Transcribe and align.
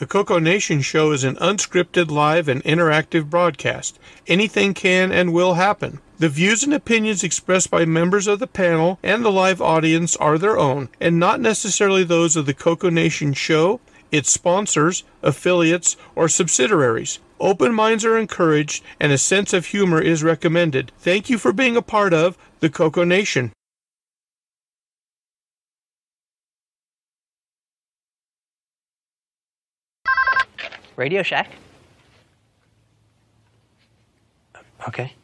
The 0.00 0.06
Coco 0.06 0.38
Nation 0.38 0.80
show 0.80 1.12
is 1.12 1.24
an 1.24 1.36
unscripted, 1.36 2.10
live, 2.10 2.48
and 2.48 2.64
interactive 2.64 3.28
broadcast. 3.28 3.98
Anything 4.26 4.72
can 4.72 5.12
and 5.12 5.30
will 5.30 5.54
happen. 5.54 6.00
The 6.18 6.30
views 6.30 6.62
and 6.62 6.72
opinions 6.72 7.22
expressed 7.22 7.70
by 7.70 7.84
members 7.84 8.26
of 8.26 8.38
the 8.38 8.46
panel 8.46 8.98
and 9.02 9.22
the 9.22 9.30
live 9.30 9.60
audience 9.60 10.16
are 10.16 10.38
their 10.38 10.58
own, 10.58 10.88
and 11.02 11.18
not 11.18 11.38
necessarily 11.38 12.02
those 12.02 12.34
of 12.34 12.46
the 12.46 12.54
Coco 12.54 12.88
Nation 12.88 13.34
show, 13.34 13.78
its 14.10 14.30
sponsors, 14.30 15.04
affiliates, 15.22 15.98
or 16.14 16.30
subsidiaries. 16.30 17.18
Open 17.38 17.74
minds 17.74 18.02
are 18.02 18.16
encouraged, 18.16 18.82
and 18.98 19.12
a 19.12 19.18
sense 19.18 19.52
of 19.52 19.66
humor 19.66 20.00
is 20.00 20.22
recommended. 20.22 20.92
Thank 20.98 21.28
you 21.28 21.36
for 21.36 21.52
being 21.52 21.76
a 21.76 21.82
part 21.82 22.14
of 22.14 22.38
the 22.60 22.70
Coco 22.70 23.04
Nation. 23.04 23.52
Radio 31.00 31.22
Shack? 31.22 31.48
Okay. 34.86 35.14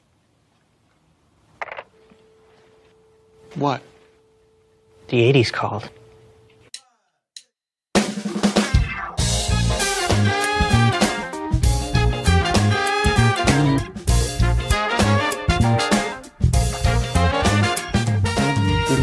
What? 3.56 3.82
The 5.08 5.18
80s 5.30 5.52
called. 5.52 5.90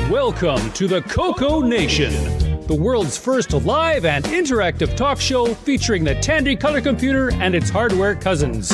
Welcome 0.10 0.72
to 0.72 0.88
the 0.88 1.04
Coco 1.08 1.62
Nation, 1.62 2.53
the 2.68 2.76
world's 2.76 3.18
first 3.18 3.54
live 3.54 4.06
and 4.06 4.24
interactive 4.26 4.96
talk 4.96 5.20
show 5.20 5.54
featuring 5.54 6.04
the 6.04 6.16
Tandy 6.16 6.56
Color 6.56 6.82
Computer 6.82 7.32
and 7.34 7.54
its 7.54 7.70
hardware 7.70 8.16
cousins. 8.16 8.72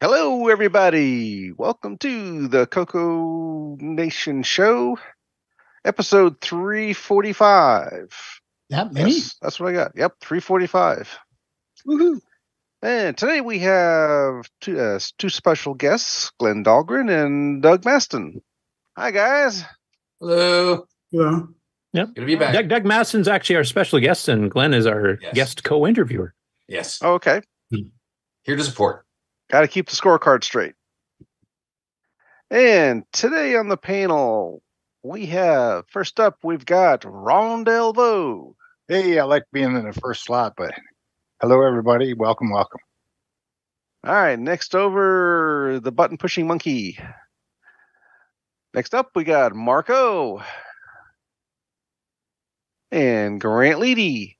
Hello, 0.00 0.48
everybody. 0.48 1.52
Welcome 1.52 1.96
to 1.98 2.48
the 2.48 2.66
Coco 2.66 3.76
Nation 3.78 4.42
Show, 4.42 4.98
episode 5.84 6.40
345. 6.40 8.14
That 8.70 8.92
many? 8.92 9.12
Yes, 9.12 9.36
that's 9.40 9.60
what 9.60 9.70
I 9.70 9.72
got. 9.72 9.92
Yep, 9.96 10.14
345. 10.20 11.18
Woohoo. 11.86 12.20
And 12.82 13.16
today 13.16 13.40
we 13.40 13.60
have 13.60 14.48
two, 14.60 14.78
uh, 14.80 14.98
two 15.18 15.28
special 15.28 15.74
guests, 15.74 16.32
Glen 16.38 16.64
Dahlgren 16.64 17.10
and 17.10 17.62
Doug 17.62 17.82
Masten. 17.82 18.40
Hi, 18.96 19.10
guys. 19.12 19.64
Hello. 20.20 20.86
Yeah. 21.10 21.42
Good 21.94 22.14
to 22.16 22.26
be 22.26 22.34
back. 22.36 22.54
Doug, 22.54 22.68
Doug 22.68 22.84
Masten's 22.84 23.28
actually 23.28 23.56
our 23.56 23.64
special 23.64 24.00
guest, 24.00 24.28
and 24.28 24.50
Glen 24.50 24.74
is 24.74 24.86
our 24.86 25.18
Yes. 25.20 25.34
guest 25.34 25.64
co-interviewer. 25.64 26.34
Yes. 26.68 26.98
Oh, 27.02 27.14
okay. 27.14 27.40
Here 28.44 28.56
to 28.56 28.64
support. 28.64 29.04
Got 29.50 29.60
to 29.60 29.68
keep 29.68 29.88
the 29.88 29.94
scorecard 29.96 30.42
straight. 30.42 30.74
And 32.50 33.04
today 33.12 33.54
on 33.56 33.68
the 33.68 33.76
panel, 33.76 34.62
we 35.02 35.26
have 35.26 35.84
first 35.88 36.20
up, 36.20 36.38
we've 36.42 36.64
got 36.64 37.04
Ron 37.04 37.64
Delvaux. 37.64 38.54
Hey, 38.88 39.18
I 39.18 39.24
like 39.24 39.44
being 39.52 39.76
in 39.76 39.84
the 39.84 39.92
first 39.92 40.24
slot, 40.24 40.54
but 40.56 40.74
hello, 41.40 41.62
everybody. 41.66 42.14
Welcome, 42.14 42.50
welcome. 42.50 42.80
All 44.04 44.12
right, 44.14 44.38
next 44.38 44.74
over 44.74 45.80
the 45.82 45.92
button 45.92 46.18
pushing 46.18 46.46
monkey. 46.46 46.98
Next 48.74 48.94
up, 48.94 49.10
we 49.14 49.24
got 49.24 49.54
Marco 49.54 50.42
and 52.90 53.40
Grant 53.40 53.80
Leedy. 53.80 54.36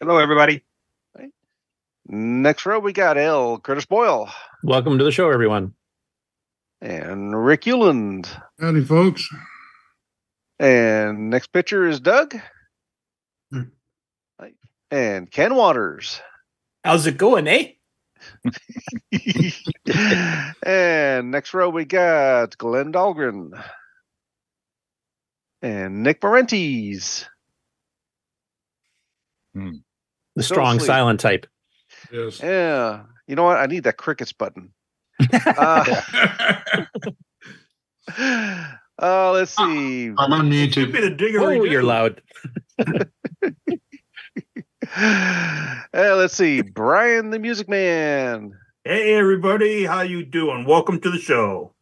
Hello, 0.00 0.18
everybody. 0.18 0.64
Next 2.10 2.64
row, 2.64 2.78
we 2.78 2.94
got 2.94 3.18
L. 3.18 3.58
Curtis 3.58 3.84
Boyle 3.84 4.30
Welcome 4.62 4.96
to 4.96 5.04
the 5.04 5.12
show, 5.12 5.30
everyone. 5.30 5.74
and 6.80 7.36
Rick 7.44 7.62
Ulland. 7.62 8.26
Howdy, 8.58 8.82
folks. 8.84 9.28
And 10.58 11.30
next 11.30 11.52
pitcher 11.52 11.86
is 11.86 12.00
Doug 12.00 12.34
Hmm. 13.52 13.62
and 14.90 15.30
Ken 15.30 15.54
Waters. 15.54 16.20
How's 16.84 17.06
it 17.06 17.16
going, 17.16 17.46
eh? 17.48 17.72
and 20.64 21.30
next 21.30 21.54
row, 21.54 21.68
we 21.70 21.84
got 21.84 22.58
Glen 22.58 22.92
Dahlgren 22.92 23.50
and 25.62 26.02
Nick 26.02 26.20
Marentes. 26.20 27.26
The 29.54 29.72
Go 30.36 30.42
strong, 30.42 30.78
sleep. 30.78 30.86
silent 30.86 31.20
type. 31.20 31.46
Yes. 32.12 32.40
Yeah. 32.40 33.04
You 33.26 33.34
know 33.36 33.44
what? 33.44 33.56
I 33.58 33.66
need 33.66 33.84
that 33.84 33.96
crickets 33.96 34.32
button. 34.32 34.72
Uh, 38.16 38.72
uh, 39.02 39.32
let's 39.32 39.54
see. 39.56 40.08
I'm 40.08 40.32
on 40.32 40.50
YouTube. 40.50 40.92
Been 40.92 41.04
a 41.04 41.14
digger. 41.14 41.40
Oh, 41.40 41.64
you're 41.64 41.82
loud. 41.82 42.22
Uh, 44.96 45.84
let's 45.92 46.34
see. 46.34 46.62
Brian 46.62 47.30
the 47.30 47.38
Music 47.38 47.68
Man. 47.68 48.52
Hey, 48.84 49.14
everybody. 49.14 49.84
How 49.84 50.00
you 50.00 50.24
doing? 50.24 50.64
Welcome 50.64 51.00
to 51.00 51.10
the 51.10 51.18
show. 51.18 51.74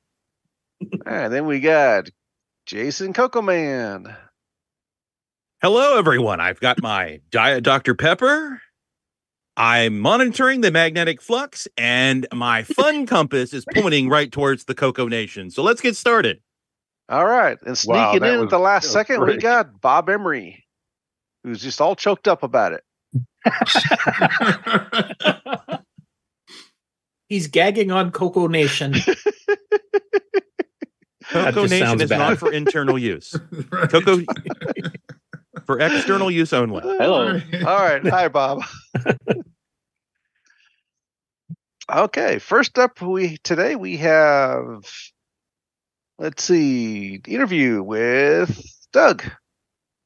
And 1.06 1.32
then 1.32 1.46
we 1.46 1.60
got 1.60 2.10
Jason 2.66 3.12
Coco 3.12 3.42
Man. 3.42 4.16
Hello, 5.62 5.98
everyone. 5.98 6.40
I've 6.40 6.60
got 6.60 6.82
my 6.82 7.20
Diet 7.30 7.62
Dr. 7.62 7.94
Pepper. 7.94 8.60
I'm 9.56 9.98
monitoring 9.98 10.60
the 10.60 10.70
magnetic 10.70 11.22
flux, 11.22 11.66
and 11.78 12.26
my 12.32 12.62
fun 12.62 13.06
compass 13.06 13.54
is 13.54 13.64
pointing 13.74 14.08
right 14.08 14.30
towards 14.30 14.64
the 14.64 14.74
Coco 14.74 15.08
Nation. 15.08 15.50
So 15.50 15.62
let's 15.62 15.80
get 15.80 15.96
started. 15.96 16.40
All 17.08 17.24
right. 17.24 17.56
And 17.64 17.78
sneaking 17.78 18.00
Wow, 18.00 18.18
that 18.18 18.34
in 18.34 18.42
at 18.42 18.50
the 18.50 18.58
last 18.58 18.82
that 18.84 18.88
was 18.88 18.92
second, 18.92 19.24
we 19.26 19.36
got 19.36 19.80
Bob 19.80 20.08
Emery, 20.08 20.64
who's 21.44 21.62
just 21.62 21.80
all 21.80 21.94
choked 21.94 22.26
up 22.26 22.42
about 22.42 22.72
it. 22.72 22.82
He's 27.28 27.48
gagging 27.48 27.90
on 27.90 28.12
Coco 28.12 28.46
Nation. 28.46 28.94
Coco 31.24 31.66
Nation 31.66 32.00
is 32.00 32.08
bad. 32.08 32.18
not 32.18 32.38
for 32.38 32.52
internal 32.52 32.96
use. 32.98 33.34
Coco 33.88 34.20
for 35.64 35.80
external 35.80 36.30
use 36.30 36.52
only. 36.52 36.80
Hello. 36.82 37.40
All 37.66 37.78
right. 37.78 38.06
Hi, 38.06 38.28
Bob. 38.28 38.62
okay. 41.92 42.38
First 42.38 42.78
up, 42.78 43.02
we 43.02 43.38
today 43.38 43.74
we 43.74 43.96
have 43.96 44.84
let's 46.18 46.44
see, 46.44 47.20
interview 47.26 47.82
with 47.82 48.60
Doug. 48.92 49.22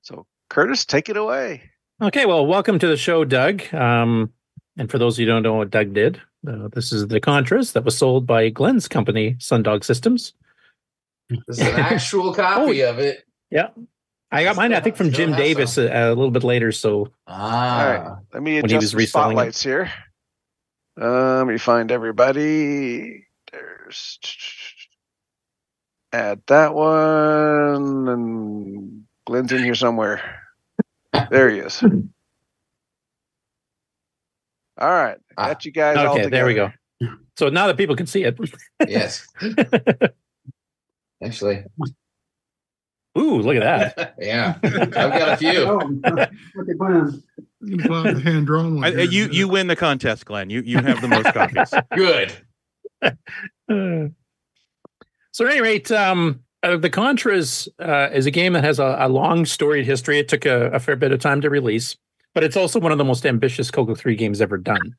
So 0.03 0.27
Curtis, 0.49 0.85
take 0.85 1.09
it 1.09 1.17
away. 1.17 1.63
Okay, 2.03 2.27
well, 2.27 2.47
welcome 2.47 2.79
to 2.79 2.87
the 2.87 2.97
show, 2.97 3.25
Doug. 3.25 3.63
Um, 3.75 4.33
and 4.79 4.91
for 4.91 4.99
those 4.99 5.17
of 5.17 5.21
you 5.21 5.27
who 5.27 5.33
don't 5.33 5.43
know 5.43 5.55
what 5.55 5.71
Doug 5.71 5.93
did, 5.93 6.21
uh, 6.49 6.69
this 6.73 6.93
is 6.93 7.09
the 7.09 7.21
Contras 7.21 7.73
that 7.73 7.85
was 7.85 7.97
sold 7.97 8.27
by 8.27 8.49
Glen's 8.49 8.89
company, 8.89 9.35
Sundog 9.35 9.85
Systems. 9.85 10.33
This 11.29 11.59
is 11.59 11.61
an 11.61 11.75
actual 11.79 12.33
copy 12.35 12.81
of 12.83 12.99
it. 12.99 13.25
Yeah. 13.51 13.69
I 14.33 14.45
got 14.45 14.57
mine, 14.57 14.73
I 14.73 14.81
think, 14.81 14.97
from 14.97 15.11
Jim 15.11 15.33
Davis 15.33 15.77
a, 15.77 15.91
a 15.91 16.09
little 16.11 16.31
bit 16.31 16.45
later. 16.45 16.73
So 16.73 17.13
Ah. 17.27 17.81
All 17.83 17.85
right. 17.93 18.17
Let 18.33 18.43
me 18.43 18.63
When 18.63 18.71
he 18.71 18.77
adjust 18.77 18.83
was 18.83 18.91
the 18.93 18.97
reselling 18.97 19.39
it. 19.49 19.59
here. 19.59 19.93
Uh, 21.01 21.39
let 21.39 21.47
me 21.47 21.59
find 21.59 21.91
everybody. 21.93 23.27
There's 23.53 24.19
add 26.13 26.41
that 26.49 26.75
one, 26.75 28.09
and 28.09 29.05
Glen's 29.27 29.53
in 29.53 29.63
here 29.65 29.75
somewhere. 29.75 30.43
There 31.31 31.51
he 31.51 31.59
is. 31.59 31.83
All 34.79 34.89
right, 34.89 35.19
Ah. 35.37 35.49
got 35.49 35.65
you 35.65 35.73
guys. 35.73 35.97
all 35.99 36.15
okay, 36.19 36.29
there 36.29 36.47
we 36.47 36.55
go. 36.55 36.71
So 37.37 37.49
now 37.49 37.67
that 37.67 37.77
people 37.77 37.97
can 37.97 38.07
see 38.07 38.25
it. 38.25 38.39
Yes. 38.87 39.27
Actually. 41.23 41.65
Ooh, 43.19 43.41
look 43.41 43.57
at 43.57 43.97
that. 43.97 44.15
Yeah. 44.21 44.57
I've 44.63 44.91
got 44.93 45.29
a 45.31 45.37
few. 45.37 45.61
okay, 46.07 46.75
Glen. 46.79 47.23
You 47.63 47.77
can 47.77 47.87
pull 47.89 47.97
out 48.07 48.15
the 48.15 48.21
hand 48.21 48.47
drawn 48.47 48.77
one. 48.77 48.85
I- 48.85 49.03
you 49.03 49.29
you 49.31 49.49
win 49.49 49.67
the 49.67 49.77
contest, 49.77 50.25
Glen. 50.27 50.49
You 50.49 50.63
you 50.63 50.79
have 50.79 51.01
the 51.03 51.09
most 51.09 51.33
copies. 51.35 51.75
Good. 51.95 52.33
So 55.33 55.47
at 55.47 55.53
any 55.53 55.61
rate, 55.61 55.91
um, 55.91 56.41
uh, 56.63 56.77
the 56.77 56.91
Contras 56.91 57.69
uh, 57.79 58.11
is 58.13 58.27
a 58.27 58.31
game 58.31 58.53
that 58.53 58.65
has 58.65 58.79
a, 58.79 58.97
a 58.99 59.09
long 59.09 59.47
storied 59.47 59.87
history. 59.87 60.19
It 60.19 60.29
took 60.29 60.45
a, 60.45 60.67
a 60.71 60.81
fair 60.81 60.97
bit 60.97 61.13
of 61.13 61.21
time 61.21 61.41
to 61.41 61.51
release. 61.51 61.97
but 62.35 62.45
it's 62.45 62.57
also 62.57 62.79
one 62.81 62.93
of 62.93 62.99
the 62.99 63.05
most 63.05 63.27
ambitious 63.27 63.71
Coco 63.71 63.95
3 63.95 64.15
games 64.17 64.41
ever 64.41 64.59
done. 64.59 64.95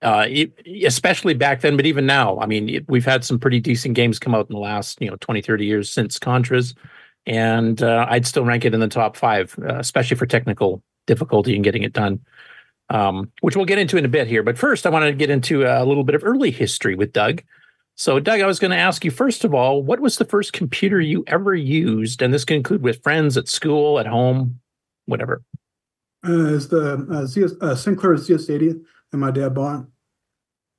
Uh, 0.00 0.26
e- 0.28 0.52
especially 0.84 1.34
back 1.34 1.60
then, 1.60 1.76
but 1.76 1.86
even 1.86 2.06
now, 2.06 2.38
I 2.40 2.46
mean, 2.46 2.68
it, 2.68 2.88
we've 2.88 3.04
had 3.04 3.24
some 3.24 3.38
pretty 3.38 3.60
decent 3.60 3.94
games 3.94 4.18
come 4.18 4.34
out 4.34 4.48
in 4.50 4.54
the 4.54 4.60
last, 4.60 5.00
you 5.00 5.08
know, 5.08 5.16
20, 5.20 5.42
30 5.42 5.64
years 5.64 5.90
since 5.90 6.18
Contras. 6.18 6.74
And 7.24 7.82
uh, 7.82 8.06
I'd 8.08 8.26
still 8.26 8.44
rank 8.44 8.64
it 8.64 8.74
in 8.74 8.80
the 8.80 8.88
top 8.88 9.16
five, 9.16 9.56
uh, 9.62 9.78
especially 9.78 10.16
for 10.16 10.26
technical 10.26 10.82
difficulty 11.06 11.54
in 11.54 11.62
getting 11.62 11.84
it 11.84 11.92
done, 11.92 12.18
um, 12.90 13.30
which 13.42 13.54
we'll 13.54 13.64
get 13.64 13.78
into 13.78 13.96
in 13.96 14.04
a 14.04 14.08
bit 14.08 14.26
here. 14.26 14.42
But 14.42 14.58
first, 14.58 14.86
I 14.86 14.90
want 14.90 15.04
to 15.04 15.12
get 15.12 15.30
into 15.30 15.64
a 15.64 15.84
little 15.84 16.04
bit 16.04 16.16
of 16.16 16.24
early 16.24 16.50
history 16.50 16.96
with 16.96 17.12
Doug. 17.12 17.42
So, 17.94 18.18
Doug, 18.18 18.40
I 18.40 18.46
was 18.46 18.58
going 18.58 18.70
to 18.70 18.76
ask 18.76 19.04
you 19.04 19.10
first 19.10 19.44
of 19.44 19.54
all, 19.54 19.82
what 19.82 20.00
was 20.00 20.16
the 20.16 20.24
first 20.24 20.52
computer 20.52 21.00
you 21.00 21.24
ever 21.26 21.54
used? 21.54 22.22
And 22.22 22.32
this 22.32 22.44
can 22.44 22.56
include 22.56 22.82
with 22.82 23.02
friends 23.02 23.36
at 23.36 23.48
school, 23.48 23.98
at 23.98 24.06
home, 24.06 24.60
whatever. 25.06 25.42
Uh, 26.26 26.46
is 26.46 26.68
the 26.68 26.94
uh, 26.94 27.26
ZS, 27.26 27.60
uh, 27.60 27.74
Sinclair 27.74 28.14
ZX80 28.14 28.82
that 29.10 29.16
my 29.18 29.30
dad 29.30 29.54
bought. 29.54 29.86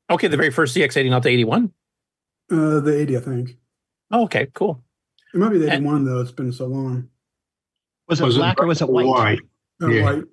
Okay, 0.10 0.28
the 0.28 0.38
very 0.38 0.52
first 0.52 0.76
ZX80, 0.76 1.10
not 1.10 1.24
the 1.24 1.30
81. 1.30 1.72
Uh, 2.52 2.80
the 2.80 2.98
80, 3.02 3.18
I 3.18 3.20
think. 3.20 3.58
Oh, 4.12 4.24
okay, 4.24 4.48
cool. 4.54 4.84
It 5.34 5.38
might 5.38 5.50
be 5.50 5.58
the 5.58 5.72
81 5.72 6.06
though. 6.06 6.20
It's 6.22 6.32
been 6.32 6.52
so 6.52 6.68
long. 6.68 7.10
Was 8.08 8.20
it 8.22 8.26
black 8.36 8.60
or 8.60 8.68
was 8.68 8.82
it 8.82 8.90
white? 8.90 9.06
White. 9.06 9.40
Uh, 9.82 9.88
Yeah. 9.88 10.04
White. 10.04 10.24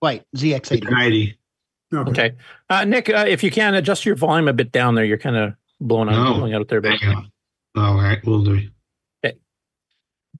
White 0.00 0.24
ZX80. 0.36 0.90
90. 0.90 1.36
Okay. 1.92 2.10
Okay, 2.10 2.36
uh, 2.68 2.84
Nick, 2.84 3.10
uh, 3.10 3.24
if 3.26 3.42
you 3.42 3.50
can 3.50 3.74
adjust 3.74 4.06
your 4.06 4.14
volume 4.14 4.48
a 4.48 4.52
bit 4.52 4.70
down 4.70 4.94
there, 4.94 5.04
you're 5.04 5.18
kind 5.18 5.36
of 5.36 5.54
blowing 5.80 6.08
out, 6.08 6.24
No. 6.24 6.34
blowing 6.34 6.54
out 6.54 6.68
there. 6.68 6.80
But 6.80 6.98
Hang 7.00 7.16
on. 7.16 7.30
All 7.76 7.94
right, 7.96 8.18
we'll 8.24 8.42
do. 8.44 8.68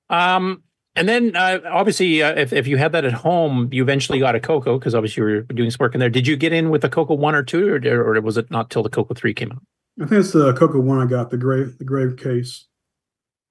um, 0.09 0.63
and 0.97 1.09
then 1.09 1.37
uh, 1.37 1.61
obviously, 1.71 2.23
uh, 2.23 2.35
if 2.35 2.53
if 2.53 2.67
you 2.67 2.77
had 2.77 2.93
that 2.93 3.05
at 3.05 3.13
home, 3.13 3.69
you 3.73 3.83
eventually 3.83 4.19
got 4.19 4.35
a 4.35 4.41
Coco 4.41 4.79
because 4.79 4.95
obviously 4.95 5.21
you 5.23 5.29
were 5.29 5.41
doing 5.43 5.71
some 5.71 5.79
work 5.81 5.95
in 5.95 6.01
there. 6.01 6.11
Did 6.11 6.27
you 6.27 6.37
get 6.37 6.53
in 6.53 6.71
with 6.71 6.83
the 6.83 6.89
Coco 6.89 7.15
one 7.15 7.35
or 7.35 7.43
two, 7.45 7.69
or, 7.85 8.15
or 8.17 8.21
was 8.21 8.37
it 8.37 8.51
not 8.51 8.71
till 8.71 8.83
the 8.83 8.89
Coco 8.91 9.15
three 9.15 9.33
came 9.33 9.53
out? 9.53 9.63
I 10.03 10.07
think 10.07 10.21
it's 10.21 10.33
the 10.33 10.53
Coco 10.55 10.81
one 10.81 10.99
I 10.99 11.07
got, 11.09 11.31
the 11.31 11.37
gray 11.37 11.63
the 11.65 11.85
gray 11.85 12.13
case. 12.17 12.67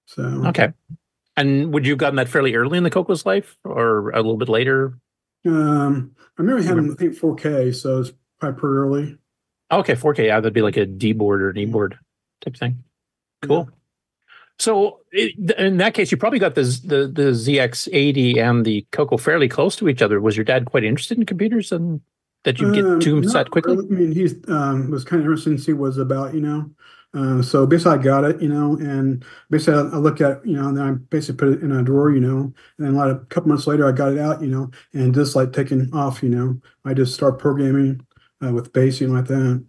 So 0.06 0.24
Okay. 0.48 0.74
And 1.38 1.74
would 1.74 1.86
you 1.86 1.94
have 1.94 2.00
gotten 2.00 2.18
that 2.18 2.28
fairly 2.28 2.54
early 2.56 2.78
in 2.78 2.84
the 2.84 2.90
Coco's 2.90 3.26
life, 3.26 3.58
or 3.64 4.10
a 4.10 4.18
little 4.18 4.38
bit 4.38 4.50
later? 4.50 4.98
um 5.46 6.12
I 6.38 6.42
remember 6.42 6.62
having 6.62 6.92
I 6.92 6.96
think 6.96 7.18
4K, 7.18 7.74
so 7.74 8.02
it's 8.02 8.12
probably 8.40 8.60
pretty 8.60 8.74
early. 8.76 9.18
Okay, 9.72 9.94
4K. 9.94 10.26
Yeah, 10.26 10.40
that'd 10.40 10.54
be 10.54 10.62
like 10.62 10.78
a 10.78 10.86
D 10.86 11.14
board 11.14 11.42
or 11.42 11.50
an 11.50 11.58
E 11.58 11.66
board 11.66 11.98
type 12.42 12.56
thing. 12.58 12.84
Cool. 13.44 13.70
So 14.58 15.00
it, 15.12 15.52
in 15.58 15.78
that 15.78 15.94
case, 15.94 16.12
you 16.12 16.18
probably 16.18 16.40
got 16.40 16.56
the 16.56 16.64
the 16.64 17.08
the 17.08 17.32
ZX80 17.32 18.38
and 18.38 18.66
the 18.66 18.86
Coco 18.92 19.18
fairly 19.18 19.48
close 19.48 19.76
to 19.78 19.88
each 19.88 20.02
other. 20.02 20.20
Was 20.20 20.36
your 20.36 20.44
dad 20.44 20.66
quite 20.66 20.84
interested 20.84 21.18
in 21.18 21.26
computers 21.26 21.72
and 21.72 22.02
that 22.44 22.60
you 22.60 22.70
get 22.74 22.86
Um, 22.86 23.00
to 23.00 23.18
him 23.18 23.24
set 23.24 23.52
quickly? 23.52 23.76
really. 23.78 23.88
I 23.90 24.00
mean, 24.00 24.12
he 24.12 24.28
um, 24.52 24.90
was 24.90 25.04
kind 25.06 25.22
of 25.22 25.26
interested 25.26 25.52
to 25.58 25.64
see 25.64 25.74
what 25.74 25.86
it 25.86 25.90
was 25.90 25.98
about, 25.98 26.34
you 26.34 26.42
know. 26.42 26.70
Um, 27.14 27.42
so 27.42 27.66
basically, 27.66 27.94
I 27.94 28.04
got 28.04 28.24
it, 28.24 28.42
you 28.42 28.50
know, 28.50 28.76
and 28.78 29.26
basically, 29.50 29.80
I, 29.80 29.96
I 29.96 29.98
look 29.98 30.22
at, 30.22 30.46
you 30.46 30.56
know, 30.56 30.68
and 30.68 30.78
then 30.78 30.88
I 30.88 30.92
basically 30.92 31.38
put 31.38 31.58
it 31.58 31.64
in 31.64 31.72
a 31.72 31.82
drawer, 31.82 32.12
you 32.12 32.20
know, 32.20 32.54
and 32.78 32.88
then 32.88 32.96
like 32.96 33.12
a 33.16 33.20
couple 33.26 33.50
months 33.50 33.66
later, 33.66 33.88
I 33.88 33.92
got 33.94 34.12
it 34.12 34.20
out, 34.20 34.42
you 34.44 34.48
know, 34.48 34.70
and 34.94 35.14
just 35.14 35.36
like 35.36 35.52
taking 35.52 35.90
off, 35.94 36.22
you 36.22 36.30
know, 36.30 36.62
I 36.86 36.94
just 36.94 37.16
start 37.16 37.40
programming 37.40 38.06
uh, 38.44 38.52
with 38.52 38.72
basing 38.74 39.14
like 39.14 39.26
that. 39.26 39.64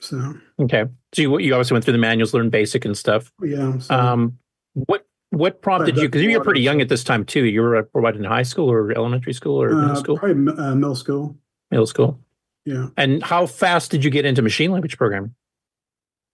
So 0.00 0.34
Okay, 0.60 0.84
so 1.14 1.22
you 1.22 1.38
you 1.38 1.54
obviously 1.54 1.74
went 1.74 1.84
through 1.84 1.92
the 1.92 1.98
manuals, 1.98 2.34
learned 2.34 2.50
basic 2.50 2.84
and 2.84 2.96
stuff. 2.96 3.32
yeah, 3.42 3.78
so, 3.78 3.94
Um, 3.94 4.38
what 4.74 5.06
what 5.30 5.62
prompted 5.62 5.96
you? 5.96 6.08
Because 6.08 6.22
you 6.22 6.36
were 6.38 6.44
pretty 6.44 6.60
young 6.60 6.80
at 6.80 6.88
this 6.88 7.02
time 7.02 7.24
too. 7.24 7.44
You 7.44 7.62
were 7.62 7.88
what 7.92 8.16
in 8.16 8.24
high 8.24 8.42
school 8.42 8.70
or 8.70 8.92
elementary 8.92 9.32
school 9.32 9.60
or 9.60 9.70
middle 9.70 9.90
uh, 9.90 9.94
school? 9.96 10.18
probably 10.18 10.52
uh, 10.54 10.74
middle 10.74 10.94
school. 10.94 11.36
Middle 11.70 11.86
school. 11.86 12.20
Yeah, 12.64 12.88
And 12.96 13.22
how 13.22 13.46
fast 13.46 13.92
did 13.92 14.02
you 14.04 14.10
get 14.10 14.24
into 14.24 14.42
machine 14.42 14.72
language 14.72 14.96
programming? 14.98 15.34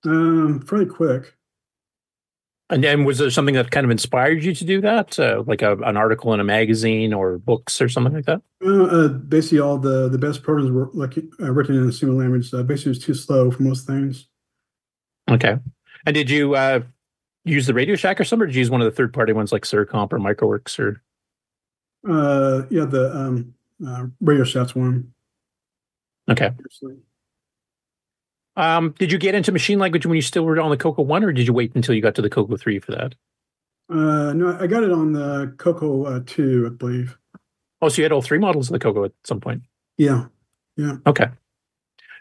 um, 0.05 0.61
fairly 0.63 0.87
quick. 0.87 1.37
And 2.73 2.83
then 2.83 3.05
was 3.05 3.19
there 3.19 3.29
something 3.29 3.55
that 3.55 3.71
kind 3.71 3.85
of 3.85 3.91
inspired 3.91 4.43
you 4.43 4.55
to 4.55 4.65
do 4.65 4.81
that, 4.81 5.19
uh, 5.19 5.43
like 5.47 5.61
a, 5.61 5.77
an 5.83 5.99
article 5.99 6.33
in 6.33 6.41
a 6.41 6.45
magazine 6.45 7.13
or 7.13 7.37
books 7.37 7.83
or 7.83 7.89
something 7.91 8.15
like 8.15 8.25
that? 8.25 8.41
Uh, 8.65 8.85
uh, 8.85 9.09
basically, 9.09 9.61
all 9.61 9.77
the 9.77 10.09
the 10.09 10.17
best 10.17 10.43
programs 10.43 10.71
were 10.71 10.89
like 10.95 11.19
uh, 11.39 11.53
written 11.53 11.77
in 11.77 11.87
a 11.87 11.93
single 11.93 12.17
language. 12.17 12.53
Uh, 12.55 12.63
basically, 12.63 12.93
it 12.93 12.97
was 12.97 13.05
too 13.05 13.13
slow 13.13 13.51
for 13.51 13.63
most 13.63 13.87
things. 13.87 14.27
Okay. 15.31 15.59
And 16.07 16.15
did 16.15 16.31
you 16.31 16.55
uh, 16.55 16.81
use 17.45 17.67
the 17.67 17.75
Radio 17.75 17.95
Shack 17.95 18.19
or 18.19 18.25
something, 18.25 18.45
or 18.45 18.47
did 18.47 18.55
you 18.55 18.61
use 18.61 18.71
one 18.71 18.81
of 18.81 18.87
the 18.87 18.97
third 18.97 19.13
party 19.13 19.35
ones 19.35 19.53
like 19.53 19.65
Surcomp 19.65 20.11
or 20.11 20.19
Microworks 20.19 20.79
or? 20.79 21.03
Uh, 22.09 22.65
yeah, 22.71 22.87
the 22.87 23.15
um, 23.15 23.53
uh, 23.87 24.07
Radio 24.23 24.45
Shack's 24.45 24.75
one. 24.75 25.13
Okay. 26.31 26.47
Actually. 26.47 26.97
Um, 28.57 28.95
did 28.99 29.11
you 29.11 29.19
get 29.19 29.35
into 29.35 29.53
machine 29.53 29.79
language 29.79 30.05
when 30.05 30.17
you 30.17 30.23
still 30.23 30.45
were 30.45 30.61
on 30.61 30.71
the 30.71 30.77
Coco 30.77 31.03
One, 31.03 31.25
or 31.25 31.33
did 31.33 31.47
you 31.47 31.53
wait 31.53 31.75
until 31.75 31.95
you 31.95 32.03
got 32.03 32.15
to 32.17 32.23
the 32.23 32.31
Coco 32.31 32.57
Three 32.57 32.79
for 32.79 32.93
that? 32.93 33.15
Uh, 33.91 34.33
no, 34.33 34.57
I 34.61 34.67
got 34.67 34.83
it 34.83 34.93
on 34.93 35.13
the 35.13 35.55
Coco 35.59 36.05
uh, 36.05 36.21
two, 36.27 36.67
I 36.67 36.75
believe. 36.75 37.19
Oh, 37.81 37.89
so 37.89 37.99
you 37.99 38.05
had 38.05 38.13
all 38.13 38.23
three 38.23 38.39
models 38.39 38.69
of 38.69 38.73
the 38.75 38.79
Coco 38.79 39.05
at 39.05 39.13
some 39.25 39.41
point. 39.41 39.63
Yeah, 39.99 40.27
yeah. 40.77 40.97
Okay. 41.07 41.27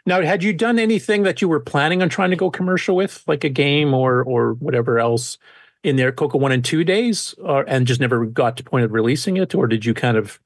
Now, 0.04 0.20
had 0.20 0.42
you 0.42 0.52
done 0.52 0.78
anything 0.78 1.22
that 1.22 1.40
you 1.40 1.48
were 1.48 1.60
planning 1.60 2.02
on 2.02 2.08
trying 2.08 2.30
to 2.30 2.36
go 2.36 2.50
commercial 2.50 2.96
with, 2.96 3.22
like 3.26 3.44
a 3.44 3.48
game 3.48 3.94
or 3.94 4.22
or 4.22 4.54
whatever 4.54 4.98
else, 4.98 5.38
in 5.84 5.96
their 5.96 6.12
Coco 6.12 6.38
One 6.38 6.52
and 6.52 6.64
Two 6.64 6.82
days, 6.84 7.34
or 7.38 7.64
and 7.68 7.86
just 7.86 8.00
never 8.00 8.24
got 8.26 8.56
to 8.56 8.64
point 8.64 8.84
of 8.84 8.92
releasing 8.92 9.36
it, 9.36 9.54
or 9.54 9.66
did 9.66 9.84
you 9.84 9.94
kind 9.94 10.16
of 10.16 10.40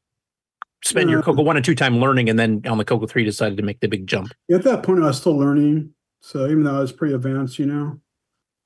spend 0.86 1.10
your 1.10 1.20
Uh, 1.20 1.22
Coco 1.22 1.42
One 1.42 1.56
and 1.56 1.64
Two 1.64 1.74
time 1.74 1.98
learning, 1.98 2.28
and 2.28 2.38
then 2.38 2.62
on 2.66 2.78
the 2.78 2.84
Coco 2.84 3.06
Three 3.06 3.24
decided 3.24 3.56
to 3.56 3.62
make 3.62 3.80
the 3.80 3.88
big 3.88 4.06
jump? 4.06 4.32
At 4.50 4.62
that 4.64 4.82
point, 4.82 5.02
I 5.02 5.06
was 5.06 5.18
still 5.18 5.36
learning. 5.36 5.92
So 6.20 6.46
even 6.46 6.64
though 6.64 6.76
I 6.76 6.80
was 6.80 6.92
pretty 6.92 7.14
advanced, 7.14 7.58
you 7.58 7.66
know, 7.66 8.00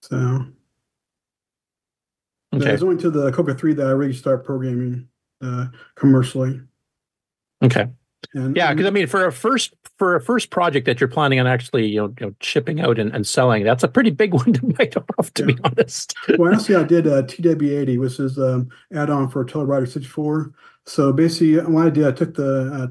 so 0.02 0.46
but 2.52 2.62
it 2.62 2.72
was 2.72 2.82
only 2.82 2.96
to 2.98 3.10
the 3.10 3.30
Coco 3.32 3.54
three 3.54 3.74
that 3.74 3.86
I 3.86 3.90
really 3.90 4.12
started 4.12 4.44
programming 4.44 5.08
uh, 5.40 5.66
commercially. 5.94 6.60
Okay. 7.62 7.86
And 8.34 8.56
Yeah, 8.56 8.72
because 8.72 8.86
I 8.86 8.90
mean, 8.90 9.06
for 9.06 9.26
a 9.26 9.32
first 9.32 9.72
for 9.98 10.16
a 10.16 10.20
first 10.20 10.50
project 10.50 10.86
that 10.86 11.00
you're 11.00 11.08
planning 11.08 11.38
on 11.40 11.46
actually, 11.46 11.86
you 11.86 12.00
know, 12.00 12.14
you 12.18 12.26
know 12.26 12.34
shipping 12.40 12.80
out 12.80 12.98
and, 12.98 13.14
and 13.14 13.26
selling, 13.26 13.64
that's 13.64 13.84
a 13.84 13.88
pretty 13.88 14.10
big 14.10 14.34
one 14.34 14.52
to 14.52 14.66
bite 14.66 14.96
off, 15.18 15.32
to 15.34 15.44
be 15.44 15.56
honest. 15.64 16.14
well, 16.38 16.54
actually, 16.54 16.76
I 16.76 16.82
did 16.82 17.06
uh, 17.06 17.22
TW80, 17.22 17.98
which 18.00 18.18
is 18.18 18.38
um, 18.38 18.68
add-on 18.92 19.28
for 19.28 19.44
Telewriter 19.44 19.90
64. 19.90 20.52
So 20.86 21.12
basically, 21.12 21.56
what 21.60 21.86
I 21.86 21.90
did, 21.90 22.06
I 22.06 22.12
took 22.12 22.34
the 22.34 22.72
uh, 22.72 22.86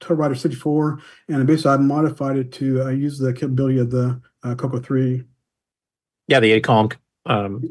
Telewriter 0.00 0.36
64 0.36 0.98
and 1.28 1.46
basically 1.46 1.72
I 1.72 1.76
modified 1.78 2.36
it 2.36 2.52
to 2.52 2.82
uh, 2.82 2.88
use 2.88 3.18
the 3.18 3.32
capability 3.32 3.78
of 3.78 3.90
the 3.90 4.20
uh, 4.42 4.54
Coco 4.54 4.78
3. 4.80 5.22
Yeah, 6.28 6.40
the 6.40 6.60
column 6.60 6.90
um, 7.26 7.62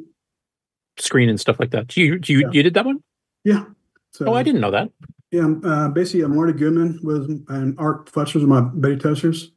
screen 0.97 1.29
and 1.29 1.39
stuff 1.39 1.59
like 1.59 1.71
that. 1.71 1.95
You 1.97 2.19
you 2.25 2.39
Yeah. 2.39 2.47
you 2.51 2.63
did 2.63 2.73
that 2.75 2.85
one? 2.85 3.03
Yeah. 3.43 3.65
So, 4.11 4.25
Oh, 4.27 4.33
I 4.33 4.43
didn't 4.43 4.61
know 4.61 4.71
that. 4.71 4.89
Yeah, 5.31 5.53
uh, 5.65 5.89
basically, 5.89 6.23
uh, 6.23 6.29
Marty 6.29 6.53
Goodman 6.53 6.99
was 7.03 7.27
and 7.49 7.75
Art 7.77 8.09
Fletcher 8.09 8.39
were 8.39 8.47
my 8.47 8.61
beta 8.61 8.95
testers. 9.09 9.51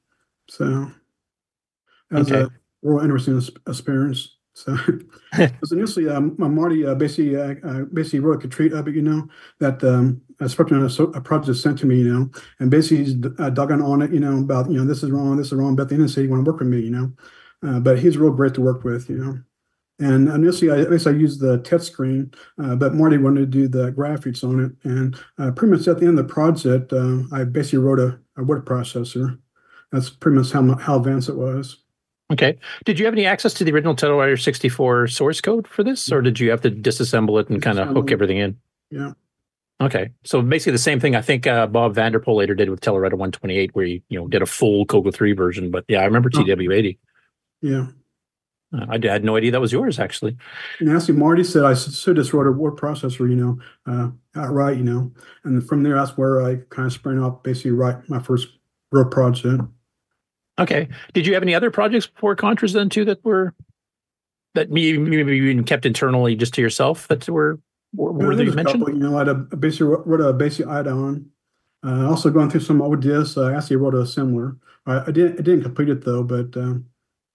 So 0.51 0.91
that 2.11 2.19
was 2.19 2.33
Okay. 2.33 2.41
a 2.43 2.49
real 2.83 3.05
interesting 3.05 3.41
experience. 3.69 4.37
So, 4.59 4.77
because 5.37 5.71
initially, 5.71 6.09
um, 6.09 6.35
Marty 6.37 6.85
uh, 6.85 6.97
basically 6.97 7.37
uh, 7.37 7.55
uh, 7.65 7.85
basically 7.93 8.19
wrote 8.19 8.45
a 8.45 8.49
treat 8.49 8.73
of 8.73 8.89
it, 8.89 8.95
you 8.95 9.03
know, 9.03 9.29
that 9.61 9.83
um, 9.85 10.21
a 10.41 10.45
scripting 10.45 10.73
on 10.73 11.15
a, 11.15 11.21
project 11.21 11.59
sent 11.59 11.79
to 11.79 11.87
me, 11.87 11.99
you 11.99 12.13
know, 12.13 12.31
and 12.59 12.69
basically 12.69 13.05
he's 13.05 13.15
uh, 13.39 13.51
dug 13.51 13.71
in 13.71 13.81
on 13.81 14.03
it, 14.03 14.13
you 14.13 14.19
know, 14.19 14.39
about 14.39 14.69
you 14.69 14.77
know 14.77 14.85
this 14.85 15.05
is 15.05 15.13
wrong, 15.13 15.37
this 15.37 15.49
is 15.49 15.53
wrong, 15.53 15.77
but 15.77 15.89
the 15.89 15.95
end 15.95 16.05
of 16.05 16.13
the 16.13 16.23
day, 16.23 16.27
want 16.27 16.45
to 16.45 16.51
work 16.51 16.59
with 16.59 16.69
me, 16.69 16.81
you 16.81 16.91
know, 16.91 17.13
uh, 17.63 17.79
but 17.79 18.01
he's 18.01 18.19
real 18.19 18.33
great 18.33 18.53
to 18.55 18.61
work 18.61 18.83
with, 18.83 19.09
you 19.09 19.19
know. 19.19 19.39
And 20.01 20.29
initially, 20.29 20.73
I, 20.73 20.89
basically 20.89 21.19
I 21.19 21.21
used 21.21 21.41
the 21.41 21.59
touch 21.59 21.83
screen, 21.83 22.33
uh, 22.61 22.75
but 22.75 22.95
Marty 22.95 23.19
wanted 23.19 23.41
to 23.41 23.47
do 23.47 23.69
the 23.69 23.93
graphics 23.93 24.43
on 24.43 24.65
it. 24.65 24.73
And 24.89 25.17
uh, 25.39 25.53
pretty 25.53 25.77
much 25.77 25.87
at 25.87 25.99
the 25.99 26.07
end 26.07 26.19
of 26.19 26.27
the 26.27 26.33
project, 26.33 26.93
uh, 26.93 27.19
I 27.33 27.45
basically 27.45 27.81
wrote 27.81 27.99
a, 27.99 28.19
a 28.37 28.45
word 28.45 28.65
processor. 28.65 29.39
That's 29.91 30.11
pretty 30.11 30.39
much 30.39 30.53
how, 30.53 30.77
how 30.77 30.99
advanced 30.99 31.29
it 31.29 31.37
was. 31.37 31.79
Okay. 32.31 32.59
Did 32.85 32.99
you 32.99 33.07
have 33.07 33.15
any 33.15 33.25
access 33.27 33.55
to 33.55 33.65
the 33.65 33.73
original 33.73 33.95
Telewriter 33.97 34.39
64 34.41 35.09
source 35.09 35.41
code 35.41 35.67
for 35.67 35.83
this, 35.83 36.13
or 36.13 36.21
did 36.21 36.39
you 36.39 36.51
have 36.51 36.61
to 36.63 36.71
disassemble 36.71 37.41
it 37.41 37.49
and 37.49 37.63
kind 37.63 37.79
of 37.79 37.89
hook 37.89 38.13
everything 38.13 38.37
in? 38.37 38.57
Yeah. 38.91 39.13
Okay. 39.81 40.11
So 40.25 40.43
basically 40.43 40.73
the 40.73 40.79
same 40.79 41.01
thing 41.01 41.15
I 41.17 41.23
think 41.23 41.47
uh, 41.47 41.67
Bob 41.67 41.95
Vanderpool 41.95 42.37
later 42.37 42.55
did 42.55 42.69
with 42.69 42.81
Telewriter 42.81 43.13
128, 43.13 43.75
where 43.75 43.87
he, 43.87 44.03
you 44.09 44.19
know, 44.21 44.29
did 44.29 44.43
a 44.43 44.47
full 44.47 44.85
Coco 44.85 45.11
3 45.11 45.33
version. 45.33 45.71
But 45.71 45.85
yeah, 45.89 46.01
I 46.01 46.05
remember 46.05 46.31
Oh. 46.35 46.39
TW80. 46.41 46.99
Yeah. 47.63 47.87
Uh, 48.77 48.85
I 48.91 48.99
had 49.03 49.25
no 49.25 49.37
idea 49.37 49.53
that 49.53 49.61
was 49.63 49.73
yours, 49.73 49.99
actually. 49.99 50.37
And 50.81 50.91
actually, 50.91 51.15
Marty 51.15 51.43
said 51.45 51.65
I 51.65 51.73
should 51.73 52.17
just 52.17 52.35
wrote 52.35 52.47
a 52.47 52.53
word 52.53 52.77
processor, 52.77 53.21
you 53.31 53.37
know, 53.37 53.59
uh, 53.87 54.11
outright, 54.39 54.77
you 54.77 54.85
know. 54.85 55.11
And 55.45 55.67
from 55.67 55.83
there, 55.83 55.95
that's 55.95 56.19
where 56.19 56.43
I 56.43 56.57
kind 56.69 56.85
of 56.87 56.93
sprang 56.93 57.19
off, 57.21 57.43
basically, 57.43 57.71
write 57.71 58.07
my 58.11 58.19
first 58.23 58.49
real 58.93 59.07
project. 59.07 59.63
Okay. 60.59 60.89
Did 61.13 61.27
you 61.27 61.35
have 61.35 61.43
any 61.43 61.55
other 61.55 61.71
projects 61.71 62.07
before 62.07 62.35
Contras 62.35 62.73
then 62.73 62.89
too 62.89 63.05
that 63.05 63.25
were 63.25 63.55
that 64.55 64.71
maybe 64.71 64.99
maybe 64.99 65.37
you 65.37 65.45
even 65.45 65.65
kept 65.65 65.87
internally 65.87 66.35
just 66.35 66.55
to 66.55 66.61
yourself 66.61 67.07
that 67.09 67.29
were 67.29 67.61
were 67.95 68.11
Yeah, 68.13 68.27
worthy 68.27 68.45
there's 68.45 68.49
of 68.49 68.55
a 68.55 68.57
mention? 68.57 68.81
couple, 68.81 68.95
you 68.95 69.01
know, 69.01 69.17
I 69.17 69.19
had 69.21 69.29
a, 69.29 69.35
basically 69.35 69.87
wrote 70.05 70.21
a 70.21 70.33
basic 70.33 70.67
add-on. 70.67 71.31
Uh, 71.87 72.09
also 72.09 72.29
going 72.29 72.51
through 72.51 72.61
some 72.61 72.83
old 72.83 73.01
discs. 73.01 73.39
I 73.39 73.55
actually 73.55 73.77
wrote 73.77 73.95
a 73.95 74.05
similar. 74.05 74.57
I, 74.87 75.05
I 75.07 75.11
didn't 75.13 75.39
I 75.39 75.43
didn't 75.43 75.63
complete 75.63 75.89
it 75.89 76.05
though, 76.05 76.25
but 76.25 76.57
um, 76.57 76.87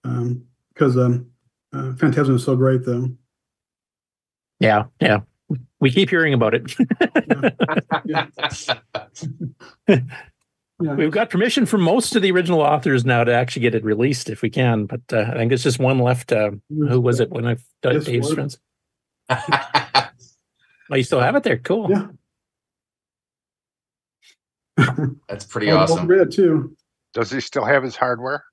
um, 0.03 0.45
because 0.73 0.97
um, 0.97 1.27
uh, 1.73 1.93
Phantasm 1.93 2.35
is 2.35 2.43
so 2.43 2.55
great 2.57 2.83
though. 2.83 3.09
Yeah, 4.59 4.85
yeah. 4.99 5.21
We 5.79 5.91
keep 5.91 6.09
hearing 6.09 6.33
about 6.33 6.55
it. 6.55 6.73
Yeah. 8.05 8.27
We've 10.91 11.11
got 11.11 11.29
permission 11.29 11.65
from 11.65 11.81
most 11.81 12.15
of 12.15 12.21
the 12.21 12.31
original 12.31 12.61
authors 12.61 13.05
now 13.05 13.23
to 13.23 13.33
actually 13.33 13.61
get 13.61 13.75
it 13.75 13.83
released 13.83 14.29
if 14.29 14.41
we 14.41 14.49
can, 14.49 14.85
but 14.85 15.01
uh, 15.11 15.21
I 15.29 15.33
think 15.35 15.51
it's 15.51 15.63
just 15.63 15.79
one 15.79 15.99
left. 15.99 16.31
Uh, 16.31 16.51
who 16.69 16.99
was 16.99 17.19
it 17.19 17.29
when 17.29 17.45
I 17.45 17.57
Yes, 17.83 18.05
Dave's 18.05 18.25
Ward. 18.27 18.35
friends? 18.35 18.57
Oh, 20.91 20.95
you 20.95 21.03
still 21.03 21.21
have 21.21 21.35
it 21.35 21.43
there? 21.43 21.57
Cool. 21.57 21.89
Yeah. 21.89 22.07
That's 25.29 25.45
pretty 25.45 25.71
Oh, 25.71 25.77
awesome. 25.77 26.07
Red 26.07 26.31
too. 26.31 26.75
Does 27.13 27.31
he 27.31 27.39
still 27.39 27.63
have 27.63 27.83
his 27.83 27.95
hardware? 27.95 28.43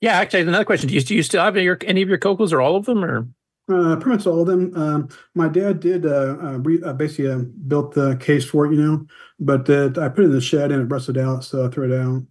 Yeah, 0.00 0.14
actually, 0.14 0.40
another 0.42 0.64
question: 0.64 0.88
Do 0.88 0.94
you, 0.94 1.00
do 1.02 1.14
you 1.14 1.22
still 1.22 1.44
have 1.44 1.56
your 1.56 1.76
any 1.84 2.02
of 2.02 2.08
your 2.08 2.18
cocos 2.18 2.52
or 2.52 2.60
all 2.62 2.76
of 2.76 2.86
them, 2.86 3.04
or 3.04 3.28
Uh, 3.70 3.96
pretty 3.96 4.16
much 4.16 4.26
all 4.26 4.40
of 4.40 4.46
them. 4.46 4.74
Um, 4.74 5.08
my 5.34 5.46
dad 5.48 5.80
did 5.80 6.06
uh, 6.06 6.36
uh, 6.42 6.58
re- 6.62 6.82
uh, 6.82 6.94
basically 6.94 7.30
uh, 7.30 7.38
built 7.66 7.92
the 7.94 8.16
case 8.16 8.44
for 8.44 8.64
it, 8.66 8.74
you 8.74 8.80
know, 8.82 9.06
but 9.38 9.68
uh, 9.68 9.90
I 10.00 10.08
put 10.08 10.20
it 10.20 10.28
in 10.28 10.32
the 10.32 10.40
shed 10.40 10.72
and 10.72 10.80
it 10.82 10.86
rusted 10.86 11.18
out, 11.18 11.44
so 11.44 11.66
I 11.66 11.68
threw 11.68 11.92
it 11.92 12.00
out. 12.00 12.22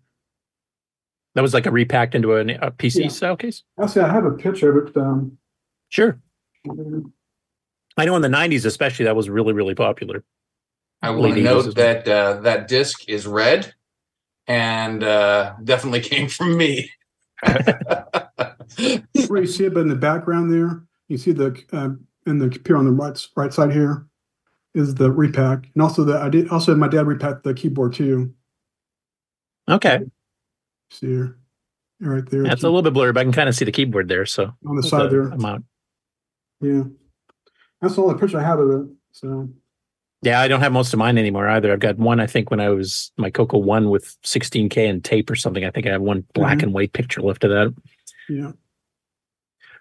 that 1.35 1.41
was 1.43 1.53
like 1.53 1.67
a 1.67 1.71
repacked 1.71 2.15
into 2.15 2.33
a, 2.33 2.39
a 2.41 2.71
PC 2.71 3.01
Yeah. 3.01 3.07
style 3.09 3.37
case? 3.37 3.63
Actually, 3.79 4.01
I 4.05 4.13
have 4.13 4.25
a 4.25 4.31
picture 4.31 4.75
of 4.75 4.87
it. 4.87 4.97
Um, 4.97 5.37
Sure. 5.89 6.19
I 7.97 8.05
know 8.05 8.15
in 8.15 8.21
the 8.23 8.27
'90s, 8.27 8.65
especially, 8.65 9.05
that 9.05 9.15
was 9.15 9.29
really, 9.29 9.53
really 9.53 9.75
popular. 9.75 10.23
I 11.03 11.11
want 11.11 11.21
to 11.21 11.29
Late 11.29 11.41
80s 11.41 11.65
note 11.65 11.75
that 11.75 12.07
uh, 12.07 12.41
that 12.41 12.67
disc 12.67 13.07
is 13.07 13.27
red 13.27 13.73
and 14.47 15.03
uh, 15.03 15.53
definitely 15.63 15.99
came 16.11 16.27
from 16.27 16.57
me. 16.57 16.89
you 17.47 17.53
can't 19.13 19.47
see 19.47 19.65
it, 19.65 19.73
but 19.75 19.81
in 19.81 19.87
the 19.89 19.95
background 19.95 20.51
there, 20.51 20.83
you 21.07 21.17
see 21.17 21.31
the 21.31 21.57
uh, 21.71 21.89
in 22.25 22.39
the 22.39 22.49
computer 22.49 22.77
on 22.77 22.85
the 22.85 22.91
right 22.91 23.27
right 23.35 23.53
side 23.53 23.71
here 23.71 24.07
is 24.73 24.95
the 24.95 25.11
repack, 25.11 25.69
and 25.73 25.81
also 25.81 26.03
the 26.03 26.17
I 26.19 26.29
did 26.29 26.49
also 26.49 26.75
my 26.75 26.87
dad 26.87 27.07
repacked 27.07 27.43
the 27.43 27.53
keyboard 27.53 27.93
too. 27.93 28.33
Okay, 29.69 29.99
See 30.91 31.07
here, 31.07 31.37
right 31.99 32.25
there. 32.29 32.43
that's 32.43 32.63
a 32.63 32.67
little 32.67 32.81
bit 32.81 32.93
blurry, 32.93 33.11
but 33.11 33.19
I 33.21 33.23
can 33.23 33.33
kind 33.33 33.49
of 33.49 33.55
see 33.55 33.65
the 33.65 33.71
keyboard 33.71 34.07
there. 34.07 34.25
So 34.25 34.53
on 34.67 34.75
the 34.75 34.83
side 34.83 35.09
there. 35.11 35.27
amount. 35.29 35.65
Yeah, 36.61 36.83
that's 37.81 37.95
the 37.95 38.01
only 38.03 38.19
picture 38.19 38.39
I 38.39 38.43
have 38.43 38.59
of 38.59 38.69
it. 38.69 38.87
So 39.11 39.49
Yeah, 40.23 40.39
I 40.39 40.47
don't 40.47 40.61
have 40.61 40.71
most 40.71 40.93
of 40.93 40.99
mine 40.99 41.17
anymore 41.17 41.47
either. 41.49 41.71
I've 41.73 41.79
got 41.79 41.97
one, 41.97 42.19
I 42.19 42.27
think, 42.27 42.49
when 42.49 42.59
I 42.59 42.69
was 42.69 43.11
my 43.17 43.29
Coco 43.29 43.57
one 43.57 43.89
with 43.89 44.15
16k 44.23 44.89
and 44.89 45.03
tape 45.03 45.29
or 45.29 45.35
something. 45.35 45.63
I 45.65 45.69
think 45.71 45.85
I 45.85 45.91
have 45.91 46.01
one 46.01 46.25
black 46.33 46.59
Mhm. 46.59 46.63
and 46.63 46.73
white 46.73 46.93
picture 46.93 47.21
left 47.21 47.43
of 47.43 47.49
that. 47.51 47.73
yeah. 48.29 48.51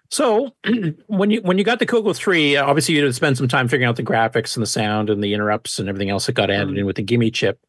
So 0.09 0.53
when 1.07 1.31
you 1.31 1.41
when 1.41 1.57
you 1.57 1.63
got 1.63 1.79
the 1.79 1.85
Coco 1.85 2.13
three, 2.13 2.57
uh, 2.57 2.65
obviously 2.65 2.95
you 2.95 3.01
had 3.01 3.09
to 3.09 3.13
spend 3.13 3.37
some 3.37 3.47
time 3.47 3.67
figuring 3.67 3.89
out 3.89 3.95
the 3.95 4.03
graphics 4.03 4.55
and 4.55 4.61
the 4.63 4.67
sound 4.67 5.09
and 5.09 5.23
the 5.23 5.33
interrupts 5.33 5.79
and 5.79 5.89
everything 5.89 6.09
else 6.09 6.25
that 6.25 6.33
got 6.33 6.49
added 6.49 6.77
in 6.77 6.85
with 6.85 6.95
the 6.95 7.03
GIME 7.03 7.31
chip. 7.31 7.59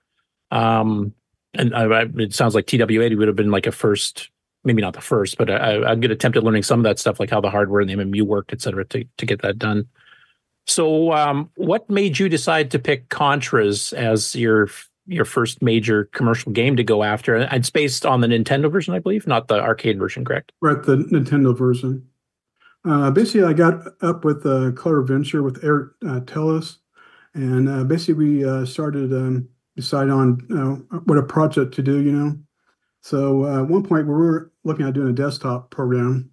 Um, 0.51 1.15
and 1.55 1.75
I, 1.75 1.85
I, 1.85 2.07
it 2.17 2.35
sounds 2.35 2.55
like 2.55 2.67
TW80 2.67 3.19
would 3.19 3.29
have 3.29 3.37
been 3.37 3.51
like 3.51 3.67
a 3.67 3.73
first, 3.73 4.31
maybe 4.65 4.83
not 4.83 4.95
the 4.95 5.01
first, 5.01 5.39
but 5.39 5.51
a, 5.51 5.91
a 5.91 5.97
good 5.97 6.11
attempt 6.11 6.37
at 6.37 6.45
learning 6.45 6.63
some 6.63 6.81
of 6.81 6.85
that 6.85 6.99
stuff, 6.99 7.19
like 7.19 7.31
how 7.31 7.41
the 7.41 7.51
hardware 7.51 7.81
and 7.81 7.91
the 7.91 7.95
MMU 7.95 8.23
worked, 8.23 8.53
et 8.53 8.61
cetera, 8.61 8.85
to 8.87 9.05
to 9.17 9.27
get 9.27 9.43
that 9.43 9.59
done. 9.59 9.89
So, 10.67 11.13
um, 11.13 11.51
what 11.57 11.89
made 11.89 12.19
you 12.19 12.29
decide 12.29 12.71
to 12.73 12.79
pick 12.79 13.09
Contras 13.09 13.93
as 13.95 14.37
your 14.37 14.69
your 15.07 15.25
first 15.25 15.63
major 15.63 16.05
commercial 16.13 16.53
game 16.53 16.77
to 16.77 16.85
go 16.85 17.03
after? 17.03 17.35
And 17.35 17.51
It's 17.59 17.71
based 17.71 18.05
on 18.05 18.21
the 18.21 18.27
Nintendo 18.27 18.71
version, 18.71 18.95
I 18.95 18.99
believe, 18.99 19.27
not 19.27 19.49
the 19.49 19.61
arcade 19.61 19.99
version, 19.99 20.25
correct? 20.25 20.53
We're 20.61 20.81
the 20.83 20.97
Nintendo 20.97 21.57
version. 21.57 22.07
Uh, 22.85 23.11
basically, 23.11 23.45
I 23.45 23.53
got 23.53 23.83
up 24.03 24.25
with 24.25 24.47
uh, 24.47 24.71
Venture 25.03 25.43
with 25.43 25.63
Eric 25.65 25.91
uh, 26.07 26.21
and 27.35 27.69
uh, 27.69 27.85
basically 27.85 28.15
we 28.15 28.45
uh, 28.45 28.65
started 28.65 29.13
um, 29.13 29.49
decide 29.77 30.09
on 30.09 30.41
uh, 30.53 30.97
what 31.05 31.19
a 31.19 31.23
project 31.23 31.75
to 31.75 31.83
do. 31.83 32.01
You 32.01 32.13
know, 32.13 32.37
so 33.01 33.45
uh, 33.45 33.63
at 33.63 33.69
one 33.69 33.85
point 33.85 34.07
we 34.07 34.15
were 34.15 34.53
looking 34.65 34.87
at 34.87 34.95
doing 34.95 35.09
a 35.09 35.13
desktop 35.13 35.71
program. 35.71 36.31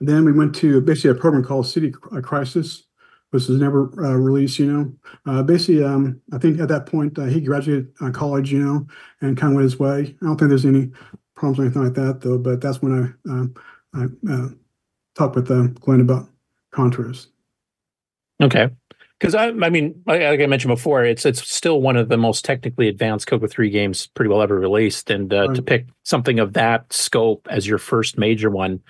Then 0.00 0.24
we 0.24 0.32
went 0.32 0.54
to 0.56 0.80
basically 0.80 1.10
a 1.10 1.14
program 1.14 1.44
called 1.44 1.66
City 1.66 1.90
Crisis, 1.90 2.84
which 3.30 3.48
was 3.48 3.60
never 3.60 3.90
uh, 4.04 4.14
released. 4.14 4.58
You 4.58 4.72
know, 4.72 4.92
uh, 5.26 5.42
basically, 5.42 5.84
um, 5.84 6.20
I 6.32 6.38
think 6.38 6.60
at 6.60 6.68
that 6.68 6.86
point 6.86 7.18
uh, 7.18 7.24
he 7.24 7.40
graduated 7.40 7.92
uh, 8.00 8.10
college. 8.10 8.52
You 8.52 8.58
know, 8.58 8.86
and 9.20 9.36
kind 9.36 9.52
of 9.52 9.56
went 9.56 9.64
his 9.64 9.78
way. 9.78 10.16
I 10.20 10.26
don't 10.26 10.36
think 10.36 10.48
there's 10.50 10.66
any 10.66 10.90
problems 11.36 11.58
or 11.58 11.62
anything 11.62 11.84
like 11.84 11.94
that 11.94 12.20
though. 12.20 12.38
But 12.38 12.60
that's 12.60 12.82
when 12.82 13.14
I 13.24 13.30
um, 13.30 13.54
I 13.94 14.48
uh, 15.16 15.18
talked 15.18 15.36
with 15.36 15.50
uh, 15.50 15.68
Glen 15.80 16.00
about 16.00 16.28
Contras. 16.72 17.26
Okay. 18.42 18.68
Because 19.18 19.34
I, 19.34 19.46
I 19.46 19.70
mean, 19.70 20.02
like 20.06 20.40
I 20.40 20.46
mentioned 20.46 20.74
before, 20.74 21.04
it's 21.04 21.24
it's 21.24 21.48
still 21.48 21.80
one 21.80 21.96
of 21.96 22.08
the 22.08 22.16
most 22.16 22.44
technically 22.44 22.88
advanced 22.88 23.26
Coco 23.26 23.46
three 23.46 23.70
games 23.70 24.08
pretty 24.08 24.28
well 24.28 24.42
ever 24.42 24.58
released, 24.58 25.08
and 25.08 25.32
uh, 25.32 25.54
to 25.54 25.62
pick 25.62 25.86
something 26.02 26.40
of 26.40 26.52
that 26.54 26.92
scope 26.92 27.46
as 27.50 27.66
your 27.66 27.78
first 27.78 28.18
major 28.18 28.50
one, 28.50 28.82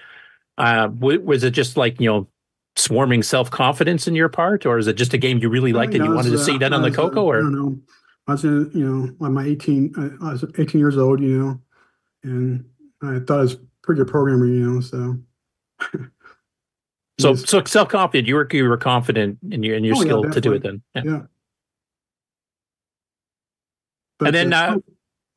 uh, 0.58 0.88
w- 0.88 1.20
was 1.20 1.44
it 1.44 1.50
just 1.50 1.76
like 1.76 2.00
you 2.00 2.10
know 2.10 2.26
swarming 2.74 3.22
self 3.22 3.50
confidence 3.50 4.08
in 4.08 4.14
your 4.14 4.28
part, 4.28 4.66
or 4.66 4.78
is 4.78 4.86
it 4.86 4.94
just 4.94 5.14
a 5.14 5.18
game 5.18 5.38
you 5.38 5.48
really 5.48 5.72
liked 5.72 5.94
and 5.94 6.04
you 6.04 6.12
wanted 6.12 6.30
to 6.30 6.36
uh, 6.36 6.42
see 6.42 6.58
done 6.58 6.72
on 6.72 6.82
the 6.82 6.88
uh, 6.88 6.94
Coco? 6.94 7.26
I 7.26 7.36
Or 7.36 7.40
don't 7.42 7.54
know. 7.54 7.78
I 8.26 8.32
was 8.32 8.44
in, 8.44 8.70
you 8.74 8.84
know, 8.84 9.14
on 9.24 9.34
my 9.34 9.44
18, 9.44 9.94
uh, 9.96 10.24
I 10.24 10.32
was 10.32 10.44
18 10.58 10.78
years 10.80 10.96
old, 10.96 11.20
you 11.20 11.38
know, 11.38 11.60
and 12.24 12.64
I 13.02 13.20
thought 13.20 13.38
I 13.38 13.42
was 13.42 13.54
a 13.54 13.60
pretty 13.82 14.00
good 14.00 14.10
programmer, 14.10 14.46
you 14.46 14.68
know, 14.68 14.80
so. 14.80 15.18
so 17.18 17.30
Yes. 17.30 17.48
so 17.48 17.62
self 17.64 17.88
confident, 17.88 18.26
you 18.26 18.34
were 18.34 18.48
you 18.50 18.68
were 18.68 18.76
confident 18.76 19.38
in 19.50 19.62
your 19.62 19.76
in 19.76 19.84
your 19.84 19.94
Oh, 19.96 20.00
yeah, 20.00 20.04
skill 20.04 20.30
to 20.30 20.40
do 20.40 20.52
it. 20.52 20.62
Then, 20.62 20.82
yeah. 20.94 21.02
Yeah. 21.04 21.20
But, 24.18 24.26
and 24.28 24.34
then, 24.34 24.52
uh, 24.52 24.76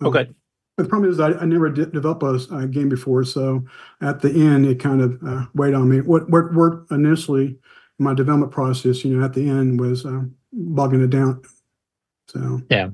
oh, 0.02 0.08
okay, 0.08 0.30
But 0.76 0.84
the 0.84 0.90
problem 0.90 1.12
is 1.12 1.20
I, 1.20 1.34
I 1.34 1.46
never 1.46 1.70
did 1.70 1.92
develop 1.92 2.22
a, 2.24 2.36
a 2.56 2.68
game 2.68 2.90
before, 2.90 3.24
so 3.24 3.66
at 4.02 4.22
the 4.22 4.30
end 4.30 4.66
it 4.66 4.80
kind 4.80 5.02
of 5.02 5.20
uh, 5.26 5.46
weighed 5.56 5.74
on 5.74 5.90
me. 5.90 6.02
What 6.02 6.30
what 6.30 6.54
worked 6.54 6.92
initially, 6.92 7.58
my 8.00 8.14
development 8.14 8.52
process, 8.52 9.04
you 9.04 9.18
know, 9.18 9.26
at 9.26 9.34
the 9.34 9.50
end 9.50 9.80
was 9.80 10.06
uh, 10.06 10.22
bogging 10.54 11.02
it 11.04 11.10
down. 11.10 11.42
So 12.28 12.62
yeah. 12.70 12.90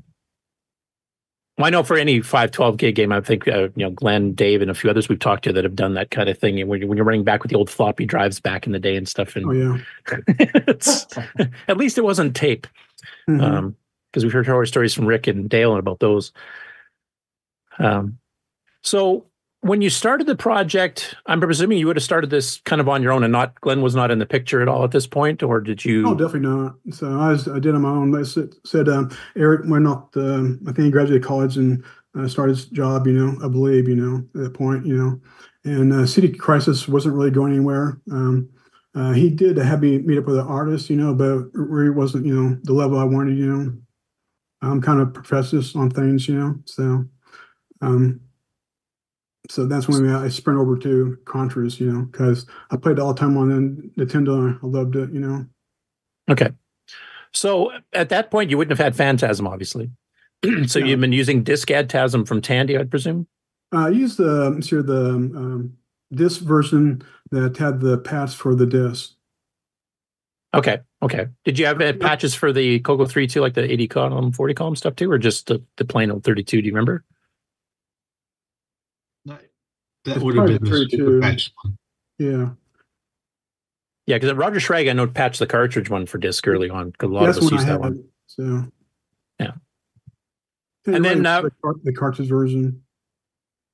Well, 1.57 1.67
I 1.67 1.69
know 1.69 1.83
for 1.83 1.95
any 1.97 2.19
512 2.21 2.77
gig 2.77 2.95
game, 2.95 3.11
I 3.11 3.21
think 3.21 3.47
uh, 3.47 3.69
you 3.75 3.85
know 3.85 3.91
Glen, 3.91 4.33
Dave, 4.33 4.61
and 4.63 4.71
a 4.71 4.73
few 4.73 4.89
others 4.89 5.07
we've 5.07 5.19
talked 5.19 5.43
to 5.43 5.53
that 5.53 5.63
have 5.63 5.75
done 5.75 5.93
that 5.93 6.09
kind 6.09 6.27
of 6.29 6.37
thing. 6.39 6.59
And 6.59 6.67
when, 6.69 6.87
when 6.87 6.97
you're 6.97 7.05
running 7.05 7.23
back 7.23 7.43
with 7.43 7.51
the 7.51 7.57
old 7.57 7.69
floppy 7.69 8.05
drives 8.05 8.39
back 8.39 8.65
in 8.65 8.71
the 8.73 8.79
day 8.79 8.95
and 8.95 9.07
stuff, 9.07 9.35
and 9.35 9.45
oh 9.45 9.77
yeah, 11.37 11.47
at 11.67 11.77
least 11.77 11.97
it 11.99 12.03
wasn't 12.03 12.35
tape, 12.35 12.65
Mhm. 13.29 13.41
um, 13.43 13.75
because 14.11 14.23
we've 14.23 14.33
heard 14.33 14.47
horror 14.47 14.65
stories 14.65 14.93
from 14.93 15.05
Rick 15.05 15.27
and 15.27 15.47
Dale 15.49 15.75
about 15.75 15.99
those. 15.99 16.31
Um, 17.79 18.17
so 18.81 19.25
when 19.63 19.81
you 19.81 19.89
started 19.89 20.27
the 20.27 20.35
project, 20.35 21.15
I'm 21.25 21.39
presuming 21.39 21.77
you 21.77 21.87
would 21.87 21.95
have 21.95 22.03
started 22.03 22.29
this 22.29 22.59
kind 22.65 22.81
of 22.81 22.89
on 22.89 23.01
your 23.01 23.13
own, 23.13 23.23
and 23.23 23.31
not 23.31 23.59
Glen 23.61 23.81
was 23.81 23.95
not 23.95 24.11
in 24.11 24.19
the 24.19 24.25
picture 24.25 24.61
at 24.61 24.67
all 24.67 24.83
at 24.83 24.91
this 24.91 25.07
point, 25.07 25.41
or 25.41 25.61
did 25.61 25.85
you? 25.85 26.05
oh 26.07 26.13
definitely 26.13 26.49
not. 26.49 26.75
So 26.91 27.07
I 27.17 27.29
was 27.29 27.47
I 27.47 27.59
did 27.59 27.73
on 27.73 27.81
my 27.81 27.89
own. 27.89 28.13
I 28.13 28.23
said, 28.23 28.89
um, 28.89 29.09
Eric 29.37 29.61
went 29.65 29.87
off. 29.87 30.11
The, 30.11 30.59
I 30.67 30.73
think 30.73 30.85
he 30.85 30.91
graduated 30.91 31.23
college 31.23 31.55
and 31.55 31.81
uh, 32.17 32.27
started 32.27 32.57
his 32.57 32.65
job. 32.65 33.07
You 33.07 33.13
know, 33.13 33.45
I 33.45 33.47
believe. 33.47 33.87
You 33.87 33.95
know, 33.95 34.17
at 34.35 34.43
that 34.43 34.53
point. 34.53 34.85
You 34.85 34.97
know, 34.97 35.21
and 35.63 35.93
uh, 35.93 36.05
City 36.05 36.27
Crisis 36.27 36.87
wasn't 36.87 37.15
really 37.15 37.31
going 37.31 37.53
anywhere. 37.53 38.01
Um, 38.11 38.49
uh, 38.95 39.13
he 39.13 39.29
did 39.29 39.57
have 39.57 39.81
me 39.81 39.97
meet 39.99 40.17
up 40.17 40.25
with 40.25 40.37
an 40.37 40.45
artist, 40.45 40.89
you 40.89 40.97
know, 40.97 41.15
but 41.15 41.37
it 41.37 41.49
really 41.53 41.89
wasn't, 41.89 42.25
you 42.25 42.35
know, 42.35 42.57
the 42.63 42.73
level 42.73 42.99
I 42.99 43.05
wanted, 43.05 43.37
you 43.37 43.47
know. 43.47 43.73
I'm 44.61 44.81
kind 44.81 45.01
of 45.01 45.13
professors 45.13 45.75
on 45.75 45.89
things, 45.89 46.27
you 46.27 46.35
know, 46.35 46.55
so, 46.65 47.03
um, 47.81 48.21
so 49.49 49.65
that's 49.65 49.87
when 49.87 50.07
I 50.09 50.29
sprint 50.29 50.59
over 50.59 50.77
to 50.77 51.17
Contras, 51.25 51.79
you 51.79 51.91
know, 51.91 52.03
because 52.03 52.45
I 52.71 52.77
played 52.77 52.99
all 52.99 53.13
the 53.13 53.19
time 53.19 53.37
on 53.37 53.49
the 53.49 54.05
Nintendo. 54.05 54.57
I 54.61 54.65
loved 54.65 54.95
it, 54.95 55.11
you 55.11 55.19
know. 55.19 55.45
Okay. 56.29 56.49
So 57.33 57.71
at 57.91 58.09
that 58.09 58.31
point, 58.31 58.49
you 58.49 58.57
wouldn't 58.57 58.77
have 58.77 58.83
had 58.83 58.95
Phantasm, 58.95 59.47
obviously. 59.47 59.89
so 60.67 60.79
No. 60.79 60.85
you've 60.85 61.01
been 61.01 61.11
using 61.11 61.43
Disk 61.43 61.67
Tasm 61.67 62.27
from 62.27 62.41
Tandy, 62.41 62.77
I'd 62.77 62.89
presume. 62.89 63.27
Uh, 63.73 63.87
I 63.87 63.89
used 63.89 64.17
the 64.17 64.61
sure 64.65 64.83
the 64.83 65.09
um, 65.09 65.73
disc 66.13 66.41
version 66.41 67.01
that 67.31 67.57
had 67.57 67.79
the 67.79 67.97
patch 67.97 68.35
for 68.35 68.55
the 68.55 68.65
disc. 68.65 69.13
Okay. 70.53 70.79
Okay. 71.01 71.27
Did 71.43 71.57
you 71.57 71.65
have 71.65 71.81
uh, 71.81 71.93
patches 71.93 72.35
for 72.35 72.53
the 72.53 72.79
Coco 72.81 73.05
3 73.05 73.25
too, 73.27 73.41
like 73.41 73.55
the 73.55 73.69
80 73.69 73.87
column, 73.87 74.31
40 74.31 74.53
column 74.53 74.75
stuff 74.75 74.95
too, 74.95 75.11
or 75.11 75.17
just 75.17 75.47
the, 75.47 75.61
the 75.77 75.85
plain 75.85 76.11
old 76.11 76.23
32? 76.23 76.61
Do 76.61 76.65
you 76.67 76.71
remember? 76.71 77.03
That 80.05 80.17
It's 80.17 80.23
would 80.23 80.35
have 80.35 80.47
been 80.47 80.63
the 80.63 80.69
true, 80.69 80.89
super 80.89 81.11
too. 81.11 81.21
patch 81.21 81.51
one. 81.61 81.77
Yeah, 82.19 82.49
Yeah, 84.05 84.17
because 84.17 84.33
Roger 84.33 84.59
Schrag, 84.59 84.89
I 84.89 84.93
know, 84.93 85.07
patched 85.07 85.39
the 85.39 85.47
cartridge 85.47 85.89
one 85.89 86.05
for 86.05 86.17
disc 86.17 86.47
early 86.47 86.69
on 86.69 86.91
because 86.91 87.09
a 87.09 87.13
lot 87.13 87.25
that's 87.25 87.37
of 87.37 87.45
us 87.45 87.51
when 87.51 87.59
I 87.59 87.61
used 87.61 87.69
that 87.69 87.79
one. 87.79 87.93
it. 87.95 88.05
So 88.27 88.65
Yeah. 89.39 89.51
And 90.85 91.03
then, 91.05 91.25
uh, 91.25 91.41
the, 91.83 91.93
cartridge 91.93 92.27
version. 92.27 92.81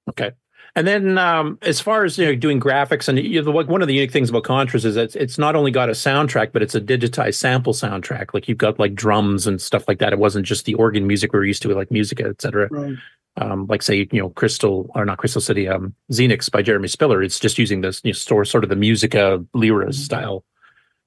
Okay. 0.09 0.31
And 0.75 0.85
then, 0.85 1.17
um, 1.17 1.57
as 1.63 1.81
far 1.81 2.03
as 2.05 2.17
you 2.19 2.27
know, 2.27 2.35
doing 2.35 2.59
graphics, 2.59 3.07
and 3.07 3.17
you 3.17 3.41
know, 3.41 3.49
like 3.51 3.67
one 3.67 3.81
of 3.81 3.87
the 3.87 3.95
unique 3.95 4.11
things 4.11 4.29
about 4.29 4.43
Contras 4.43 4.85
is 4.85 4.93
that 4.95 5.05
it's, 5.05 5.15
it's 5.15 5.37
not 5.39 5.55
only 5.55 5.71
got 5.71 5.89
a 5.89 5.93
soundtrack, 5.93 6.51
but 6.53 6.61
it's 6.61 6.75
a 6.75 6.81
digitized 6.81 7.35
sample 7.35 7.73
soundtrack. 7.73 8.33
Like 8.35 8.47
you've 8.47 8.59
got 8.59 8.77
like 8.77 8.93
drums 8.93 9.47
and 9.47 9.59
stuff 9.59 9.85
like 9.87 9.97
that. 9.99 10.13
It 10.13 10.19
wasn't 10.19 10.45
just 10.45 10.65
the 10.65 10.75
organ 10.75 11.07
music 11.07 11.33
we 11.33 11.39
are 11.39 11.43
used 11.43 11.63
to, 11.63 11.73
like 11.73 11.89
music, 11.89 12.21
et 12.21 12.39
cetera. 12.39 12.67
Right. 12.69 12.95
Um, 13.39 13.67
like 13.67 13.81
say, 13.81 14.07
you 14.11 14.21
know, 14.21 14.29
Crystal 14.29 14.91
or 14.95 15.05
not 15.05 15.17
Crystal 15.17 15.41
City, 15.41 15.67
um, 15.67 15.95
Xenix 16.11 16.51
by 16.51 16.61
Jeremy 16.61 16.87
Spiller. 16.89 17.23
It's 17.23 17.39
just 17.39 17.57
using 17.57 17.81
this 17.81 18.01
you 18.03 18.11
know, 18.11 18.15
store 18.15 18.43
sort 18.43 18.63
of 18.63 18.69
the 18.69 18.75
Musica 18.75 19.43
Lyra 19.53 19.93
style 19.93 20.43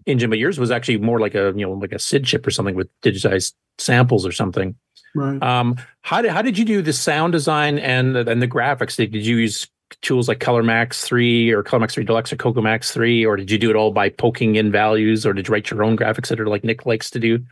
engine. 0.06 0.30
But 0.30 0.38
yours 0.38 0.58
was 0.58 0.70
actually 0.70 0.98
more 0.98 1.20
like 1.20 1.34
a 1.34 1.52
you 1.54 1.66
know 1.66 1.72
like 1.72 1.92
a 1.92 1.98
SID 1.98 2.24
chip 2.24 2.46
or 2.46 2.50
something 2.50 2.74
with 2.74 2.88
digitized 3.02 3.52
samples 3.78 4.26
or 4.26 4.32
something. 4.32 4.74
Right. 5.14 5.42
Um, 5.42 5.76
how 6.00 6.22
did 6.22 6.30
how 6.30 6.42
did 6.42 6.56
you 6.56 6.64
do 6.64 6.80
the 6.82 6.92
sound 6.92 7.32
design 7.32 7.78
and 7.78 8.16
the, 8.16 8.30
and 8.30 8.40
the 8.40 8.48
graphics? 8.48 8.96
Did, 8.96 9.12
did 9.12 9.26
you 9.26 9.36
use 9.36 9.68
tools 10.00 10.28
like 10.28 10.40
Color 10.40 10.62
Max 10.62 11.04
Three 11.04 11.50
or 11.50 11.62
Color 11.62 11.80
Max 11.80 11.94
Three 11.94 12.04
Deluxe 12.04 12.32
or 12.32 12.36
Coco 12.36 12.62
Max 12.62 12.92
Three, 12.92 13.26
or 13.26 13.36
did 13.36 13.50
you 13.50 13.58
do 13.58 13.68
it 13.68 13.76
all 13.76 13.92
by 13.92 14.08
poking 14.08 14.56
in 14.56 14.72
values, 14.72 15.26
or 15.26 15.32
did 15.32 15.48
you 15.48 15.52
write 15.52 15.70
your 15.70 15.84
own 15.84 15.96
graphics 15.96 16.32
editor 16.32 16.48
like 16.48 16.64
Nick 16.64 16.86
likes 16.86 17.10
to 17.10 17.18
do? 17.18 17.44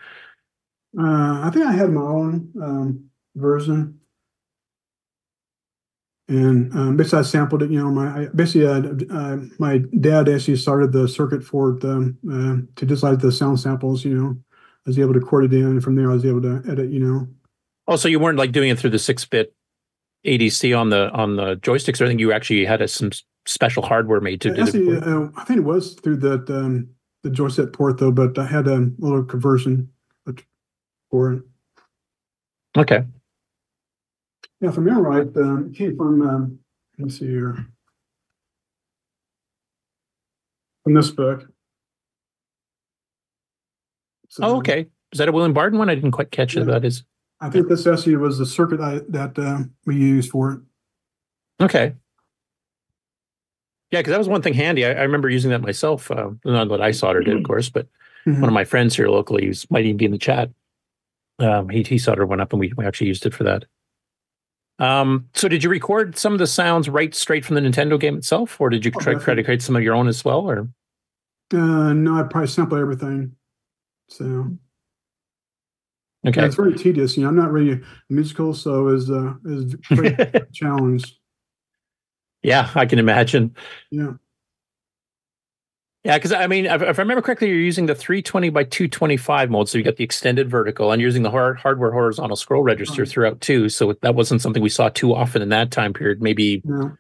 Uh, 0.99 1.43
I 1.45 1.51
think 1.53 1.67
I 1.67 1.73
had 1.73 1.91
my 1.91 2.01
own 2.01 2.53
um, 2.61 3.11
version. 3.37 4.00
And 6.31 6.73
um, 6.75 6.97
basically, 6.97 7.19
I 7.19 7.23
sampled 7.23 7.63
it. 7.65 7.71
You 7.71 7.81
know, 7.81 7.91
my 7.91 8.23
I, 8.23 8.27
basically, 8.29 8.67
uh, 8.67 8.95
uh, 9.13 9.39
my 9.59 9.79
dad 9.99 10.29
actually 10.29 10.57
started 10.57 10.93
the 10.93 11.09
circuit 11.09 11.43
for 11.43 11.73
the 11.73 12.15
uh, 12.31 12.67
to 12.77 12.87
decide 12.87 13.21
the 13.21 13.33
sound 13.33 13.59
samples. 13.59 14.05
You 14.05 14.15
know, 14.15 14.37
I 14.87 14.91
was 14.91 14.99
able 14.99 15.13
to 15.13 15.19
record 15.19 15.47
it 15.47 15.53
in, 15.53 15.67
and 15.67 15.83
from 15.83 15.97
there, 15.97 16.09
I 16.09 16.15
was 16.15 16.25
able 16.25 16.41
to 16.43 16.63
edit. 16.69 16.91
You 16.91 17.01
know, 17.01 17.29
Oh, 17.91 17.97
so 17.97 18.07
you 18.07 18.21
weren't 18.21 18.39
like 18.39 18.53
doing 18.53 18.71
it 18.71 18.79
through 18.79 18.91
the 18.91 19.01
six 19.01 19.25
bit 19.25 19.53
ADC 20.25 20.79
on 20.79 20.91
the 20.91 21.11
on 21.11 21.35
the 21.35 21.57
joysticks 21.57 22.01
or 22.01 22.05
anything. 22.05 22.21
You 22.21 22.33
actually 22.33 22.65
had 22.65 22.81
a, 22.81 22.87
some 22.87 23.11
special 23.47 23.83
hardware 23.83 24.21
made 24.21 24.41
to 24.43 24.55
do 24.55 24.63
actually, 24.63 24.89
it. 24.91 25.03
uh, 25.03 25.29
I 25.37 25.43
think 25.43 25.59
it 25.59 25.65
was 25.65 25.95
through 25.95 26.19
that 26.19 26.49
um, 26.49 26.91
the 27.25 27.31
joystick 27.31 27.73
port 27.73 27.99
though, 27.99 28.13
but 28.13 28.39
I 28.39 28.47
had 28.47 28.69
a 28.69 28.89
little 28.99 29.25
conversion 29.25 29.91
for 31.11 31.33
it. 31.33 31.43
Okay. 32.77 33.03
Yeah, 34.61 34.69
if 34.69 34.75
I 34.75 34.81
remember 34.83 35.03
right, 35.09 35.37
um, 35.37 35.71
it 35.73 35.77
came 35.79 35.97
from, 35.97 36.21
um, 36.23 36.59
let 36.99 37.07
me 37.07 37.11
see 37.11 37.27
here. 37.27 37.67
From 40.85 40.95
this 40.95 41.11
book. 41.11 41.47
So, 44.29 44.45
Oh, 44.45 44.57
okay. 44.59 44.87
Is 45.13 45.19
that 45.19 45.29
a 45.29 45.33
William 45.33 45.53
Barden 45.53 45.79
one? 45.79 45.89
I 45.91 45.95
didn't 45.95 46.13
quite 46.13 46.31
catch 46.31 46.55
Yeah. 46.55 46.63
it. 46.63 46.67
That 46.67 46.85
is 46.85 47.05
I 47.41 47.49
think 47.49 47.69
this 47.69 47.87
essay 47.87 48.17
was 48.17 48.39
the 48.39 48.45
circuit 48.45 48.81
I, 48.81 49.01
that 49.09 49.39
uh, 49.39 49.61
we 49.87 49.97
used 49.97 50.31
for 50.31 50.53
it. 50.53 50.61
okay. 51.65 51.95
Yeah, 53.91 54.01
because 54.01 54.13
that 54.13 54.19
was 54.19 54.29
one 54.29 54.43
thing 54.43 54.53
handy. 54.55 54.85
I, 54.85 54.91
I 54.91 55.03
remember 55.03 55.29
using 55.31 55.51
that 55.51 55.63
myself. 55.63 56.11
Uh, 56.11 56.31
not 56.45 56.69
that 56.69 56.81
I 56.83 56.91
soldered 56.93 57.27
it, 57.29 57.37
of 57.37 57.43
course, 57.45 57.71
but 57.71 57.89
Mhm. 58.27 58.41
one 58.41 58.49
of 58.51 58.53
my 58.53 58.65
friends 58.65 58.95
here 58.95 59.09
locally, 59.09 59.47
who's 59.47 59.69
might 59.71 59.85
even 59.87 59.97
be 59.97 60.05
in 60.05 60.11
the 60.13 60.19
chat, 60.19 60.51
um, 61.41 61.71
he 61.71 61.83
he 61.83 61.97
soldered 61.99 62.27
one 62.27 62.41
up, 62.41 62.53
and 62.53 62.61
we, 62.61 62.73
we 62.77 62.85
actually 62.85 63.09
used 63.09 63.25
it 63.27 63.35
for 63.35 63.43
that. 63.45 63.65
Um, 64.81 65.29
so 65.35 65.47
did 65.49 65.63
you 65.63 65.71
record 65.71 66.17
some 66.17 66.33
of 66.33 66.39
the 66.39 66.47
sounds 66.47 66.89
right 66.89 67.15
straight 67.15 67.45
from 67.45 67.55
the 67.55 67.61
Nintendo 67.61 68.01
game 68.01 68.17
itself, 68.17 68.61
or 68.61 68.71
did 68.71 68.85
you 68.85 68.93
Oh, 68.97 69.01
try, 69.01 69.15
try 69.15 69.35
to 69.35 69.43
create 69.45 69.63
some 69.63 69.77
of 69.77 69.83
your 69.83 69.95
own 69.95 70.09
as 70.09 70.25
well? 70.25 70.41
Or 70.51 70.69
Uh, 71.53 71.93
no, 71.93 72.15
I 72.19 72.23
probably 72.23 72.47
sample 72.49 72.79
everything. 72.79 73.37
So 74.09 74.57
okay, 76.27 76.41
yeah, 76.41 76.47
it's 76.47 76.57
very 76.57 76.75
tedious. 76.75 77.17
You 77.17 77.23
know, 77.25 77.29
I'm 77.29 77.37
not 77.37 77.53
really 77.53 77.81
musical, 78.09 78.55
so 78.55 78.89
it's 78.89 79.09
uh, 79.11 79.35
is 79.45 79.77
very 79.91 80.17
challenge. 80.53 81.17
yeah, 82.43 82.71
I 82.75 82.87
can 82.87 82.99
imagine. 82.99 83.55
Yeah. 83.91 84.13
Yeah, 86.05 86.17
because 86.17 86.33
I 86.33 86.47
mean, 86.47 86.65
if, 86.65 86.81
if 86.81 86.99
I 86.99 87.03
remember 87.03 87.21
correctly, 87.21 87.49
you're 87.49 87.59
using 87.59 87.85
the 87.85 87.95
320 87.95 88.49
by 88.49 88.65
225 88.65 89.51
mode, 89.51 89.69
so 89.69 89.77
you 89.77 89.85
got 89.85 89.97
the 89.97 90.05
extended 90.05 90.49
vertical, 90.49 90.93
and 90.93 91.01
you're 91.01 91.09
using 91.09 91.23
the 91.23 91.31
hard, 91.31 91.59
hardware 91.59 91.93
horizontal 91.93 92.37
scroll 92.37 92.63
register 92.63 93.05
throughout 93.05 93.41
too. 93.43 93.69
So 93.69 93.93
that 94.01 94.15
wasn't 94.15 94.41
something 94.41 94.63
we 94.63 94.71
saw 94.71 94.89
too 94.89 95.15
often 95.15 95.43
in 95.43 95.51
that 95.51 95.71
time 95.71 95.93
period. 95.93 96.23
Maybe 96.23 96.63
Yeah. 96.65 96.91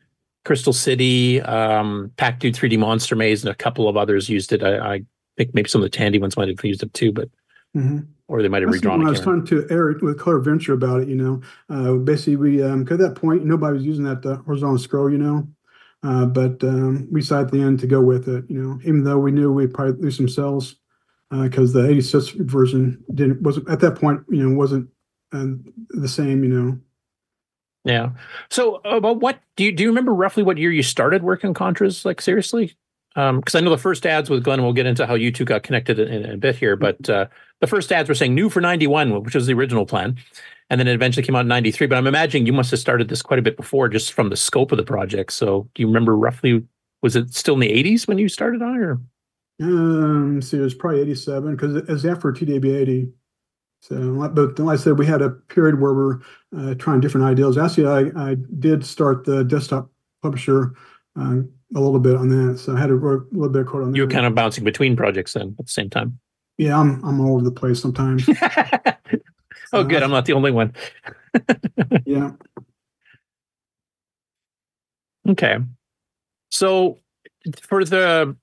Crystal 0.44 0.72
City, 0.72 1.40
um, 1.42 2.12
Pac 2.16 2.40
Dude 2.40 2.54
3D 2.54 2.78
Monster 2.78 3.16
Maze, 3.16 3.42
and 3.42 3.50
a 3.50 3.54
couple 3.54 3.88
of 3.88 3.96
others 3.96 4.28
used 4.28 4.52
it. 4.52 4.62
I, 4.62 4.94
I 4.94 5.02
think 5.36 5.54
maybe 5.54 5.68
some 5.68 5.82
of 5.82 5.90
the 5.90 5.96
Tandy 5.96 6.18
ones 6.18 6.36
might 6.36 6.48
have 6.48 6.62
used 6.62 6.82
it 6.82 6.92
too, 6.92 7.12
but 7.12 7.28
Mhm. 7.76 8.06
or 8.28 8.42
they 8.42 8.48
might 8.48 8.62
have 8.62 8.70
That's 8.70 8.82
redrawn 8.82 8.98
when 8.98 9.06
I 9.06 9.10
was 9.10 9.20
talking 9.20 9.46
to 9.46 9.66
Eric 9.70 10.02
with 10.02 10.18
Color 10.18 10.40
Venture 10.40 10.72
about 10.72 11.02
it, 11.02 11.08
you 11.08 11.14
know, 11.16 11.40
uh, 11.68 11.94
basically 11.94 12.36
we, 12.36 12.62
um, 12.62 12.86
at 12.90 12.98
that 12.98 13.14
point, 13.14 13.44
nobody 13.44 13.74
was 13.74 13.86
using 13.86 14.04
that 14.04 14.24
uh, 14.26 14.36
horizontal 14.38 14.78
scroll, 14.78 15.10
you 15.10 15.18
know, 15.18 15.46
uh, 16.02 16.26
but 16.26 16.62
um, 16.64 17.08
we 17.10 17.20
decided 17.20 17.46
at 17.46 17.52
the 17.52 17.60
end 17.60 17.80
to 17.80 17.86
go 17.86 18.00
with 18.00 18.28
it, 18.28 18.44
you 18.48 18.60
know, 18.60 18.78
even 18.82 19.04
though 19.04 19.18
we 19.18 19.30
knew 19.30 19.52
we'd 19.52 19.74
probably 19.74 20.00
lose 20.02 20.16
some 20.16 20.28
sales 20.28 20.76
because 21.30 21.72
the 21.72 21.88
86 21.88 22.30
version 22.30 23.02
didn't 23.14 23.42
wasn't 23.42 23.68
at 23.68 23.80
that 23.80 23.96
point, 23.96 24.22
you 24.28 24.42
know, 24.42 24.56
wasn't 24.56 24.88
uh, 25.32 25.46
the 25.90 26.08
same, 26.08 26.42
you 26.42 26.50
know. 26.50 26.78
Yeah. 27.84 28.10
So 28.50 28.76
about 28.84 29.20
what 29.20 29.40
do 29.56 29.64
you 29.64 29.72
do 29.72 29.82
you 29.82 29.88
remember 29.88 30.14
roughly 30.14 30.42
what 30.42 30.58
year 30.58 30.72
you 30.72 30.82
started 30.82 31.22
working 31.22 31.54
Contras? 31.54 32.04
Like 32.04 32.20
seriously? 32.20 32.76
Um, 33.16 33.40
because 33.40 33.54
I 33.54 33.60
know 33.60 33.70
the 33.70 33.78
first 33.78 34.06
ads 34.06 34.30
with 34.30 34.44
Glen, 34.44 34.62
we'll 34.62 34.72
get 34.72 34.86
into 34.86 35.06
how 35.06 35.14
you 35.14 35.32
two 35.32 35.44
got 35.44 35.62
connected 35.62 35.98
in, 35.98 36.24
in 36.24 36.30
a 36.30 36.36
bit 36.36 36.56
here, 36.56 36.76
but 36.76 37.10
uh, 37.10 37.26
the 37.60 37.66
first 37.66 37.92
ads 37.92 38.08
were 38.08 38.14
saying 38.14 38.34
new 38.34 38.48
for 38.48 38.60
91, 38.60 39.22
which 39.22 39.34
was 39.34 39.46
the 39.46 39.54
original 39.54 39.86
plan. 39.86 40.16
And 40.68 40.78
then 40.78 40.86
it 40.86 40.94
eventually 40.94 41.24
came 41.24 41.34
out 41.34 41.40
in 41.40 41.48
93. 41.48 41.86
But 41.88 41.98
I'm 41.98 42.06
imagining 42.06 42.46
you 42.46 42.52
must 42.52 42.70
have 42.70 42.80
started 42.80 43.08
this 43.08 43.22
quite 43.22 43.38
a 43.38 43.42
bit 43.42 43.56
before 43.56 43.88
just 43.88 44.12
from 44.12 44.30
the 44.30 44.36
scope 44.36 44.72
of 44.72 44.78
the 44.78 44.84
project. 44.84 45.32
So 45.32 45.68
do 45.74 45.82
you 45.82 45.86
remember 45.86 46.16
roughly, 46.16 46.64
was 47.02 47.16
it 47.16 47.34
still 47.34 47.54
in 47.54 47.60
the 47.60 47.68
80s 47.70 48.06
when 48.06 48.18
you 48.18 48.28
started 48.28 48.62
on 48.62 48.74
it? 48.76 48.80
Or? 48.80 49.00
Um, 49.60 50.40
see, 50.40 50.56
it 50.56 50.60
was 50.60 50.74
probably 50.74 51.02
87 51.02 51.54
because 51.54 51.76
it 51.76 51.88
was 51.88 52.06
after 52.06 52.32
TW80. 52.32 53.12
So, 53.82 53.94
like- 53.94 54.34
but 54.34 54.58
like 54.58 54.78
I 54.78 54.82
said, 54.82 54.98
we 54.98 55.06
had 55.06 55.22
a 55.22 55.30
period 55.30 55.80
where 55.80 55.92
we're 55.94 56.18
uh, 56.56 56.74
trying 56.74 57.00
different 57.00 57.26
ideas. 57.26 57.58
Actually, 57.58 58.12
I, 58.14 58.30
I 58.30 58.36
did 58.58 58.84
start 58.84 59.24
the 59.24 59.42
desktop 59.42 59.90
publisher 60.22 60.74
uh, 61.18 61.40
a 61.74 61.80
little 61.80 61.98
bit 62.00 62.16
on 62.16 62.28
that. 62.28 62.58
So 62.58 62.76
I 62.76 62.80
had 62.80 62.88
to 62.88 62.96
work 62.96 63.26
a 63.32 63.34
little 63.34 63.48
bit 63.52 63.62
of 63.62 63.68
code 63.68 63.82
on 63.82 63.90
that. 63.92 63.96
You 63.96 64.04
were 64.04 64.10
kind 64.10 64.26
of 64.26 64.34
bouncing 64.34 64.64
between 64.64 64.96
projects 64.96 65.32
then 65.32 65.56
at 65.58 65.66
the 65.66 65.72
same 65.72 65.90
time. 65.90 66.18
Yeah, 66.60 66.78
I'm 66.78 67.02
I'm 67.02 67.20
all 67.22 67.36
over 67.36 67.44
the 67.44 67.50
place 67.50 67.80
sometimes. 67.80 68.28
Oh, 69.72 69.82
oh, 69.82 69.84
good. 69.84 70.02
I'm 70.02 70.10
not 70.10 70.24
the 70.24 70.32
only 70.32 70.50
one. 70.50 70.74
yeah. 72.04 72.32
Okay. 75.28 75.58
So 76.50 76.98
for 77.62 77.84
the 77.84 78.36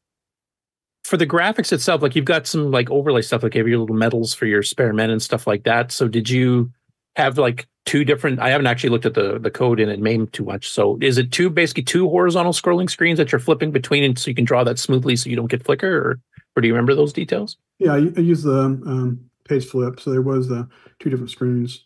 for 1.03 1.17
the 1.17 1.27
graphics 1.27 1.73
itself, 1.73 2.01
like 2.01 2.15
you've 2.15 2.23
got 2.23 2.47
some 2.47 2.71
like 2.71 2.89
overlay 2.89 3.21
stuff, 3.21 3.43
like 3.43 3.55
you 3.55 3.59
have 3.59 3.67
your 3.67 3.79
little 3.79 3.93
medals 3.93 4.33
for 4.33 4.45
your 4.45 4.63
spare 4.63 4.93
men 4.93 5.09
and 5.09 5.21
stuff 5.21 5.45
like 5.45 5.65
that. 5.65 5.91
So 5.91 6.07
did 6.07 6.29
you 6.29 6.71
have 7.17 7.37
like 7.37 7.67
two 7.85 8.05
different? 8.05 8.39
I 8.39 8.49
haven't 8.49 8.67
actually 8.67 8.91
looked 8.91 9.05
at 9.05 9.13
the 9.13 9.37
the 9.37 9.51
code 9.51 9.81
in 9.81 9.89
it 9.89 9.99
MAME 9.99 10.27
too 10.27 10.45
much. 10.45 10.69
So 10.69 10.97
is 11.01 11.17
it 11.17 11.33
two 11.33 11.49
basically 11.49 11.83
two 11.83 12.07
horizontal 12.07 12.53
scrolling 12.53 12.89
screens 12.89 13.17
that 13.17 13.33
you're 13.33 13.39
flipping 13.39 13.71
between, 13.71 14.05
and 14.05 14.17
so 14.17 14.29
you 14.29 14.35
can 14.35 14.45
draw 14.45 14.63
that 14.63 14.79
smoothly, 14.79 15.17
so 15.17 15.29
you 15.29 15.35
don't 15.35 15.51
get 15.51 15.65
flicker, 15.65 15.93
or 15.93 16.19
or 16.57 16.61
do 16.61 16.67
you 16.67 16.73
remember 16.73 16.95
those 16.95 17.13
details? 17.13 17.57
Yeah, 17.77 17.93
I, 17.93 17.97
I 17.97 18.21
used 18.21 18.43
the 18.43 18.61
um, 18.61 19.29
page 19.47 19.65
flip, 19.65 19.99
so 19.99 20.09
there 20.09 20.23
was 20.23 20.51
uh, 20.51 20.63
two 20.99 21.11
different 21.11 21.29
screens. 21.29 21.85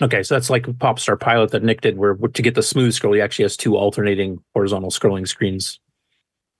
Okay, 0.00 0.22
so 0.22 0.34
that's 0.34 0.48
like 0.48 0.66
a 0.66 0.72
Popstar 0.72 1.20
Pilot 1.20 1.50
that 1.50 1.62
Nick 1.62 1.82
did, 1.82 1.98
where 1.98 2.14
to 2.14 2.42
get 2.42 2.54
the 2.54 2.62
smooth 2.62 2.94
scroll, 2.94 3.12
he 3.12 3.20
actually 3.20 3.44
has 3.44 3.56
two 3.56 3.76
alternating 3.76 4.42
horizontal 4.54 4.90
scrolling 4.90 5.28
screens, 5.28 5.78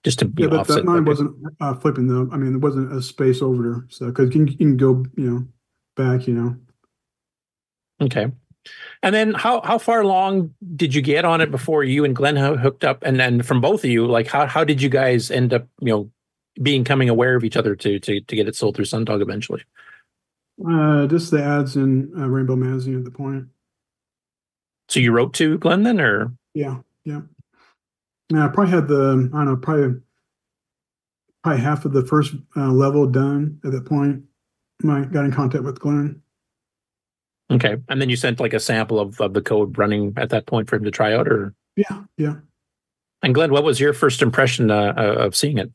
just 0.04 0.18
to 0.18 0.26
be 0.26 0.42
Yeah, 0.42 0.50
but 0.50 0.68
that 0.68 0.84
mine 0.84 0.98
okay. 0.98 1.08
wasn't 1.08 1.34
uh, 1.60 1.74
flipping 1.74 2.06
though. 2.06 2.28
I 2.30 2.36
mean, 2.36 2.52
there 2.52 2.60
wasn't 2.60 2.92
a 2.92 3.00
space 3.00 3.40
over 3.40 3.62
there, 3.62 3.86
so 3.88 4.06
because 4.06 4.26
you, 4.26 4.44
can- 4.44 4.48
you 4.48 4.56
can 4.58 4.76
go, 4.76 5.04
you 5.16 5.30
know, 5.30 5.46
back, 5.96 6.28
you 6.28 6.34
know. 6.34 6.56
Okay. 8.02 8.30
And 9.02 9.14
then 9.14 9.32
how 9.34 9.60
how 9.62 9.78
far 9.78 10.02
along 10.02 10.54
did 10.76 10.94
you 10.94 11.02
get 11.02 11.24
on 11.24 11.40
it 11.40 11.50
before 11.50 11.82
you 11.82 12.04
and 12.04 12.14
Glen 12.14 12.36
hooked 12.36 12.84
up? 12.84 13.02
And 13.02 13.18
then 13.18 13.42
from 13.42 13.60
both 13.60 13.82
of 13.82 13.90
you, 13.90 14.06
like 14.06 14.28
how 14.28 14.46
how 14.46 14.62
did 14.62 14.80
you 14.80 14.88
guys 14.88 15.32
end 15.32 15.52
up, 15.52 15.66
you 15.80 15.88
know, 15.88 16.10
being 16.60 16.84
coming 16.84 17.08
aware 17.08 17.34
of 17.36 17.44
each 17.44 17.56
other 17.56 17.74
to 17.76 17.98
to 17.98 18.20
to 18.20 18.36
get 18.36 18.48
it 18.48 18.56
sold 18.56 18.76
through 18.76 18.84
Sundog 18.84 19.22
eventually? 19.22 19.62
Uh, 20.68 21.06
just 21.06 21.30
the 21.30 21.42
ads 21.42 21.76
in 21.76 22.12
uh, 22.16 22.28
Rainbow 22.28 22.56
Magazine 22.56 22.98
at 22.98 23.04
the 23.04 23.10
point. 23.10 23.46
So 24.88 25.00
you 25.00 25.12
wrote 25.12 25.32
to 25.34 25.58
Glen 25.58 25.82
then, 25.82 26.00
or 26.00 26.32
Yeah, 26.54 26.78
yeah. 27.04 27.22
Yeah, 28.30 28.44
I 28.44 28.48
probably 28.48 28.72
had 28.72 28.88
the 28.88 29.30
I 29.32 29.36
don't 29.38 29.44
know, 29.46 29.56
probably 29.56 30.00
probably 31.42 31.62
half 31.62 31.84
of 31.84 31.92
the 31.92 32.04
first 32.06 32.34
uh, 32.56 32.70
level 32.70 33.06
done 33.06 33.58
at 33.64 33.72
that 33.72 33.86
point. 33.86 34.24
I 34.88 35.04
got 35.04 35.24
in 35.24 35.32
contact 35.32 35.64
with 35.64 35.78
Glen. 35.80 36.20
okay, 37.50 37.76
and 37.88 38.00
then 38.00 38.10
you 38.10 38.16
sent 38.16 38.40
like 38.40 38.52
a 38.52 38.60
sample 38.60 39.00
of 39.00 39.20
of 39.20 39.32
the 39.32 39.40
code 39.42 39.78
running 39.78 40.12
at 40.16 40.30
that 40.30 40.46
point 40.46 40.68
for 40.68 40.76
him 40.76 40.84
to 40.84 40.90
try 40.90 41.14
out, 41.14 41.28
or 41.28 41.54
Yeah, 41.76 42.04
yeah. 42.18 42.36
and 43.22 43.34
Glen, 43.34 43.52
what 43.52 43.64
was 43.64 43.80
your 43.80 43.92
first 43.92 44.22
impression 44.22 44.70
uh, 44.70 44.92
uh, 44.96 45.14
of 45.18 45.34
seeing 45.36 45.58
it? 45.58 45.70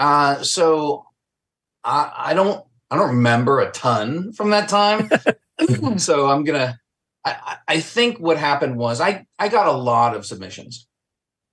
Uh, 0.00 0.42
so 0.42 1.04
I, 1.84 2.10
I 2.16 2.34
don't 2.34 2.64
I 2.90 2.96
don't 2.96 3.10
remember 3.10 3.60
a 3.60 3.70
ton 3.70 4.32
from 4.32 4.50
that 4.50 4.68
time. 4.68 5.10
so 5.98 6.28
I'm 6.28 6.42
gonna. 6.42 6.80
I, 7.24 7.30
I 7.30 7.56
I 7.68 7.80
think 7.80 8.18
what 8.18 8.38
happened 8.38 8.76
was 8.78 9.00
I 9.00 9.26
I 9.38 9.48
got 9.48 9.66
a 9.66 9.72
lot 9.72 10.16
of 10.16 10.24
submissions. 10.24 10.88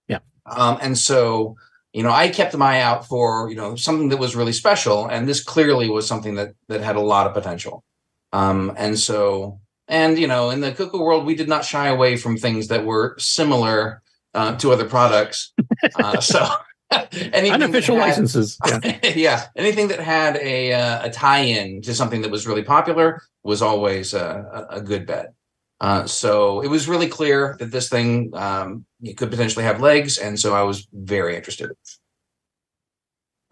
Yeah. 0.07 0.19
Um, 0.45 0.79
and 0.81 0.97
so 0.97 1.57
you 1.91 2.03
know 2.03 2.09
I 2.09 2.29
kept 2.29 2.55
my 2.55 2.77
eye 2.77 2.81
out 2.81 3.05
for 3.05 3.49
you 3.49 3.57
know 3.57 3.75
something 3.75 4.09
that 4.09 4.17
was 4.17 4.35
really 4.35 4.53
special, 4.53 5.05
and 5.05 5.27
this 5.27 5.43
clearly 5.43 5.89
was 5.89 6.07
something 6.07 6.35
that 6.35 6.55
that 6.69 6.79
had 6.81 6.95
a 6.95 7.01
lot 7.01 7.27
of 7.27 7.33
potential. 7.33 7.83
Um, 8.31 8.73
and 8.77 8.97
so 8.97 9.59
and 9.89 10.17
you 10.17 10.27
know 10.27 10.51
in 10.51 10.61
the 10.61 10.71
cuckoo 10.71 11.03
world 11.03 11.25
we 11.25 11.35
did 11.35 11.49
not 11.49 11.65
shy 11.65 11.87
away 11.87 12.15
from 12.15 12.37
things 12.37 12.69
that 12.69 12.85
were 12.85 13.17
similar 13.19 14.01
uh, 14.33 14.55
to 14.57 14.71
other 14.71 14.85
products. 14.85 15.51
Uh, 15.95 16.21
so. 16.21 16.47
Unofficial 17.33 17.95
had- 17.97 18.07
licenses. 18.09 18.57
Yeah. 18.67 19.13
yeah, 19.15 19.45
anything 19.55 19.89
that 19.89 19.99
had 19.99 20.37
a 20.37 20.73
uh, 20.73 21.07
a 21.07 21.09
tie-in 21.09 21.81
to 21.81 21.93
something 21.93 22.21
that 22.21 22.31
was 22.31 22.47
really 22.47 22.63
popular 22.63 23.21
was 23.43 23.61
always 23.61 24.13
a, 24.13 24.67
a 24.71 24.77
a 24.77 24.81
good 24.81 25.05
bet. 25.05 25.33
Uh, 25.79 26.07
so 26.07 26.61
it 26.61 26.69
was 26.69 26.87
really 26.87 27.07
clear 27.07 27.55
that 27.59 27.71
this 27.71 27.87
thing 27.87 28.31
um, 28.33 28.85
could 29.15 29.29
potentially 29.29 29.63
have 29.63 29.79
legs, 29.79 30.17
and 30.17 30.39
so 30.39 30.55
I 30.55 30.63
was 30.63 30.87
very 30.91 31.35
interested. 31.35 31.71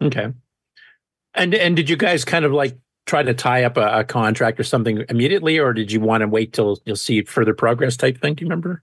Okay. 0.02 0.32
And 1.34 1.54
and 1.54 1.76
did 1.76 1.88
you 1.88 1.96
guys 1.96 2.24
kind 2.24 2.44
of 2.44 2.52
like 2.52 2.76
try 3.06 3.22
to 3.22 3.34
tie 3.34 3.64
up 3.64 3.76
a, 3.76 4.00
a 4.00 4.04
contract 4.04 4.58
or 4.58 4.64
something 4.64 5.04
immediately, 5.08 5.58
or 5.58 5.72
did 5.72 5.92
you 5.92 6.00
want 6.00 6.22
to 6.22 6.28
wait 6.28 6.52
till 6.52 6.80
you'll 6.84 6.96
see 6.96 7.22
further 7.22 7.54
progress 7.54 7.96
type 7.96 8.20
thing? 8.20 8.34
Do 8.34 8.44
you 8.44 8.46
remember? 8.48 8.82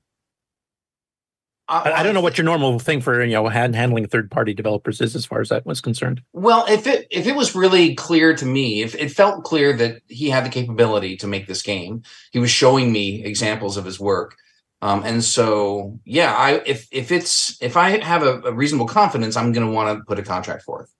I, 1.73 1.99
I 1.99 2.03
don't 2.03 2.13
know 2.13 2.21
what 2.21 2.37
your 2.37 2.45
normal 2.45 2.77
thing 2.77 3.01
for 3.01 3.23
you 3.23 3.33
know 3.33 3.47
hand, 3.47 3.75
handling 3.75 4.07
third 4.07 4.29
party 4.29 4.53
developers 4.53 5.01
is 5.01 5.15
as 5.15 5.25
far 5.25 5.41
as 5.41 5.49
that 5.49 5.65
was 5.65 5.81
concerned. 5.81 6.21
Well, 6.31 6.65
if 6.69 6.85
it 6.85 7.07
if 7.09 7.25
it 7.25 7.35
was 7.35 7.55
really 7.55 7.95
clear 7.95 8.35
to 8.35 8.45
me, 8.45 8.83
if 8.83 8.93
it 8.95 9.11
felt 9.11 9.43
clear 9.43 9.73
that 9.73 10.01
he 10.07 10.29
had 10.29 10.45
the 10.45 10.49
capability 10.49 11.17
to 11.17 11.27
make 11.27 11.47
this 11.47 11.63
game, 11.63 12.03
he 12.31 12.39
was 12.39 12.51
showing 12.51 12.91
me 12.91 13.23
examples 13.23 13.77
of 13.77 13.85
his 13.85 13.99
work. 13.99 14.35
Um, 14.83 15.03
and 15.03 15.23
so, 15.23 15.97
yeah, 16.05 16.33
I 16.33 16.61
if 16.65 16.87
if 16.91 17.11
it's 17.11 17.57
if 17.61 17.75
I 17.75 18.03
have 18.03 18.21
a, 18.21 18.41
a 18.41 18.53
reasonable 18.53 18.87
confidence, 18.87 19.35
I'm 19.35 19.51
going 19.51 19.65
to 19.65 19.73
want 19.73 19.97
to 19.97 20.05
put 20.05 20.19
a 20.19 20.23
contract 20.23 20.63
forth. 20.63 20.93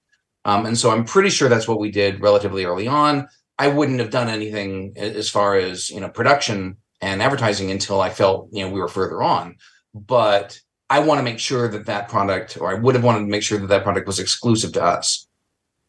Um, 0.45 0.65
and 0.65 0.77
so 0.77 0.89
I'm 0.89 1.05
pretty 1.05 1.29
sure 1.29 1.49
that's 1.49 1.67
what 1.67 1.79
we 1.79 1.91
did 1.91 2.21
relatively 2.21 2.65
early 2.65 2.87
on. 2.87 3.27
I 3.59 3.67
wouldn't 3.67 3.99
have 3.99 4.09
done 4.09 4.27
anything 4.27 4.93
as 4.97 5.29
far 5.29 5.55
as 5.55 5.89
you 5.89 5.99
know 5.99 6.09
production 6.09 6.77
and 6.99 7.21
advertising 7.21 7.69
until 7.69 8.01
I 8.01 8.09
felt 8.09 8.49
you 8.51 8.65
know 8.65 8.71
we 8.71 8.79
were 8.79 8.87
further 8.87 9.21
on. 9.21 9.57
But 9.93 10.59
I 10.93 10.99
want 10.99 11.17
to 11.17 11.23
make 11.23 11.39
sure 11.39 11.67
that 11.67 11.87
that 11.87 12.07
product, 12.07 12.55
or 12.61 12.69
I 12.69 12.75
would 12.75 12.93
have 12.93 13.03
wanted 13.03 13.21
to 13.21 13.25
make 13.25 13.41
sure 13.41 13.57
that 13.57 13.65
that 13.65 13.83
product 13.83 14.05
was 14.05 14.19
exclusive 14.19 14.73
to 14.73 14.83
us, 14.83 15.27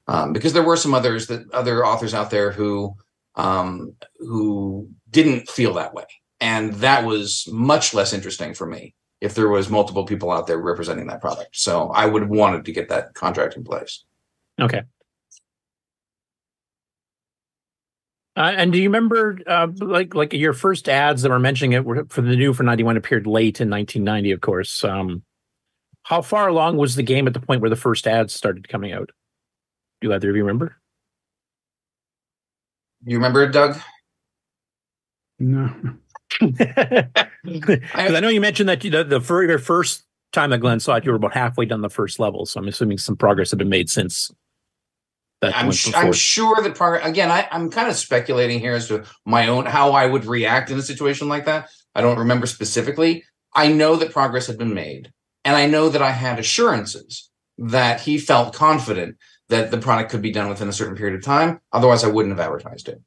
um, 0.08 0.32
because 0.32 0.54
there 0.54 0.62
were 0.62 0.78
some 0.78 0.94
others 0.94 1.26
that 1.26 1.50
other 1.52 1.84
authors 1.84 2.14
out 2.14 2.30
there 2.30 2.50
who 2.50 2.96
um, 3.34 3.96
who 4.18 4.88
didn't 5.10 5.50
feel 5.50 5.74
that 5.74 5.92
way, 5.92 6.06
and 6.40 6.72
that 6.76 7.04
was 7.04 7.46
much 7.52 7.92
less 7.92 8.14
interesting 8.14 8.54
for 8.54 8.66
me 8.66 8.94
if 9.20 9.34
there 9.34 9.50
was 9.50 9.68
multiple 9.68 10.06
people 10.06 10.30
out 10.30 10.46
there 10.46 10.56
representing 10.56 11.06
that 11.08 11.20
product. 11.20 11.50
So 11.52 11.90
I 11.90 12.06
would 12.06 12.22
have 12.22 12.30
wanted 12.30 12.64
to 12.64 12.72
get 12.72 12.88
that 12.88 13.12
contract 13.12 13.56
in 13.58 13.62
place. 13.62 14.04
Okay. 14.58 14.84
Uh, 18.36 18.52
and 18.56 18.72
do 18.72 18.78
you 18.78 18.88
remember, 18.88 19.38
uh, 19.46 19.68
like, 19.76 20.14
like 20.14 20.32
your 20.32 20.52
first 20.52 20.88
ads 20.88 21.22
that 21.22 21.30
were 21.30 21.38
mentioning 21.38 21.72
it 21.72 21.84
were 21.84 22.04
for 22.08 22.20
the 22.20 22.36
new 22.36 22.52
for 22.52 22.64
ninety 22.64 22.82
one 22.82 22.96
appeared 22.96 23.26
late 23.26 23.60
in 23.60 23.68
nineteen 23.68 24.02
ninety, 24.02 24.32
of 24.32 24.40
course. 24.40 24.82
Um, 24.82 25.22
how 26.02 26.20
far 26.20 26.48
along 26.48 26.76
was 26.76 26.96
the 26.96 27.02
game 27.02 27.26
at 27.26 27.34
the 27.34 27.40
point 27.40 27.60
where 27.60 27.70
the 27.70 27.76
first 27.76 28.06
ads 28.06 28.34
started 28.34 28.68
coming 28.68 28.92
out? 28.92 29.10
Do 30.00 30.12
either 30.12 30.30
of 30.30 30.36
you 30.36 30.42
remember? 30.42 30.76
You 33.04 33.16
remember 33.16 33.42
it, 33.42 33.52
Doug? 33.52 33.78
No. 35.38 35.70
Because 37.44 38.14
I 38.14 38.20
know 38.20 38.28
you 38.28 38.40
mentioned 38.40 38.70
that 38.70 38.82
you, 38.82 38.90
the, 38.90 39.04
the 39.04 39.18
very 39.18 39.58
first 39.58 40.04
time 40.32 40.50
that 40.50 40.58
Glen 40.58 40.80
saw 40.80 40.94
it, 40.96 41.04
you 41.04 41.10
were 41.10 41.16
about 41.16 41.34
halfway 41.34 41.66
done 41.66 41.82
the 41.82 41.90
first 41.90 42.18
level. 42.18 42.46
So 42.46 42.58
I'm 42.58 42.68
assuming 42.68 42.96
some 42.96 43.16
progress 43.16 43.50
had 43.50 43.58
been 43.58 43.68
made 43.68 43.90
since 43.90 44.30
that 44.30 44.36
I'm, 45.54 45.70
sh- 45.72 45.92
I'm 45.94 46.12
sure 46.12 46.62
that 46.62 46.74
progress. 46.74 47.06
Again, 47.06 47.30
I, 47.30 47.48
I'm 47.50 47.70
kind 47.70 47.88
of 47.88 47.96
speculating 47.96 48.60
here 48.60 48.74
as 48.74 48.88
to 48.88 49.04
my 49.24 49.48
own 49.48 49.66
how 49.66 49.92
I 49.92 50.06
would 50.06 50.24
react 50.24 50.70
in 50.70 50.78
a 50.78 50.82
situation 50.82 51.28
like 51.28 51.44
that. 51.46 51.68
I 51.94 52.00
don't 52.00 52.18
remember 52.18 52.46
specifically. 52.46 53.24
I 53.54 53.68
know 53.68 53.96
that 53.96 54.12
progress 54.12 54.46
had 54.46 54.58
been 54.58 54.74
made, 54.74 55.12
and 55.44 55.56
I 55.56 55.66
know 55.66 55.88
that 55.88 56.02
I 56.02 56.10
had 56.10 56.38
assurances 56.38 57.30
that 57.58 58.00
he 58.00 58.18
felt 58.18 58.54
confident 58.54 59.16
that 59.48 59.70
the 59.70 59.78
product 59.78 60.10
could 60.10 60.22
be 60.22 60.32
done 60.32 60.48
within 60.48 60.68
a 60.68 60.72
certain 60.72 60.96
period 60.96 61.14
of 61.16 61.24
time. 61.24 61.60
Otherwise, 61.72 62.02
I 62.02 62.08
wouldn't 62.08 62.36
have 62.36 62.44
advertised 62.44 62.88
it. 62.88 63.00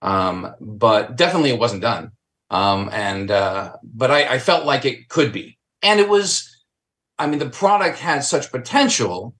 Um, 0.00 0.54
but 0.60 1.16
definitely, 1.16 1.50
it 1.50 1.58
wasn't 1.58 1.82
done. 1.82 2.12
Um, 2.50 2.90
and 2.92 3.30
uh, 3.30 3.76
but 3.82 4.10
I, 4.10 4.34
I 4.34 4.38
felt 4.38 4.66
like 4.66 4.84
it 4.84 5.08
could 5.08 5.32
be, 5.32 5.58
and 5.82 6.00
it 6.00 6.08
was. 6.08 6.48
I 7.18 7.26
mean, 7.28 7.38
the 7.38 7.48
product 7.48 7.98
had 7.98 8.24
such 8.24 8.50
potential 8.50 9.34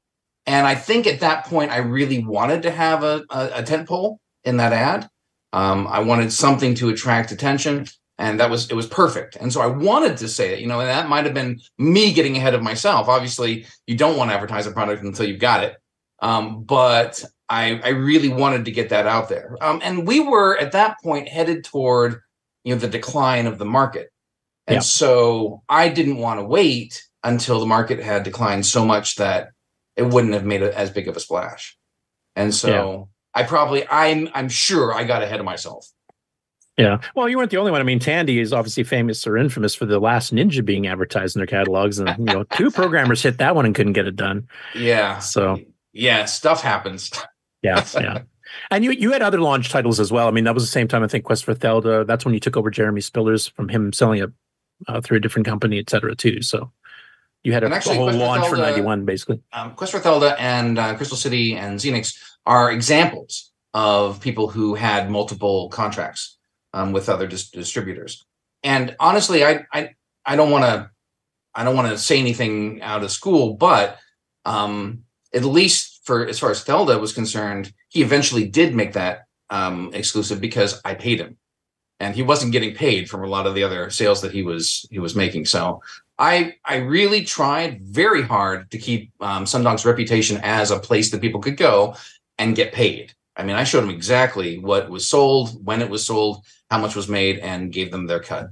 and 0.46 0.66
I 0.66 0.74
think 0.74 1.06
at 1.06 1.20
that 1.20 1.46
point, 1.46 1.70
I 1.70 1.78
really 1.78 2.24
wanted 2.24 2.62
to 2.62 2.70
have 2.70 3.02
a, 3.04 3.22
a, 3.30 3.50
a 3.56 3.62
tent 3.62 3.88
pole 3.88 4.18
in 4.44 4.56
that 4.58 4.72
ad. 4.72 5.08
Um, 5.52 5.86
I 5.86 6.00
wanted 6.00 6.32
something 6.32 6.74
to 6.76 6.88
attract 6.88 7.30
attention, 7.30 7.86
and 8.18 8.40
that 8.40 8.50
was 8.50 8.70
it 8.70 8.74
was 8.74 8.86
perfect. 8.86 9.36
And 9.36 9.52
so 9.52 9.60
I 9.60 9.66
wanted 9.66 10.16
to 10.18 10.28
say 10.28 10.54
it, 10.54 10.60
you 10.60 10.66
know, 10.66 10.80
and 10.80 10.88
that 10.88 11.08
might 11.08 11.24
have 11.24 11.34
been 11.34 11.60
me 11.78 12.12
getting 12.12 12.36
ahead 12.36 12.54
of 12.54 12.62
myself. 12.62 13.08
Obviously, 13.08 13.66
you 13.86 13.96
don't 13.96 14.16
want 14.16 14.30
to 14.30 14.34
advertise 14.34 14.66
a 14.66 14.72
product 14.72 15.02
until 15.04 15.26
you've 15.26 15.40
got 15.40 15.62
it, 15.62 15.76
um, 16.20 16.64
but 16.64 17.22
I 17.48 17.80
I 17.84 17.88
really 17.90 18.30
wanted 18.30 18.64
to 18.64 18.70
get 18.72 18.88
that 18.88 19.06
out 19.06 19.28
there. 19.28 19.56
Um, 19.60 19.80
and 19.84 20.06
we 20.08 20.20
were 20.20 20.58
at 20.58 20.72
that 20.72 20.96
point 21.02 21.28
headed 21.28 21.64
toward 21.64 22.20
you 22.64 22.74
know 22.74 22.80
the 22.80 22.88
decline 22.88 23.46
of 23.46 23.58
the 23.58 23.64
market, 23.66 24.10
and 24.66 24.76
Yeah. 24.76 24.80
so 24.80 25.62
I 25.68 25.88
didn't 25.88 26.16
want 26.18 26.40
to 26.40 26.44
wait 26.44 27.04
until 27.22 27.60
the 27.60 27.66
market 27.66 28.00
had 28.00 28.22
declined 28.24 28.66
so 28.66 28.84
much 28.84 29.16
that 29.16 29.50
it 29.96 30.04
wouldn't 30.04 30.34
have 30.34 30.44
made 30.44 30.62
a, 30.62 30.76
as 30.76 30.90
big 30.90 31.08
of 31.08 31.16
a 31.16 31.20
splash. 31.20 31.76
And 32.36 32.54
so 32.54 33.08
I 33.34 33.42
probably 33.42 33.86
I'm 33.88 34.28
I'm 34.34 34.48
sure 34.48 34.94
I 34.94 35.04
got 35.04 35.22
ahead 35.22 35.40
of 35.40 35.46
myself. 35.46 35.86
Yeah. 36.78 37.00
Well, 37.14 37.28
you 37.28 37.36
weren't 37.36 37.50
the 37.50 37.58
only 37.58 37.70
one. 37.70 37.80
I 37.80 37.84
mean, 37.84 37.98
Tandy 37.98 38.38
is 38.38 38.52
obviously 38.52 38.82
famous 38.84 39.26
or 39.26 39.36
infamous 39.36 39.74
for 39.74 39.84
the 39.84 40.00
last 40.00 40.34
ninja 40.34 40.64
being 40.64 40.86
advertised 40.86 41.36
in 41.36 41.40
their 41.40 41.46
catalogs. 41.46 41.98
And, 41.98 42.08
you 42.18 42.24
know, 42.24 42.44
two 42.44 42.70
programmers 42.72 43.22
hit 43.22 43.38
that 43.38 43.54
one 43.54 43.66
and 43.66 43.74
couldn't 43.74 43.92
get 43.92 44.06
it 44.06 44.16
done. 44.16 44.48
Yeah. 44.74 45.18
So, 45.18 45.60
Yeah, 45.92 46.24
stuff 46.24 46.62
happens. 46.62 47.12
yeah. 47.62 47.84
Yeah. 47.94 48.22
And 48.70 48.84
you, 48.84 48.92
you 48.92 49.12
had 49.12 49.22
other 49.22 49.40
launch 49.40 49.70
titles 49.70 50.00
as 50.00 50.10
well. 50.10 50.28
I 50.28 50.30
mean, 50.30 50.44
that 50.44 50.54
was 50.54 50.64
the 50.64 50.70
same 50.70 50.88
time, 50.88 51.02
I 51.02 51.08
think, 51.08 51.24
Quest 51.24 51.44
for 51.44 51.54
Thelda. 51.54 52.06
That's 52.06 52.24
when 52.24 52.34
you 52.34 52.40
took 52.40 52.56
over 52.56 52.70
Jeremy 52.70 53.00
Spillers 53.00 53.50
from 53.50 53.68
him 53.68 53.92
selling 53.92 54.22
it 54.22 54.30
uh, 54.88 55.00
through 55.00 55.18
a 55.18 55.20
different 55.20 55.46
company, 55.46 55.78
et 55.78 55.88
cetera, 55.88 56.14
too. 56.14 56.42
So 56.42 56.70
you 57.44 57.52
had 57.52 57.62
a, 57.64 57.66
And 57.66 57.74
a 57.74 57.80
whole 57.80 58.04
Quest 58.04 58.18
for 58.18 58.24
launch 58.24 58.48
for 58.48 58.56
91, 58.56 59.04
basically. 59.04 59.40
um, 59.52 59.74
Quest 59.74 59.92
for 59.92 60.00
Thelda 60.00 60.36
and 60.38 60.78
uh, 60.78 60.94
Crystal 60.94 61.16
City 61.16 61.56
and 61.56 61.78
Xenix 61.78 62.16
are 62.46 62.70
examples 62.70 63.52
of 63.74 64.20
people 64.20 64.48
who 64.48 64.74
had 64.74 65.10
multiple 65.10 65.68
contracts 65.70 66.38
um, 66.72 66.92
with 66.92 67.08
other 67.08 67.26
dis- 67.26 67.50
distributors. 67.50 68.24
And 68.62 68.96
honestly, 69.00 69.44
I 69.44 69.64
I, 69.72 69.90
I 70.24 70.36
don't 70.36 70.50
want 70.50 70.64
to 70.64 70.90
I 71.54 71.64
don't 71.64 71.76
want 71.76 71.88
to 71.88 71.98
say 71.98 72.18
anything 72.18 72.80
out 72.82 73.02
of 73.02 73.10
school, 73.10 73.54
but 73.54 73.98
um, 74.44 75.04
at 75.34 75.44
least 75.44 76.00
for 76.04 76.26
as 76.26 76.38
far 76.38 76.50
as 76.50 76.64
Thelda 76.64 77.00
was 77.00 77.12
concerned, 77.12 77.72
he 77.88 78.02
eventually 78.02 78.46
did 78.48 78.74
make 78.74 78.92
that 78.92 79.26
um, 79.50 79.90
exclusive 79.92 80.40
because 80.40 80.80
I 80.84 80.94
paid 80.94 81.20
him, 81.20 81.36
and 82.00 82.14
he 82.14 82.22
wasn't 82.22 82.52
getting 82.52 82.74
paid 82.74 83.10
from 83.10 83.24
a 83.24 83.28
lot 83.28 83.46
of 83.46 83.54
the 83.54 83.64
other 83.64 83.90
sales 83.90 84.22
that 84.22 84.32
he 84.32 84.42
was 84.42 84.86
he 84.90 84.98
was 84.98 85.14
making. 85.14 85.46
So 85.46 85.82
I 86.22 86.54
I 86.64 86.76
really 86.76 87.24
tried 87.24 87.82
very 87.82 88.22
hard 88.22 88.70
to 88.70 88.78
keep 88.78 89.10
um, 89.20 89.44
Sundog's 89.44 89.84
reputation 89.84 90.38
as 90.42 90.70
a 90.70 90.78
place 90.78 91.10
that 91.10 91.20
people 91.20 91.40
could 91.40 91.56
go 91.56 91.96
and 92.38 92.54
get 92.54 92.72
paid. 92.72 93.12
I 93.36 93.42
mean, 93.42 93.56
I 93.56 93.64
showed 93.64 93.80
them 93.82 93.90
exactly 93.90 94.58
what 94.58 94.88
was 94.88 95.08
sold, 95.08 95.64
when 95.66 95.82
it 95.82 95.90
was 95.90 96.06
sold, 96.06 96.44
how 96.70 96.78
much 96.78 96.94
was 96.94 97.08
made, 97.08 97.38
and 97.40 97.72
gave 97.72 97.90
them 97.90 98.06
their 98.06 98.20
cut. 98.20 98.50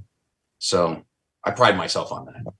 So 0.59 1.03
I 1.45 1.51
pride 1.51 1.77
myself 1.77 2.11
on 2.11 2.25
that. 2.25 2.53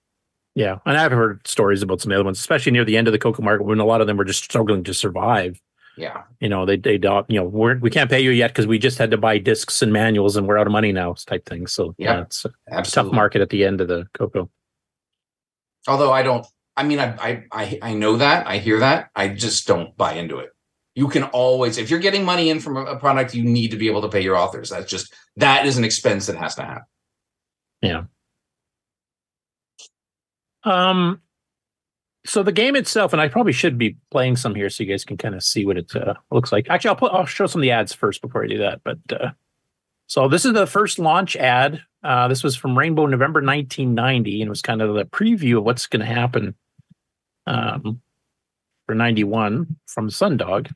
Yeah. 0.56 0.78
And 0.86 0.98
I've 0.98 1.12
heard 1.12 1.46
stories 1.48 1.82
about 1.82 2.00
some 2.02 2.12
other 2.12 2.24
ones, 2.24 2.40
especially 2.40 2.72
near 2.72 2.86
the 2.86 2.96
end 2.98 3.08
of 3.08 3.12
the 3.12 3.20
Coco 3.20 3.42
market 3.42 3.64
when 3.66 3.80
a 3.80 3.86
lot 3.86 4.02
of 4.02 4.08
them 4.08 4.18
were 4.18 4.26
just 4.26 4.44
struggling 4.44 4.84
to 4.86 4.94
survive. 4.94 5.60
Yeah. 5.98 6.24
You 6.40 6.50
know, 6.50 6.66
they, 6.66 6.78
they, 6.78 6.98
don't- 6.98 7.30
you 7.30 7.40
know, 7.40 7.46
we're, 7.46 7.78
we 7.80 7.90
can't 7.90 8.10
pay 8.10 8.22
you 8.22 8.32
yet 8.32 8.52
because 8.52 8.68
we 8.68 8.78
just 8.80 8.98
had 8.98 9.12
to 9.12 9.18
buy 9.18 9.38
discs 9.38 9.82
and 9.82 9.92
manuals 9.92 10.36
and 10.38 10.48
we're 10.48 10.58
out 10.58 10.68
of 10.68 10.74
money 10.74 10.92
now 10.92 11.14
type 11.26 11.46
thing. 11.46 11.68
So, 11.68 11.96
yeah, 11.98 12.18
Yeah, 12.18 12.22
it's 12.24 12.46
a 12.46 12.82
tough 12.84 13.12
market 13.12 13.42
at 13.42 13.50
the 13.50 13.66
end 13.66 13.82
of 13.82 13.88
the 13.88 14.08
Coco. 14.14 14.50
Although 15.88 16.12
I 16.12 16.24
don't, 16.24 16.46
I 16.78 16.84
mean, 16.84 17.00
I, 17.00 17.46
I 17.52 17.80
I 17.82 17.94
know 17.94 18.18
that, 18.18 18.48
I 18.48 18.58
hear 18.58 18.80
that, 18.80 19.10
I 19.16 19.30
just 19.30 19.68
don't 19.68 19.96
buy 19.98 20.14
into 20.14 20.38
it. 20.38 20.50
You 20.96 21.08
can 21.08 21.24
always, 21.24 21.78
if 21.78 21.90
you're 21.90 22.00
getting 22.00 22.26
money 22.26 22.50
in 22.50 22.60
from 22.60 22.78
a, 22.78 22.84
a 22.84 23.00
product, 23.00 23.34
you 23.34 23.44
need 23.44 23.72
to 23.72 23.78
be 23.78 23.88
able 23.88 24.02
to 24.02 24.10
pay 24.10 24.22
your 24.22 24.38
authors. 24.38 24.70
That's 24.70 24.90
just 24.90 25.14
that 25.38 25.66
is 25.66 25.78
an 25.78 25.84
expense 25.84 26.26
that 26.28 26.36
has 26.36 26.56
to 26.56 26.64
happen. 26.64 26.84
Yeah. 27.82 28.04
Um, 30.64 31.22
so 32.26 32.44
the 32.44 32.52
game 32.52 32.76
itself, 32.76 33.14
and 33.14 33.22
I 33.22 33.28
probably 33.30 33.54
should 33.54 33.78
be 33.78 33.98
playing 34.12 34.36
some 34.36 34.54
here 34.54 34.70
so 34.70 34.84
you 34.84 34.90
guys 34.90 35.04
can 35.04 35.18
kind 35.18 35.34
of 35.34 35.44
see 35.44 35.66
what 35.66 35.78
it 35.78 35.96
uh, 35.96 36.14
looks 36.30 36.52
like. 36.52 36.70
Actually, 36.70 36.90
I'll 36.90 36.96
put 36.96 37.14
I'll 37.14 37.26
show 37.26 37.48
some 37.48 37.62
of 37.62 37.64
the 37.64 37.72
ads 37.72 37.94
first 37.94 38.22
before 38.22 38.44
I 38.44 38.48
do 38.48 38.60
that. 38.60 38.82
But 38.84 39.00
uh, 39.10 39.32
So 40.12 40.28
this 40.28 40.44
is 40.44 40.52
the 40.52 40.68
first 40.68 41.00
launch 41.00 41.38
ad. 41.38 41.84
Uh, 42.04 42.28
this 42.28 42.44
was 42.44 42.56
from 42.56 42.78
Rainbow 42.78 43.06
November 43.06 43.42
1990, 43.42 44.42
and 44.42 44.48
it 44.48 44.50
was 44.50 44.62
kind 44.62 44.82
of 44.82 44.96
the 44.96 45.06
preview 45.06 45.58
of 45.58 45.64
what's 45.64 45.88
going 45.88 46.00
to 46.00 46.06
happen 46.06 46.56
um, 47.46 48.02
for 48.88 48.96
91 48.96 49.78
from 49.86 50.10
Sundog. 50.10 50.72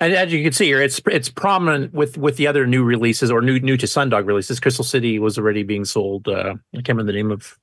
And 0.00 0.12
as 0.12 0.32
you 0.32 0.42
can 0.42 0.52
see 0.52 0.66
here, 0.66 0.82
it's 0.82 1.00
it's 1.06 1.28
prominent 1.28 1.94
with 1.94 2.18
with 2.18 2.36
the 2.36 2.48
other 2.48 2.66
new 2.66 2.82
releases 2.82 3.30
or 3.30 3.40
new 3.40 3.60
new 3.60 3.76
to 3.76 3.86
Sundog 3.86 4.26
releases. 4.26 4.58
Crystal 4.58 4.84
City 4.84 5.18
was 5.18 5.38
already 5.38 5.62
being 5.62 5.84
sold. 5.84 6.26
Uh, 6.26 6.54
I 6.74 6.76
can't 6.78 6.88
remember 6.88 7.12
the 7.12 7.16
name 7.16 7.30
of 7.30 7.56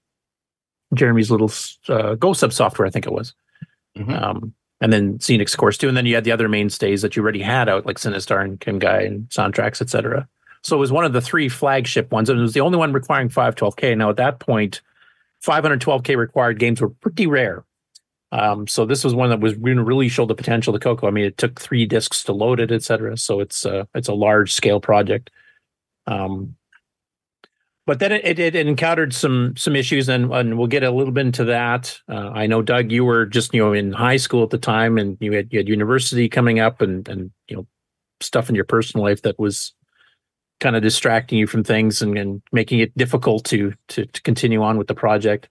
Jeremy's 0.93 1.29
little 1.29 1.51
uh, 1.89 2.15
Ghost 2.15 2.39
Sub 2.39 2.53
software, 2.53 2.87
I 2.87 2.91
think 2.91 3.05
it 3.05 3.11
was. 3.11 3.33
Mm-hmm. 3.97 4.11
Um, 4.11 4.53
and 4.79 4.91
then 4.91 5.19
Xenix, 5.19 5.53
of 5.53 5.59
course, 5.59 5.77
too. 5.77 5.87
And 5.87 5.95
then 5.95 6.05
you 6.05 6.15
had 6.15 6.23
the 6.23 6.31
other 6.31 6.49
mainstays 6.49 7.01
that 7.01 7.15
you 7.15 7.21
already 7.21 7.41
had 7.41 7.69
out, 7.69 7.85
like 7.85 7.97
Sinistar 7.97 8.43
and 8.43 8.59
Kim 8.59 8.79
Guy 8.79 9.01
and 9.01 9.29
Soundtracks, 9.29 9.81
etc. 9.81 10.27
So 10.63 10.75
it 10.77 10.79
was 10.79 10.91
one 10.91 11.05
of 11.05 11.13
the 11.13 11.21
three 11.21 11.49
flagship 11.49 12.11
ones, 12.11 12.29
and 12.29 12.37
it 12.37 12.41
was 12.41 12.53
the 12.53 12.61
only 12.61 12.77
one 12.77 12.93
requiring 12.93 13.29
512K. 13.29 13.97
Now 13.97 14.09
at 14.09 14.17
that 14.17 14.39
point, 14.39 14.81
512K 15.43 16.15
required 16.15 16.59
games 16.59 16.81
were 16.81 16.89
pretty 16.89 17.27
rare. 17.27 17.65
Um, 18.31 18.67
so 18.67 18.85
this 18.85 19.03
was 19.03 19.13
one 19.13 19.29
that 19.29 19.41
was 19.41 19.55
really 19.55 20.07
show 20.07 20.25
the 20.25 20.35
potential 20.35 20.71
to 20.71 20.79
Coco. 20.79 21.07
I 21.07 21.11
mean, 21.11 21.25
it 21.25 21.37
took 21.37 21.59
three 21.59 21.85
discs 21.85 22.23
to 22.23 22.33
load 22.33 22.59
it, 22.59 22.71
etc. 22.71 23.17
So 23.17 23.41
it's 23.41 23.65
uh, 23.65 23.85
it's 23.93 24.07
a 24.07 24.13
large 24.13 24.53
scale 24.53 24.79
project. 24.79 25.31
Um, 26.07 26.55
but 27.87 27.99
then 27.99 28.11
it, 28.11 28.39
it, 28.39 28.55
it 28.55 28.67
encountered 28.67 29.13
some 29.13 29.55
some 29.57 29.75
issues, 29.75 30.07
and, 30.07 30.31
and 30.31 30.57
we'll 30.57 30.67
get 30.67 30.83
a 30.83 30.91
little 30.91 31.11
bit 31.11 31.25
into 31.25 31.43
that. 31.45 31.99
Uh, 32.07 32.29
I 32.29 32.47
know 32.47 32.61
Doug, 32.61 32.91
you 32.91 33.03
were 33.03 33.25
just 33.25 33.53
you 33.53 33.61
know 33.61 33.73
in 33.73 33.91
high 33.91 34.17
school 34.17 34.43
at 34.43 34.49
the 34.51 34.57
time, 34.57 34.97
and 34.97 35.17
you 35.19 35.33
had 35.33 35.51
you 35.51 35.59
had 35.59 35.67
university 35.67 36.29
coming 36.29 36.59
up, 36.59 36.81
and 36.81 37.07
and 37.09 37.31
you 37.49 37.57
know 37.57 37.67
stuff 38.21 38.47
in 38.47 38.55
your 38.55 38.65
personal 38.65 39.03
life 39.03 39.23
that 39.23 39.39
was 39.39 39.73
kind 40.61 40.77
of 40.77 40.81
distracting 40.81 41.37
you 41.37 41.47
from 41.47 41.63
things 41.63 42.01
and, 42.01 42.17
and 42.17 42.41
making 42.53 42.79
it 42.79 42.95
difficult 42.97 43.43
to, 43.45 43.73
to 43.89 44.05
to 44.05 44.21
continue 44.21 44.61
on 44.61 44.77
with 44.77 44.87
the 44.87 44.95
project. 44.95 45.49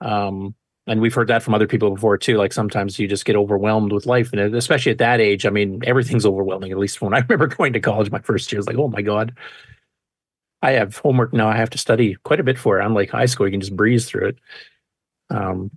Um, 0.00 0.54
and 0.86 1.02
we've 1.02 1.12
heard 1.12 1.28
that 1.28 1.42
from 1.42 1.52
other 1.52 1.66
people 1.66 1.90
before 1.90 2.16
too. 2.16 2.38
Like 2.38 2.54
sometimes 2.54 2.98
you 2.98 3.06
just 3.06 3.26
get 3.26 3.36
overwhelmed 3.36 3.92
with 3.92 4.06
life, 4.06 4.32
and 4.32 4.54
especially 4.54 4.92
at 4.92 4.98
that 4.98 5.20
age, 5.20 5.44
I 5.44 5.50
mean, 5.50 5.82
everything's 5.84 6.24
overwhelming. 6.24 6.72
At 6.72 6.78
least 6.78 7.02
when 7.02 7.12
I 7.12 7.18
remember 7.28 7.48
going 7.48 7.74
to 7.74 7.80
college, 7.80 8.10
my 8.10 8.20
first 8.20 8.50
year, 8.50 8.58
was 8.58 8.66
like, 8.66 8.78
oh 8.78 8.88
my 8.88 9.02
god, 9.02 9.36
I 10.62 10.72
have 10.72 10.96
homework 10.96 11.34
now. 11.34 11.48
I 11.48 11.56
have 11.56 11.70
to 11.70 11.78
study 11.78 12.14
quite 12.24 12.40
a 12.40 12.44
bit 12.44 12.58
for 12.58 12.80
it. 12.80 12.86
Unlike 12.86 13.10
high 13.10 13.26
school, 13.26 13.46
you 13.46 13.52
can 13.52 13.60
just 13.60 13.76
breeze 13.76 14.06
through 14.06 14.28
it. 14.28 14.38
Um, 15.30 15.70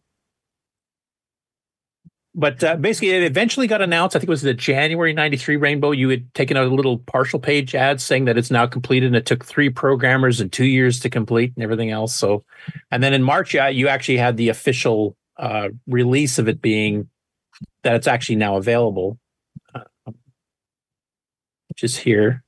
but 2.34 2.64
uh, 2.64 2.78
basically, 2.78 3.10
it 3.10 3.24
eventually 3.24 3.68
got 3.68 3.82
announced. 3.82 4.16
I 4.16 4.20
think 4.20 4.30
it 4.30 4.32
was 4.32 4.42
the 4.42 4.54
January 4.54 5.12
'93 5.12 5.58
Rainbow. 5.58 5.92
You 5.92 6.08
had 6.10 6.34
taken 6.34 6.56
out 6.56 6.66
a 6.66 6.74
little 6.74 7.00
partial 7.00 7.40
page 7.40 7.76
ad 7.76 8.00
saying 8.00 8.26
that 8.26 8.38
it's 8.38 8.52
now 8.52 8.66
completed, 8.66 9.08
and 9.08 9.16
it 9.16 9.26
took 9.26 9.44
three 9.44 9.70
programmers 9.70 10.40
and 10.40 10.52
two 10.52 10.66
years 10.66 11.00
to 11.02 11.10
complete, 11.10 11.52
and 11.56 11.64
everything 11.64 11.92
else. 11.92 12.16
So, 12.16 12.46
and 12.90 13.04
then 13.04 13.14
in 13.14 13.22
March, 13.22 13.54
yeah, 13.54 13.68
you 13.68 13.90
actually 13.90 14.18
had 14.18 14.38
the 14.38 14.48
official 14.48 15.18
uh, 15.38 15.70
release 15.88 16.40
of 16.40 16.48
it 16.48 16.62
being 16.62 17.10
that 17.84 17.96
it's 17.96 18.08
actually 18.08 18.38
now 18.38 18.56
available, 18.56 19.20
uh, 19.76 19.82
which 21.68 21.84
is 21.84 21.98
here. 21.98 22.44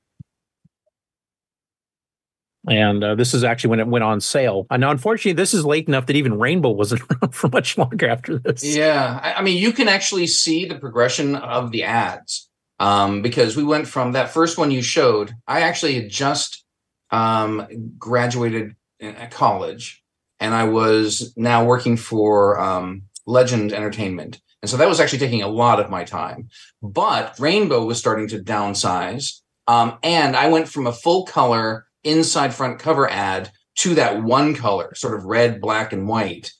And 2.67 3.03
uh, 3.03 3.15
this 3.15 3.33
is 3.33 3.43
actually 3.43 3.71
when 3.71 3.79
it 3.81 3.87
went 3.87 4.03
on 4.03 4.21
sale. 4.21 4.67
And 4.69 4.81
now, 4.81 4.91
unfortunately, 4.91 5.33
this 5.33 5.53
is 5.53 5.65
late 5.65 5.87
enough 5.87 6.05
that 6.05 6.15
even 6.15 6.39
Rainbow 6.39 6.69
wasn't 6.69 7.01
around 7.11 7.35
for 7.35 7.49
much 7.49 7.77
longer 7.77 8.07
after 8.09 8.39
this. 8.39 8.63
Yeah, 8.63 9.19
I, 9.21 9.33
I 9.33 9.41
mean, 9.41 9.57
you 9.57 9.73
can 9.73 9.87
actually 9.87 10.27
see 10.27 10.65
the 10.65 10.75
progression 10.75 11.35
of 11.35 11.71
the 11.71 11.83
ads 11.83 12.49
um, 12.79 13.21
because 13.21 13.55
we 13.55 13.63
went 13.63 13.87
from 13.87 14.13
that 14.13 14.29
first 14.29 14.57
one 14.57 14.71
you 14.71 14.81
showed. 14.81 15.33
I 15.47 15.61
actually 15.61 15.95
had 15.95 16.09
just 16.09 16.63
um, 17.11 17.93
graduated 17.97 18.75
at 18.99 19.31
college, 19.31 20.03
and 20.39 20.53
I 20.53 20.63
was 20.63 21.33
now 21.35 21.65
working 21.65 21.97
for 21.97 22.59
um, 22.59 23.03
Legend 23.25 23.73
Entertainment, 23.73 24.41
and 24.61 24.69
so 24.69 24.77
that 24.77 24.87
was 24.87 24.99
actually 24.99 25.19
taking 25.19 25.41
a 25.41 25.47
lot 25.47 25.79
of 25.79 25.89
my 25.89 26.03
time. 26.03 26.47
But 26.81 27.37
Rainbow 27.39 27.85
was 27.85 27.99
starting 27.99 28.27
to 28.29 28.39
downsize, 28.39 29.41
um, 29.67 29.97
and 30.01 30.35
I 30.35 30.47
went 30.47 30.69
from 30.69 30.87
a 30.87 30.93
full 30.93 31.25
color 31.25 31.85
inside 32.03 32.53
front 32.53 32.79
cover 32.79 33.09
ad 33.09 33.51
to 33.75 33.95
that 33.95 34.21
one 34.21 34.55
color, 34.55 34.93
sort 34.95 35.15
of 35.15 35.25
red, 35.25 35.59
black, 35.59 35.93
and 35.93 36.07
white. 36.07 36.51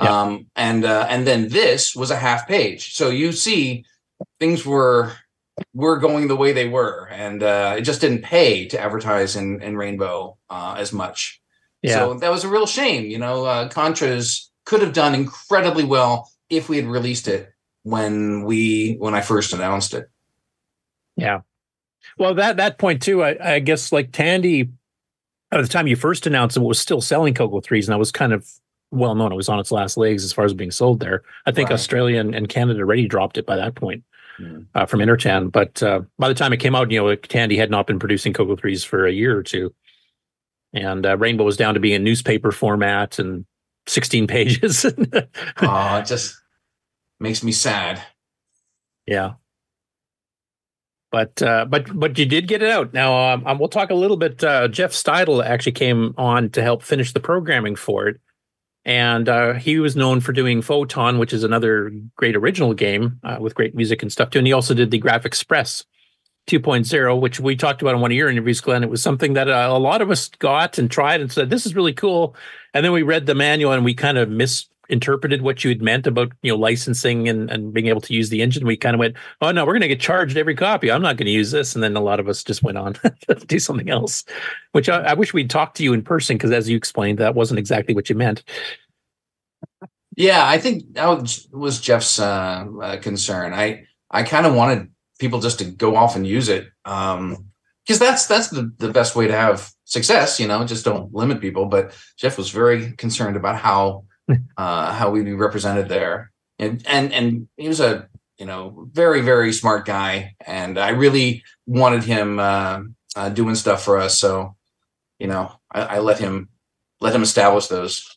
Yeah. 0.00 0.22
Um, 0.22 0.46
and 0.56 0.84
uh, 0.84 1.06
and 1.08 1.26
then 1.26 1.48
this 1.48 1.94
was 1.94 2.10
a 2.10 2.16
half 2.16 2.48
page. 2.48 2.94
So 2.94 3.10
you 3.10 3.32
see, 3.32 3.84
things 4.40 4.64
were 4.64 5.12
were 5.74 5.98
going 5.98 6.28
the 6.28 6.36
way 6.36 6.52
they 6.52 6.68
were, 6.68 7.08
and 7.10 7.42
uh, 7.42 7.74
it 7.78 7.82
just 7.82 8.00
didn't 8.00 8.22
pay 8.22 8.66
to 8.68 8.80
advertise 8.80 9.36
in 9.36 9.62
in 9.62 9.76
Rainbow 9.76 10.38
uh, 10.48 10.76
as 10.78 10.92
much. 10.92 11.40
Yeah. 11.82 11.98
So 11.98 12.14
that 12.14 12.30
was 12.30 12.44
a 12.44 12.48
real 12.48 12.66
shame. 12.66 13.06
You 13.06 13.18
know, 13.18 13.44
uh, 13.44 13.68
Contras 13.68 14.48
could 14.64 14.80
have 14.80 14.92
done 14.92 15.14
incredibly 15.14 15.84
well 15.84 16.30
if 16.48 16.68
we 16.68 16.76
had 16.76 16.86
released 16.86 17.28
it 17.28 17.52
when 17.82 18.44
we 18.44 18.94
when 18.98 19.14
I 19.14 19.20
first 19.20 19.52
announced 19.52 19.94
it. 19.94 20.08
Yeah. 21.16 21.40
Well, 22.18 22.34
that 22.34 22.56
that 22.56 22.78
point 22.78 23.02
too, 23.02 23.22
I, 23.22 23.54
I 23.54 23.58
guess 23.58 23.92
like 23.92 24.12
Tandy, 24.12 24.70
at 25.52 25.62
the 25.62 25.68
time 25.68 25.86
you 25.86 25.96
first 25.96 26.26
announced 26.26 26.56
it, 26.56 26.60
was 26.60 26.78
still 26.80 27.00
selling 27.00 27.34
Coco 27.34 27.60
threes, 27.60 27.88
and 27.88 27.92
that 27.92 27.98
was 27.98 28.10
kind 28.12 28.32
of 28.32 28.48
well 28.90 29.14
known. 29.14 29.32
It 29.32 29.36
was 29.36 29.48
on 29.48 29.58
its 29.58 29.70
last 29.72 29.96
legs 29.96 30.24
as 30.24 30.32
far 30.32 30.44
as 30.44 30.52
being 30.54 30.70
sold 30.70 31.00
there. 31.00 31.22
I 31.46 31.52
think 31.52 31.70
Right. 31.70 31.74
Australia 31.74 32.20
and, 32.20 32.34
and 32.34 32.48
Canada 32.48 32.80
already 32.80 33.06
dropped 33.06 33.38
it 33.38 33.46
by 33.46 33.56
that 33.56 33.74
point 33.74 34.04
Mm. 34.40 34.64
uh, 34.74 34.86
from 34.86 35.00
Intertan. 35.00 35.52
But 35.52 35.82
uh, 35.82 36.00
by 36.18 36.28
the 36.28 36.34
time 36.34 36.54
it 36.54 36.56
came 36.56 36.74
out, 36.74 36.90
you 36.90 36.98
know, 37.02 37.14
Tandy 37.16 37.58
had 37.58 37.70
not 37.70 37.86
been 37.86 37.98
producing 37.98 38.32
Coco 38.32 38.56
threes 38.56 38.82
for 38.82 39.06
a 39.06 39.12
year 39.12 39.36
or 39.36 39.42
two, 39.42 39.74
and 40.72 41.04
uh, 41.04 41.18
Rainbow 41.18 41.44
was 41.44 41.58
down 41.58 41.74
to 41.74 41.80
being 41.80 41.96
in 41.96 42.02
newspaper 42.04 42.50
format 42.50 43.18
and 43.18 43.44
16 43.88 44.26
pages. 44.28 44.86
Oh, 45.60 45.96
it 45.98 46.06
just 46.06 46.34
makes 47.20 47.42
me 47.42 47.52
sad. 47.52 48.02
Yeah. 49.06 49.32
But 51.12 51.42
uh, 51.42 51.66
but 51.66 51.86
but 51.96 52.18
you 52.18 52.24
did 52.24 52.48
get 52.48 52.62
it 52.62 52.70
out. 52.70 52.94
Now 52.94 53.34
um, 53.34 53.46
um, 53.46 53.58
we'll 53.58 53.68
talk 53.68 53.90
a 53.90 53.94
little 53.94 54.16
bit. 54.16 54.42
Uh, 54.42 54.66
Jeff 54.66 54.92
Steidel 54.92 55.44
actually 55.44 55.72
came 55.72 56.14
on 56.16 56.48
to 56.50 56.62
help 56.62 56.82
finish 56.82 57.12
the 57.12 57.20
programming 57.20 57.76
for 57.76 58.08
it, 58.08 58.18
and 58.86 59.28
uh, 59.28 59.52
he 59.52 59.78
was 59.78 59.94
known 59.94 60.20
for 60.20 60.32
doing 60.32 60.62
Photon, 60.62 61.18
which 61.18 61.34
is 61.34 61.44
another 61.44 61.92
great 62.16 62.34
original 62.34 62.72
game 62.72 63.20
uh, 63.22 63.36
with 63.38 63.54
great 63.54 63.74
music 63.74 64.02
and 64.02 64.10
stuff 64.10 64.30
too. 64.30 64.38
And 64.38 64.46
he 64.46 64.54
also 64.54 64.72
did 64.72 64.90
the 64.90 64.96
Graph 64.96 65.26
Express 65.26 65.84
2.0, 66.48 67.20
which 67.20 67.38
we 67.38 67.56
talked 67.56 67.82
about 67.82 67.94
in 67.94 68.00
one 68.00 68.10
of 68.10 68.16
your 68.16 68.28
interviews, 68.28 68.60
Glen. 68.60 68.82
It 68.82 68.90
was 68.90 69.02
something 69.02 69.34
that 69.34 69.48
uh, 69.48 69.68
a 69.70 69.78
lot 69.78 70.02
of 70.02 70.10
us 70.10 70.28
got 70.28 70.78
and 70.78 70.90
tried 70.90 71.20
and 71.20 71.30
said 71.30 71.50
this 71.50 71.66
is 71.66 71.76
really 71.76 71.92
cool. 71.92 72.34
And 72.74 72.84
then 72.84 72.92
we 72.92 73.02
read 73.02 73.26
the 73.26 73.34
manual 73.34 73.72
and 73.72 73.84
we 73.84 73.94
kind 73.94 74.18
of 74.18 74.28
misinterpreted 74.92 75.40
what 75.40 75.64
you 75.64 75.70
had 75.70 75.80
meant 75.80 76.06
about 76.06 76.32
you 76.42 76.52
know 76.52 76.58
licensing 76.58 77.28
and, 77.28 77.50
and 77.50 77.72
being 77.72 77.86
able 77.86 78.00
to 78.02 78.12
use 78.12 78.28
the 78.28 78.42
engine. 78.42 78.66
We 78.66 78.76
kind 78.76 78.94
of 78.94 79.00
went, 79.00 79.16
oh 79.40 79.50
no, 79.50 79.64
we're 79.64 79.72
going 79.72 79.82
to 79.82 79.88
get 79.88 80.00
charged 80.00 80.36
every 80.36 80.54
copy. 80.54 80.90
I'm 80.90 81.00
not 81.00 81.16
going 81.16 81.26
to 81.26 81.32
use 81.32 81.50
this. 81.50 81.74
And 81.74 81.82
then 81.82 81.96
a 81.96 82.00
lot 82.00 82.20
of 82.20 82.28
us 82.28 82.44
just 82.44 82.62
went 82.62 82.76
on 82.76 82.94
to 83.28 83.34
do 83.34 83.58
something 83.58 83.88
else, 83.88 84.24
which 84.72 84.88
I, 84.88 85.00
I 85.00 85.14
wish 85.14 85.32
we'd 85.32 85.48
talked 85.48 85.78
to 85.78 85.82
you 85.82 85.94
in 85.94 86.02
person 86.02 86.36
because 86.36 86.52
as 86.52 86.68
you 86.68 86.76
explained, 86.76 87.18
that 87.18 87.34
wasn't 87.34 87.58
exactly 87.58 87.94
what 87.94 88.10
you 88.10 88.16
meant. 88.16 88.44
Yeah, 90.14 90.46
I 90.46 90.58
think 90.58 90.92
that 90.92 91.06
was, 91.06 91.48
was 91.52 91.80
Jeff's 91.80 92.18
uh, 92.20 92.66
uh, 92.82 92.96
concern. 92.98 93.54
I 93.54 93.86
I 94.10 94.24
kind 94.24 94.44
of 94.44 94.54
wanted 94.54 94.90
people 95.18 95.40
just 95.40 95.58
to 95.60 95.64
go 95.64 95.96
off 95.96 96.16
and 96.16 96.26
use 96.26 96.50
it 96.50 96.68
um, 96.84 97.46
because 97.86 97.98
that's 97.98 98.26
that's 98.26 98.48
the, 98.48 98.70
the 98.76 98.92
best 98.92 99.16
way 99.16 99.26
to 99.26 99.34
have 99.34 99.70
success. 99.84 100.38
You 100.38 100.48
know, 100.48 100.66
just 100.66 100.84
don't 100.84 101.14
limit 101.14 101.40
people. 101.40 101.64
But 101.64 101.96
Jeff 102.18 102.36
was 102.36 102.50
very 102.50 102.92
concerned 102.92 103.36
about 103.36 103.56
how 103.56 104.04
uh, 104.56 104.92
how 104.92 105.10
we'd 105.10 105.24
be 105.24 105.34
represented 105.34 105.88
there, 105.88 106.32
and 106.58 106.82
and 106.86 107.12
and 107.12 107.48
he 107.56 107.68
was 107.68 107.80
a 107.80 108.08
you 108.38 108.46
know 108.46 108.88
very 108.92 109.20
very 109.20 109.52
smart 109.52 109.86
guy, 109.86 110.34
and 110.46 110.78
I 110.78 110.90
really 110.90 111.44
wanted 111.66 112.04
him 112.04 112.38
uh, 112.38 112.82
uh, 113.16 113.28
doing 113.28 113.54
stuff 113.54 113.84
for 113.84 113.98
us. 113.98 114.18
So 114.18 114.56
you 115.18 115.28
know, 115.28 115.52
I, 115.70 115.82
I 115.82 115.98
let 116.00 116.18
him 116.18 116.48
let 117.00 117.14
him 117.14 117.22
establish 117.22 117.66
those 117.66 118.16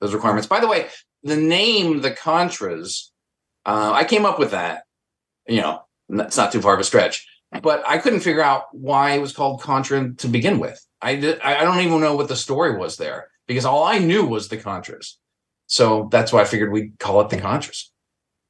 those 0.00 0.14
requirements. 0.14 0.46
By 0.46 0.60
the 0.60 0.68
way, 0.68 0.88
the 1.22 1.36
name 1.36 2.00
the 2.00 2.10
Contras, 2.10 3.08
uh, 3.66 3.92
I 3.94 4.04
came 4.04 4.24
up 4.24 4.38
with 4.38 4.52
that. 4.52 4.84
You 5.46 5.60
know, 5.60 5.82
it's 6.08 6.36
not 6.36 6.52
too 6.52 6.62
far 6.62 6.74
of 6.74 6.80
a 6.80 6.84
stretch, 6.84 7.26
but 7.62 7.82
I 7.86 7.98
couldn't 7.98 8.20
figure 8.20 8.42
out 8.42 8.64
why 8.72 9.12
it 9.12 9.20
was 9.20 9.32
called 9.32 9.60
Contra 9.60 10.14
to 10.14 10.28
begin 10.28 10.58
with. 10.58 10.82
I 11.02 11.12
I 11.42 11.64
don't 11.64 11.80
even 11.80 12.00
know 12.00 12.14
what 12.14 12.28
the 12.28 12.36
story 12.36 12.76
was 12.76 12.96
there 12.96 13.28
because 13.46 13.64
all 13.64 13.84
I 13.84 13.98
knew 13.98 14.24
was 14.24 14.48
the 14.48 14.56
Contras. 14.56 15.14
So 15.70 16.08
that's 16.10 16.32
why 16.32 16.40
I 16.40 16.44
figured 16.44 16.72
we'd 16.72 16.98
call 16.98 17.20
it 17.20 17.30
the 17.30 17.36
Contras. 17.36 17.84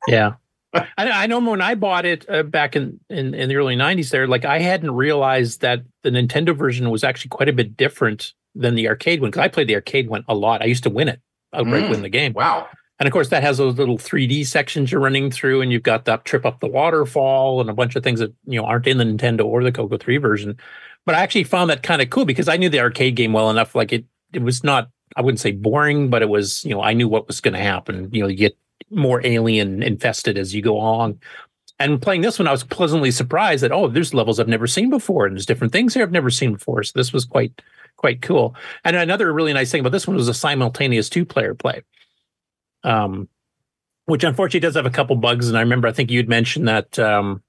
Yeah. 0.09 0.35
I, 0.75 0.87
I 0.97 1.27
know 1.27 1.39
when 1.39 1.61
I 1.61 1.75
bought 1.75 2.07
it 2.07 2.25
uh, 2.31 2.45
back 2.45 2.77
in, 2.77 2.99
in, 3.11 3.35
in 3.35 3.51
the 3.51 3.57
early 3.57 3.77
90s 3.77 4.11
there, 4.11 4.27
like 4.27 4.47
I 4.47 4.59
hadn't 4.59 4.93
realized 4.93 5.61
that 5.61 5.81
the 6.03 6.09
Nintendo 6.11 6.57
version 6.57 6.89
was 6.89 7.05
actually 7.05 7.29
quite 7.29 7.51
a 7.51 7.53
bit 7.53 7.77
different 7.77 8.33
than 8.55 8.75
the 8.75 8.89
arcade 8.89 9.21
one. 9.21 9.31
Cause 9.31 9.43
I 9.43 9.49
played 9.49 9.67
the 9.69 9.75
arcade 9.75 10.09
one 10.09 10.25
a 10.29 10.35
lot. 10.35 10.63
I 10.63 10.65
used 10.65 10.85
to 10.85 10.91
win 10.91 11.09
it, 11.09 11.21
outright 11.53 11.85
Mm. 11.85 11.91
win 11.91 12.03
the 12.03 12.09
game. 12.09 12.33
Wow. 12.33 12.69
And 12.99 13.07
of 13.07 13.13
course, 13.13 13.29
that 13.29 13.43
has 13.43 13.59
those 13.59 13.77
little 13.77 13.99
3D 13.99 14.47
sections 14.47 14.91
you're 14.91 15.01
running 15.01 15.31
through, 15.31 15.61
and 15.61 15.71
you've 15.73 15.83
got 15.83 16.07
that 16.07 16.25
trip 16.25 16.47
up 16.47 16.61
the 16.61 16.69
waterfall 16.69 17.61
and 17.61 17.69
a 17.69 17.75
bunch 17.75 17.97
of 17.97 18.03
things 18.03 18.21
that 18.21 18.33
you 18.47 18.61
know 18.61 18.67
aren't 18.67 18.87
in 18.87 18.99
the 18.99 19.05
Nintendo 19.05 19.45
or 19.45 19.63
the 19.63 19.73
Coco 19.73 19.99
3 19.99 20.17
version. 20.19 20.57
But 21.07 21.15
I 21.15 21.21
actually 21.23 21.45
found 21.45 21.69
that 21.71 21.83
kind 21.83 22.01
of 22.03 22.11
cool 22.11 22.25
because 22.27 22.49
I 22.49 22.57
knew 22.57 22.69
the 22.69 22.81
arcade 22.81 23.17
game 23.17 23.33
well 23.33 23.51
enough. 23.51 23.75
Like 23.75 23.93
it, 23.93 24.05
it 24.33 24.43
was 24.43 24.63
not, 24.63 24.91
I 25.17 25.23
wouldn't 25.23 25.41
say 25.41 25.53
boring, 25.53 26.09
but 26.09 26.23
it 26.23 26.29
was, 26.29 26.65
you 26.65 26.71
know, 26.71 26.83
I 26.83 26.93
knew 26.93 27.09
what 27.09 27.27
was 27.27 27.41
going 27.41 27.55
to 27.55 27.61
happen. 27.61 28.09
You 28.13 28.23
know, 28.23 28.29
you 28.29 28.37
get 28.37 28.57
more 28.91 29.25
alien 29.25 29.83
infested 29.83 30.39
as 30.39 30.55
you 30.55 30.63
go 30.63 30.77
along. 30.77 31.21
And 31.79 32.01
playing 32.01 32.21
this 32.21 32.39
one, 32.39 32.47
I 32.47 32.53
was 32.53 32.65
pleasantly 32.65 33.11
surprised 33.11 33.63
that 33.63 33.73
oh, 33.73 33.89
there's 33.89 34.13
levels 34.13 34.39
I've 34.39 34.49
never 34.49 34.67
seen 34.67 34.91
before, 34.91 35.27
and 35.27 35.35
there's 35.35 35.47
different 35.47 35.73
things 35.73 35.95
here 35.95 36.03
I've 36.03 36.13
never 36.13 36.31
seen 36.31 36.53
before. 36.53 36.83
So 36.83 36.93
this 36.95 37.13
was 37.13 37.25
quite 37.25 37.63
quite 37.97 38.23
cool. 38.23 38.55
And 38.85 38.97
another 38.97 39.33
really 39.33 39.53
nice 39.53 39.71
thing 39.71 39.81
about 39.81 39.93
this 39.93 40.07
one 40.07 40.17
was 40.17 40.29
a 40.29 40.35
simultaneous 40.35 41.09
two 41.09 41.25
player 41.25 41.55
play, 41.55 41.83
um, 42.85 43.29
which 44.07 44.25
unfortunately 44.25 44.61
does 44.61 44.75
have 44.75 44.87
a 44.87 44.91
couple 44.91 45.17
bugs. 45.17 45.49
And 45.49 45.57
I 45.57 45.61
remember 45.61 45.89
I 45.89 45.93
think 45.93 46.11
you'd 46.11 46.29
mentioned 46.29 46.69
that 46.69 46.99
um, 46.99 47.43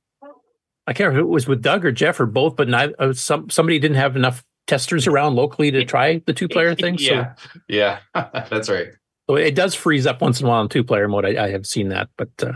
I 0.88 0.94
can't 0.94 1.10
remember 1.10 1.28
if 1.28 1.30
it 1.32 1.34
was 1.34 1.48
with 1.48 1.62
Doug 1.62 1.86
or 1.86 1.92
Jeff 1.92 2.20
or 2.20 2.26
both, 2.26 2.56
but 2.56 2.68
not, 2.68 2.90
uh, 3.00 3.14
some 3.14 3.50
somebody 3.50 3.80
didn't 3.80 3.98
have 3.98 4.16
enough 4.16 4.44
testers 4.72 5.06
around 5.06 5.36
locally 5.36 5.70
to 5.70 5.84
try 5.84 6.22
the 6.26 6.34
two 6.34 6.48
player 6.48 6.74
thing. 6.82 6.96
yeah, 6.98 7.36
yeah, 7.68 8.00
that's 8.14 8.70
right. 8.70 8.88
So 9.30 9.36
it 9.36 9.54
does 9.54 9.76
freeze 9.76 10.08
up 10.08 10.22
once 10.22 10.40
in 10.40 10.46
a 10.46 10.50
while 10.50 10.62
in 10.62 10.70
two 10.70 10.84
player 10.84 11.10
mode. 11.10 11.26
I, 11.26 11.46
I 11.46 11.50
have 11.50 11.68
seen 11.68 11.90
that, 11.90 12.08
but 12.18 12.30
uh, 12.42 12.54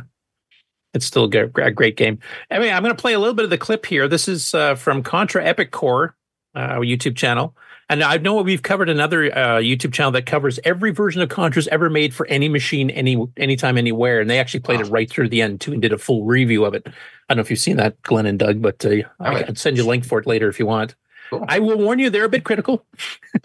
it's 0.93 1.06
still 1.06 1.25
a 1.25 1.47
great, 1.47 1.97
game. 1.97 2.19
Anyway, 2.49 2.71
I'm 2.71 2.84
going 2.84 2.95
to 2.95 3.01
play 3.01 3.13
a 3.13 3.19
little 3.19 3.34
bit 3.34 3.43
of 3.43 3.51
the 3.51 3.58
clip 3.58 3.86
here. 3.86 4.08
This 4.08 4.30
is 4.30 4.54
uh, 4.54 4.75
from 4.75 5.04
Contra 5.04 5.45
Epic 5.45 5.71
Core, 5.71 6.15
uh, 6.56 6.60
our 6.60 6.86
YouTube 6.86 7.17
channel. 7.17 7.54
And 7.89 8.01
I 8.01 8.17
know 8.17 8.41
we've 8.41 8.63
covered 8.63 8.89
another 8.89 9.25
uh, 9.25 9.60
YouTube 9.60 9.93
channel 9.93 10.12
that 10.13 10.25
covers 10.25 10.58
every 10.63 10.91
version 10.91 11.21
of 11.21 11.30
Contras 11.30 11.67
ever 11.67 11.89
made 11.89 12.15
for 12.15 12.25
any 12.28 12.49
machine, 12.49 12.89
any 12.89 13.23
anytime, 13.38 13.78
anywhere. 13.78 14.21
And 14.21 14.30
they 14.30 14.39
actually 14.39 14.62
played 14.62 14.80
it 14.80 14.86
right 14.86 15.10
through 15.10 15.30
the 15.30 15.41
end 15.41 15.62
too, 15.62 15.73
and 15.73 15.82
did 15.82 15.93
a 15.93 15.97
full 15.97 16.23
review 16.23 16.65
of 16.65 16.73
it. 16.73 16.84
I 16.88 16.91
don't 17.30 17.38
know 17.38 17.41
if 17.41 17.49
you've 17.51 17.60
seen 17.60 17.78
that, 17.78 18.01
Glen 18.01 18.25
and 18.25 18.39
Doug, 18.39 18.62
but 18.62 18.84
uh, 18.86 19.04
I 19.19 19.43
can 19.43 19.56
send 19.56 19.78
you 19.78 19.84
a 19.84 19.86
link 19.86 20.04
for 20.04 20.17
it 20.19 20.25
later 20.25 20.47
if 20.47 20.60
you 20.60 20.65
want. 20.65 20.95
Cool. 21.29 21.45
I 21.47 21.59
will 21.59 21.77
warn 21.77 21.99
you, 21.99 22.09
they're 22.09 22.25
a 22.25 22.29
bit 22.29 22.43
critical. 22.43 22.85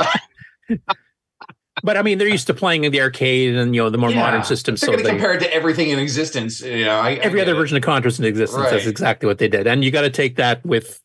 but 1.83 1.97
I 1.97 2.03
mean, 2.03 2.19
they're 2.19 2.29
used 2.29 2.47
to 2.49 2.55
playing 2.55 2.85
in 2.85 2.93
the 2.93 3.01
arcade 3.01 3.55
and 3.55 3.75
you 3.75 3.83
know 3.83 3.91
the 3.91 3.99
more 3.99 4.11
Yeah. 4.11 4.21
modern 4.21 4.45
systems. 4.45 4.81
They're 4.81 4.97
So 4.99 5.03
they, 5.03 5.09
compare 5.11 5.33
it 5.35 5.41
to 5.41 5.53
everything 5.55 5.91
in 5.91 5.99
existence. 5.99 6.61
You 6.61 6.85
know, 6.85 6.99
I, 7.01 7.11
I 7.11 7.13
every 7.15 7.39
get 7.41 7.49
other 7.49 7.57
it. 7.57 7.61
version 7.61 7.77
of 7.77 7.83
Contras 7.83 8.19
in 8.19 8.25
existence. 8.25 8.63
That's 8.71 8.85
Right. 8.85 8.91
exactly 8.91 9.27
what 9.27 9.39
they 9.39 9.49
did, 9.49 9.67
and 9.67 9.83
you 9.85 9.91
got 9.91 10.03
to 10.03 10.11
take 10.11 10.37
that 10.37 10.65
with 10.65 11.01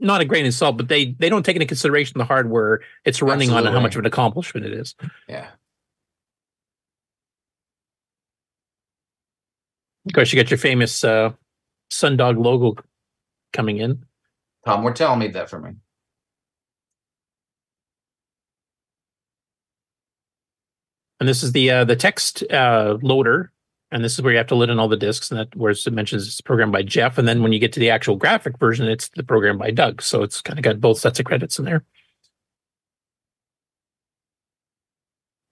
not 0.00 0.20
a 0.20 0.24
grain 0.24 0.46
of 0.46 0.54
salt. 0.54 0.76
But 0.78 0.88
they 0.88 1.12
they 1.18 1.28
don't 1.28 1.44
take 1.44 1.56
into 1.56 1.66
consideration 1.66 2.18
the 2.18 2.24
hardware 2.24 2.80
it's 3.04 3.20
running 3.22 3.50
on 3.50 3.66
and 3.66 3.74
how 3.74 3.80
much 3.80 3.94
of 3.94 4.00
an 4.00 4.06
accomplishment 4.06 4.66
it 4.66 4.72
is. 4.72 4.94
Yeah. 5.28 5.48
Of 10.06 10.12
course, 10.14 10.32
you 10.32 10.42
got 10.42 10.50
your 10.50 10.58
famous 10.58 11.04
uh, 11.04 11.32
Sundog 11.92 12.42
logo 12.42 12.82
coming 13.52 13.76
in. 13.78 14.04
Tom 14.64 14.82
Mortel 14.82 15.16
made 15.16 15.32
that 15.34 15.50
for 15.50 15.58
me. 15.58 15.72
And 21.20 21.28
this 21.28 21.42
is 21.42 21.52
the 21.52 21.70
uh, 21.70 21.84
the 21.84 21.94
text 21.94 22.42
uh, 22.50 22.98
loader, 23.00 23.52
and 23.92 24.02
this 24.02 24.14
is 24.14 24.22
where 24.22 24.32
you 24.32 24.38
have 24.38 24.48
to 24.48 24.56
load 24.56 24.70
in 24.70 24.80
all 24.80 24.88
the 24.88 24.96
discs, 24.96 25.30
and 25.30 25.38
that 25.38 25.54
where 25.54 25.70
it 25.70 25.92
mentions 25.92 26.26
it's 26.26 26.40
programmed 26.40 26.72
by 26.72 26.82
Jeff. 26.82 27.16
And 27.16 27.28
then 27.28 27.42
when 27.42 27.52
you 27.52 27.60
get 27.60 27.72
to 27.74 27.80
the 27.80 27.90
actual 27.90 28.16
graphic 28.16 28.58
version, 28.58 28.88
it's 28.88 29.08
the 29.10 29.22
program 29.22 29.56
by 29.56 29.70
Doug. 29.70 30.02
So 30.02 30.24
it's 30.24 30.40
kind 30.40 30.58
of 30.58 30.64
got 30.64 30.80
both 30.80 30.98
sets 30.98 31.20
of 31.20 31.26
credits 31.26 31.60
in 31.60 31.64
there. 31.64 31.84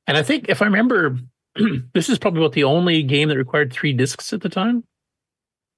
And 0.09 0.16
I 0.16 0.25
think 0.25 0.49
if 0.49 0.61
I 0.61 0.64
remember, 0.64 1.18
this 1.94 2.09
is 2.09 2.18
probably 2.18 2.40
about 2.40 2.55
the 2.55 2.64
only 2.64 3.05
game 3.05 3.29
that 3.29 3.37
required 3.37 3.73
three 3.73 3.92
discs 3.92 4.33
at 4.33 4.40
the 4.40 4.49
time. 4.49 4.83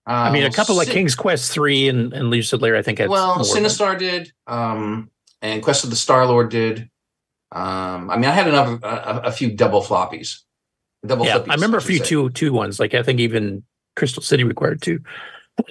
I 0.06 0.32
mean, 0.32 0.42
a 0.42 0.46
Um, 0.46 0.52
couple 0.52 0.74
like 0.76 0.86
Sin- 0.88 0.94
King's 0.94 1.14
Quest 1.14 1.52
three 1.52 1.88
and 1.88 2.12
and 2.12 2.28
Leisure 2.30 2.56
Lair, 2.56 2.76
I 2.76 2.82
think 2.82 2.98
had 2.98 3.08
well, 3.08 3.38
Sinistar 3.38 3.98
did, 3.98 4.32
um, 4.46 5.10
and 5.40 5.62
Quest 5.62 5.84
of 5.84 5.90
the 5.90 5.96
Star 5.96 6.26
Lord 6.26 6.50
did. 6.50 6.88
Um, 7.52 8.10
I 8.10 8.16
mean, 8.16 8.24
I 8.24 8.32
had 8.32 8.48
another 8.48 8.78
a, 8.82 9.20
a- 9.26 9.32
few 9.32 9.52
double 9.52 9.82
floppies, 9.82 10.38
double. 11.06 11.24
yeah, 11.26 11.38
flippies, 11.38 11.50
I 11.50 11.54
remember 11.54 11.76
a 11.78 11.82
few 11.82 11.98
say. 11.98 12.04
two 12.04 12.30
two 12.30 12.52
ones. 12.52 12.80
Like 12.80 12.94
I 12.94 13.02
think 13.02 13.20
even 13.20 13.62
Crystal 13.94 14.22
City 14.22 14.42
required 14.42 14.82
two. 14.82 15.00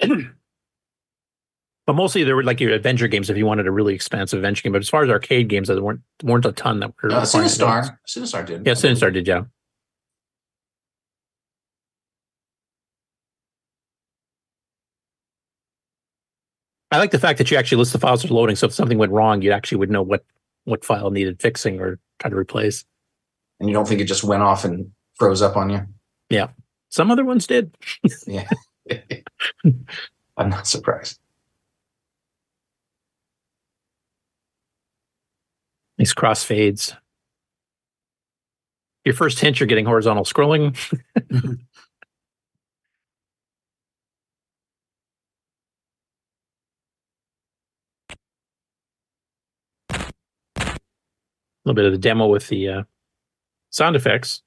but 1.86 1.94
mostly 1.94 2.22
there 2.24 2.36
were 2.36 2.44
like 2.44 2.60
your 2.60 2.70
adventure 2.72 3.08
games 3.08 3.28
if 3.28 3.36
you 3.36 3.44
wanted 3.44 3.66
a 3.66 3.70
really 3.72 3.94
expansive 3.94 4.38
adventure 4.38 4.62
game. 4.62 4.72
But 4.72 4.80
as 4.82 4.88
far 4.88 5.02
as 5.02 5.10
arcade 5.10 5.48
games, 5.48 5.68
there 5.68 5.82
weren't 5.82 6.00
weren't 6.22 6.46
a 6.46 6.52
ton 6.52 6.80
that 6.80 6.92
were. 7.02 7.10
Uh. 7.10 7.22
Sinistar, 7.22 7.98
Sinistar 8.08 8.46
did. 8.46 8.64
Yeah, 8.66 8.74
Sinistar 8.74 9.12
did. 9.12 9.26
Yeah. 9.26 9.42
I 16.92 16.98
like 16.98 17.10
the 17.10 17.18
fact 17.18 17.38
that 17.38 17.50
you 17.50 17.56
actually 17.56 17.78
list 17.78 17.94
the 17.94 17.98
files 17.98 18.20
that 18.22 18.30
are 18.30 18.34
loading. 18.34 18.54
So 18.54 18.66
if 18.66 18.72
something 18.74 18.98
went 18.98 19.12
wrong, 19.12 19.40
you 19.42 19.50
actually 19.50 19.78
would 19.78 19.90
know 19.90 20.02
what 20.02 20.24
what 20.64 20.84
file 20.84 21.10
needed 21.10 21.40
fixing 21.40 21.80
or 21.80 21.98
try 22.20 22.30
to 22.30 22.36
replace. 22.36 22.84
and 23.58 23.68
you 23.68 23.74
don't 23.74 23.88
think 23.88 24.00
it 24.00 24.04
just 24.04 24.22
went 24.22 24.42
off 24.42 24.64
and 24.64 24.92
froze 25.14 25.42
up 25.42 25.56
on 25.56 25.70
you. 25.70 25.80
Yeah, 26.30 26.48
some 26.90 27.10
other 27.10 27.24
ones 27.24 27.46
did. 27.46 27.74
Yeah, 28.26 28.48
I'm 30.36 30.48
not 30.50 30.66
surprised. 30.66 31.18
These 35.98 36.14
crossfades. 36.14 36.96
Your 39.04 39.14
first 39.14 39.40
hint, 39.40 39.58
you're 39.60 39.66
getting 39.66 39.84
horizontal 39.84 40.24
scrolling. 40.24 40.76
little 51.64 51.74
bit 51.74 51.84
of 51.84 51.92
the 51.92 51.98
demo 51.98 52.26
with 52.26 52.48
the 52.48 52.68
uh, 52.68 52.82
sound 53.70 53.96
effects. 53.96 54.42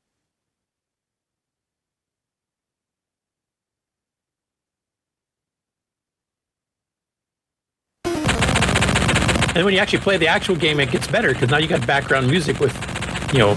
And 9.55 9.63
when 9.63 9.73
you 9.73 9.79
actually 9.79 9.99
play 9.99 10.17
the 10.17 10.27
actual 10.27 10.57
game, 10.57 10.81
it 10.81 10.91
gets 10.91 11.07
better 11.07 11.31
because 11.31 11.49
now 11.49 11.57
you 11.57 11.67
got 11.67 11.87
background 11.87 12.27
music 12.29 12.59
with, 12.59 12.75
you 13.31 13.39
know, 13.39 13.55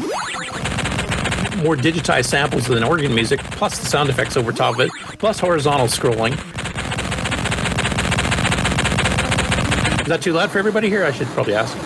more 1.64 1.75
digitized 1.75 2.27
samples 2.27 2.66
than 2.68 2.85
organ 2.85 3.12
music, 3.12 3.40
plus 3.40 3.81
the 3.81 3.87
sound 3.87 4.09
effects 4.09 4.37
over 4.37 4.53
top 4.53 4.75
of 4.75 4.81
it, 4.83 4.90
plus 5.18 5.40
horizontal 5.40 5.88
scrolling. 5.88 6.35
Is 10.01 10.07
that 10.07 10.23
too 10.23 10.33
loud 10.33 10.53
for 10.53 10.61
everybody 10.61 10.88
here? 10.88 11.05
I 11.05 11.11
should 11.11 11.27
probably 11.29 11.55
ask. 11.55 11.77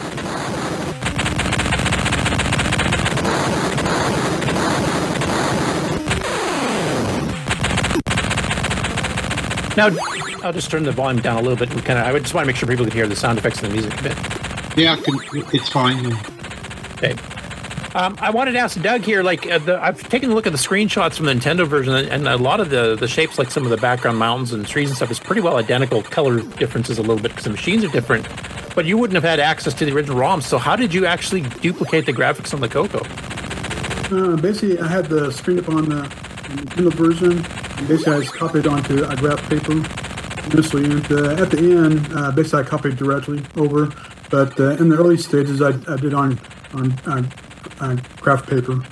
Now, 9.77 9.89
I'll 10.43 10.53
just 10.53 10.71
turn 10.71 10.83
the 10.85 10.93
volume 10.93 11.23
down 11.23 11.39
a 11.39 11.43
little 11.43 11.57
bit. 11.57 11.71
And 11.73 11.85
kind 11.85 11.99
of, 11.99 12.07
I 12.15 12.19
just 12.19 12.35
want 12.35 12.45
to 12.45 12.47
make 12.47 12.57
sure 12.57 12.69
people 12.69 12.85
can 12.85 12.95
hear 12.95 13.07
the 13.07 13.17
sound 13.17 13.39
effects 13.39 13.63
and 13.63 13.69
the 13.71 13.73
music 13.73 13.99
a 14.01 14.03
bit. 14.03 14.17
Yeah, 14.77 14.97
can, 14.97 15.15
it's 15.53 15.69
fine. 15.69 16.13
Okay. 16.95 17.15
Um, 17.95 18.17
I 18.21 18.31
wanted 18.31 18.53
to 18.53 18.59
ask 18.59 18.81
Doug 18.81 19.03
here. 19.03 19.23
Like, 19.23 19.47
uh, 19.51 19.59
the, 19.59 19.83
I've 19.83 20.03
taken 20.09 20.31
a 20.31 20.35
look 20.35 20.47
at 20.47 20.53
the 20.53 20.59
screenshots 20.59 21.15
from 21.17 21.27
the 21.27 21.35
Nintendo 21.35 21.67
version, 21.67 21.95
and- 21.95 22.09
and 22.09 22.27
a 22.29 22.37
lot 22.39 22.59
of 22.61 22.71
the 22.71 22.97
the 22.97 23.07
shapes, 23.07 23.39
like 23.39 23.51
some 23.51 23.65
of 23.65 23.71
the 23.71 23.77
background 23.77 24.19
mountains 24.19 24.53
and 24.55 24.67
trees 24.67 24.89
and 24.89 24.97
stuff, 24.97 25.11
is 25.11 25.21
pretty 25.21 25.43
well 25.43 25.57
identical. 25.59 26.03
Color 26.03 26.41
differences 26.41 26.97
a 26.99 27.03
little 27.03 27.17
bit 27.19 27.29
because 27.33 27.45
the 27.45 27.51
machines 27.51 27.85
are 27.85 27.89
different. 27.89 28.27
But 28.75 28.87
you 28.87 28.97
wouldn't 28.97 29.15
have 29.15 29.25
had 29.25 29.41
access 29.41 29.75
to 29.75 29.85
the 29.85 29.93
original 29.93 30.17
ROMs. 30.19 30.45
So 30.45 30.57
how 30.57 30.75
did 30.75 30.95
you 30.95 31.05
actually 31.05 31.43
duplicate 31.43 32.07
the 32.07 32.15
graphics 32.15 32.55
on 32.55 32.61
the 32.63 32.69
Coco? 32.69 33.01
Uh, 34.11 34.37
basically, 34.37 34.79
I 34.81 34.89
had 34.89 35.07
the 35.07 35.31
screen 35.31 35.59
up 35.59 35.69
on 35.69 35.87
the 35.91 36.03
Nintendo 36.49 36.93
version. 36.95 37.45
Basically, 37.87 38.15
I 38.15 38.21
just 38.21 38.35
copied 38.35 38.67
onto 38.67 39.05
a 39.05 39.17
graph 39.17 39.49
paper 39.49 39.73
initially, 40.53 40.85
and 40.85 41.13
uh, 41.13 41.43
at 41.43 41.51
the 41.51 41.59
end, 41.59 42.13
uh, 42.13 42.31
basically, 42.33 42.61
I 42.61 42.63
copied 42.65 42.97
directly 42.97 43.43
over. 43.57 43.93
But 44.31 44.59
uh, 44.59 44.71
in 44.73 44.89
the 44.89 44.97
early 44.97 45.19
stages, 45.19 45.61
I, 45.61 45.71
I 45.93 45.97
did 45.97 46.15
on 46.15 46.41
on 46.75 46.93
uh, 47.07 47.23
uh, 47.81 47.97
graph 48.17 48.47
paper. 48.47 48.83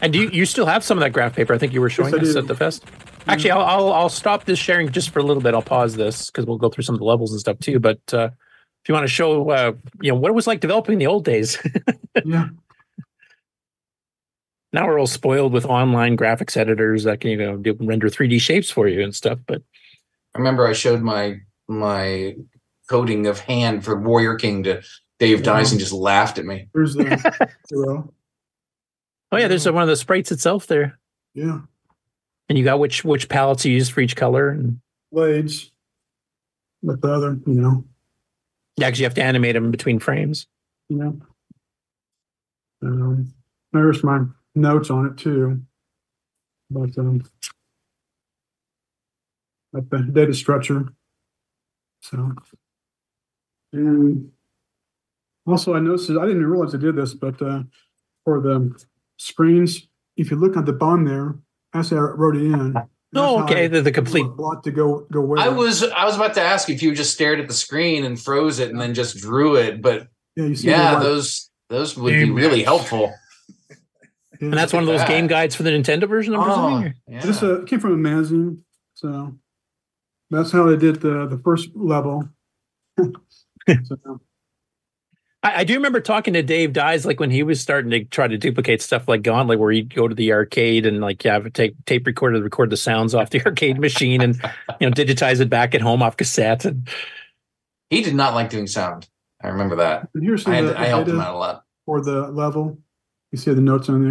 And 0.00 0.12
do 0.12 0.20
you, 0.20 0.28
you 0.30 0.46
still 0.46 0.66
have 0.66 0.84
some 0.84 0.98
of 0.98 1.02
that 1.02 1.12
graph 1.12 1.34
paper? 1.34 1.54
I 1.54 1.58
think 1.58 1.72
you 1.72 1.80
were 1.80 1.90
showing 1.90 2.14
I 2.14 2.18
us 2.18 2.36
at 2.36 2.46
the 2.46 2.54
fest. 2.54 2.84
Actually, 3.26 3.50
I'll, 3.52 3.62
I'll 3.62 3.92
I'll 3.92 4.08
stop 4.08 4.44
this 4.44 4.58
sharing 4.58 4.90
just 4.90 5.10
for 5.10 5.18
a 5.18 5.22
little 5.22 5.42
bit. 5.42 5.54
I'll 5.54 5.62
pause 5.62 5.96
this 5.96 6.30
because 6.30 6.46
we'll 6.46 6.58
go 6.58 6.68
through 6.68 6.84
some 6.84 6.94
of 6.94 6.98
the 6.98 7.04
levels 7.04 7.32
and 7.32 7.40
stuff 7.40 7.58
too. 7.58 7.78
But 7.78 8.00
uh, 8.12 8.30
if 8.82 8.88
you 8.88 8.94
want 8.94 9.04
to 9.04 9.12
show, 9.12 9.50
uh, 9.50 9.72
you 10.00 10.12
know, 10.12 10.18
what 10.18 10.30
it 10.30 10.34
was 10.34 10.46
like 10.46 10.60
developing 10.60 10.94
in 10.94 10.98
the 10.98 11.06
old 11.06 11.24
days. 11.24 11.58
yeah. 12.24 12.48
Now 14.72 14.86
we're 14.86 14.98
all 15.00 15.06
spoiled 15.06 15.52
with 15.52 15.64
online 15.64 16.16
graphics 16.16 16.56
editors 16.56 17.04
that 17.04 17.20
can 17.20 17.30
you 17.30 17.36
know 17.36 17.56
do, 17.56 17.76
render 17.80 18.08
3D 18.08 18.40
shapes 18.40 18.70
for 18.70 18.86
you 18.88 19.02
and 19.02 19.14
stuff. 19.14 19.38
But 19.46 19.62
I 20.34 20.38
remember 20.38 20.66
I 20.66 20.72
showed 20.74 21.00
my 21.02 21.40
my 21.68 22.36
coding 22.88 23.26
of 23.26 23.38
hand 23.40 23.84
for 23.84 23.98
Warrior 23.98 24.36
King 24.36 24.62
to 24.64 24.82
Dave 25.18 25.42
Dies 25.42 25.72
and 25.72 25.80
just 25.80 25.92
laughed 25.92 26.38
at 26.38 26.44
me. 26.44 26.68
Here's 26.74 26.94
the 26.94 27.48
zero. 27.68 28.12
Oh 29.32 29.36
yeah, 29.36 29.48
there's 29.48 29.68
one 29.70 29.82
of 29.82 29.88
the 29.88 29.96
sprites 29.96 30.32
itself 30.32 30.66
there, 30.68 30.98
Yeah, 31.34 31.60
and 32.48 32.56
you 32.58 32.64
got 32.64 32.78
which 32.78 33.04
which 33.04 33.28
palettes 33.28 33.64
you 33.64 33.72
use 33.72 33.88
for 33.88 34.00
each 34.00 34.16
color, 34.16 34.48
and 34.50 34.80
blades. 35.12 35.70
With 36.82 37.00
the 37.00 37.12
other, 37.12 37.38
you 37.46 37.54
know, 37.54 37.84
Yeah, 38.76 38.86
because 38.88 39.00
you 39.00 39.04
have 39.06 39.14
to 39.14 39.22
animate 39.22 39.54
them 39.54 39.70
between 39.72 39.98
frames. 39.98 40.46
you 40.88 40.96
know. 40.98 41.20
Um, 42.82 43.34
there's 43.72 44.04
my 44.04 44.20
notes 44.58 44.90
on 44.90 45.06
it 45.06 45.16
too. 45.16 45.62
But 46.70 46.96
um, 46.98 47.22
like 49.72 49.88
the 49.90 49.98
data 50.12 50.34
structure. 50.34 50.88
So, 52.00 52.32
and 53.72 54.30
also 55.46 55.74
I 55.74 55.80
noticed 55.80 56.10
I 56.10 56.26
didn't 56.26 56.46
realize 56.46 56.74
I 56.74 56.78
did 56.78 56.96
this, 56.96 57.14
but 57.14 57.40
uh, 57.42 57.62
for 58.24 58.40
the 58.40 58.78
screens, 59.16 59.88
if 60.16 60.30
you 60.30 60.36
look 60.36 60.56
at 60.56 60.66
the 60.66 60.72
bottom 60.72 61.04
there, 61.04 61.36
as 61.74 61.92
I 61.92 61.96
wrote 61.96 62.36
it 62.36 62.42
in. 62.42 62.76
Oh, 63.14 63.42
okay, 63.44 63.68
the, 63.68 63.80
the 63.80 63.90
complete 63.90 64.26
block 64.36 64.62
to 64.64 64.70
go 64.70 65.06
go 65.10 65.22
where. 65.22 65.38
I 65.38 65.48
was 65.48 65.82
I 65.82 66.04
was 66.04 66.16
about 66.16 66.34
to 66.34 66.42
ask 66.42 66.68
if 66.68 66.82
you 66.82 66.94
just 66.94 67.14
stared 67.14 67.40
at 67.40 67.48
the 67.48 67.54
screen 67.54 68.04
and 68.04 68.20
froze 68.20 68.58
it 68.58 68.70
and 68.70 68.78
then 68.78 68.92
just 68.92 69.16
drew 69.16 69.56
it, 69.56 69.80
but 69.80 70.08
yeah, 70.36 70.44
you 70.44 70.54
see 70.54 70.68
yeah, 70.68 70.98
those 70.98 71.50
those 71.70 71.96
would 71.96 72.12
be 72.12 72.30
really 72.30 72.62
helpful. 72.62 73.14
And 74.40 74.52
that's 74.54 74.72
one 74.72 74.82
of 74.82 74.86
those 74.86 75.00
Yeah. 75.00 75.08
game 75.08 75.26
guides 75.26 75.54
for 75.54 75.62
the 75.64 75.70
Nintendo 75.70 76.08
version, 76.08 76.34
I'm 76.34 76.40
Oh, 76.40 76.44
presuming. 76.44 76.94
or- 77.08 77.20
This 77.22 77.42
uh, 77.42 77.64
came 77.66 77.80
from 77.80 77.92
a 77.92 77.96
magazine, 77.96 78.64
so 78.94 79.34
that's 80.30 80.52
how 80.52 80.64
they 80.66 80.76
did 80.76 81.00
the 81.00 81.26
the 81.26 81.38
first 81.38 81.70
level. 81.74 82.28
so, 83.84 84.20
I, 85.42 85.60
I 85.60 85.64
do 85.64 85.74
remember 85.74 86.00
talking 86.00 86.34
to 86.34 86.42
Dave 86.42 86.72
Dies, 86.72 87.06
like 87.06 87.20
when 87.20 87.30
he 87.30 87.42
was 87.42 87.60
starting 87.60 87.90
to 87.92 88.04
try 88.04 88.26
to 88.28 88.36
duplicate 88.38 88.82
stuff 88.82 89.08
like 89.08 89.22
Gauntlet, 89.22 89.58
where 89.58 89.70
he'd 89.72 89.94
go 89.94 90.08
to 90.08 90.14
the 90.14 90.32
arcade 90.32 90.86
and 90.86 91.00
like 91.00 91.24
you 91.24 91.30
have 91.30 91.46
a 91.46 91.50
tape 91.50 91.76
tape 91.86 92.06
recorder 92.06 92.36
to 92.38 92.42
record 92.42 92.70
the 92.70 92.76
sounds 92.76 93.14
off 93.14 93.30
the 93.30 93.40
arcade 93.46 93.78
machine 93.78 94.20
and 94.20 94.36
you 94.80 94.88
know 94.88 94.92
digitize 94.92 95.40
it 95.40 95.48
back 95.50 95.74
at 95.74 95.80
home 95.80 96.02
off 96.02 96.16
cassette. 96.16 96.64
And 96.64 96.88
He 97.90 98.02
did 98.02 98.14
not 98.14 98.34
like 98.34 98.50
doing 98.50 98.66
sound. 98.66 99.08
I 99.42 99.48
remember 99.48 99.76
that. 99.76 100.08
and 100.14 100.24
here's 100.24 100.44
I, 100.46 100.56
had, 100.56 100.74
I 100.76 100.86
helped 100.86 101.08
him 101.08 101.20
out 101.20 101.34
a 101.34 101.38
lot. 101.38 101.64
for 101.86 102.00
the 102.02 102.26
level. 102.28 102.78
You 103.32 103.38
see 103.38 103.52
the 103.52 103.60
notes 103.60 103.88
on 103.88 104.02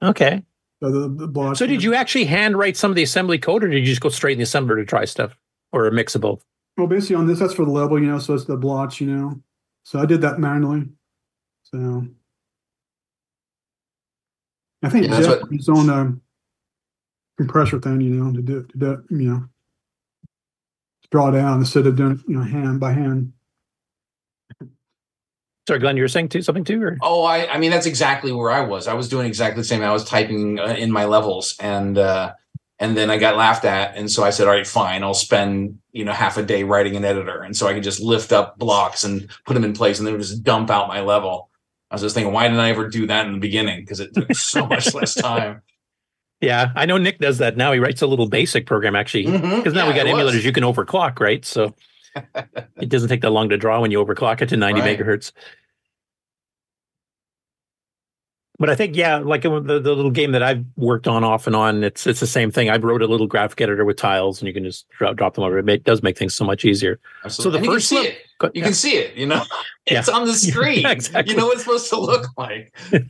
there. 0.00 0.08
okay. 0.10 0.42
So 0.82 0.90
the, 0.90 1.08
the 1.08 1.26
blocks. 1.26 1.58
So 1.58 1.66
did 1.66 1.82
you 1.82 1.94
actually 1.94 2.26
handwrite 2.26 2.76
some 2.76 2.90
of 2.90 2.96
the 2.96 3.02
assembly 3.02 3.38
code, 3.38 3.64
or 3.64 3.68
did 3.68 3.78
you 3.80 3.86
just 3.86 4.00
go 4.02 4.10
straight 4.10 4.32
in 4.34 4.38
the 4.38 4.44
assembler 4.44 4.76
to 4.76 4.84
try 4.84 5.04
stuff, 5.06 5.36
or 5.72 5.86
a 5.86 5.92
mix 5.92 6.14
of 6.14 6.20
both? 6.20 6.44
Well, 6.76 6.86
basically 6.86 7.16
on 7.16 7.26
this, 7.26 7.38
that's 7.38 7.54
for 7.54 7.64
the 7.64 7.70
level, 7.70 7.98
you 7.98 8.06
know. 8.06 8.18
So 8.18 8.34
it's 8.34 8.44
the 8.44 8.56
blotch, 8.56 9.00
you 9.00 9.06
know. 9.06 9.40
So 9.84 9.98
I 9.98 10.04
did 10.04 10.20
that 10.20 10.38
manually. 10.38 10.88
So 11.62 12.06
I 14.82 14.90
think 14.90 15.06
Yeah, 15.06 15.20
Jeff 15.20 15.40
what- 15.40 15.68
on 15.70 15.78
own 15.78 15.90
um, 15.90 16.20
compressor 17.38 17.80
thing, 17.80 18.00
you 18.02 18.10
know, 18.10 18.32
to 18.32 18.42
do 18.42 18.62
to 18.64 18.78
do 18.78 19.04
you 19.10 19.30
know 19.30 19.38
to 21.02 21.08
draw 21.10 21.28
it 21.28 21.36
out 21.36 21.56
instead 21.58 21.86
of 21.86 21.96
doing 21.96 22.22
you 22.28 22.36
know, 22.36 22.42
hand 22.42 22.80
by 22.80 22.92
hand. 22.92 23.32
Sorry, 25.66 25.80
Glen, 25.80 25.96
you 25.96 26.02
were 26.02 26.08
saying 26.08 26.28
too 26.28 26.42
something 26.42 26.64
too, 26.64 26.80
or 26.82 26.96
Oh, 27.02 27.24
I, 27.24 27.52
I 27.52 27.58
mean, 27.58 27.70
that's 27.72 27.86
exactly 27.86 28.30
where 28.32 28.50
I 28.52 28.60
was. 28.60 28.86
I 28.86 28.94
was 28.94 29.08
doing 29.08 29.26
exactly 29.26 29.60
the 29.60 29.66
same. 29.66 29.82
I 29.82 29.92
was 29.92 30.04
typing 30.04 30.60
uh, 30.60 30.66
in 30.78 30.92
my 30.92 31.06
levels, 31.06 31.56
and 31.58 31.98
uh, 31.98 32.32
and 32.78 32.96
then 32.96 33.10
I 33.10 33.18
got 33.18 33.36
laughed 33.36 33.64
at, 33.64 33.96
and 33.96 34.08
so 34.10 34.22
I 34.22 34.30
said, 34.30 34.46
"All 34.46 34.54
right, 34.54 34.66
fine. 34.66 35.02
I'll 35.02 35.12
spend 35.14 35.78
you 35.92 36.04
know 36.04 36.12
half 36.12 36.36
a 36.36 36.42
day 36.44 36.62
writing 36.62 36.94
an 36.94 37.04
editor, 37.04 37.42
and 37.42 37.56
so 37.56 37.66
I 37.66 37.74
could 37.74 37.82
just 37.82 38.00
lift 38.00 38.32
up 38.32 38.58
blocks 38.58 39.02
and 39.02 39.28
put 39.44 39.54
them 39.54 39.64
in 39.64 39.72
place, 39.72 39.98
and 39.98 40.06
then 40.06 40.16
just 40.20 40.44
dump 40.44 40.70
out 40.70 40.86
my 40.88 41.00
level." 41.00 41.50
I 41.90 41.94
was 41.94 42.02
just 42.02 42.14
thinking, 42.16 42.32
why 42.32 42.44
didn't 42.48 42.58
I 42.58 42.70
ever 42.70 42.88
do 42.88 43.06
that 43.06 43.26
in 43.26 43.32
the 43.34 43.38
beginning? 43.38 43.80
Because 43.80 44.00
it 44.00 44.12
took 44.12 44.34
so 44.34 44.66
much 44.68 44.92
less 44.92 45.14
time. 45.14 45.62
yeah, 46.40 46.70
I 46.74 46.84
know 46.84 46.98
Nick 46.98 47.18
does 47.20 47.38
that 47.38 47.56
now. 47.56 47.72
He 47.72 47.78
writes 47.78 48.02
a 48.02 48.06
little 48.08 48.28
basic 48.28 48.66
program 48.66 48.96
actually, 48.96 49.26
because 49.26 49.72
Mhm. 49.72 49.74
now 49.74 49.86
we 49.88 49.94
got 49.94 50.06
it 50.06 50.12
was. 50.12 50.34
emulators 50.34 50.42
you 50.44 50.52
can 50.52 50.64
overclock, 50.64 51.20
right? 51.20 51.44
So 51.44 51.74
it 52.80 52.88
doesn't 52.88 53.08
take 53.08 53.20
that 53.22 53.30
long 53.30 53.48
to 53.50 53.56
draw 53.56 53.80
when 53.80 53.90
you 53.90 54.04
overclock 54.04 54.40
it 54.42 54.48
to 54.50 54.56
90 54.56 54.80
Right. 54.80 54.98
megahertz. 54.98 55.32
But 58.58 58.70
I 58.70 58.74
think, 58.74 58.96
yeah, 58.96 59.18
like 59.18 59.42
the, 59.42 59.50
the 59.60 59.94
little 59.94 60.10
game 60.10 60.32
that 60.32 60.42
I've 60.42 60.64
worked 60.76 61.06
on 61.06 61.22
off 61.24 61.46
and 61.46 61.54
on, 61.54 61.84
it's 61.84 62.06
it's 62.06 62.20
the 62.20 62.26
same 62.26 62.50
thing. 62.50 62.70
I 62.70 62.78
wrote 62.78 63.02
a 63.02 63.06
little 63.06 63.26
graphic 63.26 63.60
editor 63.60 63.84
with 63.84 63.98
tiles, 63.98 64.40
and 64.40 64.48
you 64.48 64.54
can 64.54 64.64
just 64.64 64.88
drop, 64.96 65.14
drop 65.16 65.34
them 65.34 65.44
over. 65.44 65.58
It 65.58 65.84
does 65.84 66.02
make 66.02 66.16
things 66.16 66.32
so 66.32 66.42
much 66.42 66.64
easier. 66.64 66.98
Absolutely. 67.22 67.42
So 67.42 67.50
the 67.50 67.58
And 67.58 67.66
first 67.74 67.92
you 67.92 67.98
can 67.98 68.06
see 68.06 68.08
it. 68.08 68.18
You 68.42 68.50
yeah. 68.60 68.64
can 68.64 68.74
see 68.74 68.96
it. 68.96 69.14
You 69.14 69.26
know, 69.26 69.42
Yeah. 69.90 69.98
it's 69.98 70.08
on 70.08 70.26
the 70.26 70.32
screen. 70.48 70.80
Yeah, 70.80 70.92
exactly. 70.92 71.34
You 71.34 71.38
know 71.38 71.46
what 71.46 71.54
it's 71.56 71.64
supposed 71.64 71.90
to 71.90 72.00
look 72.00 72.26
like. 72.38 72.74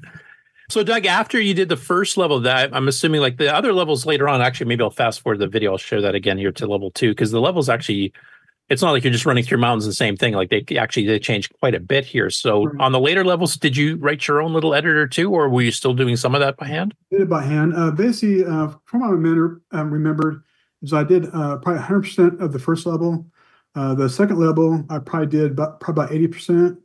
So, 0.68 0.82
Doug, 0.82 1.06
after 1.06 1.40
you 1.40 1.54
did 1.54 1.68
the 1.68 1.76
first 1.76 2.16
level, 2.16 2.40
that 2.40 2.74
I'm 2.74 2.88
assuming 2.88 3.20
like 3.20 3.36
the 3.36 3.54
other 3.54 3.72
levels 3.72 4.04
later 4.04 4.26
on. 4.28 4.42
Actually, 4.42 4.66
maybe 4.66 4.82
I'll 4.82 4.90
fast 4.90 5.20
forward 5.20 5.38
the 5.38 5.46
video. 5.46 5.70
I'll 5.70 5.78
share 5.78 6.00
that 6.00 6.16
again 6.16 6.38
here 6.38 6.50
to 6.50 6.66
level 6.66 6.90
two 6.90 7.10
because 7.12 7.30
the 7.30 7.40
levels 7.40 7.68
actually, 7.68 8.12
it's 8.68 8.82
not 8.82 8.90
like 8.90 9.04
you're 9.04 9.12
just 9.12 9.26
running 9.26 9.44
through 9.44 9.58
mountains. 9.58 9.86
The 9.86 9.92
same 9.92 10.16
thing. 10.16 10.34
Like 10.34 10.50
they 10.50 10.64
actually 10.76 11.06
they 11.06 11.18
changed 11.18 11.52
quite 11.60 11.74
a 11.74 11.80
bit 11.80 12.04
here. 12.04 12.30
So, 12.30 12.66
Right. 12.66 12.80
on 12.80 12.92
the 12.92 13.00
later 13.00 13.24
levels, 13.24 13.56
did 13.56 13.76
you 13.76 13.96
write 13.96 14.26
your 14.26 14.42
own 14.42 14.52
little 14.52 14.74
editor 14.74 15.06
too, 15.06 15.30
or 15.32 15.48
were 15.48 15.62
you 15.62 15.70
still 15.70 15.94
doing 15.94 16.16
some 16.16 16.34
of 16.34 16.40
that 16.40 16.56
by 16.56 16.66
hand? 16.66 16.94
Did 17.10 17.22
it 17.22 17.28
by 17.28 17.42
hand. 17.44 17.74
Uh, 17.76 17.90
basically, 17.92 18.44
uh, 18.44 18.68
from 18.84 19.00
what 19.00 19.08
I 19.08 19.12
remember, 19.12 19.62
um, 19.72 19.90
remembered 19.92 20.42
is 20.82 20.92
I 20.92 21.04
did 21.04 21.26
uh, 21.26 21.56
probably 21.58 21.74
100 21.74 22.00
percent 22.02 22.40
of 22.42 22.52
the 22.52 22.58
first 22.58 22.86
level. 22.86 23.26
Uh, 23.74 23.94
the 23.94 24.08
second 24.08 24.38
level, 24.38 24.84
I 24.90 24.98
probably 24.98 25.28
did 25.28 25.52
about 25.52 25.80
probably 25.80 26.04
about 26.04 26.12
80 26.14 26.28
percent, 26.28 26.78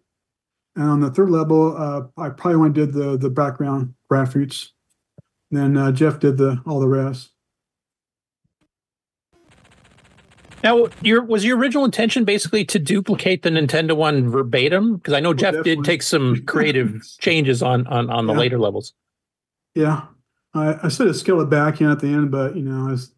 and 0.75 0.85
on 0.89 0.99
the 0.99 1.09
third 1.09 1.29
level, 1.29 1.75
uh, 1.77 2.03
I 2.21 2.29
probably 2.29 2.55
only 2.55 2.71
did 2.71 2.93
the 2.93 3.17
the 3.17 3.29
background 3.29 3.93
graphics. 4.11 4.69
Then 5.49 5.75
uh, 5.77 5.91
Jeff 5.91 6.19
did 6.19 6.37
the 6.37 6.61
all 6.65 6.79
the 6.79 6.87
rest. 6.87 7.31
Now, 10.63 10.87
your 11.01 11.23
was 11.23 11.43
your 11.43 11.57
original 11.57 11.85
intention 11.85 12.23
basically 12.23 12.65
to 12.65 12.79
duplicate 12.79 13.43
the 13.43 13.49
Nintendo 13.49 13.95
one 13.95 14.29
verbatim? 14.29 14.97
Because 14.97 15.13
I 15.13 15.19
know 15.19 15.33
Jeff 15.33 15.63
did 15.63 15.83
take 15.83 16.01
some 16.03 16.43
creative 16.45 17.01
changes 17.19 17.63
on 17.63 17.87
on 17.87 18.09
on 18.09 18.27
the 18.27 18.33
Yeah. 18.33 18.39
later 18.39 18.59
levels. 18.59 18.93
Yeah, 19.73 20.03
I, 20.53 20.75
I 20.83 20.89
should 20.89 21.07
have 21.07 21.15
scaled 21.15 21.41
it 21.41 21.49
back 21.49 21.81
in 21.81 21.89
at 21.89 21.99
the 21.99 22.07
end, 22.07 22.29
but 22.31 22.55
you 22.55 22.63
know, 22.63 22.91
it's 22.93 23.11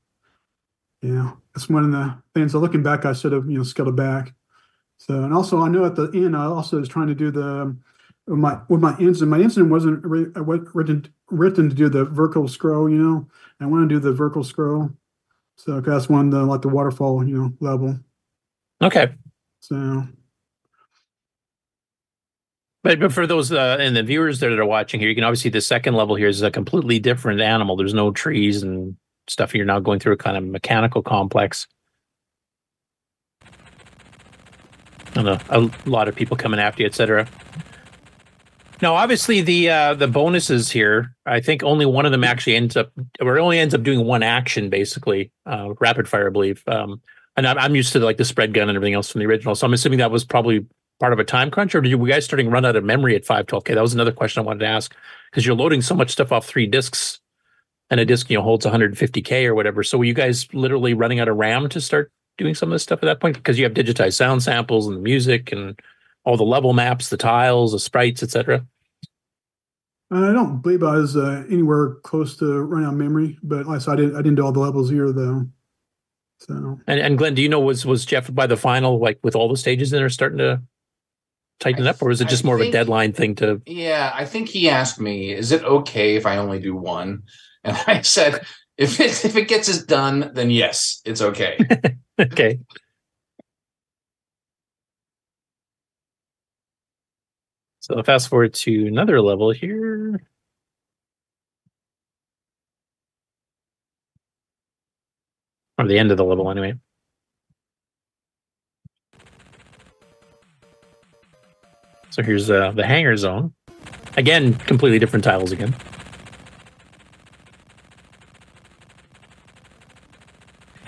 yeah, 1.02 1.32
that's 1.54 1.68
one 1.70 1.84
of 1.84 1.92
the 1.92 2.16
things. 2.34 2.52
So 2.54 2.60
looking 2.60 2.84
back, 2.84 3.06
I 3.06 3.14
should 3.14 3.32
have 3.34 3.50
you 3.50 3.58
know 3.58 3.64
scaled 3.64 3.90
it 3.90 3.96
back. 3.96 4.34
So 4.98 5.24
and 5.24 5.34
also 5.34 5.60
I 5.62 5.68
know 5.68 5.84
at 5.86 5.96
the 5.96 6.10
end 6.14 6.38
I 6.38 6.46
also 6.46 6.80
was 6.80 6.88
trying 6.88 7.08
to 7.08 7.16
do 7.16 7.30
the 7.32 7.46
um, 7.46 7.84
with 8.28 8.40
my 8.40 8.60
with 8.70 8.80
my 8.80 8.96
engine. 9.00 9.28
My 9.30 9.40
engine 9.40 9.70
wasn't 9.70 10.04
ri- 10.06 10.30
wa- 10.36 10.60
written 10.74 11.08
written 11.30 11.70
to 11.70 11.76
do 11.76 11.90
the 11.90 12.06
vertical 12.06 12.48
scroll, 12.48 12.90
you 12.90 12.98
know. 12.98 13.28
I 13.60 13.66
want 13.66 13.88
to 13.90 13.94
do 13.96 14.00
the 14.00 14.14
vertical 14.14 14.44
scroll, 14.44 14.92
so 15.56 15.80
that's 15.82 16.10
one 16.10 16.30
the 16.30 16.44
like 16.44 16.62
the 16.62 16.70
waterfall, 16.70 17.28
you 17.28 17.38
know, 17.38 17.54
level. 17.60 18.00
Okay. 18.82 19.14
So 19.60 20.08
But, 22.84 23.00
but 23.00 23.14
for 23.14 23.26
those 23.26 23.52
uh, 23.52 23.78
and 23.80 23.96
the 23.96 24.04
viewers 24.04 24.42
that 24.42 24.52
are 24.52 24.66
watching 24.66 25.00
here, 25.00 25.08
you 25.08 25.16
can 25.16 25.24
obviously 25.24 25.50
the 25.50 25.62
second 25.62 25.96
level 25.96 26.16
here 26.16 26.28
is 26.28 26.42
a 26.42 26.52
completely 26.52 27.00
different 27.00 27.40
animal. 27.40 27.78
There's 27.78 27.94
no 27.94 28.12
trees 28.12 28.62
and 28.62 28.98
stuff. 29.28 29.56
You're 29.56 29.66
now 29.66 29.80
going 29.80 30.00
through 30.00 30.14
a 30.14 30.18
kind 30.18 30.36
of 30.36 30.44
mechanical 30.44 31.02
complex. 31.02 31.66
And 35.16 35.30
a, 35.30 35.42
a 35.50 35.72
lot 35.86 36.10
of 36.10 36.16
people 36.16 36.36
coming 36.36 36.60
after 36.60 36.82
you, 36.82 36.88
etc. 36.88 37.28
Now, 38.84 38.96
obviously, 38.96 39.40
the 39.40 39.70
uh, 39.70 39.94
the 39.94 40.10
bonuses 40.10 40.70
here. 40.70 41.16
I 41.26 41.40
think 41.40 41.64
only 41.64 41.86
one 41.86 42.06
of 42.06 42.12
them 42.12 42.26
actually 42.26 42.58
ends 42.58 42.76
up, 42.76 42.92
or 43.22 43.40
only 43.40 43.58
ends 43.58 43.74
up 43.74 43.82
doing 43.82 44.06
one 44.06 44.24
action, 44.24 44.70
basically, 44.70 45.32
uh, 45.46 45.74
rapid 45.80 46.10
fire, 46.10 46.28
I 46.28 46.30
believe. 46.30 46.62
Um, 46.68 47.02
and 47.38 47.48
I'm, 47.48 47.58
I'm 47.58 47.76
used 47.78 47.94
to 47.94 48.00
like 48.00 48.18
the 48.18 48.26
spread 48.26 48.54
gun 48.54 48.68
and 48.68 48.76
everything 48.76 48.94
else 48.94 49.10
from 49.10 49.20
the 49.20 49.26
original, 49.26 49.56
so 49.56 49.66
I'm 49.66 49.74
assuming 49.74 50.00
that 50.00 50.12
was 50.12 50.26
probably 50.26 50.66
part 51.00 51.14
of 51.14 51.20
a 51.20 51.24
time 51.24 51.50
crunch, 51.50 51.74
or 51.74 51.80
did 51.80 51.92
you 51.92 52.08
guys 52.08 52.26
starting 52.26 52.48
to 52.48 52.52
run 52.52 52.66
out 52.66 52.76
of 52.76 52.84
memory 52.84 53.16
at 53.16 53.24
512k? 53.24 53.74
That 53.74 53.82
was 53.82 53.94
another 53.94 54.12
question 54.12 54.42
I 54.42 54.46
wanted 54.46 54.60
to 54.60 54.68
ask 54.68 54.94
because 55.32 55.46
you're 55.46 55.56
loading 55.56 55.82
so 55.82 55.96
much 55.96 56.12
stuff 56.12 56.34
off 56.34 56.46
three 56.46 56.68
discs, 56.68 57.22
and 57.90 58.02
a 58.02 58.06
disc 58.06 58.30
you 58.30 58.36
know 58.36 58.44
holds 58.44 58.66
150k 58.66 59.46
or 59.46 59.56
whatever. 59.56 59.84
So 59.84 59.98
were 59.98 60.04
you 60.04 60.14
guys 60.14 60.54
literally 60.54 60.94
running 60.94 61.22
out 61.22 61.30
of 61.30 61.38
RAM 61.38 61.70
to 61.70 61.80
start 61.80 62.12
doing 62.38 62.54
some 62.54 62.68
of 62.68 62.76
this 62.76 62.84
stuff 62.84 63.00
at 63.02 63.06
that 63.06 63.22
point 63.22 63.38
because 63.38 63.58
you 63.58 63.64
have 63.64 63.74
digitized 63.74 64.16
sound 64.16 64.44
samples 64.44 64.88
and 64.88 64.98
the 64.98 65.02
music 65.02 65.54
and 65.54 65.80
all 66.26 66.36
the 66.36 66.44
level 66.44 66.74
maps, 66.74 67.08
the 67.08 67.18
tiles, 67.18 67.72
the 67.72 67.80
sprites, 67.80 68.22
etc. 68.22 68.66
I 70.16 70.34
don't 70.34 70.62
believe 70.62 70.84
I 70.84 70.96
was 70.96 71.16
uh, 71.16 71.44
anywhere 71.50 71.96
close 72.04 72.38
to 72.38 72.62
running 72.62 72.88
out 72.88 72.94
of 72.94 73.00
memory, 73.00 73.38
but 73.44 73.66
like 73.66 73.78
I 73.78 73.80
said, 73.80 73.94
I 73.94 73.96
didn't 73.98 74.16
I 74.16 74.18
didn't 74.20 74.36
do 74.36 74.46
all 74.46 74.52
the 74.52 74.60
levels 74.60 74.90
here 74.90 75.12
though. 75.12 75.48
So 76.40 76.80
And 76.88 77.00
and 77.00 77.18
Glen, 77.18 77.36
do 77.36 77.42
you 77.42 77.50
know 77.50 77.60
was 77.60 77.86
was 77.86 78.06
Jeff 78.06 78.34
by 78.34 78.48
the 78.48 78.58
final 78.58 79.00
like 79.00 79.20
with 79.24 79.36
all 79.36 79.50
the 79.50 79.58
stages 79.58 79.94
in 79.94 80.00
there 80.00 80.10
starting 80.10 80.40
to 80.40 80.62
tighten 81.60 81.86
it 81.86 81.90
up, 81.90 82.02
or 82.02 82.12
is 82.12 82.22
it 82.22 82.28
I 82.28 82.30
just 82.30 82.44
more 82.44 82.56
of 82.56 82.62
a 82.62 82.72
deadline 82.72 83.14
thing 83.14 83.36
to? 83.36 83.62
Yeah, 83.66 84.12
I 84.14 84.26
think 84.26 84.50
he 84.50 84.70
asked 84.70 85.00
me, 85.00 85.32
"Is 85.32 85.52
it 85.52 85.64
okay 85.64 86.16
if 86.16 86.26
I 86.26 86.38
only 86.38 86.60
do 86.60 86.76
one?" 86.76 87.24
And 87.64 87.78
I 87.88 88.02
said, 88.02 88.46
"If 88.78 89.00
it 89.00 89.26
if 89.26 89.36
it 89.36 89.48
gets 89.48 89.70
us 89.70 89.84
done, 89.84 90.32
then 90.34 90.50
yes, 90.50 91.02
it's 91.06 91.22
okay." 91.22 91.58
okay. 92.20 92.60
So 97.84 98.02
fast 98.02 98.30
forward 98.30 98.54
to 98.54 98.88
another 98.88 99.20
level 99.20 99.52
here. 99.52 100.22
Or 105.78 105.86
the 105.86 106.00
end 106.00 106.10
of 106.10 106.16
the 106.16 106.24
level, 106.24 106.50
anyway. 106.50 106.76
So 112.12 112.24
here's 112.24 112.50
uh, 112.50 112.72
the 112.72 112.86
hangar 112.86 113.18
zone. 113.18 113.54
Again, 114.16 114.54
completely 114.54 114.98
different 114.98 115.26
tiles 115.26 115.52
again. 115.52 115.76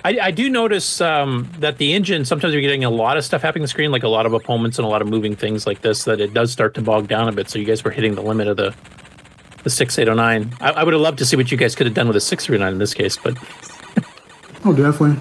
I, 0.05 0.17
I 0.21 0.29
do 0.31 0.49
notice 0.49 1.01
um, 1.01 1.49
that 1.57 1.79
the 1.79 1.93
engine 1.93 2.25
sometimes 2.25 2.53
you're 2.53 2.61
getting 2.61 2.83
a 2.83 2.91
lot 2.91 3.17
of 3.17 3.25
stuff 3.25 3.41
happening 3.41 3.63
on 3.63 3.63
the 3.63 3.69
screen, 3.69 3.91
like 3.91 4.03
a 4.03 4.07
lot 4.07 4.27
of 4.27 4.33
opponents 4.33 4.77
and 4.77 4.85
a 4.85 4.89
lot 4.89 5.01
of 5.01 5.07
moving 5.07 5.35
things 5.35 5.65
like 5.65 5.81
this. 5.81 6.03
That 6.03 6.21
it 6.21 6.31
does 6.31 6.51
start 6.51 6.75
to 6.75 6.81
bog 6.83 7.07
down 7.07 7.27
a 7.27 7.31
bit. 7.31 7.49
So 7.49 7.57
you 7.57 7.65
guys 7.65 7.83
were 7.83 7.89
hitting 7.89 8.13
the 8.13 8.21
limit 8.21 8.47
of 8.47 8.55
the 8.55 8.75
the 9.63 9.71
six 9.71 9.97
eight 9.97 10.07
oh 10.07 10.13
nine. 10.13 10.53
I, 10.61 10.73
I 10.73 10.83
would 10.83 10.93
have 10.93 11.01
loved 11.01 11.17
to 11.17 11.25
see 11.25 11.35
what 11.35 11.51
you 11.51 11.57
guys 11.57 11.73
could 11.73 11.87
have 11.87 11.95
done 11.95 12.05
with 12.05 12.15
a 12.15 12.21
six 12.21 12.45
three 12.45 12.59
nine 12.59 12.73
in 12.73 12.77
this 12.77 12.93
case, 12.93 13.17
but 13.17 13.35
Oh, 14.63 14.73
definitely. 14.73 15.19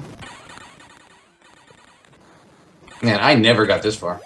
Man, 3.03 3.19
I 3.23 3.35
never 3.37 3.65
got 3.65 3.83
this 3.83 3.97
far. 3.97 4.21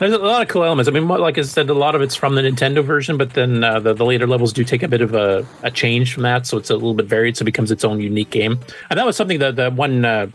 There's 0.00 0.14
a 0.14 0.18
lot 0.18 0.40
of 0.40 0.48
cool 0.48 0.64
elements. 0.64 0.88
I 0.88 0.92
mean, 0.92 1.06
like 1.06 1.36
I 1.36 1.42
said, 1.42 1.68
a 1.68 1.74
lot 1.74 1.94
of 1.94 2.00
it's 2.00 2.14
from 2.14 2.34
the 2.34 2.40
Nintendo 2.40 2.82
version, 2.82 3.18
but 3.18 3.34
then 3.34 3.62
uh, 3.62 3.80
the, 3.80 3.92
the 3.92 4.06
later 4.06 4.26
levels 4.26 4.50
do 4.50 4.64
take 4.64 4.82
a 4.82 4.88
bit 4.88 5.02
of 5.02 5.14
a, 5.14 5.46
a 5.62 5.70
change 5.70 6.14
from 6.14 6.22
that, 6.22 6.46
so 6.46 6.56
it's 6.56 6.70
a 6.70 6.74
little 6.74 6.94
bit 6.94 7.04
varied, 7.04 7.36
so 7.36 7.42
it 7.42 7.44
becomes 7.44 7.70
its 7.70 7.84
own 7.84 8.00
unique 8.00 8.30
game. 8.30 8.58
And 8.88 8.98
that 8.98 9.04
was 9.04 9.14
something 9.14 9.40
that 9.40 9.56
the 9.56 9.70
one 9.70 10.06
uh, 10.06 10.28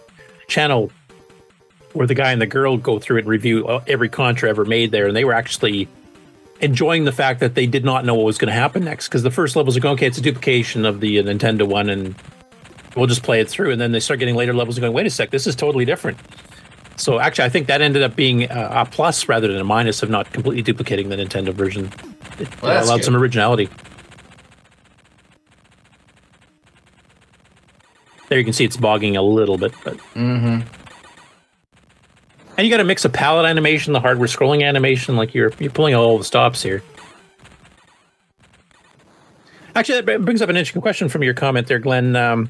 channel 0.47 0.91
where 1.93 2.05
the 2.05 2.13
guy 2.13 2.32
and 2.32 2.39
the 2.39 2.45
girl 2.45 2.78
go 2.78 2.99
through 2.99 3.18
and 3.18 3.28
review 3.28 3.66
uh, 3.68 3.84
every 3.88 4.07
Contra 4.07 4.47
ever 4.49 4.66
made 4.66 4.91
there, 4.91 5.07
and 5.07 5.16
they 5.16 5.26
were 5.26 5.34
actually 5.34 5.88
enjoying 6.61 7.05
the 7.05 7.11
fact 7.11 7.39
that 7.39 7.55
they 7.55 7.66
did 7.66 7.84
not 7.84 8.05
know 8.05 8.13
what 8.13 8.26
was 8.26 8.38
going 8.38 8.49
to 8.49 8.53
happen 8.53 8.84
next 8.84 9.07
because 9.07 9.24
the 9.24 9.32
first 9.32 9.55
levels 9.55 9.76
are 9.76 9.80
going, 9.80 9.95
okay, 9.95 10.05
it's 10.05 10.20
a 10.20 10.22
duplication 10.22 10.86
of 10.86 10.99
the 10.99 11.18
uh, 11.18 11.24
Nintendo 11.24 11.68
one, 11.68 11.89
and 11.89 12.13
we'll 12.95 13.07
just 13.07 13.24
play 13.24 13.41
it 13.41 13.49
through. 13.49 13.72
And 13.72 13.82
then 13.82 13.93
they 13.93 13.99
start 13.99 14.20
getting 14.20 14.36
later 14.36 14.53
levels 14.53 14.78
and 14.78 14.84
going, 14.84 14.93
wait 14.93 15.07
a 15.07 15.09
sec, 15.09 15.32
this 15.32 15.47
is 15.47 15.55
totally 15.55 15.86
different. 15.86 16.20
So 16.98 17.20
actually, 17.20 17.46
I 17.46 17.50
think 17.50 17.68
that 17.68 17.82
ended 17.82 18.04
up 18.04 18.16
being 18.16 18.43
a, 18.50 18.88
plus 18.89 19.28
rather 19.28 19.48
than 19.50 19.60
a 19.60 19.64
minus 19.66 20.02
of 20.02 20.10
not 20.10 20.32
completely 20.32 20.62
duplicating 20.62 21.10
the 21.10 21.18
Nintendo 21.18 21.54
version. 21.54 21.91
It 22.39 22.62
Well, 22.62 22.84
allowed 22.84 22.98
good. 22.98 23.06
some 23.06 23.16
originality. 23.18 23.70
There 28.30 28.39
you 28.39 28.43
can 28.43 28.54
see 28.54 28.66
it's 28.66 28.78
bogging 28.78 29.18
a 29.18 29.22
little 29.22 29.58
bit, 29.58 29.74
but 29.84 29.98
Mm-hmm. 30.16 30.62
and 32.58 32.66
you 32.66 32.70
got 32.70 32.80
a 32.80 32.84
mix 32.86 33.06
of 33.06 33.14
palette 33.14 33.46
animation, 33.46 33.93
the 33.93 34.00
hardware 34.00 34.28
scrolling 34.28 34.64
animation, 34.66 35.16
like 35.16 35.34
you're 35.36 35.52
you're 35.60 35.70
pulling 35.72 35.93
all 35.93 36.18
the 36.18 36.24
stops 36.24 36.64
here. 36.64 36.82
Actually, 39.76 40.02
that 40.02 40.24
brings 40.26 40.41
up 40.41 40.50
an 40.50 40.56
interesting 40.58 40.82
question 40.82 41.10
from 41.10 41.22
your 41.22 41.34
comment 41.34 41.68
there, 41.68 41.80
Glen. 41.80 42.16
Um, 42.16 42.50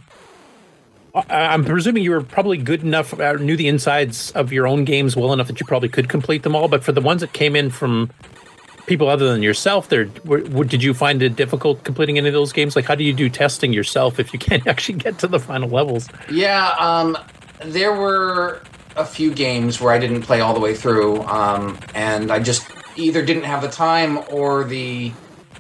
I'm 1.30 1.64
presuming 1.64 2.04
you 2.04 2.12
were 2.12 2.22
probably 2.22 2.58
good 2.58 2.84
enough, 2.84 3.18
uh, 3.18 3.34
knew 3.34 3.56
the 3.56 3.68
insides 3.68 4.32
of 4.32 4.52
your 4.52 4.68
own 4.68 4.84
games 4.84 5.16
well 5.16 5.32
enough 5.32 5.48
that 5.48 5.60
you 5.60 5.66
probably 5.66 5.90
could 5.90 6.10
complete 6.10 6.44
them 6.44 6.56
all. 6.56 6.68
But 6.68 6.84
for 6.84 6.92
the 6.92 7.02
ones 7.02 7.22
that 7.22 7.32
came 7.32 7.56
in 7.56 7.70
from 7.70 8.12
people 8.86 9.08
other 9.08 9.32
than 9.32 9.42
yourself, 9.42 9.90
there, 9.90 10.06
did 10.06 10.84
you 10.84 10.94
find 10.94 11.22
it 11.22 11.36
difficult 11.36 11.84
completing 11.84 12.18
any 12.18 12.28
of 12.28 12.34
those 12.34 12.52
games? 12.52 12.76
Like, 12.76 12.86
how 12.86 12.96
do 12.96 13.04
you 13.04 13.14
do 13.14 13.30
testing 13.30 13.72
yourself 13.72 14.20
if 14.20 14.34
you 14.34 14.40
can't 14.48 14.68
actually 14.68 15.00
get 15.00 15.18
to 15.20 15.28
the 15.28 15.40
final 15.40 15.70
levels? 15.70 16.10
Yeah, 16.30 16.76
um, 16.80 17.18
there 17.64 17.94
were 17.94 18.62
a 18.98 19.06
few 19.06 19.34
games 19.34 19.80
where 19.80 19.94
I 19.94 20.00
didn't 20.00 20.22
play 20.22 20.42
all 20.42 20.54
the 20.54 20.60
way 20.60 20.76
through, 20.76 21.22
um, 21.24 21.78
and 21.94 22.32
I 22.32 22.40
just 22.40 22.70
either 22.98 23.26
didn't 23.26 23.44
have 23.44 23.62
the 23.62 23.70
time 23.70 24.20
or 24.32 24.64
the 24.64 25.12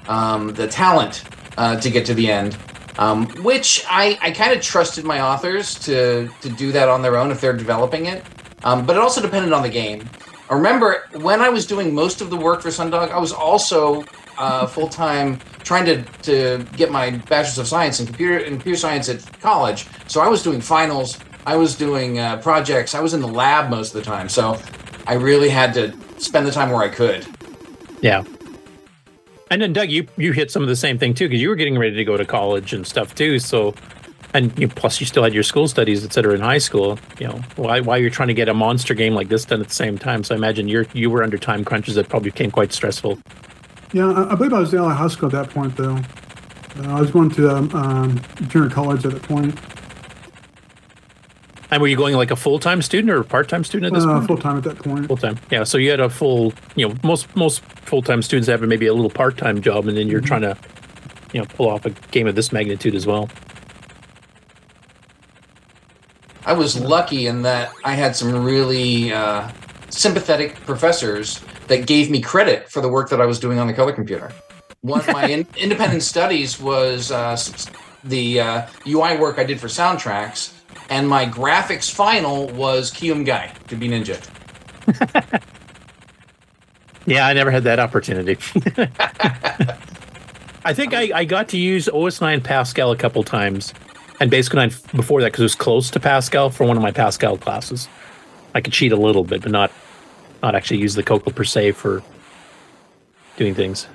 um, 0.07 0.53
the 0.53 0.67
talent 0.67 1.23
uh, 1.57 1.79
to 1.79 1.89
get 1.89 2.05
to 2.07 2.13
the 2.13 2.31
end. 2.31 2.57
Um, 2.97 3.27
which 3.43 3.83
I, 3.89 4.17
I 4.21 4.31
kind 4.31 4.53
of 4.53 4.61
trusted 4.61 5.03
my 5.03 5.19
authors 5.19 5.75
to 5.79 6.29
to 6.41 6.49
do 6.49 6.71
that 6.71 6.87
on 6.87 7.01
their 7.01 7.17
own 7.17 7.31
if 7.31 7.41
they're 7.41 7.57
developing 7.57 8.05
it. 8.05 8.23
Um, 8.63 8.85
but 8.85 8.95
it 8.95 9.01
also 9.01 9.21
depended 9.21 9.51
on 9.51 9.61
the 9.61 9.69
game. 9.69 10.09
I 10.49 10.53
remember 10.53 11.07
when 11.13 11.41
I 11.41 11.49
was 11.49 11.65
doing 11.65 11.93
most 11.93 12.21
of 12.21 12.29
the 12.29 12.37
work 12.37 12.61
for 12.61 12.69
Sundog, 12.69 13.11
I 13.11 13.19
was 13.19 13.33
also 13.33 14.03
uh, 14.37 14.67
full 14.67 14.87
time 14.87 15.39
trying 15.63 15.85
to, 15.85 16.03
to 16.21 16.65
get 16.77 16.91
my 16.91 17.11
bachelor's 17.11 17.57
of 17.57 17.67
science 17.67 17.99
in 17.99 18.05
computer 18.05 18.37
in 18.37 18.53
computer 18.53 18.77
science 18.77 19.09
at 19.09 19.39
college. 19.41 19.87
So 20.07 20.21
I 20.21 20.27
was 20.27 20.43
doing 20.43 20.61
finals, 20.61 21.17
I 21.45 21.55
was 21.55 21.75
doing 21.75 22.19
uh, 22.19 22.37
projects, 22.37 22.93
I 22.93 23.01
was 23.01 23.13
in 23.13 23.21
the 23.21 23.27
lab 23.27 23.69
most 23.69 23.95
of 23.95 24.03
the 24.03 24.05
time. 24.05 24.29
So 24.29 24.59
I 25.07 25.13
really 25.13 25.49
had 25.49 25.73
to 25.73 25.93
spend 26.19 26.45
the 26.45 26.51
time 26.51 26.69
where 26.69 26.81
I 26.81 26.89
could. 26.89 27.25
Yeah. 28.01 28.23
And 29.51 29.61
then 29.61 29.73
Doug, 29.73 29.91
you 29.91 30.07
you 30.17 30.31
hit 30.31 30.49
some 30.49 30.63
of 30.63 30.67
the 30.67 30.75
same 30.75 30.97
thing 30.97 31.13
too 31.13 31.27
because 31.27 31.41
you 31.41 31.49
were 31.49 31.55
getting 31.55 31.77
ready 31.77 31.95
to 31.95 32.03
go 32.03 32.17
to 32.17 32.25
college 32.25 32.73
and 32.73 32.85
stuff 32.85 33.13
too. 33.13 33.39
So, 33.39 33.75
and 34.33 34.57
you, 34.57 34.67
plus 34.67 34.99
you 34.99 35.05
still 35.05 35.23
had 35.23 35.33
your 35.33 35.43
school 35.43 35.67
studies, 35.67 36.03
et 36.03 36.13
cetera, 36.13 36.33
in 36.33 36.41
high 36.41 36.57
school. 36.57 36.97
You 37.19 37.27
know, 37.27 37.41
why 37.55 37.79
why 37.79 37.97
you're 37.97 38.09
trying 38.09 38.29
to 38.29 38.33
get 38.33 38.49
a 38.49 38.53
monster 38.53 38.93
game 38.93 39.13
like 39.13 39.29
this 39.29 39.45
done 39.45 39.61
at 39.61 39.67
the 39.67 39.73
same 39.73 39.97
time. 39.97 40.23
So 40.23 40.33
I 40.33 40.37
imagine 40.37 40.67
you're 40.67 40.87
you 40.93 41.09
were 41.09 41.23
under 41.23 41.37
time 41.37 41.63
crunches 41.63 41.95
that 41.95 42.09
probably 42.09 42.31
became 42.31 42.51
quite 42.51 42.73
stressful. 42.73 43.19
Yeah, 43.93 44.11
I, 44.11 44.31
I 44.31 44.35
believe 44.35 44.53
I 44.53 44.59
was 44.59 44.73
of 44.73 44.91
high 44.91 45.07
school 45.07 45.27
at 45.27 45.33
that 45.33 45.53
point, 45.53 45.77
though. 45.77 45.97
Uh, 46.77 46.97
I 46.97 46.99
was 46.99 47.11
going 47.11 47.29
to 47.31 47.49
um, 47.49 47.73
um, 47.73 48.21
junior 48.47 48.69
college 48.69 49.05
at 49.05 49.13
that 49.13 49.23
point. 49.23 49.57
And 51.71 51.81
were 51.81 51.87
you 51.87 51.97
going 51.97 52.15
like 52.15 52.31
a 52.31 52.35
full 52.35 52.59
time 52.59 52.81
student 52.81 53.09
or 53.11 53.21
a 53.21 53.23
part 53.23 53.49
time 53.49 53.63
student 53.63 53.91
at 53.91 53.95
this 53.97 54.05
Uh, 54.05 54.13
point? 54.15 54.27
full 54.27 54.37
time 54.37 54.57
at 54.57 54.63
that 54.63 54.77
point. 54.79 55.07
Full 55.07 55.17
time. 55.17 55.37
Yeah. 55.51 55.63
So 55.63 55.77
you 55.77 55.89
had 55.91 55.99
a 55.99 56.09
full. 56.09 56.53
You 56.75 56.89
know, 56.89 56.95
most 57.03 57.33
most 57.35 57.61
full 57.61 58.01
time 58.01 58.21
students 58.21 58.47
have 58.47 58.61
maybe 58.61 58.85
a 58.87 58.93
little 58.93 59.09
part 59.09 59.37
time 59.37 59.61
job, 59.61 59.87
and 59.87 59.97
then 59.97 60.07
you're 60.07 60.21
trying 60.21 60.41
to, 60.41 60.55
you 61.33 61.39
know, 61.41 61.45
pull 61.47 61.69
off 61.69 61.85
a 61.85 61.89
game 62.11 62.27
of 62.27 62.35
this 62.35 62.51
magnitude 62.51 62.93
as 62.95 63.07
well. 63.07 63.29
I 66.45 66.53
was 66.53 66.79
lucky 66.79 67.25
in 67.27 67.41
that 67.41 67.71
I 67.83 67.93
had 67.95 68.15
some 68.15 68.43
really 68.45 69.11
uh, 69.11 69.49
sympathetic 69.89 70.55
professors 70.65 71.41
that 71.67 71.87
gave 71.87 72.11
me 72.11 72.21
credit 72.21 72.69
for 72.69 72.81
the 72.81 72.87
work 72.89 73.09
that 73.09 73.19
I 73.19 73.25
was 73.25 73.39
doing 73.39 73.57
on 73.57 73.65
the 73.65 73.73
color 73.73 73.91
computer. 73.91 74.31
One 74.81 74.99
of 74.99 75.07
my 75.07 75.25
in- 75.29 75.47
independent 75.57 76.03
studies 76.03 76.59
was 76.59 77.11
uh, 77.11 77.35
the 78.03 78.39
uh, 78.39 78.67
UI 78.85 79.17
work 79.17 79.39
I 79.39 79.43
did 79.43 79.59
for 79.59 79.65
soundtracks, 79.67 80.51
and 80.89 81.07
my 81.07 81.25
graphics 81.25 81.91
final 81.91 82.47
was 82.49 82.91
Kyum 82.91 83.25
Guy 83.25 83.51
to 83.67 83.75
be 83.75 83.89
Ninja. 83.89 84.21
Yeah, 87.05 87.27
I 87.27 87.33
never 87.33 87.51
had 87.51 87.63
that 87.65 87.79
opportunity. 87.79 88.37
I 90.65 90.73
think 90.73 90.93
I, 90.93 91.11
I 91.13 91.25
got 91.25 91.49
to 91.49 91.57
use 91.57 91.87
OS9 91.87 92.43
Pascal 92.43 92.91
a 92.91 92.97
couple 92.97 93.23
times, 93.23 93.73
and 94.19 94.31
Basic 94.31 94.53
9 94.55 94.71
before 94.95 95.21
that 95.21 95.27
because 95.31 95.41
it 95.41 95.43
was 95.43 95.55
close 95.55 95.91
to 95.91 95.99
Pascal 95.99 96.49
for 96.49 96.65
one 96.65 96.77
of 96.77 96.83
my 96.83 96.91
Pascal 96.91 97.37
classes. 97.37 97.87
I 98.55 98.61
could 98.61 98.73
cheat 98.73 98.91
a 98.91 98.97
little 98.97 99.23
bit, 99.23 99.43
but 99.43 99.51
not 99.51 99.71
not 100.41 100.55
actually 100.55 100.79
use 100.79 100.95
the 100.95 101.03
Coco 101.03 101.31
per 101.31 101.43
se 101.43 101.73
for 101.73 102.01
doing 103.37 103.53
things. 103.53 103.87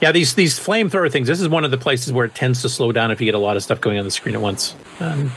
Yeah, 0.00 0.12
these 0.12 0.34
these 0.34 0.58
flamethrower 0.58 1.10
things. 1.10 1.26
This 1.26 1.40
is 1.40 1.48
one 1.48 1.64
of 1.64 1.70
the 1.70 1.78
places 1.78 2.12
where 2.12 2.26
it 2.26 2.34
tends 2.34 2.62
to 2.62 2.68
slow 2.68 2.92
down 2.92 3.10
if 3.10 3.20
you 3.20 3.24
get 3.24 3.34
a 3.34 3.38
lot 3.38 3.56
of 3.56 3.62
stuff 3.62 3.80
going 3.80 3.98
on 3.98 4.04
the 4.04 4.10
screen 4.10 4.34
at 4.34 4.40
once. 4.40 4.74
Um, 5.00 5.32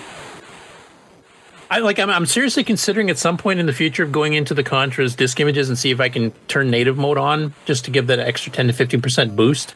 I 1.72 1.80
like. 1.80 1.98
I'm, 2.00 2.10
I'm 2.10 2.26
seriously 2.26 2.64
considering 2.64 3.10
at 3.10 3.18
some 3.18 3.38
point 3.38 3.60
in 3.60 3.68
the 3.68 3.74
future 3.74 4.04
of 4.04 4.12
going 4.12 4.34
into 4.34 4.54
the 4.54 4.64
Contras 4.64 5.16
disk 5.16 5.40
images 5.40 5.70
and 5.70 5.78
see 5.78 5.92
if 5.92 6.02
I 6.02 6.10
can 6.10 6.32
turn 6.48 6.70
native 6.70 6.98
mode 6.98 7.18
on 7.18 7.54
just 7.66 7.86
to 7.86 7.92
give 7.92 8.08
that 8.08 8.20
extra 8.20 8.52
10 8.52 8.68
to 8.68 8.74
15 8.74 9.02
percent 9.02 9.36
boost, 9.36 9.76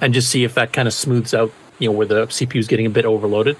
and 0.00 0.14
just 0.14 0.28
see 0.28 0.44
if 0.44 0.54
that 0.54 0.72
kind 0.72 0.86
of 0.86 0.94
smooths 0.94 1.34
out, 1.34 1.52
you 1.80 1.88
know, 1.88 1.92
where 1.92 2.06
the 2.06 2.26
CPU 2.26 2.56
is 2.56 2.68
getting 2.68 2.86
a 2.86 2.90
bit 2.90 3.04
overloaded. 3.04 3.56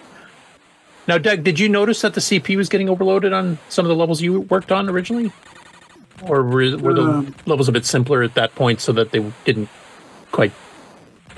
Now, 1.08 1.18
Doug, 1.18 1.42
did 1.42 1.58
you 1.58 1.68
notice 1.68 2.02
that 2.02 2.14
the 2.14 2.20
CPU 2.20 2.56
was 2.56 2.68
getting 2.68 2.88
overloaded 2.88 3.32
on 3.32 3.58
some 3.70 3.84
of 3.84 3.88
the 3.88 3.96
levels 3.96 4.22
you 4.22 4.42
worked 4.42 4.70
on 4.70 4.88
originally, 4.88 5.32
or 6.22 6.44
were, 6.44 6.76
were 6.76 6.94
the 6.94 7.02
Um, 7.02 7.34
levels 7.46 7.68
a 7.68 7.72
bit 7.72 7.84
simpler 7.84 8.22
at 8.22 8.34
that 8.34 8.54
point 8.54 8.80
so 8.80 8.92
that 8.92 9.10
they 9.10 9.24
didn't 9.44 9.68
quite, 10.32 10.52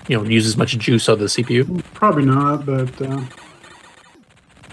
you 0.08 0.16
know, 0.16 0.24
use 0.24 0.46
as 0.46 0.56
much 0.56 0.76
juice 0.78 1.08
out 1.08 1.14
of 1.14 1.18
the 1.20 1.26
CPU? 1.26 1.82
Probably 1.94 2.24
not, 2.24 2.66
but 2.66 3.02
uh, 3.02 3.22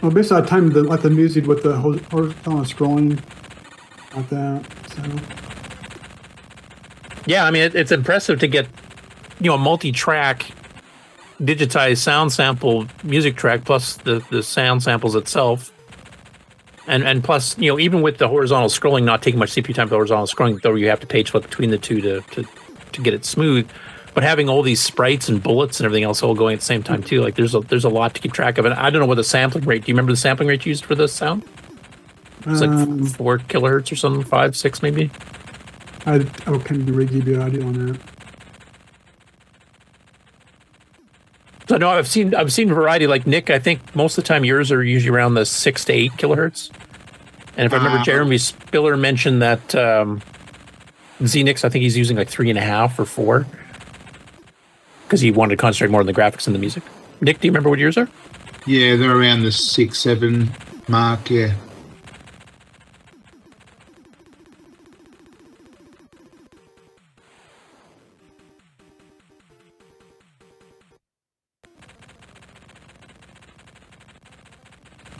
well, 0.01 0.11
basically 0.11 0.43
I 0.43 0.45
timed 0.45 0.73
the 0.73 0.83
like 0.83 1.01
the 1.01 1.09
music 1.09 1.45
with 1.45 1.63
the 1.63 1.75
horizontal 1.75 2.61
scrolling, 2.61 3.21
like 4.15 4.29
that. 4.29 4.65
So 4.93 5.03
Yeah, 7.25 7.45
I 7.45 7.51
mean, 7.51 7.63
it, 7.63 7.75
it's 7.75 7.91
impressive 7.91 8.39
to 8.39 8.47
get, 8.47 8.67
you 9.39 9.49
know, 9.49 9.55
a 9.55 9.57
multi-track 9.57 10.51
digitized 11.41 11.97
sound 11.97 12.31
sample 12.31 12.85
music 13.03 13.35
track 13.35 13.63
plus 13.63 13.95
the, 13.97 14.23
the 14.29 14.43
sound 14.43 14.83
samples 14.83 15.15
itself. 15.15 15.71
And 16.87 17.03
and 17.03 17.23
plus, 17.23 17.57
you 17.57 17.71
know, 17.71 17.77
even 17.77 18.01
with 18.01 18.17
the 18.17 18.27
horizontal 18.27 18.69
scrolling 18.69 19.03
not 19.03 19.21
taking 19.21 19.39
much 19.39 19.51
CPU 19.51 19.75
time 19.75 19.87
for 19.87 19.91
the 19.91 19.95
horizontal 19.97 20.27
scrolling, 20.27 20.61
though 20.61 20.75
you 20.75 20.87
have 20.87 20.99
to 21.01 21.07
page 21.07 21.31
flip 21.31 21.43
between 21.43 21.71
the 21.71 21.77
two 21.77 22.01
to, 22.01 22.21
to, 22.21 22.47
to 22.93 23.01
get 23.01 23.13
it 23.13 23.25
smooth. 23.25 23.69
But 24.13 24.23
having 24.23 24.49
all 24.49 24.61
these 24.61 24.81
sprites 24.81 25.29
and 25.29 25.41
bullets 25.41 25.79
and 25.79 25.85
everything 25.85 26.03
else 26.03 26.23
all 26.23 26.35
going 26.35 26.53
at 26.53 26.59
the 26.59 26.65
same 26.65 26.83
time 26.83 27.03
too, 27.03 27.21
like 27.21 27.35
there's 27.35 27.55
a 27.55 27.59
there's 27.61 27.85
a 27.85 27.89
lot 27.89 28.13
to 28.15 28.21
keep 28.21 28.33
track 28.33 28.57
of. 28.57 28.65
And 28.65 28.73
I 28.73 28.89
don't 28.89 28.99
know 28.99 29.05
what 29.05 29.15
the 29.15 29.23
sampling 29.23 29.65
rate. 29.65 29.85
Do 29.85 29.91
you 29.91 29.95
remember 29.95 30.11
the 30.11 30.17
sampling 30.17 30.49
rate 30.49 30.65
you 30.65 30.71
used 30.71 30.85
for 30.85 30.95
this 30.95 31.13
sound? 31.13 31.43
It's 32.45 32.61
like 32.61 32.69
Um, 32.69 33.05
four 33.05 33.37
kilohertz 33.37 33.91
or 33.91 33.95
something, 33.95 34.23
five, 34.23 34.55
six 34.55 34.81
maybe. 34.81 35.11
I, 36.05 36.15
I 36.15 36.57
can't 36.57 36.85
give 36.85 37.27
you 37.27 37.35
an 37.35 37.41
idea 37.41 37.63
on 37.63 37.73
that. 37.87 37.99
So 41.67 41.77
no, 41.77 41.89
I've 41.89 42.07
seen 42.07 42.33
I've 42.33 42.51
seen 42.51 42.69
variety. 42.69 43.05
Like 43.05 43.27
Nick, 43.27 43.49
I 43.51 43.59
think 43.59 43.95
most 43.95 44.17
of 44.17 44.23
the 44.23 44.27
time 44.27 44.43
yours 44.43 44.71
are 44.71 44.83
usually 44.83 45.15
around 45.15 45.35
the 45.35 45.45
six 45.45 45.85
to 45.85 45.93
eight 45.93 46.13
kilohertz. 46.13 46.71
And 47.57 47.65
if 47.65 47.73
I 47.73 47.77
remember, 47.77 47.99
Uh, 47.99 48.03
Jeremy 48.03 48.37
Spiller 48.37 48.97
mentioned 48.97 49.41
that 49.41 49.75
um, 49.75 50.21
Xenix, 51.21 51.65
I 51.65 51.69
think 51.69 51.83
he's 51.83 51.97
using 51.97 52.17
like 52.17 52.29
three 52.29 52.49
and 52.49 52.57
a 52.57 52.61
half 52.61 52.97
or 52.97 53.05
four 53.05 53.45
because 55.09 55.21
he 55.21 55.31
wanted 55.31 55.55
to 55.55 55.57
concentrate 55.57 55.89
more 55.89 56.01
on 56.01 56.05
the 56.05 56.13
graphics 56.13 56.45
and 56.45 56.53
the 56.53 56.59
music. 56.59 56.83
Nick, 57.19 57.39
do 57.39 57.47
you 57.47 57.51
remember 57.51 57.67
what 57.67 57.79
yours 57.79 57.97
are? 57.97 58.07
Yeah, 58.67 58.95
they're 58.95 59.17
around 59.17 59.41
the 59.41 59.51
six, 59.51 59.97
seven 59.97 60.51
mark. 60.87 61.31
Yeah. 61.31 61.55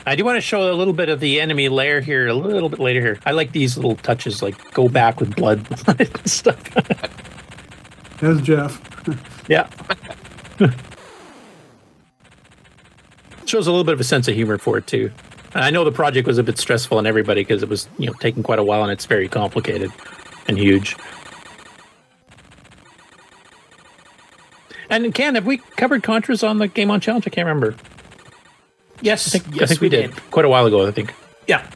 I 0.06 0.14
do 0.14 0.24
want 0.24 0.36
to 0.36 0.40
show 0.40 0.72
a 0.72 0.74
little 0.74 0.94
bit 0.94 1.08
of 1.08 1.18
the 1.18 1.40
enemy 1.40 1.68
layer 1.68 2.00
here 2.00 2.28
a 2.28 2.34
little 2.34 2.68
bit 2.68 2.78
later 2.78 3.00
here. 3.00 3.18
I 3.26 3.32
like 3.32 3.50
these 3.50 3.76
little 3.76 3.96
touches, 3.96 4.40
like 4.40 4.72
go 4.72 4.88
back 4.88 5.18
with 5.18 5.34
blood 5.34 5.66
and 5.98 6.30
stuff. 6.30 6.62
That's 8.20 8.40
Jeff. 8.40 8.80
Yeah. 9.50 9.68
Shows 13.46 13.66
a 13.66 13.70
little 13.72 13.82
bit 13.82 13.94
of 13.94 14.00
a 14.00 14.04
sense 14.04 14.28
of 14.28 14.34
humor 14.36 14.58
for 14.58 14.78
it 14.78 14.86
too. 14.86 15.10
And 15.54 15.64
I 15.64 15.70
know 15.70 15.82
the 15.82 15.90
project 15.90 16.28
was 16.28 16.38
a 16.38 16.44
bit 16.44 16.56
stressful 16.56 16.96
on 16.96 17.04
everybody 17.04 17.40
because 17.40 17.64
it 17.64 17.68
was, 17.68 17.88
you 17.98 18.06
know, 18.06 18.12
taking 18.20 18.44
quite 18.44 18.60
a 18.60 18.62
while 18.62 18.84
and 18.84 18.92
it's 18.92 19.06
very 19.06 19.28
complicated 19.28 19.90
and 20.46 20.56
huge. 20.56 20.96
And 24.88 25.12
Ken, 25.12 25.34
have 25.34 25.46
we 25.46 25.56
covered 25.58 26.04
Contras 26.04 26.48
on 26.48 26.58
the 26.58 26.68
Game 26.68 26.92
On 26.92 27.00
Challenge? 27.00 27.26
I 27.26 27.30
can't 27.30 27.46
remember. 27.46 27.74
Yes, 29.00 29.34
I 29.34 29.38
think, 29.40 29.62
I 29.62 29.66
think 29.66 29.80
we, 29.80 29.86
we 29.86 29.88
did. 29.88 30.14
did. 30.14 30.30
quite 30.30 30.44
a 30.44 30.48
while 30.48 30.66
ago. 30.66 30.86
I 30.86 30.92
think. 30.92 31.12
Yeah. 31.48 31.68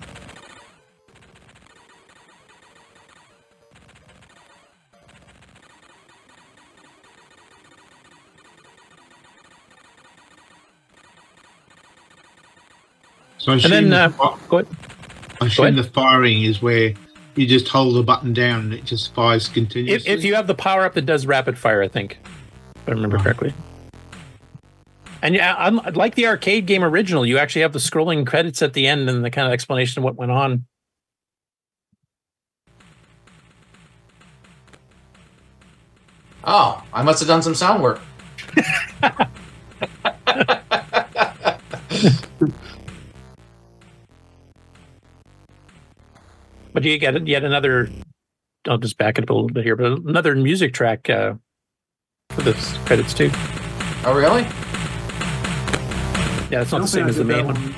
So 13.45 13.53
I 13.53 13.57
And 13.57 13.61
assume, 13.66 13.70
then, 13.70 13.90
the 13.90 14.01
uh, 14.05 14.09
fi- 14.09 14.38
go 14.49 14.59
ahead. 14.61 14.76
I 15.42 15.47
assume 15.49 15.66
ahead. 15.66 15.76
the 15.76 15.84
firing 15.84 16.45
is 16.45 16.62
where 16.62 16.95
you 17.36 17.47
just 17.47 17.68
hold 17.68 17.95
the 17.95 18.03
button 18.03 18.32
down 18.32 18.61
and 18.61 18.72
it 18.72 18.86
just 18.86 19.12
fires 19.12 19.51
continuously. 19.51 20.11
if 20.11 20.24
you 20.24 20.34
have 20.34 20.47
the 20.47 20.55
power 20.55 20.86
up 20.86 20.95
that 20.95 21.05
does 21.05 21.26
rapid 21.26 21.59
fire, 21.59 21.82
I 21.82 21.88
think, 21.88 22.16
if 22.74 22.88
I 22.88 22.92
remember 22.92 23.18
correctly. 23.18 23.53
And 25.20 25.34
yeah, 25.34 25.55
I'm, 25.59 25.76
like 25.92 26.14
the 26.14 26.26
arcade 26.26 26.64
game 26.64 26.82
original, 26.82 27.26
you 27.26 27.36
actually 27.36 27.61
have 27.62 27.74
the 27.74 27.78
scrolling 27.80 28.26
credits 28.26 28.62
at 28.62 28.72
the 28.72 28.86
end 28.86 29.11
and 29.11 29.22
the 29.22 29.30
kind 29.30 29.47
of 29.47 29.53
explanation 29.53 30.01
of 30.01 30.05
what 30.05 30.16
went 30.16 30.32
on. 30.32 30.64
Oh, 36.45 36.82
I 36.95 37.03
must 37.03 37.18
have 37.20 37.28
done 37.28 37.42
some 37.42 37.55
sound 37.55 37.82
work. 37.82 38.01
But 46.75 46.83
you 46.83 46.99
get 46.99 47.27
yet 47.27 47.45
another. 47.45 47.89
I'll 48.68 48.79
just 48.79 48.99
back 48.99 49.16
it 49.16 49.22
up 49.25 49.31
a 49.31 49.33
little 49.33 49.49
bit 49.49 49.64
here, 49.64 49.77
but 49.77 49.93
another 50.01 50.35
music 50.35 50.75
track 50.75 51.09
uh, 51.09 51.35
for 52.31 52.43
this 52.43 52.77
credits 52.79 53.14
too. 53.14 53.31
Oh, 54.05 54.14
really? 54.14 54.43
Yeah, 56.51 56.62
it's 56.62 56.72
not 56.72 56.83
the 56.83 56.89
same 56.89 57.07
as 57.07 57.16
the 57.16 57.25
main 57.25 57.47
that 57.47 57.55
one. 57.55 57.75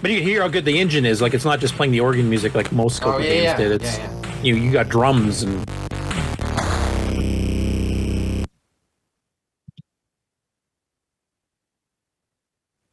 But 0.00 0.10
you 0.10 0.18
can 0.18 0.26
hear 0.26 0.40
how 0.42 0.48
good 0.48 0.64
the 0.64 0.80
engine 0.80 1.04
is. 1.04 1.20
Like 1.20 1.34
it's 1.34 1.44
not 1.44 1.60
just 1.60 1.74
playing 1.74 1.92
the 1.92 2.00
organ 2.00 2.30
music 2.30 2.54
like 2.54 2.72
most 2.72 3.02
Oh, 3.04 3.18
yeah, 3.18 3.24
games 3.24 3.44
yeah, 3.44 3.56
did. 3.56 3.72
It's 3.72 3.98
yeah, 3.98 4.42
you 4.42 4.54
you 4.56 4.72
got 4.72 4.88
drums 4.88 5.42
and 5.42 5.68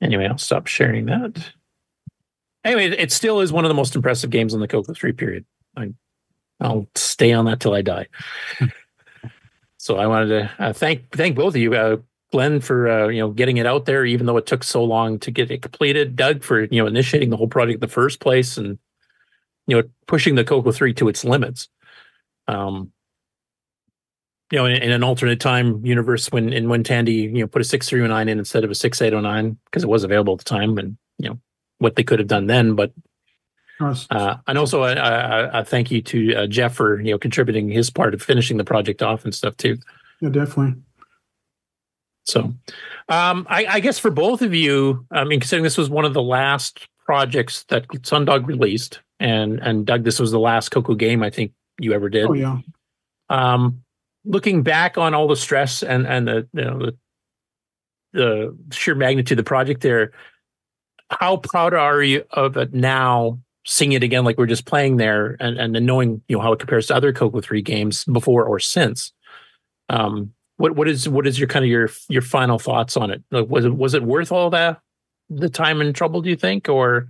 Anyway, 0.02 0.28
I'll 0.28 0.38
stop 0.38 0.68
sharing 0.68 1.06
that. 1.06 1.54
Anyway, 2.64 2.96
it 2.98 3.12
still 3.12 3.42
is 3.42 3.52
one 3.52 3.66
of 3.66 3.70
the 3.70 3.76
most 3.76 3.96
impressive 3.96 4.30
games 4.30 4.54
in 4.54 4.60
the 4.60 4.68
Coco 4.68 4.94
3 4.94 5.12
period. 5.14 5.46
I, 5.76 5.94
I'll 6.60 6.88
stay 6.96 7.34
on 7.34 7.46
that 7.46 7.60
till 7.60 7.74
I 7.74 7.82
die. 7.82 8.08
so 9.78 9.98
I 9.98 10.08
wanted 10.08 10.28
to 10.28 10.52
uh, 10.60 10.74
thank 10.74 11.12
thank 11.12 11.36
both 11.36 11.56
of 11.56 11.62
you, 11.62 11.74
uh, 11.74 11.98
Glen, 12.32 12.62
for 12.62 12.90
uh, 12.90 13.08
you 13.10 13.20
know 13.20 13.32
getting 13.32 13.58
it 13.58 13.66
out 13.66 13.86
there, 13.86 14.06
even 14.06 14.26
though 14.26 14.38
it 14.38 14.46
took 14.46 14.64
so 14.64 14.84
long 14.84 15.20
to 15.20 15.32
get 15.32 15.52
it 15.52 15.62
completed. 15.62 16.16
Doug 16.16 16.44
for 16.44 16.62
you 16.64 16.82
know 16.82 16.88
initiating 16.88 17.30
the 17.30 17.38
whole 17.38 17.48
project 17.48 17.76
in 17.76 17.82
the 17.82 17.88
first 17.88 18.20
place, 18.20 18.58
and 18.58 18.78
you 19.68 19.76
know 19.76 19.84
pushing 20.08 20.36
the 20.36 20.46
Coco 20.46 20.72
3 20.72 20.94
to 20.94 21.10
its 21.10 21.26
limits. 21.26 21.68
Um, 22.48 22.92
you 24.52 24.60
know, 24.60 24.66
in, 24.66 24.76
in 24.84 24.92
an 24.92 25.04
alternate 25.04 25.40
time 25.40 25.84
universe, 25.86 26.32
when 26.32 26.54
in 26.54 26.70
when 26.70 26.84
Tandy 26.84 27.14
you 27.14 27.40
know 27.40 27.48
put 27.48 27.62
a 27.62 27.66
six 27.66 27.90
three 27.90 28.02
oh 28.02 28.08
nine 28.08 28.30
in 28.30 28.40
instead 28.40 28.64
of 28.64 28.72
a 28.72 28.76
six 28.76 29.02
eight 29.02 29.14
oh 29.14 29.20
nine 29.20 29.58
because 29.66 29.84
it 29.84 29.90
was 29.90 30.04
available 30.04 30.34
at 30.34 30.40
the 30.40 30.46
time, 30.46 30.78
and 30.78 30.96
you 31.18 31.30
know 31.30 31.40
what 31.84 31.96
they 31.96 32.04
could 32.04 32.20
have 32.20 32.28
done 32.28 32.48
then. 32.48 32.76
But 32.76 32.92
uh, 33.80 34.38
and 34.48 34.58
also 34.58 34.84
a 34.84 35.66
thank 35.66 35.92
you 35.92 36.02
to 36.02 36.36
uh, 36.36 36.48
Jeff 36.48 36.74
for 36.74 37.00
you 37.02 37.12
know 37.12 37.20
contributing 37.20 37.70
his 37.70 37.90
part 37.90 38.14
of 38.14 38.22
finishing 38.22 38.58
the 38.58 38.64
project 38.64 39.04
off 39.04 39.26
and 39.26 39.36
stuff 39.36 39.58
too. 39.58 39.78
Yeah, 40.22 40.30
definitely. 40.30 40.82
So, 42.26 42.54
um, 43.10 43.46
I, 43.50 43.66
I 43.70 43.80
guess 43.82 44.00
for 44.00 44.10
both 44.10 44.42
of 44.42 44.54
you, 44.54 45.06
I 45.12 45.26
mean, 45.26 45.42
considering 45.42 45.64
this 45.64 45.78
was 45.78 45.90
one 45.90 46.06
of 46.06 46.14
the 46.14 46.22
last 46.22 46.88
projects 47.06 47.64
that 47.66 47.86
Sundog 47.90 48.48
released, 48.48 49.02
and 49.20 49.60
and 49.60 49.86
Doug, 49.86 50.04
this 50.04 50.20
was 50.20 50.32
the 50.32 50.40
last 50.40 50.70
Coco 50.70 50.96
game 50.96 51.22
I 51.22 51.30
think 51.30 51.52
you 51.80 51.94
ever 51.94 52.10
did. 52.10 52.28
Oh 52.28 52.34
yeah. 52.34 52.60
Um, 53.30 53.84
looking 54.24 54.64
back 54.64 54.98
on 54.98 55.14
all 55.14 55.28
the 55.28 55.36
stress 55.36 55.84
and 55.84 56.08
and 56.08 56.28
the 56.28 56.48
you 56.54 56.64
know 56.64 56.80
the 56.80 56.98
the 58.14 58.58
sheer 58.72 58.96
magnitude 58.96 59.38
of 59.38 59.44
the 59.44 59.48
project 59.48 59.82
there, 59.82 60.12
how 61.10 61.38
proud 61.38 61.74
are 61.74 62.02
you 62.02 62.24
of 62.32 62.58
it 62.58 62.74
now? 62.74 63.40
Seeing 63.66 63.94
it 63.94 64.04
again, 64.04 64.26
like 64.26 64.38
we're 64.38 64.46
just 64.46 64.66
playing 64.66 64.98
there, 64.98 65.38
and 65.40 65.58
and 65.58 65.74
then 65.74 65.86
knowing 65.86 66.22
you 66.28 66.36
know 66.36 66.42
how 66.42 66.52
it 66.52 66.60
compares 66.60 66.88
to 66.88 66.96
other 66.96 67.14
Coco 67.14 67.40
three 67.40 67.62
games 67.62 68.04
before 68.06 68.44
or 68.44 68.60
since. 68.60 69.14
Um, 69.90 70.34
what 70.58 70.76
what 70.76 70.88
is 70.88 71.08
what 71.08 71.26
is 71.26 71.40
your 71.40 71.48
kind 71.48 71.64
of 71.64 71.70
your 71.70 71.90
your 72.10 72.22
final 72.22 72.60
thoughts 72.60 72.98
on 72.98 73.10
it? 73.10 73.24
Like, 73.32 73.48
was 73.48 73.64
it 73.64 73.74
was 73.74 73.94
it 73.94 74.04
worth 74.04 74.32
all 74.32 74.50
that 74.50 74.82
the 75.30 75.50
time 75.50 75.82
and 75.82 75.96
trouble? 75.96 76.22
Do 76.22 76.30
you 76.30 76.36
think, 76.36 76.68
or 76.68 77.10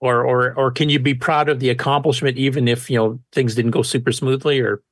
or 0.00 0.24
or 0.24 0.54
or 0.54 0.70
can 0.70 0.88
you 0.88 0.98
be 0.98 1.14
proud 1.14 1.48
of 1.48 1.60
the 1.60 1.70
accomplishment 1.70 2.36
even 2.36 2.66
if 2.66 2.90
you 2.90 2.96
know 2.96 3.20
things 3.32 3.54
didn't 3.54 3.70
go 3.70 3.82
super 3.82 4.12
smoothly? 4.12 4.60
Or 4.60 4.82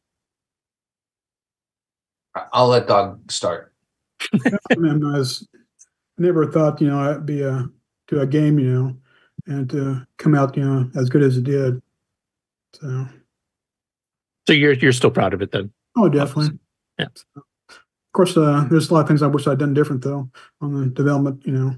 I'll 2.53 2.69
let 2.69 2.87
Doug 2.87 3.31
start. 3.31 3.73
I 4.45 4.75
mean, 4.77 5.05
I 5.05 5.19
was 5.19 5.47
never 6.19 6.51
thought, 6.51 6.81
you 6.81 6.89
know, 6.89 6.99
I'd 6.99 7.27
be 7.27 7.43
a 7.43 7.69
to 8.09 8.21
a 8.21 8.27
game, 8.27 8.59
you 8.59 8.73
know, 8.73 8.97
and 9.47 9.71
to 9.71 10.07
come 10.17 10.35
out, 10.35 10.57
you 10.57 10.65
know, 10.65 10.91
as 10.97 11.09
good 11.09 11.23
as 11.23 11.37
it 11.37 11.45
did. 11.45 11.81
So, 12.75 13.07
so 14.47 14.53
you're 14.53 14.75
you're 14.75 14.93
still 14.93 15.11
proud 15.11 15.35
of 15.35 15.43
it 15.43 15.53
then? 15.53 15.71
oh, 15.97 16.09
definitely. 16.09 16.59
Yeah. 16.99 17.07
Of 17.37 18.13
course, 18.13 18.37
uh, 18.37 18.67
there's 18.71 18.91
a 18.91 18.95
lot 18.95 19.03
of 19.03 19.09
things 19.09 19.23
I 19.23 19.27
wish 19.27 19.47
I'd 19.47 19.59
done 19.59 19.75
different 19.75 20.03
though 20.03 20.29
on 20.61 20.81
the 20.81 20.87
development. 20.87 21.47
You 21.47 21.53
know, 21.53 21.75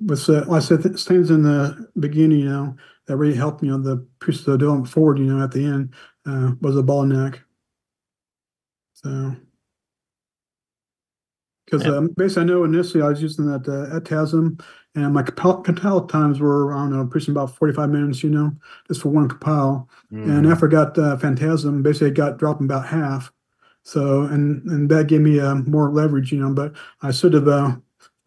with 0.00 0.28
uh, 0.28 0.44
like 0.46 0.62
I 0.62 0.64
said, 0.64 0.82
th- 0.82 1.04
things 1.04 1.30
in 1.30 1.42
the 1.42 1.88
beginning, 1.98 2.40
you 2.40 2.48
know, 2.48 2.76
that 3.06 3.16
really 3.16 3.36
helped 3.36 3.62
you 3.62 3.70
know 3.70 3.78
the 3.78 4.06
push 4.20 4.42
the 4.42 4.56
development 4.56 4.88
forward. 4.88 5.18
You 5.18 5.26
know, 5.26 5.44
at 5.44 5.52
the 5.52 5.64
end 5.64 5.94
uh, 6.26 6.52
was 6.60 6.76
a 6.76 6.82
bottleneck. 6.82 7.38
So, 8.94 9.36
because 11.66 11.84
Yeah. 11.84 11.96
um, 11.96 12.08
basically, 12.16 12.42
I 12.42 12.46
know 12.46 12.64
initially 12.64 13.02
I 13.02 13.08
was 13.08 13.22
using 13.22 13.46
that 13.46 13.68
uh, 13.68 13.98
Atasm, 14.00 14.60
and 14.94 15.14
my 15.14 15.22
compile, 15.22 15.60
compile 15.62 16.06
times 16.06 16.40
were 16.40 16.72
I 16.74 16.78
don't 16.78 16.92
know, 16.92 17.06
pushing 17.06 17.32
about 17.32 17.54
45 17.56 17.90
minutes. 17.90 18.22
You 18.22 18.30
know, 18.30 18.52
just 18.88 19.02
for 19.02 19.10
one 19.10 19.28
compile. 19.28 19.88
And 20.10 20.46
Mm. 20.46 20.52
after 20.52 20.66
I 20.66 20.70
got 20.70 20.98
uh, 20.98 21.16
Phantasm, 21.16 21.82
basically 21.82 22.08
it 22.08 22.14
got 22.14 22.38
dropping 22.38 22.66
about 22.66 22.86
half. 22.86 23.32
So 23.82 24.22
and 24.22 24.62
and 24.70 24.90
that 24.90 25.06
gave 25.06 25.20
me 25.20 25.40
uh, 25.40 25.56
more 25.56 25.90
leverage, 25.90 26.32
you 26.32 26.40
know. 26.40 26.52
But 26.52 26.74
I 27.02 27.10
sort 27.10 27.34
of 27.34 27.46
uh, 27.48 27.76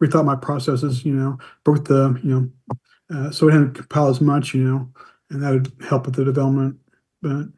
rethought 0.02 0.24
my 0.24 0.36
processes, 0.36 1.04
you 1.04 1.12
know, 1.14 1.38
broke 1.64 1.84
the 1.84 2.18
you 2.22 2.30
know, 2.30 2.76
uh, 3.14 3.30
so 3.30 3.48
it 3.48 3.52
didn't 3.52 3.74
compile 3.74 4.08
as 4.08 4.20
much, 4.20 4.54
you 4.54 4.64
know, 4.64 4.88
and 5.30 5.42
that 5.42 5.50
would 5.52 5.72
help 5.88 6.06
with 6.06 6.14
the 6.14 6.24
development. 6.24 6.76
But 7.20 7.48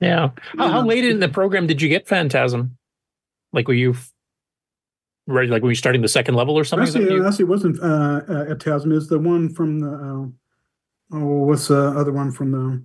Yeah. 0.00 0.30
How, 0.58 0.68
how 0.68 0.82
late 0.84 1.04
in 1.04 1.20
the 1.20 1.28
program 1.28 1.66
did 1.66 1.80
you 1.80 1.88
get 1.88 2.08
Phantasm? 2.08 2.76
Like, 3.52 3.68
were 3.68 3.74
you 3.74 3.94
ready? 5.26 5.48
Like, 5.48 5.62
were 5.62 5.70
you 5.70 5.74
starting 5.74 6.02
the 6.02 6.08
second 6.08 6.34
level 6.34 6.56
or 6.58 6.64
something? 6.64 6.86
Is 6.86 6.94
that 6.94 7.00
Actually, 7.02 7.16
you- 7.16 7.24
uh, 7.24 7.28
actually, 7.28 7.44
it 7.44 7.48
wasn't 7.48 7.80
uh, 7.80 8.20
uh, 8.28 8.50
at 8.50 8.60
Tasman. 8.60 8.96
It's 8.96 9.08
the 9.08 9.18
one 9.18 9.48
from 9.48 9.80
the. 9.80 9.88
Uh, 9.90 11.16
oh, 11.16 11.44
what's 11.44 11.68
the 11.68 11.88
other 11.88 12.12
one 12.12 12.30
from 12.30 12.52
the 12.52 12.82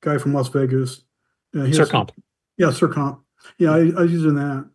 guy 0.00 0.18
from 0.18 0.32
Las 0.34 0.48
Vegas? 0.48 1.04
Yeah, 1.52 1.66
he 1.66 1.76
has- 1.76 1.88
Surcomp. 1.88 2.10
Yeah, 2.58 2.68
Surcomp. 2.68 3.20
Yeah, 3.58 3.70
I, 3.72 3.78
I 3.78 4.02
was 4.02 4.12
using 4.12 4.34
that. 4.36 4.68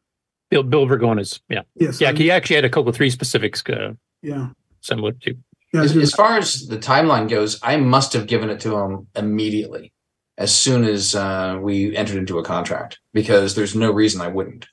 Bill, 0.49 0.63
Bill 0.63 0.85
Vergona's. 0.87 1.39
Yeah. 1.49 1.61
Yes, 1.75 1.99
Yeah. 2.01 2.09
I- 2.09 2.13
He 2.13 2.31
actually 2.31 2.55
had 2.57 2.65
a 2.65 2.69
Coco 2.69 2.91
3 2.91 3.09
specifics 3.09 3.63
uh, 3.69 3.93
Yeah. 4.21 4.49
similar 4.81 5.11
to. 5.13 5.35
As, 5.73 5.95
as 5.97 6.13
far 6.13 6.37
as 6.37 6.67
the 6.67 6.77
timeline 6.77 7.29
goes, 7.29 7.59
I 7.61 7.75
must 7.77 8.13
have 8.13 8.25
given 8.27 8.49
it 8.49 8.59
to 8.61 8.75
him 8.77 9.07
immediately, 9.15 9.91
as 10.37 10.55
soon 10.55 10.85
as 10.85 11.13
uh, 11.13 11.59
we 11.61 11.95
entered 11.95 12.15
into 12.17 12.39
a 12.39 12.43
contract, 12.43 12.99
because 13.13 13.53
there's 13.55 13.75
no 13.75 13.91
reason 13.91 14.21
I 14.21 14.29
wouldn't. 14.29 14.67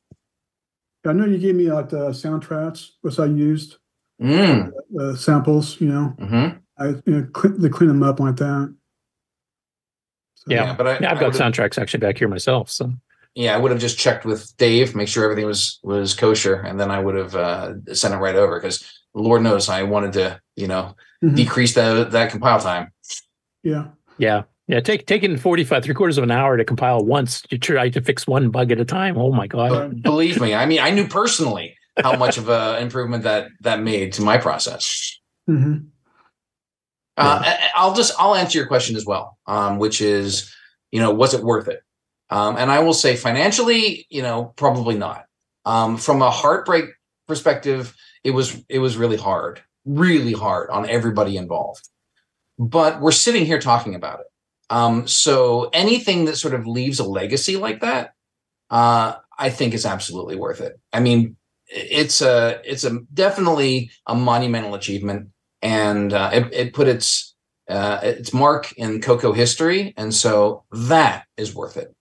I 1.07 1.13
know 1.13 1.27
you 1.27 1.39
gave 1.39 1.55
me 1.55 1.71
like 1.71 1.89
the 1.91 2.09
soundtracks, 2.11 2.91
which 3.03 3.19
I 3.19 3.27
used, 3.27 3.77
Mm. 4.23 4.71
uh, 5.01 5.15
samples. 5.17 5.81
You 5.81 5.89
know, 5.89 6.15
Mhm. 6.19 6.61
I 6.79 6.87
you 6.89 7.03
know, 7.07 7.29
cl- 7.37 7.59
to 7.59 7.69
clean 7.69 7.89
them 7.89 8.03
up 8.03 8.21
like 8.21 8.37
that. 8.37 8.75
Yeah. 10.47 10.65
Yeah, 10.65 10.75
but 10.77 10.87
I- 10.87 10.99
yeah, 11.01 11.11
I've 11.11 11.19
I 11.19 11.21
got 11.21 11.33
soundtracks 11.33 11.79
actually 11.81 12.01
back 12.01 12.19
here 12.19 12.29
myself. 12.29 12.71
So, 12.71 12.93
Yeah, 13.37 13.55
I 13.57 13.59
would 13.59 13.73
have 13.73 13.81
just 13.81 13.99
checked 13.99 14.25
with 14.25 14.57
Dave, 14.59 14.95
make 14.95 15.09
sure 15.09 15.25
everything 15.25 15.47
was 15.47 15.81
was 15.83 16.15
kosher, 16.15 16.55
and 16.55 16.79
then 16.79 16.91
I 16.91 17.01
would 17.01 17.17
have 17.17 17.35
uh, 17.35 17.75
sent 17.93 18.15
it 18.15 18.19
right 18.19 18.37
over 18.37 18.61
because 18.61 18.85
Lord 19.15 19.43
knows 19.43 19.69
I 19.69 19.83
wanted 19.83 20.13
to, 20.15 20.41
you 20.55 20.69
know, 20.69 20.95
Mhm. 21.23 21.35
decrease 21.35 21.75
that 21.75 22.13
that 22.13 22.31
compile 22.31 22.61
time. 22.61 22.93
Yeah. 23.65 23.89
yeah. 24.19 24.43
Yeah. 24.67 24.81
Take, 24.81 25.07
taking 25.07 25.37
45, 25.37 25.85
three 25.85 25.95
quarters 25.95 26.17
of 26.19 26.25
an 26.25 26.31
hour 26.31 26.57
to 26.57 26.65
compile 26.65 27.05
once 27.05 27.43
to 27.43 27.59
try 27.59 27.89
to 27.91 28.01
fix 28.01 28.27
one 28.27 28.51
bug 28.51 28.71
at 28.73 28.81
a 28.81 28.85
time. 28.85 29.19
Oh, 29.19 29.33
my 29.33 29.47
God. 29.47 30.03
Believe 30.03 30.41
me, 30.41 30.55
I 30.55 30.65
mean, 30.67 30.81
I 30.81 30.91
knew 30.91 31.07
personally 31.07 31.77
how 32.03 32.17
much 32.25 32.39
of 32.39 32.49
a 32.49 32.79
improvement 32.81 33.25
that 33.25 33.49
that 33.61 33.81
made 33.83 34.13
to 34.15 34.23
my 34.23 34.39
process. 34.39 35.19
hmm 35.47 35.77
Uh, 37.17 37.43
I- 37.45 37.71
I'll 37.77 37.95
just 37.95 38.13
I'll 38.19 38.35
answer 38.35 38.59
your 38.59 38.67
question 38.67 38.97
as 38.97 39.05
well, 39.07 39.39
um, 39.47 39.79
which 39.79 40.01
is, 40.01 40.53
you 40.91 41.01
know, 41.01 41.13
was 41.13 41.35
it 41.35 41.43
worth 41.45 41.69
it? 41.69 41.81
Um, 42.31 42.57
and 42.57 42.71
I 42.71 42.81
will 42.81 42.95
say 42.95 43.15
financially, 43.17 44.07
you 44.11 44.23
know, 44.23 44.53
probably 44.57 44.97
not. 44.97 45.27
Um, 45.67 45.97
from 45.97 46.23
a 46.23 46.31
heartbreak 46.31 46.87
perspective, 47.29 47.95
it 48.25 48.31
was 48.33 48.57
it 48.69 48.79
was 48.81 48.97
really 48.97 49.17
hard, 49.17 49.63
really 49.85 50.33
hard 50.33 50.71
on 50.71 50.89
everybody 50.89 51.37
involved. 51.37 51.89
But 52.59 53.01
we're 53.01 53.13
sitting 53.13 53.45
here 53.47 53.59
talking 53.61 53.95
about 53.95 54.21
it. 54.21 54.27
Um, 54.71 55.07
so 55.07 55.71
anything 55.73 56.25
that 56.25 56.37
sort 56.37 56.55
of 56.55 56.67
leaves 56.67 56.99
a 56.99 57.05
legacy 57.05 57.57
like 57.57 57.81
that, 57.81 58.15
uh, 58.71 59.15
I 59.39 59.51
think 59.51 59.75
is 59.75 59.87
absolutely 59.87 60.37
worth 60.37 60.61
it. 60.61 60.81
I 60.93 61.01
mean, 61.01 61.37
it's 61.67 62.23
a 62.23 62.61
it's 62.65 62.85
a 62.85 63.01
definitely 63.13 63.91
a 64.07 64.15
monumental 64.15 64.75
achievement 64.75 65.31
and 65.65 66.13
uh, 66.13 66.31
it, 66.33 66.53
it 66.53 66.75
put 66.75 66.87
its 66.87 67.35
uh, 67.69 67.99
its 68.03 68.35
mark 68.35 68.73
in 68.73 69.01
Coco 69.01 69.33
history, 69.33 69.95
and 69.97 70.15
so 70.15 70.65
that 70.71 71.25
is 71.39 71.55
worth 71.55 71.79
it. 71.79 71.95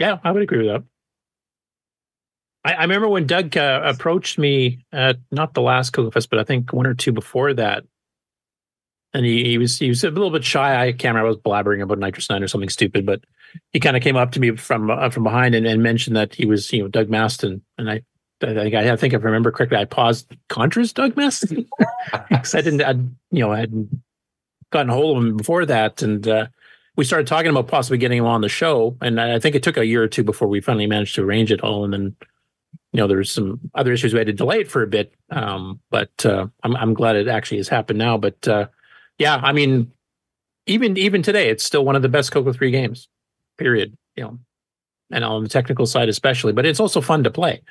Yeah, 0.00 0.18
I 0.24 0.32
would 0.32 0.42
agree 0.42 0.66
with 0.66 0.68
that. 0.68 0.84
I, 2.64 2.72
I 2.72 2.82
remember 2.82 3.08
when 3.08 3.26
Doug 3.26 3.56
uh, 3.56 3.82
approached 3.84 4.38
me 4.38 4.86
at 4.92 5.18
not 5.30 5.52
the 5.52 5.60
last 5.60 5.90
Coco 5.90 6.10
Fest, 6.10 6.30
but 6.30 6.38
I 6.38 6.44
think 6.44 6.72
one 6.72 6.86
or 6.86 6.94
two 6.94 7.12
before 7.12 7.52
that. 7.54 7.84
And 9.14 9.24
he, 9.24 9.44
he 9.44 9.58
was 9.58 9.78
he 9.78 9.88
was 9.88 10.04
a 10.04 10.10
little 10.10 10.30
bit 10.30 10.44
shy. 10.44 10.80
I 10.80 10.92
can't 10.92 11.14
remember. 11.14 11.26
I 11.26 11.30
was 11.30 11.38
blabbering 11.38 11.82
about 11.82 11.98
NitrOS-9 11.98 12.42
or 12.42 12.48
something 12.48 12.68
stupid, 12.68 13.06
but 13.06 13.22
he 13.72 13.80
kind 13.80 13.96
of 13.96 14.02
came 14.02 14.16
up 14.16 14.32
to 14.32 14.40
me 14.40 14.56
from 14.56 14.90
uh, 14.90 15.08
from 15.10 15.24
behind 15.24 15.54
and, 15.54 15.66
and 15.66 15.82
mentioned 15.82 16.16
that 16.16 16.34
he 16.34 16.46
was 16.46 16.70
you 16.72 16.82
know 16.82 16.88
Doug 16.88 17.08
Masten, 17.08 17.62
and 17.78 17.90
I 17.90 18.02
I 18.42 18.54
think 18.54 18.74
I, 18.74 18.92
I 18.92 18.96
think 18.96 19.14
if 19.14 19.22
I 19.22 19.24
remember 19.24 19.50
correctly, 19.50 19.78
I 19.78 19.86
paused 19.86 20.36
Contra's 20.48 20.92
Doug 20.92 21.14
Masten 21.14 21.66
because 22.28 22.54
I 22.54 22.60
didn't 22.60 22.82
I, 22.82 22.92
you 23.30 23.40
know 23.40 23.52
I 23.52 23.60
hadn't 23.60 23.88
gotten 24.70 24.90
a 24.90 24.94
hold 24.94 25.16
of 25.16 25.22
him 25.22 25.36
before 25.36 25.64
that, 25.66 26.02
and 26.02 26.26
uh, 26.28 26.46
we 26.96 27.04
started 27.04 27.26
talking 27.26 27.50
about 27.50 27.68
possibly 27.68 27.96
getting 27.96 28.18
him 28.18 28.26
on 28.26 28.40
the 28.40 28.48
show. 28.48 28.96
And 29.00 29.20
I 29.20 29.36
I 29.36 29.38
think 29.38 29.54
it 29.54 29.62
took 29.62 29.76
a 29.76 29.86
year 29.86 30.02
or 30.02 30.08
two 30.08 30.24
before 30.24 30.48
we 30.48 30.60
finally 30.60 30.86
managed 30.86 31.14
to 31.14 31.22
arrange 31.22 31.52
it 31.52 31.62
all. 31.62 31.84
And 31.84 31.92
then, 31.92 32.16
you 32.92 32.98
know, 32.98 33.06
there's 33.06 33.30
some 33.30 33.60
other 33.74 33.92
issues 33.92 34.12
we 34.12 34.18
had 34.18 34.26
to 34.26 34.32
delay 34.32 34.60
it 34.60 34.70
for 34.70 34.82
a 34.82 34.86
bit. 34.86 35.14
Um, 35.30 35.80
but 35.90 36.26
uh, 36.26 36.48
I'm 36.64 36.76
I'm 36.76 36.94
glad 36.94 37.16
it 37.16 37.28
actually 37.28 37.58
has 37.58 37.68
happened 37.68 38.00
now. 38.00 38.18
But 38.18 38.46
uh, 38.48 38.66
yeah, 39.18 39.40
I 39.42 39.52
mean, 39.52 39.92
even 40.66 40.96
even 40.96 41.22
today, 41.22 41.50
it's 41.50 41.64
still 41.64 41.84
one 41.84 41.96
of 41.96 42.02
the 42.02 42.08
best 42.08 42.32
Coco 42.32 42.52
three 42.52 42.70
games. 42.70 43.08
Period. 43.56 43.96
You 44.16 44.24
know, 44.24 44.38
and 45.10 45.24
on 45.24 45.42
the 45.42 45.48
technical 45.48 45.86
side 45.86 46.08
especially, 46.08 46.52
but 46.52 46.66
it's 46.66 46.80
also 46.80 47.00
fun 47.00 47.24
to 47.24 47.30
play. 47.30 47.62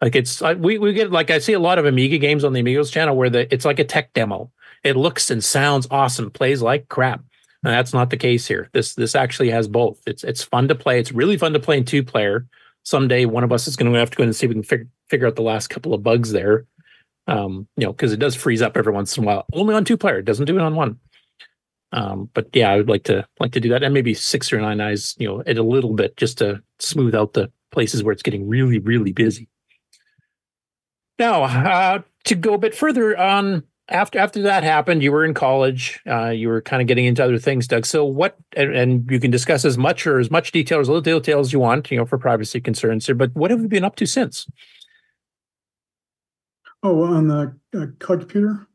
Like 0.00 0.14
it's 0.14 0.42
I, 0.42 0.54
we 0.54 0.78
we 0.78 0.92
get 0.92 1.10
like 1.10 1.30
I 1.30 1.38
see 1.38 1.52
a 1.52 1.60
lot 1.60 1.78
of 1.78 1.86
Amiga 1.86 2.18
games 2.18 2.44
on 2.44 2.52
the 2.52 2.60
Amigos 2.60 2.90
channel 2.90 3.16
where 3.16 3.30
the 3.30 3.52
it's 3.52 3.64
like 3.64 3.78
a 3.78 3.84
tech 3.84 4.12
demo. 4.12 4.50
It 4.84 4.96
looks 4.96 5.30
and 5.30 5.42
sounds 5.42 5.88
awesome, 5.90 6.30
plays 6.30 6.62
like 6.62 6.88
crap. 6.88 7.22
And 7.64 7.72
that's 7.72 7.92
not 7.92 8.10
the 8.10 8.16
case 8.16 8.46
here. 8.46 8.68
This 8.72 8.94
this 8.94 9.16
actually 9.16 9.50
has 9.50 9.66
both. 9.66 10.00
It's 10.06 10.22
it's 10.22 10.44
fun 10.44 10.68
to 10.68 10.74
play. 10.74 11.00
It's 11.00 11.12
really 11.12 11.36
fun 11.36 11.52
to 11.52 11.60
play 11.60 11.78
in 11.78 11.84
two 11.84 12.04
player. 12.04 12.46
Someday 12.84 13.24
one 13.24 13.44
of 13.44 13.52
us 13.52 13.66
is 13.66 13.76
going 13.76 13.92
to 13.92 13.98
have 13.98 14.10
to 14.10 14.16
go 14.16 14.22
in 14.22 14.28
and 14.28 14.36
see 14.36 14.46
if 14.46 14.50
we 14.50 14.54
can 14.54 14.62
figure 14.62 14.86
figure 15.08 15.26
out 15.26 15.36
the 15.36 15.42
last 15.42 15.68
couple 15.68 15.94
of 15.94 16.02
bugs 16.02 16.30
there. 16.30 16.66
Um, 17.28 17.68
you 17.76 17.84
know, 17.84 17.92
because 17.92 18.12
it 18.12 18.18
does 18.18 18.34
freeze 18.34 18.62
up 18.62 18.76
every 18.76 18.92
once 18.92 19.16
in 19.16 19.22
a 19.22 19.26
while. 19.26 19.46
Only 19.52 19.74
on 19.74 19.84
two 19.84 19.96
player. 19.96 20.18
It 20.18 20.24
doesn't 20.24 20.46
do 20.46 20.56
it 20.56 20.62
on 20.62 20.74
one. 20.74 20.98
Um, 21.92 22.28
but 22.34 22.48
yeah, 22.52 22.70
I 22.70 22.76
would 22.76 22.88
like 22.88 23.04
to 23.04 23.26
like 23.38 23.52
to 23.52 23.60
do 23.60 23.68
that, 23.70 23.82
and 23.82 23.94
maybe 23.94 24.14
six 24.14 24.52
or 24.52 24.60
nine 24.60 24.80
eyes. 24.80 25.14
You 25.18 25.28
know, 25.28 25.42
it 25.46 25.58
a 25.58 25.62
little 25.62 25.94
bit 25.94 26.16
just 26.16 26.38
to 26.38 26.62
smooth 26.78 27.14
out 27.14 27.34
the 27.34 27.50
places 27.70 28.02
where 28.02 28.12
it's 28.12 28.22
getting 28.22 28.48
really 28.48 28.78
really 28.78 29.12
busy. 29.12 29.48
Now, 31.18 31.44
uh, 31.44 32.02
to 32.24 32.34
go 32.34 32.54
a 32.54 32.58
bit 32.58 32.74
further 32.74 33.16
on 33.18 33.64
after 33.88 34.18
after 34.18 34.42
that 34.42 34.64
happened, 34.64 35.02
you 35.02 35.12
were 35.12 35.24
in 35.24 35.34
college. 35.34 36.00
Uh, 36.06 36.28
you 36.28 36.48
were 36.48 36.60
kind 36.60 36.82
of 36.82 36.88
getting 36.88 37.06
into 37.06 37.24
other 37.24 37.38
things, 37.38 37.66
Doug. 37.66 37.86
So 37.86 38.04
what? 38.04 38.36
And, 38.54 38.76
and 38.76 39.10
you 39.10 39.18
can 39.18 39.30
discuss 39.30 39.64
as 39.64 39.78
much 39.78 40.06
or 40.06 40.18
as 40.18 40.30
much 40.30 40.52
detail 40.52 40.80
as 40.80 40.88
little 40.88 41.00
detail 41.00 41.40
as 41.40 41.52
you 41.52 41.58
want, 41.58 41.90
you 41.90 41.96
know, 41.96 42.04
for 42.04 42.18
privacy 42.18 42.60
concerns 42.60 43.06
here. 43.06 43.14
But 43.14 43.34
what 43.34 43.50
have 43.50 43.60
you 43.60 43.68
been 43.68 43.84
up 43.84 43.96
to 43.96 44.06
since? 44.06 44.46
Oh, 46.82 47.02
on 47.04 47.28
the 47.28 47.56
uh, 47.76 47.86
computer. 47.98 48.66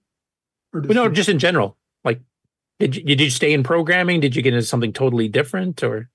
Or 0.74 0.82
Well, 0.82 0.94
no, 0.94 1.10
just 1.10 1.30
in 1.30 1.40
general. 1.40 1.78
Like, 2.04 2.22
did 2.80 2.96
you, 2.96 3.04
did 3.04 3.22
you 3.22 3.30
stay 3.30 3.54
in 3.54 3.64
programming? 3.64 4.20
Did 4.20 4.36
you 4.36 4.42
get 4.42 4.54
into 4.54 4.66
something 4.66 4.92
totally 4.92 5.28
different, 5.28 5.84
or? 5.84 6.10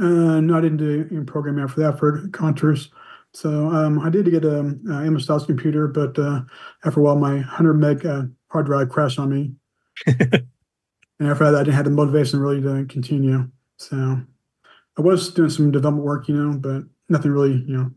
Uh, 0.00 0.40
no, 0.40 0.56
I 0.56 0.60
didn't 0.60 0.78
do 0.78 1.08
any 1.10 1.24
programming 1.24 1.64
after 1.64 1.80
that 1.82 1.98
for 1.98 2.28
Contras. 2.28 2.88
So 3.32 3.68
um, 3.68 4.00
I 4.00 4.10
did 4.10 4.30
get 4.30 4.44
a, 4.44 4.58
a 4.58 5.10
MS 5.10 5.26
DOS 5.26 5.46
computer, 5.46 5.86
but 5.86 6.18
uh, 6.18 6.40
after 6.84 7.00
a 7.00 7.02
while, 7.02 7.16
my 7.16 7.34
100 7.34 7.74
meg 7.74 8.04
uh, 8.04 8.22
hard 8.48 8.66
drive 8.66 8.88
crashed 8.88 9.18
on 9.18 9.30
me. 9.30 9.52
and 10.06 10.44
after 11.20 11.44
that, 11.44 11.54
I 11.54 11.62
didn't 11.62 11.76
have 11.76 11.84
the 11.84 11.90
motivation 11.90 12.40
really 12.40 12.60
to 12.60 12.86
continue. 12.92 13.48
So 13.78 14.20
I 14.98 15.02
was 15.02 15.32
doing 15.32 15.50
some 15.50 15.70
development 15.70 16.06
work, 16.06 16.28
you 16.28 16.34
know, 16.34 16.58
but 16.58 16.82
nothing 17.08 17.30
really, 17.30 17.52
you 17.52 17.76
know, 17.76 17.90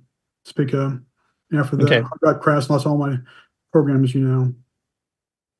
speak 0.45 0.73
of. 0.73 0.99
After 1.53 1.75
the 1.75 1.83
Okay. 1.85 2.01
hard 2.01 2.19
drive 2.21 2.39
crashed, 2.41 2.69
lost 2.69 2.85
all 2.87 2.97
my 2.97 3.17
programs, 3.71 4.15
you 4.15 4.21
know. 4.21 4.53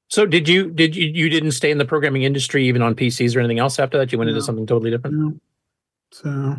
So 0.10 0.26
did 0.26 0.48
you 0.48 0.70
did 0.70 0.96
you 0.96 1.08
you 1.08 1.30
didn't 1.30 1.52
stay 1.52 1.72
in 1.72 1.78
the 1.78 1.86
programming 1.86 2.24
industry 2.24 2.66
even 2.68 2.82
on 2.82 2.96
PCs 2.96 3.36
or 3.36 3.39
anything 3.39 3.60
else 3.60 3.80
after 3.80 3.98
that? 3.98 4.12
You 4.12 4.18
went 4.18 4.30
into 4.30 4.41
something 4.41 4.68
totally 4.68 4.91
different. 4.91 5.18
You. 5.18 5.41
So 6.12 6.56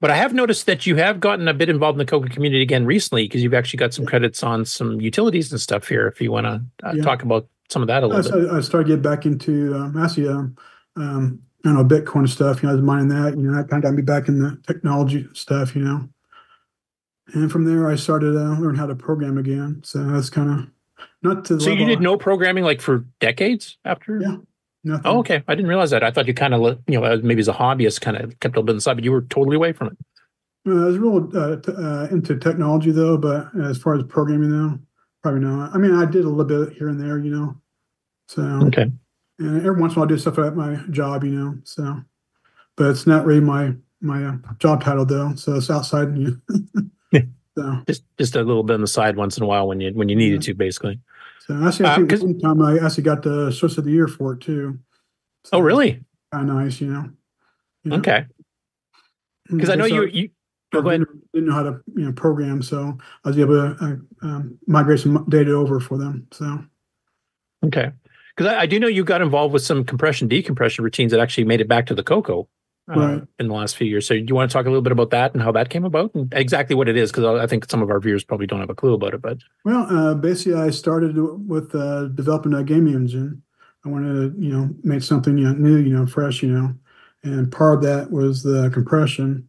But 0.00 0.10
I 0.10 0.16
have 0.16 0.34
noticed 0.34 0.66
that 0.66 0.84
you 0.84 0.96
have 0.96 1.20
gotten 1.20 1.46
a 1.46 1.54
bit 1.54 1.68
involved 1.68 1.94
in 1.94 2.04
the 2.04 2.10
Coco 2.10 2.28
community 2.28 2.62
again 2.62 2.86
recently 2.86 3.24
because 3.24 3.42
you've 3.42 3.54
actually 3.54 3.76
got 3.78 3.94
some 3.94 4.04
credits 4.04 4.42
on 4.42 4.64
some 4.64 5.00
utilities 5.00 5.52
and 5.52 5.60
stuff 5.60 5.86
here. 5.86 6.08
If 6.08 6.20
you 6.20 6.32
want 6.32 6.46
to 6.46 6.62
uh, 6.82 6.94
Yeah. 6.96 7.02
talk 7.02 7.22
about 7.22 7.46
some 7.68 7.82
of 7.82 7.88
that 7.88 8.02
a 8.02 8.06
little 8.08 8.22
bit. 8.22 8.50
I 8.50 8.60
started 8.60 8.88
getting 8.88 9.02
back 9.02 9.24
into 9.26 9.74
um, 9.76 9.96
actually, 9.96 10.28
um, 10.28 10.56
um, 10.96 11.40
I 11.64 11.72
know, 11.72 11.84
Bitcoin 11.84 12.28
stuff. 12.28 12.62
You 12.62 12.66
know, 12.66 12.72
I 12.72 12.76
was 12.76 12.84
mining 12.84 13.08
that. 13.08 13.36
You 13.36 13.44
know, 13.44 13.54
that 13.54 13.68
kind 13.68 13.82
of 13.82 13.88
got 13.88 13.94
me 13.94 14.02
back 14.02 14.26
in 14.26 14.40
the 14.40 14.60
technology 14.66 15.28
stuff. 15.34 15.76
You 15.76 15.82
know, 15.84 16.08
and 17.34 17.50
from 17.50 17.64
there, 17.64 17.88
I 17.88 17.94
started 17.96 18.36
uh, 18.36 18.58
learn 18.60 18.74
how 18.74 18.86
to 18.86 18.94
program 18.94 19.38
again. 19.38 19.80
So 19.84 20.02
that's 20.04 20.30
kind 20.30 20.50
of 20.50 21.06
not 21.22 21.44
to 21.46 21.54
the 21.56 21.60
So 21.60 21.70
you 21.70 21.86
did 21.86 21.98
I- 21.98 22.02
no 22.02 22.16
programming 22.16 22.64
like 22.64 22.80
for 22.80 23.04
decades 23.20 23.78
after? 23.84 24.20
Yeah. 24.20 24.36
Nothing. 24.84 25.02
Oh, 25.04 25.18
okay. 25.20 25.44
I 25.46 25.54
didn't 25.54 25.68
realize 25.68 25.90
that. 25.90 26.02
I 26.02 26.10
thought 26.10 26.26
you 26.26 26.34
kind 26.34 26.52
of, 26.54 26.78
you 26.88 27.00
know, 27.00 27.16
maybe 27.22 27.38
as 27.40 27.46
a 27.46 27.52
hobbyist, 27.52 28.00
kind 28.00 28.16
of 28.16 28.38
kept 28.40 28.56
a 28.56 28.58
little 28.58 28.64
bit 28.64 28.74
inside, 28.74 28.94
but 28.94 29.04
you 29.04 29.12
were 29.12 29.22
totally 29.22 29.54
away 29.54 29.72
from 29.72 29.86
it. 29.88 29.96
Uh, 30.66 30.82
I 30.82 30.86
was 30.86 30.98
real 30.98 31.30
uh, 31.38 31.56
t- 31.56 31.72
uh, 31.72 32.08
into 32.10 32.36
technology 32.36 32.90
though, 32.90 33.16
but 33.16 33.48
as 33.62 33.78
far 33.78 33.94
as 33.94 34.02
programming 34.04 34.50
though, 34.50 34.78
probably 35.22 35.40
not. 35.40 35.72
I 35.74 35.78
mean, 35.78 35.94
I 35.94 36.04
did 36.04 36.24
a 36.24 36.28
little 36.28 36.44
bit 36.66 36.76
here 36.76 36.88
and 36.88 37.00
there, 37.00 37.18
you 37.20 37.30
know. 37.30 37.56
So 38.26 38.42
Okay. 38.66 38.90
and 39.38 39.56
every 39.64 39.80
once 39.80 39.92
in 39.92 39.98
a 39.98 40.00
while 40.00 40.06
I 40.06 40.08
do 40.08 40.18
stuff 40.18 40.38
at 40.38 40.56
my 40.56 40.74
job, 40.90 41.22
you 41.22 41.30
know. 41.30 41.58
So, 41.62 42.00
but 42.76 42.90
it's 42.90 43.06
not 43.06 43.24
really 43.24 43.40
my 43.40 43.74
my 44.00 44.24
uh, 44.24 44.36
job 44.58 44.82
title 44.82 45.04
though. 45.06 45.34
So 45.36 45.54
it's 45.54 45.70
outside. 45.70 46.16
You 46.18 46.40
so 47.56 47.82
Just 47.86 48.04
just 48.18 48.36
a 48.36 48.42
little 48.42 48.62
bit 48.62 48.74
on 48.74 48.80
the 48.80 48.86
side 48.86 49.16
once 49.16 49.36
in 49.36 49.42
a 49.42 49.46
while 49.46 49.66
when 49.68 49.80
you 49.80 49.92
when 49.94 50.08
you 50.08 50.16
needed 50.16 50.42
to, 50.42 50.54
basically. 50.54 50.98
so 51.40 51.54
actually, 51.64 51.86
I 51.86 51.92
Uh, 51.92 51.96
think 51.96 52.10
'cause- 52.10 52.22
one 52.22 52.38
time 52.38 52.62
I 52.62 52.78
actually 52.78 53.04
got 53.04 53.22
the 53.22 53.50
source 53.52 53.78
of 53.78 53.84
the 53.84 53.90
year 53.92 54.08
for 54.08 54.34
it 54.34 54.40
too. 54.40 54.78
Oh, 55.52 55.60
really? 55.60 56.02
Kind 56.32 56.48
of 56.50 56.56
nice, 56.56 56.80
you 56.80 56.86
know. 56.92 57.10
you 57.84 57.90
know. 57.90 57.96
Okay. 57.98 58.26
Because 59.50 59.68
I 59.70 59.74
know 59.74 59.86
so- 59.88 59.94
you 59.94 60.06
you 60.06 60.30
I 60.74 60.80
go 60.80 60.88
ahead. 60.88 61.04
didn't, 61.34 61.46
know 61.48 61.52
how 61.52 61.62
to 61.64 61.80
you 61.94 62.04
know 62.06 62.12
program, 62.12 62.62
so 62.62 62.96
I 63.24 63.28
was 63.28 63.38
able 63.38 63.54
to 63.54 63.84
uh, 63.84 64.26
um, 64.26 64.58
migrate 64.66 65.00
some 65.00 65.24
data 65.28 65.52
over 65.52 65.80
for 65.80 65.98
them. 65.98 66.26
So 66.32 66.64
Okay. 67.64 67.92
Because 68.34 68.50
I, 68.50 68.60
I 68.60 68.66
do 68.66 68.80
know 68.80 68.86
you 68.88 69.04
got 69.04 69.20
involved 69.20 69.52
with 69.52 69.62
some 69.62 69.84
compression 69.84 70.26
decompression 70.28 70.82
routines 70.84 71.12
that 71.12 71.20
actually 71.20 71.44
made 71.44 71.60
it 71.60 71.68
back 71.68 71.84
to 71.86 71.94
the 71.94 72.02
Coco 72.92 73.00
uh, 73.06 73.08
Right. 73.16 73.22
in 73.38 73.48
the 73.48 73.54
last 73.54 73.76
few 73.76 73.86
years. 73.86 74.06
So 74.06 74.14
do 74.14 74.24
you 74.26 74.34
want 74.34 74.50
to 74.50 74.52
talk 74.52 74.66
a 74.66 74.68
little 74.68 74.82
bit 74.82 74.92
about 74.92 75.10
that 75.10 75.32
and 75.34 75.42
how 75.42 75.52
that 75.52 75.70
came 75.70 75.84
about 75.84 76.14
and 76.14 76.32
exactly 76.34 76.76
what 76.76 76.88
it 76.88 76.96
is? 76.96 77.10
Because 77.10 77.24
I 77.24 77.42
I 77.44 77.46
think 77.46 77.68
some 77.70 77.82
of 77.82 77.90
our 77.90 78.00
viewers 78.00 78.24
probably 78.24 78.46
don't 78.46 78.60
have 78.60 78.70
a 78.70 78.74
clue 78.74 78.94
about 78.94 79.14
it. 79.14 79.22
But 79.22 79.38
Well, 79.64 79.86
uh, 79.90 80.14
basically, 80.14 80.60
I 80.60 80.70
started 80.70 81.16
with 81.16 81.74
uh, 81.74 82.06
developing 82.08 82.54
a 82.54 82.62
game 82.62 82.86
engine. 82.86 83.42
I 83.84 83.88
wanted 83.88 84.34
to, 84.34 84.40
you 84.40 84.52
know, 84.52 84.70
make 84.84 85.02
something 85.02 85.36
you 85.36 85.44
know, 85.44 85.52
new, 85.52 85.76
you 85.76 85.96
know, 85.96 86.06
fresh, 86.06 86.42
you 86.42 86.50
know, 86.50 86.74
and 87.24 87.50
part 87.50 87.78
of 87.78 87.82
that 87.82 88.12
was 88.12 88.42
the 88.42 88.70
compression. 88.72 89.48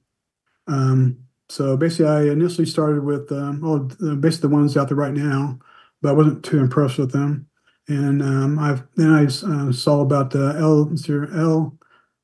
Um, 0.67 1.17
so 1.49 1.77
basically, 1.77 2.07
I 2.07 2.21
initially 2.31 2.65
started 2.65 3.03
with, 3.03 3.31
um, 3.31 3.61
well, 3.61 3.79
basically 4.15 4.49
the 4.49 4.55
ones 4.55 4.75
out 4.75 4.87
there 4.87 4.97
right 4.97 5.13
now, 5.13 5.59
but 6.01 6.09
I 6.09 6.13
wasn't 6.13 6.43
too 6.43 6.59
impressed 6.59 6.97
with 6.97 7.11
them. 7.11 7.47
And 7.87 8.23
um, 8.23 8.57
I've 8.59 8.83
then 8.95 9.11
I 9.11 9.25
uh, 9.25 9.71
saw 9.71 10.01
about 10.01 10.31
the 10.31 10.55
L 10.57 10.89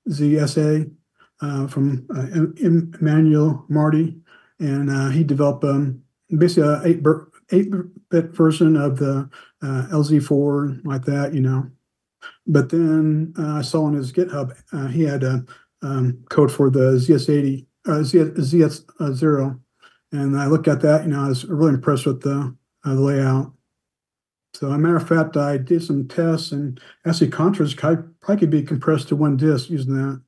LZSA 0.08 0.92
uh, 1.42 1.68
from 1.68 2.06
uh, 2.16 2.28
Em- 2.36 2.56
Em- 2.62 2.92
Emmanuel 3.00 3.66
Marty, 3.70 4.18
and 4.60 4.90
uh, 4.90 5.10
he 5.10 5.24
developed 5.24 5.64
um, 5.64 6.02
basically 6.38 6.64
a 6.64 6.82
eight 6.86 7.04
eight 7.52 7.72
bit 8.10 8.36
version 8.36 8.76
of 8.76 8.98
the 8.98 9.30
uh, 9.62 9.88
LZ4 9.92 10.86
like 10.86 11.06
that, 11.06 11.34
you 11.34 11.42
know. 11.42 11.70
But 12.46 12.70
then 12.70 13.34
I 13.38 13.62
saw 13.62 13.86
on 13.86 13.94
his 13.94 14.12
GitHub 14.12 14.54
he 14.92 15.04
had 15.04 15.24
a 15.24 15.46
um, 15.82 16.24
code 16.30 16.52
for 16.52 16.70
the 16.70 16.98
ZX80 16.98 17.66
uh, 17.88 18.02
ZS, 18.02 18.38
ZS 18.38 18.84
uh, 19.00 19.14
zero, 19.14 19.60
and 20.12 20.38
I 20.38 20.48
looked 20.48 20.68
at 20.68 20.82
that. 20.82 21.04
You 21.04 21.10
know, 21.10 21.24
I 21.24 21.30
was 21.30 21.46
really 21.46 21.74
impressed 21.74 22.06
with 22.06 22.22
the, 22.22 22.56
the 22.84 22.94
layout. 22.94 23.54
So, 24.54 24.72
a 24.72 24.78
matter 24.78 24.98
of 24.98 25.08
fact, 25.08 25.38
I 25.38 25.58
did 25.58 25.84
some 25.84 26.08
tests, 26.08 26.52
and 26.52 26.80
actually, 27.06 27.30
Contras 27.30 27.78
probably 27.78 28.04
probably 28.20 28.40
could 28.40 28.50
be 28.50 28.64
compressed 28.64 29.08
to 29.10 29.16
one 29.16 29.38
disk 29.38 29.70
using 29.70 29.94
that. 29.96 30.22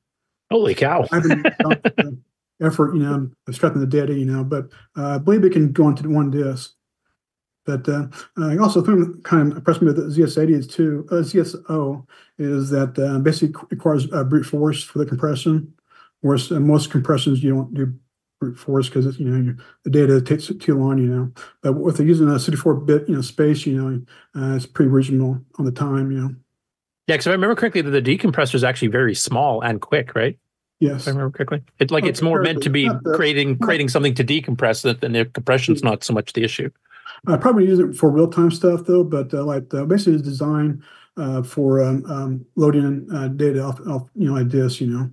Holy 0.52 0.74
cow! 0.74 1.06
I 1.10 1.16
haven't 1.16 2.22
effort, 2.62 2.94
you 2.94 3.02
know, 3.02 3.30
extracting 3.48 3.80
the 3.80 3.86
data, 3.86 4.14
you 4.14 4.24
know, 4.24 4.44
but 4.44 4.68
uh, 4.96 5.16
I 5.16 5.18
believe 5.18 5.44
it 5.44 5.52
can 5.52 5.72
go 5.72 5.88
into 5.88 6.08
one 6.08 6.30
disk. 6.30 6.72
But 7.64 7.88
uh, 7.88 8.06
I 8.38 8.56
also 8.56 8.82
think 8.82 9.22
kind 9.24 9.52
of 9.52 9.58
impressed 9.58 9.82
me 9.82 9.86
with 9.86 9.96
the 9.96 10.02
ZX80 10.02 10.50
is 10.50 10.66
too, 10.66 11.06
uh, 11.10 11.16
ZSO 11.16 12.04
is 12.38 12.70
that 12.70 12.98
uh, 12.98 13.18
basically 13.20 13.54
requires 13.70 14.12
uh, 14.12 14.24
brute 14.24 14.44
force 14.44 14.82
for 14.82 14.98
the 14.98 15.06
compression, 15.06 15.72
whereas 16.22 16.50
uh, 16.50 16.58
most 16.58 16.90
compressions 16.90 17.42
you 17.42 17.54
don't 17.54 17.72
do 17.72 17.94
brute 18.40 18.58
force 18.58 18.88
because 18.88 19.16
you 19.20 19.28
know 19.28 19.54
the 19.84 19.90
data 19.90 20.20
takes 20.20 20.48
too 20.48 20.76
long, 20.76 20.98
you 20.98 21.06
know. 21.06 21.32
But 21.62 21.74
with 21.74 22.00
using 22.00 22.28
a 22.28 22.32
64-bit 22.32 23.08
you 23.08 23.14
know 23.14 23.20
space, 23.20 23.64
you 23.64 23.80
know, 23.80 24.02
uh, 24.34 24.56
it's 24.56 24.66
pretty 24.66 24.90
reasonable 24.90 25.40
on 25.56 25.64
the 25.64 25.72
time, 25.72 26.10
you 26.10 26.20
know. 26.20 26.34
Yeah, 27.06 27.14
because 27.14 27.26
if 27.26 27.30
I 27.30 27.34
remember 27.34 27.56
correctly, 27.56 27.82
the 27.82 28.00
decompressor 28.00 28.54
is 28.54 28.64
actually 28.64 28.88
very 28.88 29.14
small 29.14 29.60
and 29.62 29.80
quick, 29.80 30.14
right? 30.14 30.38
Yes. 30.78 31.02
If 31.02 31.08
I 31.08 31.10
remember 31.10 31.36
correctly. 31.36 31.62
It's 31.78 31.92
like 31.92 32.04
Oh, 32.04 32.08
it's 32.08 32.22
more 32.22 32.42
meant 32.42 32.62
to 32.62 32.70
be 32.70 32.88
creating 33.14 33.58
creating 33.58 33.88
something 33.88 34.14
to 34.14 34.24
decompress 34.24 34.82
that 34.82 35.00
than 35.00 35.12
the 35.12 35.30
is 35.68 35.82
not 35.82 36.04
so 36.04 36.12
much 36.12 36.32
the 36.32 36.44
issue. 36.44 36.70
I 37.26 37.36
probably 37.36 37.66
use 37.66 37.78
it 37.78 37.94
for 37.96 38.10
real 38.10 38.28
time 38.28 38.50
stuff 38.50 38.84
though, 38.86 39.04
but 39.04 39.32
uh, 39.32 39.44
like 39.44 39.72
uh, 39.74 39.84
basically 39.84 40.14
it's 40.14 40.22
designed 40.22 40.82
uh, 41.16 41.42
for 41.42 41.82
um, 41.82 42.04
um, 42.06 42.46
loading 42.56 43.06
uh, 43.12 43.28
data 43.28 43.62
off, 43.62 43.80
off 43.86 44.08
you 44.14 44.28
know 44.28 44.34
like 44.34 44.48
this, 44.48 44.80
you 44.80 44.88
know. 44.88 45.10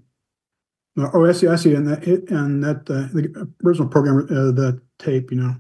Uh, 0.97 1.09
Oh, 1.13 1.25
I 1.25 1.31
see, 1.31 1.47
I 1.47 1.55
see, 1.55 1.75
and 1.75 1.87
that 1.87 2.07
it 2.07 2.29
and 2.29 2.63
that 2.63 2.89
uh, 2.89 3.07
the 3.13 3.49
original 3.63 3.87
program, 3.87 4.25
uh, 4.25 4.51
the 4.51 4.81
tape, 4.97 5.31
you 5.31 5.37
know. 5.37 5.55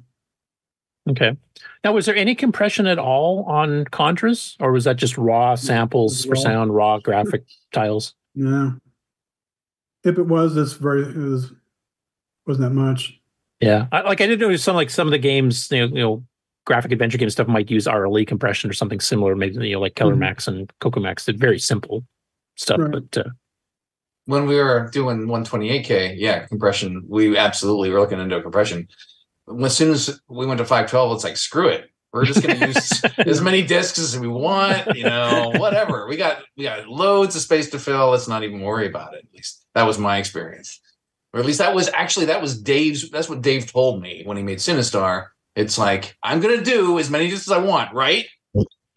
Okay. 1.09 1.35
Now, 1.83 1.93
was 1.93 2.05
there 2.05 2.15
any 2.15 2.35
compression 2.35 2.87
at 2.87 2.99
all 2.99 3.43
on 3.45 3.85
Contras, 3.85 4.55
or 4.59 4.71
was 4.71 4.83
that 4.83 4.97
just 4.97 5.17
raw 5.17 5.55
samples 5.55 6.25
for 6.25 6.35
sound, 6.35 6.75
raw 6.75 6.99
graphic 6.99 7.45
tiles? 7.73 8.13
Yeah. 8.35 8.71
If 10.03 10.17
it 10.17 10.27
was, 10.27 10.55
it's 10.55 10.73
very 10.73 11.01
it 11.03 11.15
was 11.15 11.51
wasn't 12.45 12.69
that 12.69 12.75
much. 12.79 13.19
Yeah, 13.59 13.87
I, 13.91 14.01
like 14.01 14.21
I 14.21 14.27
did 14.27 14.39
notice 14.39 14.63
some 14.63 14.75
like 14.75 14.89
some 14.89 15.07
of 15.07 15.11
the 15.11 15.17
games, 15.17 15.69
you 15.71 15.79
know, 15.87 15.95
you 15.95 16.01
know, 16.01 16.25
graphic 16.65 16.91
adventure 16.91 17.17
game 17.17 17.29
stuff 17.29 17.47
might 17.47 17.69
use 17.69 17.85
RLE 17.87 18.25
compression 18.27 18.69
or 18.69 18.73
something 18.73 18.99
similar. 18.99 19.35
Maybe 19.35 19.67
you 19.67 19.73
know, 19.73 19.81
like 19.81 19.95
Keller 19.95 20.15
Mhm. 20.15 20.19
Max 20.19 20.47
and 20.47 20.71
Coco 20.79 20.99
Max 20.99 21.25
did 21.25 21.39
very 21.39 21.59
simple 21.59 22.05
stuff, 22.55 22.79
Right. 22.79 22.91
but 22.91 23.17
uh, 23.25 23.29
when 24.25 24.45
we 24.47 24.55
were 24.55 24.89
doing 24.93 25.27
128k, 25.27 26.15
yeah, 26.17 26.45
compression, 26.47 27.03
we 27.07 27.35
absolutely 27.37 27.89
were 27.89 27.99
looking 27.99 28.19
into 28.19 28.41
compression. 28.41 28.87
As 29.63 29.75
soon 29.75 29.91
as 29.91 30.19
we 30.27 30.45
went 30.45 30.59
to 30.59 30.65
512, 30.65 31.15
it's 31.15 31.23
like 31.23 31.37
screw 31.37 31.67
it. 31.67 31.89
We're 32.11 32.25
just 32.25 32.41
going 32.41 32.59
to 32.59 32.67
use 32.67 33.03
as 33.19 33.41
many 33.41 33.61
disks 33.61 33.99
as 33.99 34.17
we 34.17 34.27
want, 34.27 34.95
you 34.95 35.03
know, 35.03 35.51
whatever. 35.57 36.07
We 36.07 36.17
got 36.17 36.41
we 36.57 36.63
got 36.63 36.87
loads 36.87 37.35
of 37.35 37.41
space 37.41 37.69
to 37.71 37.79
fill. 37.79 38.09
Let's 38.09 38.27
not 38.27 38.43
even 38.43 38.61
worry 38.61 38.87
about 38.87 39.13
it. 39.13 39.25
At 39.25 39.33
least 39.33 39.65
that 39.75 39.83
was 39.83 39.99
my 39.99 40.17
experience, 40.17 40.79
or 41.33 41.39
at 41.39 41.45
least 41.45 41.59
that 41.59 41.75
was 41.75 41.89
actually 41.93 42.25
that 42.27 42.41
was 42.41 42.59
Dave's. 42.59 43.09
That's 43.11 43.29
what 43.29 43.41
Dave 43.41 43.71
told 43.71 44.01
me 44.01 44.23
when 44.25 44.37
he 44.37 44.43
made 44.43 44.57
Sinistar. 44.57 45.27
It's 45.55 45.77
like 45.77 46.15
I'm 46.23 46.39
going 46.39 46.57
to 46.57 46.63
do 46.63 46.97
as 46.97 47.11
many 47.11 47.29
disks 47.29 47.47
as 47.47 47.51
I 47.51 47.59
want, 47.59 47.93
right? 47.93 48.25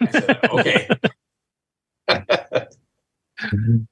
I 0.00 0.10
said, 0.10 0.44
okay. 0.50 0.88
Mm-hmm. 3.42 3.82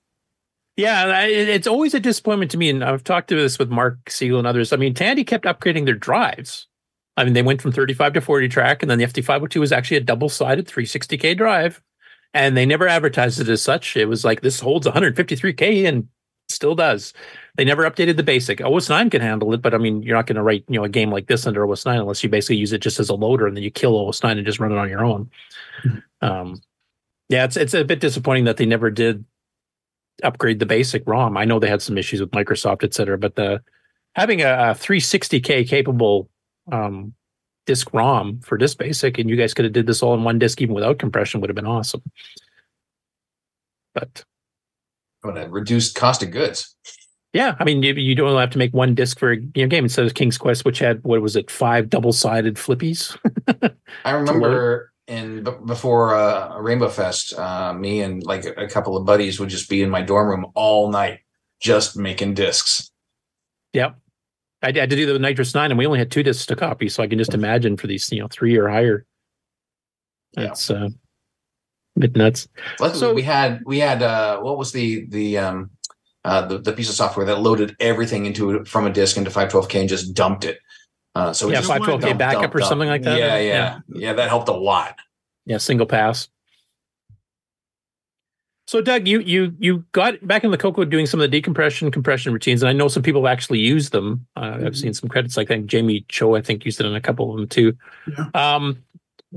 Yeah, 0.80 1.24
it's 1.26 1.66
always 1.66 1.92
a 1.92 2.00
disappointment 2.00 2.50
to 2.52 2.56
me, 2.56 2.70
and 2.70 2.82
I've 2.82 3.04
talked 3.04 3.28
to 3.28 3.36
this 3.36 3.58
with 3.58 3.68
Mark 3.68 4.08
Siegel 4.08 4.38
and 4.38 4.46
others. 4.46 4.72
I 4.72 4.76
mean, 4.76 4.94
Tandy 4.94 5.24
kept 5.24 5.44
upgrading 5.44 5.84
their 5.84 5.94
drives. 5.94 6.68
I 7.18 7.24
mean, 7.24 7.34
they 7.34 7.42
went 7.42 7.60
from 7.60 7.70
35 7.70 8.14
to 8.14 8.20
40 8.22 8.48
track, 8.48 8.82
and 8.82 8.90
then 8.90 8.98
the 8.98 9.04
FD502 9.04 9.60
was 9.60 9.72
actually 9.72 9.98
a 9.98 10.02
double-sided 10.02 10.66
360k 10.66 11.36
drive, 11.36 11.82
and 12.32 12.56
they 12.56 12.64
never 12.64 12.88
advertised 12.88 13.40
it 13.40 13.50
as 13.50 13.60
such. 13.60 13.94
It 13.94 14.06
was 14.06 14.24
like 14.24 14.40
this 14.40 14.58
holds 14.58 14.86
153k 14.86 15.86
and 15.86 16.08
still 16.48 16.74
does. 16.74 17.12
They 17.58 17.64
never 17.66 17.82
updated 17.82 18.16
the 18.16 18.22
basic. 18.22 18.62
OS 18.62 18.88
9 18.88 19.10
can 19.10 19.20
handle 19.20 19.52
it, 19.52 19.60
but 19.60 19.74
I 19.74 19.78
mean, 19.78 20.02
you're 20.02 20.16
not 20.16 20.26
going 20.26 20.36
to 20.36 20.42
write 20.42 20.64
you 20.66 20.78
know 20.78 20.84
a 20.84 20.88
game 20.88 21.10
like 21.10 21.26
this 21.26 21.46
under 21.46 21.70
OS 21.70 21.84
9 21.84 21.98
unless 21.98 22.22
you 22.24 22.30
basically 22.30 22.56
use 22.56 22.72
it 22.72 22.78
just 22.80 22.98
as 22.98 23.10
a 23.10 23.14
loader, 23.14 23.46
and 23.46 23.54
then 23.54 23.64
you 23.64 23.70
kill 23.70 23.98
OS 23.98 24.22
9 24.22 24.38
and 24.38 24.46
just 24.46 24.58
run 24.58 24.72
it 24.72 24.78
on 24.78 24.88
your 24.88 25.04
own. 25.04 25.30
Um, 26.22 26.62
yeah, 27.28 27.44
it's 27.44 27.58
it's 27.58 27.74
a 27.74 27.84
bit 27.84 28.00
disappointing 28.00 28.44
that 28.44 28.56
they 28.56 28.66
never 28.66 28.90
did 28.90 29.26
upgrade 30.22 30.58
the 30.58 30.66
basic 30.66 31.02
ROM. 31.06 31.36
I 31.36 31.44
know 31.44 31.58
they 31.58 31.68
had 31.68 31.82
some 31.82 31.98
issues 31.98 32.20
with 32.20 32.30
Microsoft, 32.30 32.84
et 32.84 32.94
cetera, 32.94 33.18
but 33.18 33.36
the 33.36 33.62
having 34.14 34.42
a, 34.42 34.52
a 34.52 34.74
360k 34.74 35.68
capable 35.68 36.28
um, 36.72 37.14
disk 37.66 37.92
ROM 37.92 38.40
for 38.40 38.58
this 38.58 38.74
basic, 38.74 39.18
and 39.18 39.30
you 39.30 39.36
guys 39.36 39.54
could 39.54 39.64
have 39.64 39.72
did 39.72 39.86
this 39.86 40.02
all 40.02 40.14
in 40.14 40.24
one 40.24 40.38
disk 40.38 40.60
even 40.60 40.74
without 40.74 40.98
compression, 40.98 41.40
would 41.40 41.50
have 41.50 41.54
been 41.56 41.66
awesome. 41.66 42.02
But 43.94 44.24
What 45.22 45.38
a 45.38 45.48
reduced 45.48 45.94
cost 45.96 46.22
of 46.22 46.30
goods. 46.30 46.74
yeah, 47.32 47.56
I 47.58 47.64
mean, 47.64 47.82
you, 47.82 47.94
you 47.94 48.14
don't 48.14 48.38
have 48.38 48.50
to 48.50 48.58
make 48.58 48.72
one 48.72 48.94
disc 48.94 49.18
for 49.18 49.32
a 49.32 49.36
you 49.36 49.50
know, 49.56 49.66
game 49.68 49.84
instead 49.84 50.06
of 50.06 50.14
King's 50.14 50.38
Quest, 50.38 50.64
which 50.64 50.78
had 50.78 51.02
what 51.04 51.20
was 51.22 51.36
it, 51.36 51.50
five 51.50 51.88
double-sided 51.90 52.56
flippies. 52.56 53.16
I 54.04 54.10
remember 54.12 54.89
in 55.10 55.42
b- 55.42 55.50
before 55.66 56.14
uh, 56.14 56.58
Rainbow 56.58 56.88
Fest, 56.88 57.36
uh, 57.36 57.74
me 57.74 58.00
and 58.00 58.22
like 58.24 58.44
a 58.44 58.68
couple 58.68 58.96
of 58.96 59.04
buddies 59.04 59.40
would 59.40 59.48
just 59.48 59.68
be 59.68 59.82
in 59.82 59.90
my 59.90 60.02
dorm 60.02 60.28
room 60.28 60.46
all 60.54 60.90
night, 60.90 61.20
just 61.60 61.96
making 61.96 62.34
discs. 62.34 62.90
Yep. 63.72 63.96
I, 64.62 64.68
I 64.68 64.72
had 64.72 64.90
to 64.90 64.96
do 64.96 65.06
the 65.06 65.18
NitrOS-9, 65.18 65.70
and 65.70 65.78
we 65.78 65.86
only 65.86 65.98
had 65.98 66.10
two 66.10 66.22
discs 66.22 66.46
to 66.46 66.56
copy, 66.56 66.88
so 66.88 67.02
I 67.02 67.08
can 67.08 67.18
just 67.18 67.34
imagine 67.34 67.76
for 67.76 67.88
these, 67.88 68.10
you 68.12 68.20
know, 68.20 68.28
three 68.28 68.56
or 68.56 68.68
higher. 68.68 69.04
That's 70.34 70.70
uh, 70.70 70.90
a 71.96 72.00
bit 72.00 72.14
nuts. 72.14 72.46
Luckily, 72.78 73.12
we 73.12 73.22
had 73.22 73.62
we 73.66 73.80
had 73.80 74.02
uh, 74.02 74.38
what 74.40 74.58
was 74.58 74.70
the 74.70 75.06
the 75.06 75.38
um 75.38 75.70
uh, 76.24 76.46
the 76.46 76.58
the 76.58 76.72
piece 76.72 76.88
of 76.88 76.94
software 76.94 77.26
that 77.26 77.40
loaded 77.40 77.74
everything 77.80 78.26
into 78.26 78.64
from 78.64 78.86
a 78.86 78.92
disk 78.92 79.16
into 79.16 79.30
512k 79.30 79.80
and 79.80 79.88
just 79.88 80.14
dumped 80.14 80.44
it. 80.44 80.58
Uh, 81.14 81.32
so 81.32 81.46
we 81.46 81.52
Yeah, 81.52 81.60
just 81.60 81.70
512K 81.70 82.18
backup 82.18 82.42
dump, 82.42 82.54
or 82.54 82.60
something 82.60 82.88
like 82.88 83.02
that? 83.02 83.18
Yeah, 83.18 83.36
Yeah. 83.36 83.42
yeah, 83.42 83.78
yeah. 83.88 84.12
That 84.12 84.28
helped 84.28 84.48
a 84.48 84.52
lot. 84.52 84.98
Yeah, 85.44 85.58
single 85.58 85.86
pass. 85.86 86.28
So 88.70 88.80
Doug, 88.80 89.08
you 89.08 89.18
you 89.18 89.52
you 89.58 89.84
got 89.90 90.24
back 90.24 90.44
in 90.44 90.52
the 90.52 90.56
Coco 90.56 90.84
doing 90.84 91.04
some 91.04 91.18
of 91.18 91.22
the 91.22 91.28
decompression 91.28 91.90
compression 91.90 92.32
routines, 92.32 92.62
and 92.62 92.70
I 92.70 92.72
know 92.72 92.86
some 92.86 93.02
people 93.02 93.26
actually 93.26 93.58
use 93.58 93.90
them. 93.90 94.28
Uh, 94.36 94.58
I've 94.64 94.76
seen 94.76 94.94
some 94.94 95.08
credits, 95.08 95.36
like 95.36 95.50
I 95.50 95.54
think 95.54 95.66
Jamie 95.66 96.04
Cho, 96.08 96.36
I 96.36 96.40
think, 96.40 96.64
used 96.64 96.78
it 96.78 96.86
in 96.86 96.94
a 96.94 97.00
couple 97.00 97.32
of 97.32 97.36
them 97.36 97.48
too. 97.48 97.76
Yeah. 98.06 98.26
Um, 98.32 98.84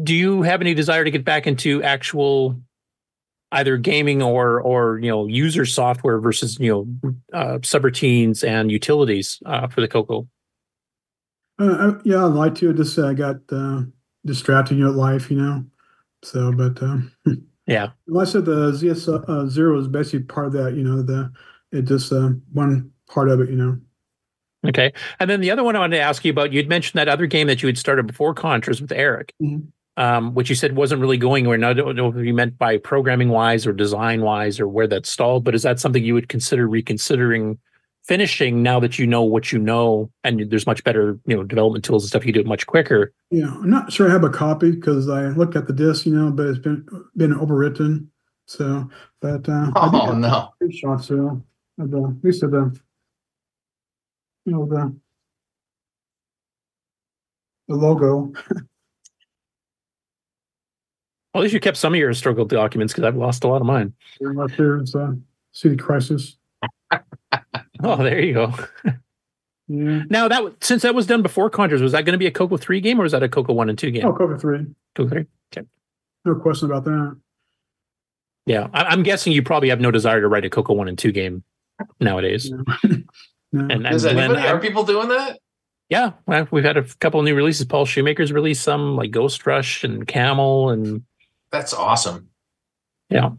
do 0.03 0.13
you 0.13 0.43
have 0.43 0.61
any 0.61 0.76
desire 0.76 1.03
to 1.03 1.09
get 1.09 1.26
back 1.26 1.47
into 1.47 1.82
actual 1.82 2.61
either 3.53 3.76
gaming 3.78 4.21
or 4.21 4.61
or 4.61 4.99
you 4.99 5.09
know 5.09 5.26
user 5.26 5.65
software 5.65 6.19
versus 6.19 6.59
you 6.59 6.71
know 6.71 7.11
uh, 7.34 7.57
subroutines 7.59 8.47
and 8.47 8.69
utilities 8.69 9.41
uh, 9.47 9.67
for 9.67 9.82
the 9.82 9.88
Coco? 9.88 10.28
Uh, 11.59 11.93
I, 11.95 12.01
yeah, 12.03 12.25
I'd 12.25 12.33
like 12.33 12.55
to. 12.55 12.69
I 12.71 12.73
just 12.73 12.97
uh, 12.97 13.13
got 13.13 13.37
uh, 13.51 13.81
distracted, 14.25 14.77
you 14.77 14.85
know, 14.85 14.91
life, 14.91 15.29
you 15.29 15.37
know. 15.37 15.63
So, 16.23 16.51
but 16.51 16.81
um, 16.81 17.11
Yeah. 17.67 17.91
Well, 18.07 18.21
I 18.21 18.25
said 18.29 18.45
the 18.45 18.71
ZS 18.71 19.29
uh, 19.29 19.47
zero 19.47 19.79
is 19.79 19.87
basically 19.87 20.23
part 20.23 20.47
of 20.47 20.53
that. 20.53 20.73
You 20.73 20.83
know, 20.83 21.01
the 21.01 21.31
it 21.71 21.83
just 21.83 22.11
uh, 22.11 22.29
one 22.51 22.91
part 23.09 23.29
of 23.29 23.39
it, 23.39 23.49
you 23.49 23.55
know. 23.55 23.77
Okay. 24.65 24.91
And 25.19 25.29
then 25.29 25.41
the 25.41 25.51
other 25.51 25.63
one 25.63 25.75
I 25.75 25.79
wanted 25.79 25.97
to 25.97 26.03
ask 26.03 26.23
you 26.23 26.31
about, 26.31 26.53
you'd 26.53 26.69
mentioned 26.69 26.97
that 26.99 27.09
other 27.09 27.25
game 27.25 27.47
that 27.47 27.61
you 27.61 27.67
had 27.67 27.77
started 27.77 28.07
before 28.07 28.33
Contras 28.33 28.79
with 28.81 28.91
Eric, 28.93 29.33
Mhm. 29.41 29.67
um, 29.97 30.33
which 30.33 30.49
you 30.49 30.55
said 30.55 30.75
wasn't 30.75 31.01
really 31.01 31.17
going 31.17 31.45
where. 31.47 31.57
Now, 31.57 31.69
I 31.69 31.73
don't 31.73 31.95
know 31.97 32.07
if 32.09 32.25
you 32.25 32.33
meant 32.33 32.57
by 32.57 32.77
programming 32.77 33.29
wise 33.29 33.65
or 33.67 33.73
design 33.73 34.21
wise 34.21 34.59
or 34.59 34.67
where 34.67 34.87
that 34.87 35.05
stalled, 35.05 35.43
but 35.43 35.53
is 35.55 35.63
that 35.63 35.79
something 35.79 36.03
you 36.03 36.13
would 36.13 36.29
consider 36.29 36.67
reconsidering 36.67 37.57
finishing 38.03 38.61
now 38.61 38.79
that 38.79 38.99
you 38.99 39.07
know 39.07 39.23
what 39.23 39.51
you 39.51 39.57
know 39.57 40.11
and 40.23 40.49
there's 40.49 40.65
much 40.65 40.83
better, 40.83 41.17
you 41.25 41.35
know, 41.35 41.43
development 41.43 41.85
tools 41.85 42.03
and 42.03 42.09
stuff, 42.09 42.25
you 42.25 42.33
do 42.33 42.41
it 42.41 42.45
much 42.45 42.67
quicker? 42.67 43.13
Yeah, 43.31 43.47
I'm 43.47 43.69
not 43.69 43.91
sure 43.91 44.09
I 44.09 44.11
have 44.11 44.23
a 44.23 44.29
copy 44.29 44.71
because 44.71 45.09
I 45.09 45.27
looked 45.29 45.55
at 45.55 45.67
the 45.67 45.73
disc, 45.73 46.05
you 46.05 46.13
know, 46.13 46.31
but 46.31 46.47
it's 46.47 46.59
been 46.59 46.85
been 47.15 47.33
overwritten. 47.33 48.07
So, 48.45 48.89
but 49.21 49.47
uh, 49.47 49.71
I 49.75 49.89
do 49.89 49.97
Oh 49.97 50.05
have 50.07 50.17
no. 50.17 50.49
screenshots 50.61 51.11
uh, 51.11 51.35
of 51.81 51.91
the 51.91 52.03
at 52.03 52.23
least 52.23 52.43
of 52.43 52.51
the 52.51 52.79
you 54.45 54.51
know 54.51 54.65
the 54.65 54.95
the 57.69 57.75
logo. 57.75 58.33
Well, 61.33 61.41
at 61.41 61.45
least 61.45 61.53
you 61.55 61.59
kept 61.59 61.77
some 61.77 61.93
of 61.93 61.99
your 61.99 62.09
historical 62.09 62.45
documents 62.45 62.93
because 62.93 63.05
I've 63.05 63.15
lost 63.15 63.43
a 63.43 63.47
lot 63.47 63.59
of 63.61 63.65
mine. 63.65 63.93
Right 64.21 64.55
there's 64.55 64.93
uh, 64.93 65.13
City 65.51 65.75
Crisis. 65.75 66.37
Oh, 67.86 67.97
there 67.97 68.19
you 68.21 68.34
go. 68.34 68.53
Yeah. 69.67 70.03
Now 70.09 70.27
that 70.27 70.38
w- 70.38 70.55
since 70.61 70.81
that 70.84 70.93
was 70.95 71.05
done 71.07 71.21
before 71.21 71.49
Contras, 71.49 71.81
was 71.81 71.91
that 71.93 72.05
going 72.05 72.13
to 72.13 72.17
be 72.17 72.27
a 72.27 72.31
Coco 72.31 72.57
three 72.57 72.81
game 72.81 72.99
or 72.99 73.03
was 73.03 73.11
that 73.13 73.23
a 73.23 73.29
Coco 73.29 73.53
one 73.53 73.69
and 73.69 73.77
two 73.77 73.91
game? 73.91 74.05
Oh, 74.05 74.13
Coco 74.13 74.38
Three. 74.38 74.65
Coco 74.95 75.09
three. 75.09 75.25
Okay. 75.55 75.67
No 76.25 76.36
question 76.36 76.69
about 76.71 76.84
that. 76.86 77.17
Yeah, 78.45 78.67
I, 78.73 78.84
I'm 78.86 79.03
guessing 79.03 79.31
you 79.34 79.41
probably 79.41 79.69
have 79.69 79.79
no 79.79 79.89
desire 79.91 80.19
to 80.21 80.27
write 80.27 80.43
a 80.45 80.49
Coco 80.49 80.73
one 80.73 80.88
and 80.89 80.97
two 80.97 81.11
game 81.11 81.43
nowadays. 81.99 82.51
No. 83.55 83.65
And, 83.65 83.71
and 83.71 83.84
Does 83.86 84.01
Glen, 84.01 84.17
anybody? 84.17 84.47
I'm- 84.47 84.55
Are 84.55 84.59
people 84.59 84.84
doing 84.84 85.09
that? 85.09 85.38
yeah, 85.89 86.13
well, 86.25 86.47
we've 86.49 86.63
had 86.63 86.75
a 86.75 86.81
couple 86.99 87.19
of 87.19 87.23
new 87.25 87.36
releases. 87.36 87.67
Paul 87.67 87.86
Shoemaker's 87.86 88.31
released 88.34 88.63
some 88.63 88.95
like 88.95 89.11
Ghost 89.11 89.45
Rush 89.45 89.84
and 89.84 90.07
Camel, 90.07 90.71
and 90.71 91.03
That's 91.51 91.71
awesome. 91.71 92.29
yeah, 93.11 93.27
it, 93.27 93.34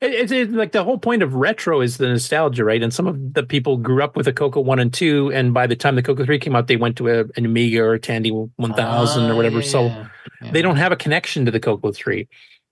it's 0.00 0.32
it's 0.32 0.52
like 0.52 0.72
the 0.72 0.84
whole 0.84 0.98
point 0.98 1.22
of 1.22 1.34
retro 1.34 1.80
is 1.80 1.96
the 1.98 2.08
nostalgia, 2.08 2.64
right? 2.64 2.82
And 2.82 2.92
some 2.92 3.06
of 3.06 3.34
the 3.34 3.42
people 3.42 3.76
grew 3.76 4.02
up 4.02 4.16
with 4.16 4.26
a 4.28 4.32
Coco 4.32 4.60
one 4.60 4.78
and 4.78 4.92
two, 4.92 5.30
and 5.32 5.52
by 5.52 5.66
the 5.66 5.76
time 5.76 5.96
the 5.96 6.02
Coco 6.02 6.24
three 6.24 6.38
came 6.38 6.54
out, 6.56 6.66
they 6.68 6.76
went 6.76 6.96
to 6.98 7.08
a, 7.08 7.20
an 7.36 7.44
Amiga 7.44 7.80
or 7.80 7.94
a 7.94 7.98
Tandy 8.00 8.30
one 8.30 8.74
thousand 8.74 9.24
Ah, 9.24 9.30
or 9.30 9.36
whatever. 9.36 9.60
yeah, 9.60 9.66
so 9.68 9.86
yeah, 9.86 10.08
yeah. 10.42 10.50
they 10.52 10.62
don't 10.62 10.76
have 10.76 10.92
a 10.92 10.96
connection 10.96 11.44
to 11.44 11.50
the 11.50 11.60
Coco 11.60 11.92
three 11.92 12.28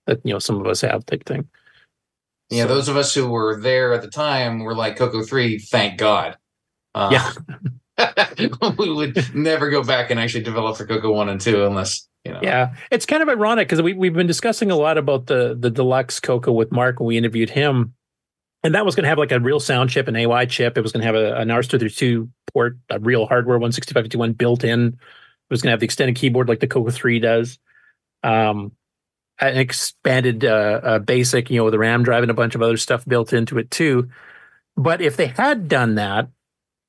that 0.06 0.20
you 0.24 0.32
know 0.32 0.38
some 0.38 0.60
of 0.60 0.66
us 0.66 0.80
have, 0.82 1.04
type 1.06 1.24
thing. 1.24 1.48
Yeah, 2.50 2.64
So- 2.64 2.68
those 2.68 2.88
of 2.88 2.96
us 2.96 3.14
who 3.14 3.28
were 3.28 3.60
there 3.60 3.92
at 3.92 4.02
the 4.02 4.10
time 4.10 4.60
were 4.60 4.74
like 4.74 4.96
Coco 4.96 5.22
three. 5.24 5.58
Thank 5.58 5.98
God. 5.98 6.36
Uh, 6.94 7.08
Yeah. 7.12 7.32
we 8.78 8.92
would 8.92 9.34
never 9.34 9.70
go 9.70 9.82
back 9.82 10.10
and 10.10 10.20
actually 10.20 10.44
develop 10.44 10.76
for 10.76 10.86
Coco 10.86 11.10
one 11.12 11.28
and 11.30 11.40
two 11.40 11.64
unless 11.64 12.06
know. 12.32 12.40
Yeah, 12.42 12.74
it's 12.90 13.06
kind 13.06 13.22
of 13.22 13.28
ironic 13.28 13.68
because 13.68 13.82
we 13.82 13.92
we've 13.92 14.14
been 14.14 14.26
discussing 14.26 14.70
a 14.70 14.76
lot 14.76 14.98
about 14.98 15.26
the 15.26 15.56
the 15.58 15.70
deluxe 15.70 16.20
Coco 16.20 16.52
with 16.52 16.72
Mark 16.72 17.00
when 17.00 17.06
we 17.06 17.16
interviewed 17.16 17.50
him, 17.50 17.94
and 18.62 18.74
that 18.74 18.84
was 18.84 18.94
going 18.94 19.04
to 19.04 19.08
have 19.08 19.18
like 19.18 19.32
a 19.32 19.40
real 19.40 19.60
sound 19.60 19.90
chip, 19.90 20.08
an 20.08 20.16
AY 20.16 20.46
chip. 20.46 20.76
It 20.76 20.80
was 20.80 20.92
going 20.92 21.02
to 21.02 21.06
have 21.06 21.14
a, 21.14 21.36
an 21.36 21.52
RS-232 21.52 22.28
port, 22.52 22.78
a 22.90 22.98
real 22.98 23.26
hardware 23.26 23.58
16551 23.58 24.32
built 24.32 24.64
in. 24.64 24.88
It 24.88 24.94
was 25.50 25.62
going 25.62 25.68
to 25.68 25.72
have 25.72 25.80
the 25.80 25.84
extended 25.84 26.16
keyboard 26.16 26.48
like 26.48 26.60
the 26.60 26.66
Coco 26.66 26.90
3 26.90 27.20
does. 27.20 27.58
Um, 28.22 28.72
an 29.38 29.56
expanded 29.58 30.44
uh, 30.44 30.80
uh, 30.82 30.98
basic, 30.98 31.50
you 31.50 31.58
know, 31.58 31.64
with 31.64 31.74
a 31.74 31.78
RAM 31.78 32.02
drive 32.02 32.22
and 32.22 32.30
a 32.30 32.34
bunch 32.34 32.54
of 32.54 32.62
other 32.62 32.76
stuff 32.76 33.04
built 33.04 33.32
into 33.32 33.58
it 33.58 33.70
too. 33.70 34.08
But 34.76 35.00
if 35.00 35.16
they 35.16 35.28
had 35.28 35.68
done 35.68 35.96
that, 35.96 36.28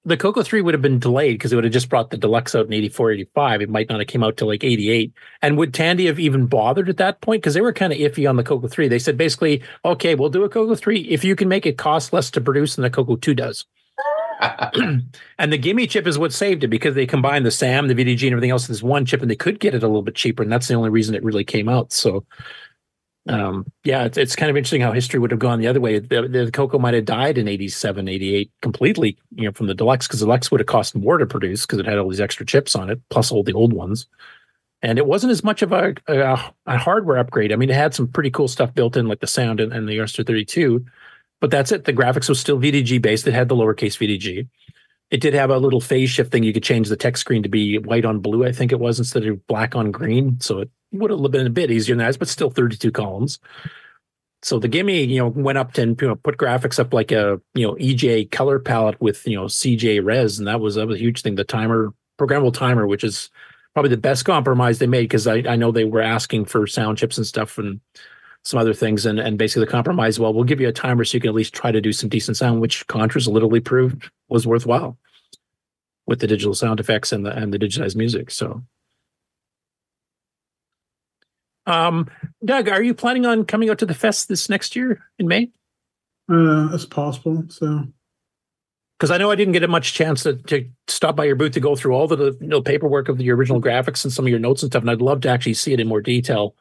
the 0.06 0.18
Coco 0.18 0.42
3 0.42 0.62
would 0.62 0.74
have 0.74 0.82
been 0.82 1.00
delayed 1.00 1.36
because 1.36 1.52
it 1.52 1.56
would 1.56 1.66
have 1.66 1.74
just 1.74 1.90
brought 1.90 2.12
the 2.12 2.18
deluxe 2.18 2.56
out 2.56 2.66
in 2.66 2.74
84, 2.74 3.12
85. 3.12 3.62
It 3.62 3.70
might 3.70 3.90
not 3.90 4.00
have 4.00 4.08
came 4.08 4.24
out 4.24 4.38
till 4.38 4.48
like 4.48 4.64
88. 4.64 5.14
And 5.42 5.58
would 5.58 5.74
Tandy 5.74 6.06
have 6.06 6.20
even 6.20 6.46
bothered 6.46 6.88
at 6.88 6.98
that 6.98 7.20
point? 7.22 7.42
Because 7.42 7.54
they 7.54 7.62
were 7.62 7.74
kind 7.74 7.92
of 7.92 8.00
iffy 8.00 8.30
on 8.30 8.38
the 8.38 8.44
Coco 8.44 8.68
3. 8.68 8.88
They 8.88 9.00
said 9.00 9.18
basically, 9.18 9.62
okay, 9.84 10.16
we'll 10.16 10.30
do 10.30 10.44
a 10.44 10.50
Coco 10.50 10.76
3 10.76 11.02
if 11.02 11.24
you 11.24 11.36
can 11.36 11.50
make 11.50 11.66
it 11.66 11.78
cost 11.78 12.14
less 12.14 12.32
to 12.32 12.42
produce 12.42 12.76
than 12.76 12.84
the 12.84 12.90
Coco 12.90 13.16
2 13.18 13.34
does. 13.34 13.66
and 15.40 15.52
the 15.52 15.58
GIME 15.58 15.88
chip 15.88 16.06
is 16.06 16.20
what 16.20 16.32
saved 16.32 16.64
it 16.64 16.68
because 16.68 16.96
they 16.96 17.08
combined 17.08 17.46
the 17.46 17.52
SAM, 17.52 17.88
the 17.88 17.96
VDG, 17.96 18.24
and 18.24 18.34
everything 18.34 18.52
else 18.52 18.68
in 18.68 18.74
this 18.74 18.84
one 18.84 19.06
chip, 19.06 19.22
and 19.22 19.32
they 19.32 19.36
could 19.36 19.60
get 19.60 19.74
it 19.74 19.84
a 19.84 19.88
little 19.88 20.04
bit 20.04 20.16
cheaper. 20.16 20.44
And 20.44 20.52
that's 20.52 20.68
the 20.68 20.76
only 20.76 20.90
reason 20.90 21.16
it 21.16 21.24
really 21.24 21.44
came 21.44 21.68
out. 21.68 21.92
So, 21.92 22.24
um, 23.30 23.66
yeah, 23.84 24.06
it's, 24.06 24.18
it's 24.18 24.36
kind 24.36 24.50
of 24.50 24.58
interesting 24.58 24.82
how 24.82 24.92
history 24.92 25.20
would 25.20 25.32
have 25.32 25.40
gone 25.40 25.60
the 25.60 25.68
other 25.68 25.82
way. 25.82 26.00
The, 26.00 26.28
the 26.28 26.52
Coco 26.52 26.80
might 26.80 26.94
have 26.94 27.06
died 27.06 27.38
in 27.38 27.48
87, 27.48 28.08
88 28.08 28.52
completely, 28.62 29.18
you 29.36 29.46
know, 29.46 29.52
from 29.52 29.68
the 29.68 29.74
deluxe 29.74 30.08
because 30.08 30.20
the 30.20 30.26
deluxe 30.26 30.52
would 30.52 30.60
have 30.60 30.68
cost 30.68 30.96
more 30.96 31.18
to 31.18 31.26
produce 31.26 31.66
because 31.66 31.80
it 31.80 31.86
had 31.86 31.98
all 31.98 32.10
these 32.10 32.22
extra 32.22 32.46
chips 32.46 32.76
on 32.76 32.90
it, 32.90 33.02
plus 33.10 33.32
all 33.32 33.44
the 33.44 33.54
old 33.54 33.74
ones. 33.74 34.08
And 34.82 34.98
it 34.98 35.08
wasn't 35.08 35.32
as 35.32 35.44
much 35.44 35.62
of 35.62 35.72
a, 35.72 35.96
a, 36.08 36.54
a 36.68 36.78
hardware 36.78 37.18
upgrade. 37.18 37.52
I 37.52 37.56
mean, 37.56 37.70
it 37.70 37.76
had 37.76 37.96
some 37.96 38.08
pretty 38.08 38.30
cool 38.30 38.48
stuff 38.48 38.74
built 38.74 38.96
in, 38.96 39.08
like 39.08 39.20
the 39.20 39.28
sound 39.28 39.60
and, 39.60 39.74
and 39.74 39.90
the 39.90 40.00
RS-232, 40.00 40.86
but 41.42 41.52
that's 41.52 41.72
it. 41.72 41.86
The 41.86 41.94
graphics 41.94 42.30
was 42.30 42.40
still 42.40 42.60
VDG 42.60 43.02
based. 43.02 43.28
It 43.28 43.34
had 43.34 43.50
the 43.50 43.56
lowercase 43.56 43.98
VDG. 43.98 44.48
It 45.10 45.22
did 45.22 45.34
have 45.34 45.50
a 45.50 45.58
little 45.58 45.82
phase 45.82 46.10
shift 46.10 46.32
thing. 46.32 46.44
You 46.44 46.54
could 46.54 46.64
change 46.64 46.90
the 46.90 46.98
text 46.98 47.22
screen 47.22 47.42
to 47.44 47.50
be 47.50 47.78
white 47.78 48.06
on 48.06 48.20
blue, 48.20 48.46
I 48.46 48.52
think 48.52 48.72
it 48.72 48.80
was, 48.80 49.00
instead 49.00 49.26
of 49.26 49.46
black 49.48 49.76
on 49.76 49.92
green. 49.92 50.40
So 50.42 50.60
it 50.60 50.70
would 50.92 51.12
have 51.12 51.32
been 51.32 51.48
a 51.48 51.52
bit 51.52 51.72
easier 51.72 51.96
than 51.96 52.06
that, 52.06 52.20
but 52.20 52.28
still 52.28 52.50
32 52.50 52.92
columns. 52.92 53.40
So 54.44 54.60
the 54.60 54.68
GIME, 54.68 54.90
you 54.90 55.20
know, 55.20 55.28
went 55.28 55.58
up 55.58 55.74
to 55.74 55.82
and 55.82 56.00
you 56.02 56.08
know, 56.08 56.16
put 56.16 56.38
graphics 56.38 56.80
up 56.80 56.94
like 56.94 57.12
a 57.12 57.42
you 57.56 57.66
know 57.66 57.74
EJ 57.76 58.32
color 58.32 58.60
palette 58.60 59.02
with 59.02 59.28
you 59.28 59.36
know 59.36 59.46
CJ 59.46 60.06
res, 60.06 60.38
and 60.38 60.48
that 60.48 60.60
was 60.60 60.76
that 60.76 60.88
was 60.88 60.98
a 60.98 61.00
huge 61.00 61.22
thing. 61.22 61.36
The 61.36 61.44
timer, 61.44 61.94
programmable 62.20 62.54
timer, 62.54 62.86
which 62.86 63.04
is 63.04 63.30
probably 63.74 63.90
the 63.90 63.98
best 63.98 64.26
compromise 64.26 64.80
they 64.80 64.88
made 64.88 65.04
because 65.04 65.28
I, 65.28 65.38
I 65.48 65.56
know 65.56 65.72
they 65.72 65.86
were 65.86 66.02
asking 66.02 66.46
for 66.46 66.68
sound 66.68 66.98
chips 66.98 67.18
and 67.18 67.26
stuff 67.26 67.58
and 67.58 67.80
some 68.44 68.60
other 68.60 68.74
things, 68.74 69.06
and 69.08 69.20
and 69.20 69.40
basically 69.40 69.66
the 69.66 69.72
compromise. 69.72 70.20
Well, 70.20 70.34
we'll 70.34 70.44
give 70.44 70.62
you 70.62 70.68
a 70.68 70.74
timer 70.74 71.04
so 71.04 71.18
you 71.18 71.22
can 71.22 71.30
at 71.30 71.36
least 71.36 71.54
try 71.54 71.72
to 71.72 71.82
do 71.82 71.92
some 71.92 72.10
decent 72.10 72.38
sound, 72.38 72.62
which 72.62 72.86
Contras 72.88 73.28
literally 73.28 73.60
proved 73.60 74.12
was 74.30 74.46
worthwhile 74.46 74.98
with 76.06 76.20
the 76.20 76.28
digital 76.28 76.54
sound 76.54 76.80
effects 76.80 77.12
and 77.12 77.26
the 77.26 77.36
and 77.36 77.52
the 77.52 77.60
digitized 77.60 77.96
music. 77.96 78.30
So. 78.30 78.64
Um, 81.68 82.10
Doug, 82.44 82.70
are 82.70 82.82
you 82.82 82.94
planning 82.94 83.26
on 83.26 83.46
coming 83.46 83.70
out 83.70 83.80
to 83.80 83.86
the 83.86 83.94
fest 83.94 84.30
this 84.30 84.50
next 84.50 84.76
year 84.76 85.04
in 85.20 85.28
May? 85.28 85.52
Uh, 86.32 86.70
it's 86.74 86.86
possible. 86.86 87.44
So 87.50 87.86
Because 88.98 89.12
I 89.12 89.18
know 89.18 89.30
I 89.30 89.36
didn't 89.36 89.54
get 89.54 89.64
a 89.64 89.68
much 89.68 89.94
chance 89.94 90.24
to, 90.24 90.36
to 90.36 90.68
stop 90.88 91.16
by 91.18 91.26
your 91.26 91.36
booth 91.36 91.52
to 91.54 91.60
go 91.60 91.76
through 91.76 91.94
all 91.94 92.08
the 92.08 92.38
you 92.40 92.48
know, 92.48 92.62
paperwork 92.62 93.10
of 93.10 93.18
the 93.18 93.30
original 93.32 93.62
graphics 93.62 94.04
and 94.06 94.14
some 94.14 94.26
of 94.26 94.30
your 94.30 94.40
notes 94.40 94.64
and 94.64 94.72
stuff, 94.72 94.82
and 94.82 94.90
I'd 94.90 95.02
love 95.02 95.22
to 95.22 95.30
actually 95.30 95.56
see 95.56 95.74
it 95.74 95.80
in 95.80 95.88
more 95.88 96.02
detail. 96.02 96.56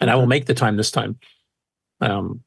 And 0.00 0.10
I 0.10 0.14
will 0.16 0.26
make 0.26 0.46
the 0.46 0.54
time 0.54 0.76
this 0.76 0.90
time. 0.90 1.18
Um, 2.00 2.42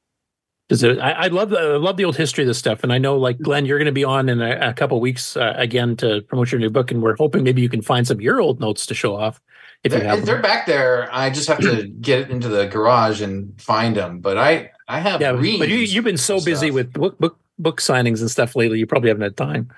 because 0.68 0.84
I, 0.84 1.12
I 1.12 1.28
love 1.28 1.52
the 1.52 1.60
I 1.60 1.78
love 1.78 1.96
the 1.96 2.06
old 2.06 2.18
history 2.18 2.44
of 2.44 2.48
this 2.48 2.58
stuff, 2.58 2.82
and 2.82 2.92
I 2.92 2.98
know 2.98 3.18
like 3.18 3.38
Glen, 3.38 3.68
you're 3.68 3.78
going 3.78 3.86
to 3.86 3.92
be 3.92 4.04
on 4.04 4.30
in 4.30 4.42
a, 4.42 4.70
a 4.70 4.74
couple 4.74 5.00
weeks 5.00 5.38
uh, 5.38 5.54
again 5.56 5.96
to 5.98 6.22
promote 6.22 6.52
your 6.52 6.60
new 6.60 6.72
book, 6.72 6.90
and 6.90 7.04
we're 7.04 7.16
hoping 7.16 7.44
maybe 7.44 7.62
you 7.62 7.70
can 7.70 7.84
find 7.84 8.08
some 8.08 8.18
of 8.18 8.22
your 8.22 8.42
old 8.42 8.60
notes 8.60 8.88
to 8.88 8.96
show 8.96 9.16
off 9.16 9.40
if 9.86 9.92
They're, 9.92 10.04
have. 10.04 10.26
they're 10.26 10.36
them. 10.36 10.42
back 10.42 10.66
there. 10.66 11.08
I 11.12 11.30
just 11.30 11.48
have 11.48 11.60
to 11.60 11.84
get 12.02 12.30
into 12.32 12.50
the 12.50 12.66
garage 12.66 13.22
and 13.22 13.60
find 13.62 13.96
them. 13.96 14.20
But 14.20 14.38
I, 14.38 14.72
I 14.88 15.00
have 15.00 15.22
Yeah, 15.22 15.34
but 15.34 15.44
you, 15.70 15.78
you've 15.78 16.04
been 16.04 16.18
so 16.18 16.42
busy 16.44 16.68
stuff. 16.68 16.74
with 16.76 16.94
book 16.94 17.18
book 17.20 17.40
book 17.60 17.80
signings 17.80 18.20
and 18.20 18.30
stuff 18.30 18.56
lately, 18.56 18.80
you 18.80 18.88
probably 18.88 19.10
haven't 19.10 19.24
had 19.24 19.38
time. 19.38 19.70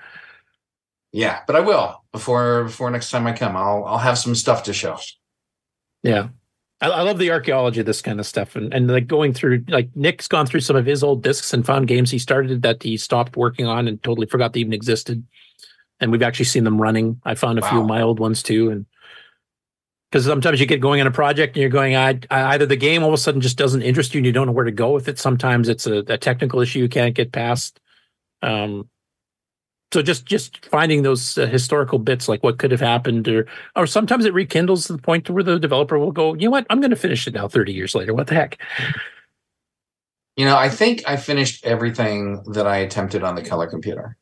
Yeah, 1.12 1.40
but 1.46 1.56
I 1.56 1.60
will 1.60 2.02
before 2.12 2.64
before 2.64 2.90
next 2.90 3.10
time 3.10 3.26
I 3.26 3.32
come. 3.32 3.56
I'll 3.56 3.84
I'll 3.84 3.98
have 3.98 4.18
some 4.18 4.34
stuff 4.34 4.62
to 4.64 4.72
show. 4.72 4.98
Yeah. 6.02 6.28
I, 6.80 6.88
I 6.88 7.02
love 7.02 7.18
the 7.18 7.30
archaeology 7.30 7.80
of 7.80 7.86
this 7.86 8.00
kind 8.00 8.20
of 8.20 8.26
stuff 8.26 8.54
and, 8.56 8.72
and 8.72 8.88
like 8.88 9.06
going 9.08 9.32
through 9.32 9.64
like 9.68 9.88
Nick's 9.94 10.28
gone 10.28 10.46
through 10.46 10.60
some 10.60 10.76
of 10.76 10.86
his 10.86 11.02
old 11.02 11.22
discs 11.22 11.52
and 11.52 11.66
found 11.66 11.88
games 11.88 12.10
he 12.10 12.18
started 12.18 12.62
that 12.62 12.82
he 12.82 12.96
stopped 12.96 13.36
working 13.36 13.66
on 13.66 13.88
and 13.88 14.02
totally 14.02 14.26
forgot 14.26 14.52
they 14.52 14.60
even 14.60 14.72
existed. 14.72 15.26
And 16.00 16.12
we've 16.12 16.22
actually 16.22 16.44
seen 16.44 16.64
them 16.64 16.80
running. 16.80 17.20
I 17.24 17.34
found 17.34 17.58
a 17.58 17.68
few 17.68 17.80
of 17.80 17.86
my 17.86 18.00
old 18.00 18.20
ones 18.20 18.42
too. 18.42 18.70
And 18.70 18.86
because 20.10 20.24
sometimes 20.24 20.60
you 20.60 20.66
get 20.66 20.80
going 20.80 21.00
on 21.00 21.06
a 21.06 21.10
project 21.10 21.56
and 21.56 21.60
you're 21.60 21.70
going, 21.70 21.94
I, 21.94 22.18
I 22.30 22.54
either 22.54 22.66
the 22.66 22.76
game 22.76 23.02
all 23.02 23.08
of 23.08 23.14
a 23.14 23.18
sudden 23.18 23.40
just 23.40 23.58
doesn't 23.58 23.82
interest 23.82 24.14
you 24.14 24.18
and 24.18 24.26
you 24.26 24.32
don't 24.32 24.46
know 24.46 24.52
where 24.52 24.64
to 24.64 24.70
go 24.70 24.90
with 24.90 25.08
it. 25.08 25.18
Sometimes 25.18 25.68
it's 25.68 25.86
a, 25.86 25.98
a 25.98 26.18
technical 26.18 26.60
issue 26.60 26.78
you 26.78 26.88
can't 26.88 27.14
get 27.14 27.32
past. 27.32 27.80
Um, 28.42 28.88
so 29.92 30.02
just 30.02 30.26
just 30.26 30.64
finding 30.66 31.02
those 31.02 31.38
uh, 31.38 31.46
historical 31.46 31.98
bits 31.98 32.28
like 32.28 32.42
what 32.42 32.58
could 32.58 32.70
have 32.70 32.80
happened 32.80 33.26
or 33.26 33.46
or 33.74 33.86
sometimes 33.86 34.26
it 34.26 34.34
rekindles 34.34 34.86
to 34.86 34.92
the 34.92 35.02
point 35.02 35.24
to 35.24 35.32
where 35.32 35.42
the 35.42 35.58
developer 35.58 35.98
will 35.98 36.12
go 36.12 36.34
you 36.34 36.44
know 36.44 36.50
what 36.50 36.66
i'm 36.68 36.78
going 36.78 36.90
to 36.90 36.96
finish 36.96 37.26
it 37.26 37.32
now 37.32 37.48
30 37.48 37.72
years 37.72 37.94
later 37.94 38.12
what 38.12 38.26
the 38.26 38.34
heck 38.34 38.58
You 40.38 40.44
know, 40.44 40.56
I 40.56 40.68
think 40.68 41.02
I 41.04 41.16
finished 41.16 41.66
everything 41.66 42.40
that 42.52 42.64
I 42.64 42.76
attempted 42.76 43.24
on 43.24 43.34
the 43.34 43.42
color 43.42 43.66
computer. 43.66 44.16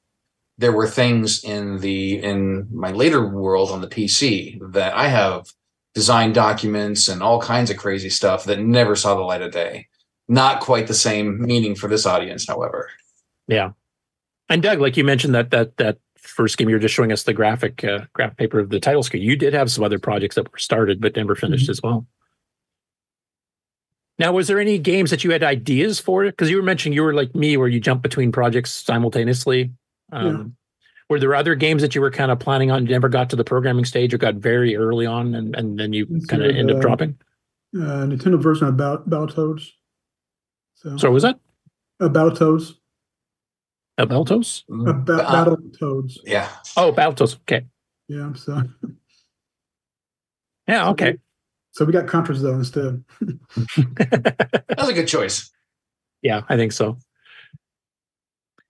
There 0.56 0.72
were 0.72 0.88
things 0.88 1.44
in 1.44 1.78
the 1.80 2.22
in 2.22 2.68
my 2.72 2.90
later 2.90 3.28
world 3.28 3.70
on 3.70 3.82
the 3.82 3.86
PC 3.86 4.58
that 4.72 4.94
I 4.96 5.08
have 5.08 5.44
design 5.96 6.30
documents 6.30 7.08
and 7.08 7.22
all 7.22 7.40
kinds 7.40 7.70
of 7.70 7.78
crazy 7.78 8.10
stuff 8.10 8.44
that 8.44 8.60
never 8.60 8.94
saw 8.94 9.14
the 9.14 9.22
light 9.22 9.40
of 9.40 9.50
day. 9.50 9.86
Not 10.28 10.60
quite 10.60 10.88
the 10.88 10.92
same 11.08 11.40
meaning 11.40 11.74
for 11.74 11.88
this 11.88 12.04
audience, 12.04 12.46
however. 12.46 12.90
yeah 13.48 13.70
And 14.50 14.62
Doug, 14.62 14.78
like 14.78 14.98
you 14.98 15.04
mentioned 15.04 15.34
that 15.34 15.50
that 15.52 15.78
that 15.78 15.96
first 16.18 16.58
game 16.58 16.68
you 16.68 16.74
were 16.74 16.80
just 16.80 16.94
showing 16.94 17.12
us 17.12 17.22
the 17.22 17.32
graphic 17.32 17.82
uh, 17.82 18.00
graphic 18.12 18.36
paper 18.36 18.58
of 18.60 18.68
the 18.68 18.78
title 18.78 19.02
screen. 19.02 19.22
You 19.22 19.36
did 19.36 19.54
have 19.54 19.70
some 19.70 19.84
other 19.84 19.98
projects 19.98 20.34
that 20.34 20.52
were 20.52 20.58
started 20.58 21.00
but 21.00 21.16
never 21.16 21.34
finished 21.34 21.64
Mm-hmm. 21.64 21.70
as 21.70 21.80
well. 21.82 22.06
Now, 24.18 24.32
was 24.32 24.48
there 24.48 24.60
any 24.60 24.78
games 24.78 25.10
that 25.10 25.24
you 25.24 25.30
had 25.30 25.42
ideas 25.42 25.98
for? 26.00 26.24
Because 26.24 26.50
you 26.50 26.56
were 26.56 26.62
mentioning 26.62 26.94
you 26.94 27.04
were 27.04 27.14
like 27.14 27.34
me, 27.34 27.56
where 27.56 27.68
you 27.68 27.80
jump 27.80 28.02
between 28.02 28.32
projects 28.32 28.70
simultaneously. 28.72 29.72
Um, 30.12 30.56
Were 31.08 31.20
there 31.20 31.34
other 31.34 31.54
games 31.54 31.82
that 31.82 31.94
you 31.94 32.00
were 32.00 32.10
kind 32.10 32.32
of 32.32 32.40
planning 32.40 32.70
on, 32.72 32.84
you 32.84 32.90
never 32.92 33.08
got 33.08 33.30
to 33.30 33.36
the 33.36 33.44
programming 33.44 33.84
stage, 33.84 34.12
or 34.12 34.18
got 34.18 34.34
very 34.34 34.76
early 34.76 35.06
on, 35.06 35.34
and, 35.36 35.54
and 35.54 35.78
then 35.78 35.92
you 35.92 36.06
kind 36.06 36.16
of 36.16 36.28
Considered, 36.28 36.56
end 36.56 36.70
up 36.72 36.78
uh, 36.78 36.80
dropping? 36.80 37.18
Uh, 37.76 38.06
Nintendo 38.06 38.42
version 38.42 38.66
of 38.66 38.76
Battle 38.76 39.04
Battletoads. 39.08 39.68
So, 40.74 40.96
So 40.96 41.10
was 41.12 41.22
that 41.22 41.38
uh, 42.00 42.08
Battletoads. 42.08 42.74
uh, 43.98 44.06
Baltos? 44.06 44.64
Uh, 44.70 44.92
ba- 44.94 45.26
Uh, 45.28 45.44
Battletoads. 45.44 46.18
Yeah. 46.24 46.48
Oh, 46.76 46.92
Baltos. 46.92 47.36
Okay. 47.42 47.66
Yeah. 48.08 48.24
I'm 48.24 48.34
so, 48.34 48.62
Yeah. 50.68 50.88
Okay. 50.90 51.18
so 51.70 51.84
we 51.84 51.92
got 51.92 52.06
Contras 52.06 52.40
though 52.42 52.54
instead. 52.54 53.04
That's 54.68 54.88
a 54.88 54.92
good 54.92 55.06
choice. 55.06 55.50
Yeah, 56.22 56.42
I 56.48 56.56
think 56.56 56.72
so. 56.72 56.98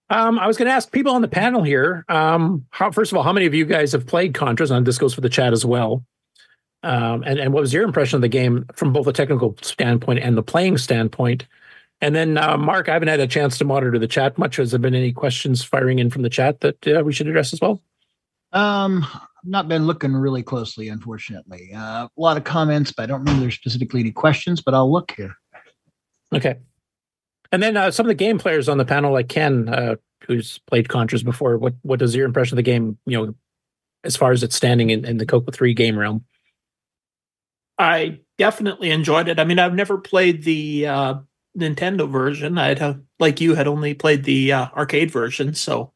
Um, 0.09 0.39
I 0.39 0.47
was 0.47 0.57
going 0.57 0.67
to 0.67 0.75
ask 0.75 0.93
people 0.93 1.13
on 1.13 1.23
the 1.23 1.29
panel 1.29 1.63
here. 1.63 2.05
Um, 2.09 2.65
how, 2.71 2.91
first 2.91 3.11
of 3.11 3.19
all, 3.19 3.25
how 3.25 3.33
many 3.33 3.47
of 3.47 3.55
you 3.55 3.65
guys 3.65 3.93
have 3.93 4.07
played 4.07 4.35
Contras? 4.35 4.71
And 4.71 4.87
this 4.87 4.99
goes 4.99 5.15
for 5.15 5.21
the 5.21 5.29
chat 5.29 5.53
as 5.53 5.65
well. 5.65 6.05
Um, 6.83 7.25
and, 7.25 7.41
and 7.41 7.53
what 7.53 7.63
was 7.63 7.73
your 7.73 7.83
impression 7.83 8.17
of 8.17 8.23
the 8.23 8.29
game 8.29 8.67
from 8.75 8.93
both 8.93 9.09
a 9.09 9.13
technical 9.13 9.57
standpoint 9.63 10.21
and 10.21 10.37
the 10.37 10.43
playing 10.43 10.79
standpoint? 10.79 11.47
And 12.01 12.15
then, 12.15 12.39
uh, 12.39 12.57
Mark, 12.57 12.89
I 12.89 12.93
haven't 12.93 13.09
had 13.09 13.21
a 13.21 13.27
chance 13.27 13.59
to 13.59 13.65
monitor 13.65 13.99
the 13.99 14.07
chat 14.07 14.39
much. 14.39 14.57
Has 14.57 14.71
there 14.71 14.79
been 14.79 14.95
any 14.95 15.13
questions 15.13 15.65
firing 15.65 15.99
in 15.99 16.11
from 16.11 16.23
the 16.23 16.31
chat 16.31 16.61
that 16.61 16.87
uh, 16.87 17.03
we 17.03 17.13
should 17.13 17.27
address 17.27 17.53
as 17.53 17.61
well? 17.61 17.83
Um, 18.53 19.05
I've 19.13 19.51
not 19.51 19.67
been 19.67 19.87
looking 19.87 20.15
really 20.15 20.43
closely, 20.43 20.89
unfortunately. 20.89 21.73
Uh, 21.75 22.07
a 22.07 22.11
lot 22.17 22.37
of 22.37 22.45
comments, 22.45 22.93
but 22.93 23.05
I 23.05 23.07
don't 23.07 23.21
remember 23.21 23.41
there's 23.41 23.55
specifically 23.55 24.01
any 24.01 24.13
questions. 24.13 24.61
But 24.61 24.75
I'll 24.75 24.93
look 24.93 25.13
here. 25.17 25.35
Okay. 26.33 26.57
And 27.53 27.63
then 27.63 27.77
uh, 27.77 27.91
some 27.91 28.07
of 28.07 28.09
the 28.09 28.15
game 28.15 28.39
players 28.39 28.69
on 28.69 28.79
the 28.79 28.85
panel, 28.85 29.13
like 29.13 29.29
Ken, 29.29 29.69
uh, 29.69 29.97
who's 30.27 30.59
played 30.67 30.89
Contras 30.89 31.25
before, 31.25 31.59
what 31.59 31.75
what 31.83 32.03
is 32.03 32.15
your 32.15 32.27
impression 32.27 32.55
of 32.55 32.57
the 32.57 32.63
game? 32.63 32.99
You 33.07 33.27
know, 33.27 33.35
as 34.05 34.17
far 34.17 34.33
as 34.33 34.43
it's 34.43 34.57
standing 34.57 34.91
in, 34.91 35.05
in 35.05 35.19
the 35.19 35.27
Coco 35.27 35.51
Three 35.51 35.75
game 35.75 35.99
realm. 35.99 36.25
I 37.79 38.21
definitely 38.39 38.91
enjoyed 38.91 39.29
it. 39.29 39.39
I 39.39 39.45
mean, 39.45 39.59
I've 39.59 39.75
never 39.75 39.99
played 39.99 40.45
the 40.45 40.87
uh, 40.87 41.15
Nintendo 41.59 42.11
version. 42.11 42.57
I'd 42.57 43.01
like 43.19 43.41
you, 43.41 43.55
had 43.55 43.67
only 43.67 43.95
played 43.95 44.25
the 44.25 44.53
uh, 44.53 44.67
arcade 44.75 45.11
version, 45.11 45.55
so 45.55 45.93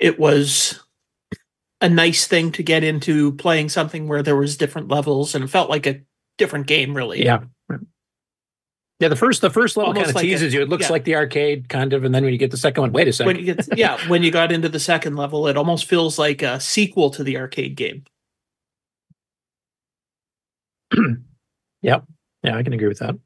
it 0.00 0.18
was 0.18 0.80
a 1.80 1.88
nice 1.88 2.26
thing 2.26 2.52
to 2.52 2.62
get 2.62 2.84
into 2.84 3.32
playing 3.32 3.68
something 3.68 4.08
where 4.08 4.22
there 4.22 4.36
was 4.36 4.56
different 4.56 4.88
levels 4.88 5.34
and 5.34 5.44
it 5.44 5.48
felt 5.48 5.68
like 5.68 5.86
a 5.86 6.00
different 6.38 6.66
game, 6.66 6.94
really. 6.94 7.24
Yeah. 7.24 7.40
Yeah, 9.02 9.08
the 9.08 9.16
first 9.16 9.40
the 9.40 9.50
first 9.50 9.76
level 9.76 9.88
Almost 9.88 10.04
kind 10.04 10.10
of 10.10 10.14
like 10.14 10.24
a- 10.24 10.28
teases 10.28 10.54
you. 10.54 10.62
It 10.62 10.68
looks 10.68 10.84
yeah. 10.84 10.92
like 10.92 11.02
the 11.02 11.16
arcade 11.16 11.68
kind 11.68 11.92
of, 11.92 12.04
and 12.04 12.14
then 12.14 12.22
when 12.22 12.32
you 12.32 12.38
get 12.38 12.52
the 12.52 12.56
second 12.56 12.82
one, 12.82 12.92
wait 12.92 13.08
a 13.08 13.12
second. 13.12 13.26
When 13.26 13.44
you 13.44 13.52
get, 13.52 13.76
yeah, 13.76 13.98
when 14.06 14.22
you 14.22 14.30
got 14.30 14.52
into 14.52 14.68
the 14.68 14.78
second 14.78 15.16
level, 15.16 15.48
it 15.48 15.56
almost 15.56 15.86
feels 15.86 16.20
like 16.20 16.40
a 16.40 16.60
sequel 16.60 17.10
to 17.10 17.24
the 17.24 17.36
arcade 17.36 17.74
game. 17.74 18.04
Yep. 21.84 22.04
Yeah, 22.44 22.56
I 22.56 22.62
can 22.62 22.74
agree 22.74 22.86
with 22.86 23.00
that. 23.00 23.16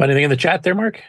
Anything 0.00 0.24
in 0.24 0.30
the 0.30 0.38
chat 0.38 0.62
there, 0.62 0.74
Mark? 0.74 1.02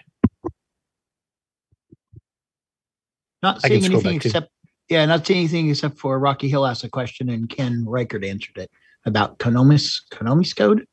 Not 3.41 3.61
seeing 3.61 3.86
anything 3.86 4.17
except 4.17 4.49
yeah, 4.89 5.05
not 5.05 5.26
seeing 5.26 5.39
anything 5.39 5.69
except 5.69 5.97
for 5.99 6.19
Rocky 6.19 6.49
Hill 6.49 6.65
asked 6.65 6.84
a 6.84 6.89
question 6.89 7.30
and 7.30 7.47
Ken 7.47 7.86
Reichert 7.88 8.26
answered 8.26 8.57
it 8.57 8.69
about 9.06 9.39
Konami's 9.39 10.03
Konami's 10.12 10.53
code. 10.53 10.86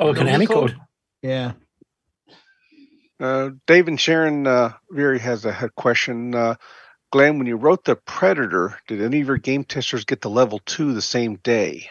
Oh, 0.00 0.12
Konami 0.12 0.48
code. 0.48 0.76
Yeah. 1.22 1.52
Uh, 3.20 3.50
Dave 3.66 3.88
and 3.88 4.00
Sharon 4.00 4.46
uh, 4.46 4.72
Veery 4.90 5.18
has 5.20 5.44
a, 5.44 5.50
a 5.62 5.68
question. 5.76 6.34
Uh, 6.34 6.54
Glen, 7.12 7.38
when 7.38 7.46
you 7.46 7.56
wrote 7.56 7.84
the 7.84 7.94
Predator, 7.94 8.78
did 8.88 9.02
any 9.02 9.20
of 9.20 9.26
your 9.28 9.36
game 9.36 9.64
testers 9.64 10.04
get 10.04 10.22
to 10.22 10.28
level 10.28 10.60
two 10.64 10.92
the 10.94 11.02
same 11.02 11.36
day? 11.36 11.88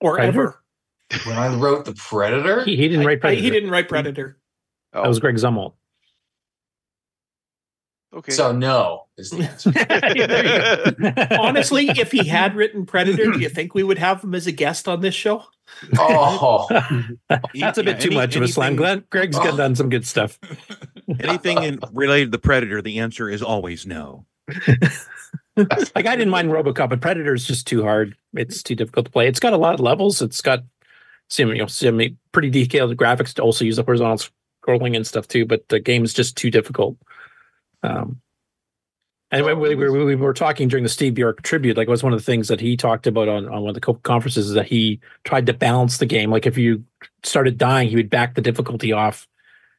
Or 0.00 0.14
Predator? 0.16 0.60
ever. 1.10 1.24
When 1.26 1.36
I 1.36 1.54
wrote 1.54 1.84
the 1.84 1.92
Predator, 1.94 2.64
He, 2.64 2.76
he 2.76 2.88
didn't 2.88 3.04
write 3.06 3.18
I- 3.18 3.20
Predator. 3.20 3.42
he 3.42 3.50
didn't 3.50 3.70
write 3.70 3.88
Predator. 3.88 4.38
That 4.92 5.06
was 5.06 5.18
Greg 5.18 5.34
Zumwalt. 5.36 5.74
Okay. 8.14 8.32
so 8.32 8.52
no 8.52 9.06
is 9.16 9.30
the 9.30 9.42
answer. 9.42 9.72
Honestly, 11.40 11.88
if 11.88 12.12
he 12.12 12.26
had 12.26 12.54
written 12.54 12.86
Predator, 12.86 13.32
do 13.32 13.40
you 13.40 13.48
think 13.50 13.74
we 13.74 13.82
would 13.82 13.98
have 13.98 14.22
him 14.22 14.34
as 14.34 14.46
a 14.46 14.52
guest 14.52 14.86
on 14.86 15.00
this 15.00 15.14
show? 15.14 15.42
Oh, 15.98 16.66
That's 17.28 17.78
a 17.78 17.82
bit 17.82 17.96
Yeah, 17.96 17.98
too 17.98 18.08
any- 18.08 18.14
much 18.14 18.36
of 18.36 18.42
a 18.42 18.48
slam. 18.48 18.66
anything- 18.68 18.76
Glen, 18.76 19.04
Greg's 19.10 19.36
oh. 19.38 19.56
done 19.56 19.74
some 19.74 19.88
good 19.88 20.06
stuff. 20.06 20.38
Anything 21.20 21.62
in, 21.62 21.80
related 21.92 22.30
to 22.32 22.38
Predator, 22.38 22.80
the 22.82 23.00
answer 23.00 23.28
is 23.28 23.42
always 23.42 23.86
no. 23.86 24.26
like 25.56 26.06
I 26.06 26.16
didn't 26.16 26.30
mind 26.30 26.50
RoboCop, 26.50 26.90
but 26.90 27.00
Predator 27.00 27.34
is 27.34 27.46
just 27.46 27.66
too 27.66 27.82
hard. 27.82 28.14
It's 28.34 28.62
too 28.62 28.74
difficult 28.74 29.06
to 29.06 29.12
play. 29.12 29.26
It's 29.26 29.40
got 29.40 29.52
a 29.52 29.58
lot 29.58 29.74
of 29.74 29.80
levels. 29.80 30.22
It's 30.22 30.40
got 30.40 30.64
some, 31.28 31.48
you 31.48 31.58
know, 31.58 31.66
some 31.66 32.00
pretty 32.32 32.50
detailed 32.50 32.96
graphics 32.96 33.34
to 33.34 33.42
also 33.42 33.64
use 33.64 33.76
the 33.76 33.82
horizontal 33.82 34.28
scrolling 34.64 34.94
and 34.96 35.06
stuff 35.06 35.26
too. 35.28 35.46
But 35.46 35.68
the 35.68 35.80
game 35.80 36.04
is 36.04 36.14
just 36.14 36.36
too 36.36 36.50
difficult. 36.50 36.96
Um, 37.84 38.20
and 39.30 39.44
when 39.44 39.58
we, 39.58 39.74
we, 39.74 39.88
we 39.88 40.14
were 40.14 40.32
talking 40.32 40.68
during 40.68 40.84
the 40.84 40.88
Steve 40.88 41.14
Bjork 41.14 41.42
tribute, 41.42 41.76
like 41.76 41.88
it 41.88 41.90
was 41.90 42.02
one 42.04 42.12
of 42.12 42.18
the 42.18 42.24
things 42.24 42.48
that 42.48 42.60
he 42.60 42.76
talked 42.76 43.06
about 43.06 43.28
on, 43.28 43.48
on 43.48 43.62
one 43.62 43.70
of 43.70 43.74
the 43.74 43.80
conferences 43.80 44.46
is 44.46 44.54
that 44.54 44.66
he 44.66 45.00
tried 45.24 45.46
to 45.46 45.52
balance 45.52 45.98
the 45.98 46.06
game. 46.06 46.30
Like 46.30 46.46
if 46.46 46.56
you 46.56 46.84
started 47.24 47.58
dying, 47.58 47.88
he 47.88 47.96
would 47.96 48.10
back 48.10 48.34
the 48.34 48.40
difficulty 48.40 48.92
off 48.92 49.26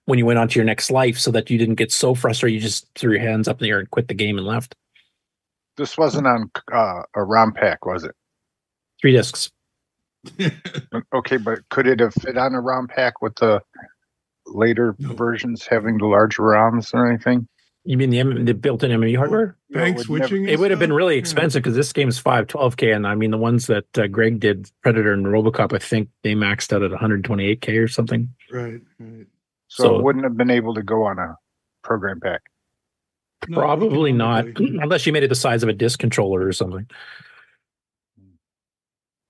when 0.06 0.20
you 0.20 0.26
went 0.26 0.39
on 0.39 0.49
to 0.49 0.60
your 0.60 0.66
next 0.66 0.91
life 0.91 1.18
so 1.18 1.32
that 1.32 1.49
you 1.49 1.58
didn't 1.58 1.76
get 1.76 1.91
so 1.91 2.14
frustrated 2.14 2.56
you 2.56 2.68
just 2.68 2.88
threw 2.95 3.14
your 3.14 3.22
hands 3.22 3.47
up 3.47 3.62
in 3.62 3.64
the 3.64 3.70
air 3.70 3.80
and 3.80 3.89
quit 3.89 4.08
the 4.08 4.14
game 4.14 4.38
and 4.38 4.45
left. 4.45 4.76
This 5.78 5.97
wasn't 5.97 6.28
on 6.28 6.51
uh, 6.72 7.03
a 7.16 7.24
ROM 7.24 7.53
pack, 7.53 7.86
was 7.86 8.03
it? 8.03 8.16
Three 9.01 9.14
discs. 9.14 9.51
Okay, 11.14 11.38
but 11.38 11.60
could 11.70 11.88
it 11.88 11.99
have 11.99 12.14
fit 12.14 12.38
on 12.38 12.56
a 12.56 12.62
ROM 12.62 12.88
pack 12.88 13.22
with 13.22 13.36
the 13.36 13.62
later 14.47 14.95
versions 14.99 15.68
having 15.70 15.97
the 15.97 16.08
larger 16.08 16.41
ROMs 16.43 16.93
or 16.93 17.08
anything? 17.08 17.47
You 17.88 17.98
mean 17.98 18.10
the, 18.10 18.20
M- 18.20 18.46
the 18.46 18.56
built-in 18.56 18.90
MMU 18.90 19.16
hardware? 19.16 19.56
Yeah, 19.70 19.86
it 19.86 20.10
would 20.10 20.22
never- 20.22 20.36
It 20.36 20.60
would 20.60 20.72
have 20.72 20.80
been 20.80 20.92
really 20.92 21.18
expensive 21.18 21.62
because 21.62 21.76
this 21.76 21.94
game's 21.94 22.20
512k, 22.22 22.95
and 22.95 23.06
I 23.06 23.14
mean 23.14 23.30
the 23.30 23.38
ones 23.38 23.68
that 23.68 23.86
uh, 23.98 24.07
Greg 24.07 24.40
did, 24.40 24.72
Predator 24.82 25.14
and 25.14 25.26
RoboCop, 25.26 25.72
I 25.72 25.78
think 25.78 26.10
they 26.24 26.34
maxed 26.34 26.74
out 26.74 26.82
at 26.82 26.90
128k 26.91 27.82
or 27.84 27.88
something. 27.88 28.34
Right. 28.52 28.82
right. 28.99 29.28
So, 29.68 29.84
So- 29.84 29.99
it 29.99 30.03
wouldn't 30.03 30.24
have 30.24 30.36
been 30.36 30.49
able 30.49 30.74
to 30.74 30.82
go 30.84 31.03
on 31.06 31.20
a 31.20 31.36
program 31.84 32.20
pack. 32.20 32.41
No, 33.48 33.60
Probably 33.60 34.12
not, 34.12 34.48
economically. 34.48 34.80
unless 34.82 35.06
you 35.06 35.14
made 35.14 35.22
it 35.24 35.28
the 35.28 35.36
size 35.36 35.62
of 35.62 35.70
a 35.70 35.74
disc 35.74 35.99
controller 35.99 36.44
or 36.48 36.52
something. 36.53 36.88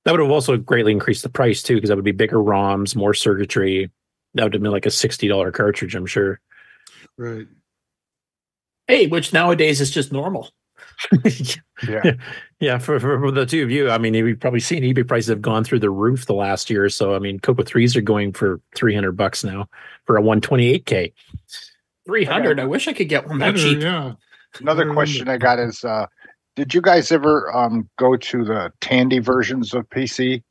That 0.05 0.11
would 0.11 0.21
have 0.21 0.31
also 0.31 0.55
greatly 0.55 0.93
increased 0.93 1.23
the 1.23 1.29
price 1.29 1.61
too, 1.61 1.75
because 1.75 1.89
that 1.89 1.95
would 1.97 2.05
be 2.05 2.11
bigger 2.13 2.37
ROMs, 2.37 2.95
more 2.95 3.13
circuitry. 3.13 3.91
That 4.35 4.43
would 4.43 4.53
have 4.53 4.61
been 4.61 4.71
like 4.71 4.85
a 4.85 4.91
sixty 4.91 5.27
dollar 5.27 5.51
cartridge, 5.51 5.95
I'm 5.95 6.05
sure. 6.05 6.39
Right. 7.17 7.47
Hey, 8.87 9.07
which 9.07 9.33
nowadays 9.33 9.81
is 9.81 9.91
just 9.91 10.11
normal. 10.11 10.51
Yeah. 11.85 12.13
yeah, 12.61 12.77
for, 12.77 12.99
for, 13.01 13.19
for 13.19 13.31
the 13.31 13.45
two 13.45 13.61
of 13.61 13.69
you, 13.69 13.89
I 13.89 13.97
mean, 13.97 14.13
you've 14.13 14.39
probably 14.39 14.61
seen 14.61 14.83
eBay 14.83 15.05
prices 15.05 15.27
have 15.27 15.41
gone 15.41 15.65
through 15.65 15.79
the 15.79 15.89
roof 15.89 16.25
the 16.25 16.33
last 16.33 16.69
year 16.69 16.85
or 16.85 16.89
so. 16.89 17.15
I 17.15 17.19
mean, 17.19 17.37
Coco 17.37 17.63
threes 17.63 17.97
are 17.97 18.01
going 18.01 18.31
for 18.31 18.61
three 18.75 18.95
hundred 18.95 19.17
bucks 19.17 19.43
now 19.43 19.67
for 20.05 20.15
a 20.15 20.21
one 20.21 20.39
twenty 20.39 20.67
eight 20.67 20.85
k. 20.85 21.13
300. 22.05 22.59
I 22.59 22.65
wish 22.65 22.87
I 22.87 22.93
could 22.93 23.09
get 23.09 23.27
one 23.27 23.39
that 23.39 23.57
cheap. 23.57 23.81
Yeah. 23.81 24.13
Another 24.59 24.93
question 24.93 25.27
I 25.27 25.37
got 25.37 25.59
is 25.59 25.83
uh, 25.83 26.05
Did 26.55 26.73
you 26.73 26.81
guys 26.81 27.11
ever 27.11 27.53
um, 27.53 27.89
go 27.97 28.15
to 28.15 28.45
the 28.45 28.71
Tandy 28.79 29.19
versions 29.19 29.73
of 29.73 29.89
PC? 29.89 30.43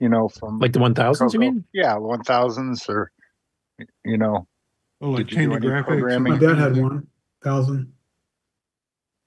You 0.00 0.08
know, 0.08 0.28
from 0.28 0.58
Like 0.58 0.72
the 0.72 0.80
one 0.80 0.94
thousands, 0.94 1.32
you 1.32 1.40
mean? 1.40 1.64
Yeah, 1.72 1.96
one 1.96 2.24
thousands 2.24 2.88
or 2.88 3.12
you 4.04 4.18
know. 4.18 4.48
Oh, 5.00 5.10
like 5.10 5.28
did 5.28 5.32
you 5.32 5.46
do 5.46 5.50
Tandy 5.50 5.66
any 5.68 5.76
graphics. 5.76 5.86
programming? 5.86 6.32
My 6.32 6.38
dad 6.38 6.58
had 6.58 6.76
one 6.76 7.06
thousand. 7.44 7.92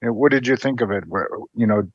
And 0.02 0.14
what 0.14 0.30
did 0.32 0.46
you 0.46 0.56
think 0.56 0.80
of 0.80 0.90
it? 0.90 1.04
Where, 1.06 1.28
You 1.54 1.66
know, 1.66 1.90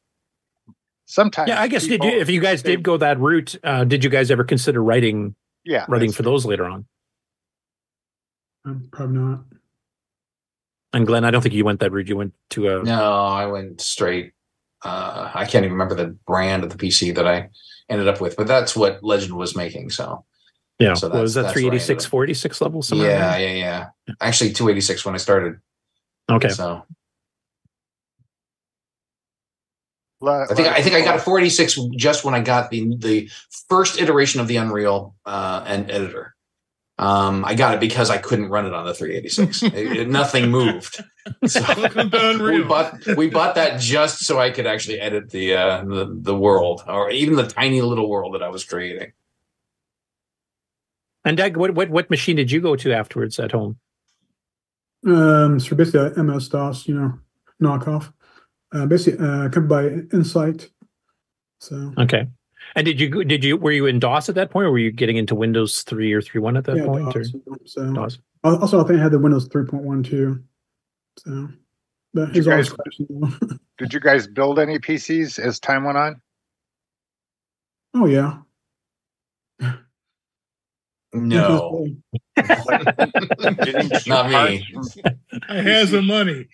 sometimes. 1.06 1.50
Yeah, 1.50 1.62
I 1.62 1.68
guess 1.68 1.86
did 1.86 2.04
you, 2.04 2.12
if 2.12 2.30
you 2.30 2.42
guys 2.42 2.64
did 2.64 2.82
go 2.82 2.98
that 2.98 3.20
route, 3.20 3.56
uh, 3.64 3.84
did 3.84 4.04
you 4.04 4.10
guys 4.10 4.32
ever 4.32 4.44
consider 4.44 4.82
writing 4.84 5.36
Yeah, 5.64 5.86
writing 5.88 6.12
for 6.12 6.24
those 6.24 6.46
later 6.46 6.66
on? 6.66 6.86
Um, 8.66 8.88
probably 8.92 9.20
not. 9.20 9.40
And 10.94 11.06
Glen, 11.08 11.26
I 11.26 11.32
don't 11.32 11.42
think 11.42 11.54
you 11.56 11.66
went 11.66 11.80
that 11.82 11.92
route. 11.92 12.08
You 12.08 12.18
went 12.18 12.34
to 12.52 12.68
a 12.80 12.84
No, 12.84 13.14
I 13.26 13.46
went 13.46 13.82
straight. 13.82 14.34
Uh, 14.86 15.32
I 15.34 15.46
can't 15.46 15.64
even 15.66 15.72
remember 15.72 15.96
the 15.96 16.08
brand 16.28 16.64
of 16.64 16.70
the 16.70 16.78
PC 16.78 17.16
that 17.16 17.28
I 17.28 17.50
ended 17.90 18.08
up 18.08 18.22
with, 18.22 18.36
but 18.36 18.48
that's 18.48 18.76
what 18.76 19.02
Legend 19.04 19.34
was 19.36 19.56
making. 19.56 19.90
So 19.92 20.26
Yeah. 20.80 20.94
So 20.96 21.10
So 21.10 21.22
was 21.22 21.34
that 21.36 21.44
that's- 21.44 21.54
that's 21.54 21.64
where 21.64 21.72
I 21.72 21.76
ended 21.76 21.82
386, 21.88 22.06
up. 22.06 22.12
46 22.12 22.62
level? 22.62 22.82
somewhere 22.82 23.10
Yeah, 23.10 23.32
around 23.32 23.42
yeah, 23.42 23.54
yeah. 23.54 23.86
Actually, 24.22 24.52
286 24.54 25.06
when 25.06 25.16
I 25.16 25.18
started. 25.18 25.60
There? 26.28 26.36
Okay. 26.38 26.50
So 26.50 26.86
Lot- 30.22 30.52
I 30.52 30.56
think 30.56 30.68
I 30.70 30.82
think 30.82 30.96
I 30.96 31.02
got 31.02 31.16
a 31.16 31.20
486 31.20 31.80
just 31.98 32.24
when 32.24 32.34
I 32.34 32.40
got 32.42 32.70
the 32.70 32.96
the 32.98 33.30
first 33.70 34.00
iteration 34.00 34.40
of 34.40 34.48
the 34.48 34.56
Unreal 34.58 35.16
uh, 35.26 35.64
and 35.68 35.92
editor. 35.92 36.36
Um, 37.00 37.44
I 37.44 37.56
got 37.56 37.74
it 37.74 37.80
because 37.80 38.10
I 38.12 38.20
couldn't 38.20 38.50
run 38.50 38.66
it 38.68 38.74
on 38.74 38.86
the 38.86 38.94
386. 38.94 39.64
It- 39.74 39.74
it- 39.74 40.08
nothing 40.10 40.50
moved. 40.50 41.04
So 41.48 41.60
we 41.94 42.10
Unreal. 42.14 42.68
bought 42.68 43.06
we 43.18 43.30
bought 43.30 43.56
that 43.56 43.82
just 43.82 44.20
so 44.26 44.40
I 44.40 44.52
could 44.52 44.66
actually 44.68 45.00
edit 45.00 45.30
the 45.32 45.56
uh, 45.56 45.84
the 45.84 46.18
the 46.22 46.36
world 46.36 46.84
or 46.88 47.10
even 47.10 47.36
the 47.36 47.48
tiny 47.48 47.82
little 47.82 48.10
world 48.10 48.34
that 48.36 48.44
I 48.44 48.50
was 48.50 48.64
creating. 48.64 49.12
And 51.26 51.36
Doug, 51.38 51.58
what, 51.58 51.74
what 51.74 51.90
what 51.90 52.10
machine 52.10 52.36
did 52.38 52.52
you 52.52 52.62
go 52.62 52.76
to 52.78 52.94
afterwards 52.94 53.40
at 53.40 53.52
home? 53.52 53.78
Um, 55.06 55.60
so 55.60 55.76
basically, 55.76 56.00
uh, 56.00 56.24
MS 56.24 56.50
DOS, 56.50 56.88
you 56.88 56.96
know, 56.96 57.20
knockoff. 57.62 58.12
Uh, 58.72 58.86
basically, 58.86 59.26
uh, 59.26 59.50
covered 59.50 59.70
by 59.70 59.86
Insight. 60.16 60.70
So 61.60 61.94
Okay. 61.98 62.28
And 62.76 62.86
did 62.86 63.00
you 63.00 63.24
did 63.24 63.44
you 63.44 63.58
were 63.58 63.72
you 63.72 63.86
in 63.86 64.00
DOS 64.00 64.30
at 64.30 64.36
that 64.36 64.50
point, 64.50 64.66
or 64.66 64.72
were 64.72 64.80
you 64.80 64.92
getting 64.92 65.18
into 65.18 65.36
Windows 65.36 65.84
three 65.84 66.12
or 66.14 66.22
three 66.22 66.42
one 66.42 66.58
at 66.58 66.64
that 66.66 66.78
yeah, 66.78 66.86
point? 66.86 67.14
DOS. 67.14 67.34
Or? 67.46 67.58
So 67.66 67.94
DOS. 67.94 68.20
also, 68.44 68.84
I 68.84 68.88
think 68.88 69.00
I 69.00 69.04
had 69.04 69.12
the 69.12 69.20
Windows 69.20 69.48
3.1 69.50 70.06
too. 70.06 70.44
So, 71.20 71.50
but 72.14 72.34
Did 72.34 72.46
you 72.46 72.52
guys- 72.52 72.74
Did 73.78 73.94
you 73.94 74.00
guys 74.00 74.28
build 74.28 74.60
any 74.60 74.80
PCs 74.80 75.40
as 75.40 75.60
time 75.60 75.84
went 75.84 75.98
on? 75.98 76.22
oh 77.96 78.06
yeah. 78.06 78.40
No, 81.14 81.88
not 84.08 84.30
me. 84.30 84.66
I 85.48 85.56
has 85.56 85.92
the 85.92 86.02
money. 86.02 86.48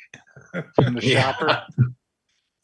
From 0.76 0.96
the 0.96 1.02
Yeah. 1.04 1.32
shopper. 1.34 1.62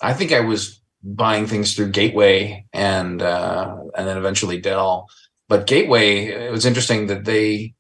I 0.01 0.13
think 0.13 0.31
I 0.31 0.41
was 0.41 0.81
buying 1.03 1.47
things 1.47 1.75
through 1.75 1.91
Gateway 1.91 2.65
and 2.73 3.21
uh, 3.21 3.77
and 3.97 4.07
then 4.07 4.17
eventually 4.17 4.59
Dell. 4.59 5.07
But 5.47 5.67
Gateway, 5.67 6.25
it 6.25 6.51
was 6.51 6.65
interesting 6.65 7.07
that 7.07 7.23
they 7.25 7.73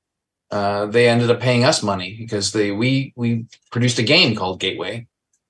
uh, 0.51 0.85
they 0.85 1.09
ended 1.09 1.29
up 1.31 1.39
paying 1.41 1.63
us 1.65 1.83
money 1.83 2.15
because 2.17 2.51
they 2.53 2.71
we 2.71 3.11
we 3.15 3.45
produced 3.71 3.99
a 3.99 4.03
game 4.03 4.35
called 4.35 4.59
Gateway, 4.59 5.07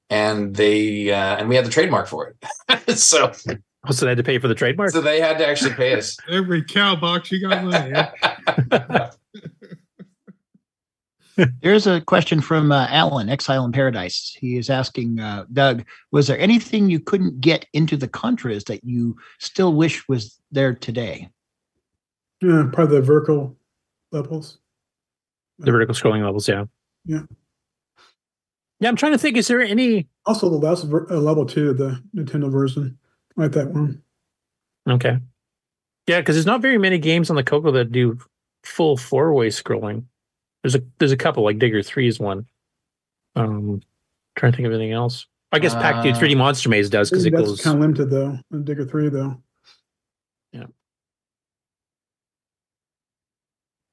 and 0.10 0.56
they 0.56 1.12
uh, 1.12 1.36
and 1.38 1.50
we 1.50 1.56
had 1.56 1.66
the 1.66 1.70
trademark 1.72 2.08
for 2.08 2.34
it. 2.70 2.98
so 2.98 3.32
Oh, 3.88 3.92
so 3.92 4.06
they 4.06 4.12
had 4.12 4.18
to 4.18 4.24
pay 4.24 4.40
for 4.40 4.48
the 4.48 4.56
trademark. 4.56 4.92
so 4.92 5.02
they 5.02 5.20
had 5.22 5.38
to 5.38 5.48
actually 5.48 5.74
pay 5.74 5.94
us. 5.94 6.18
Every 6.30 6.64
cow 6.64 6.96
box 6.96 7.32
you 7.32 7.42
got 7.48 7.64
money. 7.64 7.94
There's 11.62 11.86
a 11.88 12.02
question 12.02 12.40
from 12.42 12.72
uh, 12.72 12.88
Alan, 12.90 13.30
Exile 13.30 13.66
in 13.66 13.72
Paradise. 13.72 14.36
He 14.40 14.58
is 14.58 14.70
asking 14.70 15.20
uh, 15.20 15.46
Doug, 15.52 15.84
was 16.12 16.28
there 16.28 16.40
anything 16.40 16.90
you 16.90 17.00
couldn't 17.00 17.42
get 17.42 17.66
into 17.74 17.98
the 17.98 18.08
Contras 18.08 18.66
that 18.66 18.84
you 18.84 19.18
still 19.40 19.74
wish 19.74 20.08
was 20.08 20.40
there 20.52 20.74
today? 20.74 21.30
Yeah, 22.42 22.70
probably 22.72 22.98
the 22.98 23.02
vertical 23.02 23.56
levels. 24.12 24.60
the 25.60 25.72
vertical 25.72 25.94
scrolling 25.96 26.24
levels, 26.24 26.48
yeah. 26.48 26.66
Yeah. 27.06 27.24
Yeah, 28.80 28.90
I'm 28.90 28.96
trying 28.98 29.14
to 29.14 29.18
think. 29.18 29.38
Is 29.38 29.48
there 29.48 29.62
any? 29.62 30.08
Also, 30.26 30.50
the 30.50 30.58
last 30.58 30.84
ver- 30.84 31.08
uh, 31.10 31.16
level 31.16 31.46
two 31.46 31.74
the 31.74 32.02
Nintendo 32.16 32.52
version, 32.52 32.98
like 33.36 33.52
that 33.54 33.70
one. 33.72 34.02
Okay. 34.90 35.18
Yeah, 36.08 36.20
because 36.22 36.36
there's 36.36 36.46
not 36.46 36.62
very 36.62 36.78
many 36.78 36.98
games 37.00 37.30
on 37.30 37.36
the 37.36 37.44
Coco 37.44 37.72
that 37.72 37.92
do 37.92 38.18
full 38.64 38.98
four 38.98 39.34
way 39.34 39.48
scrolling. 39.50 40.04
There's 40.64 40.76
a 40.76 40.82
there's 41.00 41.12
a 41.12 41.18
couple 41.18 41.44
like 41.44 41.60
Digger 41.60 41.82
Three 41.84 42.08
is 42.08 42.20
one. 42.20 42.46
Um, 43.36 43.82
trying 44.36 44.52
to 44.52 44.56
think 44.56 44.68
of 44.68 44.74
anything 44.74 44.94
else. 44.94 45.28
I 45.52 45.60
guess 45.60 45.74
Pac 45.74 46.04
Dude 46.04 46.16
Uh, 46.16 46.20
3D 46.20 46.38
Monster 46.38 46.70
Maze 46.70 46.90
does 46.90 47.10
because 47.10 47.26
it 47.26 47.32
That's 47.32 47.46
goes. 47.48 47.62
kind 47.62 47.76
of 47.78 47.82
limited 47.82 48.10
though. 48.10 48.38
in 48.52 48.64
Digger 48.64 48.86
three 48.86 49.10
though. 49.10 49.42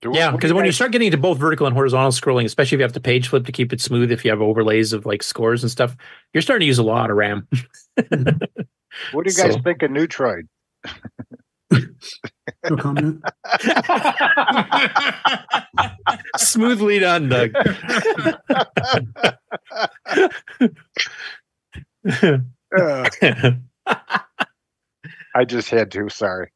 Do- 0.00 0.10
Yeah, 0.12 0.32
because 0.32 0.52
when 0.52 0.64
you 0.64 0.72
start 0.72 0.90
getting 0.90 1.06
into 1.06 1.18
both 1.18 1.38
vertical 1.38 1.64
and 1.66 1.76
horizontal 1.76 2.10
scrolling, 2.10 2.44
especially 2.44 2.74
if 2.74 2.80
you 2.80 2.82
have 2.82 2.92
to 2.94 3.00
page 3.00 3.28
flip 3.28 3.46
to 3.46 3.52
keep 3.52 3.72
it 3.72 3.80
smooth, 3.80 4.10
if 4.10 4.24
you 4.24 4.32
have 4.32 4.40
overlays 4.42 4.92
of 4.92 5.06
like 5.06 5.22
scores 5.22 5.62
and 5.62 5.70
stuff, 5.70 5.96
you're 6.34 6.42
starting 6.42 6.64
to 6.64 6.66
use 6.66 6.78
a 6.78 6.82
lot 6.82 7.08
of 7.10 7.16
RAM. 7.16 7.46
what 9.12 9.26
do 9.26 9.32
you 9.32 9.36
guys 9.36 9.54
so- 9.54 9.62
think 9.62 9.82
of 9.82 9.90
Neutroid? 9.90 10.42
No 12.68 12.76
comment. 12.76 13.22
Smoothly 16.36 16.98
done, 16.98 17.30
Doug. 17.30 17.52
Uh, 22.76 23.08
I 25.34 25.44
just 25.46 25.70
had 25.70 25.90
to. 25.92 26.08
Sorry. 26.08 26.50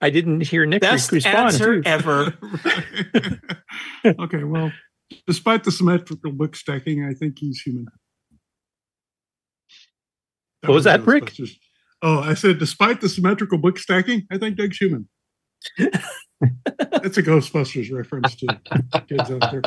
I 0.00 0.10
didn't 0.10 0.42
hear 0.42 0.66
Nick 0.66 0.82
Best 0.82 1.10
respond. 1.12 1.36
answer 1.36 1.82
ever. 1.84 2.34
okay, 4.06 4.44
well, 4.44 4.70
despite 5.26 5.64
the 5.64 5.72
symmetrical 5.72 6.32
book 6.32 6.54
stacking, 6.54 7.04
I 7.04 7.14
think 7.14 7.38
he's 7.38 7.60
human. 7.60 7.86
What 10.62 10.74
was 10.74 10.84
that, 10.84 11.04
Brick? 11.04 11.32
Oh, 12.02 12.20
I 12.20 12.34
said, 12.34 12.58
despite 12.58 13.00
the 13.00 13.08
symmetrical 13.08 13.58
book 13.58 13.78
stacking, 13.78 14.26
I 14.30 14.38
think 14.38 14.56
Doug 14.56 14.72
human. 14.72 15.08
That's 15.78 17.18
a 17.18 17.22
Ghostbusters 17.22 17.92
reference 17.92 18.36
to 18.36 18.60
kids 19.06 19.30
out 19.30 19.50
there. 19.50 19.62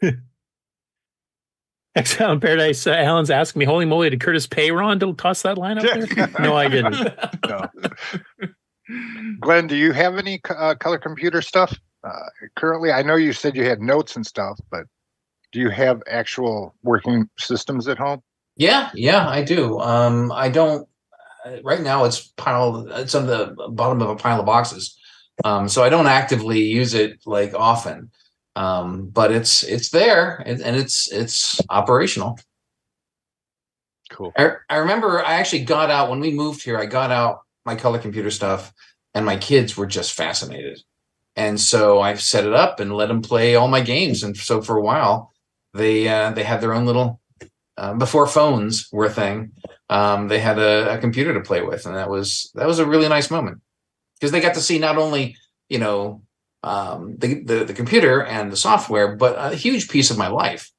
Exile 1.94 2.32
in 2.32 2.40
Paradise. 2.40 2.86
Uh, 2.86 2.92
Alan's 2.92 3.30
asking 3.30 3.60
me, 3.60 3.66
"Holy 3.66 3.84
moly, 3.84 4.10
did 4.10 4.20
Curtis 4.20 4.46
pay 4.46 4.70
Ron 4.70 5.00
to 5.00 5.12
toss 5.14 5.42
that 5.42 5.58
line 5.58 5.78
up 5.78 5.84
there?" 5.84 6.28
no, 6.40 6.56
I 6.56 6.68
didn't. 6.68 6.96
No. 7.48 7.68
Glen, 9.40 9.66
do 9.66 9.76
you 9.76 9.92
have 9.92 10.16
any 10.16 10.40
uh, 10.48 10.74
color 10.76 10.98
computer 10.98 11.42
stuff 11.42 11.76
uh, 12.04 12.12
currently? 12.56 12.92
I 12.92 13.02
know 13.02 13.16
you 13.16 13.32
said 13.32 13.56
you 13.56 13.64
had 13.64 13.80
notes 13.80 14.16
and 14.16 14.24
stuff, 14.24 14.58
but 14.70 14.84
do 15.52 15.60
you 15.60 15.70
have 15.70 16.02
actual 16.08 16.74
working 16.82 17.28
systems 17.38 17.88
at 17.88 17.98
home? 17.98 18.22
Yeah, 18.56 18.90
yeah, 18.94 19.28
I 19.28 19.42
do. 19.42 19.78
Um, 19.80 20.32
I 20.32 20.48
don't. 20.48 20.88
uh, 21.46 21.62
Right 21.62 21.80
now, 21.80 22.04
it's 22.04 22.20
piled. 22.36 22.88
It's 22.92 23.14
on 23.14 23.26
the 23.26 23.54
bottom 23.70 24.02
of 24.02 24.10
a 24.10 24.16
pile 24.16 24.40
of 24.40 24.46
boxes, 24.46 24.98
um, 25.44 25.68
so 25.68 25.82
I 25.84 25.88
don't 25.88 26.06
actively 26.08 26.60
use 26.62 26.94
it 26.94 27.20
like 27.26 27.54
often. 27.54 28.10
Um, 28.56 29.08
but 29.10 29.30
it's 29.30 29.62
it's 29.62 29.90
there 29.90 30.42
and, 30.44 30.60
and 30.60 30.74
it's 30.76 31.10
it's 31.12 31.60
operational. 31.70 32.38
Cool. 34.10 34.32
I, 34.36 34.52
I 34.68 34.76
remember 34.78 35.24
I 35.24 35.34
actually 35.34 35.64
got 35.64 35.90
out 35.90 36.10
when 36.10 36.20
we 36.20 36.32
moved 36.32 36.62
here. 36.62 36.78
I 36.78 36.86
got 36.86 37.10
out 37.10 37.42
my 37.64 37.76
color 37.76 37.98
computer 37.98 38.30
stuff, 38.30 38.72
and 39.14 39.24
my 39.24 39.36
kids 39.36 39.76
were 39.76 39.86
just 39.86 40.12
fascinated. 40.14 40.80
And 41.36 41.60
so 41.60 42.00
I 42.00 42.14
set 42.14 42.44
it 42.46 42.52
up 42.54 42.80
and 42.80 42.92
let 42.92 43.06
them 43.06 43.22
play 43.22 43.54
all 43.54 43.68
my 43.68 43.80
games. 43.80 44.24
And 44.24 44.36
so 44.36 44.60
for 44.60 44.76
a 44.76 44.82
while, 44.82 45.32
they 45.78 46.08
uh, 46.08 46.32
they 46.32 46.44
had 46.44 46.60
their 46.60 46.74
own 46.74 46.84
little 46.86 47.20
uh, 47.78 47.94
before 47.94 48.26
phones 48.26 48.88
were 48.92 49.06
a 49.06 49.10
thing. 49.10 49.52
Um, 49.88 50.28
they 50.28 50.38
had 50.40 50.58
a, 50.58 50.94
a 50.94 50.98
computer 50.98 51.32
to 51.34 51.40
play 51.40 51.62
with, 51.62 51.86
and 51.86 51.94
that 51.96 52.10
was 52.10 52.50
that 52.54 52.66
was 52.66 52.78
a 52.78 52.86
really 52.86 53.08
nice 53.08 53.30
moment 53.30 53.60
because 54.14 54.32
they 54.32 54.40
got 54.40 54.54
to 54.54 54.60
see 54.60 54.78
not 54.78 54.98
only 54.98 55.36
you 55.68 55.78
know 55.78 56.22
um, 56.62 57.16
the, 57.18 57.42
the 57.44 57.64
the 57.64 57.74
computer 57.74 58.22
and 58.24 58.52
the 58.52 58.56
software, 58.56 59.16
but 59.16 59.36
a 59.38 59.56
huge 59.56 59.88
piece 59.88 60.10
of 60.10 60.18
my 60.18 60.28
life. 60.28 60.70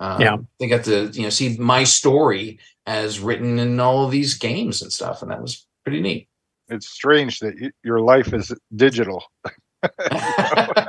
Um, 0.00 0.20
Yeah. 0.20 0.36
they 0.58 0.68
got 0.68 0.84
to 0.84 1.06
you 1.12 1.22
know 1.24 1.30
see 1.30 1.56
my 1.58 1.84
story 1.84 2.58
as 2.86 3.20
written 3.20 3.58
in 3.58 3.80
all 3.80 4.04
of 4.04 4.10
these 4.10 4.34
games 4.38 4.82
and 4.82 4.92
stuff, 4.92 5.22
and 5.22 5.30
that 5.30 5.42
was 5.42 5.66
pretty 5.84 6.00
neat. 6.00 6.28
It's 6.68 6.88
strange 6.88 7.38
that 7.40 7.54
y- 7.60 7.70
your 7.82 8.00
life 8.00 8.32
is 8.32 8.52
digital. 8.74 9.24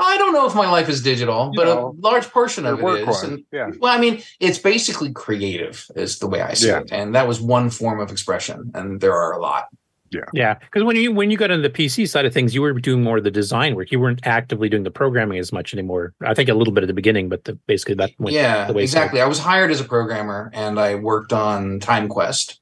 I 0.00 0.16
don't 0.18 0.32
know 0.32 0.46
if 0.46 0.54
my 0.54 0.70
life 0.70 0.88
is 0.88 1.02
digital, 1.02 1.50
You 1.52 1.56
but 1.60 1.64
know, 1.66 1.96
a 1.98 2.00
large 2.00 2.28
portion 2.30 2.66
of 2.66 2.78
your 2.78 2.80
it 2.80 2.84
work 2.84 3.00
is. 3.00 3.06
was, 3.06 3.22
And, 3.24 3.44
yeah. 3.52 3.70
well, 3.78 3.96
I 3.96 4.00
mean, 4.00 4.22
it's 4.40 4.58
basically 4.58 5.12
creative, 5.12 5.86
is 5.96 6.18
the 6.18 6.26
way 6.26 6.40
I 6.42 6.54
see 6.54 6.68
Yeah. 6.68 6.80
it, 6.80 6.92
and 6.92 7.14
that 7.14 7.26
was 7.28 7.40
one 7.40 7.70
form 7.70 8.00
of 8.00 8.10
expression, 8.10 8.70
and 8.74 9.00
there 9.00 9.14
are 9.14 9.32
a 9.32 9.40
lot. 9.40 9.66
Yeah. 10.12 10.24
Yeah, 10.32 10.54
because 10.54 10.82
when 10.82 10.96
you 10.96 11.12
when 11.12 11.30
you 11.30 11.36
got 11.36 11.52
into 11.52 11.68
the 11.68 11.72
PC 11.72 12.08
side 12.08 12.24
of 12.26 12.34
things, 12.34 12.52
you 12.52 12.62
were 12.62 12.72
doing 12.72 13.00
more 13.04 13.18
of 13.18 13.22
the 13.24 13.30
design 13.30 13.76
work. 13.76 13.92
You 13.92 14.00
weren't 14.00 14.18
actively 14.24 14.68
doing 14.68 14.82
the 14.82 14.90
programming 14.90 15.38
as 15.38 15.52
much 15.52 15.72
anymore. 15.72 16.14
I 16.20 16.34
think 16.34 16.48
a 16.48 16.54
little 16.54 16.74
bit 16.74 16.82
at 16.82 16.88
the 16.88 16.94
beginning, 16.94 17.28
but 17.28 17.44
the, 17.44 17.52
basically 17.68 17.94
that 17.94 18.10
went 18.18 18.34
yeah, 18.34 18.64
the 18.66 18.72
wayside. 18.72 18.82
exactly. 19.02 19.20
I 19.20 19.26
was 19.26 19.38
hired 19.38 19.70
as 19.70 19.80
a 19.80 19.84
programmer, 19.84 20.50
and 20.52 20.80
I 20.80 20.96
worked 20.96 21.32
on 21.32 21.78
Time 21.78 22.08
Quest 22.08 22.58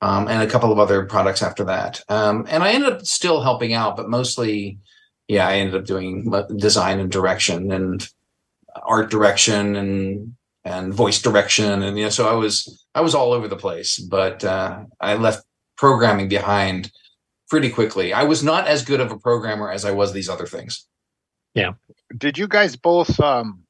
um, 0.00 0.28
and 0.28 0.42
a 0.44 0.46
couple 0.46 0.70
of 0.70 0.78
other 0.78 1.04
products 1.04 1.42
after 1.42 1.64
that. 1.64 2.00
Um, 2.08 2.46
and 2.48 2.62
I 2.62 2.70
ended 2.70 2.92
up 2.92 3.04
still 3.04 3.40
helping 3.42 3.72
out, 3.72 3.96
but 3.96 4.08
mostly, 4.08 4.78
yeah, 5.28 5.46
I 5.46 5.56
ended 5.56 5.74
up 5.74 5.86
doing 5.86 6.32
design 6.56 7.00
and 7.00 7.10
direction 7.10 7.72
and 7.72 8.06
art 8.82 9.10
direction 9.10 9.76
and 9.76 10.34
and 10.64 10.94
voice 10.94 11.20
direction, 11.20 11.82
and 11.82 11.98
you 11.98 12.04
know, 12.04 12.10
so 12.10 12.28
I 12.28 12.34
was 12.34 12.86
I 12.94 13.00
was 13.00 13.14
all 13.14 13.32
over 13.32 13.48
the 13.48 13.56
place. 13.56 13.98
But 13.98 14.44
uh, 14.44 14.84
I 15.00 15.14
left 15.14 15.44
programming 15.76 16.28
behind 16.28 16.90
pretty 17.48 17.70
quickly. 17.70 18.12
I 18.12 18.22
was 18.22 18.42
not 18.42 18.66
as 18.66 18.84
good 18.84 19.00
of 19.00 19.10
a 19.10 19.18
programmer 19.18 19.70
as 19.70 19.84
I 19.84 19.90
was 19.90 20.12
these 20.12 20.28
other 20.28 20.46
things. 20.46 20.86
Yeah. 21.54 21.72
Did 22.16 22.38
you 22.38 22.48
guys 22.48 22.76
both 22.76 23.18
um, 23.20 23.62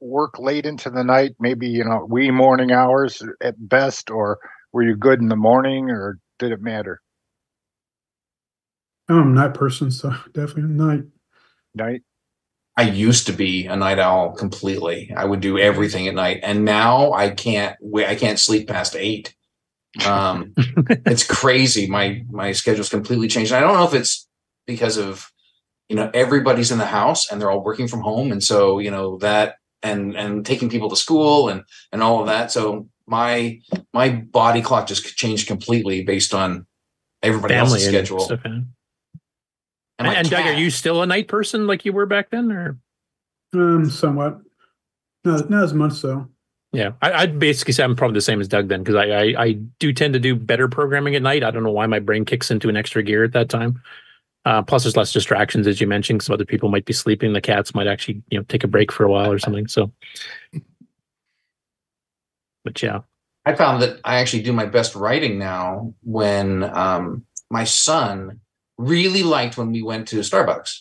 work 0.00 0.38
late 0.38 0.66
into 0.66 0.90
the 0.90 1.02
night? 1.02 1.34
Maybe 1.40 1.68
you 1.68 1.84
know 1.84 2.06
wee 2.08 2.30
morning 2.30 2.72
hours 2.72 3.22
at 3.42 3.54
best, 3.58 4.10
or 4.10 4.38
were 4.72 4.82
you 4.82 4.96
good 4.96 5.20
in 5.20 5.28
the 5.28 5.36
morning, 5.36 5.90
or 5.90 6.18
did 6.38 6.52
it 6.52 6.60
matter? 6.60 7.00
I'm 9.08 9.32
a 9.32 9.34
night 9.34 9.54
person, 9.54 9.90
so 9.90 10.14
definitely 10.32 10.74
night. 10.74 11.04
Night. 11.74 12.02
I 12.76 12.82
used 12.82 13.26
to 13.26 13.32
be 13.32 13.66
a 13.66 13.76
night 13.76 13.98
owl 14.00 14.32
completely. 14.32 15.12
I 15.16 15.24
would 15.24 15.40
do 15.40 15.58
everything 15.58 16.08
at 16.08 16.14
night, 16.14 16.40
and 16.42 16.64
now 16.64 17.12
I 17.12 17.30
can't. 17.30 17.76
wait. 17.80 18.06
I 18.06 18.16
can't 18.16 18.40
sleep 18.40 18.68
past 18.68 18.96
eight. 18.96 19.34
Um, 20.04 20.54
it's 20.56 21.24
crazy. 21.24 21.86
My 21.86 22.24
my 22.30 22.52
schedule's 22.52 22.88
completely 22.88 23.28
changed. 23.28 23.52
And 23.52 23.64
I 23.64 23.66
don't 23.66 23.78
know 23.78 23.86
if 23.86 23.94
it's 23.94 24.28
because 24.66 24.96
of 24.96 25.30
you 25.88 25.94
know 25.94 26.10
everybody's 26.14 26.72
in 26.72 26.78
the 26.78 26.86
house 26.86 27.30
and 27.30 27.40
they're 27.40 27.50
all 27.50 27.62
working 27.62 27.86
from 27.86 28.00
home, 28.00 28.32
and 28.32 28.42
so 28.42 28.80
you 28.80 28.90
know 28.90 29.18
that 29.18 29.56
and 29.84 30.16
and 30.16 30.44
taking 30.44 30.68
people 30.68 30.90
to 30.90 30.96
school 30.96 31.48
and 31.48 31.62
and 31.92 32.02
all 32.02 32.20
of 32.20 32.26
that. 32.26 32.50
So 32.50 32.88
my 33.06 33.60
my 33.92 34.08
body 34.08 34.62
clock 34.62 34.88
just 34.88 35.16
changed 35.16 35.46
completely 35.46 36.02
based 36.02 36.34
on 36.34 36.66
everybody 37.22 37.54
Family 37.54 37.72
else's 37.72 37.86
and 37.86 38.06
schedule. 38.06 38.38
Stuff, 39.98 40.06
yeah. 40.06 40.10
And 40.10 40.26
And, 40.26 40.26
and 40.26 40.30
Doug, 40.30 40.46
are 40.46 40.58
you 40.58 40.70
still 40.70 41.02
a 41.02 41.06
night 41.06 41.28
person 41.28 41.66
like 41.66 41.84
you 41.84 41.92
were 41.92 42.06
back 42.06 42.30
then, 42.30 42.52
or? 42.52 42.78
Um, 43.52 43.88
somewhat. 43.90 44.40
Not 45.24 45.48
not 45.48 45.64
as 45.64 45.74
much 45.74 45.94
so. 45.94 46.28
Yeah, 46.72 46.92
I, 47.00 47.12
I'd 47.12 47.38
basically 47.38 47.72
say 47.72 47.84
I'm 47.84 47.94
probably 47.94 48.14
the 48.14 48.20
same 48.20 48.40
as 48.40 48.48
Doug 48.48 48.68
then, 48.68 48.82
because 48.82 48.96
I, 48.96 49.04
I 49.04 49.42
I 49.42 49.52
do 49.78 49.92
tend 49.92 50.14
to 50.14 50.20
do 50.20 50.34
better 50.34 50.68
programming 50.68 51.14
at 51.14 51.22
night. 51.22 51.44
I 51.44 51.50
don't 51.52 51.62
know 51.62 51.70
why 51.70 51.86
my 51.86 52.00
brain 52.00 52.24
kicks 52.24 52.50
into 52.50 52.68
an 52.68 52.76
extra 52.76 53.02
gear 53.02 53.22
at 53.22 53.32
that 53.32 53.48
time. 53.48 53.80
Uh, 54.44 54.60
plus, 54.60 54.82
there's 54.82 54.96
less 54.96 55.12
distractions, 55.12 55.66
as 55.66 55.80
you 55.80 55.86
mentioned, 55.86 56.18
because 56.18 56.30
other 56.30 56.44
people 56.44 56.68
might 56.68 56.84
be 56.84 56.92
sleeping. 56.92 57.32
The 57.32 57.40
cats 57.40 57.74
might 57.74 57.86
actually, 57.86 58.22
you 58.28 58.38
know, 58.38 58.44
take 58.48 58.64
a 58.64 58.68
break 58.68 58.92
for 58.92 59.04
a 59.04 59.10
while 59.10 59.32
or 59.32 59.38
something. 59.38 59.68
So, 59.68 59.90
but 62.64 62.82
yeah, 62.82 63.00
I 63.46 63.54
found 63.54 63.80
that 63.82 64.00
I 64.04 64.16
actually 64.16 64.42
do 64.42 64.52
my 64.52 64.66
best 64.66 64.96
writing 64.96 65.38
now 65.38 65.94
when 66.02 66.64
um, 66.64 67.24
my 67.50 67.64
son 67.64 68.40
really 68.78 69.22
liked 69.22 69.56
when 69.56 69.72
we 69.72 69.82
went 69.82 70.08
to 70.08 70.16
Starbucks. 70.20 70.80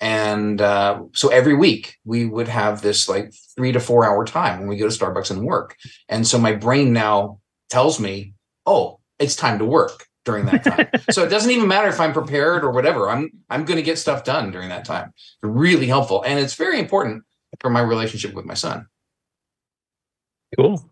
And 0.00 0.60
uh, 0.60 1.02
so 1.12 1.28
every 1.28 1.54
week 1.54 1.96
we 2.04 2.26
would 2.26 2.48
have 2.48 2.82
this 2.82 3.08
like 3.08 3.32
three 3.56 3.72
to 3.72 3.80
four 3.80 4.04
hour 4.04 4.24
time 4.24 4.60
when 4.60 4.68
we 4.68 4.76
go 4.76 4.88
to 4.88 4.96
Starbucks 4.96 5.30
and 5.30 5.46
work. 5.46 5.76
And 6.08 6.26
so 6.26 6.38
my 6.38 6.52
brain 6.52 6.92
now 6.92 7.40
tells 7.70 8.00
me, 8.00 8.34
oh, 8.66 9.00
it's 9.18 9.36
time 9.36 9.58
to 9.58 9.64
work 9.64 10.06
during 10.24 10.46
that 10.46 10.64
time. 10.64 10.88
so 11.10 11.22
it 11.24 11.28
doesn't 11.28 11.50
even 11.50 11.68
matter 11.68 11.88
if 11.88 12.00
I'm 12.00 12.12
prepared 12.12 12.64
or 12.64 12.70
whatever. 12.70 13.08
I'm 13.08 13.30
I'm 13.50 13.64
going 13.64 13.76
to 13.76 13.82
get 13.82 13.98
stuff 13.98 14.24
done 14.24 14.50
during 14.50 14.68
that 14.70 14.84
time. 14.84 15.12
Really 15.42 15.86
helpful, 15.86 16.22
and 16.22 16.38
it's 16.38 16.54
very 16.54 16.78
important 16.78 17.22
for 17.60 17.70
my 17.70 17.80
relationship 17.80 18.34
with 18.34 18.44
my 18.44 18.54
son. 18.54 18.86
cool. 20.56 20.90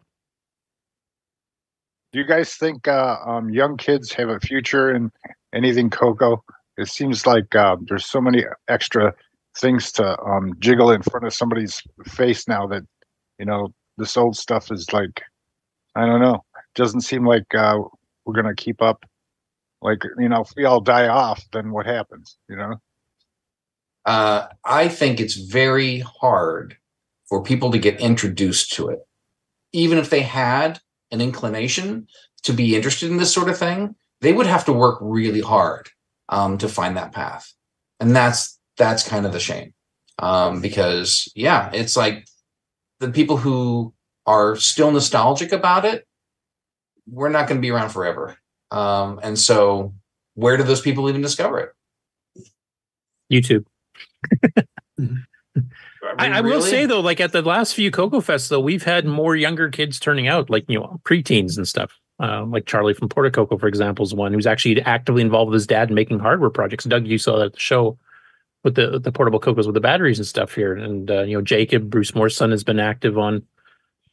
Do 2.13 2.19
you 2.19 2.27
guys 2.27 2.55
think 2.55 2.87
uh, 2.89 3.17
um, 3.25 3.49
young 3.49 3.79
kids 3.79 4.13
have 4.13 4.29
a 4.29 4.39
future 4.39 4.95
in 4.95 5.11
anything 5.55 5.91
Coco? 5.91 6.45
It 6.79 6.89
seems 6.89 7.27
like 7.27 7.55
uh, 7.55 7.77
there's 7.89 8.07
so 8.07 8.21
many 8.21 8.45
extra 8.69 9.15
things 9.59 9.93
to 9.93 10.19
um, 10.23 10.55
jiggle 10.61 10.91
in 10.91 11.03
front 11.03 11.27
of 11.27 11.35
somebody's 11.35 11.83
face 12.07 12.49
now 12.49 12.67
that 12.69 12.83
you 13.39 13.45
know 13.47 13.73
this 13.99 14.17
old 14.17 14.37
stuff 14.37 14.71
is 14.73 14.93
like 14.93 15.23
I 15.95 16.07
don't 16.07 16.21
know. 16.21 16.45
Doesn't 16.75 17.03
seem 17.03 17.27
like 17.27 17.55
uh, 17.55 17.79
we're 18.25 18.35
gonna 18.35 18.55
keep 18.55 18.81
up. 18.83 19.05
Like 19.83 20.03
you 20.19 20.29
know, 20.29 20.43
if 20.43 20.51
we 20.57 20.65
all 20.65 20.81
die 20.81 21.09
off, 21.09 21.45
then 21.53 21.73
what 21.73 21.87
happens? 21.87 22.39
You 22.49 22.57
know. 22.57 22.75
uh, 24.07 24.49
I 24.65 24.89
think 24.89 25.21
it's 25.21 25.35
very 25.35 26.01
hard 26.01 26.77
for 27.29 27.43
people 27.43 27.71
to 27.73 27.79
get 27.79 28.01
introduced 28.01 28.73
to 28.75 28.89
it. 28.89 29.01
Even 29.73 29.99
if 29.99 30.11
they 30.11 30.23
had 30.23 30.81
an 31.11 31.21
inclination 31.21 32.07
to 32.43 32.53
be 32.53 32.77
interested 32.77 33.11
in 33.11 33.19
this 33.19 33.33
sort 33.33 33.49
of 33.49 33.59
thing, 33.59 33.95
they 34.23 34.33
would 34.33 34.47
have 34.47 34.65
to 34.65 34.73
work 34.73 34.99
really 35.01 35.41
hard 35.41 35.91
um, 36.29 36.57
to 36.59 36.69
find 36.69 36.97
that 36.97 37.13
path, 37.13 37.53
and 38.01 38.17
that's 38.17 38.59
that's 38.79 39.07
kind 39.07 39.27
of 39.27 39.33
the 39.33 39.41
shame. 39.41 39.75
Um, 40.19 40.61
because 40.61 41.31
yeah, 41.35 41.71
it's 41.75 41.97
like 41.97 42.27
the 43.01 43.11
people 43.11 43.37
who 43.37 43.93
are 44.27 44.57
still 44.57 44.93
nostalgic 44.93 45.53
about 45.53 45.85
it, 45.85 46.07
we're 47.11 47.29
not 47.29 47.49
going 47.49 47.59
to 47.59 47.63
be 47.63 47.71
around 47.71 47.91
forever. 47.91 48.37
Um, 48.71 49.21
and 49.23 49.39
so, 49.39 49.93
where 50.35 50.57
do 50.57 50.63
those 50.63 50.81
people 50.81 51.09
even 51.09 51.21
discover 51.21 51.59
it? 51.59 51.73
YouTube. 53.31 53.67
I, 56.19 56.29
I 56.29 56.41
will 56.41 56.51
Really? 56.51 56.71
say 56.71 56.87
though, 56.87 57.01
like 57.01 57.21
at 57.21 57.33
the 57.33 57.43
last 57.43 57.75
few 57.75 57.91
Coco 57.91 58.21
Fest, 58.21 58.51
though, 58.51 58.61
we've 58.61 58.85
had 58.85 59.05
more 59.05 59.37
younger 59.37 59.69
kids 59.71 59.99
turning 59.99 60.29
out, 60.29 60.51
like 60.51 60.65
you 60.69 60.79
know, 60.79 61.01
preteens 61.05 61.57
and 61.57 61.67
stuff. 61.67 61.99
Uh, 62.23 62.45
like 62.47 62.67
Charlie 62.67 62.95
from 62.95 63.09
Porta 63.09 63.33
Coco, 63.33 63.59
for 63.59 63.67
example, 63.67 64.05
is 64.05 64.15
one 64.15 64.33
who's 64.33 64.47
actually 64.47 64.81
actively 64.83 65.23
involved 65.23 65.51
with 65.51 65.57
his 65.57 65.67
dad 65.67 65.89
in 65.89 65.95
making 65.97 66.21
hardware 66.21 66.51
projects. 66.51 66.85
Doug, 66.85 67.05
you 67.05 67.19
saw 67.19 67.37
that 67.39 67.47
at 67.47 67.53
the 67.55 67.59
show 67.59 67.99
with 68.63 68.77
the 68.77 69.01
the 69.01 69.11
portable 69.11 69.41
Cocos 69.41 69.67
with 69.67 69.75
the 69.75 69.81
batteries 69.81 70.21
and 70.21 70.27
stuff 70.27 70.55
here, 70.55 70.75
and 70.75 71.11
uh, 71.11 71.23
you 71.23 71.37
know, 71.37 71.43
Jacob 71.43 71.91
Bruce 71.91 72.15
Moore's 72.15 72.37
son 72.37 72.53
has 72.53 72.63
been 72.63 72.79
active 72.79 73.19
on 73.19 73.43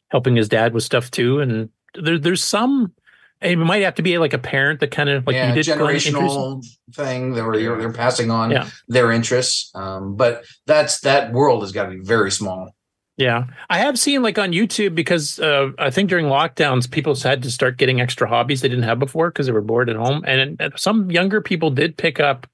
helping 0.09 0.35
his 0.35 0.49
dad 0.49 0.73
with 0.73 0.83
stuff 0.83 1.11
too. 1.11 1.39
And 1.39 1.69
there, 1.93 2.17
there's 2.17 2.43
some. 2.43 2.93
It 3.41 3.57
might 3.57 3.83
have 3.83 3.95
to 3.95 4.01
be 4.01 4.17
like 4.17 4.33
a 4.33 4.39
parent 4.39 4.79
that 4.81 4.91
kind 4.91 5.07
of 5.07 5.27
like 5.27 5.35
yeah, 5.35 5.49
you 5.49 5.61
did 5.61 5.65
generational 5.67 6.65
thing 6.93 7.33
that 7.35 7.45
where 7.45 7.59
you're, 7.59 7.77
they're 7.79 7.93
passing 7.93 8.31
on 8.31 8.51
Yeah. 8.51 8.67
their 8.89 9.11
interests. 9.11 9.71
Um, 9.75 10.15
but 10.17 10.45
that's 10.65 11.01
that 11.01 11.31
world 11.31 11.61
has 11.61 11.71
got 11.71 11.85
to 11.85 11.91
be 11.91 11.99
very 11.99 12.31
small. 12.31 12.75
Yeah, 13.19 13.47
I 13.69 13.79
have 13.79 13.99
seen 13.99 14.23
like 14.23 14.39
on 14.39 14.53
YouTube 14.53 14.95
because 14.95 15.41
uh, 15.41 15.71
I 15.77 15.89
think 15.89 16.09
during 16.09 16.27
lockdowns, 16.27 16.89
people 16.89 17.13
had 17.15 17.43
to 17.43 17.51
start 17.51 17.77
getting 17.77 17.99
extra 17.99 18.29
hobbies 18.29 18.61
they 18.61 18.69
didn't 18.69 18.85
have 18.85 18.97
before 18.97 19.29
because 19.29 19.45
they 19.45 19.51
were 19.51 19.59
bored 19.59 19.89
at 19.89 19.97
home, 19.97 20.23
and, 20.25 20.55
and 20.57 20.73
some 20.77 21.11
younger 21.11 21.41
people 21.41 21.69
did 21.69 21.97
pick 21.97 22.21
up 22.21 22.47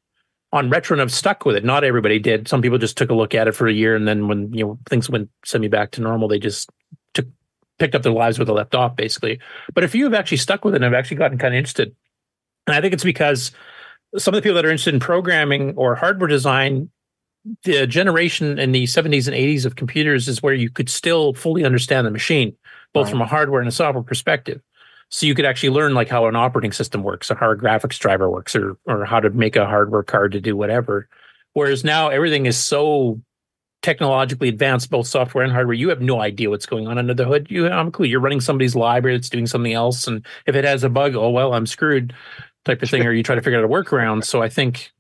on 0.51 0.71
retro 0.71 0.95
and 0.95 1.01
have 1.01 1.11
stuck 1.11 1.45
with 1.45 1.55
it. 1.55 1.63
Not 1.63 1.83
everybody 1.83 2.17
did. 2.17 2.47
Some 2.47 2.63
people 2.63 2.79
just 2.79 2.97
took 2.97 3.11
a 3.11 3.13
look 3.13 3.35
at 3.35 3.47
it 3.47 3.51
for 3.51 3.67
a 3.67 3.73
year, 3.73 3.95
and 3.95 4.07
then 4.07 4.27
when 4.27 4.51
you 4.55 4.65
know 4.65 4.79
things 4.89 5.07
went 5.07 5.29
semi 5.45 5.67
back 5.67 5.91
to 5.91 6.01
normal, 6.01 6.27
they 6.27 6.39
just 6.39 6.67
took 7.13 7.27
picked 7.77 7.93
up 7.93 8.01
their 8.01 8.11
lives 8.11 8.39
where 8.39 8.45
they 8.47 8.51
left 8.51 8.73
off, 8.73 8.95
basically. 8.95 9.39
But 9.75 9.83
if 9.83 9.93
you 9.93 10.05
have 10.05 10.15
actually 10.15 10.37
stuck 10.37 10.65
with 10.65 10.73
it 10.73 10.77
and 10.77 10.83
have 10.83 10.95
actually 10.95 11.17
gotten 11.17 11.37
kind 11.37 11.53
of 11.53 11.59
interested, 11.59 11.95
and 12.65 12.75
I 12.75 12.81
think 12.81 12.95
it's 12.95 13.03
because 13.03 13.51
some 14.17 14.33
of 14.33 14.37
the 14.37 14.41
people 14.41 14.55
that 14.55 14.65
are 14.65 14.71
interested 14.71 14.95
in 14.95 14.99
programming 14.99 15.75
or 15.77 15.93
hardware 15.93 16.27
design 16.27 16.89
the 17.63 17.85
generation 17.87 18.57
in 18.59 18.71
the 18.71 18.85
70s 18.85 19.27
and 19.27 19.35
80s 19.35 19.65
of 19.65 19.75
computers 19.75 20.27
is 20.27 20.41
where 20.41 20.53
you 20.53 20.69
could 20.69 20.89
still 20.89 21.33
fully 21.33 21.63
understand 21.63 22.07
the 22.07 22.11
machine, 22.11 22.55
both 22.93 23.05
Right. 23.05 23.11
from 23.11 23.21
a 23.21 23.25
hardware 23.25 23.61
and 23.61 23.67
a 23.67 23.71
software 23.71 24.03
perspective. 24.03 24.61
So 25.09 25.27
you 25.27 25.35
could 25.35 25.45
actually 25.45 25.69
learn 25.69 25.93
like 25.93 26.09
how 26.09 26.25
an 26.27 26.35
operating 26.35 26.71
system 26.71 27.03
works, 27.03 27.29
or 27.29 27.35
how 27.35 27.51
a 27.51 27.55
graphics 27.55 27.99
driver 27.99 28.29
works, 28.29 28.55
or 28.55 28.77
or 28.87 29.05
how 29.05 29.19
to 29.19 29.29
make 29.29 29.55
a 29.55 29.65
hardware 29.65 30.01
card 30.03 30.31
to 30.31 30.41
do 30.41 30.57
whatever. 30.57 31.07
Whereas 31.53 31.83
now 31.83 32.09
everything 32.09 32.47
is 32.47 32.57
so 32.57 33.21
technologically 33.83 34.49
advanced, 34.49 34.89
both 34.89 35.05
software 35.05 35.43
and 35.43 35.53
hardware. 35.53 35.75
You 35.75 35.89
have 35.89 36.01
no 36.01 36.19
idea 36.21 36.49
what's 36.49 36.65
going 36.65 36.87
on 36.87 36.97
under 36.97 37.13
the 37.13 37.25
hood. 37.25 37.47
You 37.51 37.65
have 37.65 37.87
a 37.87 37.91
clue. 37.91 38.07
You're 38.07 38.19
running 38.19 38.41
somebody's 38.41 38.75
library 38.75 39.15
that's 39.15 39.29
doing 39.29 39.45
something 39.45 39.73
else, 39.73 40.07
and 40.07 40.25
if 40.47 40.55
it 40.55 40.63
has 40.65 40.83
a 40.83 40.89
bug, 40.89 41.15
oh 41.15 41.29
well, 41.29 41.53
I'm 41.53 41.67
screwed, 41.67 42.13
type 42.65 42.81
of 42.81 42.89
thing. 42.89 43.05
or 43.05 43.13
you 43.13 43.21
try 43.21 43.35
to 43.35 43.41
figure 43.41 43.59
out 43.59 43.65
a 43.65 43.67
workaround. 43.67 44.23
So 44.25 44.41
I 44.41 44.49
think 44.49 44.91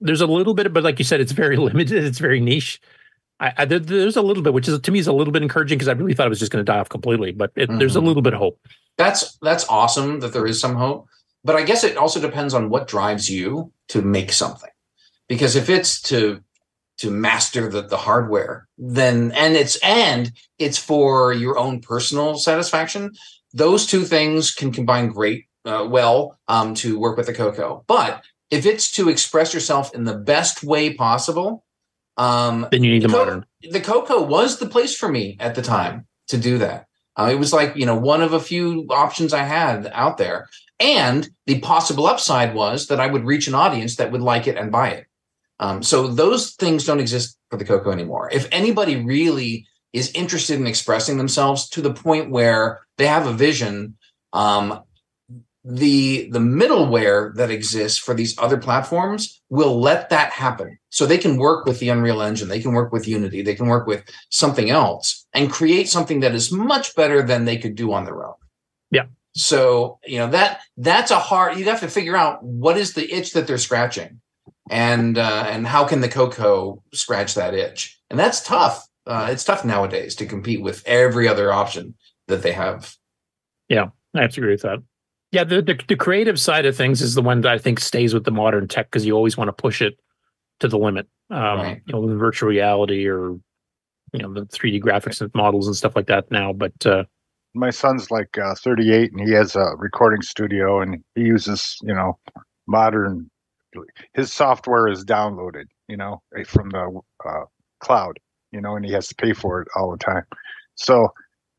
there's 0.00 0.20
a 0.20 0.26
little 0.26 0.54
bit, 0.54 0.72
but 0.72 0.84
like 0.84 0.98
you 0.98 1.04
said, 1.04 1.20
it's 1.20 1.32
very 1.32 1.56
limited. 1.68 2.04
It's 2.04 2.18
very 2.18 2.40
niche. 2.40 2.80
I, 3.40 3.52
I 3.58 3.64
there, 3.64 3.78
there's 3.78 4.16
a 4.16 4.22
little 4.22 4.42
bit, 4.42 4.52
which 4.54 4.68
is 4.68 4.78
to 4.78 4.92
me 4.92 4.98
is 4.98 5.06
a 5.06 5.12
little 5.12 5.32
bit 5.32 5.42
encouraging 5.42 5.78
because 5.78 5.88
I 5.88 5.92
really 5.92 6.14
thought 6.14 6.26
it 6.26 6.30
was 6.30 6.38
just 6.40 6.52
going 6.52 6.64
to 6.64 6.70
die 6.70 6.78
off 6.78 6.88
completely. 6.88 7.32
But 7.32 7.52
it, 7.56 7.68
there's 7.78 7.96
a 7.96 8.00
Mhm. 8.00 8.06
little 8.06 8.22
bit 8.22 8.32
of 8.34 8.38
hope. 8.38 8.58
That's 8.96 9.36
that's 9.42 9.66
awesome 9.68 10.20
that 10.20 10.32
there 10.32 10.46
is 10.46 10.60
some 10.60 10.76
hope. 10.76 11.08
But 11.42 11.56
I 11.56 11.62
guess 11.62 11.84
it 11.84 11.96
also 11.96 12.20
depends 12.20 12.54
on 12.54 12.70
what 12.70 12.86
drives 12.88 13.28
you 13.28 13.72
to 13.88 14.00
make 14.02 14.32
something. 14.32 14.70
Because 15.28 15.56
if 15.56 15.68
it's 15.68 16.00
to 16.02 16.40
to 16.98 17.10
master 17.10 17.68
the, 17.68 17.82
the 17.82 17.96
hardware, 17.96 18.68
then 18.78 19.32
and 19.32 19.56
it's 19.56 19.76
and 19.82 20.30
it's 20.58 20.78
for 20.78 21.32
your 21.32 21.58
own 21.58 21.80
personal 21.80 22.36
satisfaction, 22.38 23.10
those 23.52 23.84
two 23.84 24.04
things 24.04 24.54
can 24.54 24.70
combine 24.70 25.08
great 25.08 25.46
uh, 25.64 25.84
well 25.88 26.38
um, 26.46 26.72
to 26.74 26.98
work 26.98 27.16
with 27.16 27.26
the 27.26 27.34
Coco. 27.34 27.84
But 27.88 28.22
if 28.54 28.64
it's 28.66 28.90
to 28.92 29.08
express 29.08 29.52
yourself 29.52 29.94
in 29.94 30.04
the 30.04 30.14
best 30.16 30.62
way 30.62 30.94
possible, 30.94 31.64
um, 32.16 32.66
Then 32.70 32.84
you 32.84 32.92
need 32.92 33.02
the 33.02 33.08
Co- 33.08 33.18
modern. 33.18 33.46
the 33.76 33.80
Coco 33.80 34.22
was 34.22 34.58
the 34.58 34.66
place 34.74 34.94
for 34.96 35.08
me 35.10 35.36
at 35.40 35.54
the 35.56 35.62
time 35.62 36.06
to 36.28 36.36
do 36.38 36.58
that. 36.58 36.86
Uh, 37.16 37.28
it 37.32 37.38
was 37.38 37.52
like 37.52 37.76
you 37.76 37.86
know 37.86 37.96
one 37.96 38.22
of 38.22 38.32
a 38.32 38.40
few 38.40 38.86
options 38.90 39.32
I 39.32 39.42
had 39.44 39.90
out 39.92 40.16
there, 40.18 40.48
and 40.80 41.28
the 41.46 41.58
possible 41.60 42.06
upside 42.06 42.54
was 42.54 42.86
that 42.88 43.00
I 43.00 43.06
would 43.08 43.24
reach 43.24 43.46
an 43.48 43.54
audience 43.54 43.96
that 43.96 44.12
would 44.12 44.22
like 44.22 44.46
it 44.46 44.56
and 44.56 44.70
buy 44.72 44.88
it. 44.90 45.06
Um, 45.60 45.82
so 45.82 46.08
those 46.08 46.52
things 46.54 46.84
don't 46.84 47.00
exist 47.00 47.36
for 47.50 47.56
the 47.56 47.64
Coco 47.64 47.90
anymore. 47.90 48.28
If 48.32 48.48
anybody 48.52 48.96
really 48.96 49.66
is 49.92 50.10
interested 50.12 50.58
in 50.58 50.66
expressing 50.66 51.16
themselves 51.18 51.68
to 51.70 51.80
the 51.80 51.94
point 51.94 52.30
where 52.30 52.80
they 52.98 53.06
have 53.06 53.26
a 53.28 53.32
vision, 53.32 53.96
um, 54.32 54.80
the 55.64 56.28
the 56.30 56.38
middleware 56.38 57.34
that 57.34 57.50
exists 57.50 57.98
for 57.98 58.14
these 58.14 58.38
other 58.38 58.58
platforms 58.58 59.40
will 59.48 59.80
let 59.80 60.10
that 60.10 60.30
happen. 60.30 60.78
So 60.90 61.06
they 61.06 61.18
can 61.18 61.38
work 61.38 61.66
with 61.66 61.80
the 61.80 61.88
unreal 61.88 62.22
engine 62.22 62.48
they 62.48 62.60
can 62.60 62.72
work 62.72 62.92
with 62.92 63.08
unity 63.08 63.42
they 63.42 63.54
can 63.54 63.66
work 63.66 63.86
with 63.86 64.04
something 64.30 64.70
else 64.70 65.26
and 65.32 65.50
create 65.50 65.88
something 65.88 66.20
that 66.20 66.34
is 66.34 66.52
much 66.52 66.94
better 66.94 67.22
than 67.22 67.44
they 67.44 67.56
could 67.56 67.74
do 67.74 67.92
on 67.92 68.04
their 68.04 68.24
own. 68.24 68.34
Yeah. 68.90 69.06
so 69.34 69.98
you 70.06 70.18
know 70.18 70.30
that 70.30 70.60
that's 70.76 71.10
a 71.10 71.18
hard 71.18 71.58
you 71.58 71.64
have 71.64 71.80
to 71.80 71.88
figure 71.88 72.16
out 72.16 72.44
what 72.44 72.76
is 72.76 72.92
the 72.92 73.12
itch 73.12 73.32
that 73.32 73.46
they're 73.46 73.58
scratching 73.58 74.20
and 74.70 75.18
uh, 75.18 75.46
and 75.48 75.66
how 75.66 75.84
can 75.84 76.00
the 76.00 76.08
coco 76.08 76.82
scratch 76.92 77.34
that 77.34 77.54
itch? 77.54 78.00
And 78.10 78.18
that's 78.18 78.42
tough. 78.42 78.86
Uh, 79.06 79.28
it's 79.30 79.44
tough 79.44 79.64
nowadays 79.64 80.14
to 80.16 80.26
compete 80.26 80.62
with 80.62 80.82
every 80.86 81.28
other 81.28 81.52
option 81.52 81.94
that 82.28 82.42
they 82.42 82.52
have. 82.52 82.96
Yeah, 83.68 83.88
I 84.14 84.22
have 84.22 84.32
to 84.32 84.40
agree 84.40 84.52
with 84.52 84.62
that. 84.62 84.78
Yeah, 85.34 85.42
the, 85.42 85.60
the 85.60 85.78
the 85.88 85.96
creative 85.96 86.38
side 86.38 86.64
of 86.64 86.76
things 86.76 87.02
is 87.02 87.14
the 87.16 87.22
one 87.22 87.40
that 87.40 87.50
I 87.50 87.58
think 87.58 87.80
stays 87.80 88.14
with 88.14 88.22
the 88.22 88.30
modern 88.30 88.68
tech 88.68 88.86
because 88.86 89.04
you 89.04 89.14
always 89.14 89.36
want 89.36 89.48
to 89.48 89.52
push 89.52 89.82
it 89.82 89.98
to 90.60 90.68
the 90.68 90.78
limit. 90.78 91.08
Um, 91.30 91.58
Right. 91.58 91.82
You 91.86 91.92
know, 91.92 92.00
with 92.00 92.16
virtual 92.18 92.48
reality 92.50 93.08
or 93.08 93.30
you 94.12 94.20
know 94.22 94.32
the 94.32 94.42
3D 94.42 94.80
graphics 94.80 95.20
and 95.20 95.34
models 95.34 95.66
and 95.66 95.74
stuff 95.74 95.96
like 95.96 96.06
that 96.06 96.30
now. 96.30 96.52
But 96.52 96.86
uh, 96.86 97.02
My 97.52 97.70
son's 97.70 98.12
like 98.12 98.38
uh, 98.38 98.54
38 98.54 99.12
and 99.12 99.26
he 99.26 99.34
has 99.34 99.56
a 99.56 99.72
recording 99.76 100.22
studio 100.22 100.80
and 100.80 101.02
he 101.16 101.22
uses, 101.22 101.78
you 101.82 101.94
know, 101.94 102.16
modern. 102.68 103.28
His 104.12 104.32
software 104.32 104.86
is 104.86 105.04
downloaded, 105.04 105.64
you 105.88 105.96
know, 105.96 106.22
eh, 106.38 106.44
from 106.44 106.70
the 106.70 107.00
uh, 107.28 107.44
cloud, 107.80 108.20
you 108.52 108.60
know, 108.60 108.76
and 108.76 108.84
he 108.84 108.92
has 108.92 109.08
to 109.08 109.16
pay 109.16 109.32
for 109.32 109.62
it 109.62 109.68
all 109.74 109.90
the 109.90 109.98
time. 109.98 110.22
So, 110.76 111.08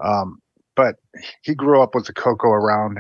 um, 0.02 0.40
but 0.78 0.96
he 1.42 1.54
grew 1.56 1.82
up 1.82 1.94
with 1.94 2.06
the 2.06 2.14
Coco 2.14 2.48
around, 2.48 3.00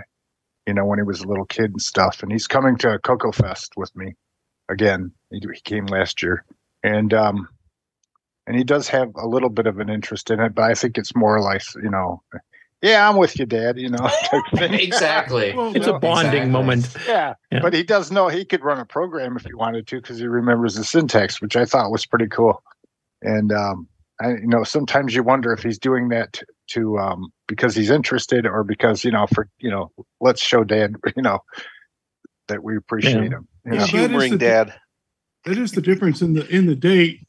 you 0.67 0.73
know, 0.73 0.85
when 0.85 0.99
he 0.99 1.03
was 1.03 1.21
a 1.21 1.27
little 1.27 1.45
kid 1.45 1.71
and 1.71 1.81
stuff. 1.81 2.23
And 2.23 2.31
he's 2.31 2.47
coming 2.47 2.77
to 2.77 2.93
a 2.93 2.99
Coco 2.99 3.31
Fest 3.31 3.73
with 3.77 3.95
me 3.95 4.13
again. 4.69 5.11
He, 5.31 5.39
he 5.39 5.61
came 5.61 5.85
last 5.87 6.21
year, 6.23 6.43
and 6.83 7.13
um, 7.13 7.47
and 8.47 8.55
he 8.55 8.63
does 8.63 8.87
have 8.89 9.11
a 9.15 9.27
little 9.27 9.49
bit 9.49 9.67
of 9.67 9.79
an 9.79 9.89
interest 9.89 10.29
in 10.31 10.39
it, 10.39 10.53
but 10.55 10.63
I 10.63 10.73
think 10.75 10.97
it's 10.97 11.15
more 11.15 11.39
like, 11.41 11.61
you 11.75 11.89
know, 11.89 12.21
yeah, 12.81 13.09
I'm 13.09 13.17
with 13.17 13.39
you, 13.39 13.45
Dad. 13.45 13.79
You 13.79 13.89
know, 13.89 13.97
type 14.25 14.43
thing. 14.55 14.73
exactly 14.79 15.53
it's 15.57 15.87
a 15.87 15.97
bonding 15.97 16.51
moment. 16.51 16.93
Yeah, 17.07 17.33
Yeah. 17.51 17.59
but 17.61 17.73
he 17.73 17.83
does 17.83 18.11
know 18.11 18.27
he 18.27 18.45
could 18.45 18.63
run 18.63 18.79
a 18.79 18.85
program 18.85 19.35
if 19.35 19.45
he 19.45 19.53
wanted 19.53 19.87
to 19.87 19.95
because 20.01 20.19
he 20.19 20.27
remembers 20.27 20.75
the 20.75 20.83
syntax, 20.83 21.41
which 21.41 21.55
I 21.55 21.65
thought 21.65 21.91
was 21.91 22.05
pretty 22.05 22.27
cool. 22.27 22.61
And 23.21 23.51
um, 23.51 23.87
I, 24.21 24.31
you 24.31 24.47
know, 24.47 24.63
sometimes 24.63 25.15
you 25.15 25.23
wonder 25.23 25.51
if 25.51 25.63
he's 25.63 25.79
doing 25.79 26.09
that 26.09 26.41
to, 26.69 26.79
to 26.81 26.97
um, 26.99 27.29
because 27.47 27.75
he's 27.75 27.89
interested 27.89 28.45
or 28.45 28.63
because 28.63 29.03
you 29.03 29.11
know, 29.11 29.27
for 29.27 29.47
you 29.59 29.69
know, 29.69 29.91
let's 30.21 30.41
show 30.41 30.63
Dad, 30.63 30.95
you 31.15 31.21
know, 31.21 31.39
that 32.47 32.63
we 32.63 32.77
appreciate 32.77 33.31
him. 33.31 33.47
you 33.65 33.71
know? 33.71 33.85
Yeah, 33.85 34.07
that 34.07 34.11
is 34.11 34.31
the- 34.31 34.37
That 35.45 35.57
is 35.57 35.71
the 35.73 35.81
difference 35.81 36.21
in 36.21 36.33
the 36.33 36.47
in 36.47 36.65
the 36.65 36.75
day. 36.75 37.19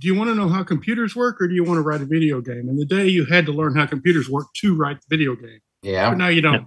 Do 0.00 0.08
you 0.08 0.14
want 0.14 0.30
to 0.30 0.34
know 0.34 0.48
how 0.48 0.64
computers 0.64 1.14
work, 1.14 1.40
or 1.40 1.46
do 1.48 1.54
you 1.54 1.64
want 1.64 1.76
to 1.78 1.82
write 1.82 2.00
a 2.00 2.04
video 2.06 2.40
game? 2.40 2.68
In 2.68 2.76
the 2.76 2.86
day, 2.86 3.06
you 3.06 3.24
had 3.24 3.46
to 3.46 3.52
learn 3.52 3.76
how 3.76 3.86
computers 3.86 4.28
work 4.28 4.46
to 4.56 4.74
write 4.74 4.98
the 5.00 5.06
video 5.16 5.36
game. 5.36 5.60
yeah 5.82 6.10
But 6.10 6.18
now 6.18 6.28
you 6.28 6.40
don't. 6.40 6.66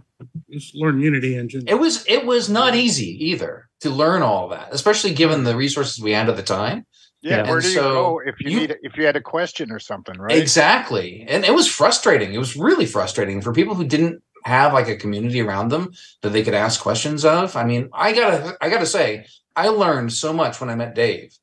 Just 0.50 0.76
learn 0.76 1.00
Unity 1.02 1.36
engine. 1.38 1.64
It 1.68 1.76
was 1.76 2.06
it 2.08 2.26
was 2.26 2.50
not 2.50 2.76
easy 2.76 3.18
either 3.32 3.68
to 3.82 3.90
learn 3.90 4.22
all 4.22 4.48
that, 4.50 4.70
especially 4.72 5.14
given 5.14 5.44
the 5.44 5.56
resources 5.58 6.02
we 6.02 6.12
had 6.12 6.30
at 6.30 6.38
the 6.38 6.44
time. 6.44 6.86
Yeah, 7.26 7.42
where 7.50 7.56
And 7.56 7.64
do 7.64 7.70
you 7.70 7.74
so 7.74 7.94
go 7.94 8.22
if 8.24 8.40
you, 8.40 8.60
need 8.60 8.78
if 8.84 8.96
you 8.96 9.06
had 9.06 9.16
a 9.16 9.22
question 9.22 9.72
or 9.72 9.80
something, 9.80 10.16
right? 10.20 10.38
Exactly. 10.38 11.26
And 11.28 11.44
it 11.44 11.56
was 11.56 11.68
frustrating. 11.68 12.34
It 12.34 12.38
was 12.38 12.56
really 12.56 12.86
frustrating 12.86 13.42
for 13.42 13.52
people 13.52 13.74
who 13.74 13.84
didn't 13.84 14.22
have 14.44 14.74
like 14.74 14.88
a 14.88 14.96
community 14.96 15.42
around 15.42 15.70
them 15.70 15.92
that 16.22 16.34
they 16.34 16.44
could 16.44 16.54
ask 16.54 16.80
questions 16.80 17.26
of. 17.26 17.56
I 17.56 17.64
mean, 17.64 17.90
I 17.92 18.14
gotta 18.14 18.56
I 18.62 18.70
gotta 18.70 18.86
say, 18.86 19.26
I 19.56 19.70
learned 19.70 20.14
so 20.14 20.34
much 20.34 20.62
when 20.62 20.70
I 20.70 20.76
met 20.76 20.94
Dave. 20.94 21.36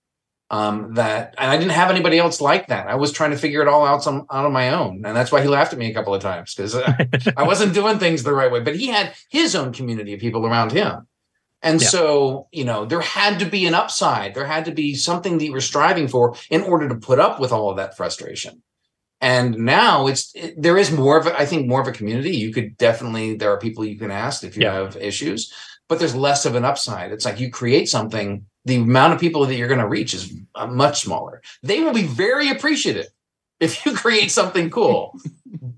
Um, 0.50 0.94
that 0.94 1.34
and 1.36 1.50
I 1.50 1.56
didn't 1.56 1.72
have 1.72 1.90
anybody 1.90 2.18
else 2.18 2.40
like 2.40 2.68
that. 2.68 2.86
I 2.86 2.94
was 2.94 3.10
trying 3.10 3.30
to 3.30 3.38
figure 3.38 3.62
it 3.62 3.68
all 3.68 3.84
out 3.84 4.04
some 4.04 4.26
out 4.30 4.44
on 4.44 4.52
my 4.52 4.70
own, 4.70 5.02
and 5.04 5.16
that's 5.16 5.32
why 5.32 5.40
he 5.40 5.48
laughed 5.48 5.72
at 5.72 5.78
me 5.80 5.90
a 5.90 5.94
couple 5.94 6.14
of 6.14 6.22
times 6.22 6.54
because 6.54 6.76
I 7.36 7.42
wasn't 7.42 7.74
doing 7.74 7.98
things 7.98 8.22
the 8.22 8.34
right 8.34 8.52
way. 8.52 8.60
But 8.60 8.76
he 8.76 8.88
had 8.88 9.14
his 9.30 9.56
own 9.56 9.72
community 9.72 10.12
of 10.12 10.20
people 10.20 10.46
around 10.46 10.70
him, 10.70 11.08
and 11.62 11.80
Yeah. 11.80 11.88
so 11.88 12.48
you 12.52 12.64
know 12.64 12.84
there 12.84 13.00
had 13.00 13.38
to 13.40 13.46
be 13.46 13.66
an 13.66 13.74
upside. 13.74 14.34
There 14.34 14.46
had 14.46 14.64
to 14.66 14.72
be 14.72 14.94
something 14.94 15.38
that 15.38 15.44
you 15.44 15.52
were 15.52 15.60
striving 15.60 16.08
for 16.08 16.34
in 16.50 16.62
order 16.62 16.88
to 16.88 16.94
put 16.94 17.18
up 17.20 17.40
with 17.40 17.52
all 17.52 17.70
of 17.70 17.76
that 17.76 17.96
frustration 17.96 18.62
and 19.20 19.56
now 19.56 20.08
it's 20.08 20.32
it, 20.34 20.60
there 20.60 20.76
is 20.76 20.90
more 20.90 21.16
of 21.18 21.26
a, 21.28 21.38
I 21.40 21.46
think 21.46 21.68
more 21.68 21.80
of 21.80 21.86
a 21.88 21.92
community. 21.92 22.36
You 22.36 22.52
could 22.52 22.76
definitely 22.76 23.36
there 23.36 23.50
are 23.52 23.58
people 23.58 23.84
you 23.84 23.98
can 23.98 24.10
ask 24.10 24.42
if 24.44 24.56
you 24.56 24.64
Yeah. 24.64 24.74
have 24.74 24.96
issues, 24.96 25.52
but 25.88 25.98
there's 26.00 26.14
less 26.14 26.44
of 26.44 26.54
an 26.56 26.64
upside. 26.64 27.12
It's 27.12 27.24
like 27.24 27.38
you 27.40 27.48
create 27.50 27.88
something, 27.88 28.44
the 28.64 28.76
amount 28.76 29.12
of 29.14 29.20
people 29.20 29.46
that 29.46 29.54
you're 29.54 29.68
going 29.68 29.80
to 29.80 29.86
reach 29.88 30.12
is 30.14 30.32
uh, 30.56 30.66
much 30.66 31.00
smaller. 31.02 31.40
They 31.62 31.80
will 31.80 31.92
be 31.92 32.02
very 32.06 32.48
appreciative 32.50 33.06
if 33.60 33.86
you 33.86 33.92
create 34.04 34.32
something 34.32 34.70
cool, 34.70 35.16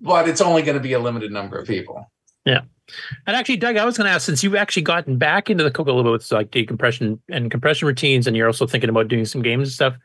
but 0.00 0.26
it's 0.28 0.40
only 0.40 0.62
going 0.62 0.78
to 0.78 0.82
be 0.82 0.94
a 0.94 0.98
limited 0.98 1.30
number 1.30 1.58
of 1.58 1.66
people. 1.66 2.10
Yeah. 2.46 2.62
And 3.26 3.36
actually, 3.36 3.56
Doug, 3.56 3.76
I 3.76 3.84
was 3.84 3.96
going 3.96 4.06
to 4.06 4.12
ask 4.12 4.26
since 4.26 4.42
you've 4.42 4.54
actually 4.54 4.82
gotten 4.82 5.16
back 5.16 5.48
into 5.48 5.64
the 5.64 5.70
Coco 5.70 5.92
a 5.92 5.94
little 5.94 6.12
bit 6.12 6.18
with 6.18 6.32
like 6.32 6.50
decompression 6.50 7.20
and 7.28 7.50
compression 7.50 7.86
routines, 7.86 8.26
and 8.26 8.36
you're 8.36 8.46
also 8.46 8.66
thinking 8.66 8.90
about 8.90 9.08
doing 9.08 9.24
some 9.24 9.42
games 9.42 9.68
and 9.68 9.72
stuff. 9.72 9.96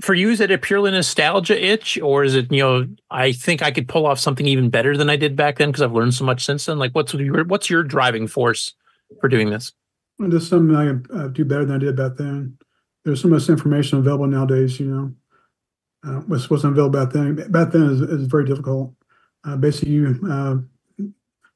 For 0.00 0.14
you, 0.14 0.30
is 0.30 0.40
it 0.40 0.50
a 0.50 0.58
purely 0.58 0.90
nostalgia 0.90 1.60
itch, 1.60 1.98
or 2.00 2.22
is 2.24 2.34
it 2.34 2.52
you 2.52 2.62
know 2.62 2.86
I 3.10 3.32
think 3.32 3.62
I 3.62 3.70
could 3.70 3.88
pull 3.88 4.06
off 4.06 4.20
something 4.20 4.46
even 4.46 4.70
better 4.70 4.96
than 4.96 5.10
I 5.10 5.16
did 5.16 5.36
back 5.36 5.58
then 5.58 5.70
because 5.70 5.82
I've 5.82 5.92
learned 5.92 6.14
so 6.14 6.24
much 6.24 6.44
since 6.44 6.66
then? 6.66 6.78
Like, 6.78 6.92
what's 6.92 7.14
your 7.14 7.44
what's 7.44 7.70
your 7.70 7.82
driving 7.82 8.26
force 8.26 8.74
for 9.20 9.28
doing 9.28 9.50
this? 9.50 9.72
There's 10.18 10.48
something 10.48 10.76
I 10.76 10.86
can 10.86 11.06
uh, 11.12 11.28
do 11.28 11.44
better 11.44 11.64
than 11.64 11.76
I 11.76 11.78
did 11.78 11.96
back 11.96 12.16
then. 12.16 12.58
There's 13.04 13.22
so 13.22 13.28
much 13.28 13.48
information 13.48 13.98
available 13.98 14.26
nowadays, 14.26 14.78
you 14.78 14.86
know, 14.86 15.12
uh, 16.04 16.20
which 16.22 16.50
wasn't 16.50 16.72
available 16.72 16.98
back 16.98 17.12
then. 17.12 17.36
Back 17.50 17.70
then 17.70 17.84
is, 17.84 18.00
is 18.00 18.26
very 18.26 18.44
difficult. 18.44 18.94
Uh, 19.44 19.56
basically, 19.56 19.92
you, 19.92 20.18
uh, 20.28 20.56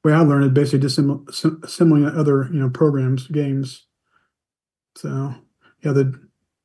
way 0.05 0.13
I 0.13 0.21
learned 0.21 0.45
is 0.45 0.51
basically 0.53 0.81
just 0.81 0.97
sim- 0.97 1.27
sim- 1.31 1.61
assembling 1.63 2.07
other, 2.07 2.49
you 2.53 2.61
know, 2.61 2.71
programs, 2.71 3.27
games. 3.29 3.87
So, 4.97 5.35
yeah, 5.83 5.93
the, 5.93 6.19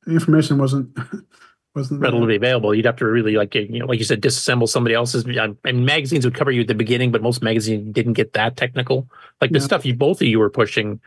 the 0.06 0.12
information 0.12 0.58
wasn't 0.58 0.96
wasn't 1.74 2.00
there. 2.00 2.10
readily 2.10 2.36
available. 2.36 2.74
You'd 2.74 2.86
have 2.86 2.96
to 2.96 3.06
really 3.06 3.36
like 3.36 3.54
you 3.54 3.78
know, 3.80 3.86
like 3.86 3.98
you 3.98 4.04
said, 4.04 4.20
disassemble 4.20 4.68
somebody 4.68 4.94
else's. 4.94 5.24
And 5.64 5.86
magazines 5.86 6.24
would 6.24 6.34
cover 6.34 6.50
you 6.50 6.62
at 6.62 6.66
the 6.68 6.74
beginning, 6.74 7.12
but 7.12 7.22
most 7.22 7.42
magazines 7.42 7.92
didn't 7.92 8.14
get 8.14 8.32
that 8.34 8.56
technical. 8.56 9.08
Like 9.40 9.52
the 9.52 9.58
Yeah. 9.58 9.64
stuff 9.64 9.86
you 9.86 9.94
both 9.94 10.20
of 10.20 10.26
you 10.26 10.38
were 10.38 10.50
pushing, 10.50 11.00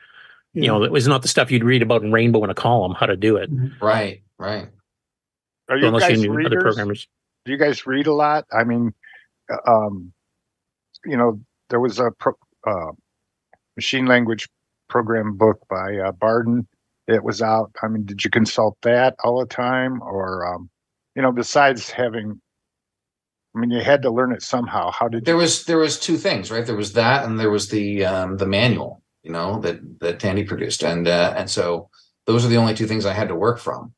you 0.53 0.67
know, 0.67 0.83
it 0.83 0.91
was 0.91 1.07
not 1.07 1.21
the 1.21 1.27
stuff 1.27 1.51
you'd 1.51 1.63
read 1.63 1.81
about 1.81 2.03
in 2.03 2.11
Rainbow 2.11 2.43
in 2.43 2.49
a 2.49 2.55
column 2.55 2.93
how 2.93 3.05
to 3.05 3.15
do 3.17 3.37
it. 3.37 3.49
Right, 3.81 4.21
right. 4.37 4.67
Are 5.69 5.77
you 5.77 5.87
unless 5.87 6.03
you 6.03 6.15
guys 6.15 6.21
knew 6.21 6.31
other 6.31 6.37
readers? 6.37 6.63
programmers. 6.63 7.07
Do 7.45 7.51
you 7.51 7.57
guys 7.57 7.85
read 7.87 8.07
a 8.07 8.13
lot? 8.13 8.45
I 8.51 8.63
mean, 8.65 8.93
uh, 9.49 9.71
um, 9.71 10.11
you 11.05 11.15
know, 11.17 11.39
there 11.71 11.79
was 11.81 11.99
a 11.99 12.11
pro, 12.19 12.33
uh, 12.67 12.91
machine 13.75 14.05
language 14.05 14.47
program 14.89 15.37
book 15.37 15.59
by 15.69 15.97
uh, 15.97 16.11
Barden. 16.13 16.67
It 17.07 17.23
was 17.23 17.41
out. 17.41 17.71
I 17.81 17.87
mean, 17.87 18.05
did 18.05 18.23
you 18.23 18.29
consult 18.29 18.77
that 18.83 19.15
all 19.23 19.39
the 19.39 19.47
time, 19.47 20.01
or 20.03 20.45
um, 20.45 20.69
you 21.15 21.23
know, 21.23 21.31
besides 21.31 21.89
having? 21.89 22.39
I 23.55 23.59
mean, 23.59 23.71
you 23.71 23.81
had 23.81 24.03
to 24.03 24.11
learn 24.11 24.31
it 24.31 24.43
somehow. 24.43 24.91
How 24.91 25.09
did 25.09 25.25
There 25.25 25.35
you? 25.35 25.41
was 25.41 25.65
there 25.65 25.79
was 25.79 25.99
two 25.99 26.17
things, 26.17 26.51
right? 26.51 26.65
There 26.65 26.75
was 26.75 26.93
that, 26.93 27.25
and 27.25 27.39
there 27.39 27.49
was 27.51 27.69
the 27.69 28.05
um, 28.05 28.37
the 28.37 28.45
manual, 28.45 29.01
you 29.23 29.31
know, 29.31 29.59
that 29.61 29.79
that 30.01 30.19
Tandy 30.19 30.43
produced, 30.43 30.83
and 30.83 31.07
uh, 31.07 31.33
and 31.35 31.49
so 31.49 31.89
those 32.27 32.45
are 32.45 32.49
the 32.49 32.57
only 32.57 32.75
two 32.75 32.87
things 32.87 33.05
I 33.05 33.13
had 33.13 33.27
to 33.29 33.35
work 33.35 33.59
from. 33.59 33.93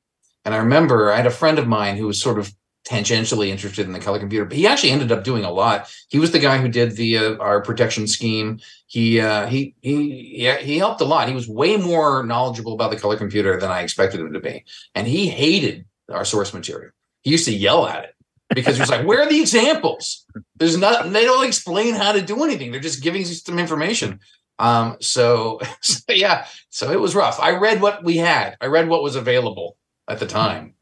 And 0.46 0.56
I 0.56 0.58
remember 0.58 1.12
I 1.12 1.18
had 1.18 1.28
a 1.28 1.32
friend 1.32 1.60
of 1.60 1.68
mine 1.68 1.98
who 1.98 2.08
was 2.08 2.22
sort 2.22 2.40
of 2.40 2.54
tangentially 2.86 3.48
interested 3.48 3.86
in 3.86 3.94
the 3.94 4.00
color 4.00 4.20
computer, 4.20 4.46
but 4.46 4.58
he 4.58 4.68
actually 4.68 4.92
ended 4.92 5.12
up 5.12 5.24
doing 5.24 5.46
a 5.46 5.52
lot. 5.52 5.94
He 6.10 6.20
was 6.20 6.32
the 6.32 6.40
guy 6.40 6.58
who 6.58 6.68
did 6.68 6.96
the 6.96 7.18
uh, 7.18 7.38
our 7.38 7.62
protection 7.62 8.08
scheme. 8.08 8.60
He 8.88 9.20
uh, 9.20 9.48
he 9.48 9.76
he 9.82 10.36
yeah, 10.38 10.58
he 10.58 10.78
helped 10.78 11.02
a 11.02 11.06
lot. 11.06 11.28
He 11.28 11.36
was 11.36 11.48
way 11.48 11.78
more 11.78 12.24
knowledgeable 12.24 12.74
about 12.74 12.92
the 12.92 13.00
color 13.00 13.18
computer 13.18 13.60
than 13.60 13.72
I 13.72 13.82
expected 13.82 14.20
him 14.20 14.34
to 14.34 14.40
be, 14.40 14.66
and 14.96 15.08
he 15.08 15.28
hated 15.28 15.86
our 16.12 16.26
source 16.26 16.54
material. 16.54 16.92
He 17.22 17.32
used 17.32 17.46
to 17.46 17.54
yell 17.54 17.88
at 17.88 18.04
it 18.04 18.16
because 18.54 18.76
he 18.76 18.82
was 18.82 18.90
like, 18.90 19.06
"Where 19.06 19.22
are 19.22 19.30
the 19.30 19.40
examples? 19.40 20.26
There's 20.58 20.78
not. 20.78 21.12
They 21.12 21.26
don't 21.26 21.48
explain 21.48 21.96
how 21.96 22.12
to 22.12 22.22
do 22.22 22.44
anything. 22.44 22.72
They're 22.72 22.82
just 22.82 23.04
giving 23.04 23.22
you 23.22 23.28
some 23.28 23.60
information." 23.60 24.20
Um, 24.60 24.98
so, 25.00 25.60
so 25.82 26.02
yeah, 26.10 26.48
so 26.70 26.92
it 26.92 27.00
was 27.00 27.16
rough. 27.16 27.40
I 27.40 27.52
read 27.52 27.82
what 27.82 28.04
we 28.04 28.18
had. 28.18 28.58
I 28.62 28.68
read 28.68 28.88
what 28.88 29.04
was 29.04 29.16
available 29.16 29.78
at 30.08 30.20
the 30.20 30.28
time. 30.28 30.76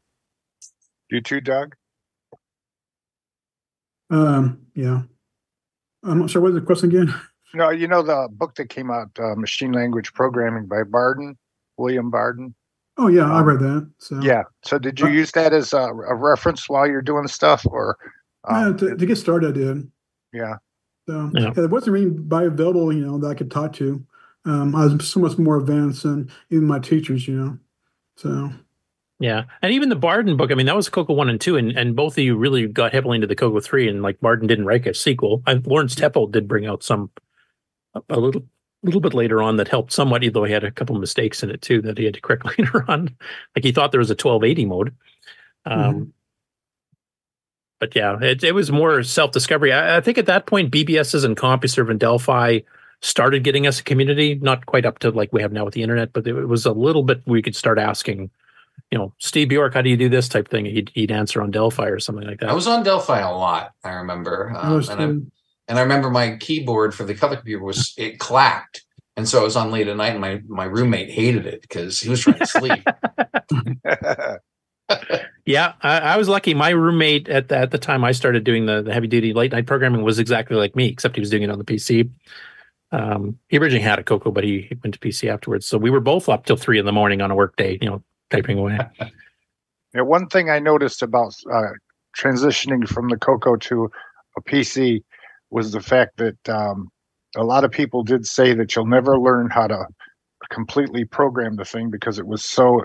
You 1.10 1.20
too, 1.20 1.40
Doug. 1.40 1.76
Um, 4.12 4.60
yeah. 4.74 5.02
I'm 6.04 6.18
not 6.18 6.30
sure 6.30 6.42
what 6.42 6.54
the 6.54 6.60
question 6.60 6.90
again. 6.90 7.12
No, 7.54 7.68
you 7.68 7.86
know 7.86 8.00
the 8.02 8.28
book 8.32 8.54
that 8.54 8.70
came 8.70 8.90
out, 8.90 9.10
uh, 9.18 9.34
Machine 9.34 9.72
Language 9.72 10.14
Programming 10.14 10.64
by 10.64 10.84
Barden, 10.84 11.36
William 11.76 12.10
Barden. 12.10 12.54
Oh 12.96 13.08
yeah, 13.08 13.30
I 13.30 13.42
read 13.42 13.58
that. 13.60 13.90
So 13.98 14.18
Yeah. 14.22 14.44
So 14.64 14.78
did 14.78 14.98
you 14.98 15.08
use 15.08 15.32
that 15.32 15.52
as 15.52 15.74
a, 15.74 15.82
a 15.82 16.14
reference 16.14 16.66
while 16.66 16.86
you're 16.86 17.02
doing 17.02 17.28
stuff, 17.28 17.66
or? 17.66 17.98
Yeah, 18.48 18.68
Um, 18.68 18.76
to, 18.78 18.96
to 18.96 19.04
get 19.04 19.16
started, 19.18 19.50
I 19.50 19.52
did. 19.52 19.92
yeah. 20.32 20.54
So 21.06 21.30
Yeah. 21.34 21.40
yeah, 21.42 21.50
there 21.50 21.68
wasn't 21.68 21.92
really 21.92 22.06
anybody 22.06 22.46
available, 22.46 22.90
you 22.90 23.04
know, 23.04 23.18
that 23.18 23.28
I 23.28 23.34
could 23.34 23.50
talk 23.50 23.74
to. 23.74 24.02
um, 24.46 24.74
I 24.74 24.86
was 24.86 25.06
so 25.06 25.20
much 25.20 25.36
more 25.36 25.58
advanced 25.58 26.04
than 26.04 26.30
even 26.48 26.64
my 26.66 26.78
teachers, 26.78 27.28
you 27.28 27.34
know. 27.34 27.58
So 28.16 28.50
Yeah, 29.22 29.44
and 29.62 29.72
even 29.72 29.88
the 29.88 29.94
Barden 29.94 30.36
book. 30.36 30.50
I 30.50 30.54
mean, 30.56 30.66
that 30.66 30.74
was 30.74 30.88
Coco 30.88 31.12
one 31.12 31.28
and 31.28 31.40
two, 31.40 31.56
and, 31.56 31.70
and 31.78 31.94
both 31.94 32.18
of 32.18 32.24
you 32.24 32.36
really 32.36 32.66
got 32.66 32.92
heavily 32.92 33.14
into 33.14 33.28
the 33.28 33.36
Coco 33.36 33.60
three. 33.60 33.88
And 33.88 34.02
like 34.02 34.18
Barden 34.20 34.48
didn't 34.48 34.66
write 34.66 34.84
a 34.88 34.94
sequel. 34.94 35.44
And 35.46 35.64
Laurence 35.64 35.94
Tepolt 35.94 36.32
did 36.32 36.48
bring 36.48 36.66
out 36.66 36.82
some 36.82 37.08
a, 37.94 38.02
a 38.08 38.18
little 38.18 38.42
little 38.82 39.00
bit 39.00 39.14
later 39.14 39.40
on 39.40 39.58
that 39.58 39.68
helped 39.68 39.92
somewhat, 39.92 40.24
although 40.24 40.42
he 40.42 40.52
had 40.52 40.64
a 40.64 40.72
couple 40.72 40.98
mistakes 40.98 41.44
in 41.44 41.50
it 41.50 41.62
too 41.62 41.80
that 41.82 41.98
he 41.98 42.04
had 42.04 42.14
to 42.14 42.20
correct 42.20 42.44
later 42.58 42.84
on. 42.90 43.16
Like 43.54 43.64
he 43.64 43.70
thought 43.70 43.92
there 43.92 44.00
was 44.00 44.10
a 44.10 44.16
twelve 44.16 44.42
eighty 44.42 44.64
mode. 44.64 44.92
Um, 45.66 46.12
But 47.78 47.94
yeah, 47.94 48.18
it, 48.20 48.42
it 48.42 48.56
was 48.56 48.72
more 48.72 49.04
self 49.04 49.30
discovery. 49.30 49.72
I, 49.72 49.98
I 49.98 50.00
think 50.00 50.18
at 50.18 50.26
that 50.26 50.46
point, 50.46 50.72
BBSs 50.72 51.24
and 51.24 51.36
CompuServe 51.36 51.90
and 51.90 52.00
Delphi 52.00 52.60
started 53.02 53.44
getting 53.44 53.66
us 53.68 53.80
a 53.80 53.84
community, 53.84 54.34
not 54.36 54.66
quite 54.66 54.84
up 54.84 54.98
to 55.00 55.10
like 55.10 55.32
we 55.32 55.42
have 55.42 55.52
now 55.52 55.64
with 55.64 55.74
the 55.74 55.82
internet, 55.82 56.12
but 56.12 56.26
it 56.26 56.32
was 56.32 56.66
a 56.66 56.72
little 56.72 57.02
bit 57.02 57.22
we 57.26 57.42
could 57.42 57.56
start 57.56 57.78
asking, 57.78 58.30
you 58.90 58.98
know, 58.98 59.14
Steve 59.18 59.48
Bjork, 59.48 59.74
how 59.74 59.82
do 59.82 59.90
you 59.90 59.96
do 59.96 60.08
this 60.08 60.28
type 60.28 60.48
thing? 60.48 60.66
He'd, 60.66 60.90
he'd 60.94 61.10
answer 61.10 61.40
on 61.40 61.50
Delphi 61.50 61.88
or 61.88 61.98
something 61.98 62.26
like 62.26 62.40
that. 62.40 62.50
I 62.50 62.54
was 62.54 62.66
on 62.66 62.82
Delphi 62.82 63.20
a 63.20 63.30
lot. 63.30 63.72
I 63.84 63.92
remember, 63.92 64.52
um, 64.56 64.82
and 64.90 65.00
I 65.00 65.04
and 65.68 65.78
I 65.78 65.80
remember 65.80 66.10
my 66.10 66.36
keyboard 66.36 66.94
for 66.94 67.04
the 67.04 67.14
color 67.14 67.36
computer 67.36 67.62
was 67.64 67.94
it 67.96 68.18
clacked, 68.18 68.84
and 69.16 69.28
so 69.28 69.40
I 69.40 69.44
was 69.44 69.56
on 69.56 69.70
late 69.70 69.88
at 69.88 69.96
night, 69.96 70.12
and 70.12 70.20
my 70.20 70.42
my 70.46 70.64
roommate 70.64 71.10
hated 71.10 71.46
it 71.46 71.62
because 71.62 72.00
he 72.00 72.10
was 72.10 72.20
trying 72.20 72.38
to 72.38 72.46
sleep. 72.46 72.84
Yeah, 75.44 75.72
I, 75.82 75.98
I 75.98 76.16
was 76.16 76.28
lucky. 76.28 76.54
My 76.54 76.70
roommate 76.70 77.28
at 77.28 77.48
the, 77.48 77.56
at 77.56 77.72
the 77.72 77.78
time 77.78 78.04
I 78.04 78.12
started 78.12 78.44
doing 78.44 78.66
the, 78.66 78.80
the 78.82 78.92
heavy 78.92 79.08
duty 79.08 79.32
late 79.32 79.50
night 79.50 79.66
programming 79.66 80.02
was 80.02 80.20
exactly 80.20 80.56
like 80.56 80.76
me, 80.76 80.86
except 80.86 81.16
he 81.16 81.20
was 81.20 81.30
doing 81.30 81.42
it 81.42 81.50
on 81.50 81.58
the 81.58 81.64
PC. 81.64 82.08
Um, 82.92 83.38
he 83.48 83.58
originally 83.58 83.82
had 83.82 83.98
a 83.98 84.04
Coco, 84.04 84.30
but 84.30 84.44
he, 84.44 84.62
he 84.68 84.76
went 84.84 84.94
to 84.94 85.00
PC 85.00 85.28
afterwards. 85.28 85.66
So 85.66 85.78
we 85.78 85.90
were 85.90 86.00
both 86.00 86.28
up 86.28 86.46
till 86.46 86.56
three 86.56 86.78
in 86.78 86.86
the 86.86 86.92
morning 86.92 87.20
on 87.20 87.32
a 87.32 87.34
work 87.34 87.56
day, 87.56 87.78
you 87.80 87.88
know, 87.88 88.04
typing 88.32 88.58
away. 88.58 88.78
Yeah, 89.94 90.00
one 90.00 90.26
thing 90.28 90.48
I 90.48 90.58
noticed 90.58 91.02
about 91.02 91.34
uh, 91.52 91.72
transitioning 92.18 92.88
from 92.88 93.08
the 93.08 93.18
Coco 93.18 93.56
to 93.56 93.90
a 94.38 94.40
PC 94.40 95.02
was 95.50 95.72
the 95.72 95.82
fact 95.82 96.16
that 96.16 96.48
um, 96.48 96.88
a 97.36 97.44
lot 97.44 97.64
of 97.64 97.70
people 97.70 98.02
did 98.02 98.26
say 98.26 98.54
that 98.54 98.74
you'll 98.74 98.86
never 98.86 99.18
learn 99.18 99.50
how 99.50 99.66
to 99.66 99.84
completely 100.50 101.04
program 101.04 101.56
the 101.56 101.64
thing 101.66 101.90
because 101.90 102.18
it 102.18 102.26
was 102.26 102.42
so 102.42 102.82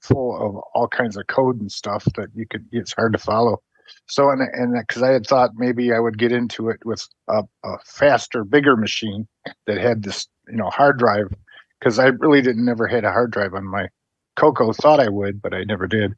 full 0.00 0.34
of 0.40 0.56
all 0.74 0.88
kinds 0.88 1.16
of 1.16 1.26
code 1.26 1.60
and 1.60 1.70
stuff 1.70 2.04
that 2.16 2.28
you 2.34 2.46
could 2.46 2.66
it's 2.72 2.94
hard 2.94 3.12
to 3.12 3.18
follow. 3.18 3.60
So 4.06 4.30
and 4.30 4.40
and 4.40 4.74
because 4.86 5.02
I 5.02 5.10
had 5.10 5.26
thought 5.26 5.50
maybe 5.56 5.92
I 5.92 5.98
would 5.98 6.18
get 6.18 6.32
into 6.32 6.70
it 6.70 6.78
with 6.84 7.06
a, 7.28 7.42
a 7.64 7.78
faster, 7.84 8.44
bigger 8.44 8.76
machine 8.76 9.28
that 9.66 9.78
had 9.78 10.02
this 10.02 10.26
you 10.48 10.56
know 10.56 10.70
hard 10.70 10.98
drive 10.98 11.34
because 11.78 11.98
I 11.98 12.06
really 12.06 12.40
didn't 12.40 12.64
never 12.64 12.86
had 12.86 13.04
a 13.04 13.12
hard 13.12 13.30
drive 13.30 13.52
on 13.54 13.66
my 13.66 13.88
Coco. 14.36 14.72
Thought 14.72 15.00
I 15.00 15.08
would, 15.08 15.42
but 15.42 15.54
I 15.54 15.64
never 15.64 15.86
did. 15.86 16.14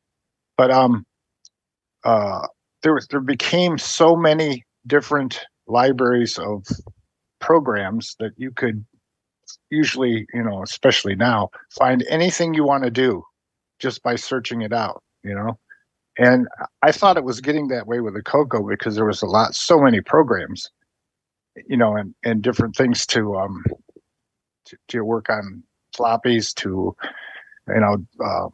But 0.57 0.71
um, 0.71 1.05
uh, 2.05 2.47
there 2.83 2.95
was 2.95 3.07
there 3.09 3.21
became 3.21 3.79
so 3.79 4.17
many 4.17 4.65
different 4.87 5.41
libraries 5.67 6.39
of 6.39 6.67
programs 7.41 8.17
that 8.19 8.33
you 8.37 8.51
could 8.51 8.85
usually 9.71 10.27
you 10.33 10.43
know 10.43 10.63
especially 10.63 11.15
now 11.15 11.49
find 11.71 12.05
anything 12.09 12.55
you 12.55 12.65
want 12.65 12.85
to 12.85 12.91
do 12.91 13.23
just 13.79 14.03
by 14.03 14.17
searching 14.17 14.63
it 14.63 14.73
out 14.73 15.03
you 15.25 15.35
know 15.35 15.59
and 16.19 16.47
i 16.83 16.93
thought 16.93 17.17
it 17.17 17.25
was 17.25 17.41
getting 17.41 17.69
that 17.69 17.87
way 17.87 18.01
with 18.01 18.15
the 18.15 18.23
coco 18.23 18.67
because 18.67 18.95
there 18.95 19.07
was 19.07 19.23
a 19.23 19.27
lot 19.27 19.55
so 19.55 19.79
many 19.81 20.01
programs 20.01 20.71
you 21.69 21.77
know 21.77 21.97
and 21.97 22.15
and 22.25 22.43
different 22.43 22.77
things 22.77 23.07
to 23.07 23.37
um 23.37 23.65
to, 24.65 24.77
to 24.89 25.05
work 25.05 25.29
on 25.31 25.63
floppies 25.97 26.55
to 26.55 26.95
you 27.69 27.81
know 27.81 28.05
uh, 28.25 28.49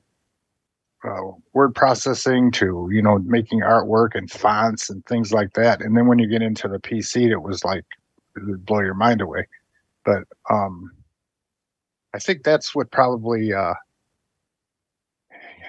uh, 1.05 1.33
word 1.53 1.75
processing 1.75 2.51
to 2.53 2.89
you 2.93 3.03
know 3.03 3.19
making 3.21 3.61
artwork 3.61 4.15
and 4.15 4.31
fonts 4.31 4.91
and 4.91 5.05
things 5.07 5.33
like 5.33 5.53
that. 5.55 5.81
And 5.81 5.97
then 5.97 6.07
when 6.07 6.19
you 6.19 6.27
get 6.27 6.43
into 6.43 6.69
the 6.69 6.79
pc 6.79 7.31
it 7.31 7.43
was 7.43 7.65
like 7.65 7.85
it 8.37 8.45
would 8.47 8.65
blow 8.67 8.81
your 8.81 8.95
mind 8.95 9.21
away. 9.21 9.47
But 10.05 10.25
um 10.51 10.91
i 12.15 12.19
think 12.19 12.43
that's 12.43 12.75
what 12.75 12.91
probably 12.91 13.53
uh 13.53 13.75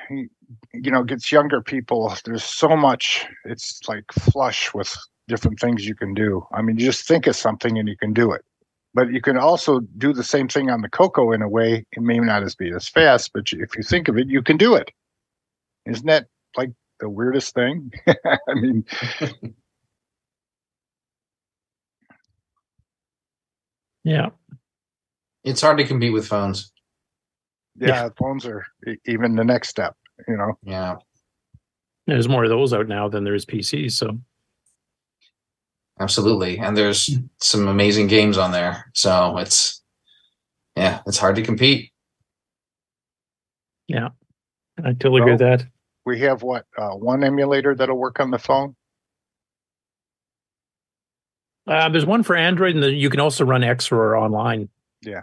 you 0.09 0.91
know 0.91 1.03
gets 1.03 1.31
younger 1.31 1.61
people. 1.61 2.13
There's 2.25 2.43
so 2.43 2.75
much 2.75 3.27
it's 3.45 3.81
like 3.87 4.05
flush 4.11 4.73
with 4.73 4.95
different 5.27 5.59
things 5.59 5.85
you 5.87 5.95
can 5.95 6.13
do. 6.13 6.45
I 6.51 6.61
mean 6.61 6.77
you 6.79 6.85
just 6.85 7.07
think 7.07 7.27
of 7.27 7.35
something 7.35 7.77
and 7.77 7.87
you 7.87 7.97
can 7.97 8.13
do 8.13 8.31
it 8.31 8.43
but 8.93 9.11
you 9.11 9.21
can 9.21 9.37
also 9.37 9.79
do 9.97 10.11
the 10.13 10.23
same 10.23 10.47
thing 10.47 10.69
on 10.69 10.81
the 10.81 10.89
coco 10.89 11.31
in 11.31 11.41
a 11.41 11.49
way 11.49 11.85
it 11.91 12.01
may 12.01 12.19
not 12.19 12.43
as 12.43 12.55
be 12.55 12.71
as 12.71 12.87
fast 12.89 13.31
but 13.33 13.43
if 13.51 13.75
you 13.75 13.83
think 13.83 14.07
of 14.07 14.17
it 14.17 14.27
you 14.27 14.41
can 14.41 14.57
do 14.57 14.75
it 14.75 14.91
isn't 15.85 16.05
that 16.07 16.27
like 16.57 16.71
the 16.99 17.09
weirdest 17.09 17.53
thing 17.53 17.91
i 18.07 18.53
mean 18.55 18.85
Yeah. 24.03 24.29
It's 25.43 25.61
hard 25.61 25.77
to 25.77 25.83
compete 25.85 26.13
with 26.13 26.27
phones. 26.27 26.71
yeah, 27.77 28.09
phones 28.17 28.45
are 28.45 28.65
even 29.05 29.35
the 29.35 29.43
next 29.43 29.69
step 29.69 29.95
you 30.27 30.35
know 30.35 30.57
Yeah. 30.63 30.95
There's 32.07 32.27
more 32.27 32.43
of 32.43 32.49
those 32.49 32.73
out 32.73 32.87
now 32.87 33.07
than 33.07 33.23
there 33.23 33.35
is 33.35 33.45
PCs. 33.45 33.91
So 33.91 34.17
Absolutely. 35.99 36.57
And 36.59 36.77
there's 36.77 37.09
some 37.39 37.67
amazing 37.67 38.07
games 38.07 38.37
on 38.37 38.51
there. 38.51 38.89
So 38.93 39.37
it's 39.37 39.81
yeah, 40.75 41.01
it's 41.05 41.17
hard 41.17 41.35
to 41.35 41.41
compete. 41.41 41.91
yeah, 43.87 44.09
I 44.83 44.93
totally 44.93 45.21
agree 45.21 45.33
with 45.33 45.39
that. 45.41 45.65
we 46.05 46.19
have 46.19 46.41
what 46.41 46.65
uh, 46.77 46.91
one 46.91 47.23
emulator 47.23 47.75
that'll 47.75 47.97
work 47.97 48.19
on 48.19 48.31
the 48.31 48.39
phone 48.39 48.75
Uh, 51.69 51.87
there's 51.87 52.05
one 52.05 52.23
for 52.23 52.35
Android, 52.35 52.73
and 52.73 52.83
then 52.83 52.95
you 52.95 53.11
can 53.11 53.19
also 53.19 53.45
run 53.45 53.61
XRoar 53.61 54.19
online. 54.19 54.69
Yeah. 55.03 55.21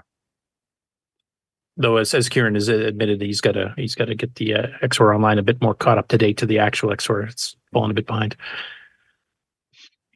Though, 1.77 1.97
as, 1.97 2.15
as 2.15 2.29
Ciaran 2.29 2.55
has 2.55 2.69
admitted, 2.69 3.21
he's 3.21 3.41
got 3.41 3.53
to 3.53 3.75
he's 3.77 3.97
got 3.97 4.07
to 4.07 4.15
get 4.15 4.37
the 4.37 4.55
uh, 4.55 4.67
XRoar 4.83 5.15
online 5.15 5.39
a 5.39 5.43
bit 5.43 5.61
more 5.61 5.75
caught 5.75 5.99
up 5.99 6.09
to 6.09 6.19
date 6.19 6.39
to 6.39 6.47
the 6.47 6.59
actual 6.59 6.91
XRoar. 6.91 7.29
It's 7.29 7.57
fallen 7.73 7.91
a 7.91 7.95
bit 7.95 8.07
behind. 8.07 8.37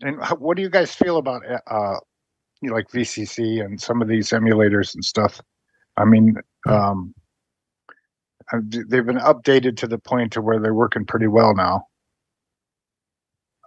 And 0.02 0.22
how, 0.22 0.36
what 0.36 0.56
do 0.56 0.62
you 0.62 0.70
guys 0.70 0.94
feel 0.94 1.18
about 1.18 1.42
uh, 1.66 1.96
you 2.60 2.68
know, 2.68 2.74
like 2.74 2.88
VCC 2.88 3.64
and 3.64 3.80
some 3.80 4.02
of 4.02 4.08
these 4.08 4.30
emulators 4.30 4.94
and 4.94 5.04
stuff? 5.04 5.40
I 5.96 6.04
mean, 6.04 6.36
um, 6.66 7.14
uh, 8.52 8.58
they've 8.64 9.06
been 9.06 9.18
updated 9.18 9.76
to 9.78 9.86
the 9.86 9.98
point 9.98 10.32
to 10.32 10.40
where 10.40 10.58
they're 10.58 10.74
working 10.74 11.04
pretty 11.04 11.26
well 11.26 11.54
now. 11.54 11.86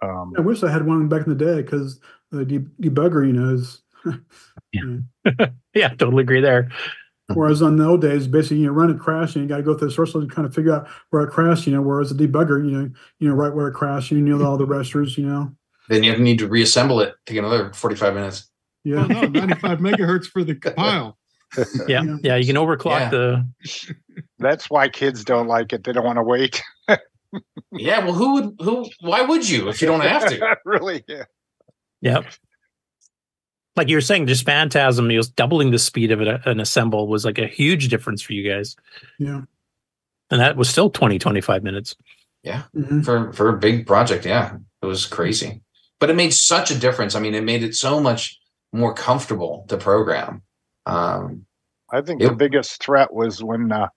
Um, 0.02 0.34
I 0.36 0.40
wish 0.40 0.62
I 0.62 0.70
had 0.70 0.86
one 0.86 1.08
back 1.08 1.26
in 1.26 1.36
the 1.36 1.44
day 1.44 1.62
because 1.62 2.00
the 2.30 2.44
de- 2.44 2.90
debugger, 2.90 3.26
you 3.26 3.32
know, 3.32 3.54
is. 3.54 3.82
Yeah, 4.72 5.46
yeah, 5.74 5.88
totally 5.90 6.22
agree 6.22 6.40
there. 6.40 6.70
Whereas 7.32 7.62
on 7.62 7.76
the 7.76 7.86
old 7.86 8.02
days, 8.02 8.26
basically, 8.26 8.58
you 8.58 8.66
know, 8.66 8.72
run 8.72 8.90
a 8.90 8.98
crash 8.98 9.34
and 9.34 9.42
you 9.42 9.48
got 9.48 9.56
to 9.56 9.62
go 9.62 9.76
through 9.76 9.88
the 9.88 9.94
source 9.94 10.12
code 10.12 10.24
and 10.24 10.30
kind 10.30 10.46
of 10.46 10.54
figure 10.54 10.74
out 10.74 10.88
where 11.08 11.22
it 11.22 11.30
crashed. 11.30 11.66
You 11.66 11.72
know, 11.72 11.80
whereas 11.80 12.14
the 12.14 12.26
debugger, 12.26 12.62
you 12.62 12.70
know, 12.70 12.90
you 13.18 13.28
know, 13.28 13.34
right 13.34 13.54
where 13.54 13.68
it 13.68 13.72
crashed, 13.72 14.10
you 14.10 14.20
know 14.20 14.44
all 14.44 14.58
the 14.58 14.66
registers. 14.66 15.16
You 15.16 15.26
know, 15.26 15.52
Then 15.88 16.02
you 16.02 16.16
need 16.16 16.38
to 16.38 16.48
reassemble 16.48 17.00
it, 17.00 17.14
take 17.26 17.36
another 17.38 17.72
45 17.72 18.14
minutes. 18.14 18.50
yeah. 18.84 19.06
No, 19.06 19.20
95 19.26 19.78
megahertz 19.80 20.26
for 20.26 20.44
the 20.44 20.54
compile. 20.54 21.18
Yeah, 21.86 22.02
yeah, 22.24 22.34
you 22.34 22.46
can 22.46 22.56
overclock 22.56 22.98
Yeah. 22.98 23.10
the. 23.10 23.48
that's 24.40 24.68
why 24.68 24.88
kids 24.88 25.24
don't 25.24 25.46
like 25.46 25.72
it. 25.72 25.84
They 25.84 25.92
don't 25.92 26.04
want 26.04 26.18
to 26.18 26.22
wait. 26.22 26.62
Yeah, 27.72 28.04
well 28.04 28.12
who 28.12 28.34
would 28.34 28.54
who 28.60 28.88
why 29.00 29.22
would 29.22 29.48
you 29.48 29.68
if 29.68 29.80
you 29.82 29.88
don't 29.88 30.00
have 30.02 30.28
to? 30.28 30.56
really? 30.64 31.02
Yeah. 31.08 31.24
Yep. 32.00 32.26
Like 33.76 33.88
you 33.88 33.96
were 33.96 34.00
saying, 34.00 34.28
just 34.28 34.44
Phantasm, 34.46 35.10
you 35.10 35.18
know, 35.18 35.24
doubling 35.34 35.72
the 35.72 35.78
speed 35.80 36.12
of 36.12 36.20
it 36.20 36.28
uh, 36.28 36.38
an 36.44 36.60
assemble 36.60 37.08
was 37.08 37.24
like 37.24 37.38
a 37.38 37.48
huge 37.48 37.88
difference 37.88 38.22
for 38.22 38.32
you 38.34 38.48
guys, 38.48 38.76
Yeah. 39.18 39.42
and 40.30 40.40
that 40.40 40.56
was 40.56 40.68
still 40.68 40.90
20, 40.90 41.18
25 41.18 41.64
minutes. 41.64 41.96
Yeah. 42.44 42.62
Mhm. 42.76 43.04
For 43.04 43.32
for 43.32 43.48
a 43.48 43.58
big 43.58 43.84
project, 43.86 44.24
yeah. 44.26 44.56
It 44.82 44.86
was 44.86 45.04
crazy. 45.06 45.60
But 46.00 46.10
it 46.10 46.16
made 46.16 46.34
such 46.34 46.70
a 46.70 46.78
difference. 46.78 47.14
I 47.14 47.20
mean, 47.20 47.34
it 47.34 47.44
made 47.44 47.62
it 47.62 47.74
so 47.74 48.00
much 48.00 48.38
more 48.72 48.94
comfortable 48.94 49.64
to 49.68 49.76
program. 49.76 50.42
Um 50.86 51.46
I 51.92 52.00
think 52.00 52.20
Yep. 52.20 52.30
the 52.30 52.36
biggest 52.36 52.82
threat 52.82 53.12
was 53.12 53.42
when 53.42 53.70
uh, 53.70 53.88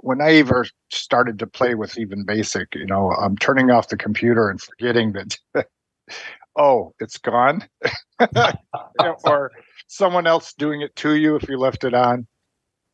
when 0.00 0.20
I 0.20 0.34
ever 0.34 0.66
started 0.90 1.38
to 1.38 1.46
play 1.46 1.74
with 1.74 1.96
even 1.98 2.24
basic. 2.26 2.74
You 2.74 2.86
know, 2.86 3.10
I'm 3.12 3.36
turning 3.36 3.70
off 3.70 3.88
the 3.88 3.96
computer 3.96 4.50
and 4.50 4.60
forgetting 4.60 5.12
that. 5.14 5.38
oh, 6.56 6.92
it's 7.00 7.18
gone, 7.18 7.66
or 9.24 9.50
someone 9.86 10.26
else 10.26 10.52
doing 10.54 10.82
it 10.82 10.94
to 10.96 11.14
you 11.14 11.36
if 11.36 11.48
you 11.48 11.56
left 11.58 11.84
it 11.84 11.94
on, 11.94 12.26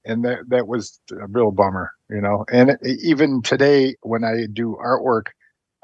and 0.04 0.24
that 0.24 0.40
that 0.48 0.68
was 0.68 1.00
a 1.10 1.26
real 1.26 1.50
bummer. 1.50 1.90
You 2.10 2.20
know, 2.20 2.44
and 2.52 2.70
it, 2.70 2.78
even 3.02 3.42
today 3.42 3.96
when 4.02 4.22
I 4.22 4.46
do 4.52 4.76
artwork, 4.80 5.28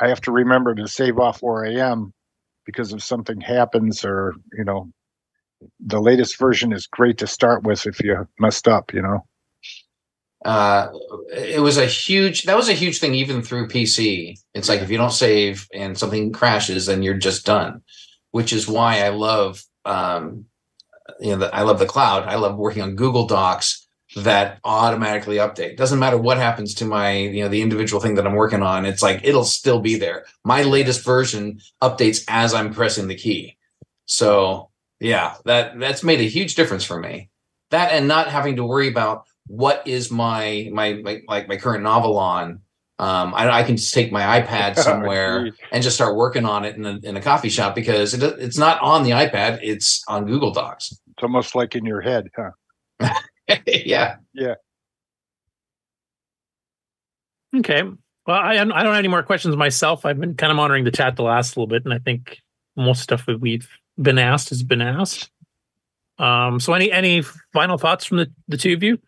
I 0.01 0.09
have 0.09 0.21
to 0.23 0.33
remember 0.33 0.75
to 0.75 0.87
save 0.87 1.19
off 1.19 1.43
where 1.43 1.65
I 1.65 1.73
am 1.75 2.13
because 2.67 2.93
if 2.93 3.03
something 3.03 3.41
happens 3.41 4.05
or 4.05 4.35
you 4.53 4.65
know 4.65 4.91
the 5.81 6.01
latest 6.01 6.39
version 6.39 6.73
is 6.73 6.87
great 6.87 7.19
to 7.19 7.27
start 7.27 7.65
with 7.65 7.87
if 7.87 8.03
you 8.03 8.27
messed 8.39 8.67
up, 8.69 8.93
you 8.95 9.03
know. 9.03 9.25
uh 10.45 10.89
it 11.35 11.61
was 11.61 11.77
a 11.77 11.85
huge 11.87 12.45
that 12.45 12.57
was 12.57 12.69
a 12.71 12.73
huge 12.73 12.99
thing 12.99 13.15
even 13.15 13.43
through 13.43 13.69
pc 13.69 14.39
it's 14.55 14.71
like 14.71 14.81
if 14.81 14.91
you 14.91 14.97
don't 14.97 15.13
save 15.13 15.69
and 15.75 15.99
something 15.99 16.33
crashes 16.33 16.87
then 16.87 17.03
you're 17.03 17.19
just 17.19 17.45
done 17.45 17.83
which 18.31 18.53
is 18.53 18.67
why 18.67 19.03
i 19.05 19.11
love 19.11 19.63
um 19.85 20.47
you 21.21 21.31
know 21.31 21.37
the, 21.37 21.55
i 21.55 21.63
love 21.63 21.79
the 21.79 21.87
cloud. 21.87 22.25
I 22.25 22.37
love 22.37 22.57
working 22.57 22.83
on 22.83 22.97
google 22.97 23.27
docs 23.27 23.87
that 24.17 24.59
automatically 24.65 25.37
update. 25.37 25.77
Doesn't 25.77 25.99
matter 25.99 26.19
what 26.19 26.37
happens 26.37 26.75
to 26.75 26.85
my 26.85 27.13
you 27.13 27.43
know 27.43 27.49
the 27.49 27.63
individual 27.63 28.01
thing 28.01 28.17
that 28.17 28.27
i'm 28.27 28.35
working 28.35 28.63
on 28.63 28.85
it's 28.85 29.03
like 29.03 29.21
it'll 29.23 29.45
still 29.45 29.81
be 29.81 29.97
there. 29.97 30.25
My 30.45 30.63
latest 30.63 31.05
version 31.05 31.61
updates 31.83 32.25
as 32.29 32.53
i'm 32.53 32.75
pressing 32.75 33.07
the 33.07 33.15
key. 33.15 33.57
So 34.07 34.71
yeah 34.99 35.37
that 35.45 35.79
that's 35.79 36.03
made 36.03 36.21
a 36.21 36.25
huge 36.29 36.57
difference 36.57 36.85
for 36.85 36.99
me. 36.99 37.31
That 37.71 37.93
and 37.93 38.09
not 38.09 38.29
having 38.29 38.57
to 38.57 38.65
worry 38.65 38.89
about 38.89 39.27
what 39.47 39.87
is 39.87 40.11
my 40.11 40.69
my, 40.73 40.95
my 40.95 41.23
like 41.29 41.49
my 41.49 41.57
current 41.57 41.85
novel 41.85 42.19
on. 42.19 42.61
Um 42.99 43.33
I, 43.33 43.49
I 43.49 43.63
can 43.63 43.77
just 43.77 43.95
take 43.95 44.11
my 44.11 44.41
ipad 44.41 44.77
somewhere 44.83 45.39
Agreed. 45.39 45.55
and 45.71 45.85
just 45.85 45.95
start 45.95 46.17
working 46.17 46.45
on 46.45 46.65
it 46.65 46.75
in 46.75 46.85
a, 46.85 46.99
in 47.05 47.17
a 47.17 47.23
coffee 47.23 47.49
shop 47.49 47.77
because 47.77 48.13
it, 48.13 48.23
it's 48.41 48.59
not 48.59 48.81
on 48.83 49.05
the 49.05 49.11
ipad 49.11 49.61
it's 49.63 50.03
on 50.09 50.27
google 50.27 50.51
docs. 50.51 50.91
It's 51.13 51.23
almost 51.23 51.55
like 51.55 51.77
in 51.77 51.85
your 51.85 52.01
head, 52.01 52.29
huh? 52.35 52.51
yeah 53.67 54.17
Yeah. 54.35 54.55
Okay. 57.57 57.83
Well, 58.27 58.37
I, 58.37 58.53
I 58.53 58.65
don't 58.65 58.71
have 58.71 58.95
any 58.95 59.09
more 59.09 59.23
questions 59.23 59.57
myself. 59.57 60.07
I've 60.07 60.21
been 60.21 60.35
kind 60.35 60.51
of 60.51 60.57
monitoring 60.57 60.85
the 60.85 60.93
chat 60.93 61.17
the 61.17 61.23
last 61.23 61.57
little 61.57 61.67
bit, 61.67 61.85
and 61.85 61.93
I 61.93 61.99
think 61.99 62.39
most 62.77 63.03
stuff 63.03 63.27
that 63.27 63.41
we've 63.41 63.69
been 64.01 64.19
asked 64.19 64.51
has 64.51 64.63
been 64.63 64.83
asked. 64.83 65.31
Um, 66.19 66.61
so 66.61 66.75
any 66.75 66.93
any 66.93 67.23
final 67.53 67.79
thoughts 67.79 68.05
from 68.05 68.19
the, 68.19 68.31
the 68.47 68.57
two 68.57 68.75
of 68.75 68.83
you? 68.83 68.99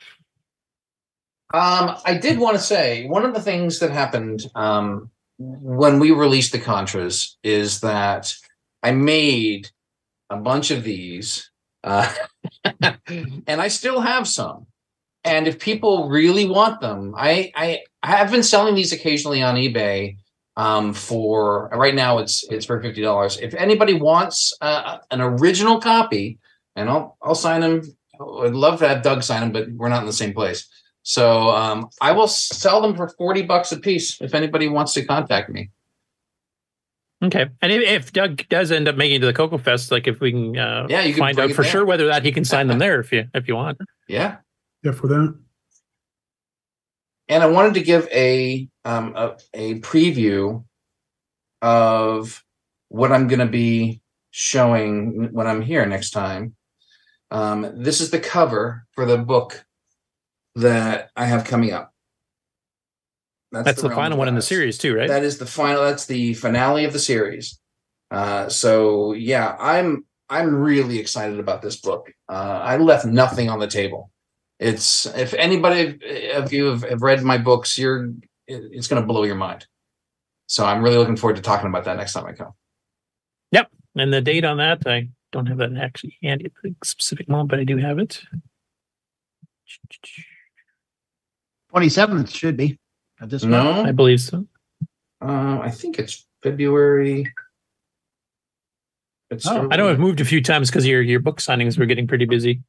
Um, 1.55 1.97
I 2.07 2.15
did 2.15 2.39
want 2.39 2.57
to 2.57 2.63
say 2.63 3.07
one 3.07 3.25
of 3.25 3.35
the 3.35 3.41
things 3.41 3.79
that 3.81 3.91
happened 3.91 4.47
um, 4.55 5.11
when 5.39 5.99
we 5.99 6.11
released 6.11 6.53
the 6.53 6.59
Contras 6.59 7.35
is 7.43 7.81
that 7.81 8.35
I 8.83 8.93
made 8.93 9.71
a 10.31 10.37
bunch 10.37 10.71
of 10.71 10.83
these, 10.83 11.51
uh, 11.85 12.13
and 13.07 13.61
I 13.61 13.69
still 13.69 14.01
have 14.01 14.27
some. 14.29 14.67
And 15.25 15.47
if 15.47 15.61
people 15.61 16.09
really 16.09 16.47
want 16.47 16.81
them, 16.81 17.15
I 17.17 17.53
I, 17.55 17.81
I 18.03 18.17
have 18.17 18.31
been 18.31 18.43
selling 18.43 18.75
these 18.75 18.93
occasionally 18.93 19.43
on 19.43 19.55
eBay 19.55 20.17
um, 20.57 20.93
for 20.93 21.69
right 21.69 21.95
now. 21.95 22.19
It's 22.19 22.45
it's 22.51 22.67
for 22.67 22.81
fifty 22.83 23.03
dollars. 23.03 23.39
If 23.39 23.55
anybody 23.55 23.95
wants 23.95 24.53
uh, 24.61 24.99
an 25.11 25.21
original 25.21 25.81
copy, 25.81 26.39
and 26.77 26.89
I'll 26.89 27.17
I'll 27.23 27.35
sign 27.35 27.61
them. 27.61 27.83
I'd 28.21 28.53
love 28.53 28.79
to 28.81 28.89
have 28.89 29.03
Doug 29.03 29.23
sign 29.23 29.41
them, 29.41 29.53
but 29.53 29.73
we're 29.73 29.89
not 29.89 30.01
in 30.01 30.07
the 30.07 30.13
same 30.13 30.33
place. 30.33 30.69
So 31.03 31.49
um, 31.49 31.89
I 32.01 32.13
will 32.13 32.29
sell 32.29 32.81
them 32.81 32.97
for 32.97 33.09
forty 33.09 33.43
bucks 33.43 33.73
a 33.73 33.79
piece 33.79 34.21
if 34.21 34.35
anybody 34.35 34.69
wants 34.69 34.93
to 34.95 35.05
contact 35.05 35.51
me. 35.51 35.71
Okay. 37.23 37.47
And 37.61 37.71
if, 37.73 37.83
if 37.83 38.13
Doug 38.13 38.47
does 38.49 38.73
end 38.73 38.89
up 38.89 38.97
making 38.97 39.17
it 39.17 39.21
to 39.21 39.27
the 39.27 39.33
Coco 39.33 39.57
Fest, 39.59 39.93
like 39.93 40.09
if 40.09 40.21
we 40.21 40.33
can, 40.33 40.59
uh, 40.59 40.87
Yeah, 40.91 41.03
you 41.03 41.15
can 41.15 41.21
find 41.21 41.37
bring 41.37 41.51
out 41.51 41.55
for 41.57 41.63
there. 41.63 41.71
sure 41.71 41.85
whether 41.85 42.07
that 42.07 42.25
he 42.25 42.33
can 42.33 42.45
sign 42.45 42.67
them 42.67 42.79
there 42.81 42.99
if 43.01 43.13
you 43.13 43.27
if 43.35 43.47
you 43.47 43.55
want. 43.55 43.79
Yeah. 44.09 44.39
Yeah, 44.83 44.93
for 44.93 45.07
that. 45.07 45.39
and 47.29 47.43
I 47.43 47.47
wanted 47.47 47.75
to 47.75 47.83
give 47.83 48.09
a 48.11 48.69
um, 48.85 49.15
a, 49.17 49.37
a 49.55 49.79
preview 49.81 50.65
of 51.63 52.43
what 52.89 53.13
I'm 53.13 53.29
going 53.29 53.39
to 53.39 53.47
be 53.47 54.01
showing 54.33 55.29
when 55.33 55.47
I'm 55.47 55.63
here 55.63 55.87
next 55.87 56.11
time. 56.11 56.57
Um, 57.31 57.73
this 57.83 58.01
is 58.01 58.11
the 58.11 58.19
cover 58.19 58.85
for 58.93 59.07
the 59.07 59.17
book 59.19 59.65
that 60.57 61.11
I 61.17 61.27
have 61.27 61.45
coming 61.45 61.73
up. 61.73 61.92
That's, 63.53 63.83
the, 63.83 63.89
Realm 63.89 64.01
final 64.01 64.19
one 64.19 64.29
in 64.29 64.35
the 64.35 64.43
series 64.43 64.79
too, 64.79 64.95
right? 64.97 65.09
That 65.09 65.25
is 65.25 65.39
the 65.39 65.47
final. 65.47 65.83
That's 65.83 66.07
the 66.07 66.35
finale 66.35 66.85
of 66.85 66.93
the 66.93 66.99
series. 66.99 67.61
Uh, 68.11 68.49
so 68.49 69.13
yeah, 69.13 69.57
I'm 69.61 70.07
I'm 70.31 70.55
really 70.55 70.99
excited 70.99 71.39
about 71.39 71.61
this 71.61 71.77
book. 71.77 72.13
Uh, 72.29 72.61
I 72.63 72.79
left 72.79 73.05
nothing 73.05 73.51
on 73.51 73.59
the 73.59 73.67
table. 73.67 74.11
It's 74.59 75.05
if 75.07 75.35
anybody 75.35 75.99
of 76.33 76.53
you 76.53 76.67
have, 76.67 76.83
have 76.85 77.03
read 77.03 77.23
my 77.23 77.37
books, 77.37 77.77
you're 77.77 78.07
it- 78.47 78.71
it's 78.73 78.89
going 78.89 79.03
to 79.03 79.07
blow 79.07 79.25
your 79.25 79.35
mind. 79.35 79.67
So 80.47 80.65
I'm 80.65 80.83
really 80.83 80.97
looking 80.97 81.17
forward 81.17 81.37
to 81.37 81.43
talking 81.43 81.69
about 81.69 81.85
that 81.85 81.97
next 81.97 82.13
time 82.13 82.27
I 82.27 82.33
come. 82.33 82.53
Yep. 83.53 83.71
And 83.97 84.13
the 84.13 84.21
date 84.21 84.45
on 84.45 84.59
that, 84.59 84.87
I 84.87 85.09
don't 85.31 85.47
have 85.47 85.59
that 85.59 85.77
actually 85.77 86.19
handy 86.23 86.47
at 86.47 86.53
the 86.63 86.75
specific 86.85 87.29
moment, 87.29 87.51
but 87.51 87.61
I 87.61 87.65
do 87.65 87.77
have 87.77 87.99
it. 87.99 88.23
27th 91.75 92.35
should 92.35 92.57
be 92.57 92.79
at 93.23 93.31
this 93.31 93.43
point. 93.43 93.53
No, 93.53 93.85
I 93.85 93.93
believe 93.93 94.21
so. 94.21 94.47
uh, 95.23 95.61
I 95.63 95.71
think 95.71 95.99
it's 95.99 96.27
February. 96.43 97.33
It's 99.31 99.47
Oh, 99.47 99.69
I 99.71 99.77
know 99.77 99.89
I've 99.89 100.01
moved 100.01 100.21
a 100.21 100.25
few 100.25 100.43
times 100.43 100.69
because 100.69 100.87
your 100.87 101.01
your 101.01 101.21
book 101.21 101.41
signings 101.41 101.79
were 101.79 101.87
getting 101.87 102.07
pretty 102.07 102.27
busy. 102.27 102.61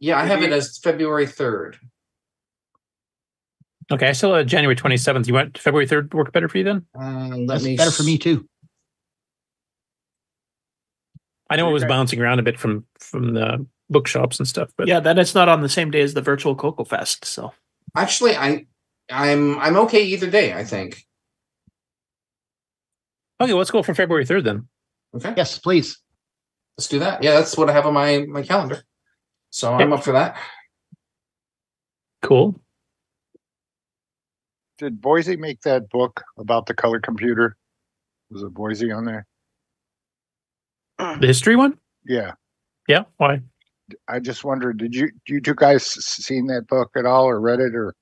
Yeah, 0.00 0.18
I 0.18 0.24
have 0.24 0.42
it 0.42 0.52
as 0.52 0.78
February 0.78 1.26
third. 1.26 1.76
Okay, 3.90 4.08
I 4.08 4.12
still 4.12 4.34
have 4.34 4.46
January 4.46 4.76
twenty 4.76 4.96
seventh. 4.96 5.26
You 5.26 5.34
want 5.34 5.58
February 5.58 5.86
third 5.86 6.14
work 6.14 6.32
better 6.32 6.48
for 6.48 6.58
you 6.58 6.64
then? 6.64 6.86
Uh, 6.98 7.36
let 7.36 7.46
That's 7.48 7.64
me 7.64 7.76
better 7.76 7.90
for 7.90 8.04
me 8.04 8.16
too. 8.16 8.48
I 11.50 11.56
know 11.56 11.68
it 11.68 11.72
was 11.72 11.84
bouncing 11.84 12.20
around 12.20 12.38
a 12.38 12.42
bit 12.42 12.58
from 12.58 12.86
from 12.98 13.34
the 13.34 13.66
bookshops 13.90 14.38
and 14.38 14.46
stuff, 14.46 14.70
but 14.76 14.86
yeah, 14.86 15.00
then 15.00 15.18
it's 15.18 15.34
not 15.34 15.48
on 15.48 15.62
the 15.62 15.68
same 15.68 15.90
day 15.90 16.02
as 16.02 16.14
the 16.14 16.20
virtual 16.20 16.54
Coco 16.54 16.84
Fest. 16.84 17.24
So 17.24 17.52
Actually, 17.96 18.36
I 18.36 18.66
I'm 19.10 19.58
I'm 19.58 19.76
okay 19.78 20.02
either 20.04 20.30
day. 20.30 20.52
I 20.52 20.64
think. 20.64 21.04
okay, 23.40 23.52
let's 23.52 23.70
go 23.70 23.82
for 23.82 23.94
February 23.94 24.26
third 24.26 24.44
then. 24.44 24.68
Okay. 25.14 25.34
Yes, 25.36 25.58
please. 25.58 25.98
Let's 26.76 26.88
do 26.88 26.98
that. 27.00 27.22
Yeah, 27.22 27.32
that's 27.32 27.56
what 27.56 27.70
I 27.70 27.72
have 27.72 27.86
on 27.86 27.94
my 27.94 28.24
my 28.28 28.42
calendar. 28.42 28.82
So 29.50 29.72
I'm 29.72 29.92
up 29.92 30.04
for 30.04 30.12
that. 30.12 30.36
Cool. 32.22 32.60
Did 34.78 35.00
Boisy 35.00 35.38
make 35.38 35.62
that 35.62 35.88
book 35.88 36.22
about 36.38 36.66
the 36.66 36.74
color 36.74 37.00
computer? 37.00 37.56
Was 38.30 38.42
it 38.42 38.54
Boisy 38.54 38.94
on 38.96 39.04
there? 39.04 39.26
The 40.98 41.26
history 41.26 41.56
one? 41.56 41.78
Yeah. 42.04 42.32
Yeah. 42.86 43.04
Why? 43.16 43.40
I 44.06 44.18
just 44.20 44.44
wondered, 44.44 44.78
did 44.78 44.94
you 44.94 45.10
you 45.26 45.40
two 45.40 45.54
guys 45.54 45.84
seen 45.86 46.46
that 46.48 46.66
book 46.66 46.90
at 46.96 47.06
all 47.06 47.24
or 47.24 47.40
read 47.40 47.60
it 47.60 47.74
or 47.74 47.94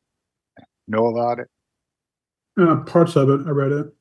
know 0.88 1.06
about 1.06 1.40
it? 1.40 1.48
Uh, 2.60 2.76
parts 2.84 3.16
of 3.16 3.28
it, 3.28 3.46
I 3.46 3.50
read 3.50 3.72
it. 3.72 3.86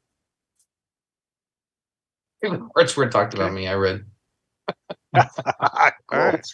The 2.42 2.70
parts 2.76 2.96
where 2.96 3.08
it 3.08 3.12
talked 3.12 3.34
about 3.34 3.54
me, 3.54 3.68
I 3.68 3.74
read. 3.74 4.06
All 5.16 5.24
right. 6.14 6.46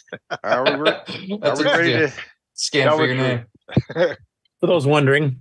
Are 0.42 0.64
we, 0.64 0.70
re- 0.72 0.90
are 0.90 1.38
That's 1.38 1.60
we 1.60 1.66
a- 1.66 1.76
ready 1.76 1.92
to? 1.92 2.12
Scan 2.54 2.88
for 2.92 2.96
was 3.02 3.08
your 3.08 3.16
name. 3.16 3.44
For 4.60 4.66
those 4.66 4.86
wondering, 4.86 5.38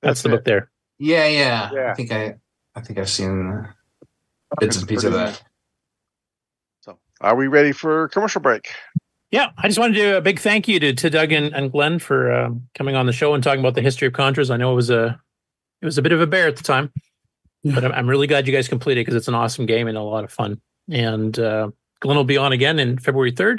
that's, 0.00 0.22
That's 0.22 0.22
the 0.22 0.28
it. 0.28 0.32
book 0.32 0.44
there. 0.44 0.70
Yeah, 0.98 1.26
yeah, 1.26 1.70
Yeah. 1.74 1.90
I 1.90 1.94
think 1.94 2.12
I 2.12 2.36
I 2.74 2.80
think 2.80 2.98
I've 2.98 3.10
seen 3.10 3.50
uh, 3.50 3.72
bits 4.58 4.76
and 4.78 4.88
pieces 4.88 5.04
of 5.04 5.12
that. 5.12 5.42
So, 6.80 6.98
are 7.20 7.34
we 7.36 7.46
ready 7.48 7.72
for 7.72 8.08
commercial 8.08 8.40
break? 8.40 8.68
Yeah, 9.34 9.50
I 9.58 9.66
just 9.66 9.80
wanted 9.80 9.94
to 9.94 10.00
do 10.00 10.16
a 10.16 10.20
big 10.20 10.38
thank 10.38 10.68
you 10.68 10.78
to, 10.78 10.92
to 10.92 11.10
Doug 11.10 11.32
and, 11.32 11.52
and 11.52 11.72
Glen 11.72 11.98
for 11.98 12.32
um, 12.32 12.68
coming 12.76 12.94
on 12.94 13.06
the 13.06 13.12
show 13.12 13.34
and 13.34 13.42
talking 13.42 13.58
about 13.58 13.74
the 13.74 13.82
history 13.82 14.06
of 14.06 14.14
Contras. 14.14 14.48
I 14.48 14.56
know 14.56 14.70
it 14.70 14.76
was 14.76 14.90
a 14.90 15.20
it 15.82 15.84
was 15.84 15.98
a 15.98 16.02
bit 16.02 16.12
of 16.12 16.20
a 16.20 16.26
bear 16.28 16.46
at 16.46 16.54
the 16.56 16.62
time, 16.62 16.92
Yeah. 17.64 17.74
but 17.74 17.84
I'm, 17.84 17.90
I'm 17.90 18.06
really 18.08 18.28
glad 18.28 18.46
you 18.46 18.52
guys 18.52 18.68
completed 18.68 19.00
because 19.04 19.16
it's 19.16 19.26
an 19.26 19.34
awesome 19.34 19.66
game 19.66 19.88
and 19.88 19.98
a 19.98 20.02
lot 20.02 20.22
of 20.22 20.30
fun. 20.30 20.60
And 20.88 21.36
uh, 21.36 21.70
Glen 21.98 22.16
will 22.16 22.22
be 22.22 22.36
on 22.36 22.52
again 22.52 22.78
in 22.78 22.96
February 22.96 23.32
3rd. 23.32 23.58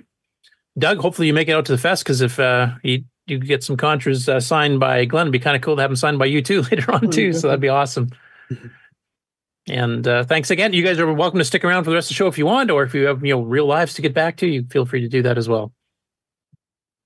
Doug, 0.80 1.00
hopefully 1.00 1.28
you 1.28 1.34
make 1.34 1.50
it 1.50 1.52
out 1.52 1.66
to 1.66 1.74
the 1.74 1.78
fest 1.78 2.06
because 2.06 2.22
if 2.22 2.40
uh, 2.40 2.70
you 2.82 3.04
you 3.28 3.38
get 3.38 3.62
some 3.62 3.76
Contras 3.76 4.30
uh, 4.30 4.40
signed 4.40 4.80
by 4.80 5.04
Glen, 5.04 5.24
it'd 5.24 5.34
be 5.34 5.40
kind 5.40 5.58
of 5.58 5.62
cool 5.62 5.76
to 5.76 5.82
have 5.82 5.90
them 5.92 5.98
signed 5.98 6.20
by 6.20 6.26
you 6.28 6.42
too 6.42 6.62
later 6.72 6.90
on 6.94 7.12
too. 7.12 7.34
So 7.34 7.48
that'd 7.50 7.60
be 7.60 7.68
awesome. 7.68 8.12
And 9.68 10.08
uh, 10.08 10.24
thanks 10.24 10.52
again. 10.52 10.74
You 10.74 10.84
guys 10.84 11.00
are 11.00 11.12
welcome 11.12 11.40
to 11.40 11.46
stick 11.46 11.64
around 11.64 11.86
for 11.86 11.90
the 11.90 11.96
rest 11.96 12.08
of 12.08 12.10
the 12.10 12.16
show 12.16 12.28
if 12.28 12.38
you 12.38 12.46
want, 12.46 12.70
or 12.70 12.84
if 12.84 12.94
you 12.94 13.06
have 13.06 13.26
you 13.26 13.34
know 13.34 13.42
real 13.42 13.66
lives 13.66 13.96
to 13.96 14.02
get 14.02 14.14
back 14.14 14.38
to, 14.38 14.48
you 14.48 14.66
feel 14.70 14.86
free 14.86 15.02
to 15.02 15.08
do 15.08 15.24
that 15.24 15.38
as 15.38 15.50
well. 15.50 15.74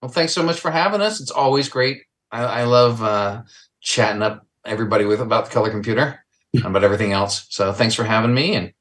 Well, 0.02 0.12
thanks 0.12 0.34
so 0.34 0.44
much 0.44 0.60
for 0.60 0.72
having 0.72 1.02
us. 1.02 1.22
It's 1.22 1.32
always 1.32 1.70
great. 1.70 2.04
I, 2.32 2.44
I 2.44 2.64
love 2.64 3.02
uh, 3.02 3.44
chatting 3.82 4.22
up 4.22 4.46
everybody 4.66 5.06
with 5.06 5.22
about 5.22 5.46
the 5.46 5.52
color 5.52 5.70
computer 5.70 6.24
and 6.54 6.66
about 6.66 6.84
everything 6.84 7.14
else. 7.14 7.46
So 7.50 7.72
thanks 7.72 7.96
for 7.96 8.04
having 8.04 8.34
me, 8.34 8.56
and 8.56 8.74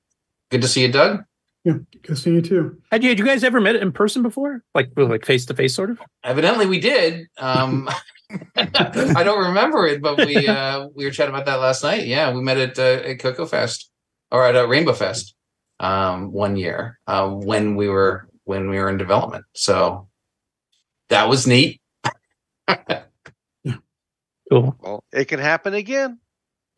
good 0.51 0.63
to 0.63 0.69
see 0.69 0.83
you, 0.83 0.93
Doug. 0.93 1.25
Yeah, 1.65 1.75
good 2.03 2.19
seeing 2.19 2.37
you 2.37 2.43
too. 2.43 2.79
Had 2.91 3.03
you, 3.03 3.11
had 3.11 3.19
you 3.19 3.25
guys 3.25 3.45
ever 3.45 3.61
met 3.61 3.77
in 3.77 3.93
person 3.93 4.23
before? 4.23 4.65
Like 4.75 4.91
well, 4.97 5.07
like 5.07 5.25
face 5.25 5.47
to 5.47 5.55
face 5.55 5.75
sort 5.75 5.91
of? 5.91 6.01
Evidently, 6.25 6.67
we 6.67 6.81
did. 6.81 7.29
Um, 7.37 7.89
I 8.57 9.23
don't 9.25 9.47
remember 9.49 9.87
it, 9.87 10.03
but 10.03 10.19
we 10.19 10.47
uh, 10.47 10.89
we 10.95 11.05
were 11.05 11.11
chatting 11.11 11.35
about 11.35 11.47
that 11.47 11.61
last 11.61 11.83
night. 11.83 12.07
Yeah, 12.07 12.33
we 12.33 12.43
met 12.43 12.59
at 12.59 12.79
uh, 12.79 13.09
at 13.09 13.19
Coco 13.21 13.47
Fest 13.47 13.91
or 14.31 14.45
at 14.47 14.55
uh, 14.57 14.69
Rainbow 14.69 14.93
Fest. 14.93 15.35
um, 15.81 16.33
one 16.33 16.57
year 16.57 16.99
uh, 17.07 17.29
when 17.31 17.77
we 17.77 17.89
were 17.89 18.29
when 18.45 18.69
we 18.69 18.79
were 18.79 18.89
in 18.89 18.99
development. 18.99 19.45
So 19.55 20.09
that 21.09 21.29
was 21.29 21.47
neat. 21.47 21.81
Cool. 24.51 24.75
Well, 24.81 25.05
it 25.13 25.27
can 25.27 25.41
happen 25.41 25.75
again. 25.75 26.19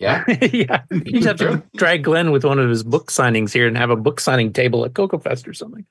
Yeah. 0.00 0.24
yeah. 0.52 0.82
You 0.90 1.20
just 1.20 1.26
have 1.26 1.36
to 1.38 1.62
drag 1.76 2.02
Glen 2.02 2.32
with 2.32 2.44
one 2.44 2.58
of 2.58 2.68
his 2.68 2.82
book 2.82 3.12
signings 3.12 3.52
here 3.52 3.68
and 3.68 3.76
have 3.76 3.90
a 3.90 3.96
book 3.96 4.18
signing 4.18 4.52
table 4.52 4.84
at 4.84 4.94
Coco 4.94 5.18
Fest 5.18 5.46
or 5.46 5.52
something. 5.54 5.86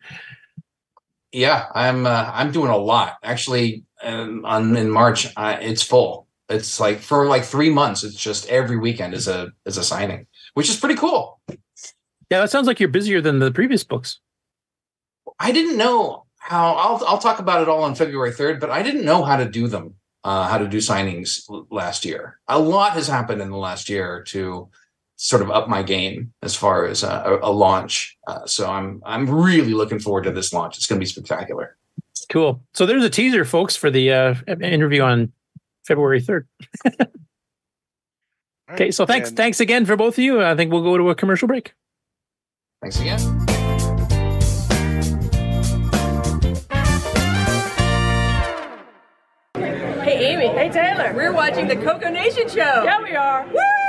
Yeah, 1.31 1.67
I'm 1.73 2.05
uh, 2.05 2.31
I'm 2.33 2.51
doing 2.51 2.71
a 2.71 2.77
lot 2.77 3.17
actually. 3.23 3.83
Um, 4.01 4.45
on 4.45 4.77
in 4.77 4.89
March, 4.89 5.27
uh, 5.35 5.57
it's 5.59 5.83
full. 5.83 6.27
It's 6.47 6.79
like 6.79 6.99
for 6.99 7.27
like 7.27 7.43
three 7.43 7.69
months. 7.69 8.03
It's 8.03 8.15
just 8.15 8.47
every 8.47 8.77
weekend 8.77 9.13
is 9.13 9.27
a 9.27 9.51
is 9.65 9.77
a 9.77 9.83
signing, 9.83 10.25
which 10.53 10.69
is 10.69 10.77
pretty 10.77 10.95
cool. 10.95 11.39
Yeah, 12.29 12.39
that 12.39 12.49
sounds 12.49 12.67
like 12.67 12.79
you're 12.79 12.89
busier 12.89 13.21
than 13.21 13.39
the 13.39 13.51
previous 13.51 13.83
books. 13.83 14.19
I 15.39 15.51
didn't 15.51 15.77
know 15.77 16.25
how. 16.37 16.73
I'll 16.73 17.03
I'll 17.05 17.17
talk 17.17 17.39
about 17.39 17.61
it 17.61 17.69
all 17.69 17.83
on 17.83 17.95
February 17.95 18.31
third, 18.31 18.59
but 18.59 18.69
I 18.69 18.81
didn't 18.81 19.05
know 19.05 19.23
how 19.23 19.37
to 19.37 19.45
do 19.45 19.67
them. 19.67 19.95
Uh, 20.23 20.47
how 20.49 20.57
to 20.57 20.67
do 20.67 20.79
signings 20.79 21.41
last 21.71 22.03
year. 22.03 22.39
A 22.49 22.59
lot 22.59 22.91
has 22.93 23.07
happened 23.07 23.41
in 23.41 23.49
the 23.49 23.57
last 23.57 23.87
year 23.87 24.21
to 24.27 24.69
sort 25.21 25.41
of 25.41 25.51
up 25.51 25.67
my 25.67 25.83
game 25.83 26.31
as 26.41 26.55
far 26.55 26.85
as 26.85 27.03
a, 27.03 27.39
a 27.43 27.51
launch. 27.51 28.17
Uh, 28.25 28.45
so 28.45 28.69
I'm 28.69 29.01
I'm 29.05 29.29
really 29.29 29.73
looking 29.73 29.99
forward 29.99 30.23
to 30.23 30.31
this 30.31 30.53
launch. 30.53 30.77
It's 30.77 30.87
going 30.87 30.97
to 30.97 31.03
be 31.03 31.09
spectacular. 31.09 31.75
Cool. 32.29 32.61
So 32.73 32.85
there's 32.85 33.03
a 33.03 33.09
teaser, 33.09 33.43
folks, 33.43 33.75
for 33.75 33.91
the 33.91 34.11
uh, 34.11 34.35
interview 34.47 35.01
on 35.01 35.33
February 35.85 36.21
3rd. 36.21 36.45
okay, 38.71 38.91
so 38.91 39.05
thanks, 39.05 39.31
thanks 39.31 39.59
again 39.59 39.85
for 39.85 39.95
both 39.95 40.13
of 40.15 40.23
you. 40.23 40.41
I 40.41 40.55
think 40.55 40.71
we'll 40.71 40.83
go 40.83 40.97
to 40.97 41.09
a 41.09 41.15
commercial 41.15 41.47
break. 41.47 41.73
Thanks 42.81 42.99
again. 42.99 43.19
Hey, 50.03 50.33
Amy. 50.33 50.47
Hey, 50.47 50.69
Taylor. 50.69 51.13
We're 51.13 51.33
watching 51.33 51.67
the 51.67 51.75
Coco 51.75 52.09
Nation 52.09 52.47
show. 52.47 52.83
Yeah, 52.83 53.01
we 53.01 53.15
are. 53.15 53.45
Woo! 53.47 53.88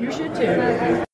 You 0.00 0.12
should 0.12 0.32
too. 0.32 1.07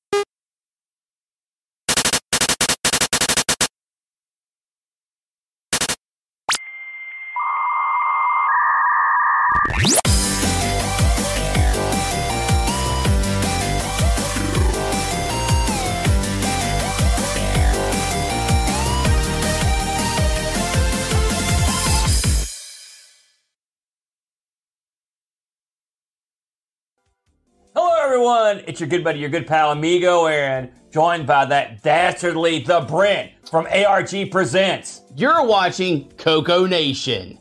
Everyone. 28.05 28.63
It's 28.67 28.81
your 28.81 28.89
good 28.91 29.03
buddy, 29.03 29.19
your 29.19 29.31
good 29.31 29.47
pal, 29.47 29.73
Amigo 29.73 30.27
Aaron, 30.27 30.71
joined 30.93 31.27
by 31.27 31.47
that 31.47 31.83
dastardly 31.83 32.59
The 32.59 32.81
Brent 32.81 33.33
from 33.49 33.67
ARG 33.67 34.31
Presents. 34.31 35.01
You're 35.17 35.47
watching 35.47 36.11
Coco 36.19 36.67
Nation. 36.67 37.39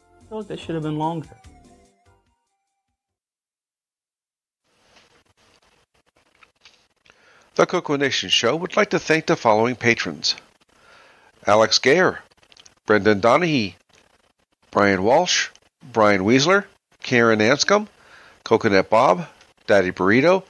I 0.00 0.28
feel 0.28 0.38
like 0.38 0.48
that 0.48 0.58
should 0.58 0.74
have 0.74 0.82
been 0.82 0.98
longer. 0.98 1.28
The 7.54 7.64
Coco 7.64 7.94
Nation 7.94 8.28
Show 8.28 8.56
would 8.56 8.76
like 8.76 8.90
to 8.90 8.98
thank 8.98 9.26
the 9.26 9.36
following 9.36 9.76
patrons 9.76 10.34
Alex 11.46 11.78
Gayer, 11.78 12.18
Brendan 12.86 13.20
Donahue, 13.20 13.70
Brian 14.72 15.04
Walsh, 15.04 15.50
Brian 15.92 16.22
Weasler, 16.22 16.64
Ciaran 17.04 17.38
Anscomb, 17.38 17.86
Coconut 18.46 18.88
Bob, 18.88 19.26
Daddy 19.66 19.90
Burrito, 19.90 20.44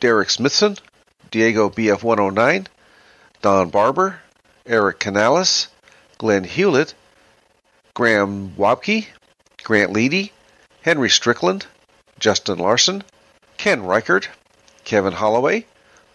Derek 0.00 0.28
Smithson, 0.28 0.76
Diego 1.30 1.70
BF109, 1.70 2.66
Don 3.42 3.70
Barber, 3.70 4.18
Eric 4.66 4.98
Canales, 4.98 5.68
Glenn 6.18 6.42
Hewlett, 6.42 6.94
Graham 7.94 8.50
Wabke, 8.58 9.06
Grant 9.62 9.92
Leedy, 9.92 10.32
Henry 10.82 11.08
Strickland, 11.08 11.64
Justin 12.18 12.58
Larson, 12.58 13.04
Ken 13.56 13.84
Reichert, 13.84 14.28
Kevin 14.82 15.12
Holloway, 15.12 15.66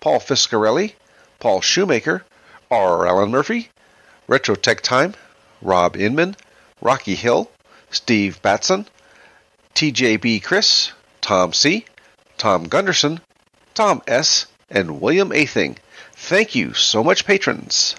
Paul 0.02 0.19
Fiscarelli, 0.19 0.95
Paul 1.39 1.61
Shoemaker, 1.61 2.26
R. 2.69 3.07
Allen 3.07 3.31
Murphy, 3.31 3.69
Retro 4.27 4.56
Tech 4.56 4.81
Time, 4.81 5.14
Rob 5.61 5.95
Inman, 5.95 6.35
Rocky 6.81 7.15
Hill, 7.15 7.49
Steve 7.91 8.41
Batson, 8.41 8.89
TJB 9.76 10.41
Chris, 10.41 10.93
Tom 11.19 11.52
C., 11.52 11.85
Tom 12.38 12.64
Gunderson, 12.64 13.19
Tom 13.73 14.02
S., 14.07 14.45
and 14.69 15.02
William 15.02 15.31
Athing. 15.31 15.77
Thank 16.14 16.56
you 16.56 16.73
so 16.73 17.03
much, 17.03 17.26
patrons. 17.26 17.97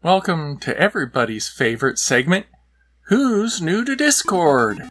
Welcome 0.00 0.58
to 0.58 0.78
everybody's 0.78 1.48
favorite 1.48 1.98
segment 1.98 2.46
Who's 3.08 3.60
New 3.60 3.84
to 3.84 3.96
Discord? 3.96 4.90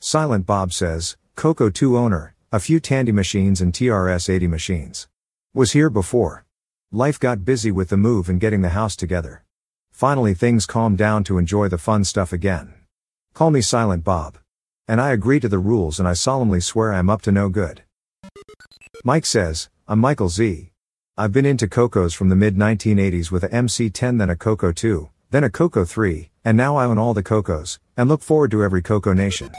Silent 0.00 0.46
Bob 0.46 0.72
says, 0.72 1.16
Coco 1.36 1.68
2 1.68 1.98
owner, 1.98 2.35
a 2.52 2.60
few 2.60 2.78
Tandy 2.78 3.10
machines 3.10 3.60
and 3.60 3.72
TRS 3.72 4.30
80 4.30 4.46
machines. 4.46 5.08
Was 5.52 5.72
here 5.72 5.90
before. 5.90 6.46
Life 6.92 7.18
got 7.18 7.44
busy 7.44 7.72
with 7.72 7.88
the 7.88 7.96
move 7.96 8.28
and 8.28 8.40
getting 8.40 8.62
the 8.62 8.68
house 8.68 8.94
together. 8.94 9.42
Finally 9.90 10.32
things 10.32 10.64
calmed 10.64 10.96
down 10.96 11.24
to 11.24 11.38
enjoy 11.38 11.66
the 11.66 11.76
fun 11.76 12.04
stuff 12.04 12.32
again. 12.32 12.72
Call 13.34 13.50
me 13.50 13.60
Silent 13.60 14.04
Bob. 14.04 14.38
And 14.86 15.00
I 15.00 15.10
agree 15.10 15.40
to 15.40 15.48
the 15.48 15.58
rules 15.58 15.98
and 15.98 16.06
I 16.06 16.12
solemnly 16.12 16.60
swear 16.60 16.92
I'm 16.92 17.10
up 17.10 17.20
to 17.22 17.32
no 17.32 17.48
good. 17.48 17.82
Mike 19.02 19.26
says, 19.26 19.68
I'm 19.88 19.98
Michael 19.98 20.28
Z. 20.28 20.70
I've 21.18 21.32
been 21.32 21.46
into 21.46 21.66
Cocos 21.66 22.14
from 22.14 22.28
the 22.28 22.36
mid 22.36 22.56
1980s 22.56 23.32
with 23.32 23.42
a 23.42 23.48
MC10 23.48 24.18
then 24.18 24.30
a 24.30 24.36
Coco 24.36 24.70
2, 24.70 25.10
then 25.30 25.42
a 25.42 25.50
Coco 25.50 25.84
3, 25.84 26.30
and 26.44 26.56
now 26.56 26.76
I 26.76 26.84
own 26.84 26.96
all 26.96 27.12
the 27.12 27.24
Cocos, 27.24 27.80
and 27.96 28.08
look 28.08 28.22
forward 28.22 28.52
to 28.52 28.62
every 28.62 28.82
Coco 28.82 29.12
Nation. 29.12 29.50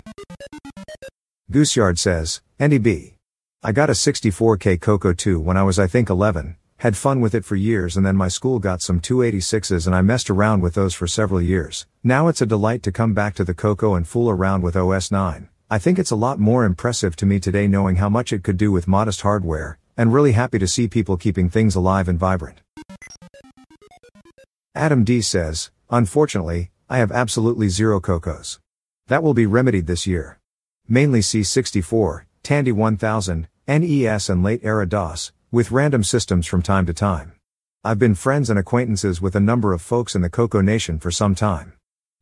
Gooseyard 1.49 1.98
says, 1.98 2.41
Andy 2.60 2.78
B. 2.78 3.15
I 3.64 3.72
got 3.72 3.90
a 3.90 3.94
64K 3.94 4.82
Coco 4.82 5.14
2 5.14 5.40
when 5.40 5.56
I 5.56 5.64
was 5.64 5.80
I 5.80 5.88
think 5.88 6.10
11, 6.10 6.57
had 6.80 6.98
fun 6.98 7.22
with 7.22 7.34
it 7.34 7.45
for 7.45 7.56
years 7.56 7.95
and 7.95 8.06
then 8.06 8.18
my 8.18 8.28
school 8.28 8.60
got 8.60 8.82
some 8.82 8.99
286s 8.99 9.88
and 9.88 9.95
I 9.95 10.02
messed 10.02 10.30
around 10.30 10.61
with 10.61 10.74
those 10.74 10.94
for 10.94 11.07
several 11.07 11.41
years. 11.41 11.86
Now 12.03 12.28
it's 12.28 12.41
a 12.41 12.45
delight 12.45 12.84
to 12.84 12.91
come 12.91 13.14
back 13.14 13.34
to 13.36 13.45
the 13.45 13.53
Coco 13.53 13.95
and 13.95 14.06
fool 14.06 14.30
around 14.30 14.61
with 14.61 14.76
OS 14.76 15.10
9. 15.10 15.48
I 15.69 15.80
think 15.80 15.98
it's 15.98 16.11
a 16.11 16.18
lot 16.18 16.38
more 16.38 16.65
impressive 16.65 17.15
to 17.15 17.26
me 17.26 17.40
today 17.40 17.65
knowing 17.65 17.95
how 17.95 18.10
much 18.10 18.34
it 18.34 18.44
could 18.44 18.57
do 18.57 18.74
with 18.74 18.86
modest 18.86 19.22
hardware, 19.22 19.80
and 19.95 20.11
really 20.11 20.34
happy 20.34 20.60
to 20.60 20.68
see 20.68 20.90
people 20.90 21.15
keeping 21.15 21.49
things 21.49 21.76
alive 21.76 22.10
and 22.10 22.19
vibrant. 22.19 22.60
Adam 24.76 25.06
D 25.06 25.22
says, 25.22 25.72
Unfortunately, 25.90 26.72
I 26.90 26.98
have 26.98 27.11
absolutely 27.14 27.69
zero 27.69 28.02
Cocos. 28.02 28.60
That 29.07 29.24
will 29.24 29.34
be 29.34 29.45
remedied 29.45 29.88
this 29.88 30.06
year. 30.06 30.37
Mainly 30.90 31.20
C64, 31.20 32.24
Tandy 32.44 32.72
1000, 32.72 33.50
NES 33.68 34.30
and 34.30 34.42
late 34.42 34.62
era 34.64 34.88
DOS, 34.88 35.34
with 35.52 35.70
random 35.70 36.02
systems 36.02 36.48
from 36.48 36.62
time 36.62 36.86
to 36.86 36.94
time. 36.94 37.34
I've 37.84 38.00
been 38.00 38.16
friends 38.16 38.50
and 38.50 38.58
acquaintances 38.58 39.22
with 39.22 39.36
a 39.36 39.42
number 39.42 39.74
of 39.74 39.82
folks 39.82 40.16
in 40.16 40.22
the 40.22 40.30
Coco 40.30 40.62
Nation 40.62 40.98
for 40.98 41.12
some 41.12 41.36
time. 41.36 41.74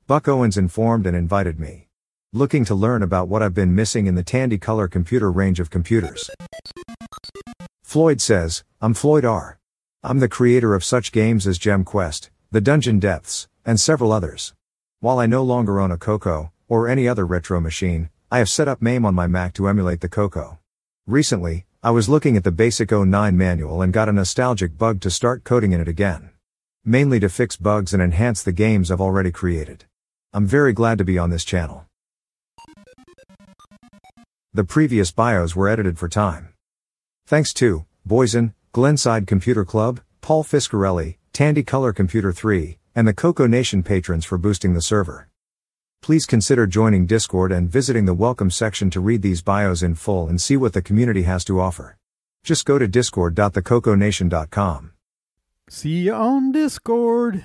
Buck 0.08 0.28
Owens 0.28 0.58
informed 0.58 1.06
and 1.06 1.16
invited 1.16 1.60
me. 1.60 1.90
Looking 2.34 2.66
to 2.66 2.74
learn 2.74 3.04
about 3.04 3.28
what 3.28 3.44
I've 3.44 3.54
been 3.54 3.76
missing 3.76 4.08
in 4.08 4.16
the 4.16 4.24
Tandy 4.24 4.58
Color 4.58 4.88
computer 4.88 5.32
range 5.32 5.60
of 5.60 5.70
computers. 5.70 6.28
Floyd 7.84 8.20
says, 8.20 8.64
I'm 8.82 8.96
Floyd 8.96 9.26
R. 9.26 9.60
I'm 10.02 10.18
the 10.18 10.28
creator 10.28 10.74
of 10.74 10.84
such 10.84 11.12
games 11.12 11.46
as 11.46 11.60
Gem 11.60 11.84
Quest, 11.84 12.32
The 12.50 12.62
Dungeon 12.62 13.00
Depths, 13.00 13.48
and 13.64 13.80
several 13.80 14.12
others. 14.12 14.56
While 15.02 15.20
I 15.20 15.28
no 15.28 15.44
longer 15.44 15.80
own 15.80 15.92
a 15.92 15.98
Coco, 15.98 16.52
or 16.68 16.88
any 16.88 17.08
other 17.08 17.28
retro 17.28 17.62
machine, 17.62 18.10
I 18.36 18.40
have 18.40 18.50
set 18.50 18.68
up 18.68 18.82
MAME 18.82 19.06
on 19.06 19.16
my 19.16 19.28
Mac 19.28 19.54
to 19.54 19.70
emulate 19.70 20.02
the 20.02 20.10
Coco. 20.10 20.60
Recently, 21.08 21.66
I 21.82 21.92
was 21.92 22.10
looking 22.10 22.36
at 22.36 22.44
the 22.44 22.52
basic 22.52 22.92
09 22.92 23.38
manual 23.38 23.82
and 23.82 23.94
got 23.94 24.10
a 24.10 24.12
nostalgic 24.12 24.78
bug 24.78 25.00
to 25.00 25.10
start 25.10 25.46
coding 25.46 25.72
in 25.72 25.80
it 25.80 25.88
again. 25.88 26.32
Mainly 26.84 27.22
to 27.22 27.30
fix 27.30 27.56
bugs 27.56 27.94
and 27.94 28.04
enhance 28.04 28.44
the 28.44 28.52
games 28.52 28.92
I've 28.92 29.00
already 29.00 29.32
created. 29.32 29.86
I'm 30.34 30.46
very 30.46 30.74
glad 30.74 30.98
to 30.98 31.06
be 31.06 31.18
on 31.18 31.30
this 31.30 31.46
channel. 31.46 31.86
The 34.54 34.66
previous 34.66 35.12
bios 35.12 35.56
were 35.56 35.70
edited 35.70 35.98
for 35.98 36.10
time. 36.10 36.50
Thanks 37.26 37.54
to 37.54 37.86
Boysen, 38.06 38.54
Glenside 38.74 39.28
Computer 39.28 39.64
Club, 39.64 40.02
Paul 40.20 40.44
Fiscarelli, 40.44 41.16
Tandy 41.32 41.64
Color 41.64 41.94
Computer 41.94 42.34
3, 42.34 42.80
and 42.96 43.08
the 43.08 43.14
Coco 43.14 43.48
Nation 43.48 43.82
patrons 43.82 44.26
for 44.26 44.38
boosting 44.38 44.74
the 44.74 44.82
server. 44.82 45.30
Please 46.06 46.28
consider 46.28 46.68
joining 46.68 47.08
Discord 47.08 47.52
and 47.52 47.68
visiting 47.68 48.06
the 48.06 48.14
welcome 48.14 48.52
section 48.52 48.92
to 48.92 49.00
read 49.00 49.24
these 49.24 49.42
bios 49.42 49.82
in 49.82 49.96
full 49.96 50.28
and 50.28 50.40
see 50.40 50.56
what 50.56 50.74
the 50.74 50.82
community 50.84 51.24
has 51.24 51.44
to 51.46 51.60
offer. 51.60 51.98
Just 52.44 52.64
go 52.64 52.78
to 52.78 52.88
discord.thecoconation.com. 52.88 54.92
See 55.68 55.90
you 55.90 56.14
on 56.14 56.52
Discord. 56.52 57.44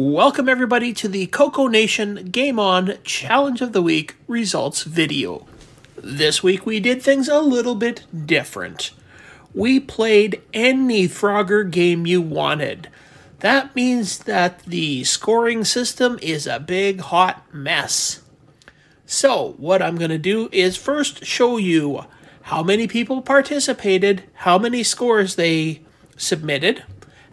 Welcome, 0.00 0.48
everybody, 0.48 0.92
to 0.92 1.08
the 1.08 1.26
Coco 1.26 1.66
Nation 1.66 2.30
Game 2.30 2.60
On 2.60 2.98
Challenge 3.02 3.60
of 3.60 3.72
the 3.72 3.82
Week 3.82 4.14
results 4.28 4.84
video. 4.84 5.44
This 5.96 6.40
week 6.40 6.64
we 6.64 6.78
did 6.78 7.02
things 7.02 7.26
a 7.26 7.40
little 7.40 7.74
bit 7.74 8.04
different. 8.24 8.92
We 9.52 9.80
played 9.80 10.40
any 10.54 11.08
Frogger 11.08 11.68
game 11.68 12.06
you 12.06 12.22
wanted. 12.22 12.88
That 13.40 13.74
means 13.74 14.18
that 14.18 14.60
the 14.60 15.02
scoring 15.02 15.64
system 15.64 16.20
is 16.22 16.46
a 16.46 16.60
big 16.60 17.00
hot 17.00 17.52
mess. 17.52 18.22
So, 19.04 19.54
what 19.56 19.82
I'm 19.82 19.96
going 19.96 20.12
to 20.12 20.16
do 20.18 20.48
is 20.52 20.76
first 20.76 21.24
show 21.24 21.56
you 21.56 22.04
how 22.42 22.62
many 22.62 22.86
people 22.86 23.20
participated, 23.20 24.22
how 24.34 24.58
many 24.58 24.84
scores 24.84 25.34
they 25.34 25.82
submitted, 26.16 26.84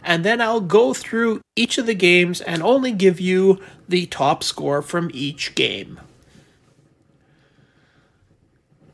and 0.06 0.24
then 0.24 0.40
I'll 0.40 0.62
go 0.62 0.94
through 0.94 1.42
each 1.56 1.80
of 1.80 1.88
the 1.88 1.96
games 1.96 2.40
and 2.40 2.62
only 2.62 2.92
give 2.92 3.20
you 3.20 3.60
the 3.90 4.06
top 4.06 4.44
score 4.44 4.84
from 4.84 5.10
each 5.14 5.56
game. 5.56 6.00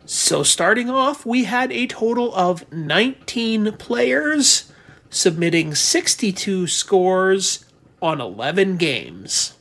So, 0.06 0.42
starting 0.42 0.90
off, 0.90 1.26
we 1.26 1.44
had 1.44 1.72
a 1.72 1.88
total 1.88 2.34
of 2.34 2.70
19 2.72 3.74
players 3.74 4.72
submitting 5.10 5.76
62 5.76 6.68
scores 6.68 7.66
on 8.02 8.22
11 8.22 8.78
games. 8.78 9.56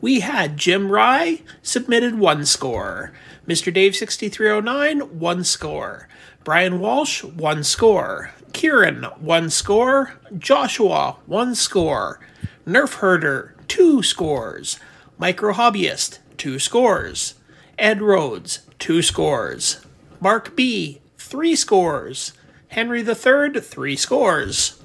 We 0.00 0.20
had 0.20 0.56
Jim 0.56 0.90
Rye 0.90 1.42
submitted 1.62 2.18
one 2.18 2.46
score, 2.46 3.12
Mr. 3.46 3.72
Dave 3.72 3.96
6309 3.96 5.18
one 5.18 5.42
score, 5.42 6.08
Brian 6.44 6.78
Walsh 6.78 7.24
one 7.24 7.64
score, 7.64 8.30
Ciaran 8.56 9.04
one 9.20 9.50
score, 9.50 10.14
Joshua 10.38 11.18
one 11.26 11.54
score, 11.54 12.18
Nerf 12.66 12.94
Herder 12.94 13.54
two 13.68 14.02
scores, 14.02 14.80
Micro 15.18 15.52
Hobbyist 15.52 16.20
two 16.38 16.58
scores, 16.58 17.34
Ed 17.78 18.00
Rhodes 18.00 18.60
two 18.78 19.02
scores, 19.02 19.84
Mark 20.20 20.56
B 20.56 21.02
three 21.18 21.54
scores, 21.54 22.32
Henry 22.68 23.00
III 23.00 23.60
three 23.60 23.94
scores, 23.94 24.82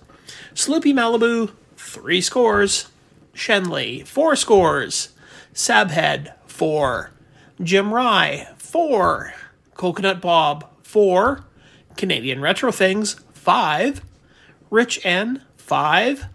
Sloopy 0.53 0.93
Malibu 0.93 1.51
three 1.77 2.19
scores, 2.19 2.89
Shenley 3.33 4.05
four 4.05 4.35
scores, 4.35 5.13
Sabhead 5.53 6.33
four, 6.45 7.11
Jim 7.63 7.93
Rye 7.93 8.49
four, 8.57 9.33
Coconut 9.75 10.19
Bob 10.19 10.69
four, 10.83 11.45
Canadian 11.95 12.41
Retro 12.41 12.73
Things 12.73 13.15
five, 13.41 14.03
Rich 14.69 15.03
N 15.03 15.43
five, 15.57 16.25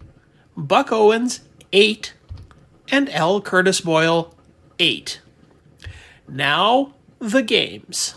Buck 0.57 0.91
Owens 0.91 1.39
eight, 1.71 2.13
and 2.91 3.07
L. 3.09 3.39
Curtis 3.39 3.79
Boyle 3.79 4.35
eight. 4.77 5.21
Now 6.27 6.95
the 7.19 7.41
games. 7.41 8.15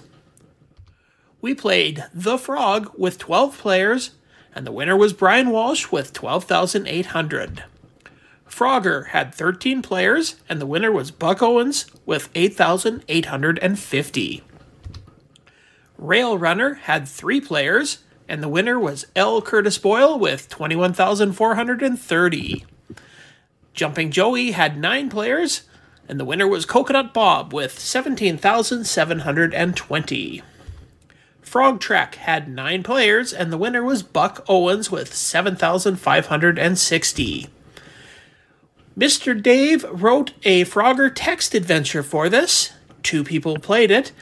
We 1.41 1.55
played 1.55 2.05
The 2.13 2.37
Frog 2.37 2.91
with 2.99 3.19
12 3.19 3.57
players, 3.57 4.11
and 4.55 4.67
the 4.67 4.73
winner 4.73 4.97
was 4.97 5.13
Brian 5.13 5.51
Walsh 5.51 5.93
with 5.93 6.13
12,800. 6.13 7.63
Frogger 8.49 9.07
had 9.09 9.35
13 9.35 9.83
players, 9.83 10.37
and 10.49 10.61
the 10.61 10.67
winner 10.67 10.91
was 10.91 11.13
Buck 11.13 11.41
Owens 11.41 11.87
with 12.05 12.29
8,850. 12.35 14.43
Rail 15.97 16.37
Runner 16.37 16.75
had 16.75 17.09
3 17.09 17.41
players, 17.41 17.99
and 18.31 18.43
the 18.43 18.49
winner 18.49 18.79
was 18.79 19.07
L. 19.17 19.43
Curtis 19.43 19.77
Boyle 19.77 20.17
with 20.17 20.49
21,430. 20.49 22.65
Jumping 23.75 24.13
Joey 24.13 24.53
had 24.53 24.79
9 24.79 25.11
players, 25.11 25.63
and 26.09 26.21
the 26.21 26.25
winner 26.25 26.47
was 26.47 26.65
Coconut 26.65 27.13
Bob 27.13 27.53
with 27.53 27.77
17,720. 27.79 30.43
Frog 31.43 31.81
Trek 31.81 32.15
had 32.15 32.49
9 32.49 32.85
players, 32.85 33.33
and 33.33 33.53
the 33.53 33.59
winner 33.59 33.83
was 33.83 34.05
Buck 34.05 34.45
Owens 34.49 34.93
with 34.93 35.13
7,560. 35.13 37.49
Mr. 38.97 39.43
Dave 39.43 39.85
wrote 39.91 40.35
a 40.45 40.65
Frogger 40.65 41.11
text 41.13 41.53
adventure 41.55 42.05
for 42.05 42.29
this. 42.29 42.71
Two 43.03 43.25
people 43.25 43.59
played 43.59 43.91
it, 43.91 44.13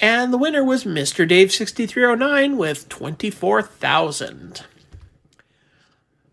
and 0.00 0.32
the 0.32 0.38
winner 0.38 0.64
was 0.64 0.84
Mr. 0.84 1.26
Dave 1.26 1.52
6309 1.52 2.56
with 2.56 2.88
24,000. 2.88 4.64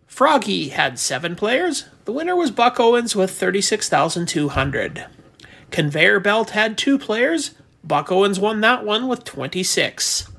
Froggy 0.07 0.69
had 0.69 0.97
7 0.97 1.35
players. 1.35 1.85
The 2.05 2.13
winner 2.13 2.35
was 2.35 2.51
Buck 2.51 2.79
Owens 2.79 3.15
with 3.15 3.31
36,200. 3.31 5.05
Conveyor 5.71 6.19
Belt 6.21 6.51
had 6.51 6.77
2 6.77 6.97
players. 6.97 7.51
Buck 7.83 8.11
Owens 8.11 8.39
won 8.39 8.61
that 8.61 8.85
one 8.85 9.07
with 9.07 9.23
26. 9.25 10.29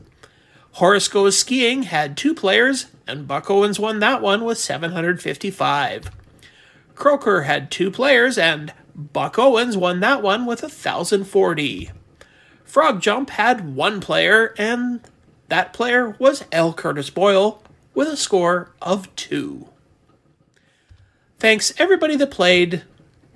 Horace 0.73 1.09
Goes 1.09 1.39
Skiing 1.39 1.85
had 1.85 2.17
2 2.17 2.35
players, 2.35 2.87
and 3.07 3.29
Buck 3.29 3.51
Owens 3.51 3.79
won 3.79 3.99
that 4.01 4.23
one 4.23 4.45
with 4.45 4.59
755. 4.59 6.11
Croker 6.95 7.43
had 7.43 7.71
2 7.71 7.91
players, 7.91 8.39
and 8.39 8.73
Buck 8.95 9.39
Owens 9.39 9.77
won 9.77 10.01
that 10.01 10.23
one 10.23 10.47
with 10.47 10.63
1,040. 10.63 11.91
Frog 12.67 13.01
Jump 13.01 13.31
had 13.31 13.75
one 13.75 14.01
player, 14.01 14.55
and 14.59 15.01
that 15.49 15.73
player 15.73 16.11
was 16.19 16.45
L. 16.53 16.75
Curtis 16.75 17.09
Boyle 17.09 17.63
with 17.95 18.09
a 18.09 18.17
score 18.17 18.73
of 18.83 19.15
two. 19.17 19.69
Thanks 21.39 21.73
everybody 21.79 22.17
that 22.17 22.31
played, 22.31 22.83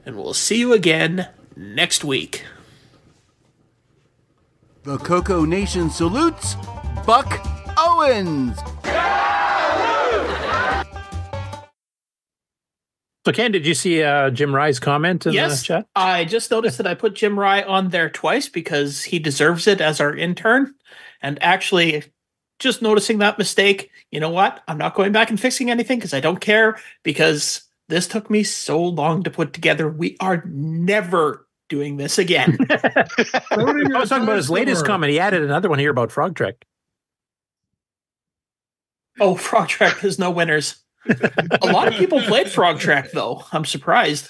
and 0.05 0.17
we'll 0.17 0.35
see 0.35 0.59
you 0.59 0.73
again 0.73 1.29
next 1.57 2.05
week. 2.05 2.45
The 4.83 4.99
Coco 4.99 5.45
Nation 5.45 5.91
salutes 5.91 6.57
Buck 7.07 7.47
Owens. 7.79 8.59
So, 13.27 13.33
Ken, 13.33 13.53
did 13.53 13.67
you 13.67 13.75
see 13.75 14.03
uh, 14.03 14.31
Jim 14.31 14.55
Rye's 14.55 14.81
comment 14.81 15.27
in 15.27 15.33
the 15.33 15.37
yes, 15.37 15.63
chat? 15.63 15.87
I 15.95 16.25
just 16.25 16.51
noticed 16.51 16.79
that 16.79 16.87
I 16.87 16.95
put 16.95 17.15
Jim 17.15 17.39
Rye 17.39 17.63
on 17.63 17.91
there 17.91 18.09
twice 18.09 18.49
because 18.49 19.03
he 19.05 19.19
deserves 19.19 19.67
it 19.67 19.81
as 19.81 20.01
our 20.01 20.17
intern. 20.17 20.75
And 21.21 21.43
actually, 21.43 22.05
just 22.59 22.81
noticing 22.81 23.19
that 23.19 23.37
mistake, 23.37 23.91
you 24.11 24.21
know 24.21 24.31
what? 24.31 24.63
I'm 24.69 24.79
not 24.79 24.95
going 24.95 25.13
back 25.13 25.29
and 25.29 25.39
fixing 25.39 25.71
anything 25.71 25.99
because 25.99 26.15
I 26.15 26.21
don't 26.21 26.41
care 26.41 26.79
because 27.03 27.63
this 27.89 28.07
took 28.07 28.31
me 28.31 28.43
so 28.43 28.83
long 28.83 29.23
to 29.25 29.31
put 29.31 29.53
together. 29.53 29.89
We 29.89 30.17
are 30.21 30.43
never 30.47 31.47
doing 31.69 31.99
this 31.99 32.19
again. 32.19 32.57
I 32.71 33.07
was 33.51 34.09
talking 34.09 34.25
about 34.25 34.37
his 34.37 34.51
latest 34.51 34.87
comment. 34.87 35.11
He 35.13 35.19
added 35.19 35.43
another 35.43 35.69
one 35.69 35.79
here 35.79 35.91
about 35.91 36.11
Frog 36.11 36.37
Trek. 36.37 36.65
oh, 39.21 39.35
Frog 39.37 39.69
Trek, 39.69 40.01
there's 40.01 40.19
no 40.19 40.31
winners. 40.31 40.80
A 41.09 41.67
lot 41.67 41.89
of 41.89 41.95
people 41.95 42.21
played 42.21 42.51
Frog 42.51 42.79
Trek, 42.79 43.11
though. 43.13 43.45
I'm 43.53 43.65
surprised. 43.65 44.29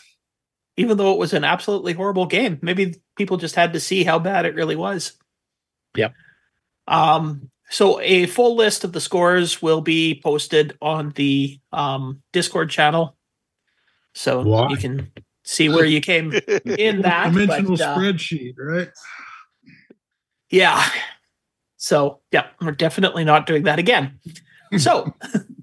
Even 0.76 0.96
though 0.96 1.12
it 1.12 1.18
was 1.18 1.32
an 1.32 1.44
absolutely 1.44 1.92
horrible 1.92 2.26
game. 2.26 2.58
Maybe 2.62 2.94
people 3.16 3.36
just 3.36 3.54
had 3.54 3.72
to 3.72 3.80
see 3.80 4.04
how 4.04 4.18
bad 4.18 4.46
it 4.46 4.54
really 4.54 4.76
was. 4.76 5.12
Yep. 5.96 6.14
Um, 6.86 7.50
so 7.70 8.00
a 8.00 8.26
full 8.26 8.56
list 8.56 8.84
of 8.84 8.92
the 8.92 9.00
scores 9.00 9.60
will 9.60 9.80
be 9.80 10.20
posted 10.22 10.76
on 10.80 11.10
the 11.10 11.60
um, 11.72 12.22
Discord 12.32 12.70
channel. 12.70 13.16
So 14.14 14.42
Why? 14.42 14.68
you 14.68 14.76
can 14.76 15.12
see 15.44 15.68
where 15.68 15.84
you 15.84 16.00
came 16.00 16.32
in 16.32 17.02
that. 17.02 17.32
Dimensional 17.32 17.76
but, 17.76 17.80
uh, 17.80 17.96
spreadsheet, 17.98 18.54
right? 18.58 18.88
Yeah. 20.50 20.84
So, 21.76 22.20
yeah, 22.32 22.48
we're 22.60 22.72
definitely 22.72 23.24
not 23.24 23.46
doing 23.46 23.62
that 23.64 23.78
again. 23.78 24.18
So, 24.76 25.14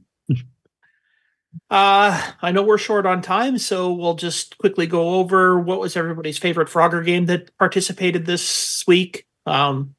uh, 1.69 2.31
I 2.41 2.51
know 2.51 2.63
we're 2.63 2.77
short 2.77 3.05
on 3.05 3.21
time, 3.21 3.57
so 3.57 3.91
we'll 3.91 4.15
just 4.15 4.57
quickly 4.57 4.87
go 4.87 5.15
over 5.15 5.59
what 5.59 5.79
was 5.79 5.95
everybody's 5.97 6.37
favorite 6.37 6.69
Frogger 6.69 7.05
game 7.05 7.25
that 7.25 7.55
participated 7.57 8.25
this 8.25 8.83
week. 8.87 9.25
Um, 9.45 9.95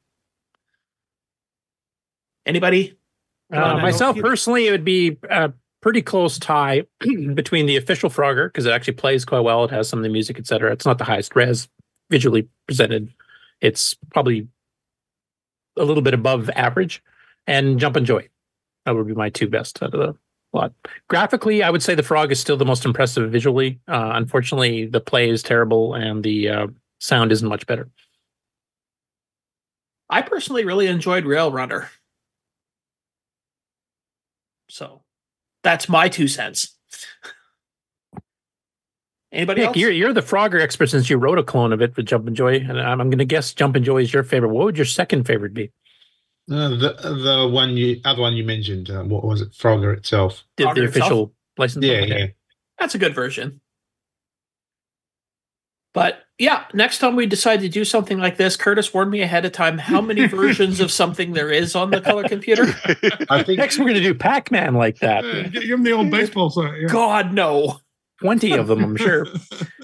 Anybody? 2.49 2.97
Uh, 3.53 3.77
myself 3.77 4.17
personally, 4.17 4.67
it 4.67 4.71
would 4.71 4.83
be 4.83 5.17
a 5.29 5.53
pretty 5.81 6.01
close 6.01 6.39
tie 6.39 6.83
between 7.33 7.67
the 7.67 7.77
official 7.77 8.09
Frogger 8.09 8.47
because 8.47 8.65
it 8.65 8.71
actually 8.71 8.95
plays 8.95 9.23
quite 9.23 9.41
well. 9.41 9.63
It 9.65 9.71
has 9.71 9.87
some 9.87 9.99
of 9.99 10.03
the 10.03 10.09
music, 10.09 10.39
etc. 10.39 10.71
It's 10.71 10.85
not 10.85 10.97
the 10.97 11.03
highest 11.03 11.35
res 11.35 11.69
visually 12.09 12.49
presented. 12.65 13.13
It's 13.61 13.95
probably 14.11 14.47
a 15.77 15.85
little 15.85 16.01
bit 16.01 16.15
above 16.15 16.49
average. 16.55 17.03
And 17.45 17.79
Jumping 17.79 18.05
Joey, 18.05 18.29
that 18.85 18.95
would 18.95 19.07
be 19.07 19.13
my 19.13 19.29
two 19.29 19.47
best 19.47 19.83
out 19.83 19.93
of 19.93 19.99
the 19.99 20.15
lot. 20.57 20.73
Graphically, 21.07 21.63
I 21.63 21.69
would 21.69 21.83
say 21.83 21.95
the 21.95 22.03
Frog 22.03 22.31
is 22.31 22.39
still 22.39 22.57
the 22.57 22.65
most 22.65 22.85
impressive 22.85 23.31
visually. 23.31 23.79
Uh, 23.87 24.11
unfortunately, 24.13 24.85
the 24.85 25.01
play 25.01 25.29
is 25.29 25.43
terrible 25.43 25.93
and 25.93 26.23
the 26.23 26.49
uh, 26.49 26.67
sound 26.99 27.31
isn't 27.31 27.47
much 27.47 27.67
better. 27.67 27.89
I 30.09 30.21
personally 30.21 30.65
really 30.65 30.87
enjoyed 30.87 31.25
Rail 31.25 31.51
Runner. 31.51 31.89
So 34.69 35.01
that's 35.63 35.87
my 35.87 36.09
two 36.09 36.27
cents. 36.27 36.75
Anybody 39.31 39.61
Nick, 39.61 39.67
else? 39.67 39.77
you're 39.77 39.91
you're 39.91 40.13
the 40.13 40.21
Frogger 40.21 40.59
expert 40.59 40.87
since 40.87 41.07
you 41.07 41.17
wrote 41.17 41.37
a 41.37 41.43
clone 41.43 41.71
of 41.71 41.83
it 41.83 41.95
with 41.95 42.07
Jumping 42.07 42.33
Joey, 42.33 42.61
and 42.61 42.81
I'm, 42.81 42.99
I'm 42.99 43.11
going 43.11 43.19
to 43.19 43.25
guess 43.25 43.53
Jumping 43.53 43.83
Joey 43.83 44.01
is 44.03 44.11
your 44.11 44.23
favorite. 44.23 44.49
What 44.49 44.65
would 44.65 44.77
your 44.77 44.85
second 44.87 45.25
favorite 45.25 45.53
be? 45.53 45.71
Uh, 46.51 46.69
the 46.69 46.95
the 47.01 47.47
one 47.51 47.77
you 47.77 48.01
other 48.05 48.21
one 48.21 48.35
you 48.35 48.43
mentioned, 48.43 48.89
uh, 48.89 49.03
what 49.03 49.23
was 49.23 49.41
it? 49.41 49.51
Frogger 49.51 49.95
itself. 49.95 50.43
The, 50.57 50.63
the 50.63 50.69
Frogger 50.69 50.83
itself? 50.87 50.95
official 51.03 51.33
license. 51.57 51.85
Yeah, 51.85 51.93
Okay. 51.99 52.19
yeah. 52.19 52.27
That's 52.79 52.95
a 52.95 52.97
good 52.97 53.13
version. 53.13 53.61
But 55.93 56.23
yeah, 56.37 56.65
next 56.73 56.99
time 56.99 57.15
we 57.15 57.25
decide 57.25 57.61
to 57.61 57.69
do 57.69 57.83
something 57.83 58.19
like 58.19 58.37
this, 58.37 58.55
Curtis 58.55 58.93
warned 58.93 59.11
me 59.11 59.21
ahead 59.21 59.43
of 59.45 59.51
time 59.51 59.77
how 59.79 60.01
many 60.01 60.27
versions 60.27 60.79
of 60.79 60.91
something 60.91 61.33
there 61.33 61.51
is 61.51 61.75
on 61.75 61.89
the 61.91 61.99
color 61.99 62.27
computer. 62.27 62.63
I 63.29 63.43
think 63.43 63.57
Next, 63.57 63.77
we're 63.77 63.85
going 63.85 63.95
to 63.95 64.01
do 64.01 64.13
Pac 64.13 64.51
Man 64.51 64.75
like 64.75 64.99
that. 64.99 65.25
Uh, 65.25 65.43
give 65.49 65.63
him 65.63 65.83
the 65.83 65.91
old 65.91 66.11
baseball 66.11 66.51
set. 66.51 66.79
Yeah. 66.79 66.87
God, 66.87 67.33
no. 67.33 67.79
20 68.21 68.51
of 68.53 68.67
them, 68.67 68.83
I'm 68.83 68.95
sure. 68.97 69.25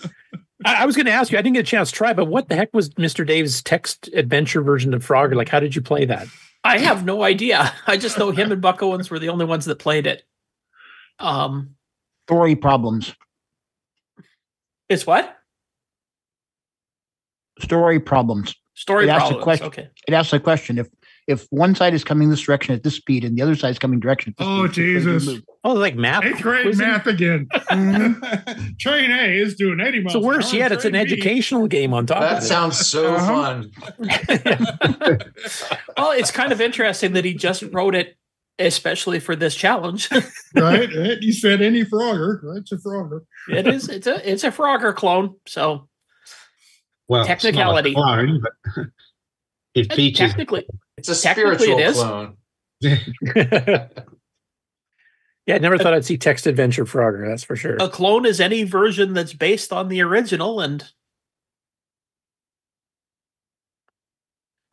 I, 0.65 0.83
I 0.83 0.85
was 0.85 0.95
going 0.95 1.07
to 1.07 1.11
ask 1.11 1.31
you, 1.31 1.37
I 1.37 1.41
didn't 1.41 1.55
get 1.55 1.61
a 1.61 1.63
chance 1.63 1.89
to 1.89 1.95
try, 1.95 2.13
but 2.13 2.25
what 2.25 2.49
the 2.49 2.55
heck 2.55 2.73
was 2.73 2.89
Mr. 2.91 3.25
Dave's 3.25 3.61
text 3.63 4.07
adventure 4.13 4.61
version 4.61 4.93
of 4.93 5.05
Frogger? 5.05 5.35
Like, 5.35 5.49
how 5.49 5.59
did 5.59 5.75
you 5.75 5.81
play 5.81 6.05
that? 6.05 6.27
I 6.65 6.79
have 6.79 7.05
no 7.05 7.23
idea. 7.23 7.71
I 7.87 7.95
just 7.97 8.17
know 8.17 8.31
him 8.31 8.51
and 8.51 8.61
Buck 8.61 8.81
Owens 8.81 9.09
were 9.09 9.19
the 9.19 9.29
only 9.29 9.45
ones 9.45 9.65
that 9.65 9.79
played 9.79 10.07
it. 10.07 10.23
Um, 11.19 11.75
Story 12.27 12.55
problems. 12.55 13.13
it's 14.89 15.05
what? 15.05 15.37
Story 17.59 17.99
problems. 17.99 18.55
Story 18.73 19.05
it 19.05 19.09
asks 19.09 19.29
problems. 19.29 19.41
A 19.41 19.43
question, 19.43 19.67
Okay. 19.67 19.89
It 20.07 20.13
asks 20.13 20.33
a 20.33 20.39
question. 20.39 20.77
If 20.79 20.89
if 21.27 21.47
one 21.49 21.73
side 21.73 21.93
is 21.95 22.03
coming 22.03 22.29
this 22.29 22.41
direction 22.41 22.75
at 22.75 22.83
this 22.83 22.95
speed 22.95 23.23
and 23.25 23.35
the 23.37 23.41
other 23.41 23.55
side 23.55 23.71
is 23.71 23.79
coming 23.79 23.99
direction 23.99 24.31
at 24.31 24.37
this 24.37 24.47
Oh, 24.47 24.67
speed, 24.67 24.67
which 24.67 24.77
way 24.77 24.83
do 24.83 24.91
you 24.91 25.19
Jesus. 25.19 25.41
Oh, 25.63 25.73
like 25.73 25.95
math. 25.95 26.23
Eighth 26.23 26.41
grade 26.41 26.63
quizzing? 26.65 26.85
math 26.87 27.07
again. 27.07 27.47
Train 28.79 29.09
A 29.11 29.35
is 29.35 29.55
doing 29.55 29.79
80 29.79 30.01
miles. 30.01 30.13
So 30.13 30.19
an 30.19 30.25
worse 30.25 30.53
yet, 30.53 30.71
it's 30.71 30.85
an 30.85 30.91
B- 30.93 30.99
educational 30.99 31.67
game 31.67 31.93
on 31.93 32.05
top 32.05 32.21
That 32.21 32.37
of 32.37 32.43
it. 32.43 32.45
sounds 32.45 32.77
so 32.87 33.15
Uh-huh. 33.15 33.63
fun. 33.63 33.71
Well, 35.97 36.11
it's 36.11 36.31
kind 36.31 36.51
of 36.51 36.61
interesting 36.61 37.13
that 37.13 37.25
he 37.25 37.33
just 37.33 37.63
wrote 37.71 37.95
it 37.95 38.17
especially 38.59 39.19
for 39.19 39.35
this 39.35 39.55
challenge. 39.55 40.09
right? 40.55 40.89
right? 40.95 41.17
You 41.21 41.33
said 41.33 41.61
any 41.61 41.83
Frogger. 41.83 42.39
That's 42.53 42.71
a 42.71 42.77
Frogger. 42.77 43.21
it 43.49 43.67
is 43.67 43.89
it's 43.89 44.07
a 44.07 44.29
it's 44.31 44.43
a 44.43 44.51
Frogger 44.51 44.93
clone. 44.95 45.35
So 45.47 45.87
well, 47.07 47.25
Technicality. 47.25 47.91
It's 47.91 47.97
not 47.97 48.19
a 48.19 48.23
clone, 48.25 48.41
but 48.41 48.85
it 49.75 49.93
features. 49.93 50.29
technically 50.29 50.65
It's 50.97 51.09
a 51.09 51.21
Technically 51.21 51.65
spiritual 51.65 51.79
it 51.79 51.89
is. 51.89 51.95
clone. 51.97 52.37
yeah, 55.45 55.55
I 55.55 55.57
never 55.59 55.77
thought 55.77 55.93
I'd 55.93 56.05
see 56.05 56.17
text 56.17 56.47
adventure 56.47 56.85
Frogger, 56.85 57.27
that's 57.27 57.43
for 57.43 57.55
sure. 57.55 57.75
a 57.79 57.89
clone 57.89 58.25
is 58.25 58.39
any 58.41 58.63
version 58.63 59.13
that's 59.13 59.33
based 59.33 59.71
on 59.71 59.87
the 59.89 60.01
original 60.01 60.59
and 60.61 60.83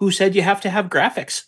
who 0.01 0.11
said 0.11 0.35
you 0.35 0.43
have 0.43 0.61
to 0.63 0.71
have 0.71 0.87
graphics? 0.89 1.45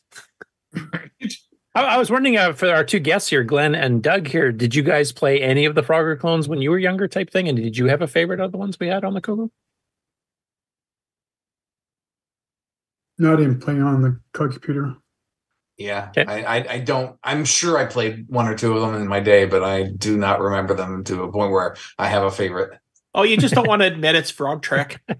I, 1.74 1.82
I 1.82 1.96
was 1.96 2.08
wondering 2.10 2.36
uh, 2.36 2.52
for 2.52 2.68
our 2.68 2.84
two 2.84 3.00
guests 3.00 3.28
here, 3.28 3.42
Glen 3.42 3.74
and 3.74 4.00
Doug 4.02 4.28
here, 4.28 4.52
did 4.52 4.74
you 4.76 4.82
guys 4.84 5.10
play 5.10 5.40
any 5.42 5.64
of 5.64 5.74
the 5.74 5.82
Frogger 5.82 6.18
clones 6.18 6.48
when 6.48 6.62
you 6.62 6.70
were 6.70 6.78
younger 6.78 7.08
type 7.08 7.30
thing? 7.30 7.48
And 7.48 7.58
did 7.58 7.76
you 7.76 7.86
have 7.86 8.00
a 8.02 8.06
favorite 8.06 8.38
of 8.40 8.52
the 8.52 8.58
ones 8.58 8.78
we 8.78 8.86
had 8.86 9.04
on 9.04 9.14
the 9.14 9.20
Coco? 9.20 9.50
No, 13.18 13.32
I 13.32 13.36
didn't 13.36 13.60
play 13.60 13.80
on 13.80 14.02
the 14.02 14.20
car 14.32 14.48
computer. 14.48 14.94
Yeah, 15.76 16.10
Okay. 16.16 16.24
I, 16.24 16.58
I 16.58 16.72
I 16.74 16.78
don't. 16.78 17.16
I'm 17.24 17.44
sure 17.44 17.78
I 17.78 17.84
played 17.86 18.26
one 18.28 18.46
or 18.46 18.54
two 18.54 18.76
of 18.76 18.80
them 18.80 19.00
in 19.00 19.08
my 19.08 19.18
day, 19.20 19.44
but 19.44 19.64
I 19.64 19.84
do 19.84 20.16
not 20.16 20.40
remember 20.40 20.74
them 20.74 21.02
to 21.04 21.22
a 21.24 21.32
point 21.32 21.50
where 21.50 21.74
I 21.98 22.06
have 22.08 22.22
a 22.22 22.30
favorite. 22.30 22.78
Oh, 23.12 23.22
you 23.24 23.36
just 23.36 23.54
don't 23.54 23.66
want 23.72 23.82
to 23.82 23.86
admit 23.86 24.14
it's 24.14 24.30
Frog 24.30 24.62
Trek. 24.62 25.02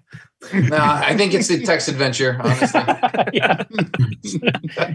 No, 0.53 0.77
I 0.77 1.17
think 1.17 1.33
it's 1.33 1.49
the 1.49 1.63
text 1.65 1.89
adventure. 1.89 2.39
Honestly, 2.39 2.83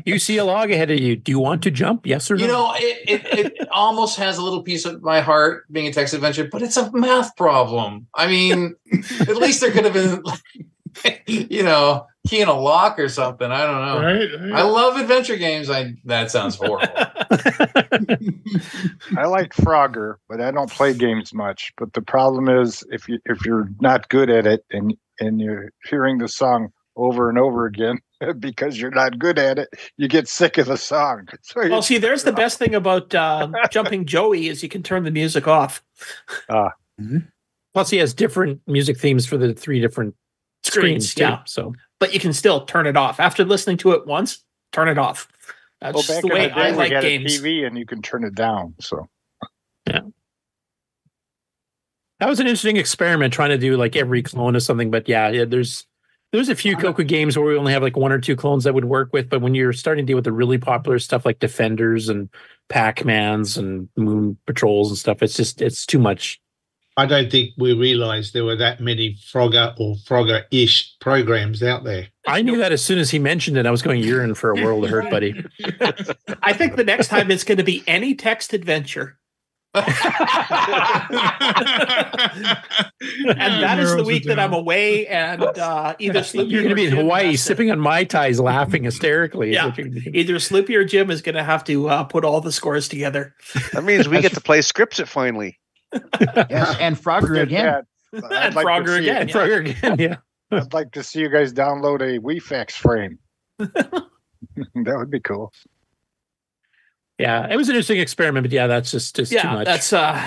you 0.05 0.19
see 0.19 0.38
a 0.38 0.45
log 0.45 0.69
ahead 0.69 0.91
of 0.91 0.99
you. 0.99 1.15
Do 1.15 1.31
you 1.31 1.39
want 1.39 1.63
to 1.63 1.71
jump? 1.71 2.05
Yes 2.05 2.30
or 2.30 2.35
no? 2.35 2.41
you 2.43 2.47
know, 2.47 2.73
it, 2.76 3.09
it 3.09 3.39
it 3.61 3.67
almost 3.71 4.17
has 4.17 4.38
a 4.38 4.43
little 4.43 4.61
piece 4.61 4.85
of 4.85 5.01
my 5.01 5.21
heart 5.21 5.63
being 5.71 5.88
a 5.88 5.91
text 5.91 6.13
adventure, 6.13 6.47
but 6.51 6.61
it's 6.61 6.77
a 6.77 6.91
math 6.91 7.35
problem. 7.35 8.05
I 8.15 8.27
mean, 8.27 8.76
at 9.21 9.38
least 9.38 9.61
there 9.61 9.71
could 9.71 9.85
have 9.85 9.93
been, 9.95 10.23
you 11.26 11.63
know, 11.63 12.05
key 12.30 12.41
in 12.41 12.47
a 12.47 12.53
lock 12.53 12.99
or 12.99 13.10
something. 13.10 13.51
I 13.51 13.65
don't 13.65 13.85
know. 13.85 13.99
Right? 13.99 14.53
I 14.53 14.61
love 14.61 14.97
adventure 14.97 15.35
games. 15.35 15.69
I 15.69 15.95
that 16.06 16.30
sounds 16.30 16.56
horrible. 16.56 16.88
I 19.18 19.26
like 19.26 19.53
Frogger, 19.53 20.15
but 20.27 20.39
I 20.39 20.51
don't 20.51 20.69
play 20.69 20.93
games 20.93 21.34
much. 21.34 21.73
But 21.77 21.93
the 21.93 22.01
problem 22.01 22.47
is 22.47 22.84
if 22.91 23.10
you 23.10 23.19
if 23.26 23.43
you're 23.45 23.69
not 23.81 24.10
good 24.10 24.30
at 24.30 24.45
it 24.45 24.64
and 24.69 24.95
and 25.19 25.41
you're 25.41 25.72
hearing 25.85 26.19
the 26.19 26.27
song 26.27 26.69
over 26.95 27.30
and 27.30 27.39
over 27.39 27.65
again 27.65 27.99
because 28.39 28.80
you're 28.80 28.91
not 28.91 29.18
good 29.18 29.39
at 29.39 29.57
it, 29.57 29.69
you 29.97 30.07
get 30.07 30.27
sick 30.27 30.60
of 30.60 30.68
the 30.68 30.77
song. 30.77 31.27
So 31.41 31.68
Well, 31.68 31.81
see, 31.81 31.97
there's 31.97 32.23
the 32.23 32.34
best 32.34 32.60
thing 32.60 32.76
about 32.76 33.15
uh, 33.15 33.47
jumping 33.72 34.06
Joey 34.06 34.49
is 34.49 34.61
you 34.61 34.69
can 34.69 34.84
turn 34.84 35.03
the 35.03 35.11
music 35.11 35.47
off. 35.47 35.81
Ah. 36.47 36.73
Plus, 37.73 37.89
he 37.89 37.97
has 37.97 38.14
different 38.14 38.61
music 38.68 38.99
themes 38.99 39.26
for 39.26 39.38
the 39.38 39.53
three 39.53 39.80
different 39.80 40.14
screens. 40.64 41.10
Screens, 41.10 41.14
too, 41.15 41.22
yeah. 41.22 41.39
So 41.45 41.73
but 41.99 42.13
you 42.13 42.19
can 42.19 42.34
still 42.34 42.65
turn 42.65 42.88
it 42.88 42.97
off 42.97 43.19
after 43.19 43.45
listening 43.45 43.77
to 43.77 43.91
it 43.91 44.07
once. 44.07 44.43
Turn 44.71 44.88
it 44.88 44.97
off. 44.97 45.27
That's 45.81 45.95
well, 45.95 46.03
just 46.03 46.21
the 46.21 46.27
way 46.27 46.47
the 46.47 46.57
I 46.57 46.71
like 46.71 46.91
games. 46.91 47.39
TV 47.39 47.65
and 47.65 47.77
you 47.77 47.85
can 47.85 48.01
turn 48.01 48.23
it 48.23 48.35
down. 48.35 48.76
So 48.80 49.07
yeah. 49.88 50.01
that 52.19 52.27
was 52.30 52.39
an 52.39 52.47
interesting 52.47 52.77
experiment 52.77 53.34
trying 53.34 53.49
to 53.49 53.57
do 53.57 53.77
like 53.77 53.95
every 53.95 54.21
clone 54.21 54.55
of 54.55 54.63
something. 54.63 54.91
But 54.91 55.07
yeah, 55.07 55.30
yeah 55.30 55.45
there's 55.45 55.85
there's 56.31 56.49
a 56.49 56.55
few 56.55 56.73
uh-huh. 56.73 56.81
Coco 56.81 57.03
games 57.03 57.38
where 57.38 57.47
we 57.47 57.57
only 57.57 57.73
have 57.73 57.81
like 57.81 57.97
one 57.97 58.11
or 58.11 58.19
two 58.19 58.35
clones 58.35 58.65
that 58.65 58.73
would 58.73 58.85
work 58.85 59.13
with. 59.13 59.30
But 59.30 59.41
when 59.41 59.55
you're 59.55 59.73
starting 59.73 60.05
to 60.05 60.07
deal 60.11 60.17
with 60.17 60.26
the 60.26 60.31
really 60.31 60.57
popular 60.57 60.99
stuff 60.99 61.26
like 61.26 61.39
Defenders 61.39 62.09
and 62.09 62.30
Pac 62.67 63.05
Mans 63.05 63.57
and 63.57 63.89
Moon 63.95 64.38
Patrols 64.45 64.89
and 64.89 64.97
stuff, 64.97 65.23
it's 65.23 65.35
just 65.35 65.61
it's 65.61 65.85
too 65.85 65.99
much. 65.99 66.39
I 66.99 67.05
don't 67.05 67.31
think 67.31 67.51
we 67.57 67.73
realised 67.73 68.34
there 68.34 68.43
were 68.43 68.57
that 68.57 68.81
many 68.81 69.17
Frogger 69.34 69.73
or 69.80 69.95
Frogger-ish 70.05 70.97
programs 70.99 71.63
out 71.63 71.85
there. 71.85 72.07
I 72.27 72.41
knew 72.41 72.57
that 72.57 72.73
as 72.73 72.84
soon 72.84 72.99
as 72.99 73.09
he 73.09 73.19
mentioned 73.19 73.55
it. 73.57 73.65
I 73.65 73.71
was 73.71 73.81
going, 73.81 74.01
"You're 74.03 74.35
for 74.35 74.51
a 74.51 74.55
world 74.55 74.84
of 74.84 74.89
hurt, 74.89 75.09
buddy." 75.09 75.34
I 76.43 76.51
think 76.53 76.76
the 76.76 76.84
next 76.84 77.07
time 77.07 77.31
it's 77.31 77.45
going 77.45 77.57
to 77.57 77.63
be 77.63 77.84
any 77.88 78.15
text 78.15 78.53
adventure. 78.53 79.17
and 79.76 79.85
that 83.38 83.77
is 83.80 83.95
the 83.95 84.03
week 84.03 84.23
that 84.23 84.39
I'm 84.39 84.53
away, 84.53 85.05
and 85.05 85.43
uh, 85.43 85.95
either 85.99 86.21
Sloopy 86.21 86.49
You're 86.49 86.63
going 86.63 86.69
to 86.69 86.73
or 86.73 86.76
be 86.76 86.85
in 86.85 86.89
Jim 86.89 86.99
Hawaii 86.99 87.35
sipping 87.35 87.69
on 87.69 87.80
mai 87.80 88.03
tais, 88.03 88.39
laughing 88.39 88.84
hysterically. 88.84 89.53
Yeah, 89.53 89.67
what 89.67 89.77
you're 89.77 89.89
gonna 89.89 90.01
do. 90.01 90.11
either 90.11 90.34
Sloopy 90.35 90.76
or 90.76 90.84
Jim 90.84 91.11
is 91.11 91.21
going 91.21 91.35
to 91.35 91.43
have 91.43 91.63
to 91.65 91.88
uh, 91.88 92.03
put 92.05 92.26
all 92.26 92.41
the 92.41 92.51
scores 92.51 92.88
together. 92.88 93.35
That 93.73 93.84
means 93.84 94.09
we 94.09 94.19
get 94.21 94.34
to 94.34 94.41
play 94.41 94.61
scripts 94.61 94.99
it 94.99 95.07
finally. 95.07 95.59
Yes, 95.93 96.77
and 96.79 96.95
Frogger 96.95 97.41
again. 97.41 97.83
And 98.13 98.23
like 98.55 98.65
Frogger 98.65 98.99
again. 98.99 99.27
yeah. 99.27 99.33
Frogger 99.33 99.69
again, 99.69 99.97
yeah. 99.99 100.15
I'd 100.57 100.73
like 100.73 100.91
to 100.93 101.03
see 101.03 101.19
you 101.19 101.29
guys 101.29 101.53
download 101.53 102.01
a 102.01 102.19
WeFax 102.19 102.71
frame. 102.71 103.19
that 103.59 104.03
would 104.75 105.11
be 105.11 105.19
cool. 105.19 105.53
Yeah, 107.19 107.47
it 107.51 107.57
was 107.57 107.67
an 107.69 107.75
interesting 107.75 107.99
experiment, 107.99 108.45
but 108.45 108.51
yeah, 108.51 108.67
that's 108.67 108.91
just, 108.91 109.15
just 109.15 109.31
too 109.31 109.43
much. 109.43 109.65
that's 109.65 109.91
uh, 109.93 110.23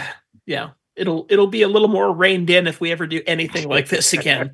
yeah. 0.47 0.71
It'll 0.95 1.27
it'll 1.31 1.47
be 1.47 1.63
a 1.63 1.69
little 1.69 1.89
more 1.89 2.13
reined 2.13 2.51
in 2.51 2.67
if 2.67 2.79
we 2.81 2.93
ever 2.93 3.07
do 3.07 3.23
anything 3.27 3.67
like 3.67 3.89
this 3.89 4.13
again. 4.13 4.53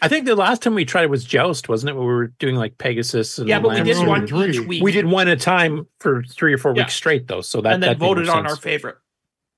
I 0.00 0.08
think 0.08 0.26
the 0.26 0.34
last 0.36 0.62
time 0.62 0.74
we 0.74 0.84
tried 0.84 1.04
it 1.04 1.10
was 1.10 1.24
Joust, 1.24 1.68
wasn't 1.68 1.90
it? 1.90 1.92
Where 1.94 2.02
we 2.02 2.12
were 2.12 2.26
doing 2.38 2.56
like 2.56 2.76
Pegasus 2.78 3.38
and 3.38 3.48
Yeah, 3.48 3.60
but 3.60 3.70
we 3.72 3.82
did 3.82 4.06
one 4.06 4.24
each 4.24 4.60
week. 4.60 4.82
We 4.82 4.90
did 4.92 5.06
one 5.06 5.28
at 5.28 5.36
a 5.38 5.40
time 5.40 5.86
for 6.00 6.22
three 6.24 6.52
or 6.52 6.58
four 6.58 6.74
Yeah. 6.76 6.82
weeks 6.82 6.94
straight, 6.94 7.28
though. 7.28 7.40
So 7.40 7.60
that 7.60 7.74
and 7.74 7.82
then 7.82 7.90
that 7.90 7.98
voted 7.98 8.26
more 8.26 8.36
on 8.36 8.46
our 8.46 8.56
favorite, 8.56 8.96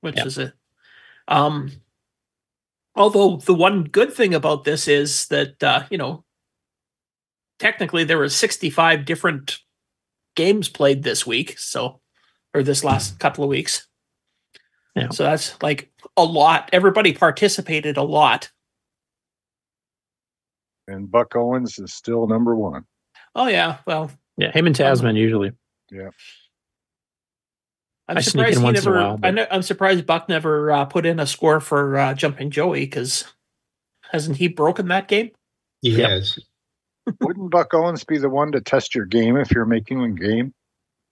which 0.04 0.16
Yeah. 0.16 0.26
is 0.26 0.38
a 0.38 0.52
um 1.28 1.70
although 2.94 3.38
the 3.38 3.54
one 3.54 3.84
good 3.84 4.12
thing 4.12 4.34
about 4.34 4.64
this 4.64 4.86
is 4.86 5.26
that 5.28 5.62
uh, 5.62 5.84
you 5.90 5.96
know 5.98 6.24
technically 7.58 8.04
there 8.04 8.18
were 8.18 8.28
65 8.28 9.04
different 9.06 9.58
games 10.36 10.68
played 10.68 11.02
this 11.02 11.26
week. 11.26 11.58
So, 11.58 12.00
or 12.52 12.62
this 12.62 12.84
last 12.84 13.18
couple 13.20 13.44
of 13.44 13.48
weeks. 13.50 13.86
Yeah. 14.94 15.08
So 15.10 15.22
that's 15.24 15.60
like 15.62 15.90
a 16.16 16.24
lot. 16.24 16.68
Everybody 16.72 17.12
participated 17.14 17.96
a 17.96 18.02
lot. 18.02 18.50
And 20.86 21.10
Buck 21.10 21.34
Owens 21.34 21.78
is 21.78 21.94
still 21.94 22.26
number 22.26 22.54
one. 22.54 22.84
Oh 23.34 23.46
yeah. 23.46 23.78
Well, 23.86 24.10
Yeah, 24.36 24.52
him 24.52 24.66
and 24.66 24.76
Tasman 24.76 25.16
usually. 25.16 25.52
Yeah. 25.90 26.10
I'm 28.08 28.18
I 28.18 28.20
sneak 28.20 28.32
surprised 28.32 28.56
in 28.56 28.60
he 28.60 28.64
once 28.64 28.82
in 28.82 28.88
a 28.88 28.90
never. 28.94 29.06
while, 29.08 29.20
I 29.22 29.30
know, 29.30 29.46
I'm 29.50 29.62
surprised 29.62 30.06
Buck 30.06 30.28
never 30.28 30.70
uh, 30.70 30.84
put 30.84 31.06
in 31.06 31.18
a 31.18 31.26
score 31.26 31.60
for 31.60 31.96
uh, 31.98 32.14
Jumping 32.14 32.50
Joey 32.50 32.80
because 32.80 33.24
hasn't 34.12 34.36
he 34.36 34.48
broken 34.48 34.88
that 34.88 35.08
game? 35.08 35.30
He 35.80 35.90
Yep. 35.92 36.10
has. 36.10 36.38
Wouldn't 37.20 37.50
Buck 37.50 37.72
Owens 37.74 38.04
be 38.04 38.18
the 38.18 38.28
one 38.30 38.52
to 38.52 38.60
test 38.60 38.94
your 38.94 39.04
game 39.06 39.36
if 39.36 39.50
you're 39.50 39.66
making 39.66 40.02
a 40.02 40.10
game? 40.10 40.52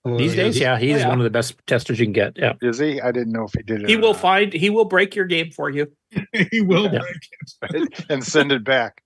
These 0.05 0.35
days, 0.35 0.59
yeah, 0.59 0.79
he 0.79 0.91
is 0.91 1.01
yeah. 1.03 1.09
one 1.09 1.19
of 1.19 1.25
the 1.25 1.31
best 1.31 1.55
testers 1.67 2.01
you 2.01 2.07
can 2.07 2.13
get. 2.13 2.33
Yeah. 2.37 2.55
Is 2.61 2.79
he? 2.79 3.01
I 3.01 3.13
didn't 3.13 3.33
know 3.33 3.45
if 3.45 3.53
he 3.53 3.63
did 3.63 3.83
it. 3.85 3.89
He 3.89 3.97
will 3.97 4.15
not. 4.15 4.21
find. 4.21 4.53
He 4.53 4.69
will 4.69 4.85
break 4.87 5.15
your 5.15 5.27
game 5.27 5.51
for 5.53 5.71
you. 5.71 5.93
he 6.51 6.61
will 6.61 6.93
Yeah. 6.93 7.03
break 7.61 7.85
it. 7.85 8.05
and 8.11 8.25
send 8.25 8.51
it 8.53 8.65
back. 8.65 9.01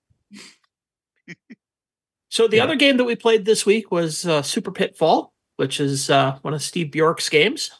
So 2.29 2.47
the 2.47 2.57
Yeah. 2.57 2.63
other 2.63 2.75
game 2.75 2.97
that 2.97 3.03
we 3.05 3.15
played 3.15 3.45
this 3.45 3.65
week 3.65 3.91
was 3.91 4.25
uh, 4.25 4.41
Super 4.41 4.71
Pitfall, 4.71 5.33
which 5.57 5.79
is 5.79 6.09
uh, 6.09 6.39
one 6.41 6.53
of 6.53 6.61
Steve 6.61 6.91
Bjork's 6.91 7.29
games, 7.29 7.71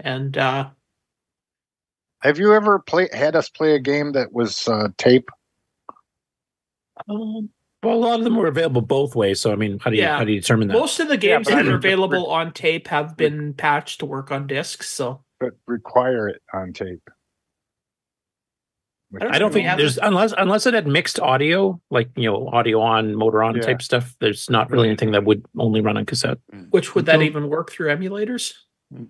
and 0.00 0.36
uh, 0.36 0.70
Have 2.22 2.38
you 2.38 2.52
ever 2.54 2.80
play 2.80 3.08
had 3.12 3.36
us 3.36 3.48
play 3.48 3.74
a 3.74 3.78
game 3.78 4.12
that 4.12 4.32
was 4.32 4.66
uh, 4.66 4.88
tape? 4.98 5.28
um, 7.08 7.50
Well, 7.82 7.94
a 7.94 7.96
lot 7.96 8.18
of 8.18 8.24
them 8.24 8.36
were 8.36 8.46
available 8.46 8.80
both 8.80 9.14
ways. 9.14 9.40
So, 9.40 9.52
I 9.52 9.56
mean, 9.56 9.78
how 9.78 9.90
do 9.90 9.96
you 9.96 10.02
Yeah. 10.02 10.18
how 10.18 10.24
do 10.24 10.32
you 10.32 10.40
determine 10.40 10.68
that? 10.68 10.74
most 10.74 10.98
of 11.00 11.08
the 11.08 11.16
games 11.16 11.46
but 11.46 11.54
I 11.54 11.62
that 11.62 11.70
are 11.70 11.76
available 11.76 12.26
on 12.26 12.52
tape 12.52 12.88
have 12.88 13.16
been 13.16 13.54
patched 13.54 14.00
to 14.00 14.06
work 14.06 14.32
on 14.32 14.46
discs. 14.46 14.88
So 14.88 15.22
But 15.38 15.52
require 15.66 16.28
it 16.28 16.42
on 16.52 16.72
tape. 16.72 17.08
I 19.20 19.38
don't 19.38 19.52
think 19.52 19.66
have 19.66 19.78
there's 19.78 19.98
unless 19.98 20.34
unless 20.36 20.66
it 20.66 20.74
had 20.74 20.86
mixed 20.86 21.20
audio, 21.20 21.80
like 21.90 22.10
you 22.16 22.30
know, 22.30 22.48
audio 22.48 22.80
on, 22.80 23.14
motor 23.14 23.42
on 23.42 23.56
Yeah. 23.56 23.62
type 23.62 23.82
stuff. 23.82 24.14
There's 24.20 24.48
not 24.50 24.70
really 24.70 24.88
anything 24.88 25.12
that 25.12 25.24
would 25.24 25.44
only 25.58 25.80
run 25.80 25.96
on 25.96 26.06
cassette. 26.06 26.38
Mm. 26.52 26.68
which 26.70 26.94
would 26.94 27.06
that 27.06 27.22
even 27.22 27.48
work 27.48 27.70
through 27.70 27.88
emulators? 27.88 28.52
Mm. 28.92 29.08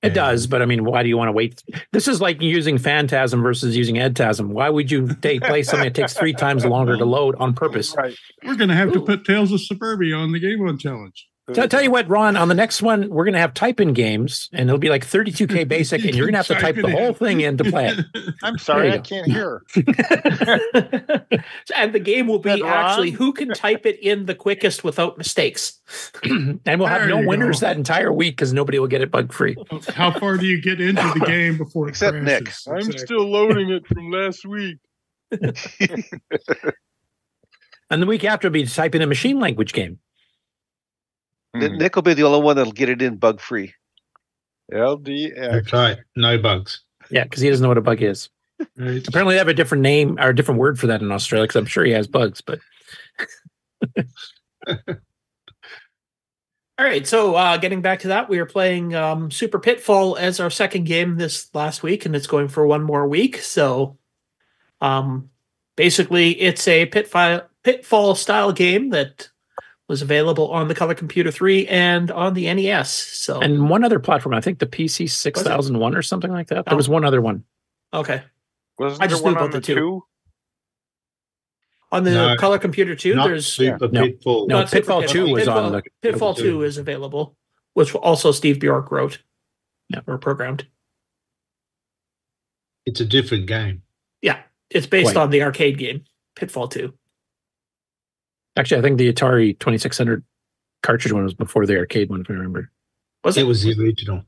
It 0.00 0.14
does, 0.14 0.46
but 0.46 0.62
I 0.62 0.64
mean, 0.64 0.84
why 0.84 1.02
do 1.02 1.08
you 1.08 1.16
want 1.16 1.26
to 1.28 1.32
wait? 1.32 1.60
This 1.92 2.06
is 2.06 2.20
like 2.20 2.40
using 2.40 2.78
Phantasm 2.78 3.42
versus 3.42 3.76
using 3.76 3.96
Edtasm. 3.96 4.50
Why 4.50 4.70
would 4.70 4.92
you 4.92 5.08
take 5.20 5.42
play 5.42 5.64
something 5.64 5.86
that 5.86 5.94
takes 5.94 6.12
three 6.14 6.32
times 6.32 6.64
longer 6.64 6.96
to 6.96 7.04
load 7.04 7.34
on 7.40 7.52
purpose? 7.52 7.96
Right. 7.96 8.14
We're 8.44 8.54
going 8.54 8.68
to 8.68 8.76
have 8.76 8.92
to 8.92 9.00
put 9.00 9.24
Tales 9.24 9.50
of 9.50 9.60
Suburbia 9.60 10.14
on 10.14 10.30
the 10.30 10.38
Game 10.38 10.60
On 10.68 10.78
Challenge. 10.78 11.27
So 11.54 11.62
I'll 11.62 11.68
tell 11.68 11.82
you 11.82 11.90
what, 11.90 12.06
Ron, 12.08 12.36
on 12.36 12.48
the 12.48 12.54
next 12.54 12.82
one, 12.82 13.08
we're 13.08 13.24
going 13.24 13.32
to 13.32 13.38
have 13.40 13.54
type 13.54 13.80
in 13.80 13.94
games 13.94 14.50
and 14.52 14.68
it'll 14.68 14.78
be 14.78 14.90
like 14.90 15.06
32K 15.06 15.66
basic, 15.68 16.04
and 16.04 16.14
you're 16.14 16.26
going 16.26 16.34
to 16.34 16.38
have 16.38 16.46
to 16.48 16.54
type 16.54 16.74
Type 16.76 16.84
the 16.84 16.90
whole 16.90 17.14
thing 17.14 17.40
in 17.40 17.56
to 17.56 17.64
play 17.64 17.88
it. 17.88 18.04
I'm 18.42 18.58
sorry, 18.58 18.92
I 18.92 18.96
go. 18.98 19.02
can't 19.02 19.26
hear. 19.26 19.62
and 21.74 21.92
the 21.94 22.00
game 22.02 22.26
will 22.26 22.38
be 22.38 22.50
That 22.50 22.62
actually 22.62 23.12
who 23.12 23.32
can 23.32 23.48
type 23.54 23.86
it 23.86 23.98
in 24.00 24.26
the 24.26 24.34
quickest 24.34 24.84
without 24.84 25.16
mistakes. 25.16 25.80
and 26.24 26.60
we'll 26.66 26.86
have 26.86 27.00
There 27.08 27.08
no 27.20 27.26
winners 27.26 27.60
go. 27.60 27.66
that 27.68 27.76
entire 27.78 28.12
week 28.12 28.36
because 28.36 28.52
nobody 28.52 28.78
will 28.78 28.86
get 28.88 29.00
it 29.00 29.10
bug 29.10 29.32
free. 29.32 29.56
How 29.94 30.10
far 30.10 30.36
do 30.36 30.44
you 30.44 30.60
get 30.60 30.80
into 30.82 31.00
the 31.18 31.24
game 31.24 31.56
before 31.56 31.86
it 31.86 31.90
Except 31.90 32.16
Nick. 32.18 32.44
crashes? 32.44 32.66
I'm 32.68 32.76
Exactly. 32.76 32.98
still 33.06 33.26
loading 33.26 33.70
it 33.70 33.86
from 33.86 34.10
last 34.10 34.44
week. 34.44 34.76
And 37.90 38.02
the 38.02 38.06
week 38.06 38.24
after, 38.24 38.48
will 38.48 38.52
be 38.52 38.66
type 38.66 38.94
in 38.94 39.00
a 39.00 39.06
machine 39.06 39.40
language 39.40 39.72
game. 39.72 39.98
N- 41.62 41.78
Nick 41.78 41.96
will 41.96 42.02
be 42.02 42.14
the 42.14 42.24
only 42.24 42.40
one 42.40 42.56
that'll 42.56 42.72
get 42.72 42.88
it 42.88 43.02
in 43.02 43.16
bug 43.16 43.40
free. 43.40 43.74
LDX. 44.72 45.34
That's 45.36 45.72
right. 45.72 45.98
No 46.16 46.38
bugs. 46.38 46.80
Yeah, 47.10 47.24
because 47.24 47.40
he 47.40 47.48
doesn't 47.48 47.62
know 47.62 47.68
what 47.68 47.78
a 47.78 47.82
bug 47.82 48.02
is. 48.02 48.28
Right. 48.76 49.06
Apparently, 49.06 49.34
they 49.34 49.38
have 49.38 49.48
a 49.48 49.54
different 49.54 49.82
name 49.82 50.18
or 50.18 50.30
a 50.30 50.36
different 50.36 50.60
word 50.60 50.78
for 50.78 50.88
that 50.88 51.00
in 51.00 51.12
Australia 51.12 51.44
because 51.46 51.56
I'm 51.56 51.66
sure 51.66 51.84
he 51.84 51.92
has 51.92 52.06
bugs. 52.06 52.40
But 52.40 52.58
All 56.78 56.84
right, 56.84 57.06
so 57.08 57.34
uh, 57.34 57.56
getting 57.56 57.82
back 57.82 58.00
to 58.00 58.08
that, 58.08 58.28
we 58.28 58.38
are 58.38 58.46
playing 58.46 58.94
um, 58.94 59.32
Super 59.32 59.58
Pitfall 59.58 60.16
as 60.16 60.38
our 60.38 60.50
second 60.50 60.84
game 60.84 61.16
this 61.16 61.52
last 61.52 61.82
week, 61.82 62.06
and 62.06 62.14
it's 62.14 62.28
going 62.28 62.46
for 62.46 62.64
one 62.68 62.84
more 62.84 63.08
week. 63.08 63.38
So, 63.38 63.98
um, 64.80 65.28
basically, 65.74 66.40
it's 66.40 66.68
a 66.68 66.86
pitfall 66.86 67.42
pitfall 67.64 68.14
style 68.14 68.52
game 68.52 68.90
that 68.90 69.28
was 69.88 70.02
available 70.02 70.50
on 70.50 70.68
the 70.68 70.74
Color 70.74 70.94
Computer 70.94 71.30
3 71.30 71.66
and 71.68 72.10
on 72.10 72.34
the 72.34 72.52
NES. 72.52 72.90
So, 72.90 73.40
and 73.40 73.68
one 73.70 73.84
other 73.84 73.98
platform, 73.98 74.34
I 74.34 74.40
think 74.40 74.58
the 74.58 74.66
PC 74.66 75.08
6001 75.10 75.94
or 75.96 76.02
something 76.02 76.30
like 76.30 76.48
that. 76.48 76.66
There 76.66 76.74
Oh. 76.74 76.76
was 76.76 76.88
one 76.88 77.04
other 77.04 77.20
one. 77.22 77.44
okay, 77.92 78.22
Wasn't 78.78 79.02
I 79.02 79.06
there 79.06 79.10
just 79.12 79.24
knew 79.24 79.30
about 79.32 79.44
on 79.44 79.50
the 79.50 79.58
the 79.60 79.66
two. 79.66 79.74
two? 79.74 80.04
on 81.90 82.04
the 82.04 82.10
No, 82.10 82.36
Color 82.36 82.58
Computer 82.58 82.94
2, 82.94 83.14
Not 83.14 83.28
there's 83.28 83.46
Super 83.50 83.88
No. 83.88 84.02
Pitfall. 84.04 84.46
No, 84.46 84.58
not 84.58 84.68
Super 84.68 84.80
Pitfall 84.82 85.02
2 85.04 85.26
was 85.32 85.44
Pitfall, 85.44 85.58
on 85.64 85.72
the. 85.72 85.82
Pitfall 86.02 86.34
2 86.34 86.62
is 86.64 86.76
available, 86.76 87.34
which 87.72 87.94
also 87.94 88.30
Steve 88.30 88.60
Bjork 88.60 88.90
wrote 88.92 89.22
Yeah. 89.88 90.00
or 90.06 90.18
programmed. 90.18 90.66
It's 92.84 93.00
a 93.00 93.06
different 93.06 93.46
game. 93.46 93.82
Yeah, 94.20 94.42
it's 94.68 94.86
based 94.86 95.12
Quite. 95.12 95.16
on 95.22 95.30
the 95.30 95.42
arcade 95.42 95.78
game 95.78 96.04
Pitfall 96.36 96.68
2. 96.68 96.92
Actually, 98.58 98.78
I 98.78 98.82
think 98.82 98.98
the 98.98 99.12
Atari 99.12 99.58
2600 99.58 100.22
cartridge 100.82 101.12
one 101.12 101.22
was 101.24 101.34
before 101.34 101.64
the 101.64 101.76
arcade 101.78 102.10
one, 102.10 102.20
if 102.20 102.30
I 102.30 102.34
remember. 102.34 102.70
Was 103.24 103.36
It 103.36 103.42
it? 103.42 103.44
was 103.44 103.62
the 103.62 103.72
original. 103.80 104.24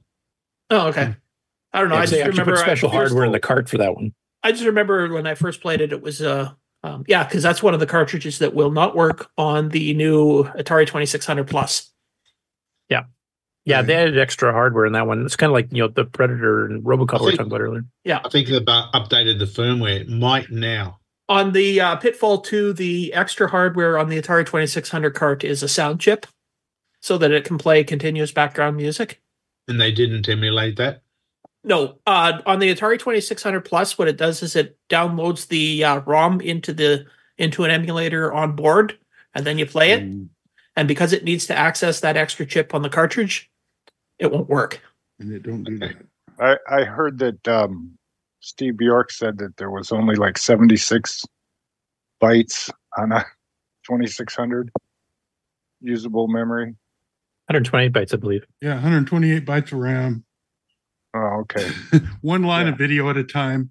Oh, 0.70 0.89
okay. 0.89 1.15
I 1.73 1.81
don't 1.81 1.89
know. 1.89 1.97
Yeah, 1.97 2.01
I 2.01 2.05
'cause 2.05 2.11
just 2.11 2.28
remember 2.28 2.52
put 2.52 2.61
I- 2.61 2.62
special 2.65 2.89
first- 2.90 2.97
hardware 2.97 3.24
in 3.24 3.32
the 3.32 3.40
cart 3.40 3.69
for 3.69 3.78
that 3.78 3.94
one. 3.94 4.12
I 4.43 4.52
just 4.52 4.65
remember 4.65 5.12
when 5.12 5.27
I 5.27 5.35
first 5.35 5.61
played 5.61 5.81
it, 5.81 5.93
it 5.93 6.01
was 6.01 6.23
uh, 6.23 6.52
um, 6.82 7.05
yeah, 7.09 7.24
because 7.24 7.43
that's 7.43 7.62
one 7.62 7.74
of 7.74 7.81
the 7.81 7.86
cartridges 7.86 8.39
that 8.39 8.55
will 8.55 8.70
not 8.70 8.97
work 8.97 9.31
on 9.36 9.69
the 9.69 9.93
new 9.94 10.44
Atari 10.44 10.86
Twenty 10.86 11.07
Six 11.07 11.27
Hundred 11.27 11.47
Plus. 11.48 11.90
Yeah, 12.89 13.02
Yeah, 13.66 13.82
they 13.82 13.94
added 13.94 14.19
extra 14.19 14.52
hardware 14.52 14.86
in 14.86 14.94
that 14.94 15.07
one. 15.07 15.24
It's 15.27 15.36
kind 15.36 15.51
of 15.51 15.55
like 15.55 15.69
you 15.73 15.82
know 15.82 15.89
the 15.89 16.05
Predator 16.05 16.65
and 16.66 16.82
Robocop 16.82 17.20
we 17.20 17.27
were 17.27 17.31
talking 17.32 17.47
about 17.48 17.61
earlier. 17.61 17.85
Yeah, 18.05 18.20
I 18.24 18.28
think 18.31 18.48
they've 18.48 18.57
about 18.62 18.93
updated 18.94 19.39
the 19.40 19.44
firmware. 19.44 20.01
It 20.01 20.09
might 20.09 20.51
now. 20.51 20.99
On 21.31 21.52
the 21.52 21.81
uh, 21.81 21.97
Pitfall 21.97 22.40
Two, 22.40 22.74
the 22.74 23.15
extra 23.15 23.48
hardware 23.48 23.97
on 23.97 24.09
the 24.09 24.20
Atari 24.20 24.44
Twenty 24.44 24.66
Six 24.66 24.90
Hundred 24.90 25.15
cart 25.15 25.44
is 25.44 25.62
a 25.62 25.69
sound 25.69 26.01
chip, 26.01 26.27
so 27.01 27.16
that 27.16 27.31
it 27.31 27.44
can 27.44 27.57
play 27.57 27.85
continuous 27.85 28.32
background 28.32 28.77
music. 28.77 29.23
And 29.69 29.81
they 29.81 29.93
didn't 29.93 30.28
emulate 30.28 30.77
that. 30.77 31.02
No, 31.62 31.98
uh, 32.07 32.40
on 32.44 32.59
the 32.59 32.74
Atari 32.74 32.98
Twenty 32.98 33.20
Six 33.20 33.43
Hundred 33.43 33.65
Plus, 33.65 33.97
what 33.97 34.09
it 34.09 34.16
does 34.16 34.43
is 34.43 34.57
it 34.57 34.77
downloads 34.90 35.47
the 35.47 35.85
uh, 35.85 36.01
ROM 36.01 36.40
into 36.40 36.73
the 36.73 37.07
into 37.39 37.65
an 37.65 37.70
emulator 37.70 38.32
on 38.32 38.57
board, 38.57 38.98
and 39.35 39.47
then 39.47 39.57
you 39.57 39.66
play 39.66 39.93
it. 39.93 40.02
And 40.77 40.89
because 40.89 41.12
it 41.12 41.24
needs 41.24 41.47
to 41.47 41.57
access 41.57 42.01
that 42.01 42.16
extra 42.16 42.44
chip 42.44 42.74
on 42.74 42.82
the 42.82 42.89
cartridge, 42.89 43.51
it 44.19 44.32
won't 44.32 44.48
work. 44.48 44.81
And 45.19 45.32
they 45.32 45.39
don't 45.39 45.62
do 45.62 45.78
that. 45.78 45.97
I, 46.39 46.57
I 46.69 46.85
heard 46.85 47.19
that 47.19 47.47
um, 47.47 47.98
Steve 48.41 48.77
Bjork 48.77 49.11
said 49.12 49.39
that 49.39 49.57
there 49.59 49.71
was 49.71 49.93
only 49.93 50.17
like 50.17 50.39
76 50.39 51.25
bytes 52.23 52.71
on 52.99 53.12
a 53.12 53.25
2600 53.87 54.71
usable 55.81 56.29
memory. 56.29 56.67
128 57.47 57.93
bytes, 57.93 58.15
I 58.15 58.17
believe. 58.17 58.45
Yeah, 58.61 58.75
128 58.75 59.45
bytes 59.45 59.73
of 59.73 59.79
RAM, 59.79 60.25
Oh, 61.12 61.41
okay. 61.43 61.69
one 62.21 62.43
line 62.45 62.67
Yeah. 62.67 62.73
of 62.73 62.79
video 62.79 63.11
at 63.11 63.17
a 63.17 63.25
time. 63.25 63.71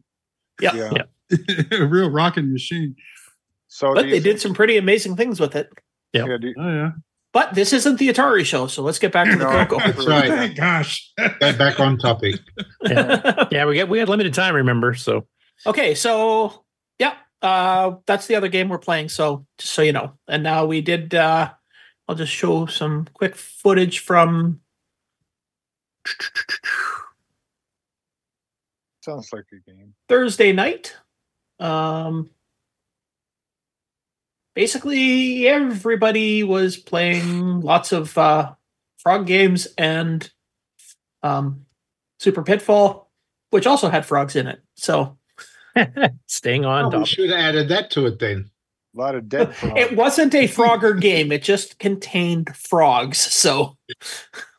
Yeah. 0.62 0.74
Yeah. 0.76 0.92
Yeah. 1.32 1.38
a 1.80 1.86
real 1.86 2.10
rocking 2.10 2.52
machine. 2.52 2.96
So 3.70 3.94
But 3.94 4.10
they 4.10 4.20
did 4.20 4.42
some 4.42 4.54
pretty 4.54 4.76
amazing 4.78 5.16
things 5.16 5.40
with 5.40 5.56
it. 5.56 5.70
Yeah. 6.12 6.26
yeah, 6.28 6.38
do 6.42 6.48
you- 6.48 6.56
Oh 6.60 6.70
yeah. 6.70 6.92
But 7.32 7.54
this 7.54 7.74
isn't 7.74 8.00
the 8.00 8.10
Atari 8.10 8.44
show, 8.44 8.66
so 8.66 8.82
let's 8.82 8.98
get 8.98 9.12
back 9.12 9.30
to 9.30 9.38
the 9.38 9.46
Coco. 9.46 9.78
That's 9.78 10.08
right. 10.08 10.28
Thank 10.28 10.58
gosh. 10.58 11.12
Go 11.40 11.56
back 11.58 11.80
on 11.80 12.00
topic. 12.00 12.40
Yeah, 12.84 13.46
yeah, 13.52 13.66
we 13.66 13.76
get 13.76 13.88
we 13.88 14.00
had 14.00 14.10
limited 14.10 14.34
time, 14.34 14.56
remember? 14.56 14.96
So 14.96 15.28
okay, 15.68 15.94
so 15.94 16.66
yeah, 16.98 17.14
uh, 17.44 17.98
that's 18.08 18.26
the 18.26 18.36
other 18.36 18.48
game 18.48 18.68
we're 18.68 18.80
playing. 18.80 19.10
So 19.10 19.46
just 19.60 19.74
so 19.74 19.84
you 19.84 19.92
know, 19.92 20.14
and 20.28 20.42
now 20.42 20.66
we 20.66 20.82
did. 20.82 21.14
Uh, 21.14 21.52
I'll 22.08 22.16
just 22.16 22.34
show 22.34 22.66
some 22.66 23.08
quick 23.14 23.36
footage 23.36 24.00
from. 24.00 24.62
sounds 29.02 29.32
like 29.32 29.46
a 29.54 29.70
game. 29.70 29.94
Thursday 30.08 30.52
night. 30.52 30.96
Um, 31.60 32.32
basically, 34.56 35.48
everybody 35.48 36.44
was 36.44 36.78
playing 36.78 37.62
lots 37.62 37.92
of 37.92 38.18
uh, 38.18 38.54
frog 38.98 39.26
games 39.26 39.68
and 39.78 40.30
um, 41.24 41.66
Super 42.20 42.44
Pitfall, 42.44 43.10
which 43.52 43.68
also 43.68 43.90
had 43.90 44.06
frogs 44.06 44.36
in 44.36 44.48
it. 44.48 44.62
So 44.76 45.18
staying 46.28 46.66
on 46.66 46.94
Oh, 46.94 47.00
we 47.00 47.06
should 47.06 47.30
have 47.30 47.40
added 47.40 47.70
that 47.70 47.92
to 47.92 48.06
it 48.06 48.20
then. 48.20 48.50
A 48.96 49.00
lot 49.00 49.16
of 49.16 49.30
dead 49.30 49.56
frogs. 49.56 49.80
It 49.80 49.96
wasn't 49.96 50.34
a 50.36 50.48
Frogger 50.48 51.00
game. 51.00 51.32
It 51.32 51.44
just 51.44 51.80
contained 51.80 52.56
frogs. 52.56 53.18
So 53.18 53.78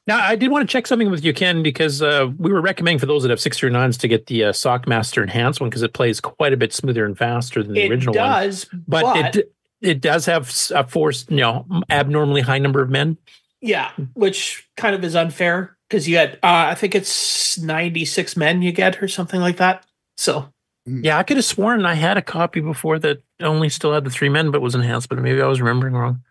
Now, 0.06 0.18
I 0.18 0.34
did 0.34 0.50
want 0.50 0.68
to 0.68 0.72
check 0.72 0.86
something 0.86 1.10
with 1.10 1.24
you, 1.24 1.32
Ken, 1.32 1.62
because 1.62 2.02
uh, 2.02 2.28
we 2.38 2.52
were 2.52 2.60
recommending 2.60 2.98
for 2.98 3.06
those 3.06 3.22
that 3.22 3.30
have 3.30 3.40
six 3.40 3.58
through 3.58 3.70
nines 3.70 3.96
to 3.98 4.08
get 4.08 4.26
the 4.26 4.44
uh, 4.44 4.52
Sockmaster 4.52 5.22
Enhanced 5.22 5.60
one 5.60 5.70
because 5.70 5.82
it 5.82 5.92
plays 5.92 6.20
quite 6.20 6.52
a 6.52 6.56
bit 6.56 6.72
smoother 6.72 7.04
and 7.04 7.16
faster 7.16 7.62
than 7.62 7.74
the 7.74 7.82
it 7.82 7.90
original 7.90 8.14
does, 8.14 8.64
one. 8.72 8.84
but, 8.88 9.02
But, 9.02 9.36
it 9.36 9.52
it 9.80 10.00
does 10.00 10.26
have 10.26 10.52
a 10.74 10.86
forced, 10.86 11.30
you 11.30 11.38
know, 11.38 11.66
abnormally 11.88 12.40
high 12.42 12.58
number 12.58 12.82
of 12.82 12.90
men. 12.90 13.16
yeah, 13.60 13.90
which 14.14 14.68
kind 14.76 14.94
of 14.94 15.04
is 15.04 15.14
unfair 15.14 15.76
because 15.88 16.08
you 16.08 16.16
had 16.16 16.34
uh, 16.42 16.68
I 16.70 16.74
think 16.74 16.94
it's 16.94 17.58
ninety 17.58 18.04
six 18.04 18.36
men 18.36 18.62
you 18.62 18.72
get 18.72 19.02
or 19.02 19.08
something 19.08 19.40
like 19.40 19.56
that. 19.58 19.86
So 20.16 20.52
Yeah, 20.86 21.18
I 21.18 21.22
could 21.22 21.36
have 21.36 21.46
sworn 21.46 21.84
I 21.86 21.94
had 21.94 22.16
a 22.16 22.22
copy 22.22 22.60
before 22.60 22.98
that 23.00 23.22
only 23.40 23.68
still 23.68 23.92
had 23.92 24.04
the 24.04 24.10
three 24.10 24.28
men, 24.28 24.50
but 24.50 24.60
was 24.60 24.74
enhanced. 24.74 25.08
But 25.08 25.18
maybe 25.18 25.40
I 25.40 25.46
was 25.46 25.60
remembering 25.60 25.94
wrong. 25.94 26.22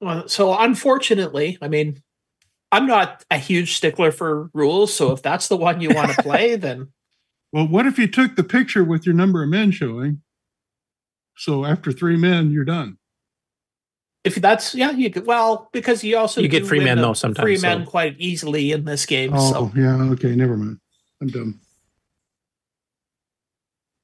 Well, 0.00 0.28
so 0.28 0.56
unfortunately, 0.58 1.58
I 1.62 1.68
mean, 1.68 2.02
I'm 2.72 2.86
not 2.86 3.24
a 3.30 3.38
huge 3.38 3.74
stickler 3.76 4.10
for 4.10 4.50
rules. 4.52 4.92
So 4.92 5.12
if 5.12 5.22
that's 5.22 5.48
the 5.48 5.56
one 5.56 5.80
you 5.80 5.90
want 5.94 6.10
to 6.10 6.22
play, 6.22 6.56
then 6.56 6.88
Well, 7.52 7.68
what 7.68 7.86
if 7.86 7.98
you 7.98 8.08
took 8.08 8.34
the 8.34 8.44
picture 8.44 8.82
with 8.82 9.06
your 9.06 9.14
number 9.14 9.42
of 9.42 9.48
men 9.48 9.70
showing? 9.70 10.22
So 11.42 11.64
after 11.64 11.90
three 11.90 12.16
men, 12.16 12.52
you're 12.52 12.64
done. 12.64 12.98
if 14.22 14.36
that's 14.36 14.76
yeah, 14.76 14.92
you 14.92 15.10
could. 15.10 15.26
Well, 15.26 15.68
because 15.72 16.04
you 16.04 16.16
also 16.16 16.40
You 16.40 16.46
get 16.46 16.60
do 16.60 16.66
free 16.68 16.78
men, 16.78 16.98
though, 16.98 17.14
sometimes, 17.14 17.42
free 17.44 17.56
so- 17.56 17.66
men 17.66 17.84
quite 17.84 18.14
easily 18.20 18.70
in 18.70 18.84
this 18.84 19.06
game. 19.06 19.32
Oh, 19.34 19.50
So 19.52 19.72
yeah. 19.74 20.00
Okay. 20.12 20.36
Never 20.36 20.56
mind. 20.56 20.78
I'm 21.20 21.26
dumb. 21.26 21.58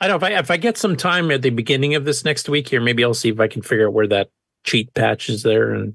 I 0.00 0.08
don't 0.08 0.20
know 0.20 0.26
if 0.26 0.32
I 0.32 0.38
if 0.40 0.50
I 0.50 0.56
get 0.56 0.76
some 0.76 0.96
time 0.96 1.30
at 1.30 1.42
the 1.42 1.50
beginning 1.50 1.94
of 1.94 2.04
this 2.04 2.24
next 2.24 2.48
week 2.48 2.68
here, 2.68 2.80
maybe 2.80 3.04
I'll 3.04 3.14
see 3.14 3.28
if 3.28 3.38
I 3.38 3.46
can 3.46 3.62
figure 3.62 3.86
out 3.86 3.92
where 3.92 4.08
that 4.08 4.30
cheat 4.64 4.92
patch 4.94 5.28
is 5.28 5.44
there 5.44 5.72
and 5.72 5.94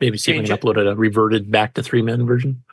maybe 0.00 0.18
see 0.18 0.32
if 0.32 0.40
I 0.40 0.44
can 0.44 0.52
it. 0.52 0.60
upload 0.60 0.90
a 0.90 0.96
reverted 0.96 1.52
back 1.52 1.74
to 1.74 1.84
three 1.84 2.02
men 2.02 2.26
version. 2.26 2.64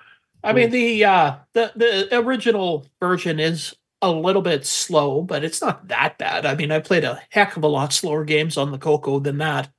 I 0.43 0.53
mean 0.53 0.71
the 0.71 1.05
uh 1.05 1.35
the 1.53 1.71
the 1.75 2.17
original 2.17 2.87
version 2.99 3.39
is 3.39 3.75
a 4.01 4.11
little 4.11 4.41
bit 4.41 4.65
slow, 4.65 5.21
but 5.21 5.43
it's 5.43 5.61
not 5.61 5.87
that 5.89 6.17
bad. 6.17 6.45
I 6.45 6.55
mean, 6.55 6.71
I 6.71 6.79
played 6.79 7.03
a 7.03 7.21
heck 7.29 7.57
of 7.57 7.63
a 7.63 7.67
lot 7.67 7.93
slower 7.93 8.23
games 8.23 8.57
on 8.57 8.71
the 8.71 8.77
Coco 8.77 9.19
than 9.19 9.37
that. 9.39 9.69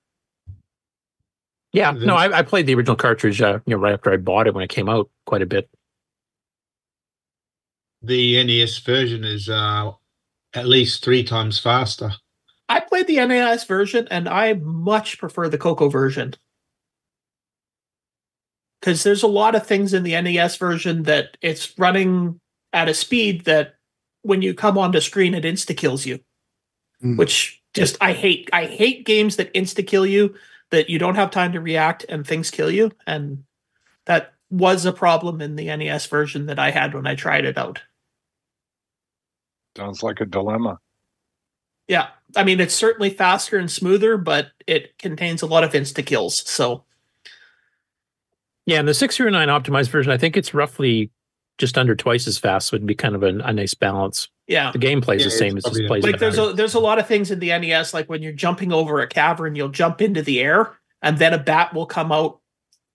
Yeah, 1.72 1.92
no, 1.92 2.16
I, 2.16 2.38
I 2.38 2.42
played 2.42 2.66
the 2.66 2.74
original 2.74 2.96
cartridge, 2.96 3.40
uh, 3.40 3.60
you 3.64 3.76
know, 3.76 3.80
right 3.80 3.92
after 3.92 4.12
I 4.12 4.16
bought 4.16 4.48
it 4.48 4.54
when 4.54 4.64
it 4.64 4.70
came 4.70 4.88
out, 4.88 5.08
quite 5.24 5.42
a 5.42 5.46
bit. 5.46 5.70
The 8.02 8.42
NES 8.42 8.78
version 8.78 9.24
is 9.24 9.48
uh, 9.48 9.92
at 10.54 10.66
least 10.66 11.04
three 11.04 11.22
times 11.22 11.58
faster. 11.58 12.12
I 12.68 12.80
played 12.80 13.06
the 13.06 13.24
NAS 13.24 13.64
version 13.64 14.06
and 14.10 14.28
I 14.28 14.54
much 14.54 15.18
prefer 15.18 15.48
the 15.48 15.58
Coco 15.58 15.88
version. 15.88 16.34
Because 18.80 19.02
there's 19.02 19.22
a 19.22 19.28
lot 19.28 19.54
of 19.54 19.66
things 19.66 19.92
in 19.92 20.02
the 20.02 20.20
NES 20.20 20.56
version 20.56 21.02
that 21.02 21.36
it's 21.42 21.78
running 21.78 22.40
at 22.72 22.88
a 22.88 22.94
speed 22.94 23.44
that 23.44 23.74
when 24.22 24.42
you 24.42 24.54
come 24.54 24.78
onto 24.78 25.00
screen 25.00 25.34
it 25.34 25.44
insta 25.44 25.76
kills 25.76 26.06
you. 26.06 26.20
Mm. 27.02 27.16
Which 27.16 27.62
just 27.74 27.96
I 28.00 28.12
hate. 28.12 28.50
I 28.52 28.66
hate 28.66 29.06
games 29.06 29.36
that 29.36 29.52
insta 29.54 29.86
kill 29.86 30.06
you, 30.06 30.34
that 30.70 30.90
you 30.90 30.98
don't 30.98 31.14
have 31.14 31.30
time 31.30 31.52
to 31.52 31.60
react 31.60 32.04
and 32.08 32.26
things 32.26 32.50
kill 32.50 32.70
you. 32.70 32.92
And 33.06 33.44
that 34.06 34.34
was 34.50 34.84
a 34.84 34.92
problem 34.92 35.40
in 35.40 35.56
the 35.56 35.74
NES 35.74 36.06
version 36.06 36.46
that 36.46 36.58
I 36.58 36.70
had 36.70 36.94
when 36.94 37.06
I 37.06 37.14
tried 37.14 37.44
it 37.44 37.56
out. 37.56 37.80
Sounds 39.76 40.02
like 40.02 40.20
a 40.20 40.26
dilemma. 40.26 40.78
Yeah. 41.86 42.08
I 42.36 42.44
mean, 42.44 42.60
it's 42.60 42.74
certainly 42.74 43.10
faster 43.10 43.58
and 43.58 43.70
smoother, 43.70 44.16
but 44.16 44.48
it 44.66 44.96
contains 44.98 45.42
a 45.42 45.46
lot 45.46 45.64
of 45.64 45.72
insta 45.72 46.04
kills. 46.04 46.48
So 46.48 46.84
Yeah, 48.66 48.80
in 48.80 48.86
the 48.86 48.94
six 48.94 49.16
zero 49.16 49.30
nine 49.30 49.48
optimized 49.48 49.88
version, 49.88 50.12
I 50.12 50.18
think 50.18 50.36
it's 50.36 50.54
roughly 50.54 51.10
just 51.60 51.76
under 51.78 51.94
twice 51.94 52.26
as 52.26 52.38
fast. 52.38 52.72
It'd 52.72 52.86
be 52.86 52.94
kind 52.94 53.14
of 53.14 53.22
a, 53.22 53.28
a 53.28 53.52
nice 53.52 53.74
balance. 53.74 54.28
Yeah. 54.48 54.72
the 54.72 54.78
gameplay's 54.78 55.20
Yeah, 55.20 55.24
the 55.26 55.30
same. 55.30 55.56
it's 55.58 55.66
It's 55.66 55.76
just 55.76 55.86
plays 55.86 56.02
like 56.02 56.18
there's 56.18 56.38
a 56.38 56.52
there's 56.54 56.74
a 56.74 56.80
lot 56.80 56.98
of 56.98 57.06
things 57.06 57.30
in 57.30 57.38
the 57.38 57.50
NES, 57.56 57.94
like 57.94 58.08
when 58.08 58.22
you're 58.22 58.32
jumping 58.32 58.72
over 58.72 58.98
a 59.00 59.06
cavern, 59.06 59.54
you'll 59.54 59.68
jump 59.68 60.00
into 60.00 60.22
the 60.22 60.40
air, 60.40 60.76
and 61.02 61.18
then 61.18 61.32
a 61.34 61.38
bat 61.38 61.72
will 61.74 61.86
come 61.86 62.10
out 62.10 62.40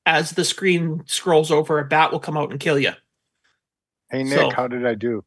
as 0.06 0.32
the 0.32 0.44
screen 0.44 1.04
scrolls 1.06 1.52
over. 1.52 1.80
A 1.80 1.86
bat 1.86 2.12
will 2.12 2.20
come 2.20 2.36
out 2.36 2.52
and 2.52 2.60
kill 2.60 2.78
you. 2.80 2.92
Hey 4.10 4.24
Nick, 4.24 4.38
So- 4.40 4.50
how 4.50 4.68
did 4.68 4.86
I 4.86 4.96
do? 4.96 5.24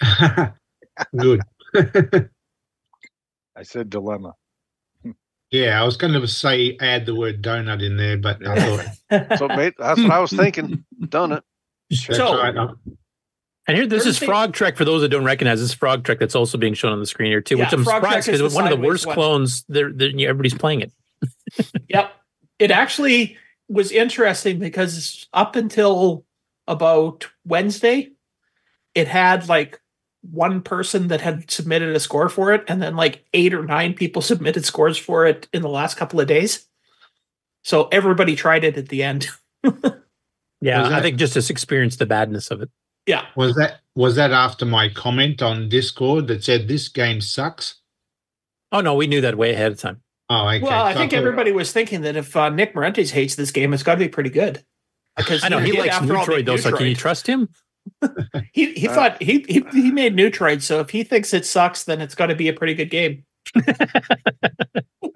Good. 1.16 1.40
I 3.56 3.62
said 3.62 3.90
dilemma. 3.90 4.34
Yeah, 5.50 5.80
I 5.80 5.84
was 5.84 5.96
going 5.96 6.12
to 6.14 6.26
say 6.26 6.76
add 6.80 7.06
the 7.06 7.14
word 7.14 7.40
donut 7.42 7.84
in 7.84 7.96
there, 7.96 8.16
but 8.16 8.44
I 8.44 8.76
thought 9.10 9.38
So, 9.38 9.46
mate, 9.48 9.74
that's 9.78 10.00
what 10.00 10.10
I 10.10 10.18
was 10.18 10.32
thinking. 10.32 10.84
That's 12.08 12.18
right. 12.18 12.68
And 13.66 13.78
here, 13.78 13.86
this 13.86 14.04
is 14.04 14.18
Frog 14.18 14.52
Trek 14.52 14.76
for 14.76 14.84
those 14.84 15.00
that 15.00 15.08
don't 15.08 15.24
recognize. 15.24 15.58
This 15.60 15.70
is 15.70 15.74
Frog 15.74 16.04
Trek 16.04 16.18
that's 16.18 16.34
also 16.34 16.58
being 16.58 16.74
shown 16.74 16.92
on 16.92 17.00
the 17.00 17.06
screen 17.06 17.30
here 17.30 17.40
too, 17.40 17.56
Yeah, 17.56 17.64
which 17.64 17.72
I'm 17.72 17.84
Frog 17.84 18.02
surprised 18.02 18.28
is 18.28 18.40
because 18.42 18.54
one 18.54 18.70
of 18.70 18.78
the 18.78 18.86
worst 18.86 19.06
one. 19.06 19.14
clones. 19.14 19.64
They're, 19.68 19.90
they're 19.90 20.10
everybody's 20.10 20.54
playing 20.54 20.82
it. 20.82 20.92
Yep. 21.88 22.12
It 22.58 22.70
actually 22.70 23.36
was 23.68 23.90
interesting 23.90 24.58
because 24.58 25.26
up 25.32 25.56
until 25.56 26.24
about 26.68 27.28
Wednesday, 27.44 28.10
it 28.94 29.08
had 29.08 29.48
like 29.48 29.80
one 30.30 30.60
person 30.62 31.08
that 31.08 31.20
had 31.20 31.50
submitted 31.50 31.94
a 31.94 32.00
score 32.00 32.28
for 32.28 32.52
it, 32.52 32.64
and 32.68 32.82
then 32.82 32.96
like 32.96 33.24
eight 33.32 33.54
or 33.54 33.64
nine 33.64 33.94
people 33.94 34.22
submitted 34.32 34.64
scores 34.64 34.98
for 34.98 35.26
it 35.26 35.48
in 35.52 35.62
the 35.62 35.68
last 35.68 35.96
couple 35.96 36.20
of 36.20 36.26
days. 36.26 36.66
So 37.62 37.88
everybody 37.90 38.36
tried 38.36 38.64
it 38.64 38.76
at 38.76 38.88
the 38.88 39.02
end. 39.02 39.28
Yeah, 40.64 40.82
Was 40.84 40.92
I 40.92 41.02
think 41.02 41.18
just 41.18 41.34
to 41.34 41.52
experience 41.52 41.96
the 41.96 42.06
badness 42.06 42.50
of 42.50 42.62
it. 42.62 42.70
Yeah. 43.06 43.26
Was 43.36 43.54
that 43.56 43.80
was 43.94 44.16
that 44.16 44.32
after 44.32 44.64
my 44.64 44.88
comment 44.88 45.42
on 45.42 45.68
Discord 45.68 46.26
that 46.28 46.42
said 46.42 46.68
this 46.68 46.88
game 46.88 47.20
sucks? 47.20 47.76
Oh 48.72 48.80
no, 48.80 48.94
we 48.94 49.06
knew 49.06 49.20
that 49.20 49.36
way 49.36 49.52
ahead 49.52 49.72
of 49.72 49.78
time. 49.78 50.00
Oh, 50.30 50.48
okay. 50.48 50.60
Well, 50.60 50.84
I 50.84 50.94
think 50.94 51.10
thought- 51.10 51.18
everybody 51.18 51.52
was 51.52 51.70
thinking 51.70 52.00
that 52.00 52.16
if 52.16 52.34
uh, 52.34 52.48
Nick 52.48 52.74
Marentes 52.74 53.10
hates 53.10 53.34
this 53.34 53.50
game, 53.50 53.74
it's 53.74 53.82
got 53.82 53.96
to 53.96 53.98
be 54.00 54.08
pretty 54.08 54.30
good. 54.30 54.64
Because 55.16 55.44
I 55.44 55.48
know 55.48 55.58
he 55.58 55.72
did, 55.72 55.80
likes 55.80 55.94
after 55.96 56.16
all, 56.16 56.24
Neutroid 56.24 56.36
make 56.38 56.46
though, 56.46 56.56
so 56.56 56.74
can 56.76 56.86
you 56.86 56.94
trust 56.96 57.26
him? 57.26 57.48
He 58.52 58.72
he 58.72 58.88
Uh, 58.88 58.94
thought 58.94 59.22
he, 59.22 59.44
he 59.46 59.64
he 59.72 59.90
made 59.90 60.16
Neutroid, 60.16 60.62
so 60.62 60.80
if 60.80 60.88
he 60.88 61.04
thinks 61.04 61.34
it 61.34 61.44
sucks, 61.44 61.84
then 61.84 62.00
it's 62.00 62.14
got 62.14 62.26
to 62.28 62.34
be 62.34 62.48
a 62.48 62.54
pretty 62.54 62.72
good 62.74 62.88
game. 62.90 63.24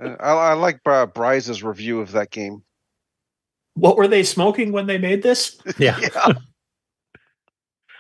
Uh, 0.01 0.15
I, 0.21 0.33
I 0.51 0.53
like 0.53 0.79
uh, 0.87 1.07
Bryce's 1.07 1.65
review 1.65 2.01
of 2.01 2.13
that 2.13 2.31
game. 2.31 2.63
What 3.79 3.97
were 3.97 4.09
they 4.09 4.23
smoking 4.23 4.73
when 4.73 4.87
they 4.87 4.99
made 4.99 5.23
this? 5.23 5.59
Yeah. 5.79 5.99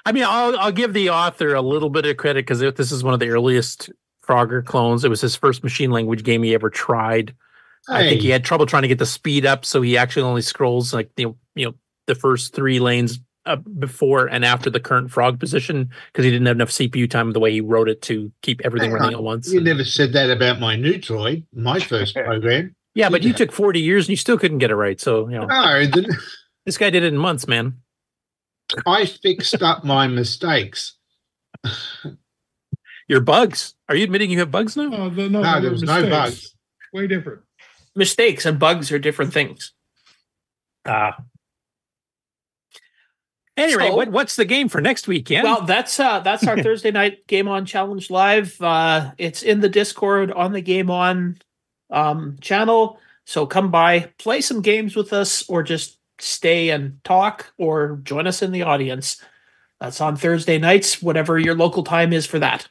I 0.05 0.12
mean, 0.12 0.24
I'll 0.26 0.59
I'll 0.59 0.72
give 0.72 0.94
the 0.94 1.10
author 1.10 1.55
a 1.55 1.60
little 1.60 1.90
bit 1.90 2.06
of 2.06 2.16
credit 2.16 2.46
because 2.46 2.60
this 2.60 2.92
is 2.92 3.05
one 3.05 3.12
of 3.12 3.20
the 3.20 3.28
earliest 3.28 3.90
Frogger 4.26 4.64
clones. 4.64 5.05
It 5.05 5.10
was 5.10 5.20
his 5.20 5.36
first 5.36 5.62
machine 5.62 5.90
language 5.90 6.24
game 6.24 6.42
he 6.42 6.55
ever 6.55 6.70
tried. 6.70 7.34
I 7.88 8.02
think 8.02 8.20
he 8.20 8.30
had 8.30 8.44
trouble 8.44 8.66
trying 8.66 8.82
to 8.82 8.88
get 8.88 8.98
the 8.98 9.06
speed 9.06 9.46
up, 9.46 9.64
so 9.64 9.80
he 9.80 9.96
actually 9.96 10.22
only 10.22 10.42
scrolls 10.42 10.92
like 10.92 11.10
you 11.16 11.26
know, 11.26 11.36
you 11.55 11.66
know 11.66 11.74
the 12.06 12.14
first 12.14 12.55
three 12.55 12.80
lanes 12.80 13.20
uh, 13.46 13.56
before 13.56 14.26
and 14.26 14.44
after 14.44 14.68
the 14.68 14.80
current 14.80 15.10
frog 15.10 15.38
position 15.40 15.90
because 16.12 16.24
he 16.24 16.30
didn't 16.30 16.46
have 16.46 16.56
enough 16.56 16.70
CPU 16.70 17.09
time 17.09 17.32
the 17.32 17.40
way 17.40 17.52
he 17.52 17.60
wrote 17.60 17.88
it 17.88 18.02
to 18.02 18.30
keep 18.42 18.60
everything 18.64 18.92
running 18.92 19.14
at 19.14 19.22
once. 19.22 19.52
You 19.52 19.60
never 19.60 19.84
said 19.84 20.12
that 20.12 20.30
about 20.30 20.60
my 20.60 20.76
Neutroid, 20.76 21.44
my 21.52 21.80
first 21.80 22.14
program. 22.26 22.74
Yeah, 22.94 23.09
but 23.10 23.23
you 23.23 23.32
took 23.32 23.52
40 23.52 23.81
years 23.81 24.06
and 24.06 24.10
you 24.10 24.16
still 24.16 24.39
couldn't 24.39 24.59
get 24.59 24.70
it 24.70 24.77
right. 24.77 25.01
So, 25.01 25.28
you 25.28 25.39
know, 25.39 25.47
No, 25.47 25.86
the- 25.86 26.16
this 26.66 26.77
guy 26.78 26.90
did 26.90 27.05
it 27.05 27.09
in 27.09 27.16
months, 27.16 27.47
man. 27.47 27.74
I 28.86 29.06
fixed 29.06 29.62
up 29.62 29.85
my 29.85 30.06
mistakes. 30.09 30.94
Your 33.09 33.20
bugs. 33.20 33.74
Are 33.89 33.94
you 33.97 34.05
admitting 34.05 34.31
you 34.31 34.39
have 34.40 34.51
bugs 34.51 34.77
now? 34.77 34.90
Oh, 34.93 35.09
the, 35.10 35.28
no, 35.28 35.40
No, 35.43 35.52
there 35.60 35.62
were 35.65 35.70
was 35.70 35.82
no 35.82 36.09
bugs. 36.10 36.55
Way 36.93 37.06
different. 37.06 37.40
Mistakes 37.97 38.44
and 38.44 38.59
bugs 38.59 38.93
are 38.93 38.98
different 38.98 39.32
things. 39.32 39.73
Ah. 40.86 41.16
Anyway, 43.56 43.89
So- 43.89 43.97
what, 43.97 44.09
what's 44.10 44.36
the 44.36 44.44
game 44.44 44.69
for 44.69 44.81
next 44.81 45.09
weekend? 45.09 45.44
Well, 45.44 45.62
that's 45.62 45.98
uh 45.98 46.20
that's 46.20 46.47
our 46.47 46.56
Thursday 46.62 46.90
night 46.90 47.27
Game 47.27 47.48
On 47.48 47.65
Challenge 47.65 48.09
live. 48.10 48.60
Uh 48.60 49.12
it's 49.19 49.43
in 49.43 49.60
the 49.60 49.69
Discord 49.69 50.31
on 50.31 50.52
the 50.52 50.60
Game 50.60 50.90
On 50.90 51.39
um 51.90 52.36
channel. 52.40 52.98
So 53.24 53.47
come 53.47 53.70
by, 53.70 54.10
play 54.19 54.40
some 54.40 54.62
games 54.62 54.97
with 54.97 55.12
us, 55.12 55.48
or 55.48 55.62
just 55.62 55.98
stay 56.19 56.70
and 56.70 57.02
talk, 57.05 57.52
or 57.59 58.01
join 58.02 58.27
us 58.27 58.43
in 58.43 58.52
the 58.52 58.62
audience. 58.62 59.23
That's 59.81 60.01
on 60.01 60.16
Thursday 60.16 60.59
nights, 60.59 61.02
whatever 61.02 61.39
your 61.39 61.55
local 61.55 61.85
time 61.85 62.12
is 62.12 62.27
for 62.27 62.39
that. 62.39 62.69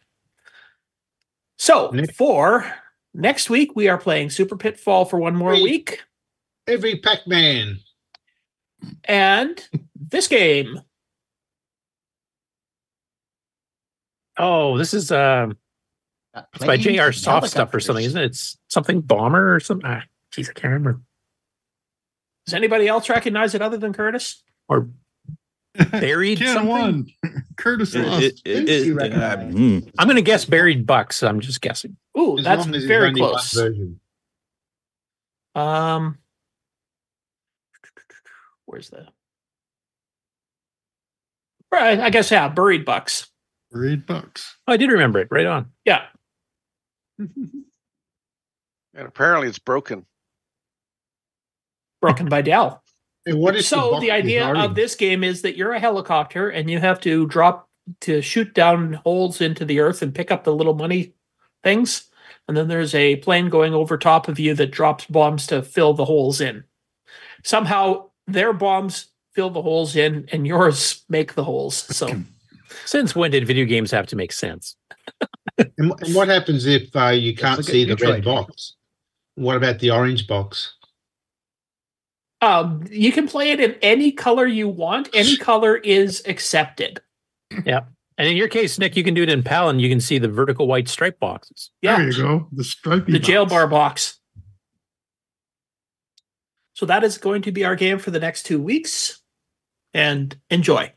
So 1.58 1.94
for 2.16 2.72
next 3.14 3.50
week, 3.50 3.76
we 3.76 3.88
are 3.88 3.98
playing 3.98 4.30
Super 4.30 4.58
Pitfall 4.58 5.06
for 5.06 5.18
one 5.18 5.36
more 5.36 5.56
Hey. 5.56 5.64
week. 5.64 6.04
Every 6.68 6.98
Pac-Man. 6.98 7.80
And 9.06 9.68
this 9.96 10.28
game. 10.28 10.82
oh, 14.38 14.78
this 14.78 14.94
is 14.94 15.12
um 16.40 16.46
It's 16.56 16.66
by 16.66 16.76
planes 16.78 16.84
J.R. 16.84 17.12
Soft 17.12 17.48
Stuff 17.50 17.74
or 17.74 17.80
something, 17.80 18.06
isn't 18.06 18.22
it? 18.22 18.26
It's 18.26 18.58
something 18.70 19.02
bomber 19.02 19.54
or 19.56 19.60
something. 19.60 19.90
Ah, 19.90 20.04
geez, 20.32 20.50
I 20.50 20.54
can't 20.54 20.74
remember. 20.74 21.02
Does 22.46 22.54
anybody 22.54 22.88
else 22.88 23.10
recognize 23.10 23.54
it 23.56 23.62
other 23.62 23.78
than 23.78 23.94
Curtis? 23.94 24.42
Or 24.70 24.90
buried 25.92 26.38
Ken 26.40 26.54
something? 26.54 26.68
won. 26.70 27.08
Curtis 27.58 27.94
It- 27.96 28.06
lost. 28.06 28.24
it- 28.24 28.42
it- 28.46 28.66
Thinks 28.68 28.86
you 28.86 29.00
it- 29.00 29.14
uh, 29.14 29.38
mm. 29.38 29.92
I'm 29.98 30.08
going 30.08 30.16
to 30.16 30.22
guess 30.22 30.46
buried 30.46 30.86
bucks. 30.86 31.24
I'm 31.24 31.40
just 31.40 31.62
guessing. 31.62 31.98
Ooh, 32.18 32.38
As 32.38 32.44
that's 32.46 32.68
as 32.68 32.86
very 32.86 33.14
close. 33.14 33.58
Um, 35.56 36.18
where's 38.66 38.90
the? 38.90 39.08
Right, 41.72 42.00
I 42.00 42.10
guess 42.10 42.32
yeah, 42.32 42.48
buried 42.48 42.86
bucks. 42.86 43.28
Buried 43.72 44.06
bucks. 44.06 44.56
Oh, 44.68 44.74
I 44.74 44.78
did 44.78 44.90
remember 44.90 45.20
it. 45.20 45.28
Right 45.30 45.46
on. 45.46 45.72
Yeah, 45.84 46.06
And 47.20 49.08
apparently 49.08 49.48
it's 49.48 49.60
broken. 49.60 50.06
broken 52.02 52.30
by 52.30 52.42
Dell. 52.42 52.84
Hey, 53.26 53.34
what 53.34 53.56
is 53.56 53.68
so 53.68 53.92
box 53.92 54.02
the 54.02 54.12
idea 54.12 54.40
design? 54.40 54.58
of 54.58 54.76
this 54.76 54.96
game 54.96 55.24
is 55.24 55.42
that 55.42 55.58
you're 55.58 55.74
a 55.74 55.80
helicopter 55.80 56.50
and 56.50 56.70
you 56.70 56.80
have 56.80 57.00
to 57.02 57.28
drop 57.28 57.70
to 58.02 58.22
shoot 58.22 58.54
down 58.54 58.94
holes 58.94 59.42
into 59.42 59.66
the 59.66 59.80
earth 59.80 60.02
and 60.02 60.16
pick 60.16 60.32
up 60.32 60.44
the 60.44 60.54
little 60.54 60.74
money 60.74 61.14
things 61.64 62.10
and 62.48 62.56
then 62.56 62.68
there's 62.68 62.94
a 62.94 63.16
plane 63.18 63.50
going 63.50 63.74
over 63.74 63.98
top 63.98 64.28
of 64.28 64.40
you 64.40 64.54
that 64.54 64.72
drops 64.72 65.06
bombs 65.06 65.48
to 65.48 65.62
fill 65.62 65.94
the 65.94 66.04
holes 66.06 66.42
in 66.42 66.64
somehow 67.44 68.06
their 68.28 68.52
bombs 68.52 69.08
fill 69.34 69.50
the 69.50 69.62
holes 69.62 69.96
in 69.96 70.28
and 70.34 70.46
yours 70.46 71.06
make 71.08 71.34
the 71.36 71.44
holes 71.44 71.76
so 71.96 72.10
Since 72.86 73.16
when 73.16 73.32
did 73.32 73.48
video 73.48 73.66
games 73.66 73.92
have 73.92 74.08
to 74.08 74.16
make 74.16 74.32
sense? 74.32 74.76
And, 75.58 75.94
and 76.02 76.16
what 76.16 76.28
happens 76.28 76.66
if 76.66 76.96
uh, 76.96 77.08
you 77.08 77.36
can't 77.36 77.58
look 77.58 77.66
see 77.68 77.84
the 77.84 77.96
red 77.96 78.24
box? 78.24 78.76
What 79.36 79.56
about 79.56 79.80
the 79.80 79.92
orange 79.92 80.28
box? 80.28 80.74
um, 82.42 82.84
you 82.92 83.12
can 83.12 83.28
play 83.28 83.50
it 83.52 83.60
in 83.60 83.76
any 83.82 84.12
color 84.12 84.46
you 84.46 84.70
want 84.70 85.10
any 85.14 85.38
color 85.50 85.78
is 85.78 86.22
accepted 86.28 87.02
Yeah. 87.66 87.82
And 88.20 88.28
in 88.28 88.36
your 88.36 88.48
case, 88.48 88.80
Nick, 88.80 88.96
you 88.96 89.04
can 89.04 89.14
do 89.14 89.22
it 89.24 89.30
in 89.30 89.44
PAL 89.44 89.70
and 89.70 89.80
you 89.80 89.90
can 89.90 90.00
see 90.00 90.18
the 90.18 90.28
vertical 90.28 90.68
white 90.68 90.88
stripe 90.88 91.20
boxes. 91.20 91.72
yeah 91.82 91.98
There 91.98 92.10
you 92.10 92.18
go. 92.18 92.48
The 92.52 92.64
stripy. 92.64 93.12
the 93.12 93.20
jail 93.20 93.46
bar 93.46 93.68
box. 93.68 94.20
So 96.74 96.86
that 96.88 97.04
is 97.04 97.18
going 97.18 97.44
to 97.44 97.52
be 97.52 97.64
our 97.64 97.76
game 97.76 98.00
for 98.00 98.12
the 98.12 98.20
next 98.20 98.44
two 98.44 98.62
weeks. 98.62 99.22
And 99.94 100.36
enjoy. 100.50 100.94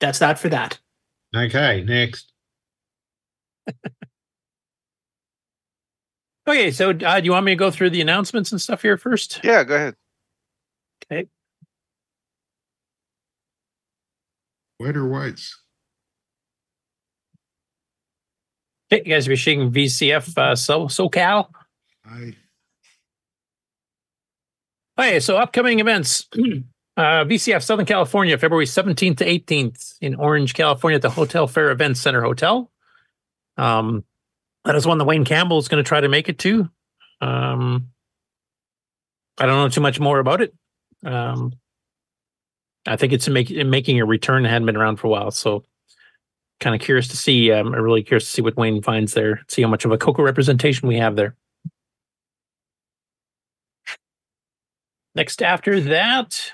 That's 0.00 0.18
that 0.18 0.38
for 0.38 0.48
that. 0.50 0.78
Okay, 1.34 1.82
next. 1.82 2.32
Okay, 6.48 6.70
so 6.70 6.90
uh, 6.90 7.20
do 7.20 7.24
you 7.24 7.32
want 7.32 7.44
me 7.44 7.52
to 7.52 7.56
go 7.56 7.72
through 7.72 7.90
the 7.90 8.00
announcements 8.00 8.52
and 8.52 8.60
stuff 8.60 8.82
here 8.82 8.96
first? 8.96 9.40
Yeah, 9.42 9.64
go 9.64 9.74
ahead. 9.74 9.94
Okay. 11.04 11.26
White 14.78 14.96
or 14.96 15.08
whites? 15.08 15.60
Okay, 18.92 19.02
you 19.04 19.12
guys 19.12 19.26
are 19.26 19.34
shaking 19.34 19.72
VCF 19.72 20.38
uh, 20.38 20.54
so 20.54 20.86
SoCal. 20.86 21.48
I 22.04 22.36
Okay, 24.98 25.20
so 25.20 25.36
upcoming 25.36 25.80
events. 25.80 26.28
Uh, 26.98 27.26
VCF 27.26 27.62
Southern 27.62 27.84
California, 27.84 28.38
February 28.38 28.64
17th 28.64 29.18
to 29.18 29.26
18th 29.26 29.98
in 30.00 30.14
Orange, 30.14 30.54
California 30.54 30.96
at 30.96 31.02
the 31.02 31.10
Hotel 31.10 31.46
Fera 31.46 31.70
Events 31.70 32.00
Center 32.00 32.22
Hotel. 32.22 32.70
Um, 33.56 34.04
that 34.64 34.74
is 34.74 34.86
one 34.86 34.98
that 34.98 35.04
Wayne 35.04 35.24
Campbell 35.24 35.58
is 35.58 35.68
going 35.68 35.82
to 35.82 35.88
try 35.88 36.00
to 36.00 36.08
make 36.08 36.28
it 36.28 36.38
to. 36.40 36.68
Um, 37.20 37.90
I 39.38 39.46
don't 39.46 39.56
know 39.56 39.68
too 39.68 39.80
much 39.80 40.00
more 40.00 40.18
about 40.18 40.40
it. 40.40 40.54
Um, 41.04 41.52
I 42.86 42.96
think 42.96 43.12
it's 43.12 43.28
make, 43.28 43.50
making 43.50 44.00
a 44.00 44.06
return. 44.06 44.44
It 44.44 44.48
hadn't 44.48 44.66
been 44.66 44.76
around 44.76 44.96
for 44.96 45.06
a 45.06 45.10
while, 45.10 45.30
so 45.30 45.64
kind 46.60 46.74
of 46.74 46.80
curious 46.80 47.08
to 47.08 47.16
see. 47.16 47.52
Um, 47.52 47.74
I'm 47.74 47.82
really 47.82 48.02
curious 48.02 48.24
to 48.24 48.30
see 48.30 48.42
what 48.42 48.56
Wayne 48.56 48.82
finds 48.82 49.14
there. 49.14 49.42
See 49.48 49.62
how 49.62 49.68
much 49.68 49.84
of 49.84 49.92
a 49.92 49.98
Coco 49.98 50.22
representation 50.22 50.88
we 50.88 50.96
have 50.96 51.16
there. 51.16 51.36
Next, 55.14 55.42
after 55.42 55.80
that 55.80 56.52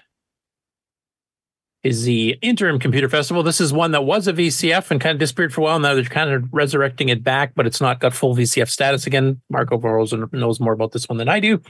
is 1.83 2.05
the 2.05 2.39
Interim 2.43 2.79
Computer 2.79 3.09
Festival. 3.09 3.43
This 3.43 3.61
is 3.61 3.73
one 3.73 3.91
that 3.91 4.05
was 4.05 4.29
a 4.29 4.33
VCF 4.33 4.91
and 4.91 5.01
kind 5.01 5.15
of 5.15 5.19
disappeared 5.19 5.53
for 5.53 5.63
a 5.63 5.65
while. 5.65 5.79
Now 5.81 5.95
they're 5.95 6.05
kind 6.05 6.31
of 6.31 6.53
resurrecting 6.53 7.09
it 7.09 7.25
back, 7.25 7.55
but 7.55 7.67
it's 7.67 7.81
not 7.81 7.99
got 7.99 8.15
full 8.15 8.37
VCF 8.37 8.69
status 8.69 9.07
again. 9.07 9.41
Marco 9.51 9.79
Rosen 9.79 10.29
knows 10.33 10.61
more 10.61 10.73
about 10.73 10.93
this 10.93 11.09
one 11.09 11.19
than 11.19 11.29
I 11.29 11.41
do. 11.41 11.61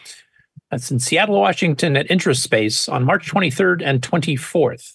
That's 0.70 0.90
in 0.90 1.00
Seattle, 1.00 1.40
Washington 1.40 1.96
at 1.96 2.10
Interest 2.10 2.42
Space 2.42 2.88
on 2.88 3.04
March 3.04 3.30
23rd 3.30 3.82
and 3.84 4.02
24th. 4.02 4.92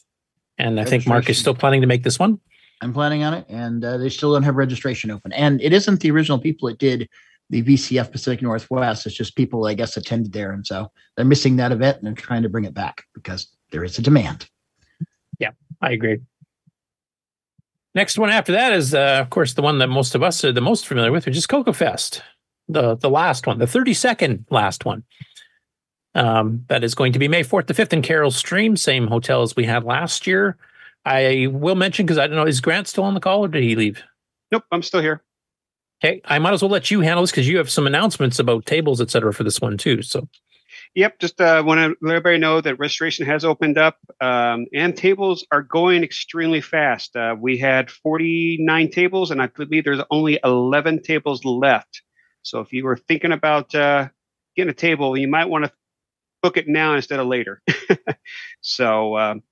And 0.58 0.80
I 0.80 0.86
think 0.86 1.08
Mark 1.08 1.30
is 1.30 1.38
still 1.38 1.54
planning 1.54 1.82
to 1.82 1.88
make 1.88 2.04
this 2.04 2.18
one. 2.18 2.40
I'm 2.82 2.94
planning 2.94 3.24
on 3.24 3.34
it, 3.34 3.46
and 3.50 3.84
uh, 3.84 3.98
they 3.98 4.10
still 4.10 4.34
don't 4.34 4.44
have 4.44 4.56
registration 4.56 5.10
open. 5.10 5.32
And 5.34 5.62
it 5.62 5.74
isn't 5.74 6.00
the 6.00 6.12
original 6.12 6.40
people 6.40 6.70
that 6.70 6.78
did 6.78 7.10
the 7.50 7.64
VCF 7.64 8.12
Pacific 8.12 8.42
Northwest. 8.42 9.06
It's 9.06 9.16
just 9.16 9.36
people, 9.36 9.66
I 9.66 9.74
guess, 9.74 9.98
attended 9.98 10.34
there, 10.34 10.52
and 10.52 10.66
so 10.66 10.92
they're 11.16 11.26
missing 11.26 11.56
that 11.56 11.72
event 11.72 11.98
and 11.98 12.08
they're 12.08 12.14
trying 12.14 12.44
to 12.44 12.50
bring 12.50 12.66
it 12.66 12.74
back 12.74 13.04
because 13.14 13.48
there 13.72 13.84
is 13.84 13.98
a 13.98 14.02
demand. 14.02 14.48
I 15.82 15.92
agree. 15.92 16.20
Next 17.96 18.18
one 18.18 18.30
after 18.30 18.52
that 18.52 18.74
is, 18.74 18.94
uh, 18.94 19.18
of 19.22 19.30
course, 19.30 19.54
the 19.54 19.62
one 19.62 19.80
that 19.80 19.88
most 19.88 20.14
of 20.14 20.22
us 20.22 20.44
are 20.46 20.52
the 20.52 20.62
most 20.62 20.88
familiar 20.88 21.12
with, 21.12 21.26
which 21.26 21.38
is 21.38 21.48
Coco 21.48 21.74
Fest, 21.74 22.22
the 22.68 22.96
the 22.96 23.10
last 23.10 23.48
one, 23.48 23.60
the 23.60 23.68
thirty 23.68 23.94
second 23.94 24.46
last 24.50 24.86
one. 24.86 25.04
Um, 26.14 26.66
that 26.68 26.84
is 26.84 26.96
going 26.96 27.14
to 27.14 27.20
be 27.20 27.28
May 27.28 27.44
fourth 27.44 27.68
to 27.68 27.74
fifth 27.74 27.94
in 27.94 28.02
Carol 28.02 28.32
Stream, 28.32 28.76
same 28.76 29.08
hotel 29.08 29.42
as 29.42 29.56
we 29.56 29.66
had 29.66 29.84
last 29.84 30.28
year. 30.28 30.58
I 31.06 31.48
will 31.52 31.76
mention 31.76 32.06
because 32.06 32.18
I 32.18 32.28
don't 32.28 32.36
know, 32.36 32.46
is 32.46 32.60
Grant 32.60 32.88
still 32.88 33.04
on 33.04 33.14
the 33.14 33.20
call 33.20 33.46
or 33.46 33.48
did 33.48 33.64
he 33.64 33.76
leave? 33.76 34.04
Nope, 34.52 34.64
I'm 34.72 34.82
still 34.82 35.02
here. 35.02 35.24
Okay, 36.04 36.22
I 36.26 36.38
might 36.38 36.54
as 36.54 36.62
well 36.62 36.70
let 36.70 36.92
you 36.92 37.02
handle 37.02 37.24
this 37.24 37.32
because 37.32 37.48
you 37.48 37.58
have 37.58 37.70
some 37.70 37.88
announcements 37.88 38.40
about 38.40 38.66
tables, 38.66 39.02
et 39.02 39.10
cetera, 39.10 39.34
for 39.34 39.44
this 39.44 39.60
one 39.60 39.78
too. 39.78 40.02
So 40.02 40.28
Yep, 40.96 41.20
just 41.20 41.40
uh, 41.42 41.62
want 41.66 41.80
to 41.80 41.96
let 42.02 42.16
everybody 42.16 42.38
know 42.40 42.62
that 42.62 42.80
registration 42.80 43.26
has 43.26 43.46
opened 43.46 43.78
up 43.78 43.98
um, 44.20 44.66
and 44.74 44.96
tables 44.96 45.46
are 45.52 45.62
going 45.62 46.04
extremely 46.04 46.62
fast. 46.62 47.16
Uh, 47.16 47.36
we 47.40 47.58
had 47.58 47.92
49 47.92 48.90
tables, 48.90 49.32
and 49.32 49.42
I 49.42 49.48
believe 49.48 49.84
there's 49.84 50.02
only 50.10 50.40
11 50.44 51.04
tables 51.04 51.46
left. 51.46 52.02
So 52.42 52.62
if 52.62 52.74
you 52.74 52.86
were 52.86 52.98
thinking 52.98 53.32
about 53.32 53.76
uh, 53.76 54.10
getting 54.56 54.72
a 54.72 54.74
table, 54.74 55.18
you 55.18 55.28
might 55.28 55.46
want 55.50 55.66
to 55.66 55.72
book 56.42 56.58
it 56.58 56.68
now 56.68 56.96
instead 56.96 57.20
of 57.20 57.28
later. 57.28 57.62
so, 58.62 59.18
um, 59.18 59.44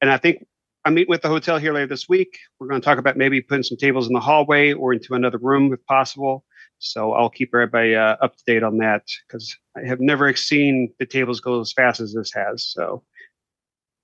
and 0.00 0.10
I 0.10 0.16
think 0.16 0.46
I'm 0.84 0.94
meeting 0.94 1.10
with 1.10 1.22
the 1.22 1.28
hotel 1.28 1.58
here 1.58 1.74
later 1.74 1.88
this 1.88 2.08
week. 2.08 2.38
We're 2.58 2.68
going 2.68 2.80
to 2.80 2.84
talk 2.84 2.98
about 2.98 3.16
maybe 3.16 3.42
putting 3.42 3.62
some 3.62 3.76
tables 3.76 4.06
in 4.06 4.14
the 4.14 4.20
hallway 4.20 4.72
or 4.72 4.92
into 4.92 5.14
another 5.14 5.38
room 5.38 5.72
if 5.72 5.84
possible. 5.86 6.44
So 6.80 7.12
I'll 7.12 7.30
keep 7.30 7.50
everybody 7.54 7.94
uh, 7.96 8.16
up 8.22 8.36
to 8.36 8.42
date 8.46 8.62
on 8.62 8.78
that 8.78 9.02
because 9.26 9.56
I 9.76 9.86
have 9.86 10.00
never 10.00 10.34
seen 10.36 10.92
the 10.98 11.06
tables 11.06 11.40
go 11.40 11.60
as 11.60 11.72
fast 11.72 12.00
as 12.00 12.12
this 12.14 12.32
has. 12.34 12.64
So, 12.64 13.02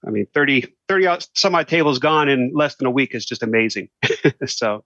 I 0.07 0.11
mean, 0.11 0.27
30, 0.35 0.75
30 0.89 1.07
out, 1.07 1.29
some 1.35 1.55
odd 1.55 1.69
tables 1.69 1.99
gone 2.01 2.29
in 2.29 2.51
less 2.55 2.75
than 2.77 2.87
a 2.87 2.91
week 2.91 3.15
is 3.15 3.25
just 3.25 3.43
amazing. 3.45 3.89
so, 4.47 4.85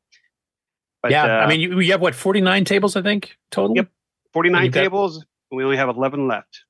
but, 1.03 1.13
yeah, 1.13 1.25
uh, 1.25 1.45
I 1.45 1.49
mean, 1.49 1.61
you, 1.61 1.81
you 1.81 1.93
have 1.93 2.01
what 2.03 2.15
forty 2.15 2.41
nine 2.41 2.65
tables, 2.65 2.95
I 2.97 3.03
think 3.03 3.37
total. 3.51 3.75
Yep, 3.77 3.89
49 4.33 4.65
you've 4.65 4.75
got- 4.75 4.81
tables. 4.83 5.17
and 5.17 5.57
We 5.57 5.65
only 5.65 5.77
have 5.77 5.89
11 5.89 6.29
left. 6.29 6.65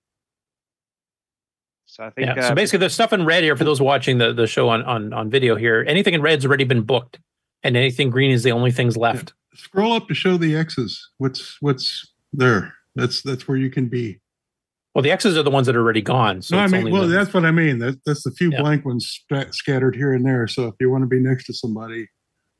So 1.86 2.04
I 2.04 2.10
think, 2.10 2.28
Yeah. 2.28 2.34
uh, 2.44 2.48
so 2.48 2.54
basically, 2.54 2.86
the 2.86 2.90
stuff 2.90 3.12
in 3.12 3.24
red 3.24 3.42
here 3.42 3.56
for 3.56 3.64
those 3.64 3.80
watching 3.80 4.18
the, 4.18 4.32
the 4.32 4.46
show 4.46 4.68
on, 4.68 4.82
on 4.82 5.12
on 5.12 5.30
video 5.30 5.56
here, 5.56 5.84
anything 5.88 6.14
in 6.14 6.22
red's 6.22 6.44
already 6.46 6.64
been 6.64 6.82
booked, 6.82 7.18
and 7.62 7.76
anything 7.76 8.10
green 8.10 8.30
is 8.30 8.42
the 8.44 8.52
only 8.52 8.70
things 8.70 8.96
left. 8.96 9.32
Scroll 9.58 9.92
up 9.92 10.08
to 10.08 10.14
show 10.14 10.36
the 10.36 10.56
X's. 10.56 11.10
What's 11.18 11.56
what's 11.60 12.12
there? 12.32 12.74
That's 12.94 13.22
that's 13.22 13.46
where 13.48 13.56
you 13.56 13.70
can 13.70 13.86
be. 13.88 14.20
Well, 14.94 15.02
the 15.02 15.10
X's 15.10 15.36
are 15.36 15.42
the 15.42 15.50
ones 15.50 15.66
that 15.66 15.76
are 15.76 15.80
already 15.80 16.00
gone. 16.00 16.42
So 16.42 16.56
no, 16.56 16.62
I 16.62 16.66
mean, 16.66 16.76
only 16.80 16.92
well, 16.92 17.02
the- 17.06 17.14
that's 17.14 17.34
what 17.34 17.44
I 17.44 17.50
mean. 17.50 17.78
That 17.78 18.00
that's 18.06 18.22
the 18.24 18.30
few 18.30 18.50
Yeah. 18.50 18.60
blank 18.62 18.84
ones 18.84 19.06
stra- 19.08 19.52
scattered 19.52 19.94
here 19.94 20.12
and 20.14 20.24
there. 20.24 20.46
So 20.48 20.66
if 20.66 20.74
you 20.80 20.90
want 20.90 21.02
to 21.02 21.06
be 21.08 21.20
next 21.20 21.44
to 21.46 21.54
somebody, 21.54 22.08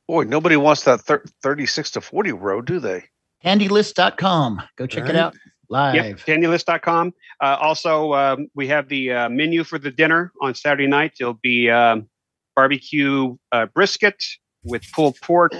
Boy, 0.07 0.23
nobody 0.23 0.55
wants 0.55 0.83
that 0.85 1.01
thir- 1.01 1.23
36 1.43 1.91
to 1.91 2.01
40 2.01 2.31
row, 2.31 2.61
do 2.61 2.79
they? 2.79 3.03
Handylist.com. 3.45 4.61
Go 4.75 4.87
check 4.87 5.07
it 5.07 5.15
out 5.15 5.35
live. 5.69 5.93
Yep, 5.95 6.17
dandylist.com. 6.21 7.13
Uh, 7.41 7.57
also, 7.61 8.13
um, 8.13 8.47
we 8.55 8.67
have 8.67 8.89
the 8.89 9.11
uh, 9.13 9.29
menu 9.29 9.63
for 9.63 9.77
the 9.77 9.91
dinner 9.91 10.31
on 10.41 10.55
Saturday 10.55 10.87
night. 10.87 11.13
It'll 11.19 11.33
be 11.35 11.69
um, 11.69 12.09
barbecue 12.55 13.37
uh, 13.51 13.67
brisket 13.67 14.23
with 14.63 14.83
pulled 14.93 15.15
pork, 15.21 15.53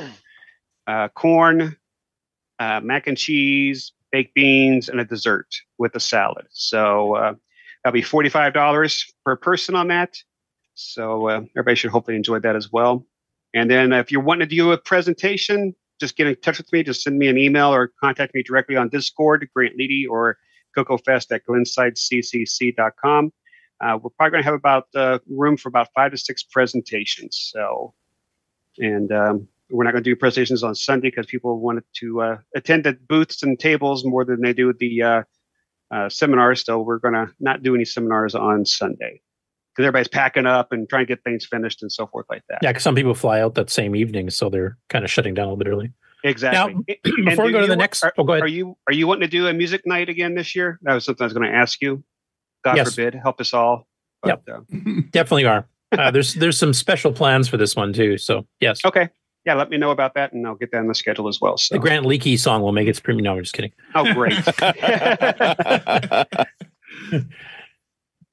uh, 0.90 1.08
corn, 1.10 1.78
uh, 2.58 2.80
mac 2.84 3.06
and 3.06 3.18
cheese, 3.18 3.94
baked 4.12 4.34
beans, 4.34 4.90
and 4.90 5.00
a 5.00 5.06
dessert 5.06 5.48
with 5.78 5.96
a 5.96 6.00
salad. 6.00 6.48
So 6.50 7.16
uh, 7.16 7.34
that'll 7.84 7.94
be 7.94 8.02
$45 8.02 9.14
per 9.24 9.36
person 9.36 9.76
on 9.76 9.90
that. 9.90 10.18
So 10.74 11.28
uh, 11.28 11.42
everybody 11.56 11.76
should 11.76 11.92
hopefully 11.92 12.18
enjoy 12.18 12.40
that 12.40 12.56
as 12.56 12.72
well. 12.72 13.06
And 13.54 13.70
then 13.70 13.94
if 13.94 14.12
you're 14.12 14.24
wanting 14.24 14.50
to 14.50 14.56
do 14.56 14.72
a 14.72 14.78
presentation, 14.78 15.76
just 16.00 16.16
get 16.16 16.26
in 16.26 16.36
touch 16.38 16.58
with 16.58 16.72
me, 16.74 16.82
just 16.82 17.04
send 17.04 17.20
me 17.20 17.28
an 17.28 17.38
email 17.38 17.72
or 17.72 17.92
contact 18.02 18.34
me 18.34 18.42
directly 18.42 18.76
on 18.76 18.90
Discord, 18.90 19.48
Grant 19.56 19.78
Leedy 19.78 20.06
or 20.10 20.38
CocoFest 20.76 21.32
at 21.32 21.46
glensideccc.com. 21.46 23.32
Uh, 23.82 23.98
we're 24.02 24.10
probably 24.10 24.32
going 24.32 24.44
to 24.44 24.46
have 24.46 24.56
about 24.56 24.88
uh, 24.96 25.20
room 25.30 25.56
for 25.56 25.70
about 25.70 25.90
five 25.94 26.12
to 26.12 26.18
six 26.18 26.44
presentations. 26.44 27.52
So, 27.54 27.94
and 28.78 29.12
um, 29.12 29.48
we're 29.72 29.84
not 29.84 29.92
going 29.92 30.04
to 30.04 30.10
do 30.10 30.16
presentations 30.16 30.64
on 30.64 30.76
Sunday 30.76 31.10
because 31.10 31.26
people 31.26 31.60
wanted 31.60 31.84
to 31.98 32.22
uh, 32.22 32.38
attend 32.56 32.84
the 32.84 32.94
booths 33.08 33.44
and 33.44 33.60
tables 33.60 34.04
more 34.06 34.26
than 34.26 34.42
they 34.42 34.54
do 34.54 34.74
the 34.80 35.02
uh, 35.04 35.24
uh, 35.92 36.10
seminars. 36.10 36.64
So 36.66 36.80
we're 36.82 37.00
going 37.00 37.14
to 37.14 37.28
not 37.40 37.64
do 37.64 37.76
any 37.76 37.86
seminars 37.86 38.36
on 38.36 38.66
Sunday 38.66 39.22
because 39.76 39.86
everybody's 39.86 40.08
packing 40.08 40.46
up 40.46 40.72
and 40.72 40.88
trying 40.90 41.06
to 41.06 41.08
get 41.08 41.24
things 41.24 41.46
finished 41.46 41.82
and 41.82 41.92
so 41.92 42.08
forth 42.08 42.26
like 42.30 42.44
that. 42.50 42.60
Yeah, 42.62 42.72
because 42.72 42.84
some 42.84 42.96
people 42.96 43.14
fly 43.14 43.42
out 43.42 43.56
that 43.56 43.70
same 43.70 43.96
evening, 43.96 44.30
so 44.30 44.50
they're 44.50 44.78
kind 44.90 45.06
of 45.06 45.12
shutting 45.12 45.34
down 45.34 45.46
a 45.48 45.54
little 45.54 45.58
bit 45.64 45.68
early. 45.70 45.92
Exactly. 46.24 46.74
Now, 47.06 47.24
before 47.26 47.46
we 47.46 47.52
go 47.54 47.62
to 47.62 47.68
the 47.68 47.74
wa- 47.74 47.78
next- 47.78 48.04
are, 48.04 48.14
oh, 48.18 48.24
go 48.26 48.34
ahead. 48.34 48.44
are 48.44 48.48
you 48.48 48.76
are 48.88 48.94
you 48.94 49.08
wanting 49.08 49.22
to 49.22 49.28
do 49.30 49.48
a 49.48 49.54
music 49.54 49.84
night 49.86 50.10
again 50.10 50.36
this 50.36 50.54
year? 50.56 50.78
That 50.82 50.94
was 50.96 51.06
something 51.06 51.24
I 51.24 51.28
was 51.28 51.34
going 51.34 51.50
to 51.50 51.56
ask 51.56 51.82
you. 51.82 52.04
God 52.66 52.76
Yes. 52.76 52.94
forbid, 52.94 53.16
help 53.16 53.40
us 53.40 53.54
all. 53.54 53.88
Yep. 54.26 54.44
Definitely 55.12 55.46
are. 55.46 55.66
Uh, 55.94 56.12
there's 56.12 56.34
there's 56.34 56.58
some 56.58 56.74
special 56.74 57.14
plans 57.14 57.48
for 57.48 57.56
this 57.56 57.74
one 57.76 57.94
too. 57.94 58.18
So 58.18 58.46
yes. 58.60 58.84
Okay. 58.84 59.08
Yeah, 59.46 59.54
let 59.54 59.70
me 59.70 59.78
know 59.78 59.92
about 59.92 60.14
that, 60.16 60.34
and 60.34 60.46
I'll 60.46 60.56
get 60.56 60.72
that 60.72 60.80
on 60.80 60.88
the 60.88 60.96
schedule 60.96 61.28
as 61.28 61.40
well. 61.40 61.58
So. 61.58 61.76
The 61.76 61.80
Grant 61.80 62.06
Leakey 62.06 62.38
song 62.38 62.62
will 62.62 62.74
make 62.74 62.88
its 62.88 63.00
premium. 63.00 63.24
No, 63.24 63.34
I'm 63.38 63.42
just 63.42 63.54
kidding. 63.54 63.72
Oh, 63.96 64.14
great. 64.14 64.36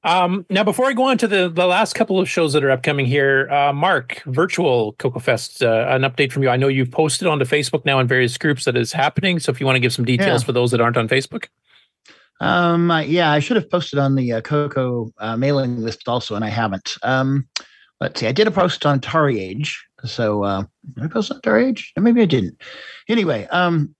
Um, 0.07 0.45
now, 0.49 0.63
before 0.63 0.85
I 0.85 0.93
go 0.93 1.03
on 1.03 1.17
to 1.17 1.27
the, 1.27 1.49
the 1.49 1.65
last 1.65 1.93
couple 1.93 2.17
of 2.17 2.29
shows 2.29 2.53
that 2.53 2.63
are 2.63 2.71
upcoming 2.71 3.05
here, 3.05 3.49
uh, 3.51 3.73
Mark, 3.73 4.21
virtual 4.25 4.93
Coco 4.93 5.19
Fest, 5.19 5.61
uh, 5.61 5.87
an 5.89 6.03
update 6.03 6.31
from 6.31 6.43
you. 6.43 6.49
I 6.49 6.55
know 6.55 6.69
you've 6.69 6.91
posted 6.91 7.27
onto 7.27 7.43
Facebook 7.43 7.83
now 7.83 7.99
in 7.99 8.07
various 8.07 8.37
groups 8.37 8.63
that 8.65 8.77
is 8.77 8.93
happening. 8.93 9.37
So 9.39 9.51
if 9.51 9.59
you 9.59 9.65
want 9.65 9.75
to 9.75 9.81
give 9.81 9.91
some 9.91 10.05
details 10.05 10.43
Yeah. 10.43 10.45
for 10.45 10.53
those 10.53 10.71
that 10.71 10.79
aren't 10.79 10.95
on 10.95 11.09
Facebook. 11.09 11.47
Um, 12.39 12.89
uh, 12.89 13.01
yeah, 13.01 13.31
I 13.31 13.39
should 13.39 13.57
have 13.57 13.69
posted 13.69 13.99
on 13.99 14.15
the 14.15 14.31
uh, 14.33 14.41
Coco 14.41 15.11
uh, 15.17 15.35
mailing 15.35 15.81
list 15.81 16.07
also, 16.07 16.35
and 16.35 16.45
I 16.45 16.49
haven't. 16.49 16.95
Um, 17.03 17.47
let's 18.01 18.19
see, 18.19 18.27
I 18.27 18.31
did 18.31 18.47
a 18.47 18.51
post 18.51 18.85
on 18.85 18.99
Atari 18.99 19.39
Age. 19.39 19.85
So, 20.05 20.43
uh, 20.43 20.63
did 20.93 21.03
I 21.03 21.07
post 21.07 21.31
on 21.31 21.41
Atari 21.41 21.67
Age? 21.67 21.93
Maybe 21.97 22.21
I 22.21 22.25
didn't. 22.25 22.61
Anyway, 23.09 23.47
um, 23.47 23.95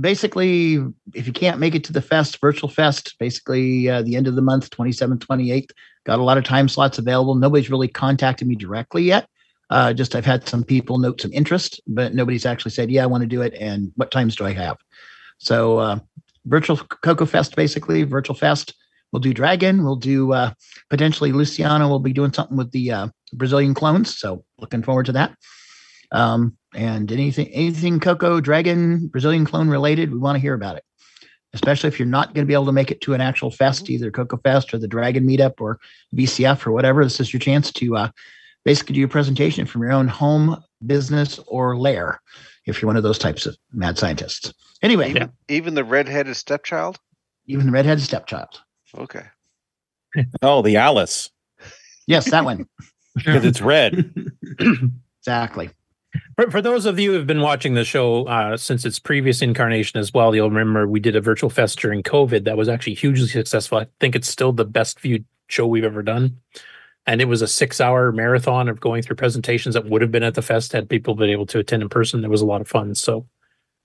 basically, 0.00 0.78
if 1.14 1.26
you 1.26 1.32
can't 1.32 1.60
make 1.60 1.74
it 1.74 1.84
to 1.84 1.92
the 1.92 2.02
fest, 2.02 2.40
virtual 2.40 2.68
fest, 2.68 3.16
basically 3.18 3.88
uh, 3.88 4.02
the 4.02 4.16
end 4.16 4.26
of 4.26 4.34
the 4.34 4.42
month, 4.42 4.70
27th, 4.70 5.18
28th, 5.18 5.70
got 6.04 6.18
a 6.18 6.22
lot 6.22 6.38
of 6.38 6.44
time 6.44 6.68
slots 6.68 6.98
available. 6.98 7.34
Nobody's 7.34 7.70
really 7.70 7.88
contacted 7.88 8.48
me 8.48 8.56
directly 8.56 9.02
yet. 9.02 9.28
Uh, 9.68 9.92
just 9.92 10.16
I've 10.16 10.26
had 10.26 10.48
some 10.48 10.64
people 10.64 10.98
note 10.98 11.20
some 11.20 11.32
interest, 11.32 11.80
but 11.86 12.14
nobody's 12.14 12.46
actually 12.46 12.72
said, 12.72 12.90
yeah, 12.90 13.04
I 13.04 13.06
want 13.06 13.22
to 13.22 13.28
do 13.28 13.42
it. 13.42 13.54
And 13.54 13.92
what 13.96 14.10
times 14.10 14.34
do 14.34 14.44
I 14.44 14.52
have? 14.52 14.78
So, 15.38 15.78
uh, 15.78 15.98
virtual 16.46 16.76
Coco 16.76 17.26
Fest, 17.26 17.54
basically 17.54 18.02
virtual 18.02 18.34
fest. 18.34 18.74
We'll 19.12 19.20
do 19.20 19.34
Dragon. 19.34 19.82
We'll 19.84 19.96
do 19.96 20.32
uh, 20.32 20.52
potentially 20.88 21.32
Luciano. 21.32 21.88
We'll 21.88 21.98
be 21.98 22.12
doing 22.12 22.32
something 22.32 22.56
with 22.56 22.70
the 22.72 22.92
uh, 22.92 23.08
Brazilian 23.32 23.74
clones. 23.74 24.16
So 24.18 24.44
looking 24.58 24.82
forward 24.82 25.06
to 25.06 25.12
that. 25.12 25.34
Um, 26.12 26.56
and 26.74 27.10
anything, 27.10 27.48
anything 27.48 27.98
Coco, 28.00 28.40
Dragon, 28.40 29.08
Brazilian 29.08 29.44
clone 29.44 29.68
related, 29.68 30.12
we 30.12 30.18
want 30.18 30.36
to 30.36 30.40
hear 30.40 30.54
about 30.54 30.76
it. 30.76 30.84
Especially 31.52 31.88
if 31.88 31.98
you're 31.98 32.06
not 32.06 32.32
going 32.32 32.44
to 32.44 32.48
be 32.48 32.54
able 32.54 32.66
to 32.66 32.72
make 32.72 32.92
it 32.92 33.00
to 33.02 33.14
an 33.14 33.20
actual 33.20 33.50
fest, 33.50 33.90
either 33.90 34.10
Coco 34.12 34.36
Fest 34.36 34.72
or 34.72 34.78
the 34.78 34.86
Dragon 34.86 35.26
Meetup 35.26 35.54
or 35.60 35.80
VCF 36.14 36.64
or 36.64 36.70
whatever. 36.70 37.02
This 37.02 37.18
is 37.18 37.32
your 37.32 37.40
chance 37.40 37.72
to 37.72 37.96
uh, 37.96 38.08
basically 38.64 38.94
do 38.94 39.04
a 39.04 39.08
presentation 39.08 39.66
from 39.66 39.82
your 39.82 39.90
own 39.90 40.06
home, 40.06 40.62
business, 40.86 41.40
or 41.48 41.76
lair. 41.76 42.20
If 42.66 42.80
you're 42.80 42.86
one 42.86 42.96
of 42.96 43.02
those 43.02 43.18
types 43.18 43.46
of 43.46 43.56
mad 43.72 43.98
scientists. 43.98 44.52
Anyway, 44.82 45.10
Even, 45.10 45.32
even 45.48 45.74
the 45.74 45.82
redheaded 45.82 46.36
stepchild. 46.36 46.98
even 47.46 47.66
the 47.66 47.72
redheaded 47.72 48.04
stepchild. 48.04 48.60
Okay. 48.96 49.24
Oh, 50.42 50.60
the 50.60 50.76
Alice. 50.76 51.30
Yes, 52.06 52.30
that 52.30 52.44
one. 52.44 52.66
Because 53.14 53.44
it's 53.44 53.60
red. 53.60 54.14
exactly. 55.18 55.70
For, 56.36 56.50
for 56.50 56.62
those 56.62 56.86
of 56.86 56.98
you 56.98 57.10
who 57.10 57.18
have 57.18 57.26
been 57.26 57.40
watching 57.40 57.74
the 57.74 57.84
show 57.84 58.24
uh, 58.26 58.56
since 58.56 58.84
its 58.84 59.00
previous 59.00 59.42
incarnation 59.42 59.98
as 59.98 60.14
well, 60.14 60.34
you'll 60.34 60.48
remember 60.48 60.86
we 60.86 61.00
did 61.00 61.16
a 61.16 61.20
virtual 61.20 61.50
fest 61.50 61.78
during 61.80 62.04
COVID 62.04 62.44
that 62.44 62.56
was 62.56 62.68
actually 62.68 62.94
hugely 62.94 63.26
successful. 63.26 63.78
I 63.78 63.86
think 63.98 64.14
it's 64.14 64.28
still 64.28 64.52
the 64.52 64.64
best 64.64 65.00
viewed 65.00 65.24
show 65.48 65.66
we've 65.66 65.84
ever 65.84 66.02
done. 66.02 66.38
And 67.06 67.20
it 67.20 67.26
was 67.26 67.42
a 67.42 67.48
six 67.48 67.80
hour 67.80 68.12
marathon 68.12 68.68
of 68.68 68.80
going 68.80 69.02
through 69.02 69.16
presentations 69.16 69.74
that 69.74 69.86
would 69.86 70.02
have 70.02 70.12
been 70.12 70.22
at 70.22 70.34
the 70.34 70.42
fest 70.42 70.72
had 70.72 70.88
people 70.88 71.14
been 71.14 71.30
able 71.30 71.46
to 71.46 71.58
attend 71.58 71.82
in 71.82 71.88
person. 71.88 72.24
It 72.24 72.30
was 72.30 72.42
a 72.42 72.46
lot 72.46 72.60
of 72.60 72.68
fun. 72.68 72.94
So, 72.94 73.26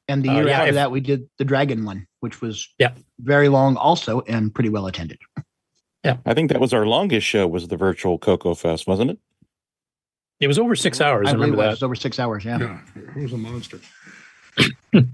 And 0.07 0.23
the 0.23 0.30
Uh, 0.30 0.34
year 0.36 0.48
yeah, 0.48 0.57
after 0.60 0.69
if- 0.69 0.76
that, 0.76 0.91
we 0.91 0.99
did 1.02 1.27
the 1.38 1.45
Dragon 1.45 1.84
one, 1.86 2.06
which 2.19 2.41
was 2.41 2.68
yeah 2.80 2.94
very 3.19 3.49
long 3.49 3.76
also 3.77 4.22
and 4.22 4.53
pretty 4.53 4.69
well 4.69 4.86
attended. 4.88 5.19
Yeah. 6.03 6.18
I 6.26 6.34
think 6.36 6.52
that 6.52 6.61
was 6.61 6.73
our 6.73 6.86
longest 6.86 7.26
show 7.26 7.48
was 7.48 7.68
the 7.68 7.77
virtual 7.77 8.19
Coco 8.19 8.53
Fest, 8.53 8.86
wasn't 8.88 9.11
it? 9.11 9.19
it 10.41 10.48
was 10.48 10.60
over 10.60 10.76
six 10.76 10.99
hours. 11.02 11.27
I, 11.27 11.32
I 11.32 11.34
believe 11.34 11.52
remember 11.53 11.64
it 11.64 11.65
that. 11.65 11.72
was 11.72 11.84
over 11.84 11.95
six 11.95 12.19
hours. 12.19 12.44
Yeah. 12.45 12.80
It 13.15 13.22
was 13.23 13.34
a 13.34 13.38
monster. 13.38 13.80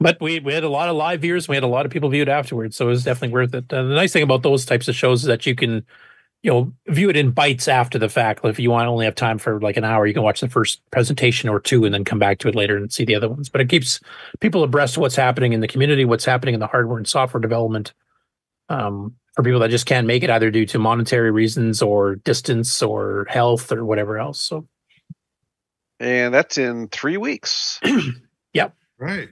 But 0.00 0.20
we, 0.20 0.38
we 0.38 0.52
had 0.52 0.62
a 0.62 0.68
lot 0.68 0.88
of 0.88 0.94
live 0.94 1.22
viewers. 1.22 1.48
We 1.48 1.56
had 1.56 1.64
a 1.64 1.68
lot 1.68 1.84
of 1.84 1.90
people 1.90 2.08
viewed 2.08 2.28
afterwards, 2.28 2.76
so 2.76 2.86
it 2.86 2.90
was 2.90 3.02
definitely 3.02 3.32
worth 3.34 3.52
it. 3.52 3.72
Uh, 3.72 3.82
the 3.82 3.94
nice 3.96 4.12
thing 4.12 4.22
about 4.22 4.44
those 4.44 4.64
types 4.64 4.86
of 4.86 4.94
shows 4.94 5.22
is 5.22 5.26
that 5.26 5.44
you 5.44 5.56
can, 5.56 5.84
you 6.42 6.50
know, 6.50 6.72
view 6.86 7.10
it 7.10 7.16
in 7.16 7.32
bites 7.32 7.66
after 7.66 7.98
the 7.98 8.08
fact. 8.08 8.44
If 8.44 8.58
you 8.58 8.70
want 8.70 8.86
to 8.86 8.90
only 8.90 9.04
have 9.04 9.14
time 9.14 9.38
for 9.38 9.60
like 9.60 9.76
an 9.76 9.84
hour, 9.84 10.06
you 10.06 10.14
can 10.14 10.22
watch 10.22 10.40
the 10.40 10.48
first 10.48 10.80
presentation 10.90 11.48
or 11.48 11.58
two 11.58 11.84
and 11.84 11.92
then 11.92 12.04
come 12.04 12.18
back 12.18 12.38
to 12.38 12.48
it 12.48 12.54
later 12.54 12.76
and 12.76 12.92
see 12.92 13.04
the 13.04 13.16
other 13.16 13.28
ones. 13.28 13.48
But 13.48 13.60
it 13.60 13.68
keeps 13.68 14.00
people 14.40 14.62
abreast 14.62 14.96
of 14.96 15.00
what's 15.00 15.16
happening 15.16 15.52
in 15.52 15.60
the 15.60 15.68
community, 15.68 16.04
what's 16.04 16.24
happening 16.24 16.54
in 16.54 16.60
the 16.60 16.66
hardware 16.66 16.98
and 16.98 17.08
software 17.08 17.40
development. 17.40 17.92
Um, 18.68 19.16
for 19.34 19.44
people 19.44 19.60
that 19.60 19.70
just 19.70 19.86
can't 19.86 20.06
make 20.06 20.24
it 20.24 20.30
either 20.30 20.50
due 20.50 20.66
to 20.66 20.80
monetary 20.80 21.30
reasons 21.30 21.80
or 21.80 22.16
distance 22.16 22.82
or 22.82 23.24
health 23.28 23.70
or 23.70 23.84
whatever 23.84 24.18
else. 24.18 24.40
So 24.40 24.66
And 26.00 26.34
that's 26.34 26.58
in 26.58 26.88
three 26.88 27.16
weeks. 27.16 27.80
Yep. 28.54 28.74
Right. 28.98 29.28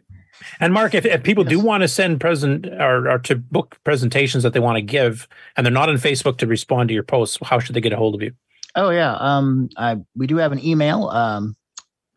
And 0.61 0.73
Mark, 0.73 0.95
if, 0.95 1.05
if 1.05 1.23
people 1.23 1.45
do 1.45 1.61
want 1.61 1.83
to 1.83 1.89
send 1.89 2.21
present 2.21 2.67
or, 2.67 3.11
or 3.11 3.19
to 3.21 3.37
book 3.37 3.79
presentations 3.85 4.43
that 4.43 4.53
they 4.53 4.61
want 4.61 4.77
to 4.77 4.83
give, 4.83 5.29
and 5.57 5.65
they're 5.65 5.73
not 5.73 5.89
on 5.89 5.97
Facebook 5.97 6.39
to 6.39 6.47
respond 6.47 6.89
to 6.89 6.95
your 6.95 7.03
posts, 7.03 7.39
how 7.43 7.59
should 7.59 7.75
they 7.75 7.81
get 7.81 7.93
a 7.93 7.97
hold 7.97 8.15
of 8.15 8.23
you? 8.23 8.33
Oh 8.75 8.91
yeah. 8.91 9.17
Um, 9.19 9.71
I, 9.77 9.97
we 10.15 10.27
do 10.27 10.37
have 10.37 10.53
an 10.53 10.65
email. 10.65 11.09
Um, 11.09 11.57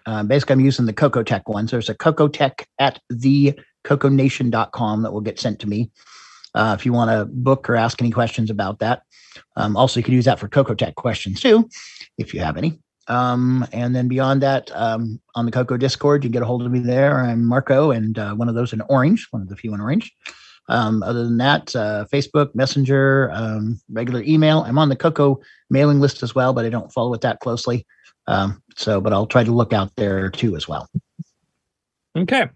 uh, 0.06 0.24
basically, 0.24 0.54
I'm 0.54 0.60
using 0.62 0.86
the 0.86 0.94
Coco 0.94 1.24
Tech 1.24 1.48
one. 1.48 1.68
So 1.68 1.76
there's 1.76 1.90
a 1.90 1.96
Coco 1.96 2.28
Tech 2.28 2.68
at 2.80 3.00
the 3.10 3.58
coconation.com 3.84 5.04
that 5.04 5.12
will 5.12 5.22
get 5.22 5.40
sent 5.40 5.60
to 5.60 5.68
me. 5.68 5.92
Uh, 6.56 6.76
if 6.78 6.86
you 6.86 6.92
want 6.92 7.12
to 7.12 7.26
book 7.26 7.70
or 7.70 7.76
ask 7.76 8.02
any 8.02 8.12
questions 8.12 8.50
about 8.50 8.80
that. 8.80 9.04
Um, 9.56 9.78
also, 9.78 10.00
you 10.00 10.04
can 10.04 10.16
use 10.16 10.26
that 10.26 10.40
for 10.40 10.48
Coco 10.48 10.74
Tech 10.74 10.96
questions 10.96 11.40
too, 11.40 11.70
if 12.18 12.34
you 12.34 12.40
have 12.40 12.58
any. 12.58 12.80
Um, 13.10 13.66
and 13.74 13.96
then 13.96 14.08
beyond 14.08 14.42
that, 14.44 14.72
um, 14.74 15.20
on 15.36 15.46
the 15.46 15.52
Coco 15.52 15.78
Discord, 15.78 16.24
you 16.24 16.30
can 16.30 16.34
get 16.34 16.44
a 16.44 16.46
hold 16.46 16.62
of 16.62 16.72
me 16.72 16.80
there. 16.80 17.20
I'm 17.20 17.44
Marco, 17.44 17.92
and 17.92 18.18
uh, 18.18 18.36
one 18.36 18.48
of 18.48 18.56
those 18.56 18.72
in 18.72 18.82
orange, 18.82 19.28
one 19.32 19.42
of 19.42 19.50
the 19.50 19.56
few 19.56 19.74
in 19.74 19.82
orange. 19.82 20.14
Um, 20.70 21.02
other 21.02 21.24
than 21.24 21.38
that, 21.38 21.76
uh, 21.76 22.06
Facebook, 22.14 22.54
Messenger, 22.54 23.32
um, 23.34 23.82
regular 23.90 24.22
email. 24.22 24.60
I'm 24.62 24.78
on 24.78 24.90
the 24.90 24.96
Coco 24.96 25.42
mailing 25.72 26.00
list 26.00 26.22
as 26.22 26.36
well, 26.36 26.54
but 26.54 26.64
I 26.64 26.70
don't 26.70 26.94
follow 26.94 27.14
it 27.16 27.22
that 27.22 27.40
closely. 27.40 27.88
Um, 28.28 28.62
so, 28.76 29.02
but 29.02 29.12
I'll 29.12 29.26
try 29.26 29.44
to 29.44 29.52
look 29.52 29.74
out 29.74 29.96
there 29.96 30.30
too 30.30 30.56
as 30.56 30.68
well. 30.68 30.88
Okay. 32.16 32.48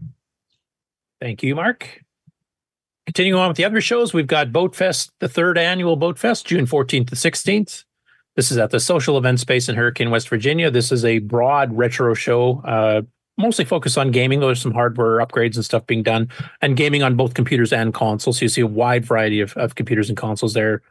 Thank 1.20 1.42
you, 1.42 1.56
Mark. 1.56 2.02
Continuing 3.08 3.42
on 3.42 3.48
with 3.48 3.58
the 3.58 3.66
other 3.66 3.82
shows, 3.82 4.14
we've 4.14 4.28
got 4.28 4.52
Boat 4.52 4.76
Fest, 4.76 5.12
the 5.20 5.28
third 5.28 5.58
annual 5.58 5.96
Boat 5.96 6.20
Fest, 6.20 6.46
June 6.46 6.68
14th 6.68 7.10
to 7.10 7.16
16th. 7.16 7.84
This 8.36 8.52
is 8.52 8.58
at 8.58 8.72
the 8.72 8.80
social 8.80 9.18
event 9.18 9.40
space 9.40 9.70
in 9.70 9.76
Hurricane, 9.76 10.10
West 10.10 10.28
Virginia. 10.28 10.72
This 10.72 10.92
is 10.92 11.06
a 11.06 11.20
broad 11.20 11.76
retro 11.76 12.16
show, 12.16 12.62
uh, 12.66 13.04
mostly 13.38 13.64
focused 13.64 13.98
on 13.98 14.12
gaming. 14.12 14.40
There's 14.40 14.62
some 14.62 14.74
hardware 14.74 15.24
upgrades 15.24 15.56
and 15.56 15.64
stuff 15.64 15.86
being 15.86 16.02
done, 16.02 16.30
and 16.62 16.76
gaming 16.76 17.04
on 17.04 17.16
both 17.16 17.36
computers 17.36 17.72
and 17.72 17.94
consoles. 17.94 18.40
So 18.40 18.46
you 18.46 18.50
see 18.50 18.62
a 18.62 18.68
wide 18.68 19.06
variety 19.06 19.40
of, 19.40 19.56
of 19.56 19.76
computers 19.76 20.10
and 20.10 20.18
consoles 20.18 20.54
there, 20.54 20.82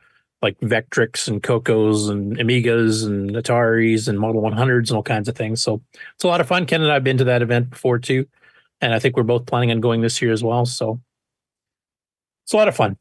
like 0.41 0.59
Vectrex 0.61 1.27
and 1.27 1.43
Cocos 1.43 2.09
and 2.09 2.37
Amigas 2.37 3.05
and 3.05 3.31
Ataris 3.31 4.07
and 4.07 4.21
Model 4.21 4.43
100s 4.43 4.89
and 4.89 4.93
all 4.93 5.03
kinds 5.03 5.29
of 5.29 5.37
things. 5.37 5.61
So 5.61 5.81
it's 6.15 6.25
a 6.25 6.29
lot 6.29 6.41
of 6.41 6.47
fun. 6.47 6.67
Ken 6.67 6.81
and 6.81 6.91
I 6.93 6.95
have 6.95 7.05
been 7.05 7.19
to 7.19 7.25
that 7.25 7.43
event 7.43 7.71
before 7.71 7.99
too, 7.99 8.27
and 8.81 8.95
I 8.95 9.01
think 9.01 9.17
we're 9.17 9.25
both 9.25 9.47
planning 9.47 9.73
on 9.73 9.81
going 9.81 10.01
this 10.01 10.23
year 10.23 10.33
as 10.33 10.45
well. 10.45 10.65
So 10.65 11.01
it's 12.45 12.53
a 12.53 12.57
lot 12.57 12.69
of 12.69 12.77
fun. 12.77 12.97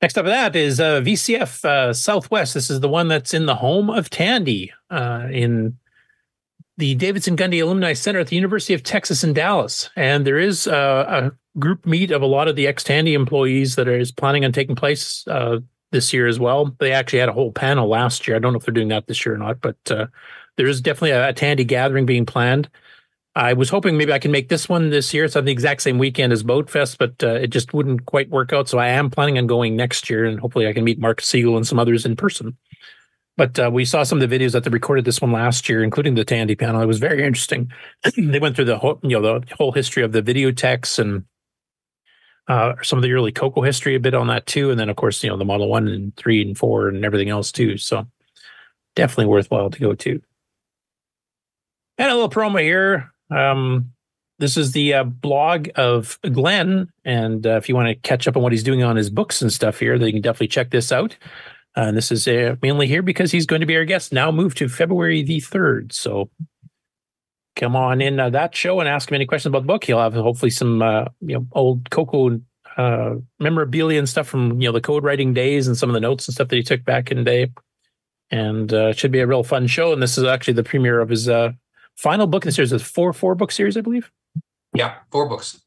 Next 0.00 0.16
up, 0.16 0.26
that 0.26 0.54
is 0.54 0.78
uh, 0.78 1.00
VCF 1.00 1.64
uh, 1.64 1.92
Southwest. 1.92 2.54
This 2.54 2.70
is 2.70 2.80
the 2.80 2.88
one 2.88 3.08
that's 3.08 3.34
in 3.34 3.46
the 3.46 3.56
home 3.56 3.90
of 3.90 4.10
Tandy 4.10 4.72
uh, 4.90 5.26
in 5.30 5.76
the 6.76 6.94
Davidson 6.94 7.36
Gundy 7.36 7.60
Alumni 7.60 7.92
Center 7.92 8.20
at 8.20 8.28
the 8.28 8.36
University 8.36 8.74
of 8.74 8.84
Texas 8.84 9.24
in 9.24 9.32
Dallas. 9.32 9.90
And 9.96 10.24
there 10.24 10.38
is 10.38 10.68
uh, 10.68 11.32
a 11.34 11.58
group 11.58 11.84
meet 11.84 12.12
of 12.12 12.22
a 12.22 12.26
lot 12.26 12.46
of 12.46 12.54
the 12.54 12.68
ex 12.68 12.84
Tandy 12.84 13.14
employees 13.14 13.74
that 13.74 13.88
is 13.88 14.12
planning 14.12 14.44
on 14.44 14.52
taking 14.52 14.76
place 14.76 15.26
uh, 15.26 15.58
this 15.90 16.12
year 16.12 16.28
as 16.28 16.38
well. 16.38 16.76
They 16.78 16.92
actually 16.92 17.18
had 17.18 17.28
a 17.28 17.32
whole 17.32 17.50
panel 17.50 17.88
last 17.88 18.28
year. 18.28 18.36
I 18.36 18.38
don't 18.38 18.52
know 18.52 18.60
if 18.60 18.64
they're 18.64 18.72
doing 18.74 18.88
that 18.88 19.08
this 19.08 19.26
year 19.26 19.34
or 19.34 19.38
not, 19.38 19.60
but 19.60 19.76
uh, 19.90 20.06
there 20.56 20.68
is 20.68 20.80
definitely 20.80 21.10
a, 21.10 21.30
a 21.30 21.32
Tandy 21.32 21.64
gathering 21.64 22.06
being 22.06 22.24
planned. 22.24 22.70
I 23.34 23.52
was 23.52 23.70
hoping 23.70 23.96
maybe 23.96 24.12
I 24.12 24.18
can 24.18 24.32
make 24.32 24.48
this 24.48 24.68
one 24.68 24.90
this 24.90 25.14
year. 25.14 25.24
It's 25.24 25.36
on 25.36 25.44
the 25.44 25.52
exact 25.52 25.82
same 25.82 25.98
weekend 25.98 26.32
as 26.32 26.42
Boat 26.42 26.68
Fest, 26.68 26.98
but 26.98 27.22
uh, 27.22 27.34
it 27.34 27.48
just 27.48 27.72
wouldn't 27.72 28.06
quite 28.06 28.30
work 28.30 28.52
out. 28.52 28.68
So 28.68 28.78
I 28.78 28.88
am 28.88 29.10
planning 29.10 29.38
on 29.38 29.46
going 29.46 29.76
next 29.76 30.10
year, 30.10 30.24
and 30.24 30.40
hopefully 30.40 30.66
I 30.66 30.72
can 30.72 30.84
meet 30.84 30.98
Mark 30.98 31.20
Siegel 31.20 31.56
and 31.56 31.66
some 31.66 31.78
others 31.78 32.04
in 32.04 32.16
person. 32.16 32.56
But 33.36 33.56
uh, 33.58 33.70
we 33.72 33.84
saw 33.84 34.02
some 34.02 34.20
of 34.20 34.28
the 34.28 34.38
videos 34.38 34.52
that 34.52 34.64
they 34.64 34.70
recorded 34.70 35.04
this 35.04 35.20
one 35.20 35.30
last 35.30 35.68
year, 35.68 35.84
including 35.84 36.16
the 36.16 36.24
Tandy 36.24 36.56
panel. 36.56 36.80
It 36.80 36.86
was 36.86 36.98
very 36.98 37.24
interesting. 37.24 37.70
they 38.16 38.40
went 38.40 38.56
through 38.56 38.64
the 38.64 38.78
whole, 38.78 38.98
you 39.04 39.20
know, 39.20 39.38
the 39.38 39.54
whole 39.54 39.70
history 39.70 40.02
of 40.02 40.10
the 40.10 40.22
video 40.22 40.50
techs 40.50 40.98
and 40.98 41.24
uh, 42.48 42.74
some 42.82 42.98
of 42.98 43.02
the 43.02 43.12
early 43.12 43.30
Coco 43.30 43.60
history 43.60 43.94
a 43.94 44.00
bit 44.00 44.14
on 44.14 44.26
that 44.28 44.46
too, 44.46 44.70
and 44.70 44.80
then 44.80 44.88
of 44.88 44.96
course 44.96 45.22
you 45.22 45.28
know 45.28 45.36
the 45.36 45.44
Model 45.44 45.68
One 45.68 45.86
and 45.86 46.16
three 46.16 46.40
and 46.40 46.56
four 46.56 46.88
and 46.88 47.04
everything 47.04 47.28
else 47.28 47.52
too. 47.52 47.76
So 47.76 48.06
definitely 48.96 49.26
worthwhile 49.26 49.70
to 49.70 49.78
go 49.78 49.94
to. 49.94 50.22
And 51.98 52.10
a 52.10 52.14
little 52.14 52.30
promo 52.30 52.60
here. 52.62 53.12
Um, 53.30 53.92
this 54.38 54.56
is 54.56 54.72
the 54.72 54.94
uh, 54.94 55.04
blog 55.04 55.68
of 55.74 56.18
Glen, 56.22 56.92
and 57.04 57.44
uh, 57.46 57.56
if 57.56 57.68
you 57.68 57.74
want 57.74 57.88
to 57.88 58.08
catch 58.08 58.28
up 58.28 58.36
on 58.36 58.42
what 58.42 58.52
he's 58.52 58.62
doing 58.62 58.84
on 58.84 58.96
his 58.96 59.10
books 59.10 59.42
and 59.42 59.52
stuff 59.52 59.80
here, 59.80 59.98
then 59.98 60.06
you 60.06 60.12
can 60.12 60.22
definitely 60.22 60.48
check 60.48 60.70
this 60.70 60.92
out. 60.92 61.16
Uh, 61.76 61.82
and 61.82 61.96
this 61.96 62.12
is 62.12 62.26
uh, 62.28 62.54
mainly 62.62 62.86
here 62.86 63.02
because 63.02 63.32
he's 63.32 63.46
going 63.46 63.60
to 63.60 63.66
be 63.66 63.76
our 63.76 63.84
guest. 63.84 64.12
Now 64.12 64.30
moved 64.30 64.56
to 64.58 64.68
February 64.68 65.22
the 65.22 65.40
third, 65.40 65.92
so 65.92 66.30
come 67.56 67.74
on 67.74 68.00
in 68.00 68.20
uh, 68.20 68.30
that 68.30 68.54
show 68.54 68.78
and 68.78 68.88
ask 68.88 69.10
him 69.10 69.16
any 69.16 69.26
questions 69.26 69.50
about 69.50 69.62
the 69.62 69.66
book. 69.66 69.82
He'll 69.84 69.98
have 69.98 70.14
hopefully 70.14 70.50
some 70.50 70.82
uh, 70.82 71.06
you 71.20 71.34
know 71.34 71.46
old 71.52 71.90
Coco 71.90 72.40
memorabilia 73.40 73.98
and 73.98 74.08
stuff 74.08 74.28
from 74.28 74.60
you 74.60 74.68
know 74.68 74.72
the 74.72 74.80
code 74.80 75.02
writing 75.02 75.34
days 75.34 75.66
and 75.66 75.76
some 75.76 75.90
of 75.90 75.94
the 75.94 76.00
notes 76.00 76.28
and 76.28 76.34
stuff 76.34 76.46
that 76.46 76.56
he 76.56 76.62
took 76.62 76.84
back 76.84 77.10
in 77.10 77.18
the 77.18 77.24
day. 77.24 77.50
And 78.30 78.70
it 78.72 78.98
should 78.98 79.10
be 79.10 79.18
a 79.18 79.26
real 79.26 79.42
fun 79.42 79.66
show. 79.66 79.92
And 79.92 80.00
this 80.00 80.16
is 80.16 80.22
actually 80.22 80.54
the 80.54 80.62
premiere 80.62 81.00
of 81.00 81.08
his 81.08 81.28
final 81.98 82.26
book 82.26 82.44
in 82.44 82.48
the 82.48 82.52
series. 82.52 82.72
is 82.72 82.82
four 82.82 83.12
four 83.12 83.34
book 83.34 83.52
series, 83.52 83.76
I 83.76 83.82
believe. 83.82 84.10
Yeah, 84.74 84.94
four 85.10 85.28
books. 85.28 85.60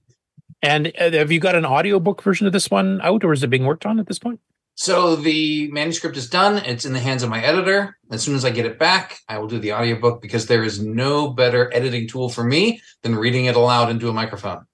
And 0.63 0.91
uh, 0.99 1.11
have 1.11 1.31
you 1.31 1.39
got 1.39 1.55
an 1.55 1.65
audiobook 1.65 2.21
version 2.21 2.47
of 2.47 2.53
this 2.53 2.71
one 2.71 3.01
out, 3.01 3.23
or 3.23 3.33
is 3.33 3.43
it 3.43 3.49
being 3.49 3.65
worked 3.65 3.85
on 3.85 3.99
at 3.99 4.07
this 4.07 4.19
point? 4.19 4.39
So 4.75 5.15
the 5.15 5.69
manuscript 5.71 6.17
is 6.17 6.29
done. 6.29 6.57
It's 6.65 6.85
in 6.85 6.93
the 6.93 6.99
hands 6.99 7.23
of 7.23 7.29
my 7.29 7.43
editor. 7.43 7.97
As 8.09 8.23
soon 8.23 8.35
as 8.35 8.45
I 8.45 8.51
get 8.51 8.65
it 8.65 8.79
back, 8.79 9.19
I 9.27 9.37
will 9.37 9.47
do 9.47 9.59
the 9.59 9.73
audiobook 9.73 10.21
because 10.21 10.47
there 10.47 10.63
is 10.63 10.81
no 10.81 11.29
better 11.29 11.71
editing 11.73 12.07
tool 12.07 12.29
for 12.29 12.43
me 12.43 12.81
than 13.03 13.15
reading 13.15 13.45
it 13.45 13.55
aloud 13.55 13.89
into 13.89 14.09
a 14.09 14.13
microphone. 14.13 14.65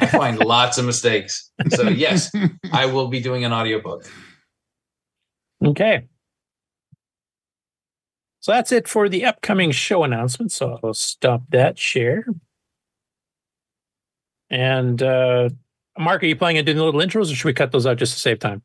I 0.00 0.06
find 0.06 0.38
lots 0.44 0.78
of 0.78 0.86
mistakes. 0.86 1.50
So 1.68 1.88
yes, 1.88 2.30
I 2.72 2.86
will 2.86 3.08
be 3.08 3.20
doing 3.20 3.44
an 3.44 3.52
audiobook. 3.52 4.10
Okay. 5.64 6.08
So 8.42 8.50
that's 8.50 8.72
it 8.72 8.88
for 8.88 9.08
the 9.08 9.24
upcoming 9.24 9.70
show 9.70 10.02
announcement. 10.02 10.50
So 10.50 10.78
I'll 10.82 10.94
stop 10.94 11.44
that 11.50 11.78
share. 11.78 12.26
And 14.50 15.00
uh 15.00 15.50
Mark, 15.96 16.22
are 16.22 16.26
you 16.26 16.34
planning 16.34 16.58
on 16.58 16.64
doing 16.64 16.78
little 16.78 17.00
intros 17.00 17.30
or 17.30 17.36
should 17.36 17.44
we 17.44 17.52
cut 17.52 17.70
those 17.70 17.86
out 17.86 17.98
just 17.98 18.14
to 18.14 18.20
save 18.20 18.40
time? 18.40 18.62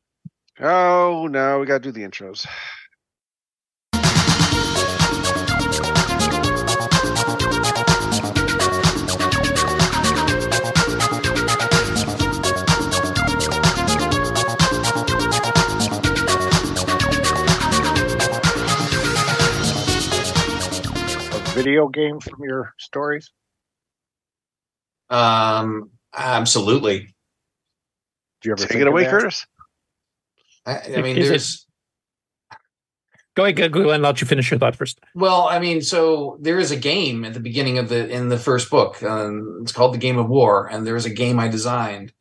Oh 0.59 1.27
no, 1.29 1.59
we 1.59 1.67
got 1.67 1.83
to 1.83 1.91
do 1.91 1.91
the 1.91 2.01
intros. 2.01 2.47
Video 21.67 21.87
game 21.89 22.19
from 22.19 22.39
your 22.43 22.73
stories? 22.79 23.31
Um, 25.09 25.91
absolutely. 26.15 27.13
Do 28.41 28.49
you 28.49 28.51
ever 28.53 28.65
Take 28.65 28.81
it 28.81 28.87
away, 28.87 29.03
that? 29.03 29.11
Curtis. 29.11 29.45
I, 30.65 30.81
I 30.97 31.01
mean, 31.01 31.17
Is 31.17 31.25
it- 31.27 31.29
there's 31.29 31.63
Go 33.35 33.43
ahead, 33.43 33.55
go, 33.55 33.69
go 33.69 33.81
ahead 33.81 33.93
and 33.95 34.03
let 34.03 34.19
you 34.19 34.25
finish 34.25 34.49
your 34.49 34.57
thought 34.59 34.75
first. 34.75 34.99
well, 35.13 35.47
I 35.47 35.59
mean, 35.59 35.83
so 35.83 36.39
there 36.41 36.57
is 36.57 36.71
a 36.71 36.75
game 36.75 37.23
at 37.23 37.35
the 37.35 37.39
beginning 37.39 37.77
of 37.77 37.87
the 37.87 38.09
in 38.09 38.29
the 38.29 38.37
first 38.39 38.71
book. 38.71 39.03
Um, 39.03 39.59
it's 39.61 39.71
called 39.71 39.93
the 39.93 39.99
Game 39.99 40.17
of 40.17 40.27
War, 40.27 40.65
and 40.65 40.87
there 40.87 40.95
is 40.95 41.05
a 41.05 41.11
game 41.11 41.39
I 41.39 41.47
designed, 41.47 42.11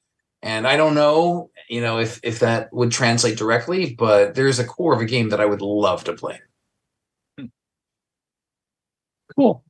and 0.42 0.66
I 0.66 0.76
don't 0.76 0.94
know, 0.94 1.48
you 1.70 1.80
know, 1.80 2.00
if 2.00 2.20
if 2.22 2.40
that 2.40 2.70
would 2.70 2.92
translate 2.92 3.38
directly, 3.38 3.94
but 3.94 4.34
there's 4.34 4.58
a 4.58 4.64
core 4.66 4.92
of 4.92 5.00
a 5.00 5.06
game 5.06 5.30
that 5.30 5.40
I 5.40 5.46
would 5.46 5.62
love 5.62 6.04
to 6.04 6.12
play. 6.12 6.38
Cool. 9.36 9.62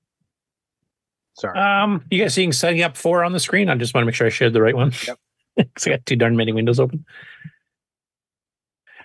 Sorry. 1.34 1.58
Um, 1.58 2.04
you 2.10 2.22
guys 2.22 2.34
seeing 2.34 2.52
setting 2.52 2.82
up 2.82 2.96
four 2.96 3.22
on 3.22 3.32
the 3.32 3.40
screen? 3.40 3.68
I 3.68 3.74
just 3.74 3.94
want 3.94 4.02
to 4.02 4.06
make 4.06 4.14
sure 4.14 4.26
I 4.26 4.30
shared 4.30 4.52
the 4.52 4.62
right 4.62 4.76
one. 4.76 4.92
Yep. 5.06 5.18
Because 5.56 5.86
I 5.86 5.90
got 5.92 6.04
too 6.04 6.16
darn 6.16 6.36
many 6.36 6.52
windows 6.52 6.78
open. 6.78 7.06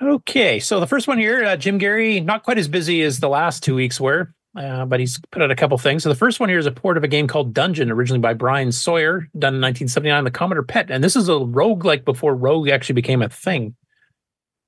Okay, 0.02 0.60
so 0.60 0.82
the 0.82 0.88
first 0.88 1.08
one 1.08 1.18
here, 1.18 1.46
uh, 1.46 1.56
Jim 1.56 1.80
Gerrie, 1.80 2.20
not 2.20 2.44
quite 2.44 2.58
as 2.58 2.68
busy 2.68 3.02
as 3.04 3.22
the 3.22 3.30
last 3.30 3.64
two 3.64 3.74
weeks 3.74 4.02
were, 4.02 4.34
uh, 4.58 4.84
but 4.86 5.00
he's 5.00 5.22
put 5.32 5.42
out 5.42 5.50
a 5.50 5.56
couple 5.56 5.78
things. 5.78 6.04
So 6.04 6.10
the 6.10 6.16
first 6.16 6.42
one 6.42 6.50
here 6.50 6.58
is 6.60 6.66
a 6.66 6.72
port 6.72 6.98
of 6.98 7.06
a 7.06 7.08
game 7.08 7.26
called 7.26 7.54
Dungeon, 7.54 7.90
originally 7.90 8.20
by 8.20 8.34
Brian 8.34 8.74
Sawyer, 8.74 9.30
done 9.40 9.56
in 9.56 9.62
1979, 9.62 10.26
the 10.26 10.32
Commodore 10.32 10.64
PET. 10.64 10.92
And 10.92 11.02
this 11.02 11.16
is 11.16 11.30
a 11.30 11.38
rogue 11.38 11.86
like 11.86 12.04
before 12.04 12.36
Rogue 12.36 12.68
actually 12.68 12.96
became 12.96 13.22
a 13.22 13.30
thing. 13.30 13.76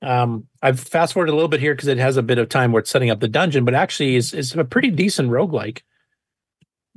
Um, 0.04 0.48
I've 0.62 0.80
fast 0.80 1.14
forwarded 1.14 1.34
a 1.34 1.36
little 1.36 1.50
bit 1.50 1.62
here 1.62 1.74
because 1.74 1.88
it 1.88 1.98
has 1.98 2.18
a 2.18 2.24
bit 2.24 2.38
of 2.38 2.50
time 2.50 2.72
where 2.72 2.82
it's 2.82 2.90
setting 2.90 3.10
up 3.10 3.22
the 3.22 3.28
dungeon, 3.28 3.64
but 3.64 3.74
actually 3.74 4.16
is 4.16 4.34
is 4.34 4.54
a 4.54 4.66
pretty 4.66 4.92
decent 4.92 5.30
roguelike. 5.30 5.82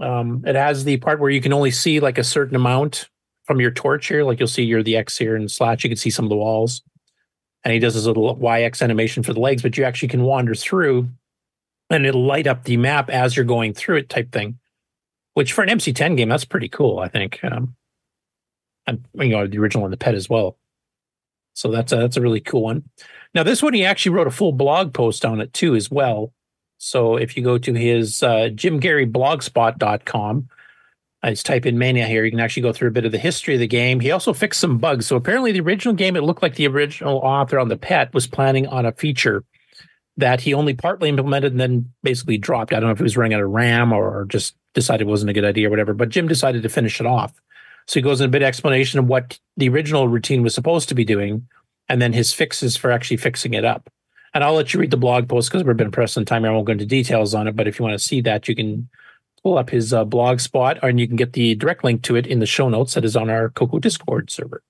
Um, 0.01 0.45
it 0.47 0.55
has 0.55 0.85
the 0.85 0.97
part 0.99 1.20
where 1.20 1.31
you 1.31 1.41
can 1.41 1.53
only 1.53 1.70
see 1.70 2.01
like 2.01 2.19
a 2.19 2.24
certain 2.24 2.57
amount 2.57 3.09
from 3.45 3.61
your 3.61 3.70
torch 3.70 4.09
here. 4.09 4.24
Like 4.24 4.39
you'll 4.39 4.49
see 4.49 4.65
you're 4.65 4.83
the 4.83 4.97
X 4.97 5.16
here 5.16 5.37
and 5.37 5.51
slash, 5.51 5.85
you 5.85 5.91
can 5.91 5.97
see 5.97 6.11
some 6.11 6.24
of 6.24 6.28
the 6.28 6.37
walls. 6.37 6.83
And 7.65 7.73
he 7.73 7.78
does 7.78 7.95
his 7.95 8.07
little 8.07 8.37
YX 8.37 8.83
animation 8.83 9.23
for 9.23 9.33
the 9.33 9.41
legs, 9.41 9.62
but 9.62 9.77
you 9.77 9.85
actually 9.85 10.09
can 10.09 10.23
wander 10.23 10.55
through 10.55 11.09
and 11.91 12.05
it'll 12.05 12.24
light 12.24 12.47
up 12.47 12.65
the 12.65 12.77
map 12.77 13.11
as 13.11 13.37
you're 13.37 13.45
going 13.45 13.73
through 13.73 13.99
it 13.99 14.09
type 14.09 14.33
thing. 14.33 14.59
Which 15.35 15.53
for 15.53 15.62
an 15.62 15.69
MC10 15.69 16.16
game, 16.16 16.28
that's 16.28 16.45
pretty 16.45 16.69
cool, 16.69 16.99
I 16.99 17.09
think. 17.09 17.41
Um, 17.43 17.77
and 18.87 19.05
you 19.15 19.28
know, 19.28 19.47
the 19.47 19.59
original 19.59 19.85
and 19.85 19.93
the 19.93 19.99
pet 19.99 20.15
as 20.15 20.28
well. 20.28 20.57
So 21.57 21.70
that's 21.70 21.91
a, 21.91 21.97
that's 21.97 22.19
a 22.19 22.20
really 22.20 22.41
cool 22.41 22.65
one. 22.65 22.85
Now, 23.35 23.43
this 23.43 23.62
one, 23.62 23.73
he 23.73 23.85
actually 23.85 24.15
wrote 24.15 24.27
a 24.27 24.31
full 24.31 24.53
blog 24.53 24.93
post 24.93 25.24
on 25.24 25.41
it 25.41 25.55
too, 25.55 25.74
as 25.74 25.91
well. 25.91 26.33
So 26.77 27.16
if 27.16 27.35
you 27.35 27.43
go 27.43 27.57
to 27.57 27.73
his 27.73 28.23
uh, 28.23 28.51
jimgerrieblogspot.com, 28.53 30.49
I 31.23 31.31
just 31.31 31.47
type 31.47 31.65
in 31.65 31.78
Mania 31.78 32.07
here, 32.07 32.27
you 32.27 32.31
can 32.31 32.41
actually 32.41 32.62
go 32.62 32.74
through 32.74 32.89
a 32.89 32.93
bit 32.93 33.07
of 33.07 33.12
the 33.12 33.19
history 33.19 33.55
of 33.55 33.61
the 33.61 33.66
game. 33.66 34.01
He 34.01 34.11
also 34.11 34.35
fixed 34.35 34.61
some 34.61 34.77
bugs. 34.77 35.07
So 35.07 35.16
apparently, 35.16 35.51
the 35.51 35.61
original 35.61 35.95
game, 35.95 36.15
it 36.15 36.23
looked 36.23 36.43
like 36.43 36.57
the 36.57 36.69
original 36.69 37.19
author 37.19 37.59
on 37.59 37.69
the 37.69 37.78
pet 37.78 38.12
was 38.12 38.27
planning 38.27 38.66
on 38.66 38.85
a 38.85 38.93
feature 38.93 39.43
that 40.19 40.43
he 40.43 40.53
only 40.53 40.74
partly 40.74 41.09
implemented 41.09 41.53
and 41.53 41.61
then 41.61 41.91
basically 42.03 42.37
dropped. 42.37 42.74
I 42.74 42.81
don't 42.81 42.89
know 42.89 42.93
if 42.93 42.99
he 42.99 43.03
was 43.03 43.16
running 43.16 43.35
out 43.35 43.43
of 43.43 43.51
RAM 43.51 43.93
or 43.93 44.27
just 44.28 44.55
decided 44.74 45.07
it 45.07 45.11
wasn't 45.11 45.31
a 45.31 45.35
good 45.35 45.45
idea 45.45 45.69
or 45.69 45.70
whatever, 45.70 45.95
but 45.95 46.11
Jim 46.11 46.28
decided 46.28 46.62
to 46.62 46.69
finish 46.69 47.01
it 47.01 47.07
off. 47.07 47.33
So 47.87 48.01
he 48.01 48.03
goes 48.03 48.21
in 48.21 48.27
a 48.27 48.31
bit 48.31 48.43
of 48.43 48.47
explanation 48.47 48.99
of 48.99 49.07
what 49.07 49.39
the 49.57 49.69
original 49.69 50.09
routine 50.09 50.43
was 50.43 50.55
supposed 50.55 50.89
to 50.89 50.95
be 50.95 51.05
doing, 51.05 51.47
and 51.89 52.03
then 52.03 52.13
his 52.13 52.33
fixes 52.33 52.77
for 52.77 52.91
actually 52.91 53.19
fixing 53.19 53.55
it 53.55 53.65
up. 53.65 53.89
And 54.35 54.43
I'll 54.45 54.55
let 54.55 54.75
you 54.75 54.81
read 54.81 54.91
the 54.91 54.97
blog 54.97 55.29
post 55.29 55.51
because 55.51 55.65
we've 55.65 55.77
been 55.77 55.93
pressed 55.93 56.19
on 56.19 56.25
time. 56.25 56.45
I 56.45 56.51
won't 56.51 56.67
go 56.67 56.73
into 56.73 56.85
details 56.85 57.35
on 57.35 57.49
it, 57.49 57.57
but 57.57 57.69
if 57.69 57.79
you 57.79 57.85
want 57.85 57.99
to 57.99 58.05
see 58.05 58.21
that, 58.23 58.49
you 58.49 58.57
can 58.57 58.89
pull 59.43 59.57
up 59.57 59.71
his 59.71 59.93
uh, 59.93 60.05
blog 60.05 60.41
spot, 60.41 60.79
and 60.83 60.99
you 60.99 61.07
can 61.07 61.17
get 61.17 61.33
the 61.33 61.55
direct 61.55 61.85
link 61.85 62.03
to 62.03 62.17
it 62.17 62.27
in 62.27 62.41
the 62.41 62.47
show 62.47 62.69
notes 62.69 62.95
that 62.95 63.05
is 63.05 63.17
on 63.17 63.31
our 63.31 63.51
Coco 63.51 63.79
Discord 63.79 64.31
server. 64.31 64.63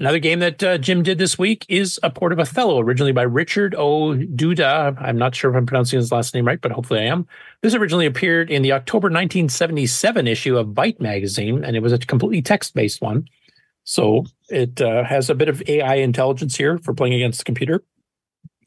Another 0.00 0.20
game 0.20 0.38
that 0.38 0.62
uh, 0.62 0.78
Jim 0.78 1.02
did 1.02 1.18
this 1.18 1.38
week 1.38 1.66
is 1.68 1.98
A 2.04 2.10
Port 2.10 2.32
of 2.32 2.38
Othello, 2.38 2.78
originally 2.78 3.10
by 3.10 3.22
Richard 3.22 3.74
O. 3.74 4.14
Duda. 4.14 4.96
I'm 5.00 5.18
not 5.18 5.34
sure 5.34 5.50
if 5.50 5.56
I'm 5.56 5.66
pronouncing 5.66 5.98
his 5.98 6.12
last 6.12 6.34
name 6.34 6.46
right, 6.46 6.60
but 6.60 6.70
hopefully 6.70 7.00
I 7.00 7.06
am. 7.06 7.26
This 7.62 7.74
originally 7.74 8.06
appeared 8.06 8.48
in 8.48 8.62
the 8.62 8.70
October 8.70 9.06
1977 9.06 10.28
issue 10.28 10.56
of 10.56 10.68
Byte 10.68 11.00
magazine, 11.00 11.64
and 11.64 11.74
it 11.74 11.82
was 11.82 11.92
a 11.92 11.98
completely 11.98 12.42
text 12.42 12.74
based 12.74 13.02
one. 13.02 13.26
So 13.82 14.24
it 14.50 14.80
uh, 14.80 15.02
has 15.02 15.30
a 15.30 15.34
bit 15.34 15.48
of 15.48 15.62
AI 15.66 15.96
intelligence 15.96 16.54
here 16.54 16.78
for 16.78 16.94
playing 16.94 17.14
against 17.14 17.40
the 17.40 17.44
computer. 17.44 17.82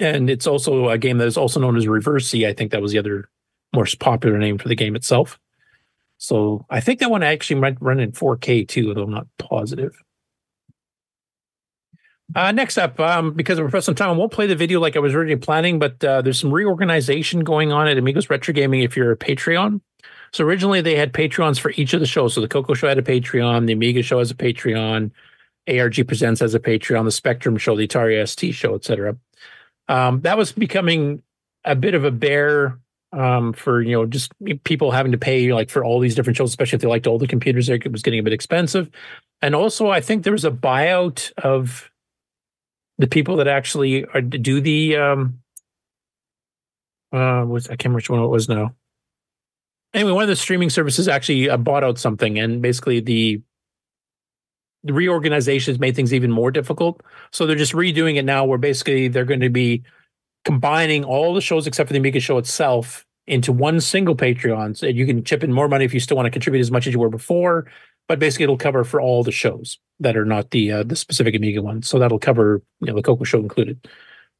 And 0.01 0.29
it's 0.29 0.47
also 0.47 0.89
a 0.89 0.97
game 0.97 1.17
that 1.19 1.27
is 1.27 1.37
also 1.37 1.61
known 1.61 1.77
as 1.77 1.85
Reversi. 1.85 2.45
I 2.45 2.51
think 2.51 2.71
that 2.71 2.81
was 2.81 2.91
the 2.91 2.99
other 2.99 3.29
more 3.73 3.87
popular 3.99 4.37
name 4.37 4.57
for 4.57 4.67
the 4.67 4.75
game 4.75 4.97
itself. 4.97 5.39
So 6.17 6.65
I 6.69 6.81
think 6.81 6.99
that 6.99 7.09
one 7.09 7.23
actually 7.23 7.61
might 7.61 7.81
run 7.81 8.01
in 8.01 8.11
4K 8.11 8.67
too, 8.67 8.93
though 8.93 9.03
I'm 9.03 9.11
not 9.11 9.27
positive. 9.37 9.93
Uh, 12.35 12.51
next 12.51 12.77
up, 12.77 12.99
um, 12.99 13.33
because 13.33 13.59
we're 13.59 13.69
pressing 13.69 13.95
time, 13.95 14.09
I 14.09 14.13
won't 14.13 14.31
play 14.31 14.47
the 14.47 14.55
video 14.55 14.79
like 14.79 14.95
I 14.95 14.99
was 14.99 15.13
originally 15.13 15.39
planning, 15.39 15.79
but 15.79 16.03
uh, 16.03 16.21
there's 16.21 16.39
some 16.39 16.51
reorganization 16.51 17.43
going 17.43 17.71
on 17.71 17.87
at 17.87 17.97
Amigos 17.97 18.29
Retro 18.29 18.53
Gaming 18.53 18.81
if 18.81 18.95
you're 18.95 19.11
a 19.11 19.17
Patreon. 19.17 19.81
So 20.33 20.45
originally 20.45 20.81
they 20.81 20.95
had 20.95 21.13
Patreons 21.13 21.59
for 21.59 21.71
each 21.71 21.93
of 21.93 21.99
the 21.99 22.05
shows. 22.05 22.33
So 22.33 22.41
the 22.41 22.47
Coco 22.47 22.73
Show 22.73 22.87
had 22.87 22.97
a 22.97 23.01
Patreon, 23.03 23.67
the 23.67 23.73
Amiga 23.73 24.01
Show 24.01 24.19
has 24.19 24.31
a 24.31 24.35
Patreon, 24.35 25.11
ARG 25.67 26.07
Presents 26.07 26.39
has 26.39 26.55
a 26.55 26.59
Patreon, 26.59 27.03
the 27.03 27.11
Spectrum 27.11 27.57
Show, 27.57 27.75
the 27.75 27.87
Atari 27.87 28.27
ST 28.27 28.53
Show, 28.55 28.75
etc. 28.75 29.17
Um, 29.89 30.21
that 30.21 30.37
was 30.37 30.51
becoming 30.53 31.21
a 31.65 31.75
bit 31.75 31.95
of 31.95 32.05
a 32.05 32.11
bear 32.11 32.79
um, 33.13 33.51
for 33.51 33.81
you 33.81 33.91
know 33.91 34.05
just 34.05 34.31
people 34.63 34.91
having 34.91 35.11
to 35.11 35.17
pay 35.17 35.51
like 35.51 35.69
for 35.69 35.83
all 35.83 35.99
these 35.99 36.15
different 36.15 36.37
shows, 36.37 36.49
especially 36.49 36.77
if 36.77 36.81
they 36.81 36.87
liked 36.87 37.07
all 37.07 37.17
the 37.17 37.27
computers. 37.27 37.67
It 37.67 37.91
was 37.91 38.01
getting 38.01 38.19
a 38.21 38.23
bit 38.23 38.33
expensive, 38.33 38.89
and 39.41 39.53
also 39.53 39.89
I 39.89 39.99
think 39.99 40.23
there 40.23 40.31
was 40.31 40.45
a 40.45 40.51
buyout 40.51 41.31
of 41.37 41.90
the 43.01 43.07
people 43.07 43.37
that 43.37 43.47
actually 43.47 44.05
are, 44.05 44.21
do 44.21 44.61
the 44.61 44.95
um, 44.95 45.39
uh, 47.11 47.43
was 47.47 47.65
I 47.65 47.71
can't 47.71 47.85
remember 47.85 47.97
which 47.97 48.09
one 48.09 48.23
it 48.23 48.27
was 48.27 48.47
now. 48.47 48.75
Anyway, 49.93 50.11
one 50.11 50.23
of 50.23 50.29
the 50.29 50.35
streaming 50.35 50.69
services 50.69 51.07
actually 51.07 51.49
uh, 51.49 51.57
bought 51.57 51.83
out 51.83 51.97
something, 51.97 52.39
and 52.39 52.61
basically 52.61 52.99
the 52.99 53.41
the 54.83 54.93
reorganization 54.93 55.73
has 55.73 55.79
made 55.79 55.95
things 55.95 56.13
even 56.13 56.31
more 56.31 56.51
difficult. 56.51 57.01
So 57.31 57.45
they're 57.45 57.55
just 57.55 57.73
redoing 57.73 58.17
it 58.17 58.25
now, 58.25 58.45
where 58.45 58.57
basically 58.57 59.07
they're 59.07 59.25
going 59.25 59.41
to 59.41 59.49
be 59.49 59.83
combining 60.45 61.03
all 61.03 61.33
the 61.33 61.41
shows 61.41 61.67
except 61.67 61.87
for 61.87 61.93
the 61.93 61.99
Amiga 61.99 62.19
show 62.19 62.37
itself 62.37 63.05
into 63.27 63.51
one 63.51 63.81
single 63.81 64.15
Patreon. 64.15 64.77
So 64.77 64.85
you 64.87 65.05
can 65.05 65.23
chip 65.23 65.43
in 65.43 65.51
more 65.51 65.67
money 65.67 65.85
if 65.85 65.93
you 65.93 65.99
still 65.99 66.17
want 66.17 66.27
to 66.27 66.31
contribute 66.31 66.61
as 66.61 66.71
much 66.71 66.87
as 66.87 66.93
you 66.93 66.99
were 66.99 67.09
before, 67.09 67.65
but 68.07 68.19
basically 68.19 68.43
it'll 68.43 68.57
cover 68.57 68.83
for 68.83 69.01
all 69.01 69.23
the 69.23 69.31
shows 69.31 69.79
that 69.99 70.17
are 70.17 70.25
not 70.25 70.51
the 70.51 70.71
uh, 70.71 70.83
the 70.83 70.95
specific 70.95 71.35
Amiga 71.35 71.61
ones. 71.61 71.87
So 71.87 71.99
that'll 71.99 72.19
cover 72.19 72.61
you 72.79 72.87
know 72.87 72.95
the 72.95 73.03
Coco 73.03 73.23
show 73.23 73.39
included. 73.39 73.87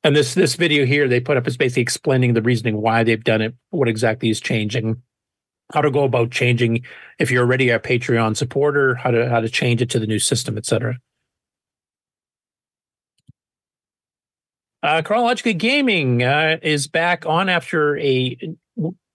And 0.03 0.15
this 0.15 0.33
this 0.33 0.55
video 0.55 0.85
here 0.85 1.07
they 1.07 1.19
put 1.19 1.37
up 1.37 1.47
is 1.47 1.57
basically 1.57 1.83
explaining 1.83 2.33
the 2.33 2.41
reasoning 2.41 2.81
why 2.81 3.03
they've 3.03 3.23
done 3.23 3.41
it, 3.41 3.55
what 3.69 3.87
exactly 3.87 4.29
is 4.29 4.41
changing, 4.41 5.01
how 5.73 5.81
to 5.81 5.91
go 5.91 6.03
about 6.03 6.31
changing 6.31 6.83
if 7.19 7.29
you're 7.31 7.43
already 7.43 7.69
a 7.69 7.79
Patreon 7.79 8.35
supporter, 8.35 8.95
how 8.95 9.11
to 9.11 9.29
how 9.29 9.39
to 9.39 9.49
change 9.49 9.81
it 9.81 9.89
to 9.91 9.99
the 9.99 10.07
new 10.07 10.19
system, 10.19 10.57
etc. 10.57 10.97
Uh, 14.83 15.03
Chronologically 15.03 15.53
Gaming 15.53 16.23
uh, 16.23 16.57
is 16.63 16.87
back 16.87 17.25
on 17.27 17.49
after 17.49 17.97
a 17.99 18.37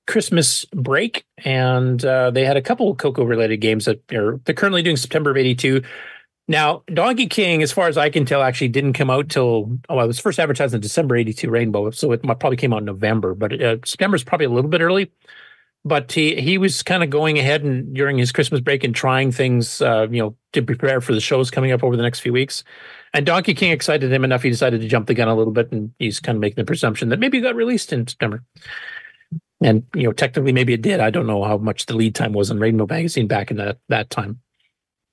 Christmas 0.07 0.65
break, 0.67 1.25
and 1.39 2.05
uh, 2.05 2.31
they 2.31 2.45
had 2.45 2.57
a 2.57 2.63
couple 2.63 2.91
of 2.91 2.99
Coco 2.99 3.25
related 3.25 3.59
games 3.59 3.87
that 3.87 4.01
are 4.13 4.41
they're 4.45 4.55
currently 4.55 4.83
doing 4.83 4.97
September 4.97 5.31
of 5.31 5.37
'82. 5.37 5.83
Now, 6.49 6.85
Donkey 6.93 7.27
King, 7.27 7.63
as 7.63 7.73
far 7.73 7.89
as 7.89 7.99
I 7.99 8.09
can 8.09 8.25
tell, 8.25 8.41
actually 8.41 8.69
didn't 8.69 8.93
come 8.93 9.11
out 9.11 9.29
till 9.29 9.79
oh, 9.89 10.01
it 10.01 10.07
was 10.07 10.21
first 10.21 10.39
advertised 10.39 10.75
in 10.75 10.81
December 10.81 11.17
'82 11.17 11.51
Rainbow, 11.51 11.91
so 11.91 12.13
it 12.13 12.23
probably 12.23 12.57
came 12.57 12.73
out 12.73 12.81
in 12.81 12.85
November, 12.85 13.35
but 13.35 13.61
uh, 13.61 13.77
September 13.85 14.15
is 14.15 14.25
probably 14.25 14.47
a 14.47 14.51
little 14.51 14.71
bit 14.71 14.81
early. 14.81 15.11
But 15.85 16.11
he 16.13 16.41
he 16.41 16.59
was 16.59 16.83
kind 16.83 17.03
of 17.03 17.11
going 17.11 17.39
ahead 17.39 17.63
and 17.63 17.95
during 17.95 18.19
his 18.19 18.33
Christmas 18.33 18.61
break 18.61 18.85
and 18.85 18.95
trying 18.95 19.33
things, 19.33 19.81
uh, 19.81 20.07
you 20.11 20.21
know, 20.21 20.37
to 20.53 20.63
prepare 20.63 21.01
for 21.01 21.15
the 21.15 21.21
shows 21.21 21.51
coming 21.51 21.73
up 21.73 21.85
over 21.85 21.97
the 21.97 22.03
next 22.03 22.21
few 22.21 22.33
weeks. 22.33 22.65
And 23.13 23.25
Donkey 23.25 23.55
King 23.55 23.73
excited 23.73 24.13
him 24.13 24.25
enough, 24.25 24.43
he 24.43 24.51
decided 24.51 24.81
to 24.81 24.89
jump 24.89 25.07
the 25.07 25.15
gun 25.15 25.29
a 25.29 25.35
little 25.35 25.53
bit, 25.53 25.73
and 25.73 25.93
he's 25.99 26.21
kind 26.21 26.37
of 26.37 26.41
making 26.41 26.57
the 26.57 26.67
presumption 26.67 27.09
that 27.09 27.19
maybe 27.19 27.39
it 27.39 27.43
got 27.43 27.55
released 27.55 27.93
in 27.93 28.07
September. 28.07 28.45
And 29.63 29.85
you 29.95 30.05
know, 30.05 30.13
technically, 30.13 30.53
maybe 30.53 30.75
it 30.75 30.83
did. 30.83 31.01
I 31.01 31.11
don't 31.11 31.27
know 31.27 31.43
how 31.45 31.57
much 31.57 31.87
the 31.87 31.97
lead 31.97 32.15
time 32.15 32.33
was 32.33 32.51
in 32.51 32.59
Rainbow 32.59 32.87
Magazine 32.87 33.27
back 33.27 33.51
in 33.51 33.57
that 33.57 33.79
that 33.89 34.11
time. 34.11 34.41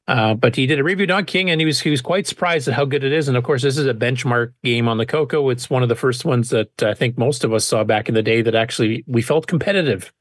Uh, 0.06 0.34
but 0.34 0.54
he 0.56 0.68
did 0.68 0.80
a 0.80 0.84
review 0.84 1.08
on 1.14 1.24
King, 1.24 1.50
and 1.50 1.62
he 1.62 1.66
was 1.66 1.80
he 1.80 1.90
was 1.90 2.02
quite 2.02 2.28
surprised 2.28 2.68
at 2.68 2.74
how 2.74 2.84
good 2.84 3.06
it 3.06 3.14
is. 3.14 3.30
And 3.30 3.38
of 3.38 3.44
course, 3.46 3.62
this 3.62 3.78
is 3.78 3.88
a 3.88 3.94
benchmark 3.94 4.54
game 4.64 4.90
on 4.90 4.98
the 4.98 5.06
Coco. 5.06 5.50
It's 5.50 5.70
one 5.70 5.82
of 5.82 5.90
the 5.90 5.96
first 5.96 6.26
ones 6.26 6.50
that 6.50 6.84
I 6.84 6.94
think 6.94 7.18
most 7.18 7.46
of 7.46 7.54
us 7.54 7.64
saw 7.64 7.86
back 7.86 8.10
in 8.10 8.16
the 8.16 8.22
day 8.24 8.42
that 8.42 8.56
actually 8.56 9.06
we 9.08 9.22
felt 9.22 9.48
competitive 9.48 10.12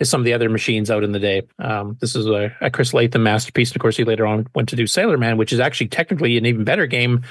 as 0.00 0.08
some 0.08 0.22
of 0.22 0.24
the 0.24 0.32
other 0.32 0.48
machines 0.48 0.90
out 0.90 1.04
in 1.04 1.12
the 1.12 1.18
day. 1.18 1.42
Um, 1.58 1.98
this 2.00 2.16
is 2.16 2.26
a, 2.26 2.50
a, 2.62 2.70
Chris 2.70 2.94
Latham 2.94 3.22
masterpiece. 3.22 3.70
And 3.70 3.76
of 3.76 3.82
course, 3.82 3.98
he 3.98 4.04
later 4.04 4.26
on 4.26 4.46
went 4.54 4.70
to 4.70 4.76
do 4.76 4.86
Sailor 4.86 5.18
Man, 5.18 5.36
which 5.36 5.52
is 5.52 5.60
actually 5.60 5.88
technically 5.88 6.38
an 6.38 6.46
even 6.46 6.64
better 6.64 6.86
game, 6.86 7.22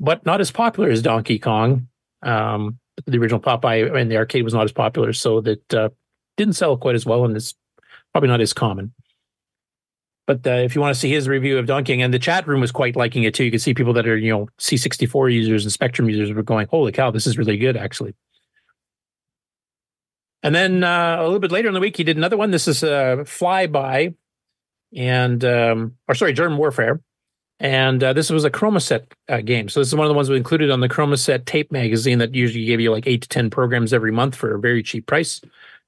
but 0.00 0.26
not 0.26 0.40
as 0.40 0.50
popular 0.50 0.90
as 0.90 1.02
Donkey 1.02 1.38
Kong. 1.38 1.86
Um, 2.22 2.80
the 3.06 3.18
original 3.18 3.40
Popeye 3.40 3.94
and 3.94 4.10
the 4.10 4.16
arcade 4.16 4.44
was 4.44 4.54
not 4.54 4.64
as 4.64 4.72
popular, 4.72 5.12
so 5.12 5.40
that 5.42 5.74
uh, 5.74 5.88
didn't 6.36 6.54
sell 6.54 6.76
quite 6.76 6.94
as 6.94 7.06
well, 7.06 7.24
and 7.24 7.36
it's 7.36 7.54
probably 8.12 8.28
not 8.28 8.40
as 8.40 8.52
common. 8.52 8.92
But 10.26 10.44
uh, 10.46 10.50
if 10.50 10.74
you 10.74 10.80
want 10.80 10.94
to 10.94 11.00
see 11.00 11.10
his 11.10 11.28
review 11.28 11.58
of 11.58 11.66
Donkey 11.66 11.94
Kong, 11.94 12.02
and 12.02 12.12
the 12.12 12.18
chat 12.18 12.48
room 12.48 12.60
was 12.60 12.72
quite 12.72 12.96
liking 12.96 13.22
it 13.22 13.34
too. 13.34 13.44
You 13.44 13.50
can 13.50 13.60
see 13.60 13.74
people 13.74 13.92
that 13.92 14.08
are 14.08 14.16
you 14.16 14.30
know 14.30 14.48
C64 14.58 15.32
users 15.32 15.64
and 15.64 15.72
Spectrum 15.72 16.08
users 16.08 16.32
were 16.32 16.42
going, 16.42 16.66
"Holy 16.68 16.92
cow, 16.92 17.10
this 17.10 17.26
is 17.26 17.38
really 17.38 17.56
good!" 17.56 17.76
Actually. 17.76 18.14
And 20.42 20.54
then 20.54 20.84
uh, 20.84 21.16
a 21.18 21.24
little 21.24 21.40
bit 21.40 21.50
later 21.50 21.68
in 21.68 21.74
the 21.74 21.80
week, 21.80 21.96
he 21.96 22.04
did 22.04 22.16
another 22.16 22.36
one. 22.36 22.50
This 22.50 22.68
is 22.68 22.82
a 22.82 23.18
flyby, 23.24 24.14
and 24.94 25.44
um, 25.44 25.94
or 26.08 26.14
sorry, 26.14 26.32
German 26.32 26.58
Warfare, 26.58 27.00
and 27.58 28.04
uh, 28.04 28.12
this 28.12 28.30
was 28.30 28.44
a 28.44 28.50
Chromasette 28.50 29.06
uh, 29.28 29.40
game. 29.40 29.68
So 29.68 29.80
this 29.80 29.88
is 29.88 29.94
one 29.94 30.06
of 30.06 30.10
the 30.10 30.14
ones 30.14 30.28
we 30.28 30.36
included 30.36 30.70
on 30.70 30.80
the 30.80 30.88
Chromasette 30.88 31.46
tape 31.46 31.72
magazine 31.72 32.18
that 32.18 32.34
usually 32.34 32.66
gave 32.66 32.80
you 32.80 32.90
like 32.92 33.06
eight 33.06 33.22
to 33.22 33.28
ten 33.28 33.48
programs 33.48 33.94
every 33.94 34.12
month 34.12 34.34
for 34.34 34.54
a 34.54 34.60
very 34.60 34.82
cheap 34.82 35.06
price. 35.06 35.40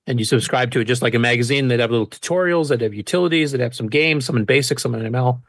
And 0.07 0.19
you 0.19 0.25
subscribe 0.25 0.71
to 0.71 0.81
it 0.81 0.85
just 0.85 1.03
like 1.03 1.13
a 1.13 1.19
magazine. 1.19 1.69
They'd 1.69 1.81
have 1.81 1.91
little 1.91 2.07
tutorials, 2.07 2.71
they'd 2.71 2.81
have 2.81 2.95
utilities, 2.95 3.53
they'd 3.53 3.61
have 3.61 3.75
some 3.75 3.89
games, 3.89 4.25
some 4.25 4.39
in 4.39 4.47
basic, 4.47 4.79
some 4.79 4.95
in 4.95 5.13
ML. 5.13 5.43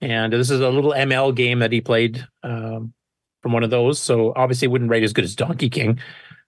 And 0.00 0.32
this 0.32 0.50
is 0.50 0.60
a 0.60 0.70
little 0.70 0.92
ML 0.92 1.34
game 1.34 1.58
that 1.58 1.72
he 1.72 1.80
played 1.80 2.24
um, 2.44 2.92
from 3.42 3.52
one 3.52 3.64
of 3.64 3.70
those. 3.70 3.98
So 3.98 4.32
obviously, 4.36 4.66
it 4.66 4.70
wouldn't 4.70 4.90
rate 4.90 5.02
as 5.02 5.12
good 5.12 5.24
as 5.24 5.34
Donkey 5.34 5.68
King, 5.68 5.98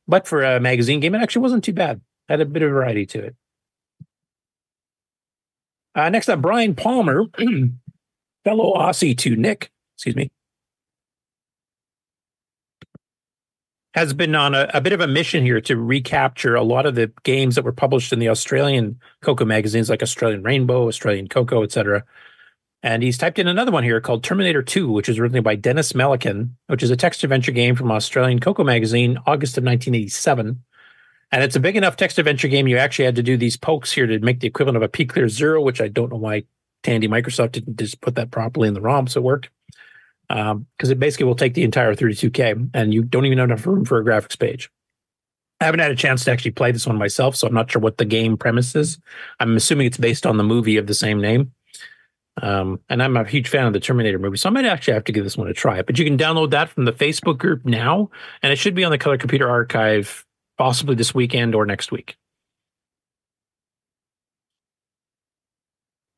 but 0.07 0.29
for 0.29 0.45
a 0.45 0.61
magazine 0.61 1.01
game, 1.01 1.15
it 1.17 1.23
actually 1.23 1.43
wasn't 1.43 1.65
too 1.65 1.73
bad. 1.73 2.01
Had 2.29 2.41
a 2.41 2.45
bit 2.45 2.63
of 2.63 2.71
variety 2.71 3.07
to 3.07 3.25
it. 3.25 3.37
Uh, 5.97 6.11
next 6.11 6.29
up, 6.29 6.43
Brian 6.43 6.75
Palmer, 6.75 7.25
fellow 8.47 8.75
Aussie 8.75 9.19
to 9.19 9.35
Nick, 9.35 9.73
excuse 9.97 10.15
me, 10.15 10.31
has 13.93 14.15
been 14.15 14.37
on 14.37 14.55
a, 14.55 14.71
a, 14.73 14.81
bit 14.81 14.93
of 14.93 15.01
a 15.01 15.09
mission 15.09 15.43
here 15.43 15.61
to 15.63 15.77
recapture 15.77 16.55
a 16.55 16.63
lot 16.63 16.87
of 16.87 16.95
the 16.95 17.11
games 17.25 17.57
that 17.57 17.65
were 17.65 17.73
published 17.73 18.13
in 18.13 18.21
the 18.21 18.29
Australian 18.29 19.01
Coco 19.21 19.45
magazines, 19.45 19.91
like 19.91 20.01
Australian 20.01 20.45
Rainbow, 20.45 20.87
Australian 20.87 21.27
Coco, 21.27 21.65
etc. 21.65 22.05
And 22.85 23.03
he's 23.03 23.19
typed 23.19 23.41
in 23.41 23.49
another 23.49 23.73
one 23.73 23.83
here 23.83 24.01
called 24.01 24.23
Terminator 24.23 24.63
2, 24.63 24.93
which 24.93 25.09
is 25.09 25.19
written 25.19 25.43
by 25.43 25.57
Dennis 25.57 25.93
Melican, 25.93 26.51
which 26.69 26.85
is 26.85 26.91
a 26.93 26.97
text 26.97 27.25
adventure 27.25 27.51
game 27.51 27.75
from 27.75 27.91
Australian 27.91 28.39
Coco 28.39 28.63
magazine, 28.63 29.19
August 29.27 29.59
of 29.59 29.65
1987. 29.65 30.63
And 31.33 31.43
it's 31.43 31.57
a 31.57 31.61
big 31.61 31.77
enough 31.77 31.97
text 31.97 32.17
adventure 32.21 32.47
game. 32.47 32.69
You 32.69 32.79
actually 32.79 33.07
had 33.07 33.17
to 33.17 33.25
do 33.25 33.37
these 33.37 33.57
pokes 33.57 33.91
here 33.91 34.07
to 34.07 34.21
make 34.21 34.39
the 34.39 34.47
equivalent 34.47 34.77
of 34.77 34.85
a 34.85 34.89
P 34.89 35.05
Clear 35.05 35.29
Zero, 35.29 35.61
which 35.61 35.81
I 35.81 35.89
don't 35.89 36.13
know 36.13 36.17
why 36.17 36.45
Tandy 36.87 37.09
Microsoft 37.09 37.51
didn't 37.51 37.79
just 37.79 38.01
put 38.01 38.15
that 38.15 38.31
properly 38.31 38.69
in 38.69 38.75
the 38.75 38.81
ROM 38.81 39.09
so 39.09 39.19
it 39.19 39.25
worked 39.25 39.51
because 40.29 40.53
um, 40.53 40.67
it 40.81 41.01
basically 41.01 41.27
will 41.27 41.35
take 41.35 41.55
the 41.55 41.65
entire 41.65 41.97
32K 41.97 42.71
and 42.75 42.95
you 42.95 43.03
don't 43.03 43.27
even 43.27 43.39
have 43.39 43.51
enough 43.51 43.67
room 43.67 43.85
for 43.85 43.99
a 43.99 44.05
graphics 44.05 44.39
page. 44.39 44.71
I 45.61 45.65
haven't 45.65 45.81
had 45.81 45.91
a 45.91 45.97
chance 45.97 46.25
to 46.25 46.31
actually 46.31 46.53
play 46.53 46.71
this 46.71 46.87
one 46.87 46.97
myself, 46.97 47.35
so 47.35 47.49
I'm 47.49 47.55
not 47.55 47.69
sure 47.69 47.83
what 47.83 47.99
the 47.99 48.05
game 48.05 48.37
premise 48.37 48.77
is. 48.77 48.99
I'm 49.41 49.57
assuming 49.57 49.89
it's 49.89 49.97
based 49.97 50.27
on 50.27 50.37
the 50.37 50.45
movie 50.45 50.77
of 50.77 50.87
the 50.87 50.95
same 50.95 51.21
name. 51.21 51.53
Um, 52.41 52.79
and 52.89 53.03
I'm 53.03 53.17
a 53.17 53.25
huge 53.25 53.49
fan 53.49 53.67
of 53.67 53.73
the 53.73 53.81
Terminator 53.81 54.21
movie, 54.21 54.37
so 54.37 54.49
I 54.49 54.53
might 54.53 54.67
actually 54.67 54.95
have 54.95 55.05
to 55.05 55.13
give 55.13 55.25
this 55.25 55.37
one 55.37 55.49
a 55.49 55.55
try. 55.55 55.83
But 55.83 55.99
you 55.99 56.05
can 56.05 56.19
download 56.19 56.51
that 56.51 56.69
from 56.69 56.85
the 56.85 56.93
Facebook 56.93 57.39
group 57.39 57.65
now, 57.65 58.11
and 58.43 58.53
it 58.53 58.57
should 58.57 58.77
be 58.77 58.85
on 58.85 58.93
the 58.93 58.99
Color 58.99 59.19
Computer 59.19 59.49
Archive 59.49 60.25
possibly 60.57 60.95
this 60.95 61.15
weekend 61.15 61.55
or 61.55 61.67
next 61.67 61.91
week. 61.91 62.17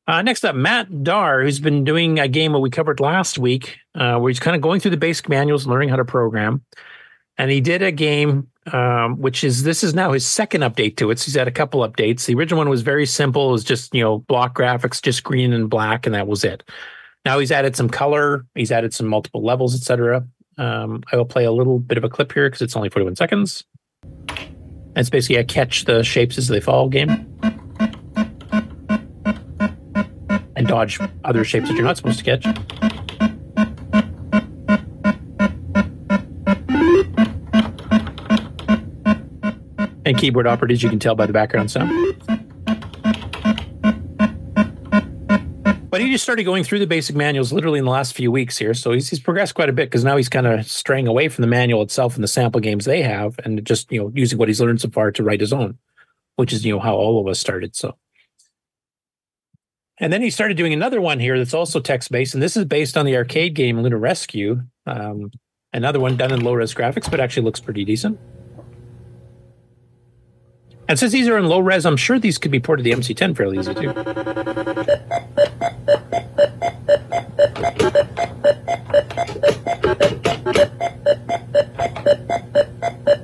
Uh, 0.09 0.23
next 0.23 0.43
up, 0.43 0.55
Matt 0.55 1.03
Dar, 1.03 1.43
who's 1.43 1.59
been 1.59 1.83
doing 1.83 2.17
a 2.17 2.27
game 2.27 2.53
that 2.53 2.59
we 2.59 2.71
covered 2.71 2.99
last 2.99 3.37
week, 3.37 3.77
uh, 3.93 4.17
where 4.17 4.31
he's 4.31 4.39
kind 4.39 4.55
of 4.55 4.61
going 4.61 4.79
through 4.79 4.89
the 4.89 4.97
basic 4.97 5.29
manuals, 5.29 5.67
learning 5.67 5.89
how 5.89 5.97
to 5.97 6.03
program. 6.03 6.63
And 7.37 7.51
he 7.51 7.61
did 7.61 7.83
a 7.83 7.91
game, 7.91 8.47
um, 8.73 9.21
which 9.21 9.43
is 9.43 9.61
this 9.61 9.83
is 9.83 9.93
now 9.93 10.11
his 10.11 10.25
second 10.25 10.61
update 10.61 10.97
to 10.97 11.11
it. 11.11 11.19
So 11.19 11.25
he's 11.25 11.35
had 11.35 11.47
a 11.47 11.51
couple 11.51 11.87
updates. 11.87 12.25
The 12.25 12.33
original 12.33 12.57
one 12.57 12.69
was 12.69 12.81
very 12.81 13.05
simple; 13.05 13.49
it 13.49 13.51
was 13.51 13.63
just 13.63 13.93
you 13.93 14.01
know 14.01 14.17
block 14.17 14.57
graphics, 14.57 14.99
just 14.99 15.23
green 15.23 15.53
and 15.53 15.69
black, 15.69 16.07
and 16.07 16.15
that 16.15 16.25
was 16.25 16.43
it. 16.43 16.63
Now 17.23 17.37
he's 17.37 17.51
added 17.51 17.75
some 17.75 17.87
color, 17.87 18.47
he's 18.55 18.71
added 18.71 18.95
some 18.95 19.05
multiple 19.05 19.43
levels, 19.43 19.75
etc. 19.75 20.27
Um, 20.57 21.03
I 21.11 21.17
will 21.17 21.25
play 21.25 21.45
a 21.45 21.51
little 21.51 21.77
bit 21.77 21.99
of 21.99 22.03
a 22.03 22.09
clip 22.09 22.33
here 22.33 22.49
because 22.49 22.63
it's 22.63 22.75
only 22.75 22.89
41 22.89 23.15
seconds. 23.15 23.63
It's 24.95 25.11
basically 25.11 25.35
a 25.35 25.43
catch 25.43 25.85
the 25.85 26.03
shapes 26.03 26.39
as 26.39 26.47
they 26.47 26.61
fall 26.61 26.89
game. 26.89 27.27
And 30.59 30.67
dodge 30.67 30.99
other 31.23 31.45
shapes 31.45 31.69
that 31.69 31.75
you're 31.75 31.85
not 31.85 31.95
supposed 31.95 32.19
to 32.19 32.25
catch. 32.25 32.45
And 40.05 40.17
keyboard 40.17 40.47
operators, 40.47 40.83
you 40.83 40.89
can 40.89 40.99
tell 40.99 41.15
by 41.15 41.25
the 41.25 41.33
background 41.33 41.71
sound. 41.71 41.89
But 45.89 46.01
he 46.01 46.11
just 46.11 46.23
started 46.23 46.43
going 46.43 46.65
through 46.65 46.79
the 46.79 46.87
basic 46.87 47.15
manuals 47.15 47.53
literally 47.53 47.79
in 47.79 47.85
the 47.85 47.91
last 47.91 48.13
few 48.13 48.29
weeks 48.29 48.57
here. 48.57 48.73
So 48.73 48.91
he's, 48.91 49.09
he's 49.09 49.19
progressed 49.19 49.55
quite 49.55 49.69
a 49.69 49.73
bit 49.73 49.85
because 49.85 50.03
now 50.03 50.17
he's 50.17 50.29
kind 50.29 50.45
of 50.45 50.69
straying 50.69 51.07
away 51.07 51.29
from 51.29 51.41
the 51.43 51.47
manual 51.47 51.81
itself 51.83 52.15
and 52.15 52.23
the 52.23 52.27
sample 52.27 52.59
games 52.59 52.83
they 52.83 53.01
have 53.01 53.39
and 53.45 53.63
just, 53.65 53.91
you 53.91 54.01
know, 54.01 54.11
using 54.13 54.37
what 54.37 54.49
he's 54.49 54.59
learned 54.59 54.81
so 54.81 54.89
far 54.89 55.11
to 55.11 55.23
write 55.23 55.39
his 55.39 55.53
own, 55.53 55.77
which 56.35 56.51
is, 56.51 56.65
you 56.65 56.73
know, 56.73 56.79
how 56.79 56.95
all 56.95 57.21
of 57.21 57.27
us 57.27 57.39
started. 57.39 57.75
So 57.75 57.95
and 59.99 60.13
then 60.13 60.21
he 60.21 60.29
started 60.29 60.55
doing 60.57 60.73
another 60.73 61.01
one 61.01 61.19
here 61.19 61.37
that's 61.37 61.53
also 61.53 61.79
text 61.79 62.11
based, 62.11 62.33
and 62.33 62.41
this 62.41 62.55
is 62.55 62.65
based 62.65 62.97
on 62.97 63.05
the 63.05 63.15
arcade 63.15 63.53
game 63.53 63.79
Lunar 63.81 63.97
Rescue. 63.97 64.61
Um, 64.85 65.31
another 65.73 65.99
one 65.99 66.15
done 66.15 66.31
in 66.31 66.41
low 66.41 66.53
res 66.53 66.73
graphics, 66.73 67.11
but 67.11 67.19
actually 67.19 67.43
looks 67.43 67.59
pretty 67.59 67.83
decent. 67.83 68.19
And 70.87 70.97
since 70.97 71.11
these 71.11 71.27
are 71.27 71.37
in 71.37 71.45
low 71.45 71.59
res, 71.59 71.85
I'm 71.85 71.97
sure 71.97 72.17
these 72.17 72.37
could 72.37 72.51
be 72.51 72.59
ported 72.59 72.85
to 72.85 72.95
the 72.95 72.99
MC10 72.99 73.35
fairly 73.35 73.59
easy 73.59 73.73
too. 73.75 73.93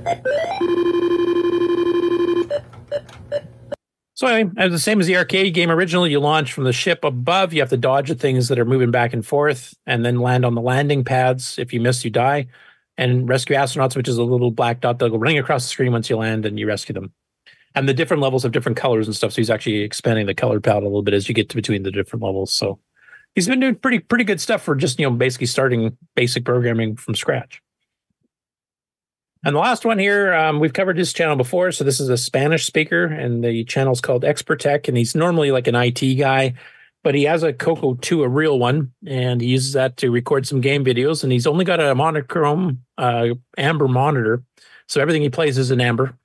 So 4.15 4.27
anyway, 4.27 4.69
the 4.69 4.79
same 4.79 5.01
as 5.01 5.07
the 5.07 5.17
arcade 5.17 5.53
game 5.53 5.69
originally, 5.69 6.09
you 6.09 6.21
launch 6.21 6.53
from 6.53 6.63
the 6.63 6.71
ship 6.71 7.03
above. 7.03 7.53
You 7.53 7.59
have 7.59 7.69
to 7.69 7.77
dodge 7.77 8.07
the 8.07 8.15
things 8.15 8.47
that 8.47 8.57
are 8.57 8.65
moving 8.65 8.89
back 8.89 9.11
and 9.11 9.25
forth, 9.25 9.75
and 9.85 10.05
then 10.05 10.21
land 10.21 10.45
on 10.45 10.55
the 10.55 10.61
landing 10.61 11.03
pads. 11.03 11.59
If 11.59 11.73
you 11.73 11.81
miss, 11.81 12.05
you 12.05 12.11
die. 12.11 12.47
And 12.97 13.27
rescue 13.27 13.57
astronauts, 13.57 13.97
which 13.97 14.07
is 14.07 14.17
a 14.17 14.23
little 14.23 14.51
black 14.51 14.79
dot 14.79 14.99
that'll 14.99 15.17
go 15.17 15.21
running 15.21 15.37
across 15.37 15.63
the 15.63 15.69
screen 15.69 15.91
once 15.91 16.09
you 16.09 16.15
land, 16.15 16.45
and 16.45 16.57
you 16.57 16.65
rescue 16.65 16.93
them. 16.93 17.11
And 17.75 17.89
the 17.89 17.93
different 17.93 18.23
levels 18.23 18.43
have 18.43 18.53
different 18.53 18.77
colors 18.77 19.05
and 19.05 19.13
stuff. 19.13 19.33
So 19.33 19.37
he's 19.37 19.49
actually 19.49 19.81
expanding 19.81 20.27
the 20.27 20.33
color 20.33 20.61
palette 20.61 20.83
a 20.83 20.87
little 20.87 21.03
bit 21.03 21.13
as 21.13 21.27
you 21.27 21.35
get 21.35 21.49
to 21.49 21.57
between 21.57 21.83
the 21.83 21.91
different 21.91 22.23
levels. 22.23 22.53
So 22.53 22.79
he's 23.33 23.49
been 23.49 23.59
doing 23.59 23.75
pretty 23.75 23.99
pretty 23.99 24.23
good 24.23 24.39
stuff 24.39 24.61
for 24.61 24.75
just 24.75 24.97
you 24.97 25.09
know 25.09 25.13
basically 25.13 25.47
starting 25.47 25.97
basic 26.15 26.45
programming 26.45 26.95
from 26.95 27.15
scratch. 27.15 27.61
And 29.45 29.55
the 29.55 29.59
last 29.59 29.85
one 29.85 29.99
here, 29.99 30.33
um, 30.33 30.59
we've 30.59 30.73
covered 30.73 30.97
his 30.97 31.13
channel 31.13 31.35
before. 31.35 31.71
So 31.71 31.83
this 31.83 31.99
is 31.99 32.09
a 32.09 32.17
Spanish 32.17 32.65
speaker, 32.65 33.05
and 33.05 33.43
the 33.43 33.63
channel's 33.65 34.01
called 34.01 34.25
Expert 34.25 34.59
Tech, 34.59 34.87
and 34.87 34.97
he's 34.97 35.13
normally 35.13 35.51
like 35.51 35.67
an 35.67 35.75
IT 35.75 36.15
guy, 36.15 36.55
but 37.03 37.13
he 37.13 37.25
has 37.25 37.43
a 37.43 37.53
Coco 37.53 37.93
2, 37.93 38.23
a 38.23 38.27
real 38.27 38.57
one, 38.57 38.91
and 39.05 39.39
he 39.39 39.47
uses 39.47 39.73
that 39.73 39.97
to 39.97 40.09
record 40.09 40.47
some 40.47 40.61
game 40.61 40.83
videos. 40.83 41.21
And 41.21 41.31
he's 41.31 41.45
only 41.45 41.63
got 41.63 41.79
a 41.79 41.93
monochrome 41.93 42.81
uh, 42.97 43.35
amber 43.55 43.87
monitor, 43.87 44.43
so 44.87 44.99
everything 44.99 45.21
he 45.21 45.29
plays 45.29 45.59
is 45.59 45.69
in 45.69 45.79
amber. 45.79 46.17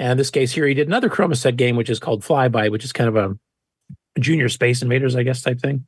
And 0.00 0.12
in 0.12 0.18
this 0.18 0.30
case 0.30 0.50
here, 0.50 0.66
he 0.66 0.74
did 0.74 0.88
another 0.88 1.08
Chromasette 1.08 1.56
game, 1.56 1.76
which 1.76 1.90
is 1.90 2.00
called 2.00 2.24
Flyby, 2.24 2.72
which 2.72 2.84
is 2.84 2.92
kind 2.92 3.08
of 3.08 3.16
a 3.16 3.38
junior 4.18 4.48
Space 4.48 4.82
Invaders, 4.82 5.14
I 5.14 5.22
guess, 5.22 5.42
type 5.42 5.60
thing. 5.60 5.86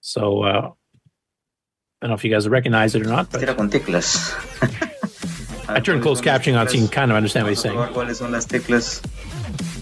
So 0.00 0.44
uh, 0.44 0.70
I 0.70 2.06
don't 2.06 2.10
know 2.10 2.14
if 2.14 2.22
you 2.22 2.30
guys 2.30 2.48
recognize 2.48 2.94
it 2.94 3.02
or 3.02 3.08
not, 3.08 3.32
but 3.32 3.40
I 5.68 5.80
turned 5.80 6.02
closed 6.02 6.24
captioning 6.24 6.58
on 6.58 6.68
so 6.68 6.74
you 6.74 6.80
can 6.80 6.88
kind 6.88 7.10
of 7.10 7.16
understand 7.16 7.44
what 7.44 7.50
he's 7.50 7.60
saying. 7.60 7.76
¿Cuáles 7.76 8.16
son 8.16 8.32
las 8.32 8.46
teclas 8.46 9.02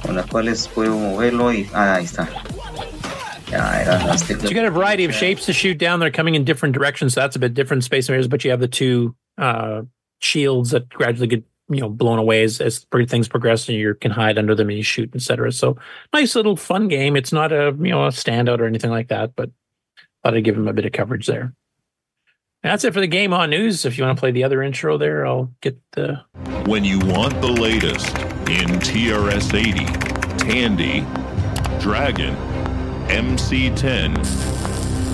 con 0.02 0.16
las 0.16 0.26
cuales 0.26 0.68
puedo 0.68 0.96
moverlo? 0.98 1.46
Y, 1.46 1.68
ah, 1.74 1.96
ahí 1.96 2.04
está. 2.04 2.28
So 3.52 4.48
you 4.48 4.54
got 4.54 4.64
a 4.64 4.70
variety 4.70 5.04
of 5.04 5.14
shapes 5.14 5.44
to 5.44 5.52
shoot 5.52 5.76
down. 5.76 6.00
They're 6.00 6.10
coming 6.10 6.34
in 6.34 6.44
different 6.44 6.74
directions. 6.74 7.12
So 7.12 7.20
that's 7.20 7.36
a 7.36 7.38
bit 7.38 7.52
different 7.52 7.84
Space 7.84 8.08
Invaders, 8.08 8.26
but 8.26 8.44
you 8.44 8.50
have 8.50 8.60
the 8.60 8.68
two 8.68 9.14
uh, 9.36 9.82
shields 10.20 10.70
that 10.70 10.88
gradually 10.88 11.26
get 11.26 11.44
you 11.68 11.80
know 11.80 11.90
blown 11.90 12.18
away 12.18 12.44
as, 12.44 12.60
as 12.60 12.86
things 13.08 13.28
progress, 13.28 13.68
and 13.68 13.76
you 13.76 13.94
can 13.94 14.10
hide 14.10 14.38
under 14.38 14.54
them 14.54 14.70
and 14.70 14.78
you 14.78 14.82
shoot, 14.82 15.14
etc. 15.14 15.52
So 15.52 15.76
nice 16.14 16.34
little 16.34 16.56
fun 16.56 16.88
game. 16.88 17.14
It's 17.14 17.32
not 17.32 17.52
a 17.52 17.76
you 17.78 17.90
know 17.90 18.06
a 18.06 18.08
standout 18.08 18.58
or 18.58 18.64
anything 18.64 18.90
like 18.90 19.08
that, 19.08 19.36
but 19.36 19.50
thought 20.22 20.34
I'd 20.34 20.44
give 20.44 20.56
him 20.56 20.68
a 20.68 20.72
bit 20.72 20.86
of 20.86 20.92
coverage 20.92 21.26
there. 21.26 21.52
That's 22.62 22.84
it 22.84 22.94
for 22.94 23.00
the 23.00 23.08
game 23.08 23.32
on 23.32 23.50
news. 23.50 23.84
If 23.84 23.99
you 23.99 24.05
want 24.05 24.16
to 24.16 24.20
play 24.20 24.31
the 24.31 24.44
other 24.44 24.62
intro 24.62 24.97
there, 24.97 25.26
I'll 25.26 25.52
get 25.60 25.76
the 25.92 26.23
When 26.66 26.84
you 26.84 27.00
want 27.00 27.41
the 27.41 27.49
latest 27.49 28.16
in 28.49 28.78
TRS 28.78 29.52
80, 29.52 29.84
Tandy, 30.39 31.00
Dragon, 31.81 32.36
MC10, 33.08 34.16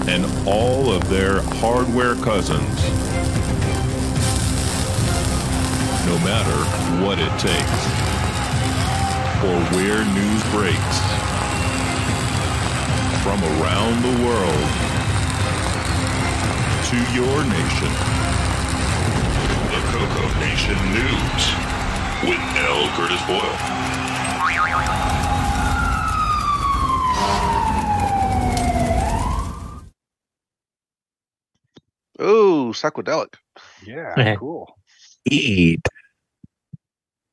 and 0.09 0.27
all 0.47 0.93
of 0.93 1.09
their 1.09 1.41
hardware 1.57 2.17
cousins. 2.17 2.83
No 6.05 6.19
matter 6.21 6.59
what 7.03 7.19
it 7.19 7.33
takes, 7.41 7.81
or 9.43 9.59
where 9.75 10.05
news 10.05 10.43
breaks, 10.53 10.99
from 13.23 13.43
around 13.43 14.03
the 14.03 14.25
world 14.27 14.98
to 16.89 16.97
your 17.13 17.45
nation. 17.45 17.93
The 19.69 19.81
Coco 19.93 20.41
Nation 20.41 20.79
News 20.95 21.43
with 22.25 22.41
L. 22.57 22.89
Curtis 22.97 23.21
Boyle. 23.27 23.59
Ooh, 32.23 32.73
psychedelic. 32.73 33.35
Yeah, 33.87 34.37
cool. 34.39 34.75
Eat. 35.27 35.87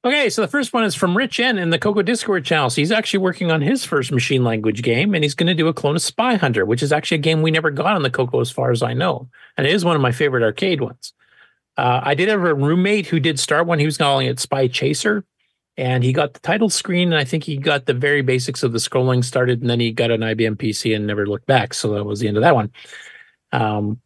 Okay, 0.06 0.30
so 0.30 0.44
the 0.44 0.48
first 0.48 0.72
one 0.72 0.84
is 0.84 0.94
from 0.94 1.18
Rich 1.18 1.40
N 1.40 1.58
in 1.58 1.72
the 1.72 1.80
Coco 1.80 2.04
Discord 2.04 2.46
channel. 2.46 2.70
So 2.70 2.80
he's 2.80 2.92
actually 2.92 3.22
working 3.22 3.50
on 3.50 3.60
his 3.60 3.84
first 3.84 4.12
machine 4.12 4.44
language 4.44 4.84
game, 4.84 5.16
and 5.16 5.24
he's 5.24 5.34
going 5.34 5.48
to 5.48 5.56
do 5.56 5.68
a 5.68 5.74
clone 5.74 5.96
of 5.96 6.02
Spy 6.04 6.36
Hunter, 6.36 6.64
which 6.64 6.84
is 6.84 6.94
actually 6.94 7.16
a 7.16 7.22
game 7.22 7.42
we 7.42 7.50
never 7.50 7.72
got 7.72 7.96
on 7.96 8.04
the 8.04 8.12
Coco, 8.12 8.40
as 8.40 8.52
far 8.52 8.70
as 8.70 8.84
I 8.84 8.94
know, 8.94 9.28
and 9.58 9.66
it 9.66 9.74
is 9.74 9.84
one 9.84 9.96
of 9.96 10.04
my 10.04 10.12
favorite 10.12 10.44
arcade 10.44 10.80
ones. 10.80 11.14
Uh, 11.76 12.02
I 12.04 12.14
did 12.14 12.30
have 12.30 12.44
a 12.44 12.54
roommate 12.54 13.08
who 13.08 13.20
did 13.20 13.40
start 13.40 13.66
one. 13.66 13.80
He 13.80 13.86
was 13.88 13.98
calling 13.98 14.28
it 14.28 14.40
Spy 14.40 14.68
Chaser, 14.68 15.26
and 15.76 16.04
he 16.04 16.14
got 16.14 16.36
the 16.36 16.40
title 16.40 16.70
screen, 16.70 17.12
and 17.12 17.20
I 17.20 17.26
think 17.26 17.44
he 17.44 17.58
got 17.58 17.88
the 17.88 17.96
very 17.96 18.22
basics 18.22 18.62
of 18.62 18.74
the 18.74 18.78
scrolling 18.78 19.24
started, 19.24 19.62
and 19.62 19.70
then 19.72 19.80
he 19.80 19.92
got 19.92 20.12
an 20.12 20.22
IBM 20.22 20.58
PC 20.58 20.96
and 20.96 21.08
never 21.08 21.26
looked 21.26 21.48
back. 21.48 21.74
So 21.74 21.96
that 21.96 22.04
was 22.04 22.20
the 22.20 22.28
end 22.28 22.38
of 22.38 22.44
that 22.44 22.54
one. 22.54 22.72
Um, 23.52 24.00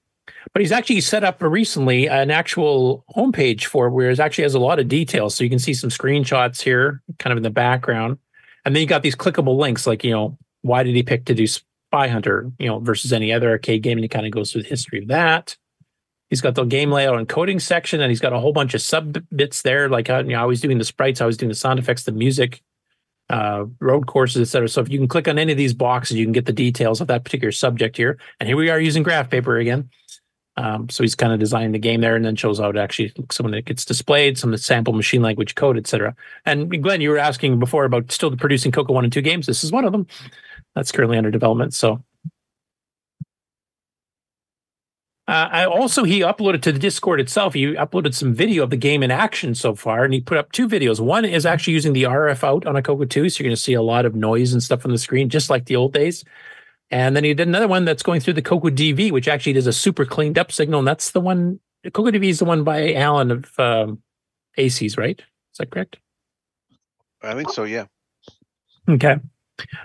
but 0.54 0.62
he's 0.62 0.72
actually 0.72 1.02
set 1.02 1.24
up 1.24 1.42
recently 1.42 2.08
an 2.08 2.32
actual 2.32 3.06
homepage 3.16 3.66
for 3.66 3.90
where 3.90 4.10
it 4.10 4.20
actually 4.20 4.44
has 4.44 4.56
a 4.56 4.60
lot 4.60 4.80
of 4.80 4.88
details. 4.88 5.36
So 5.36 5.44
you 5.44 5.50
can 5.50 5.60
see 5.60 5.74
some 5.74 5.90
screenshots 5.90 6.62
here, 6.62 7.02
kind 7.20 7.32
of 7.32 7.38
in 7.38 7.44
the 7.44 7.50
background. 7.50 8.18
And 8.66 8.76
then 8.76 8.82
you 8.82 8.88
got 8.88 9.04
these 9.04 9.16
clickable 9.16 9.58
links, 9.58 9.88
like, 9.88 10.04
you 10.04 10.12
know, 10.12 10.38
why 10.62 10.84
did 10.84 10.96
he 10.96 11.04
pick 11.04 11.26
to 11.26 11.34
do 11.34 11.48
Spy 11.48 12.08
Hunter, 12.08 12.52
you 12.60 12.68
know, 12.68 12.80
versus 12.80 13.14
any 13.14 13.32
other 13.32 13.50
arcade 13.50 13.84
game? 13.84 13.98
And 13.98 14.04
he 14.04 14.10
kind 14.10 14.26
of 14.26 14.32
goes 14.32 14.52
through 14.52 14.64
the 14.64 14.70
history 14.70 15.00
of 15.00 15.08
that. 15.08 15.56
He's 16.30 16.42
got 16.42 16.56
the 16.56 16.64
game 16.64 16.92
layout 16.92 17.18
and 17.18 17.28
coding 17.28 17.60
section, 17.60 18.02
and 18.02 18.12
he's 18.12 18.20
got 18.20 18.34
a 18.34 18.40
whole 18.40 18.54
bunch 18.54 18.76
of 18.76 18.82
sub 18.82 19.18
bits 19.36 19.64
there, 19.64 19.90
like 19.90 20.08
how, 20.08 20.20
you 20.20 20.30
know, 20.30 20.42
I 20.42 20.46
was 20.46 20.62
doing 20.62 20.78
the 20.78 20.86
sprites, 20.86 21.22
I 21.22 21.26
was 21.26 21.38
doing 21.38 21.50
the 21.50 21.56
sound 21.56 21.80
effects, 21.80 22.04
the 22.04 22.12
music, 22.12 22.62
uh, 23.30 23.66
road 23.80 24.08
courses, 24.08 24.42
etc. 24.42 24.70
So 24.70 24.82
if 24.82 24.90
you 24.90 25.00
can 25.00 25.08
click 25.08 25.28
on 25.28 25.40
any 25.40 25.52
of 25.52 25.58
these 25.58 25.74
boxes, 25.74 26.18
you 26.18 26.26
can 26.26 26.32
get 26.34 26.46
the 26.46 26.54
details 26.54 27.02
of 27.02 27.08
that 27.08 27.24
particular 27.24 27.52
subject 27.52 27.98
here. 27.98 28.20
And 28.40 28.48
here 28.48 28.58
we 28.58 28.70
are 28.70 28.80
using 28.80 29.04
graph 29.04 29.30
paper 29.30 29.58
again. 29.58 29.90
Um, 30.60 30.90
so 30.90 31.04
he's 31.04 31.16
kind 31.16 31.32
of 31.32 31.40
designing 31.40 31.72
the 31.72 31.80
game 31.80 32.02
there 32.02 32.18
and 32.18 32.26
then 32.26 32.36
shows 32.36 32.60
how 32.60 32.70
it 32.70 32.76
actually 32.76 33.14
when 33.40 33.54
it 33.54 33.64
gets 33.64 33.86
displayed, 33.86 34.38
some 34.38 34.50
of 34.50 34.60
the 34.60 34.64
sample 34.64 34.92
machine 34.92 35.22
language 35.22 35.56
code, 35.56 35.78
etc. 35.78 36.14
And 36.46 36.84
Glen, 36.84 37.00
you 37.00 37.12
were 37.12 37.18
asking 37.18 37.60
before 37.60 37.86
about 37.86 38.12
still 38.12 38.36
producing 38.36 38.74
Coco 38.74 38.92
1 38.92 39.06
and 39.06 39.14
2 39.14 39.22
games. 39.22 39.46
This 39.46 39.64
is 39.64 39.72
one 39.72 39.86
of 39.86 39.94
them. 39.94 40.06
That's 40.76 40.92
currently 40.92 41.18
under 41.18 41.32
development. 41.32 41.74
So 41.74 42.04
uh, 45.30 45.48
I 45.50 45.66
also 45.66 46.04
he 46.04 46.20
uploaded 46.20 46.62
to 46.64 46.74
the 46.74 46.80
Discord 46.80 47.22
itself. 47.22 47.54
He 47.54 47.68
uploaded 47.76 48.14
some 48.14 48.34
video 48.34 48.64
of 48.64 48.70
the 48.70 48.76
game 48.76 49.02
in 49.02 49.12
action 49.12 49.56
so 49.56 49.76
far, 49.76 50.04
and 50.04 50.14
he 50.14 50.20
put 50.20 50.38
up 50.38 50.52
two 50.52 50.68
videos. 50.68 51.00
One 51.00 51.24
is 51.24 51.46
actually 51.46 51.74
using 51.74 51.94
the 51.94 52.04
RF 52.04 52.44
out 52.44 52.66
on 52.66 52.76
a 52.76 52.82
Coco 52.82 53.06
2, 53.06 53.30
so 53.30 53.40
you're 53.40 53.48
going 53.48 53.56
to 53.56 53.62
see 53.62 53.76
a 53.76 53.82
lot 53.82 54.06
of 54.06 54.14
noise 54.14 54.52
and 54.52 54.62
stuff 54.62 54.84
on 54.84 54.92
the 54.92 54.98
screen, 54.98 55.30
just 55.30 55.50
like 55.50 55.68
the 55.68 55.78
old 55.78 55.94
days. 55.94 56.26
And 56.92 57.16
then 57.16 57.24
he 57.24 57.34
did 57.34 57.48
another 57.48 57.68
one 57.68 57.86
that's 57.86 58.04
going 58.04 58.20
through 58.20 58.34
the 58.34 58.42
Coco 58.42 58.70
DV, 58.70 59.12
which 59.12 59.28
actually 59.28 59.54
does 59.54 59.68
a 59.68 59.74
super 59.74 60.06
cleaned 60.06 60.40
up 60.40 60.52
signal. 60.52 60.80
And 60.80 60.88
that's 60.88 61.12
the 61.12 61.22
one, 61.22 61.60
Coco 61.84 62.10
DV 62.10 62.24
is 62.24 62.40
the 62.40 62.46
one 62.46 62.64
by 62.64 62.94
Alan 62.94 63.32
of 63.32 63.60
um, 63.60 64.02
ACs, 64.58 64.98
right? 64.98 65.20
Is 65.20 65.58
that 65.60 65.70
correct? 65.70 65.98
I 67.22 67.36
think 67.36 67.52
so, 67.52 67.64
yeah. 67.64 67.86
Okay. 68.88 69.18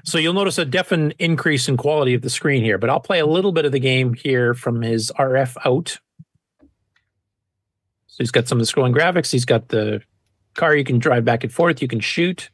So 0.05 0.19
you'll 0.19 0.35
notice 0.35 0.57
a 0.59 0.65
definite 0.65 1.17
increase 1.19 1.69
in 1.69 1.77
quality 1.77 2.15
of 2.15 2.23
the 2.23 2.31
screen 2.31 2.63
here, 2.63 2.79
but 2.79 2.89
I'll 2.89 3.01
play 3.01 3.19
a 3.19 3.27
little 3.27 3.53
bit 3.53 3.65
of 3.65 3.73
the 3.73 3.81
game 3.81 4.15
here 4.15 4.55
from 4.55 4.83
his 4.83 5.13
RF 5.19 5.57
out. 5.65 5.99
So 8.07 8.19
he's 8.19 8.31
got 8.31 8.47
some 8.47 8.61
of 8.61 8.67
the 8.67 8.73
scrolling 8.73 8.95
graphics. 8.95 9.33
He's 9.33 9.45
got 9.45 9.69
the 9.69 10.01
car 10.55 10.77
you 10.77 10.85
can 10.85 11.01
drive 11.01 11.25
back 11.25 11.43
and 11.43 11.53
forth. 11.53 11.83
You 11.83 11.89
can 11.89 12.01
shoot. 12.01 12.51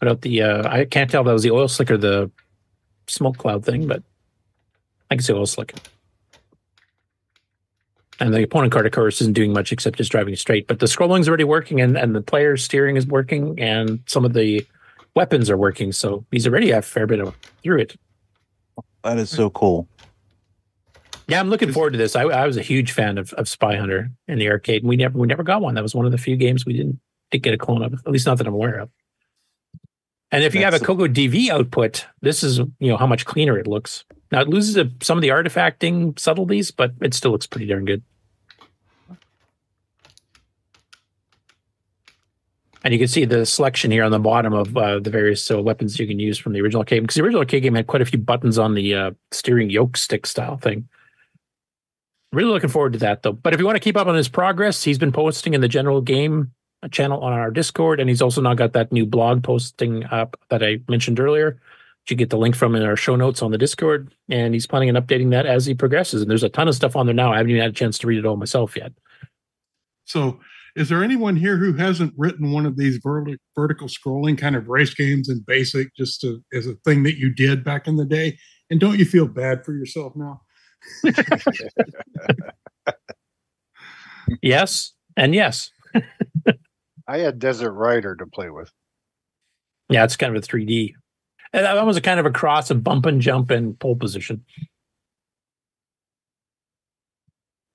Put 0.00 0.08
out 0.08 0.22
the, 0.22 0.42
uh, 0.42 0.68
I 0.68 0.84
can't 0.86 1.10
tell 1.10 1.20
if 1.20 1.26
that 1.26 1.32
was 1.32 1.42
the 1.42 1.50
oil 1.50 1.68
slick 1.68 1.90
or 1.90 1.98
the 1.98 2.30
smoke 3.06 3.36
cloud 3.38 3.64
thing, 3.64 3.86
but 3.86 4.02
I 5.10 5.16
can 5.16 5.22
see 5.22 5.32
oil 5.32 5.46
slick. 5.46 5.74
And 8.18 8.34
the 8.34 8.42
opponent 8.42 8.72
card, 8.72 8.86
of 8.86 8.92
course, 8.92 9.20
isn't 9.20 9.34
doing 9.34 9.52
much 9.52 9.72
except 9.72 9.96
just 9.96 10.10
driving 10.10 10.36
straight. 10.36 10.66
But 10.66 10.78
the 10.78 10.86
scrolling's 10.86 11.28
already 11.28 11.44
working, 11.44 11.80
and, 11.80 11.96
and 11.96 12.14
the 12.14 12.20
player 12.20 12.56
steering 12.56 12.96
is 12.96 13.06
working, 13.06 13.58
and 13.60 14.00
some 14.06 14.24
of 14.24 14.34
the 14.34 14.66
weapons 15.14 15.48
are 15.48 15.56
working. 15.56 15.92
So 15.92 16.24
he's 16.30 16.46
already 16.46 16.70
a 16.70 16.82
fair 16.82 17.06
bit 17.06 17.20
of 17.20 17.34
through 17.62 17.80
it. 17.80 17.96
That 19.04 19.18
is 19.18 19.30
so 19.30 19.48
cool. 19.50 19.88
Yeah, 21.28 21.40
I'm 21.40 21.48
looking 21.48 21.72
forward 21.72 21.92
to 21.92 21.98
this. 21.98 22.16
I, 22.16 22.24
I 22.24 22.46
was 22.46 22.56
a 22.56 22.62
huge 22.62 22.92
fan 22.92 23.16
of, 23.16 23.32
of 23.34 23.48
Spy 23.48 23.76
Hunter 23.76 24.10
in 24.28 24.38
the 24.38 24.50
arcade, 24.50 24.82
and 24.82 24.88
we 24.88 24.96
never 24.96 25.16
we 25.16 25.26
never 25.26 25.42
got 25.42 25.62
one. 25.62 25.74
That 25.74 25.82
was 25.82 25.94
one 25.94 26.04
of 26.04 26.12
the 26.12 26.18
few 26.18 26.36
games 26.36 26.66
we 26.66 26.72
didn't, 26.72 27.00
didn't 27.30 27.44
get 27.44 27.54
a 27.54 27.58
clone 27.58 27.82
of, 27.82 27.94
at 27.94 28.10
least 28.10 28.26
not 28.26 28.38
that 28.38 28.46
I'm 28.46 28.54
aware 28.54 28.80
of. 28.80 28.90
And 30.32 30.44
if 30.44 30.54
you 30.54 30.62
have 30.62 30.74
a 30.74 30.78
Coco 30.78 31.08
DV 31.08 31.48
output, 31.48 32.06
this 32.20 32.42
is 32.42 32.58
you 32.58 32.88
know 32.88 32.96
how 32.96 33.06
much 33.06 33.24
cleaner 33.24 33.58
it 33.58 33.66
looks. 33.66 34.04
Now 34.30 34.40
it 34.40 34.48
loses 34.48 34.76
a, 34.76 34.88
some 35.02 35.18
of 35.18 35.22
the 35.22 35.28
artifacting 35.28 36.18
subtleties, 36.18 36.70
but 36.70 36.92
it 37.00 37.14
still 37.14 37.32
looks 37.32 37.46
pretty 37.46 37.66
darn 37.66 37.84
good. 37.84 38.02
And 42.82 42.94
you 42.94 42.98
can 42.98 43.08
see 43.08 43.26
the 43.26 43.44
selection 43.44 43.90
here 43.90 44.04
on 44.04 44.10
the 44.10 44.18
bottom 44.18 44.54
of 44.54 44.74
uh, 44.74 45.00
the 45.00 45.10
various 45.10 45.50
uh, 45.50 45.60
weapons 45.60 45.98
you 45.98 46.06
can 46.06 46.18
use 46.18 46.38
from 46.38 46.54
the 46.54 46.62
original 46.62 46.82
game, 46.82 47.02
Because 47.02 47.16
the 47.16 47.22
original 47.22 47.40
arcade 47.40 47.62
game 47.62 47.74
had 47.74 47.86
quite 47.86 48.00
a 48.00 48.06
few 48.06 48.18
buttons 48.18 48.58
on 48.58 48.74
the 48.74 48.94
uh, 48.94 49.10
steering 49.32 49.68
yoke 49.68 49.98
stick 49.98 50.24
style 50.26 50.56
thing. 50.56 50.88
Really 52.32 52.48
looking 52.48 52.70
forward 52.70 52.94
to 52.94 52.98
that 53.00 53.22
though. 53.22 53.32
But 53.32 53.52
if 53.52 53.60
you 53.60 53.66
want 53.66 53.76
to 53.76 53.80
keep 53.80 53.96
up 53.96 54.06
on 54.06 54.14
his 54.14 54.28
progress, 54.28 54.82
he's 54.84 54.98
been 54.98 55.12
posting 55.12 55.52
in 55.52 55.60
the 55.60 55.68
general 55.68 56.00
game 56.00 56.52
channel 56.88 57.20
on 57.20 57.32
our 57.32 57.50
Discord, 57.50 58.00
and 58.00 58.08
he's 58.08 58.22
also 58.22 58.40
now 58.40 58.54
got 58.54 58.72
that 58.72 58.92
new 58.92 59.04
blog 59.06 59.42
posting 59.42 60.04
up 60.06 60.38
that 60.48 60.62
I 60.62 60.80
mentioned 60.88 61.20
earlier. 61.20 61.60
You 62.08 62.16
get 62.16 62.30
the 62.30 62.38
link 62.38 62.56
from 62.56 62.74
in 62.74 62.82
our 62.82 62.96
show 62.96 63.14
notes 63.14 63.40
on 63.40 63.52
the 63.52 63.58
Discord, 63.58 64.12
and 64.28 64.52
he's 64.52 64.66
planning 64.66 64.88
on 64.94 65.00
updating 65.00 65.30
that 65.30 65.46
as 65.46 65.64
he 65.64 65.74
progresses. 65.74 66.22
And 66.22 66.30
there's 66.30 66.42
a 66.42 66.48
ton 66.48 66.66
of 66.66 66.74
stuff 66.74 66.96
on 66.96 67.06
there 67.06 67.14
now. 67.14 67.32
I 67.32 67.36
haven't 67.36 67.50
even 67.50 67.62
had 67.62 67.70
a 67.70 67.74
chance 67.74 67.98
to 67.98 68.08
read 68.08 68.18
it 68.18 68.26
all 68.26 68.36
myself 68.36 68.76
yet. 68.76 68.92
So, 70.06 70.40
is 70.74 70.88
there 70.88 71.04
anyone 71.04 71.36
here 71.36 71.56
who 71.56 71.72
hasn't 71.74 72.12
written 72.16 72.50
one 72.50 72.66
of 72.66 72.76
these 72.76 72.98
verti- 72.98 73.38
vertical 73.54 73.86
scrolling 73.86 74.36
kind 74.36 74.56
of 74.56 74.68
race 74.68 74.92
games 74.92 75.28
in 75.28 75.40
BASIC 75.40 75.94
just 75.96 76.20
to, 76.22 76.42
as 76.52 76.66
a 76.66 76.74
thing 76.84 77.04
that 77.04 77.16
you 77.16 77.32
did 77.32 77.62
back 77.62 77.86
in 77.86 77.94
the 77.94 78.04
day? 78.04 78.36
And 78.70 78.80
don't 78.80 78.98
you 78.98 79.04
feel 79.04 79.28
bad 79.28 79.64
for 79.64 79.72
yourself 79.72 80.14
now? 80.16 80.40
yes, 84.42 84.92
and 85.16 85.32
yes. 85.32 85.70
I 87.10 87.18
had 87.18 87.40
Desert 87.40 87.72
Rider 87.72 88.14
to 88.14 88.26
play 88.26 88.50
with. 88.50 88.70
Yeah, 89.88 90.04
it's 90.04 90.16
kind 90.16 90.36
of 90.36 90.40
a 90.40 90.46
3D. 90.46 90.92
And 91.52 91.64
that 91.64 91.84
was 91.84 91.96
a 91.96 92.00
kind 92.00 92.20
of 92.20 92.26
a 92.26 92.30
cross 92.30 92.70
of 92.70 92.84
bump 92.84 93.04
and 93.04 93.20
jump 93.20 93.50
and 93.50 93.76
pole 93.80 93.96
position. 93.96 94.44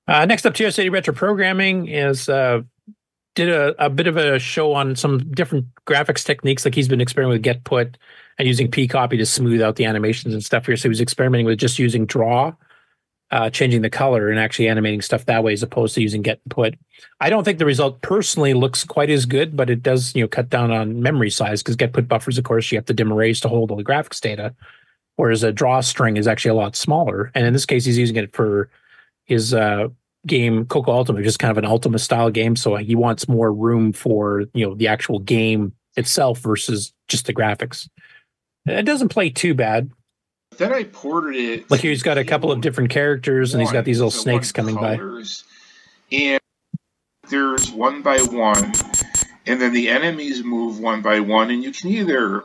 Uh, 0.08 0.26
next 0.26 0.46
up, 0.46 0.54
TRC 0.54 0.90
Retro 0.90 1.14
Programming 1.14 1.90
is 1.90 2.30
uh, 2.30 2.62
did 3.34 3.50
a, 3.50 3.76
a 3.84 3.90
bit 3.90 4.08
of 4.08 4.16
a 4.16 4.40
show 4.40 4.72
on 4.72 4.96
some 4.96 5.30
different 5.32 5.66
graphics 5.86 6.24
techniques. 6.24 6.64
Like 6.64 6.74
he's 6.74 6.88
been 6.88 7.02
experimenting 7.02 7.40
with 7.40 7.44
get 7.44 7.66
put 7.66 7.98
and 8.40 8.48
using 8.48 8.72
P 8.72 8.88
copy 8.88 9.18
to 9.18 9.26
smooth 9.26 9.62
out 9.62 9.76
the 9.76 9.84
animations 9.84 10.34
and 10.34 10.46
stuff 10.46 10.66
here. 10.66 10.78
So 10.78 10.84
he 10.84 10.90
was 10.90 11.02
experimenting 11.02 11.46
with 11.46 11.60
just 11.60 11.78
using 11.78 12.06
draw, 12.06 12.54
uh, 13.36 13.50
changing 13.50 13.82
the 13.82 13.90
color 13.90 14.30
and 14.30 14.40
actually 14.40 14.70
animating 14.70 15.02
stuff 15.02 15.26
that 15.26 15.44
way 15.44 15.52
as 15.52 15.62
opposed 15.62 15.94
to 15.94 16.02
using 16.02 16.22
get 16.22 16.40
put. 16.50 16.74
I 17.20 17.30
don't 17.30 17.44
think 17.44 17.60
the 17.60 17.66
result 17.66 18.02
personally 18.02 18.54
looks 18.54 18.86
quite 18.86 19.10
as 19.10 19.26
good, 19.26 19.58
but 19.58 19.70
it 19.70 19.84
does 19.84 20.16
you 20.16 20.22
know 20.22 20.28
cut 20.30 20.50
down 20.50 20.72
on 20.72 21.02
memory 21.02 21.30
size 21.30 21.62
because 21.62 21.76
get 21.76 21.92
put 21.92 22.08
buffers, 22.08 22.38
of 22.38 22.46
course, 22.46 22.72
you 22.72 22.78
have 22.78 22.86
to 22.86 22.94
dim 22.94 23.12
arrays 23.12 23.42
to 23.42 23.50
hold 23.50 23.72
all 23.72 23.78
the 23.78 23.84
graphics 23.84 24.22
data, 24.22 24.56
whereas 25.18 25.44
a 25.44 25.52
draw 25.52 25.82
string 25.82 26.16
is 26.16 26.30
actually 26.30 26.52
a 26.52 26.56
lot 26.56 26.78
smaller. 26.78 27.30
And 27.36 27.46
in 27.46 27.52
this 27.52 27.66
case, 27.66 27.84
he's 27.84 27.98
using 27.98 28.16
it 28.16 28.34
for 28.34 28.70
his 29.26 29.54
uh, 29.54 29.90
game 30.26 30.66
Coco 30.68 30.94
Ultimate, 30.94 31.20
which 31.20 31.28
is 31.28 31.36
kind 31.36 31.52
of 31.52 31.58
an 31.58 31.66
Ultima 31.66 32.00
style 32.00 32.30
game. 32.30 32.56
So 32.56 32.78
he 32.78 32.96
wants 32.96 33.28
more 33.28 33.52
room 33.52 33.92
for 33.92 34.46
you 34.54 34.66
know 34.66 34.76
the 34.76 34.88
actual 34.88 35.20
game 35.20 35.74
itself 35.98 36.40
versus 36.40 36.94
just 37.10 37.26
the 37.26 37.34
graphics. 37.34 37.90
It 38.66 38.86
doesn't 38.86 39.10
play 39.10 39.30
too 39.30 39.54
bad. 39.54 39.92
Then 40.58 40.74
I 40.74 40.84
ported 40.84 41.36
it. 41.36 41.72
Like 41.72 41.82
he's 41.82 42.04
got 42.04 42.18
a 42.18 42.24
couple 42.24 42.52
of 42.52 42.62
different 42.62 42.90
characters, 42.90 43.54
and 43.54 43.62
he's 43.62 43.72
got 43.72 43.86
these 43.86 44.00
little 44.00 44.12
so 44.12 44.22
snakes 44.22 44.52
coming 44.52 44.76
by. 44.76 45.00
and 46.12 46.40
there's 47.30 47.72
one 47.72 48.02
by 48.02 48.18
one, 48.20 48.74
and 49.46 49.62
then 49.62 49.74
the 49.74 49.90
enemies 49.90 50.44
move 50.44 50.80
one 50.80 51.02
by 51.02 51.20
one, 51.20 51.52
and 51.52 51.64
you 51.64 51.72
can 51.72 51.90
either 51.90 52.44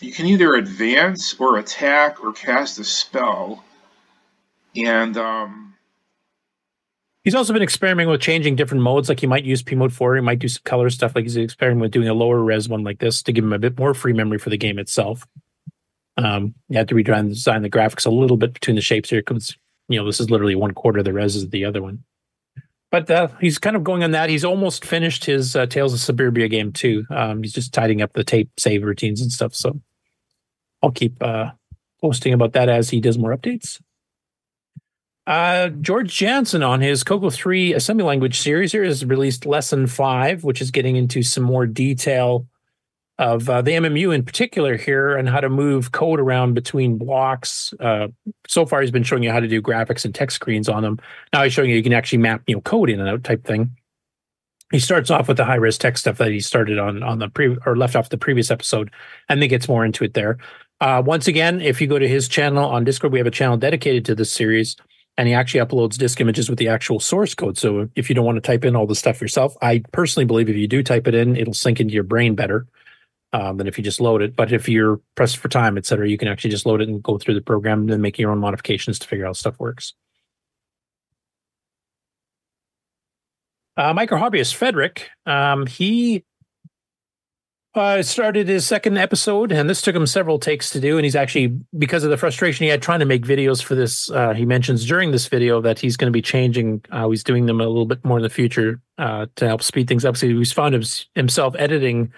you 0.00 0.12
can 0.12 0.26
either 0.26 0.54
advance 0.54 1.34
or 1.38 1.58
attack 1.58 2.22
or 2.22 2.32
cast 2.32 2.78
a 2.78 2.84
spell, 2.84 3.64
and 4.76 5.16
um, 5.16 5.74
He's 7.24 7.34
also 7.34 7.54
been 7.54 7.62
experimenting 7.62 8.10
with 8.10 8.20
changing 8.20 8.54
different 8.54 8.82
modes. 8.82 9.08
Like 9.08 9.18
he 9.18 9.26
might 9.26 9.44
use 9.44 9.62
P 9.62 9.74
mode 9.74 9.94
four, 9.94 10.14
he 10.14 10.20
might 10.20 10.38
do 10.38 10.48
some 10.48 10.60
color 10.64 10.90
stuff. 10.90 11.14
Like 11.14 11.24
he's 11.24 11.38
experimenting 11.38 11.80
with 11.80 11.90
doing 11.90 12.08
a 12.08 12.14
lower 12.14 12.42
res 12.42 12.68
one 12.68 12.84
like 12.84 12.98
this 12.98 13.22
to 13.22 13.32
give 13.32 13.42
him 13.42 13.54
a 13.54 13.58
bit 13.58 13.78
more 13.78 13.94
free 13.94 14.12
memory 14.12 14.38
for 14.38 14.50
the 14.50 14.58
game 14.58 14.78
itself. 14.78 15.26
Um, 16.16 16.54
you 16.68 16.78
have 16.78 16.86
to 16.88 16.94
redesign 16.94 17.28
design 17.28 17.62
the 17.62 17.70
graphics 17.70 18.06
a 18.06 18.10
little 18.10 18.36
bit 18.36 18.54
between 18.54 18.76
the 18.76 18.82
shapes 18.82 19.10
here 19.10 19.20
because 19.20 19.56
you 19.88 19.98
know 19.98 20.06
this 20.06 20.20
is 20.20 20.30
literally 20.30 20.54
one 20.54 20.72
quarter 20.72 21.00
of 21.00 21.04
the 21.04 21.12
res 21.12 21.42
of 21.42 21.50
the 21.50 21.64
other 21.64 21.82
one. 21.82 22.04
But 22.90 23.10
uh, 23.10 23.28
he's 23.40 23.58
kind 23.58 23.74
of 23.74 23.82
going 23.82 24.04
on 24.04 24.12
that. 24.12 24.30
He's 24.30 24.44
almost 24.44 24.84
finished 24.84 25.24
his 25.24 25.56
uh, 25.56 25.66
Tales 25.66 25.92
of 25.92 25.98
Suburbia 25.98 26.46
game 26.46 26.72
too. 26.72 27.04
Um, 27.10 27.42
he's 27.42 27.52
just 27.52 27.74
tidying 27.74 28.02
up 28.02 28.12
the 28.12 28.22
tape 28.22 28.50
save 28.56 28.84
routines 28.84 29.20
and 29.20 29.32
stuff. 29.32 29.52
So 29.52 29.80
I'll 30.80 30.92
keep 30.92 31.20
uh, 31.20 31.50
posting 32.00 32.32
about 32.32 32.52
that 32.52 32.68
as 32.68 32.90
he 32.90 33.00
does 33.00 33.18
more 33.18 33.36
updates. 33.36 33.80
Uh, 35.26 35.70
George 35.70 36.14
Jansen 36.14 36.62
on 36.62 36.82
his 36.82 37.02
Coco 37.02 37.30
3 37.30 37.72
assembly 37.72 38.04
language 38.04 38.38
series 38.38 38.72
here 38.72 38.84
has 38.84 39.04
released 39.04 39.46
lesson 39.46 39.86
five, 39.86 40.44
which 40.44 40.60
is 40.60 40.70
getting 40.70 40.96
into 40.96 41.22
some 41.22 41.42
more 41.42 41.66
detail 41.66 42.46
of 43.18 43.48
uh, 43.48 43.62
the 43.62 43.72
MMU 43.72 44.14
in 44.14 44.24
particular 44.24 44.76
here 44.76 45.16
and 45.16 45.28
how 45.28 45.40
to 45.40 45.48
move 45.48 45.92
code 45.92 46.18
around 46.18 46.54
between 46.54 46.98
blocks. 46.98 47.72
Uh, 47.78 48.08
so 48.48 48.66
far, 48.66 48.80
he's 48.80 48.90
been 48.90 49.04
showing 49.04 49.22
you 49.22 49.30
how 49.30 49.40
to 49.40 49.46
do 49.46 49.62
graphics 49.62 50.04
and 50.04 50.14
text 50.14 50.34
screens 50.34 50.68
on 50.68 50.82
them. 50.82 50.98
Now 51.32 51.44
he's 51.44 51.52
showing 51.52 51.70
you 51.70 51.76
you 51.76 51.82
can 51.82 51.92
actually 51.92 52.18
map 52.18 52.42
you 52.46 52.56
know 52.56 52.60
code 52.62 52.90
in 52.90 53.00
and 53.00 53.08
out 53.08 53.22
type 53.22 53.44
thing. 53.44 53.76
He 54.72 54.80
starts 54.80 55.10
off 55.10 55.28
with 55.28 55.36
the 55.36 55.44
high 55.44 55.54
res 55.54 55.78
text 55.78 56.02
stuff 56.02 56.18
that 56.18 56.32
he 56.32 56.40
started 56.40 56.78
on 56.78 57.02
on 57.02 57.20
the 57.20 57.28
pre 57.28 57.56
or 57.64 57.76
left 57.76 57.94
off 57.94 58.08
the 58.08 58.18
previous 58.18 58.50
episode, 58.50 58.90
and 59.28 59.40
then 59.40 59.48
gets 59.48 59.68
more 59.68 59.84
into 59.84 60.02
it 60.02 60.14
there. 60.14 60.38
Uh, 60.80 61.00
once 61.04 61.28
again, 61.28 61.60
if 61.60 61.80
you 61.80 61.86
go 61.86 61.98
to 61.98 62.08
his 62.08 62.26
channel 62.26 62.68
on 62.68 62.82
Discord, 62.82 63.12
we 63.12 63.20
have 63.20 63.28
a 63.28 63.30
channel 63.30 63.56
dedicated 63.56 64.04
to 64.06 64.16
this 64.16 64.32
series, 64.32 64.74
and 65.16 65.28
he 65.28 65.34
actually 65.34 65.64
uploads 65.64 65.96
disk 65.96 66.20
images 66.20 66.50
with 66.50 66.58
the 66.58 66.66
actual 66.66 66.98
source 66.98 67.32
code. 67.32 67.56
So 67.56 67.88
if 67.94 68.08
you 68.08 68.16
don't 68.16 68.24
want 68.24 68.36
to 68.36 68.40
type 68.40 68.64
in 68.64 68.74
all 68.74 68.88
the 68.88 68.96
stuff 68.96 69.20
yourself, 69.20 69.56
I 69.62 69.84
personally 69.92 70.24
believe 70.24 70.48
if 70.48 70.56
you 70.56 70.66
do 70.66 70.82
type 70.82 71.06
it 71.06 71.14
in, 71.14 71.36
it'll 71.36 71.54
sink 71.54 71.78
into 71.78 71.94
your 71.94 72.02
brain 72.02 72.34
better 72.34 72.66
um, 73.34 73.58
than 73.58 73.66
if 73.66 73.76
you 73.76 73.84
just 73.84 74.00
load 74.00 74.22
it. 74.22 74.36
But 74.36 74.52
if 74.52 74.68
you're 74.68 75.00
pressed 75.16 75.38
for 75.38 75.48
time, 75.48 75.76
et 75.76 75.84
cetera, 75.84 76.08
you 76.08 76.16
can 76.16 76.28
actually 76.28 76.50
just 76.50 76.66
load 76.66 76.80
it 76.80 76.88
and 76.88 77.02
go 77.02 77.18
through 77.18 77.34
the 77.34 77.42
program 77.42 77.90
and 77.90 78.00
make 78.00 78.18
your 78.18 78.30
own 78.30 78.38
modifications 78.38 78.98
to 79.00 79.08
figure 79.08 79.26
out 79.26 79.30
how 79.30 79.32
stuff 79.34 79.58
works. 79.58 79.92
Uh, 83.76 83.92
micro 83.92 84.18
hobbyist 84.18 84.54
Frederick, 84.54 85.10
um, 85.26 85.66
he 85.66 86.22
uh, 87.74 88.02
started 88.02 88.46
his 88.46 88.64
second 88.64 88.96
episode, 88.96 89.50
and 89.50 89.68
this 89.68 89.82
took 89.82 89.96
him 89.96 90.06
several 90.06 90.38
takes 90.38 90.70
to 90.70 90.78
do. 90.78 90.96
And 90.96 91.04
he's 91.04 91.16
actually, 91.16 91.58
because 91.76 92.04
of 92.04 92.10
the 92.10 92.16
frustration 92.16 92.62
he 92.62 92.70
had 92.70 92.80
trying 92.82 93.00
to 93.00 93.04
make 93.04 93.24
videos 93.26 93.60
for 93.60 93.74
this, 93.74 94.08
uh, 94.12 94.32
he 94.32 94.46
mentions 94.46 94.86
during 94.86 95.10
this 95.10 95.26
video 95.26 95.60
that 95.60 95.80
he's 95.80 95.96
going 95.96 96.06
to 96.06 96.12
be 96.12 96.22
changing. 96.22 96.84
Uh, 96.92 97.08
he's 97.08 97.24
doing 97.24 97.46
them 97.46 97.60
a 97.60 97.66
little 97.66 97.84
bit 97.84 98.04
more 98.04 98.18
in 98.18 98.22
the 98.22 98.30
future 98.30 98.80
uh, 98.98 99.26
to 99.34 99.48
help 99.48 99.60
speed 99.60 99.88
things 99.88 100.04
up. 100.04 100.16
So 100.16 100.28
he's 100.28 100.52
found 100.52 100.72
himself 101.16 101.56
editing 101.58 102.12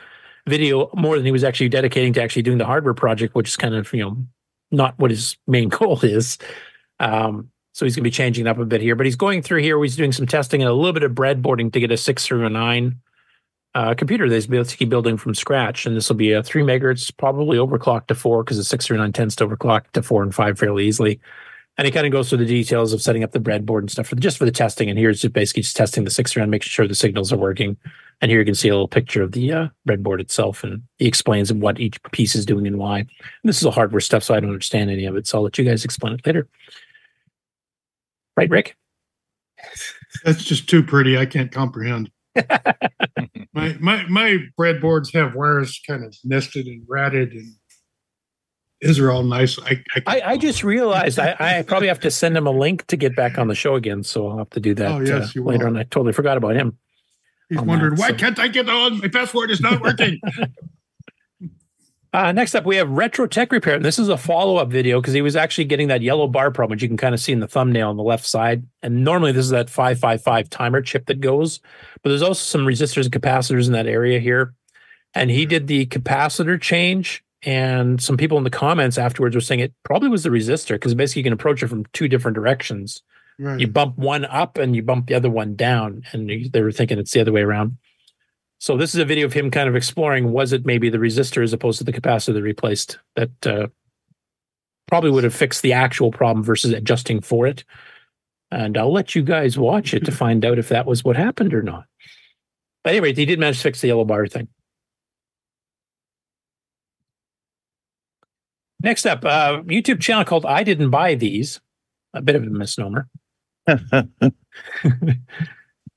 video 0.46 0.90
more 0.94 1.16
than 1.16 1.24
he 1.24 1.32
was 1.32 1.44
actually 1.44 1.68
dedicating 1.68 2.12
to 2.14 2.22
actually 2.22 2.42
doing 2.42 2.58
the 2.58 2.66
hardware 2.66 2.94
project, 2.94 3.34
which 3.34 3.48
is 3.48 3.56
kind 3.56 3.74
of 3.74 3.92
you 3.92 4.02
know 4.02 4.16
not 4.70 4.98
what 4.98 5.10
his 5.10 5.36
main 5.46 5.68
goal 5.70 6.00
is. 6.02 6.38
Um, 7.00 7.50
so 7.72 7.84
he's 7.84 7.94
going 7.94 8.04
to 8.04 8.08
be 8.08 8.10
changing 8.10 8.46
up 8.46 8.58
a 8.58 8.64
bit 8.64 8.80
here, 8.80 8.96
but 8.96 9.04
he's 9.04 9.16
going 9.16 9.42
through 9.42 9.60
here. 9.60 9.80
He's 9.82 9.96
doing 9.96 10.12
some 10.12 10.26
testing 10.26 10.62
and 10.62 10.70
a 10.70 10.72
little 10.72 10.94
bit 10.94 11.02
of 11.02 11.12
breadboarding 11.12 11.70
to 11.74 11.80
get 11.80 11.90
a 11.90 11.96
six 11.98 12.24
through 12.24 12.46
a 12.46 12.48
nine 12.48 13.00
uh, 13.74 13.92
computer 13.92 14.26
that 14.26 14.34
he's 14.34 14.46
basically 14.46 14.86
building 14.86 15.18
from 15.18 15.34
scratch. 15.34 15.84
And 15.84 15.94
this 15.94 16.08
will 16.08 16.16
be 16.16 16.32
a 16.32 16.42
three 16.42 16.62
megahertz, 16.62 17.14
probably 17.14 17.58
overclocked 17.58 18.06
to 18.06 18.14
four 18.14 18.42
because 18.42 18.56
the 18.56 18.64
six 18.64 18.86
through 18.86 18.96
nine 18.96 19.12
tends 19.12 19.36
to 19.36 19.46
overclock 19.46 19.90
to 19.92 20.02
four 20.02 20.22
and 20.22 20.34
five 20.34 20.58
fairly 20.58 20.86
easily. 20.86 21.20
And 21.76 21.84
he 21.84 21.92
kind 21.92 22.06
of 22.06 22.12
goes 22.12 22.30
through 22.30 22.38
the 22.38 22.46
details 22.46 22.94
of 22.94 23.02
setting 23.02 23.22
up 23.22 23.32
the 23.32 23.38
breadboard 23.38 23.80
and 23.80 23.90
stuff 23.90 24.06
for 24.06 24.16
just 24.16 24.38
for 24.38 24.46
the 24.46 24.50
testing. 24.50 24.88
And 24.88 24.98
here's 24.98 25.20
just 25.20 25.34
basically 25.34 25.62
just 25.62 25.76
testing 25.76 26.04
the 26.04 26.10
six 26.10 26.34
nine, 26.34 26.48
making 26.48 26.68
sure 26.68 26.88
the 26.88 26.94
signals 26.94 27.30
are 27.30 27.36
working. 27.36 27.76
And 28.22 28.30
here 28.30 28.40
you 28.40 28.46
can 28.46 28.54
see 28.54 28.68
a 28.68 28.72
little 28.72 28.88
picture 28.88 29.22
of 29.22 29.32
the 29.32 29.52
uh, 29.52 29.68
breadboard 29.86 30.20
itself, 30.20 30.64
and 30.64 30.82
he 30.96 31.06
explains 31.06 31.52
what 31.52 31.78
each 31.78 32.02
piece 32.12 32.34
is 32.34 32.46
doing 32.46 32.66
and 32.66 32.78
why. 32.78 33.00
And 33.00 33.08
this 33.44 33.58
is 33.58 33.66
all 33.66 33.72
hardware 33.72 34.00
stuff, 34.00 34.22
so 34.22 34.34
I 34.34 34.40
don't 34.40 34.48
understand 34.50 34.90
any 34.90 35.04
of 35.04 35.16
it. 35.16 35.26
So 35.26 35.36
I'll 35.38 35.44
let 35.44 35.58
you 35.58 35.64
guys 35.64 35.84
explain 35.84 36.14
it 36.14 36.24
later. 36.26 36.48
Right, 38.36 38.48
Rick? 38.48 38.76
That's 40.24 40.44
just 40.44 40.68
too 40.68 40.82
pretty. 40.82 41.18
I 41.18 41.26
can't 41.26 41.52
comprehend. 41.52 42.10
my 43.54 43.76
my 43.80 44.04
my 44.08 44.38
breadboards 44.58 45.12
have 45.14 45.34
wires 45.34 45.80
kind 45.86 46.04
of 46.04 46.14
nested 46.24 46.66
and 46.66 46.82
ratted, 46.88 47.32
and 47.32 47.52
these 48.80 48.98
are 48.98 49.10
all 49.10 49.22
nice. 49.24 49.58
I 49.58 49.82
I, 49.94 50.02
I, 50.06 50.22
I 50.32 50.36
just 50.36 50.62
realized 50.64 51.18
I, 51.18 51.34
I 51.38 51.62
probably 51.62 51.88
have 51.88 52.00
to 52.00 52.10
send 52.10 52.36
him 52.36 52.46
a 52.46 52.50
link 52.50 52.86
to 52.88 52.96
get 52.96 53.16
back 53.16 53.38
on 53.38 53.48
the 53.48 53.54
show 53.54 53.74
again, 53.74 54.02
so 54.02 54.28
I'll 54.28 54.38
have 54.38 54.50
to 54.50 54.60
do 54.60 54.74
that 54.74 54.90
Oh, 54.90 55.00
yes, 55.00 55.36
uh, 55.36 55.40
later 55.42 55.64
will. 55.66 55.74
on. 55.74 55.76
I 55.78 55.84
totally 55.84 56.12
forgot 56.12 56.36
about 56.36 56.56
him. 56.56 56.76
He's 57.48 57.58
on 57.58 57.66
wondering 57.66 57.96
why 57.96 58.08
so- 58.08 58.14
can't 58.14 58.38
I 58.38 58.48
get 58.48 58.68
on? 58.68 59.00
My 59.00 59.08
password 59.08 59.50
is 59.50 59.60
not 59.60 59.80
working. 59.80 60.20
Uh, 62.16 62.32
next 62.32 62.54
up, 62.54 62.64
we 62.64 62.76
have 62.76 62.88
Retro 62.88 63.26
Tech 63.26 63.52
Repair. 63.52 63.74
And 63.74 63.84
this 63.84 63.98
is 63.98 64.08
a 64.08 64.16
follow 64.16 64.56
up 64.56 64.70
video 64.70 65.02
because 65.02 65.12
he 65.12 65.20
was 65.20 65.36
actually 65.36 65.66
getting 65.66 65.88
that 65.88 66.00
yellow 66.00 66.26
bar 66.26 66.50
problem, 66.50 66.74
which 66.74 66.82
you 66.82 66.88
can 66.88 66.96
kind 66.96 67.14
of 67.14 67.20
see 67.20 67.30
in 67.30 67.40
the 67.40 67.46
thumbnail 67.46 67.90
on 67.90 67.98
the 67.98 68.02
left 68.02 68.24
side. 68.24 68.66
And 68.82 69.04
normally, 69.04 69.32
this 69.32 69.44
is 69.44 69.50
that 69.50 69.68
555 69.68 70.48
timer 70.48 70.80
chip 70.80 71.04
that 71.06 71.20
goes, 71.20 71.60
but 72.02 72.08
there's 72.08 72.22
also 72.22 72.40
some 72.40 72.66
resistors 72.66 73.04
and 73.04 73.12
capacitors 73.12 73.66
in 73.66 73.72
that 73.72 73.86
area 73.86 74.18
here. 74.18 74.54
And 75.14 75.30
he 75.30 75.44
did 75.44 75.66
the 75.66 75.84
capacitor 75.86 76.58
change. 76.58 77.22
And 77.42 78.00
some 78.00 78.16
people 78.16 78.38
in 78.38 78.44
the 78.44 78.50
comments 78.50 78.96
afterwards 78.96 79.34
were 79.34 79.42
saying 79.42 79.60
it 79.60 79.74
probably 79.84 80.08
was 80.08 80.22
the 80.22 80.30
resistor 80.30 80.76
because 80.76 80.94
basically 80.94 81.20
you 81.20 81.24
can 81.24 81.32
approach 81.34 81.62
it 81.62 81.68
from 81.68 81.84
two 81.92 82.08
different 82.08 82.34
directions. 82.34 83.02
Right. 83.38 83.60
You 83.60 83.68
bump 83.68 83.98
one 83.98 84.24
up 84.24 84.56
and 84.56 84.74
you 84.74 84.82
bump 84.82 85.06
the 85.06 85.14
other 85.14 85.30
one 85.30 85.56
down. 85.56 86.02
And 86.12 86.50
they 86.52 86.62
were 86.62 86.72
thinking 86.72 86.98
it's 86.98 87.12
the 87.12 87.20
other 87.20 87.32
way 87.32 87.42
around. 87.42 87.76
So 88.58 88.76
this 88.76 88.94
is 88.94 89.00
a 89.00 89.04
video 89.04 89.26
of 89.26 89.34
him 89.34 89.50
kind 89.50 89.68
of 89.68 89.76
exploring 89.76 90.32
was 90.32 90.52
it 90.52 90.64
maybe 90.64 90.88
the 90.88 90.98
resistor 90.98 91.42
as 91.42 91.52
opposed 91.52 91.78
to 91.78 91.84
the 91.84 91.92
capacitor 91.92 92.32
that 92.32 92.42
replaced 92.42 92.98
that 93.14 93.46
uh, 93.46 93.66
probably 94.88 95.10
would 95.10 95.24
have 95.24 95.34
fixed 95.34 95.62
the 95.62 95.74
actual 95.74 96.10
problem 96.10 96.42
versus 96.42 96.72
adjusting 96.72 97.20
for 97.20 97.46
it. 97.46 97.64
And 98.50 98.78
I'll 98.78 98.92
let 98.92 99.14
you 99.14 99.22
guys 99.22 99.58
watch 99.58 99.92
it 99.92 100.04
to 100.06 100.12
find 100.12 100.44
out 100.44 100.58
if 100.58 100.70
that 100.70 100.86
was 100.86 101.04
what 101.04 101.16
happened 101.16 101.52
or 101.52 101.62
not. 101.62 101.84
But 102.82 102.90
anyway, 102.90 103.12
he 103.12 103.26
did 103.26 103.38
manage 103.38 103.56
to 103.58 103.62
fix 103.64 103.80
the 103.80 103.88
yellow 103.88 104.04
bar 104.04 104.26
thing. 104.26 104.48
Next 108.82 109.06
up, 109.06 109.24
uh, 109.24 109.62
YouTube 109.62 110.00
channel 110.00 110.24
called 110.24 110.46
I 110.46 110.62
Didn't 110.62 110.90
Buy 110.90 111.14
These. 111.14 111.60
A 112.14 112.22
bit 112.22 112.36
of 112.36 112.42
a 112.42 112.46
misnomer. 112.46 113.08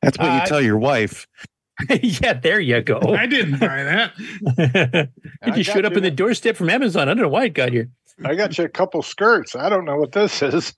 That's 0.01 0.17
what 0.17 0.25
you 0.25 0.27
Uh, 0.27 0.45
tell 0.45 0.61
your 0.61 0.77
wife. 0.77 1.27
yeah, 2.01 2.33
there 2.33 2.59
you 2.59 2.81
go. 2.81 2.99
I 2.99 3.25
didn't 3.25 3.59
buy 3.59 3.83
that. 3.83 4.11
it 4.57 5.09
I 5.41 5.51
just 5.51 5.69
showed 5.71 5.85
up 5.85 5.91
you. 5.93 5.97
in 5.97 6.03
the 6.03 6.11
doorstep 6.11 6.55
from 6.57 6.69
Amazon. 6.69 7.07
I 7.07 7.13
don't 7.13 7.23
know 7.23 7.29
why 7.29 7.45
it 7.45 7.53
got 7.53 7.71
here. 7.71 7.89
I 8.25 8.35
got 8.35 8.57
you 8.57 8.65
a 8.65 8.69
couple 8.69 9.01
skirts. 9.01 9.55
I 9.55 9.69
don't 9.69 9.85
know 9.85 9.95
what 9.95 10.11
this 10.11 10.41
is. 10.41 10.73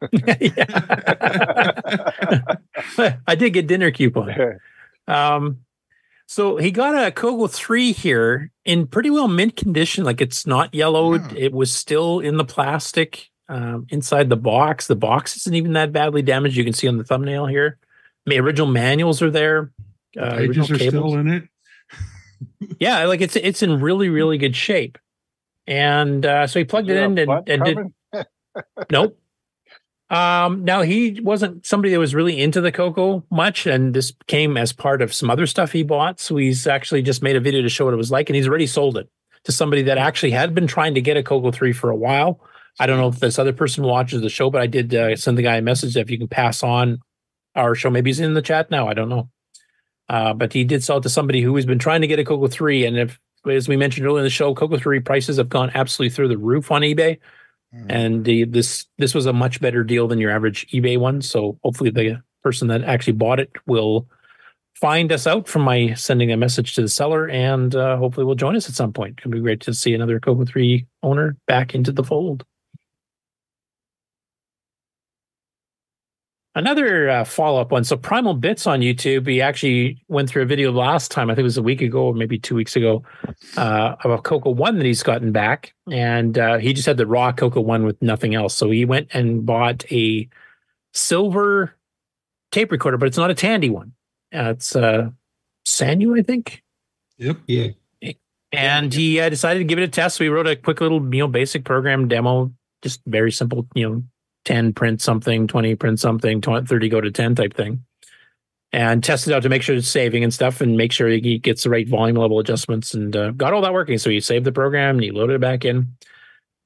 I 3.25 3.35
did 3.35 3.53
get 3.53 3.65
dinner 3.65 3.89
coupon. 3.89 4.59
Um, 5.07 5.61
so 6.27 6.57
he 6.57 6.69
got 6.69 6.93
a 7.07 7.11
Coco 7.11 7.47
3 7.47 7.93
here 7.93 8.51
in 8.63 8.85
pretty 8.85 9.09
well 9.09 9.27
mint 9.27 9.55
condition. 9.55 10.03
Like 10.03 10.21
it's 10.21 10.45
not 10.45 10.75
yellowed. 10.75 11.35
It 11.35 11.51
was 11.51 11.73
still 11.73 12.19
in 12.19 12.37
the 12.37 12.45
plastic 12.45 13.30
um, 13.51 13.85
inside 13.89 14.29
the 14.29 14.37
box. 14.37 14.87
The 14.87 14.95
box 14.95 15.35
isn't 15.35 15.53
even 15.53 15.73
that 15.73 15.91
badly 15.91 16.21
damaged. 16.21 16.55
You 16.55 16.63
can 16.63 16.73
see 16.73 16.87
on 16.87 16.97
the 16.97 17.03
thumbnail 17.03 17.45
here. 17.45 17.77
The 18.25 18.39
original 18.39 18.67
manuals 18.67 19.21
are 19.21 19.29
there. 19.29 19.71
Uh, 20.17 20.37
Pages 20.37 20.71
are 20.71 20.77
cables. 20.77 21.11
still 21.11 21.19
in 21.19 21.27
it. 21.29 21.43
Yeah, 22.79 23.05
like 23.05 23.21
it's 23.21 23.35
it's 23.35 23.61
in 23.61 23.79
really 23.81 24.09
really 24.09 24.39
good 24.39 24.55
shape. 24.55 24.97
And 25.67 26.25
uh, 26.25 26.47
so 26.47 26.57
he 26.57 26.65
plugged 26.65 26.89
it 26.89 26.97
in 26.97 27.17
and, 27.19 27.49
and 27.49 27.93
did 28.13 28.25
nope. 28.91 29.19
Um, 30.09 30.65
now 30.65 30.81
he 30.81 31.19
wasn't 31.21 31.65
somebody 31.65 31.93
that 31.93 31.99
was 31.99 32.15
really 32.15 32.41
into 32.41 32.59
the 32.59 32.71
Coco 32.71 33.23
much, 33.29 33.67
and 33.67 33.93
this 33.93 34.13
came 34.27 34.57
as 34.57 34.73
part 34.73 35.01
of 35.03 35.13
some 35.13 35.29
other 35.29 35.45
stuff 35.45 35.71
he 35.71 35.83
bought. 35.83 36.19
So 36.19 36.35
he's 36.37 36.65
actually 36.65 37.03
just 37.03 37.21
made 37.21 37.35
a 37.35 37.39
video 37.39 37.61
to 37.61 37.69
show 37.69 37.85
what 37.85 37.93
it 37.93 37.97
was 37.97 38.11
like, 38.11 38.29
and 38.29 38.35
he's 38.35 38.47
already 38.47 38.67
sold 38.67 38.97
it 38.97 39.07
to 39.43 39.51
somebody 39.51 39.83
that 39.83 39.97
actually 39.99 40.31
had 40.31 40.55
been 40.55 40.67
trying 40.67 40.95
to 40.95 41.01
get 41.01 41.17
a 41.17 41.23
Coco 41.23 41.51
Three 41.51 41.73
for 41.73 41.91
a 41.91 41.95
while. 41.95 42.39
I 42.79 42.85
don't 42.85 42.97
know 42.97 43.07
if 43.07 43.19
this 43.19 43.39
other 43.39 43.53
person 43.53 43.83
watches 43.83 44.21
the 44.21 44.29
show, 44.29 44.49
but 44.49 44.61
I 44.61 44.67
did 44.67 44.93
uh, 44.95 45.15
send 45.15 45.37
the 45.37 45.43
guy 45.43 45.57
a 45.57 45.61
message 45.61 45.97
if 45.97 46.09
you 46.09 46.17
can 46.17 46.27
pass 46.27 46.63
on 46.63 46.99
our 47.55 47.75
show. 47.75 47.89
Maybe 47.89 48.09
he's 48.09 48.19
in 48.19 48.33
the 48.33 48.41
chat 48.41 48.71
now. 48.71 48.87
I 48.87 48.93
don't 48.93 49.09
know. 49.09 49.29
Uh, 50.09 50.33
but 50.33 50.53
he 50.53 50.63
did 50.63 50.83
sell 50.83 50.97
it 50.97 51.01
to 51.01 51.09
somebody 51.09 51.41
who 51.41 51.55
has 51.55 51.65
been 51.65 51.79
trying 51.79 52.01
to 52.01 52.07
get 52.07 52.19
a 52.19 52.25
Coco 52.25 52.47
3. 52.47 52.85
And 52.85 52.97
if, 52.97 53.19
as 53.49 53.67
we 53.67 53.77
mentioned 53.77 54.05
earlier 54.05 54.19
in 54.19 54.25
the 54.25 54.29
show, 54.29 54.53
Coco 54.53 54.77
3 54.77 54.99
prices 54.99 55.37
have 55.37 55.49
gone 55.49 55.71
absolutely 55.73 56.13
through 56.13 56.27
the 56.27 56.37
roof 56.37 56.71
on 56.71 56.81
eBay. 56.81 57.17
And 57.87 58.25
the, 58.25 58.43
this 58.43 58.85
this 58.97 59.13
was 59.15 59.25
a 59.25 59.33
much 59.33 59.61
better 59.61 59.83
deal 59.85 60.07
than 60.07 60.19
your 60.19 60.31
average 60.31 60.67
eBay 60.71 60.99
one. 60.99 61.21
So 61.21 61.57
hopefully 61.63 61.89
the 61.89 62.21
person 62.43 62.67
that 62.67 62.83
actually 62.83 63.13
bought 63.13 63.39
it 63.39 63.51
will 63.65 64.07
find 64.73 65.11
us 65.11 65.27
out 65.27 65.47
from 65.47 65.61
my 65.61 65.93
sending 65.93 66.31
a 66.31 66.37
message 66.37 66.75
to 66.75 66.81
the 66.81 66.89
seller 66.89 67.29
and 67.29 67.73
uh, 67.75 67.95
hopefully 67.97 68.25
will 68.25 68.35
join 68.35 68.55
us 68.55 68.67
at 68.67 68.75
some 68.75 68.91
point. 68.91 69.19
It'd 69.19 69.31
be 69.31 69.39
great 69.39 69.61
to 69.61 69.73
see 69.73 69.93
another 69.93 70.19
Coco 70.19 70.43
3 70.43 70.85
owner 71.03 71.37
back 71.47 71.73
into 71.73 71.91
the 71.91 72.03
fold. 72.03 72.43
Another 76.53 77.09
uh, 77.09 77.23
follow 77.23 77.61
up 77.61 77.71
one. 77.71 77.85
So 77.85 77.95
Primal 77.95 78.33
Bits 78.33 78.67
on 78.67 78.81
YouTube, 78.81 79.25
he 79.25 79.41
actually 79.41 80.03
went 80.09 80.29
through 80.29 80.43
a 80.43 80.45
video 80.45 80.71
last 80.71 81.09
time. 81.09 81.29
I 81.29 81.33
think 81.33 81.41
it 81.41 81.43
was 81.43 81.57
a 81.57 81.63
week 81.63 81.81
ago 81.81 82.07
or 82.07 82.13
maybe 82.13 82.37
two 82.37 82.55
weeks 82.55 82.75
ago 82.75 83.03
uh, 83.55 83.95
of 84.03 84.11
a 84.11 84.17
Coco 84.17 84.49
One 84.49 84.77
that 84.77 84.85
he's 84.85 85.01
gotten 85.01 85.31
back, 85.31 85.73
and 85.89 86.37
uh, 86.37 86.57
he 86.57 86.73
just 86.73 86.85
had 86.85 86.97
the 86.97 87.07
raw 87.07 87.31
Coco 87.31 87.61
One 87.61 87.85
with 87.85 88.01
nothing 88.01 88.35
else. 88.35 88.53
So 88.53 88.69
he 88.69 88.83
went 88.83 89.07
and 89.13 89.45
bought 89.45 89.89
a 89.93 90.27
silver 90.93 91.73
tape 92.51 92.71
recorder, 92.71 92.97
but 92.97 93.07
it's 93.07 93.17
not 93.17 93.31
a 93.31 93.35
Tandy 93.35 93.69
one. 93.69 93.93
Uh, 94.35 94.51
it's 94.51 94.75
uh, 94.75 95.09
Sanyo, 95.65 96.19
I 96.19 96.23
think. 96.23 96.63
Yep. 97.17 97.37
Yeah. 97.47 97.67
And 98.51 98.93
he 98.93 99.21
uh, 99.21 99.29
decided 99.29 99.59
to 99.59 99.63
give 99.63 99.79
it 99.79 99.83
a 99.83 99.87
test. 99.87 100.17
So 100.17 100.25
he 100.25 100.29
wrote 100.29 100.47
a 100.47 100.57
quick 100.57 100.81
little, 100.81 101.01
you 101.13 101.21
know, 101.21 101.27
basic 101.27 101.63
program 101.63 102.09
demo, 102.09 102.51
just 102.81 103.01
very 103.05 103.31
simple, 103.31 103.65
you 103.73 103.89
know, 103.89 104.03
10 104.45 104.73
print 104.73 105.01
something, 105.01 105.47
20 105.47 105.75
print 105.75 105.99
something, 105.99 106.41
20, 106.41 106.65
30 106.65 106.89
go 106.89 107.01
to 107.01 107.11
10 107.11 107.35
type 107.35 107.53
thing. 107.53 107.83
And 108.73 109.03
test 109.03 109.27
it 109.27 109.33
out 109.33 109.43
to 109.43 109.49
make 109.49 109.63
sure 109.63 109.75
it's 109.75 109.87
saving 109.87 110.23
and 110.23 110.33
stuff 110.33 110.61
and 110.61 110.77
make 110.77 110.93
sure 110.93 111.09
he 111.09 111.37
gets 111.39 111.63
the 111.63 111.69
right 111.69 111.87
volume 111.87 112.15
level 112.15 112.39
adjustments 112.39 112.93
and 112.93 113.13
uh, 113.15 113.31
got 113.31 113.53
all 113.53 113.61
that 113.61 113.73
working. 113.73 113.97
So 113.97 114.09
he 114.09 114.21
saved 114.21 114.45
the 114.45 114.53
program 114.53 114.95
and 114.95 115.03
he 115.03 115.11
loaded 115.11 115.35
it 115.35 115.41
back 115.41 115.65
in. 115.65 115.95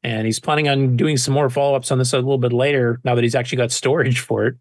And 0.03 0.27
he's 0.27 0.39
planning 0.39 0.69
on 0.69 0.97
doing 0.97 1.17
some 1.17 1.33
more 1.33 1.49
follow 1.49 1.75
ups 1.75 1.91
on 1.91 1.97
this 1.97 2.13
a 2.13 2.17
little 2.17 2.37
bit 2.37 2.53
later 2.53 3.01
now 3.03 3.15
that 3.15 3.23
he's 3.23 3.33
actually 3.33 3.57
got 3.57 3.71
storage 3.71 4.19
for 4.19 4.45
it. 4.45 4.55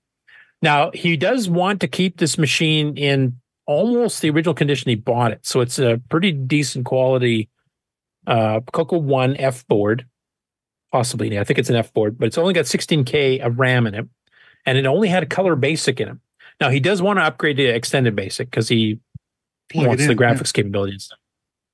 Now, 0.63 0.91
he 0.95 1.19
does 1.19 1.51
want 1.51 1.83
to 1.83 1.89
keep 1.89 2.17
this 2.17 2.39
machine 2.39 2.97
in 2.97 3.39
almost 3.67 4.23
the 4.23 4.31
original 4.31 4.55
condition 4.55 4.89
he 4.89 4.95
bought 4.95 5.33
it. 5.33 5.45
So 5.45 5.61
it's 5.61 5.79
a 5.79 6.01
pretty 6.09 6.33
decent 6.33 6.87
quality 6.87 7.51
uh, 8.27 8.61
Coco 8.73 8.99
One 8.99 9.37
F 9.37 9.67
board, 9.67 10.07
possibly. 10.95 11.37
I 11.41 11.43
think 11.43 11.59
it's 11.59 11.71
an 11.71 11.75
F 11.75 11.93
board, 11.93 12.17
but 12.17 12.27
it's 12.27 12.39
only 12.39 12.55
got 12.55 12.67
16K 12.67 13.45
of 13.45 13.59
RAM 13.59 13.89
in 13.89 13.97
it, 13.97 14.07
and 14.65 14.79
it 14.79 14.87
only 14.87 15.09
had 15.09 15.25
a 15.25 15.27
color 15.27 15.57
basic 15.57 15.99
in 15.99 16.07
it. 16.07 16.17
Now 16.61 16.71
he 16.71 16.79
does 16.79 17.03
want 17.03 17.19
to 17.19 17.25
upgrade 17.25 17.57
to 17.57 17.65
extended 17.65 18.15
basic 18.15 18.49
because 18.49 18.69
he 18.69 19.01
Plug 19.73 19.89
wants 19.89 20.07
the 20.07 20.13
in, 20.13 20.19
yeah. 20.19 20.25
graphics 20.25 20.53
capability 20.53 20.93
and 20.93 21.03
stuff. 21.03 21.19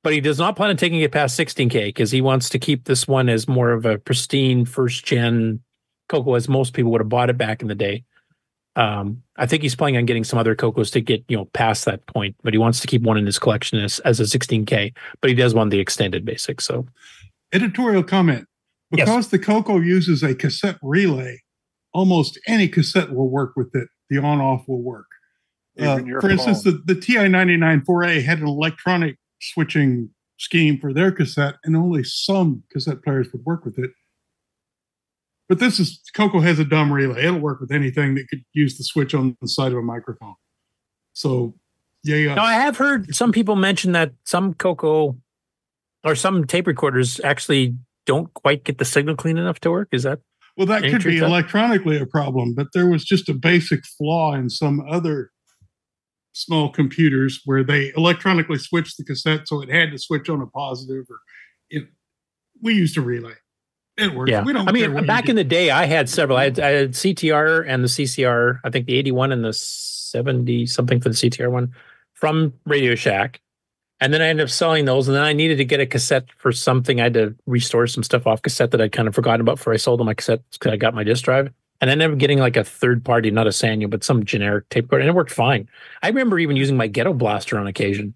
But 0.03 0.15
he 0.15 0.23
does 0.23 0.39
not 0.39 0.57
plan 0.57 0.71
on 0.71 0.79
taking 0.79 1.03
it 1.03 1.13
past 1.13 1.39
16K 1.39 1.89
because 1.89 2.11
he 2.11 2.23
wants 2.23 2.49
to 2.49 2.59
keep 2.59 2.85
this 2.85 3.07
one 3.07 3.29
as 3.29 3.47
more 3.47 3.73
of 3.73 3.85
a 3.85 3.99
pristine 3.99 4.65
first 4.65 5.05
gen 5.05 5.61
Coco 6.09 6.33
as 6.35 6.49
most 6.49 6.73
people 6.73 6.91
would 6.93 7.03
have 7.03 7.11
bought 7.11 7.29
it 7.29 7.37
back 7.37 7.61
in 7.61 7.69
the 7.69 7.75
day. 7.75 8.05
Um, 8.75 9.23
I 9.37 9.45
think 9.45 9.63
he's 9.63 9.77
planning 9.77 9.99
on 9.99 10.07
getting 10.07 10.25
some 10.25 10.39
other 10.39 10.55
Cocos 10.55 10.91
to 10.93 11.03
get 11.03 11.23
you 11.29 11.37
know 11.37 11.45
past 11.53 11.85
that 11.85 12.07
point, 12.07 12.37
but 12.43 12.55
he 12.55 12.59
wants 12.59 12.81
to 12.81 12.87
keep 12.87 13.03
one 13.03 13.19
in 13.19 13.27
his 13.27 13.39
collection 13.39 13.81
as, 13.81 13.99
as 13.99 14.19
a 14.19 14.23
16K. 14.23 14.95
But 15.21 15.29
he 15.29 15.37
does 15.37 15.53
want 15.53 15.71
the 15.71 15.79
extended 15.79 16.25
basic. 16.25 16.63
So 16.63 16.87
Editorial 17.53 18.03
comment. 18.03 18.47
Yes. 18.93 19.07
Because 19.09 19.29
the 19.29 19.39
Coco 19.39 19.79
uses 19.79 20.23
a 20.23 20.35
cassette 20.35 20.79
relay, 20.83 21.41
almost 21.93 22.39
any 22.47 22.69
cassette 22.69 23.13
will 23.13 23.31
work 23.31 23.53
with 23.57 23.71
it. 23.75 23.89
The 24.09 24.19
on 24.19 24.41
off 24.41 24.65
will 24.67 24.83
work. 24.83 25.07
Uh, 25.81 25.95
Even 25.95 26.07
your 26.07 26.21
for 26.21 26.31
instance, 26.31 26.65
the, 26.65 26.83
the 26.85 26.97
TI 26.97 27.29
99 27.29 27.83
4A 27.89 28.25
had 28.25 28.41
an 28.41 28.49
electronic 28.49 29.17
switching 29.41 30.11
scheme 30.39 30.79
for 30.81 30.93
their 30.93 31.13
cassette, 31.13 31.57
and 31.65 31.77
only 31.77 32.03
some 32.03 32.65
cassette 32.73 33.03
players 33.05 33.29
would 33.33 33.45
work 33.45 33.65
with 33.65 33.79
it. 33.79 33.91
But 35.49 35.59
this 35.59 35.79
is 35.79 36.01
Coco 36.15 36.41
has 36.41 36.59
a 36.59 36.65
dumb 36.65 36.93
relay. 36.93 37.25
It'll 37.25 37.41
work 37.41 37.61
with 37.61 37.73
anything 37.73 38.15
that 38.15 38.29
could 38.29 38.43
use 38.53 38.79
the 38.79 38.85
switch 38.85 39.15
on 39.15 39.37
the 39.41 39.49
side 39.49 39.73
of 39.73 39.79
a 39.79 39.83
microphone. 39.83 40.35
So, 41.13 41.55
yeah, 42.05 42.17
yeah. 42.17 42.35
now 42.35 42.45
I 42.45 42.55
have 42.55 42.77
heard 42.77 43.15
some 43.15 43.33
people 43.33 43.57
mention 43.57 43.93
that 43.93 44.13
some 44.25 44.55
Coco 44.55 45.17
or 46.05 46.15
some 46.15 46.47
tape 46.47 46.67
recorders 46.67 47.21
actually 47.23 47.75
don't 48.11 48.35
quite 48.35 48.65
get 48.65 48.79
the 48.79 48.85
signal 48.85 49.15
clean 49.15 49.39
enough 49.39 49.61
to 49.61 49.71
work. 49.71 49.89
Is 49.93 50.03
that 50.03 50.19
Well, 50.57 50.67
that 50.67 50.83
could 50.83 51.05
be 51.05 51.19
electronically 51.19 51.97
a 51.97 52.07
problem, 52.07 52.55
but 52.57 52.67
there 52.75 52.89
was 52.89 53.05
just 53.05 53.29
a 53.29 53.35
basic 53.35 53.87
flaw 53.87 54.35
in 54.35 54.51
some 54.51 54.85
other 54.91 55.31
small 56.33 56.71
computers 56.71 57.41
where 57.45 57.63
they 57.63 57.93
electronically 57.97 58.59
switched 58.59 58.97
the 58.97 59.05
cassette 59.05 59.47
so 59.47 59.63
it 59.63 59.69
had 59.69 59.93
to 59.93 59.99
switch 59.99 60.29
on 60.29 60.41
a 60.41 60.47
positive 60.47 61.05
or 61.09 61.21
it, 61.71 61.85
we 62.61 62.75
used 62.75 62.97
a 62.97 63.01
relay. 63.01 63.35
It 63.97 64.13
works. 64.13 64.31
Yeah, 64.31 64.43
We 64.43 64.53
don't 64.53 64.69
I 64.69 64.73
mean, 64.73 65.07
back 65.07 65.29
in 65.29 65.37
the 65.37 65.45
day, 65.45 65.71
I 65.71 65.85
had 65.85 66.09
several. 66.09 66.37
I 66.37 66.45
had, 66.45 66.59
I 66.59 66.71
had 66.71 66.93
CTR 66.93 67.65
and 67.69 67.85
the 67.85 67.89
CCR. 67.89 68.59
I 68.65 68.71
think 68.71 68.87
the 68.87 68.95
eighty-one 68.95 69.31
and 69.31 69.45
the 69.45 69.53
seventy 69.53 70.67
something 70.67 71.01
for 71.01 71.11
the 71.11 71.15
CTR 71.15 71.51
one 71.51 71.75
from 72.15 72.55
Radio 72.65 72.95
Shack, 72.95 73.41
and 74.01 74.13
then 74.15 74.23
I 74.23 74.29
ended 74.29 74.45
up 74.45 74.51
selling 74.51 74.85
those. 74.87 75.09
And 75.09 75.17
then 75.17 75.23
I 75.25 75.33
needed 75.33 75.59
to 75.59 75.65
get 75.65 75.81
a 75.81 75.87
cassette 75.87 76.27
for 76.39 76.53
something. 76.53 77.01
I 77.01 77.05
had 77.05 77.15
to 77.15 77.35
restore 77.47 77.87
some 77.87 78.03
stuff 78.03 78.27
off 78.27 78.43
cassette 78.43 78.71
that 78.71 78.81
I'd 78.81 78.93
kind 78.93 79.09
of 79.09 79.15
forgotten 79.15 79.41
about 79.41 79.57
before 79.57 79.73
I 79.73 79.77
sold 79.77 80.01
them 80.01 80.07
my 80.07 80.15
cassette 80.15 80.43
because 80.53 80.73
I 80.73 80.77
got 80.77 80.95
my 80.95 81.05
disk 81.05 81.25
drive. 81.25 81.53
And 81.81 81.89
I 81.89 81.93
ended 81.93 82.13
up 82.13 82.19
getting 82.19 82.39
like 82.39 82.57
a 82.57 82.65
third 82.65 83.05
party, 83.05 83.31
not 83.31 83.47
a 83.47 83.51
Sanyo, 83.51 83.89
but 83.89 84.05
some 84.05 84.25
generic 84.25 84.69
tape 84.69 84.85
recorder, 84.85 85.03
and 85.03 85.09
it 85.11 85.15
worked 85.15 85.31
fine. 85.31 85.69
I 86.03 86.09
remember 86.09 86.39
even 86.39 86.57
using 86.57 86.77
my 86.77 86.87
Ghetto 86.87 87.15
Blaster 87.15 87.59
on 87.59 87.67
occasion. 87.67 88.15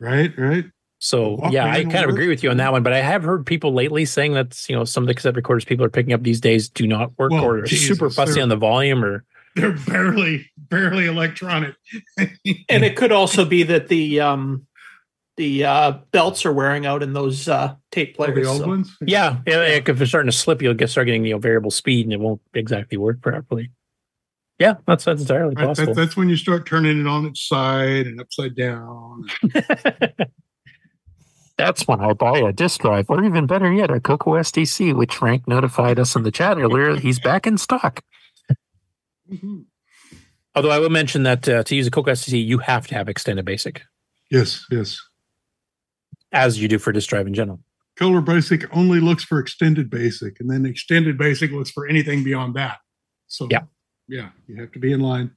Right, 0.00 0.32
right. 0.38 0.64
So 0.98 1.36
Walkman 1.36 1.52
yeah, 1.52 1.66
I 1.66 1.82
will 1.82 1.90
kind 1.90 2.04
of 2.04 2.10
agree 2.10 2.28
with 2.28 2.42
you 2.42 2.50
on 2.50 2.58
that 2.58 2.72
one. 2.72 2.82
But 2.82 2.92
I 2.92 3.00
have 3.00 3.22
heard 3.24 3.44
people 3.44 3.74
lately 3.74 4.04
saying 4.04 4.34
that 4.34 4.66
you 4.68 4.76
know 4.76 4.84
some 4.84 5.02
of 5.02 5.08
the 5.08 5.14
cassette 5.14 5.34
recorders 5.36 5.64
people 5.64 5.84
are 5.84 5.90
picking 5.90 6.12
up 6.12 6.22
these 6.22 6.40
days 6.40 6.68
do 6.68 6.86
not 6.86 7.10
work 7.18 7.32
Well, 7.32 7.44
or 7.44 7.58
are 7.58 7.62
Jesus, 7.62 7.88
super 7.88 8.08
fussy 8.08 8.40
on 8.40 8.48
the 8.48 8.56
volume 8.56 9.04
or 9.04 9.24
They're 9.56 9.72
barely, 9.72 10.50
barely 10.56 11.06
electronic. 11.06 11.74
and 12.16 12.84
it 12.84 12.96
could 12.96 13.12
also 13.12 13.44
be 13.44 13.64
that 13.64 13.88
the 13.88 14.20
um 14.20 14.66
the 15.36 15.64
uh 15.64 15.92
belts 16.12 16.44
are 16.44 16.52
wearing 16.52 16.84
out 16.86 17.02
in 17.02 17.12
those 17.14 17.48
uh 17.48 17.74
tape 17.90 18.16
Oh, 18.18 18.24
players. 18.24 18.46
the 18.46 18.50
old 18.52 18.60
so- 18.62 18.68
ones. 18.68 18.96
yeah, 19.00 19.38
yeah, 19.46 19.56
like 19.58 19.88
if 19.88 19.98
they're 19.98 20.06
starting 20.06 20.30
to 20.30 20.36
slip, 20.36 20.60
you'll 20.62 20.74
get 20.74 20.90
start 20.90 21.06
getting 21.06 21.24
you 21.24 21.32
know 21.32 21.38
variable 21.38 21.70
speed 21.70 22.06
and 22.06 22.12
it 22.12 22.20
won't 22.20 22.40
exactly 22.54 22.98
work 22.98 23.20
properly. 23.22 23.70
Yeah, 24.58 24.74
that's 24.86 25.04
that's 25.04 25.22
entirely 25.22 25.54
Right, 25.54 25.66
possible. 25.68 25.94
that, 25.94 26.00
that's 26.00 26.16
when 26.16 26.28
you 26.28 26.36
start 26.36 26.66
turning 26.66 27.00
it 27.00 27.06
on 27.06 27.26
its 27.26 27.40
side 27.48 28.06
and 28.06 28.20
upside 28.20 28.54
down. 28.54 29.24
That's 31.58 31.86
when 31.86 32.00
I 32.00 32.12
buy 32.14 32.38
a 32.38 32.52
disk 32.52 32.80
drive, 32.80 33.06
or 33.10 33.22
even 33.22 33.46
better 33.46 33.70
yet, 33.72 33.90
a 33.90 34.00
Coco 34.00 34.32
SDC, 34.32 34.96
which 34.96 35.14
Frank 35.14 35.46
notified 35.46 35.98
us 35.98 36.16
in 36.16 36.22
the 36.22 36.30
chat 36.32 36.58
earlier. 36.58 36.96
He's 36.96 37.20
back 37.20 37.46
in 37.46 37.58
stock. 37.58 38.02
Although 40.54 40.70
I 40.70 40.78
will 40.78 40.90
mention 40.90 41.22
that 41.24 41.48
uh, 41.48 41.62
to 41.64 41.74
use 41.76 41.86
a 41.86 41.90
Coco 41.90 42.10
SDC, 42.10 42.44
you 42.44 42.58
have 42.58 42.86
to 42.88 42.94
have 42.94 43.08
extended 43.08 43.44
basic, 43.44 43.82
Yes, 44.30 44.64
yes. 44.70 44.98
As 46.32 46.60
you 46.60 46.68
do 46.68 46.78
for 46.78 46.92
disk 46.92 47.08
drive 47.10 47.26
in 47.26 47.34
general. 47.34 47.60
Color 47.96 48.22
Basic 48.22 48.74
only 48.74 49.00
looks 49.00 49.22
for 49.22 49.38
extended 49.38 49.90
basic, 49.90 50.40
and 50.40 50.48
then 50.50 50.64
extended 50.64 51.18
basic 51.18 51.50
looks 51.50 51.70
for 51.70 51.86
anything 51.86 52.24
beyond 52.24 52.54
that. 52.54 52.78
So 53.26 53.48
Yeah. 53.50 53.62
yeah, 54.08 54.30
you 54.46 54.56
have 54.60 54.72
to 54.72 54.78
be 54.78 54.92
in 54.92 55.00
line. 55.00 55.32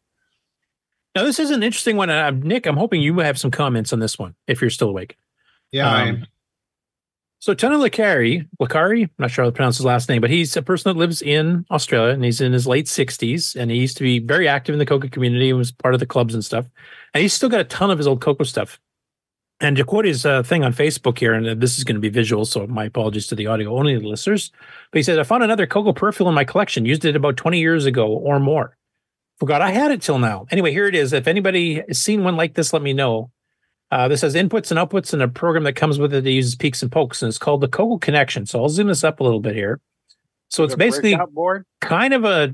Now, 1.15 1.23
this 1.23 1.39
is 1.39 1.49
an 1.51 1.63
interesting 1.63 1.95
one. 1.97 2.09
Uh, 2.09 2.31
Nick, 2.31 2.65
I'm 2.65 2.77
hoping 2.77 3.01
you 3.01 3.19
have 3.19 3.37
some 3.37 3.51
comments 3.51 3.91
on 3.93 3.99
this 3.99 4.17
one 4.19 4.35
if 4.47 4.61
you're 4.61 4.69
still 4.69 4.89
awake. 4.89 5.17
Yeah, 5.71 5.89
I 5.89 6.01
Um, 6.03 6.07
am. 6.07 6.27
So 7.39 7.53
Tony 7.53 7.75
Lacari, 7.75 8.47
Lacari, 8.59 9.03
I'm 9.03 9.09
not 9.19 9.29
sure 9.31 9.45
how 9.45 9.49
to 9.49 9.55
pronounce 9.55 9.77
his 9.77 9.85
last 9.85 10.09
name, 10.09 10.19
but 10.19 10.29
he's 10.31 10.55
a 10.57 10.61
person 10.63 10.91
that 10.91 10.97
lives 10.99 11.21
in 11.21 11.65
Australia 11.69 12.13
and 12.13 12.23
he's 12.23 12.41
in 12.41 12.53
his 12.53 12.65
late 12.65 12.87
60s 12.87 13.55
and 13.55 13.69
he 13.69 13.77
used 13.77 13.97
to 13.97 14.03
be 14.03 14.17
very 14.19 14.47
active 14.47 14.73
in 14.73 14.79
the 14.79 14.85
Coco 14.85 15.07
community 15.09 15.49
and 15.49 15.57
was 15.59 15.71
part 15.71 15.93
of 15.93 15.99
the 15.99 16.05
clubs 16.07 16.33
and 16.33 16.43
stuff. 16.43 16.65
And 17.13 17.21
he's 17.21 17.33
still 17.33 17.49
got 17.49 17.59
a 17.59 17.65
ton 17.65 17.91
of 17.91 17.97
his 17.99 18.07
old 18.07 18.19
Coco 18.21 18.45
stuff. 18.45 18.79
And 19.61 19.77
to 19.77 19.85
quote 19.85 20.03
his 20.05 20.25
uh, 20.25 20.43
thing 20.43 20.65
on 20.65 20.73
Facebook 20.73 21.17
here, 21.17 21.33
and 21.33 21.61
this 21.61 21.77
is 21.77 21.85
going 21.85 21.95
to 21.95 22.01
be 22.01 22.09
visual, 22.09 22.43
so 22.43 22.67
my 22.67 22.85
apologies 22.85 23.27
to 23.27 23.35
the 23.35 23.47
audio 23.47 23.77
only 23.77 23.97
listeners. 23.97 24.51
But 24.91 24.99
he 24.99 25.03
said, 25.03 25.17
I 25.17 25.23
found 25.23 25.43
another 25.43 25.65
Coco 25.65 25.93
peripheral 25.93 26.27
in 26.27 26.35
my 26.35 26.43
collection, 26.43 26.85
used 26.85 27.05
it 27.05 27.15
about 27.15 27.37
20 27.37 27.57
years 27.59 27.85
ago 27.85 28.07
or 28.07 28.39
more. 28.39 28.75
Forgot 29.39 29.61
I 29.61 29.71
had 29.71 29.91
it 29.91 30.01
till 30.01 30.19
now. 30.19 30.45
Anyway, 30.51 30.71
here 30.71 30.87
it 30.87 30.95
is. 30.95 31.13
If 31.13 31.27
anybody 31.27 31.75
has 31.87 32.01
seen 32.01 32.23
one 32.23 32.35
like 32.35 32.53
this, 32.55 32.73
let 32.73 32.81
me 32.81 32.91
know. 32.93 33.31
Uh, 33.91 34.07
this 34.09 34.21
has 34.21 34.35
inputs 34.35 34.71
and 34.71 34.79
outputs 34.79 35.13
and 35.13 35.21
a 35.21 35.27
program 35.29 35.63
that 35.63 35.75
comes 35.75 35.99
with 35.99 36.13
it 36.13 36.23
that 36.25 36.31
uses 36.31 36.55
peeks 36.55 36.81
and 36.81 36.91
pokes, 36.91 37.21
and 37.21 37.29
it's 37.29 37.37
called 37.37 37.61
the 37.61 37.67
Coco 37.69 37.97
Connection. 37.97 38.45
So 38.45 38.61
I'll 38.61 38.69
zoom 38.69 38.87
this 38.87 39.03
up 39.05 39.21
a 39.21 39.23
little 39.23 39.39
bit 39.39 39.55
here. 39.55 39.79
So 40.49 40.63
it's 40.65 40.73
The 40.73 40.77
basically 40.77 41.17
board. 41.31 41.65
kind 41.79 42.13
of 42.13 42.25
a 42.25 42.53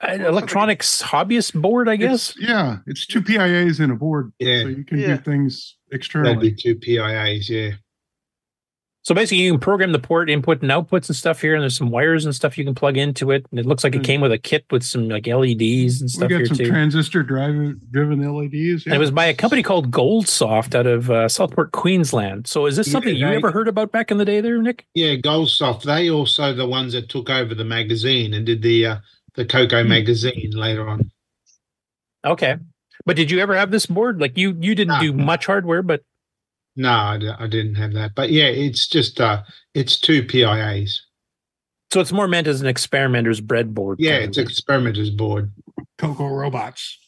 an 0.00 0.22
electronics 0.22 1.00
hobbyist 1.00 1.54
board, 1.60 1.88
I 1.88 1.94
guess. 1.94 2.30
It's- 2.30 2.48
yeah, 2.50 2.78
it's 2.88 3.06
two 3.06 3.22
PIAs 3.22 3.78
in 3.78 3.92
a 3.92 3.94
board, 3.94 4.32
Yeah. 4.40 4.62
so 4.62 4.68
you 4.68 4.82
can 4.84 4.98
Yeah. 4.98 5.06
do 5.16 5.16
things 5.18 5.76
That'd 6.24 6.40
be 6.40 6.54
two 6.54 6.76
PIAs, 6.76 7.48
yeah. 7.48 7.76
So 9.04 9.16
basically, 9.16 9.38
you 9.38 9.52
can 9.52 9.60
program 9.60 9.90
the 9.90 9.98
port 9.98 10.30
input 10.30 10.62
and 10.62 10.70
outputs 10.70 11.08
and 11.08 11.16
stuff 11.16 11.40
here, 11.40 11.54
and 11.54 11.62
there's 11.62 11.76
some 11.76 11.90
wires 11.90 12.24
and 12.24 12.32
stuff 12.32 12.56
you 12.56 12.64
can 12.64 12.74
plug 12.74 12.96
into 12.96 13.32
it. 13.32 13.44
And 13.50 13.58
it 13.58 13.66
looks 13.66 13.82
like 13.82 13.96
it 13.96 14.04
came 14.04 14.20
with 14.20 14.30
a 14.30 14.38
kit 14.38 14.64
with 14.70 14.84
some 14.84 15.08
like 15.08 15.26
LEDs 15.26 16.00
and 16.00 16.08
stuff. 16.08 16.28
We 16.28 16.28
stuff 16.28 16.30
got 16.30 16.36
here 16.36 16.46
some 16.46 16.56
too. 16.58 16.66
transistor 16.68 17.24
drive 17.24 17.90
driven 17.90 18.20
LEDs. 18.20 18.86
And 18.86 18.94
it 18.94 18.98
was 18.98 19.10
by 19.10 19.24
a 19.24 19.34
company 19.34 19.64
called 19.64 19.90
Goldsoft 19.90 20.76
out 20.76 20.86
of 20.86 21.10
uh, 21.10 21.28
Southport, 21.28 21.72
Queensland. 21.72 22.46
So 22.46 22.66
is 22.66 22.76
this 22.76 22.86
Yeah, 22.86 22.92
something 22.92 23.16
you 23.16 23.26
ever 23.26 23.50
heard 23.50 23.66
about 23.66 23.90
back 23.90 24.12
in 24.12 24.18
the 24.18 24.24
day, 24.24 24.40
there, 24.40 24.62
Nick? 24.62 24.86
Yeah, 24.94 25.16
Goldsoft. 25.16 25.82
They 25.82 26.08
also 26.08 26.54
the 26.54 26.68
ones 26.68 26.92
that 26.92 27.08
took 27.08 27.28
over 27.28 27.56
the 27.56 27.64
magazine 27.64 28.32
and 28.34 28.46
did 28.46 28.62
the 28.62 28.86
uh, 28.86 28.96
the 29.34 29.44
Coco 29.44 29.82
magazine 29.82 30.52
later 30.54 30.88
on. 30.88 31.10
Okay, 32.24 32.54
but 33.06 33.16
did 33.16 33.30
you 33.30 33.38
ever 33.40 33.54
have 33.56 33.70
this 33.70 33.86
board? 33.86 34.20
Like 34.20 34.36
you, 34.38 34.56
you 34.60 34.74
didn't 34.74 35.00
do 35.00 35.12
much 35.12 35.46
hardware, 35.46 35.82
but 35.82 36.02
No, 36.76 36.90
I, 36.90 37.18
I 37.38 37.46
didn't 37.46 37.74
have 37.76 37.92
that. 37.94 38.12
But 38.14 38.30
yeah, 38.30 38.46
it's 38.46 38.86
just 38.86 39.20
uh, 39.20 39.42
it's 39.74 39.98
two 39.98 40.22
PIAs. 40.22 40.98
so 41.92 42.00
it's 42.00 42.12
more 42.12 42.28
meant 42.28 42.46
as 42.46 42.60
an 42.60 42.66
experimenter's 42.66 43.40
breadboard. 43.40 43.96
Yeah, 43.98 44.16
it's 44.16 44.38
of. 44.38 44.44
experimenter's 44.44 45.10
board. 45.10 45.52
Coco 45.98 46.26
robots. 46.28 46.98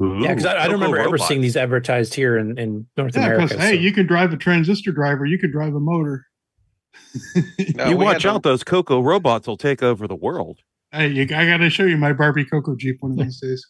yeah, 0.00 0.28
because 0.28 0.46
I, 0.46 0.58
I 0.58 0.64
don't 0.64 0.74
remember 0.74 0.98
ever 0.98 1.18
seeing 1.18 1.40
these 1.40 1.56
advertised 1.56 2.14
here 2.14 2.36
in, 2.38 2.58
in 2.58 2.86
North 2.96 3.14
Yeah, 3.16 3.24
America. 3.26 3.48
because 3.48 3.62
hey, 3.64 3.76
so- 3.76 3.80
you 3.82 3.92
can 3.92 4.06
drive 4.06 4.32
a 4.32 4.36
transistor 4.36 4.92
driver, 4.92 5.24
you 5.26 5.38
can 5.38 5.50
drive 5.50 5.74
a 5.74 5.80
motor. 5.80 6.26
you 7.86 7.96
watch 7.96 8.24
out; 8.24 8.42
those 8.42 8.64
Coco 8.64 9.00
robots 9.00 9.46
will 9.46 9.56
take 9.58 9.82
over 9.82 10.08
the 10.08 10.14
world. 10.16 10.60
Hey, 10.92 11.08
you, 11.08 11.22
I 11.22 11.46
got 11.46 11.58
to 11.58 11.68
show 11.70 11.84
you 11.84 11.96
my 11.98 12.12
Barbie 12.12 12.44
Coco 12.46 12.74
Jeep 12.76 12.96
one 13.00 13.12
of 13.12 13.18
these 13.24 13.38
days. 13.40 13.66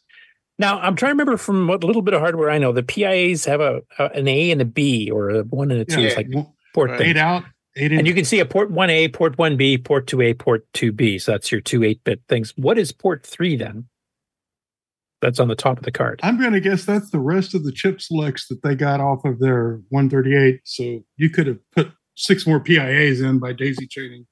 Now 0.58 0.78
I'm 0.78 0.96
trying 0.96 1.10
to 1.10 1.14
remember 1.14 1.36
from 1.36 1.68
what 1.68 1.84
little 1.84 2.02
bit 2.02 2.14
of 2.14 2.20
hardware 2.20 2.50
I 2.50 2.58
know, 2.58 2.72
the 2.72 2.82
PIAs 2.82 3.44
have 3.46 3.60
a, 3.60 3.82
a 3.98 4.04
an 4.14 4.28
A 4.28 4.50
and 4.50 4.60
a 4.60 4.64
B 4.64 5.10
or 5.10 5.30
a 5.30 5.42
one 5.42 5.70
and 5.70 5.80
a 5.80 5.84
two. 5.84 6.00
Yeah, 6.00 6.06
it's 6.08 6.16
like 6.16 6.28
one- 6.30 6.52
port 6.74 6.90
eight 7.00 7.16
out, 7.16 7.44
eight 7.76 7.92
in. 7.92 7.98
And 7.98 8.06
you 8.06 8.14
can 8.14 8.24
see 8.24 8.40
a 8.40 8.46
port 8.46 8.70
one 8.70 8.90
A, 8.90 9.08
port 9.08 9.38
one 9.38 9.56
B, 9.56 9.78
port 9.78 10.06
two 10.06 10.20
A, 10.22 10.34
port 10.34 10.66
two 10.72 10.92
B. 10.92 11.18
So 11.18 11.32
that's 11.32 11.50
your 11.52 11.60
two 11.60 11.84
eight 11.84 12.02
bit 12.04 12.20
things. 12.28 12.52
What 12.56 12.78
is 12.78 12.92
port 12.92 13.24
three 13.26 13.56
then? 13.56 13.86
That's 15.22 15.40
on 15.40 15.48
the 15.48 15.56
top 15.56 15.78
of 15.78 15.84
the 15.84 15.90
card. 15.90 16.20
I'm 16.22 16.38
going 16.38 16.52
to 16.52 16.60
guess 16.60 16.84
that's 16.84 17.10
the 17.10 17.18
rest 17.18 17.54
of 17.54 17.64
the 17.64 17.72
chip 17.72 18.02
selects 18.02 18.48
that 18.48 18.62
they 18.62 18.74
got 18.74 19.00
off 19.00 19.24
of 19.24 19.38
their 19.38 19.80
138. 19.88 20.60
So 20.64 21.02
you 21.16 21.30
could 21.30 21.46
have 21.46 21.58
put 21.74 21.90
six 22.16 22.46
more 22.46 22.60
PIAs 22.60 23.22
in 23.22 23.38
by 23.38 23.54
daisy 23.54 23.86
chaining. 23.86 24.26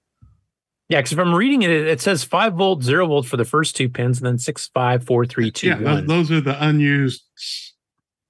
Yeah, 0.89 0.99
because 0.99 1.13
if 1.13 1.19
I'm 1.19 1.35
reading 1.35 1.63
it, 1.63 1.71
it 1.71 2.01
says 2.01 2.25
five 2.25 2.55
volt, 2.55 2.83
zero 2.83 3.07
volt 3.07 3.27
for 3.27 3.37
the 3.37 3.45
first 3.45 3.75
two 3.75 3.89
pins, 3.89 4.19
and 4.19 4.27
then 4.27 4.39
six, 4.39 4.69
five, 4.69 5.05
four, 5.05 5.25
three, 5.25 5.51
two, 5.51 5.69
Yeah, 5.69 5.81
one. 5.81 6.07
those, 6.07 6.29
those 6.29 6.31
are 6.33 6.41
the 6.41 6.65
unused 6.65 7.23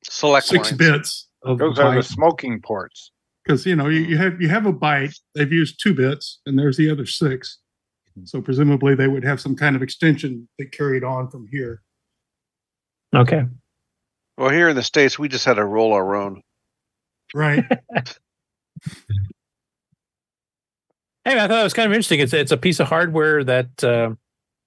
Select 0.04 0.46
six 0.46 0.68
lines. 0.68 0.78
bits 0.78 1.28
of 1.42 1.58
Those 1.58 1.78
are 1.78 1.94
the 1.94 2.02
smoking 2.02 2.60
ports. 2.60 3.10
because 3.44 3.66
you 3.66 3.74
know 3.74 3.88
you, 3.88 4.00
you 4.00 4.16
hmm. 4.16 4.22
have 4.22 4.40
you 4.40 4.48
have 4.48 4.66
a 4.66 4.72
byte 4.72 5.18
they've 5.34 5.52
used 5.52 5.80
two 5.82 5.94
bits 5.94 6.40
and 6.46 6.58
there's 6.58 6.76
the 6.76 6.90
other 6.90 7.06
six 7.06 7.58
hmm. 8.14 8.24
so 8.24 8.40
presumably 8.40 8.94
they 8.94 9.08
would 9.08 9.24
have 9.24 9.40
some 9.40 9.56
kind 9.56 9.74
of 9.76 9.82
extension 9.82 10.48
that 10.58 10.72
carried 10.72 11.04
on 11.04 11.28
from 11.28 11.46
here 11.50 11.82
Okay. 13.14 13.44
Well, 14.36 14.50
here 14.50 14.68
in 14.68 14.74
the 14.74 14.82
States, 14.82 15.18
we 15.18 15.28
just 15.28 15.44
had 15.44 15.54
to 15.54 15.64
roll 15.64 15.92
our 15.92 16.16
own. 16.16 16.42
right 17.32 17.64
Hey, 21.24 21.36
I 21.36 21.40
thought 21.42 21.48
that 21.48 21.62
was 21.62 21.74
kind 21.74 21.86
of 21.86 21.92
interesting. 21.92 22.20
It's 22.20 22.32
it's 22.32 22.52
a 22.52 22.56
piece 22.56 22.80
of 22.80 22.88
hardware 22.88 23.42
that 23.44 23.82
uh, 23.82 24.10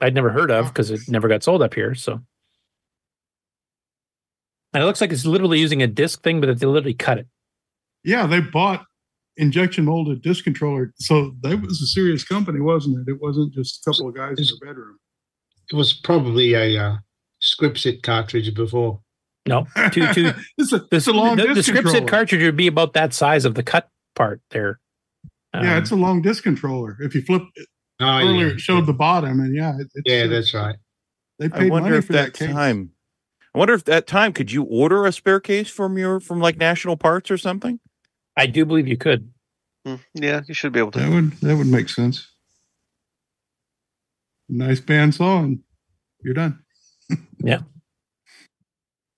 I'd 0.01 0.15
never 0.15 0.29
heard 0.31 0.49
of 0.51 0.67
because 0.67 0.89
it 0.91 1.01
never 1.07 1.27
got 1.27 1.43
sold 1.43 1.61
up 1.61 1.73
here. 1.73 1.93
So, 1.95 2.13
and 4.73 4.83
it 4.83 4.85
looks 4.85 5.01
like 5.01 5.11
it's 5.11 5.25
literally 5.25 5.59
using 5.59 5.81
a 5.81 5.87
disc 5.87 6.23
thing, 6.23 6.41
but 6.41 6.59
they 6.59 6.65
literally 6.65 6.93
cut 6.93 7.17
it. 7.19 7.27
yeah 8.03 8.25
they 8.27 8.39
bought 8.39 8.85
injection 9.39 9.85
molded 9.85 10.21
disc 10.23 10.43
controller 10.43 10.91
so 10.95 11.35
that 11.41 11.61
was 11.61 11.79
a 11.79 11.85
serious 11.85 12.23
company 12.23 12.59
wasn't 12.59 12.97
it 13.07 13.11
it 13.11 13.21
wasn't 13.21 13.53
just 13.53 13.85
a 13.85 13.91
couple 13.91 14.09
of 14.09 14.15
guys 14.15 14.39
in 14.39 14.45
their 14.45 14.73
bedroom 14.73 14.97
It 15.71 15.75
was 15.75 15.93
probably 15.93 16.53
a 16.55 16.75
uh, 16.77 16.95
Scripsit 17.41 18.01
cartridge 18.01 18.51
before. 18.55 18.99
No, 19.47 19.67
two 19.91 20.11
two. 20.13 20.31
it's 20.57 20.73
a, 20.73 20.79
the, 20.79 20.87
it's 20.97 21.07
a 21.07 21.13
long 21.13 21.37
the, 21.37 21.47
the 21.47 21.53
disc 21.53 21.71
Scripsit 21.71 22.07
cartridge 22.07 22.41
would 22.41 22.55
be 22.57 22.65
about 22.67 22.93
that 22.93 23.13
size 23.13 23.45
of 23.45 23.53
the 23.53 23.61
cut 23.63 23.89
part 24.15 24.41
there. 24.49 24.79
Yeah 25.63 25.73
Um, 25.73 25.81
it's 25.81 25.91
a 25.91 25.95
long 25.95 26.21
disc 26.21 26.43
controller 26.43 26.97
if 27.01 27.13
you 27.15 27.21
flip 27.21 27.43
it 27.55 27.67
Oh, 27.99 28.19
earlier 28.19 28.47
yeah. 28.47 28.53
it 28.53 28.59
showed 28.59 28.85
the 28.85 28.93
bottom 28.93 29.39
and 29.39 29.55
yeah 29.55 29.75
it, 29.79 29.87
it's, 29.95 30.03
Yeah, 30.05 30.23
uh, 30.23 30.27
that's 30.27 30.53
right. 30.53 30.75
they 31.39 31.45
I 31.45 31.49
paid 31.49 31.71
wonder 31.71 31.89
money 31.89 31.97
if 31.99 32.05
for 32.07 32.13
that 32.13 32.33
that 32.33 32.33
case. 32.33 32.53
time. 32.53 32.91
I 33.55 33.57
wonder 33.57 33.73
if 33.73 33.85
that 33.85 34.05
time 34.05 34.33
could 34.33 34.51
you 34.51 34.63
order 34.63 35.05
a 35.05 35.11
spare 35.11 35.39
case 35.39 35.67
from 35.69 35.97
your 35.97 36.19
from 36.19 36.39
like 36.39 36.57
National 36.57 36.95
Parts 36.95 37.31
or 37.31 37.37
something? 37.39 37.79
I 38.35 38.45
do 38.45 38.65
believe 38.65 38.87
you 38.87 38.97
could. 38.97 39.31
Yeah, 40.13 40.41
you 40.47 40.53
should 40.53 40.73
be 40.73 40.79
able 40.79 40.91
to. 40.91 40.99
that 40.99 41.09
would 41.09 41.31
that 41.41 41.55
would 41.57 41.65
make 41.67 41.89
sense 41.89 42.27
nice 44.49 44.79
bandsaw 44.79 45.43
and 45.43 45.59
you're 46.23 46.33
done 46.33 46.59
Yeah. 47.43 47.59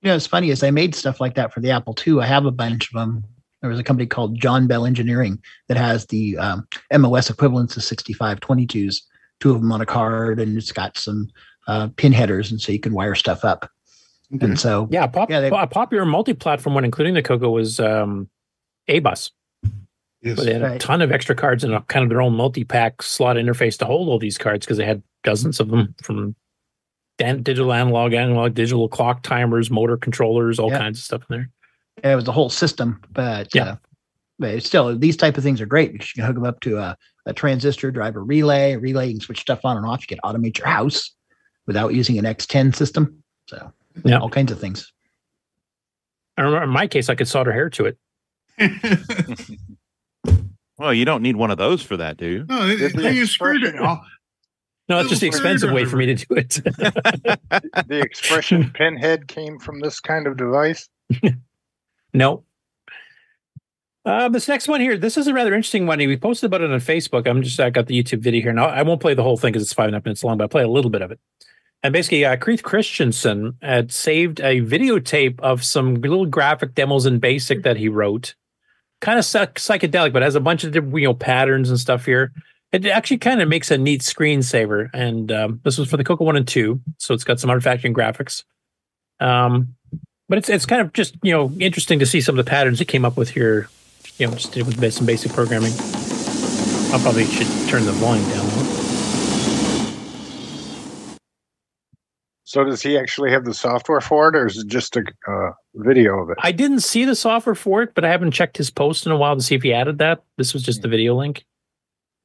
You 0.01 0.09
know, 0.09 0.15
it's 0.15 0.27
funny 0.27 0.49
is 0.51 0.63
I 0.63 0.71
made 0.71 0.95
stuff 0.95 1.19
like 1.19 1.35
that 1.35 1.53
for 1.53 1.59
the 1.59 1.71
Apple 1.71 1.95
II. 2.07 2.21
I 2.21 2.25
have 2.25 2.45
a 2.45 2.51
bunch 2.51 2.87
of 2.93 2.97
them. 2.99 3.23
There 3.61 3.69
was 3.69 3.79
a 3.79 3.83
company 3.83 4.07
called 4.07 4.39
John 4.39 4.67
Bell 4.67 4.85
Engineering 4.85 5.41
that 5.67 5.77
has 5.77 6.05
the 6.07 6.37
um, 6.37 6.67
MOS 6.97 7.29
equivalents 7.29 7.75
of 7.75 7.83
6522s, 7.83 9.01
two 9.39 9.51
of 9.51 9.59
them 9.61 9.71
on 9.71 9.81
a 9.81 9.85
card, 9.85 10.39
and 10.39 10.57
it's 10.57 10.71
got 10.71 10.97
some 10.97 11.29
uh, 11.67 11.89
pin 11.97 12.13
headers, 12.13 12.51
and 12.51 12.61
so 12.61 12.71
you 12.71 12.79
can 12.79 12.93
wire 12.93 13.15
stuff 13.15 13.43
up. 13.43 13.69
And 14.41 14.59
so, 14.59 14.87
Yeah, 14.91 15.07
pop, 15.07 15.29
Yeah, 15.29 15.41
they- 15.41 15.49
a 15.49 15.67
popular 15.67 16.05
multi-platform 16.05 16.73
one, 16.75 16.85
including 16.85 17.15
the 17.15 17.21
Coco, 17.21 17.49
was 17.49 17.79
um, 17.79 18.29
A-Bus. 18.87 19.31
Yes. 20.21 20.35
But 20.35 20.45
they 20.45 20.53
had 20.53 20.61
a 20.61 20.65
Right. 20.71 20.81
ton 20.81 21.01
of 21.01 21.11
extra 21.11 21.33
cards 21.35 21.63
and 21.63 21.73
a 21.73 21.81
kind 21.81 22.03
of 22.03 22.09
their 22.09 22.21
own 22.21 22.33
multi-pack 22.35 23.01
slot 23.01 23.37
interface 23.37 23.77
to 23.79 23.85
hold 23.85 24.07
all 24.09 24.19
these 24.19 24.37
cards 24.37 24.65
because 24.65 24.77
they 24.77 24.85
had 24.85 25.01
dozens 25.23 25.59
of 25.59 25.69
them 25.69 25.95
from 26.03 26.35
digital 27.17 27.73
analog, 27.73 28.13
analog, 28.13 28.53
digital 28.53 28.87
clock 28.87 29.23
timers, 29.23 29.69
motor 29.71 29.97
controllers, 29.97 30.59
all 30.59 30.69
Yeah. 30.69 30.77
kinds 30.77 30.99
of 30.99 31.03
stuff 31.03 31.21
in 31.29 31.35
there. 31.37 31.49
It 32.03 32.15
was 32.15 32.27
a 32.27 32.31
whole 32.31 32.49
system, 32.49 33.01
but 33.11 33.53
Yeah. 33.53 33.63
uh, 33.63 33.75
but 34.39 34.63
still 34.63 34.97
these 34.97 35.17
type 35.17 35.37
of 35.37 35.43
things 35.43 35.59
are 35.61 35.65
great 35.65 35.91
because 35.91 36.09
you 36.15 36.21
can 36.21 36.25
hook 36.25 36.35
them 36.35 36.45
up 36.45 36.59
to 36.61 36.77
a, 36.77 36.97
a 37.25 37.33
transistor, 37.33 37.91
drive 37.91 38.15
a 38.15 38.19
relay, 38.19 38.75
relay, 38.77 39.11
and 39.11 39.21
switch 39.21 39.41
stuff 39.41 39.59
on 39.65 39.75
and 39.77 39.85
off. 39.85 40.01
You 40.09 40.15
can 40.15 40.19
automate 40.23 40.57
your 40.57 40.67
house 40.67 41.13
without 41.67 41.93
using 41.93 42.17
an 42.17 42.25
X10 42.25 42.75
system. 42.75 43.21
So 43.47 43.71
Yeah. 44.05 44.19
all 44.19 44.29
kinds 44.29 44.51
of 44.51 44.59
things. 44.59 44.91
I 46.37 46.43
remember 46.43 46.63
in 46.63 46.69
my 46.69 46.87
case, 46.87 47.09
I 47.09 47.15
could 47.15 47.27
solder 47.27 47.51
hair 47.51 47.69
to 47.71 47.85
it. 47.85 47.97
Well, 50.77 50.93
you 50.93 51.03
don't 51.03 51.21
need 51.21 51.35
one 51.35 51.51
of 51.51 51.57
those 51.57 51.81
for 51.81 51.97
that, 51.97 52.15
do 52.15 52.25
you? 52.25 52.45
No, 52.47 52.65
it, 52.65 52.81
it, 52.81 52.95
the 52.95 53.01
hey, 53.01 53.11
you 53.13 53.25
screwed 53.25 53.63
it. 53.63 53.75
expression- 53.75 53.85
All, 53.85 54.05
No, 54.87 54.99
it's 55.01 55.09
just 55.09 55.19
the 55.19 55.27
expensive 55.27 55.71
way 55.73 55.83
for 55.83 55.97
me 55.97 56.05
to 56.05 56.15
do 56.15 56.25
it. 56.35 56.51
the 57.89 57.99
expression 58.01 58.71
pinhead 58.73 59.27
came 59.27 59.59
from 59.59 59.81
this 59.81 59.99
kind 59.99 60.25
of 60.25 60.37
device. 60.37 60.87
No. 62.13 62.43
Uh, 64.05 64.29
this 64.29 64.47
next 64.47 64.67
one 64.67 64.81
here, 64.81 64.97
this 64.97 65.17
is 65.17 65.27
a 65.27 65.33
rather 65.33 65.53
interesting 65.53 65.85
one. 65.85 65.99
We 65.99 66.17
posted 66.17 66.47
about 66.47 66.61
it 66.61 66.71
on 66.71 66.79
Facebook. 66.79 67.27
I'm 67.27 67.43
just, 67.43 67.59
I 67.59 67.69
got 67.69 67.87
the 67.87 68.01
YouTube 68.01 68.21
video 68.21 68.41
here. 68.41 68.53
Now, 68.53 68.67
I 68.67 68.81
won't 68.81 69.01
play 69.01 69.13
the 69.13 69.23
whole 69.23 69.37
thing 69.37 69.51
because 69.51 69.63
it's 69.63 69.73
five 69.73 69.87
and 69.87 69.95
a 69.95 69.97
half 69.97 70.05
minutes 70.05 70.23
long, 70.23 70.37
but 70.37 70.45
I'll 70.45 70.49
play 70.49 70.63
a 70.63 70.69
little 70.69 70.89
bit 70.89 71.01
of 71.01 71.11
it. 71.11 71.19
And 71.83 71.93
basically, 71.93 72.25
uh, 72.25 72.35
Keith 72.35 72.63
Christensen 72.63 73.55
had 73.61 73.91
saved 73.91 74.39
a 74.39 74.61
videotape 74.61 75.39
of 75.41 75.63
some 75.63 75.95
little 75.95 76.25
graphic 76.25 76.75
demos 76.75 77.05
in 77.05 77.19
BASIC 77.19 77.63
that 77.63 77.77
he 77.77 77.87
wrote. 77.87 78.35
Kind 78.99 79.17
of 79.17 79.25
psych- 79.25 79.55
psychedelic, 79.55 80.11
but 80.11 80.21
has 80.21 80.35
a 80.35 80.41
bunch 80.41 80.63
of 80.63 80.71
different, 80.71 80.97
you 80.97 81.07
know, 81.07 81.13
patterns 81.13 81.69
and 81.69 81.79
stuff 81.79 82.05
here. 82.05 82.33
It 82.71 82.85
actually 82.85 83.19
kind 83.19 83.41
of 83.41 83.47
makes 83.47 83.71
a 83.71 83.77
neat 83.77 84.01
screensaver. 84.01 84.89
And 84.93 85.31
um, 85.31 85.61
this 85.63 85.77
was 85.77 85.89
for 85.89 85.97
the 85.97 86.03
Coco 86.03 86.25
1 86.25 86.35
and 86.35 86.47
2. 86.47 86.81
So 86.97 87.13
it's 87.13 87.23
got 87.23 87.39
some 87.39 87.49
artifacting 87.49 87.93
graphics. 87.93 88.43
Um, 89.19 89.75
but 90.29 90.37
it's 90.37 90.47
it's 90.47 90.65
kind 90.65 90.81
of 90.81 90.93
just, 90.93 91.15
you 91.21 91.33
know, 91.33 91.51
interesting 91.59 91.99
to 91.99 92.05
see 92.05 92.21
some 92.21 92.37
of 92.37 92.45
the 92.45 92.49
patterns 92.49 92.79
it 92.79 92.85
came 92.85 93.03
up 93.03 93.17
with 93.17 93.31
here, 93.31 93.67
you 94.17 94.27
know, 94.27 94.33
just 94.33 94.55
with 94.55 94.93
some 94.93 95.05
basic 95.05 95.33
programming. 95.33 95.73
I 96.93 96.99
probably 97.01 97.25
should 97.25 97.47
turn 97.67 97.85
the 97.85 97.91
volume 97.93 98.27
down. 98.29 98.49
So 102.43 102.63
does 102.63 102.81
he 102.81 102.97
actually 102.97 103.29
have 103.29 103.45
the 103.45 103.53
software 103.53 104.01
for 104.01 104.29
it, 104.29 104.35
or 104.35 104.47
is 104.47 104.57
it 104.57 104.65
just 104.65 104.95
a 104.95 105.03
uh, 105.27 105.51
video 105.75 106.17
of 106.17 106.31
it? 106.31 106.37
I 106.41 106.51
didn't 106.51 106.79
see 106.79 107.05
the 107.05 107.15
software 107.15 107.53
for 107.53 107.83
it, 107.83 107.93
but 107.93 108.03
I 108.03 108.09
haven't 108.09 108.31
checked 108.31 108.57
his 108.57 108.71
post 108.71 109.05
in 109.05 109.11
a 109.11 109.17
while 109.17 109.35
to 109.35 109.41
see 109.43 109.53
if 109.53 109.61
he 109.61 109.71
added 109.71 109.99
that. 109.99 110.23
This 110.37 110.55
was 110.55 110.63
just 110.63 110.81
the 110.81 110.87
video 110.87 111.13
link. 111.13 111.45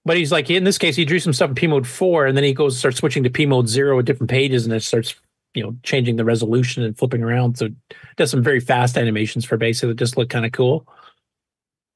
But 0.06 0.16
he's 0.16 0.32
like, 0.32 0.48
in 0.48 0.64
this 0.64 0.78
case, 0.78 0.96
he 0.96 1.04
drew 1.04 1.18
some 1.18 1.34
stuff 1.34 1.50
in 1.50 1.54
P 1.54 1.66
mode 1.66 1.86
four, 1.86 2.24
and 2.24 2.34
then 2.34 2.44
he 2.44 2.54
goes 2.54 2.72
and 2.72 2.78
starts 2.78 2.96
switching 2.96 3.22
to 3.24 3.28
P 3.28 3.44
mode 3.44 3.68
zero 3.68 3.98
at 3.98 4.06
different 4.06 4.30
pages, 4.30 4.64
and 4.64 4.72
it 4.72 4.82
starts, 4.82 5.14
you 5.54 5.62
know, 5.62 5.76
changing 5.82 6.16
the 6.16 6.24
resolution 6.24 6.82
and 6.82 6.98
flipping 6.98 7.22
around. 7.22 7.56
So 7.58 7.66
it 7.66 7.74
does 8.16 8.30
some 8.30 8.42
very 8.42 8.60
fast 8.60 8.98
animations 8.98 9.44
for 9.44 9.56
basic 9.56 9.88
that 9.88 9.96
just 9.96 10.16
look 10.16 10.28
kind 10.28 10.44
of 10.44 10.52
cool. 10.52 10.86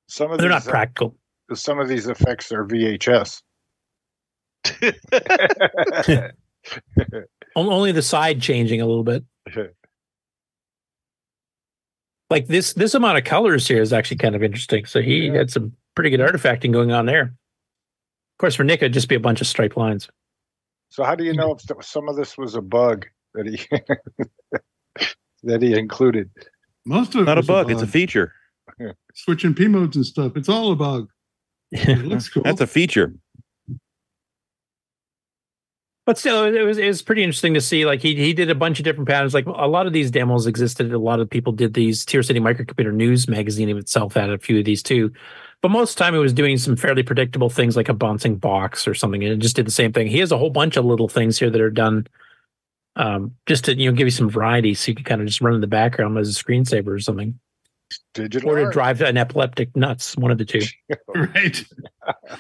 Some 0.09 0.31
of 0.31 0.39
They're 0.39 0.49
not 0.49 0.67
uh, 0.67 0.71
practical. 0.71 1.15
some 1.55 1.79
of 1.79 1.89
these 1.89 2.07
effects 2.07 2.51
are 2.53 2.65
VHS. 2.65 3.43
Only 7.57 7.93
the 7.93 8.03
side 8.03 8.41
changing 8.41 8.81
a 8.81 8.87
little 8.87 9.05
bit. 9.05 9.25
Like 12.31 12.47
this, 12.47 12.75
this 12.75 12.93
amount 12.93 13.17
of 13.17 13.25
colors 13.25 13.67
here 13.67 13.81
is 13.81 13.91
actually 13.91 14.19
kind 14.19 14.35
of 14.35 14.43
interesting. 14.43 14.85
So 14.85 15.01
he 15.01 15.29
had 15.29 15.51
some 15.51 15.73
pretty 15.95 16.11
good 16.11 16.21
artifacting 16.21 16.73
going 16.73 16.93
on 16.93 17.07
there. 17.07 17.23
Of 17.23 18.39
course, 18.39 18.55
for 18.55 18.65
Nick, 18.65 18.83
it'd 18.83 18.93
just 18.93 19.09
be 19.09 19.15
a 19.15 19.21
bunch 19.21 19.41
of 19.41 19.47
striped 19.47 19.79
lines. 19.79 20.11
So 20.91 21.05
how 21.05 21.15
do 21.15 21.25
you 21.25 21.33
know 21.33 21.55
if 21.55 21.85
some 21.87 22.07
of 22.07 22.17
this 22.17 22.37
was 22.37 22.55
a 22.55 22.61
bug 22.61 23.07
that 23.35 23.47
he 23.47 23.59
that 25.43 25.63
he 25.63 25.79
included? 25.79 26.31
Most 26.85 27.15
of 27.15 27.23
it 27.23 27.25
Not 27.25 27.39
a 27.39 27.41
was 27.41 27.47
bug, 27.47 27.71
it's 27.71 27.83
a 27.83 27.87
feature. 27.87 28.33
Switching 29.15 29.55
P 29.55 29.67
modes 29.67 29.97
and 29.97 30.07
stuff. 30.07 30.37
It's 30.37 30.49
all 30.49 30.73
a 30.73 30.77
bug. 30.77 31.09
It 31.73 32.07
looks 32.07 32.29
cool. 32.29 32.43
That's 32.43 32.61
a 32.61 32.67
feature. 32.67 33.15
But 36.09 36.17
still, 36.17 36.45
it 36.47 36.63
was 36.63 36.79
it 36.79 36.87
was 36.87 37.03
pretty 37.03 37.23
interesting 37.23 37.53
to 37.53 37.61
see. 37.61 37.85
Like 37.85 38.01
he 38.01 38.15
he 38.15 38.33
did 38.33 38.49
a 38.49 38.55
bunch 38.55 38.79
of 38.81 38.85
different 38.85 39.09
patterns. 39.09 39.35
Like 39.35 39.45
a 39.45 39.69
lot 39.69 39.87
of 39.87 39.93
these 39.93 40.11
demos 40.11 40.47
existed. 40.47 40.91
A 40.91 40.99
lot 40.99 41.21
of 41.21 41.29
people 41.29 41.53
did 41.53 41.75
these. 41.75 42.07
Tier 42.07 42.23
City 42.23 42.41
Microcomputer 42.41 42.95
News 42.95 43.29
magazine 43.29 43.69
of 43.69 43.77
itself 43.77 44.15
had 44.15 44.31
a 44.31 44.39
few 44.39 44.59
of 44.59 44.65
these 44.65 44.83
too. 44.83 45.13
But 45.61 45.71
most 45.71 45.91
of 45.91 45.97
the 45.97 46.05
time, 46.05 46.15
it 46.15 46.19
was 46.19 46.33
doing 46.33 46.57
some 46.57 46.77
fairly 46.77 47.03
predictable 47.03 47.51
things 47.51 47.77
like 47.77 47.91
a 47.91 47.95
bouncing 47.95 48.37
box 48.37 48.89
or 48.89 48.95
something, 48.95 49.23
and 49.23 49.35
it 49.35 49.39
just 49.39 49.57
did 49.57 49.67
the 49.67 49.71
same 49.71 49.93
thing. 49.93 50.07
He 50.07 50.19
has 50.21 50.33
a 50.33 50.39
whole 50.39 50.49
bunch 50.49 50.79
of 50.79 50.87
little 50.87 51.09
things 51.09 51.39
here 51.39 51.51
that 51.51 51.61
are 51.61 51.69
done, 51.69 52.07
um, 52.99 53.35
just 53.47 53.65
to 53.65 53.75
you 53.75 53.91
know 53.91 53.97
give 53.97 54.07
you 54.07 54.11
some 54.11 54.29
variety, 54.29 54.75
so 54.75 54.91
you 54.91 54.95
can 54.95 55.05
kind 55.05 55.21
of 55.23 55.27
just 55.27 55.41
run 55.41 55.55
in 55.55 55.61
the 55.63 55.67
background 55.67 56.19
as 56.19 56.29
a 56.29 56.45
screensaver 56.45 56.89
or 56.89 56.99
something, 56.99 57.39
Digital 58.13 58.51
or 58.51 58.57
to 58.57 58.65
art. 58.65 58.73
drive 58.75 59.01
an 59.01 59.17
epileptic 59.17 59.75
nuts. 59.75 60.17
One 60.17 60.31
of 60.31 60.39
the 60.39 60.45
two. 60.45 60.63
right. 61.15 61.65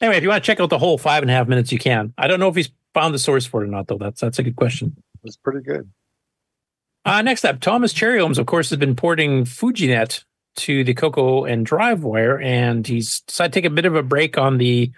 Anyway, 0.00 0.16
if 0.16 0.24
you 0.24 0.28
want 0.28 0.42
to 0.42 0.46
check 0.46 0.58
out 0.58 0.68
the 0.68 0.78
whole 0.80 0.98
five 0.98 1.22
and 1.22 1.30
a 1.30 1.34
half 1.34 1.46
minutes, 1.46 1.70
you 1.70 1.78
can. 1.78 2.12
I 2.18 2.26
don't 2.26 2.40
know 2.40 2.48
if 2.48 2.56
he's 2.56 2.70
found 2.92 3.14
the 3.14 3.20
source 3.20 3.46
for 3.46 3.62
it 3.62 3.68
or 3.68 3.70
not, 3.70 3.86
though. 3.86 3.98
That's 3.98 4.20
that's 4.20 4.40
a 4.40 4.42
good 4.42 4.56
question. 4.56 5.00
It's 5.22 5.36
pretty 5.36 5.60
good. 5.60 5.88
Uh, 7.04 7.22
next 7.22 7.44
up, 7.44 7.60
Thomas 7.60 7.94
Cherryholmes, 7.94 8.36
of 8.38 8.46
course, 8.46 8.70
has 8.70 8.80
been 8.80 8.96
porting 8.96 9.44
FujiNet 9.44 10.24
to 10.56 10.82
the 10.82 10.92
Coco 10.92 11.44
and 11.44 11.64
DriveWire, 11.64 12.42
and 12.42 12.84
he's 12.84 13.20
decided 13.20 13.52
to 13.52 13.60
take 13.60 13.64
a 13.64 13.72
bit 13.72 13.84
of 13.84 13.94
a 13.94 14.02
break 14.02 14.36
on 14.36 14.58
the 14.58 14.90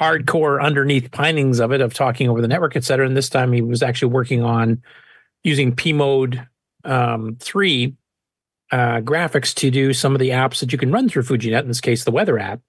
hardcore 0.00 0.62
underneath 0.62 1.10
pinings 1.10 1.60
of 1.60 1.72
it, 1.72 1.80
of 1.80 1.94
talking 1.94 2.28
over 2.28 2.40
the 2.40 2.48
network, 2.48 2.76
et 2.76 2.84
cetera. 2.84 3.06
And 3.06 3.16
this 3.16 3.28
time 3.28 3.52
he 3.52 3.62
was 3.62 3.82
actually 3.82 4.12
working 4.12 4.42
on 4.42 4.82
using 5.44 5.74
P 5.74 5.92
Mode 5.92 6.46
um, 6.84 7.36
3 7.40 7.94
uh, 8.70 9.00
graphics 9.00 9.54
to 9.54 9.70
do 9.70 9.92
some 9.92 10.14
of 10.14 10.18
the 10.18 10.30
apps 10.30 10.60
that 10.60 10.72
you 10.72 10.78
can 10.78 10.90
run 10.90 11.08
through 11.08 11.22
FujiNet, 11.22 11.62
in 11.62 11.68
this 11.68 11.80
case, 11.80 12.04
the 12.04 12.10
weather 12.10 12.38
app. 12.38 12.60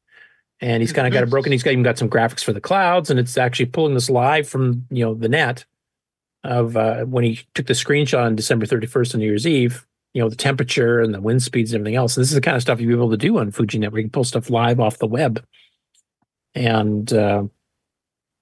And 0.60 0.82
he's 0.82 0.93
kind 0.93 1.08
of 1.08 1.14
got 1.14 1.24
it 1.24 1.30
broken. 1.30 1.52
He's 1.52 1.64
got 1.64 1.72
even 1.72 1.84
got 1.84 1.98
some 1.98 2.10
graphics 2.10 2.43
for 2.43 2.53
the 2.53 2.61
clouds, 2.61 3.10
and 3.10 3.19
it's 3.19 3.38
actually 3.38 3.66
pulling 3.66 3.95
this 3.95 4.10
live 4.10 4.48
from 4.48 4.85
you 4.92 5.03
know 5.03 5.14
the 5.14 5.27
net 5.27 5.66
of 6.43 6.77
uh, 6.77 7.03
when 7.06 7.24
he 7.24 7.42
took 7.53 7.66
the 7.68 7.74
screenshot 7.74 8.26
on 8.26 8.35
December 8.35 8.66
31st 8.66 9.16
on 9.16 9.19
New 9.19 9.26
Year's 9.26 9.48
Eve, 9.48 9.85
you 10.14 10.22
know, 10.22 10.30
the 10.30 10.35
temperature 10.35 11.00
and 11.00 11.14
the 11.14 11.22
wind 11.22 11.42
speeds 11.42 11.74
and 11.74 11.82
everything 11.82 11.95
else. 11.95 12.16
this 12.16 12.30
is 12.30 12.35
the 12.35 12.42
kind 12.42 12.56
of 12.56 12.61
stuff 12.61 12.80
you'll 12.80 12.90
be 12.90 12.95
able 12.95 13.10
to 13.10 13.18
do 13.18 13.38
on 13.38 13.52
FujiNet 13.52 13.92
where 13.92 14.00
you 14.00 14.06
can 14.06 14.11
pull 14.11 14.24
stuff 14.24 14.50
live 14.50 14.80
off 14.80 15.00
the 15.00 15.08
web. 15.08 15.43
And 16.56 17.11
uh, 17.11 17.43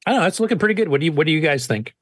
I 0.06 0.12
don't 0.12 0.22
know, 0.22 0.28
it's 0.28 0.40
looking 0.40 0.60
pretty 0.60 0.74
good. 0.76 0.90
What 0.90 1.00
do 1.00 1.06
you 1.06 1.12
what 1.12 1.26
do 1.28 1.34
you 1.34 1.42
guys 1.42 1.68
think? 1.68 1.94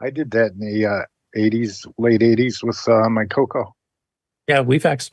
I 0.00 0.10
did 0.10 0.30
that 0.32 0.52
in 0.52 0.58
the 0.58 0.86
uh, 0.86 1.02
80s, 1.36 1.86
late 1.98 2.20
80s 2.20 2.62
with 2.62 2.86
uh, 2.88 3.08
my 3.08 3.24
Coco. 3.24 3.74
Yeah, 4.48 4.62
WeFax. 4.62 5.10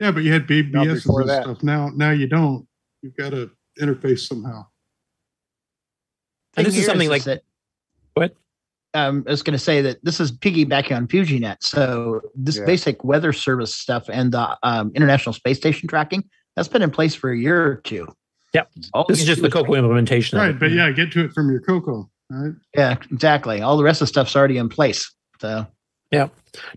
Yeah, 0.00 0.10
but 0.10 0.24
you 0.24 0.32
had 0.32 0.48
BBS 0.48 1.06
and 1.06 1.28
that. 1.28 1.44
stuff. 1.44 1.62
Now, 1.62 1.90
now 1.94 2.10
you 2.10 2.26
don't. 2.26 2.66
You've 3.02 3.16
got 3.16 3.30
to 3.30 3.50
interface 3.80 4.20
somehow. 4.20 4.66
And 6.56 6.66
this 6.66 6.74
Thing 6.74 6.80
is 6.80 6.86
here 6.86 6.92
something 6.92 7.08
like 7.08 7.24
that 7.24 7.42
what? 8.14 8.36
um, 8.94 9.24
I 9.26 9.30
was 9.30 9.42
going 9.42 9.52
to 9.56 9.62
say 9.62 9.80
that 9.82 10.04
this 10.04 10.20
is 10.20 10.32
piggybacking 10.32 10.94
on 10.96 11.06
FujiNet. 11.06 11.62
So 11.62 12.20
this 12.34 12.58
Yeah. 12.58 12.64
basic 12.66 13.04
weather 13.04 13.32
service 13.32 13.74
stuff 13.74 14.08
and 14.12 14.32
the 14.32 14.58
um, 14.62 14.92
International 14.94 15.32
Space 15.32 15.56
Station 15.56 15.88
tracking 15.88 16.24
that's 16.56 16.68
been 16.68 16.82
in 16.82 16.90
place 16.90 17.14
for 17.14 17.30
a 17.30 17.38
year 17.38 17.64
or 17.64 17.76
two. 17.76 18.06
Yep. 18.54 18.70
All 18.92 19.04
This 19.08 19.20
is 19.20 19.26
just 19.26 19.42
the 19.42 19.50
Coco 19.50 19.74
implementation. 19.74 20.38
Right, 20.38 20.58
but 20.58 20.70
yeah, 20.72 20.90
get 20.90 21.12
to 21.12 21.24
it 21.24 21.32
from 21.32 21.50
your 21.50 21.60
Coco. 21.60 22.10
Right. 22.30 22.52
Yeah, 22.74 22.96
exactly. 23.10 23.60
All 23.62 23.76
the 23.76 23.84
rest 23.84 24.00
of 24.00 24.06
the 24.06 24.10
stuff's 24.10 24.36
already 24.36 24.58
in 24.58 24.68
place. 24.68 25.12
So 25.40 25.66
Yeah. 26.10 26.28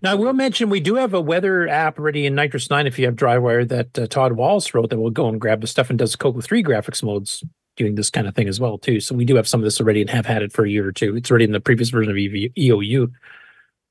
Now 0.02 0.12
I 0.12 0.14
will 0.14 0.32
mention 0.32 0.70
we 0.70 0.80
do 0.80 0.94
have 0.94 1.14
a 1.14 1.20
weather 1.20 1.68
app 1.68 1.98
already 1.98 2.26
in 2.26 2.34
NitrOS-9 2.34 2.86
if 2.86 2.98
you 2.98 3.06
have 3.06 3.14
DriveWire 3.14 3.68
that 3.68 3.98
uh, 3.98 4.06
Todd 4.06 4.32
Walls 4.32 4.72
wrote 4.72 4.90
that 4.90 4.98
will 4.98 5.10
go 5.10 5.28
and 5.28 5.40
grab 5.40 5.60
the 5.60 5.66
stuff 5.66 5.90
and 5.90 5.98
does 5.98 6.16
Coco 6.16 6.40
3 6.40 6.62
graphics 6.62 7.02
modes 7.02 7.44
doing 7.76 7.94
this 7.94 8.10
kind 8.10 8.26
of 8.26 8.34
thing 8.34 8.48
as 8.48 8.58
well 8.58 8.78
too. 8.78 9.00
So 9.00 9.14
we 9.14 9.24
do 9.24 9.36
have 9.36 9.46
some 9.46 9.60
of 9.60 9.64
this 9.64 9.80
already 9.80 10.00
and 10.00 10.10
have 10.10 10.26
had 10.26 10.42
it 10.42 10.52
for 10.52 10.64
a 10.64 10.70
year 10.70 10.86
or 10.86 10.92
two. 10.92 11.16
It's 11.16 11.30
already 11.30 11.44
in 11.44 11.52
the 11.52 11.60
previous 11.60 11.90
version 11.90 12.10
of 12.10 12.16
EV, 12.16 12.52
EOU. 12.56 13.12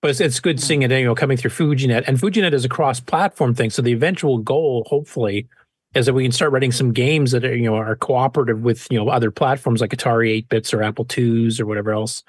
But 0.01 0.11
it's, 0.11 0.19
it's 0.19 0.39
good 0.39 0.59
seeing 0.59 0.81
it, 0.83 0.91
you 0.91 1.05
know, 1.05 1.15
coming 1.15 1.38
through 1.38 1.51
FujiNet. 1.51 2.03
And 2.07 2.19
FujiNet 2.19 2.53
is 2.53 2.65
a 2.65 2.69
cross-platform 2.69 3.55
thing. 3.55 3.69
So 3.69 3.81
the 3.81 3.93
eventual 3.93 4.39
goal, 4.39 4.85
hopefully, 4.88 5.47
is 5.95 6.06
that 6.06 6.14
we 6.14 6.24
can 6.24 6.32
start 6.32 6.51
writing 6.51 6.72
some 6.72 6.91
games 6.93 7.32
that 7.32 7.43
are, 7.45 7.56
you 7.56 7.64
know, 7.64 7.75
are 7.75 7.95
cooperative 7.95 8.61
with, 8.61 8.88
you 8.91 8.98
know, 8.98 9.09
other 9.09 9.32
platforms 9.32 9.82
like 9.82 9.91
Atari 9.91 10.30
8 10.32 10.49
bits 10.49 10.74
or 10.74 10.83
Apple 10.83 11.07
IIs 11.17 11.59
or 11.59 11.65
whatever 11.65 11.91
else, 11.91 12.24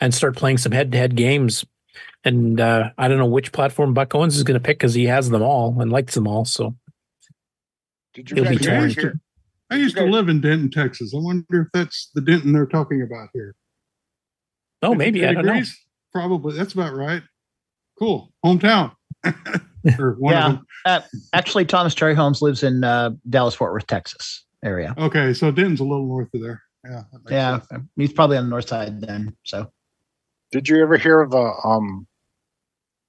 and 0.00 0.14
start 0.14 0.36
playing 0.36 0.58
some 0.58 0.72
head-to-head 0.72 1.14
games 1.14 1.64
and 2.24 2.60
uh, 2.60 2.90
I 2.96 3.08
don't 3.08 3.18
know 3.18 3.26
which 3.26 3.52
platform 3.52 3.94
Buck 3.94 4.14
Owens 4.14 4.36
is 4.36 4.44
going 4.44 4.58
to 4.58 4.64
pick 4.64 4.78
because 4.78 4.94
he 4.94 5.06
has 5.06 5.30
them 5.30 5.42
all 5.42 5.80
and 5.80 5.90
likes 5.90 6.14
them 6.14 6.26
all. 6.28 6.44
So 6.44 6.76
Did 8.14 8.30
you 8.30 8.36
He'll 8.36 8.48
be 8.50 8.56
guys 8.56 8.66
torn. 8.66 8.76
ever 8.76 8.82
I 8.82 8.84
used, 8.86 8.94
to, 8.96 9.00
hear? 9.02 9.20
I 9.70 9.76
used 9.76 9.96
to 9.96 10.04
live 10.04 10.28
in 10.28 10.40
Denton, 10.40 10.70
Texas. 10.70 11.12
I 11.14 11.18
wonder 11.18 11.62
if 11.62 11.68
that's 11.72 12.10
the 12.14 12.20
Denton 12.20 12.52
they're 12.52 12.66
talking 12.66 13.02
about 13.02 13.28
here. 13.32 13.54
oh, 14.82 14.94
maybe 14.94 15.24
I 15.24 15.34
53 15.34 15.42
don't 15.48 15.56
know. 15.56 15.66
Probably. 16.12 16.56
That's 16.56 16.74
about 16.74 16.94
right. 16.94 17.22
Cool. 17.98 18.32
Hometown. 18.44 18.92
or 19.98 20.16
one 20.18 20.32
yeah, 20.32 20.46
of 20.46 20.52
them. 20.52 20.66
uh, 20.86 21.00
actually, 21.32 21.64
Thomas 21.64 21.94
Cherryholmes 21.94 22.42
lives 22.42 22.62
in 22.62 22.84
uh, 22.84 23.10
Dallas 23.28 23.54
Fort 23.54 23.72
Worth, 23.72 23.86
Texas 23.86 24.44
area. 24.64 24.94
Okay, 24.98 25.32
so 25.34 25.50
Denton's 25.50 25.80
a 25.80 25.84
little 25.84 26.06
north 26.06 26.32
of 26.34 26.40
there. 26.40 26.62
Yeah. 26.84 27.02
Yeah, 27.30 27.60
sense. 27.60 27.84
he's 27.96 28.12
probably 28.12 28.36
on 28.36 28.44
the 28.44 28.50
north 28.50 28.68
side 28.68 29.00
then. 29.00 29.36
So 29.44 29.70
Did 30.50 30.68
you 30.68 30.82
ever 30.82 30.96
hear 30.96 31.20
of 31.20 31.32
a 31.32 31.52
um 31.64 32.06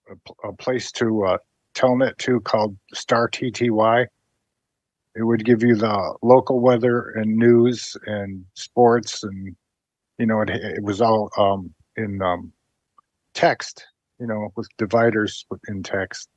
a, 0.10 0.50
a 0.50 0.53
place 0.53 0.92
to 0.93 1.26
uh, 1.26 1.38
telnet 1.74 2.18
to 2.19 2.40
called 2.42 2.77
Star 2.93 3.30
TTY? 3.30 4.06
It 5.16 5.24
would 5.24 5.45
give 5.45 5.64
you 5.64 5.76
the 5.76 6.18
local 6.22 6.60
weather 6.60 7.10
and 7.11 7.35
news 7.35 7.95
and 8.06 8.45
sports 8.53 9.24
and 9.24 9.56
you 10.18 10.26
know 10.26 10.42
it 10.42 10.50
it 10.50 10.84
was 10.84 11.02
all 11.02 11.30
um 11.38 11.74
in 11.98 12.22
um 12.22 12.52
text 13.34 13.85
you 14.19 14.27
know 14.27 14.50
with 14.56 14.68
dividers 14.77 15.45
in 15.68 15.82
text 15.84 16.30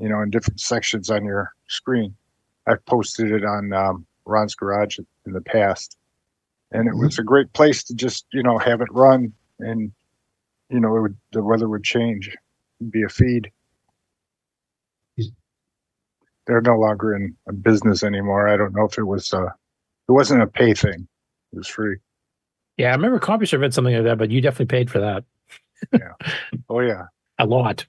you 0.00 0.08
know 0.08 0.20
in 0.20 0.30
different 0.30 0.60
sections 0.60 1.10
on 1.10 1.24
your 1.24 1.52
screen. 1.68 2.14
I've 2.66 2.84
posted 2.86 3.32
it 3.32 3.44
on 3.44 3.72
um, 3.72 4.06
Ron's 4.26 4.54
Garage 4.54 4.98
in 5.26 5.32
the 5.32 5.40
past. 5.40 5.96
and 6.70 6.86
it 6.86 6.94
was 6.94 7.18
a 7.18 7.22
great 7.22 7.52
place 7.54 7.82
to 7.84 7.94
just 7.94 8.26
you 8.32 8.42
know 8.42 8.58
have 8.58 8.80
it 8.80 8.88
run, 8.92 9.32
and 9.58 9.92
you 10.70 10.80
know 10.80 10.96
it 10.96 11.00
would 11.00 11.16
the 11.32 11.42
weather 11.42 11.68
would 11.68 11.84
change, 11.84 12.28
It'd 12.80 12.92
be 12.92 13.02
a 13.02 13.08
feed. 13.08 13.50
They're 16.46 16.60
no 16.62 16.78
longer 16.78 17.14
in 17.14 17.36
business 17.60 18.02
anymore. 18.02 18.48
I 18.48 18.56
don't 18.56 18.74
know 18.74 18.86
if 18.86 18.96
it 18.96 19.04
was 19.04 19.32
uh 19.34 19.46
it 20.08 20.12
wasn't 20.12 20.42
a 20.42 20.46
pay 20.46 20.72
thing. 20.72 21.06
It 21.52 21.56
was 21.58 21.68
free. 21.68 21.96
Yeah, 22.78 22.88
I 22.88 22.94
remember 22.94 23.18
CompuServe 23.18 23.62
had 23.62 23.74
something 23.74 23.94
like 23.94 24.04
that, 24.04 24.18
but 24.18 24.30
you 24.30 24.40
definitely 24.40 24.66
paid 24.66 24.90
for 24.90 25.00
that. 25.00 25.24
Yeah. 25.92 26.12
Oh 26.70 26.80
yeah. 26.80 27.04
A 27.38 27.46
lot. 27.46 27.84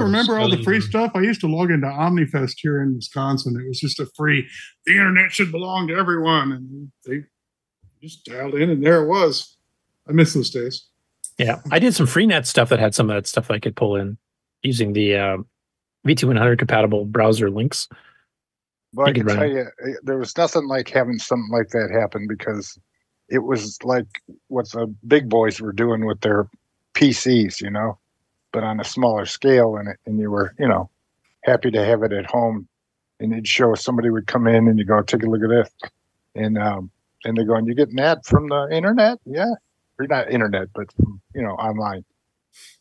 I 0.00 0.04
remember 0.04 0.38
all 0.38 0.50
the 0.50 0.62
free 0.62 0.80
stuff. 0.80 1.12
I 1.14 1.20
used 1.20 1.40
to 1.40 1.48
log 1.48 1.70
into 1.70 1.86
OmniFest 1.86 2.54
here 2.58 2.82
in 2.82 2.94
Wisconsin. 2.94 3.60
It 3.60 3.68
was 3.68 3.80
just 3.80 4.00
a 4.00 4.06
free. 4.06 4.48
The 4.84 4.92
internet 4.92 5.32
should 5.32 5.50
belong 5.50 5.88
to 5.88 5.94
everyone, 5.94 6.52
and 6.52 6.92
they 7.04 7.26
just 8.02 8.24
dialed 8.24 8.54
in, 8.54 8.70
and 8.70 8.84
there 8.84 9.02
it 9.02 9.08
was. 9.08 9.56
I 10.08 10.12
miss 10.12 10.34
those 10.34 10.50
days. 10.50 10.86
Yeah, 11.38 11.60
I 11.70 11.78
did 11.78 11.94
some 11.94 12.06
freenet 12.06 12.46
stuff 12.46 12.68
that 12.70 12.78
had 12.78 12.94
some 12.94 13.10
of 13.10 13.16
that 13.16 13.26
stuff 13.26 13.50
I 13.50 13.58
could 13.58 13.76
pull 13.76 13.96
in 13.96 14.16
using 14.62 14.92
the 14.92 15.16
uh, 15.16 15.36
VT100 16.06 16.58
compatible 16.58 17.04
browser 17.04 17.50
links. 17.50 17.88
Well, 18.94 19.08
I 19.08 19.12
can 19.12 19.26
tell 19.26 19.50
you, 19.50 19.66
eh, 19.84 19.92
there 20.02 20.16
was 20.16 20.36
nothing 20.36 20.66
like 20.68 20.88
having 20.88 21.18
something 21.18 21.50
like 21.50 21.68
that 21.70 21.90
happen 21.90 22.26
because 22.26 22.78
it 23.28 23.40
was 23.40 23.78
like 23.82 24.06
what 24.48 24.70
the 24.70 24.92
big 25.06 25.28
boys 25.28 25.60
were 25.60 25.72
doing 25.72 26.06
with 26.06 26.20
their 26.20 26.48
PCs, 26.94 27.60
you 27.60 27.70
know, 27.70 27.98
but 28.56 28.64
on 28.64 28.80
a 28.80 28.84
smaller 28.84 29.26
scale, 29.26 29.76
and 29.76 29.88
and 30.06 30.18
you 30.18 30.30
were, 30.30 30.54
you 30.58 30.66
know, 30.66 30.88
happy 31.44 31.70
to 31.70 31.84
have 31.84 32.02
it 32.02 32.12
at 32.14 32.24
home, 32.24 32.66
and 33.20 33.30
it'd 33.34 33.46
show 33.46 33.74
somebody 33.74 34.08
would 34.08 34.26
come 34.26 34.46
in 34.46 34.66
and 34.66 34.78
you 34.78 34.84
go 34.86 35.02
take 35.02 35.22
a 35.22 35.26
look 35.26 35.42
at 35.42 35.50
this, 35.50 35.90
and 36.34 36.56
um, 36.56 36.90
and 37.26 37.36
they're 37.36 37.44
going, 37.44 37.66
you're 37.66 37.74
getting 37.74 37.96
that 37.96 38.24
from 38.24 38.48
the 38.48 38.66
internet? 38.72 39.18
Yeah, 39.26 39.52
or 39.98 40.06
not 40.06 40.30
internet, 40.30 40.68
but 40.74 40.90
from, 40.94 41.20
you 41.34 41.42
know, 41.42 41.50
online. 41.50 42.06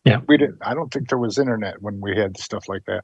Yeah, 0.05 0.21
we 0.29 0.37
didn't. 0.37 0.59
I 0.61 0.73
don't 0.75 0.93
think 0.93 1.09
there 1.09 1.17
was 1.17 1.37
internet 1.37 1.81
when 1.81 1.99
we 1.99 2.15
had 2.15 2.37
stuff 2.37 2.69
like 2.69 2.85
that. 2.85 3.03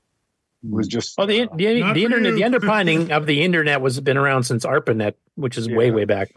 It 0.63 0.69
was 0.71 0.87
just 0.87 1.17
Well, 1.17 1.27
the 1.27 1.49
the, 1.53 1.81
Not 1.81 1.93
the 1.95 2.05
internet, 2.05 2.31
you. 2.31 2.37
the 2.37 2.43
underpinning 2.45 3.11
of 3.17 3.25
the 3.25 3.41
internet 3.43 3.81
was 3.81 3.99
been 3.99 4.15
around 4.15 4.43
since 4.43 4.63
ARPANET, 4.63 5.15
which 5.35 5.57
is 5.57 5.67
way 5.67 5.91
way 5.91 6.05
back. 6.05 6.29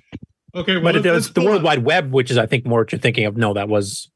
Okay, 0.53 0.75
well, 0.75 0.83
but 0.83 0.97
it 0.97 1.05
let's- 1.05 1.15
was 1.29 1.33
the 1.33 1.43
World 1.45 1.63
Wide 1.63 1.85
Web, 1.85 2.13
which 2.13 2.33
is 2.33 2.39
I 2.39 2.47
think 2.47 2.67
more 2.67 2.81
what 2.81 2.91
you're 2.91 2.99
thinking 2.99 3.27
of. 3.27 3.37
No, 3.37 3.55
that 3.55 3.69
was 3.69 4.11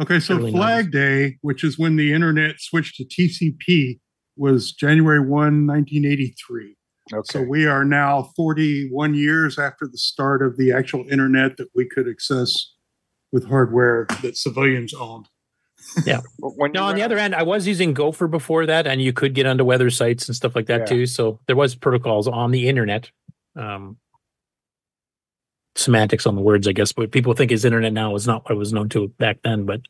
Okay, 0.00 0.20
so 0.20 0.36
Early 0.36 0.52
Flag 0.52 0.92
Day, 0.92 1.38
which 1.40 1.64
is 1.64 1.78
when 1.78 1.96
the 1.96 2.12
internet 2.12 2.60
switched 2.60 2.96
to 2.96 3.04
TCP, 3.04 3.98
was 4.36 4.72
January 4.72 5.20
1, 5.20 5.28
1983. 5.66 6.76
So 7.24 7.42
we 7.42 7.66
are 7.66 7.84
now 7.84 8.30
41 8.36 9.14
years 9.14 9.58
after 9.58 9.88
the 9.90 9.96
start 9.96 10.42
of 10.42 10.58
the 10.58 10.72
actual 10.72 11.06
internet 11.08 11.56
that 11.56 11.68
we 11.74 11.88
could 11.88 12.06
access 12.08 12.74
with 13.32 13.48
hardware 13.48 14.06
that 14.22 14.36
civilians 14.36 14.92
owned. 14.94 15.26
yeah. 16.06 16.20
no, 16.40 16.84
on 16.84 16.94
the 16.96 17.02
other 17.02 17.16
end, 17.16 17.34
I 17.34 17.42
was 17.42 17.66
using 17.66 17.94
Gopher 17.94 18.28
before 18.28 18.66
that, 18.66 18.86
and 18.86 19.00
you 19.00 19.12
could 19.12 19.34
get 19.34 19.46
onto 19.46 19.64
weather 19.64 19.88
sites 19.90 20.28
and 20.28 20.36
stuff 20.36 20.54
like 20.54 20.66
that 20.66 20.80
Yeah. 20.80 20.86
too. 20.86 21.06
So 21.06 21.40
there 21.46 21.56
was 21.56 21.74
protocols 21.74 22.28
on 22.28 22.50
the 22.50 22.68
internet. 22.68 23.10
Um, 23.56 23.96
semantics 25.78 26.26
on 26.26 26.34
the 26.34 26.42
words, 26.42 26.68
I 26.68 26.72
guess, 26.72 26.92
but 26.92 27.12
people 27.12 27.32
think 27.34 27.52
is 27.52 27.64
internet 27.64 27.92
now 27.92 28.14
is 28.14 28.26
not 28.26 28.44
what 28.44 28.52
it 28.52 28.58
was 28.58 28.72
known 28.72 28.88
to 28.90 29.08
back 29.18 29.38
then. 29.42 29.64
But 29.64 29.82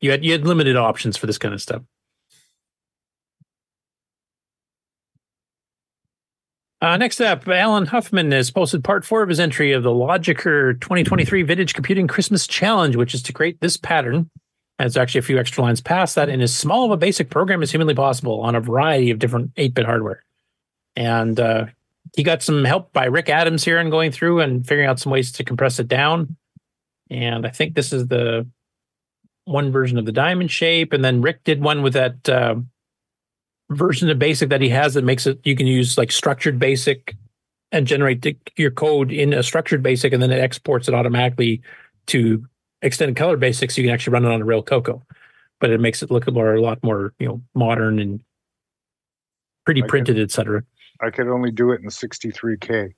you 0.00 0.10
had 0.10 0.24
you 0.24 0.32
had 0.32 0.46
limited 0.46 0.76
options 0.76 1.16
for 1.16 1.26
this 1.26 1.38
kind 1.38 1.54
of 1.54 1.62
stuff. 1.62 1.82
Uh, 6.82 6.96
next 6.98 7.20
up, 7.20 7.48
Alan 7.48 7.86
Huffman 7.86 8.32
has 8.32 8.50
posted 8.50 8.84
part 8.84 9.04
four 9.04 9.22
of 9.22 9.30
his 9.30 9.40
entry 9.40 9.72
of 9.72 9.82
the 9.82 9.90
Logiker 9.90 10.78
2023 10.80 11.42
Vintage 11.42 11.72
Computing 11.72 12.06
Christmas 12.06 12.46
Challenge, 12.46 12.96
which 12.96 13.14
is 13.14 13.22
to 13.22 13.32
create 13.32 13.60
this 13.60 13.78
pattern. 13.78 14.30
And 14.78 14.86
it's 14.86 14.98
actually 14.98 15.20
a 15.20 15.22
few 15.22 15.38
extra 15.38 15.64
lines 15.64 15.80
past 15.80 16.16
that 16.16 16.28
in 16.28 16.42
as 16.42 16.54
small 16.54 16.84
of 16.84 16.90
a 16.90 16.98
basic 16.98 17.30
program 17.30 17.62
as 17.62 17.70
humanly 17.70 17.94
possible 17.94 18.40
on 18.42 18.54
a 18.54 18.60
variety 18.60 19.10
of 19.10 19.18
different 19.18 19.52
8 19.56 19.72
bit 19.72 19.86
hardware. 19.86 20.22
And 20.94 21.40
uh, 21.40 21.66
he 22.14 22.22
got 22.22 22.42
some 22.42 22.64
help 22.64 22.92
by 22.92 23.06
Rick 23.06 23.28
Adams 23.28 23.64
here 23.64 23.78
in 23.78 23.90
going 23.90 24.12
through 24.12 24.40
and 24.40 24.66
figuring 24.66 24.88
out 24.88 25.00
some 25.00 25.12
ways 25.12 25.32
to 25.32 25.44
compress 25.44 25.78
it 25.78 25.88
down. 25.88 26.36
And 27.10 27.46
I 27.46 27.50
think 27.50 27.74
this 27.74 27.92
is 27.92 28.08
the 28.08 28.46
one 29.44 29.70
version 29.70 29.98
of 29.98 30.04
the 30.04 30.12
diamond 30.12 30.50
shape. 30.50 30.92
And 30.92 31.04
then 31.04 31.22
Rick 31.22 31.44
did 31.44 31.62
one 31.62 31.82
with 31.82 31.94
that 31.94 32.28
uh, 32.28 32.56
version 33.70 34.08
of 34.10 34.18
basic 34.18 34.50
that 34.50 34.60
he 34.60 34.68
has 34.68 34.94
that 34.94 35.04
makes 35.04 35.26
it 35.26 35.40
you 35.44 35.56
can 35.56 35.66
use 35.66 35.98
like 35.98 36.12
structured 36.12 36.58
basic 36.58 37.16
and 37.72 37.86
generate 37.86 38.22
the, 38.22 38.36
your 38.56 38.70
code 38.70 39.10
in 39.10 39.32
a 39.32 39.42
structured 39.42 39.82
basic 39.82 40.12
and 40.12 40.22
then 40.22 40.30
it 40.30 40.38
exports 40.38 40.86
it 40.86 40.94
automatically 40.94 41.60
to 42.06 42.46
extended 42.82 43.16
color 43.16 43.36
basic 43.36 43.70
so 43.70 43.80
you 43.80 43.88
can 43.88 43.94
actually 43.94 44.12
run 44.12 44.24
it 44.24 44.32
on 44.32 44.40
a 44.40 44.44
real 44.44 44.62
Coco 44.62 45.02
but 45.58 45.70
it 45.70 45.80
makes 45.80 46.02
it 46.02 46.10
look 46.10 46.28
a 46.28 46.30
more 46.30 46.54
a 46.54 46.60
lot 46.60 46.82
more 46.84 47.12
you 47.18 47.26
know 47.26 47.42
modern 47.54 47.98
and 47.98 48.20
pretty 49.64 49.82
printed 49.82 50.18
etc 50.18 50.62
I 51.00 51.10
could 51.10 51.28
only 51.28 51.50
do 51.50 51.72
it 51.72 51.80
in 51.82 51.88
63k. 51.88 52.92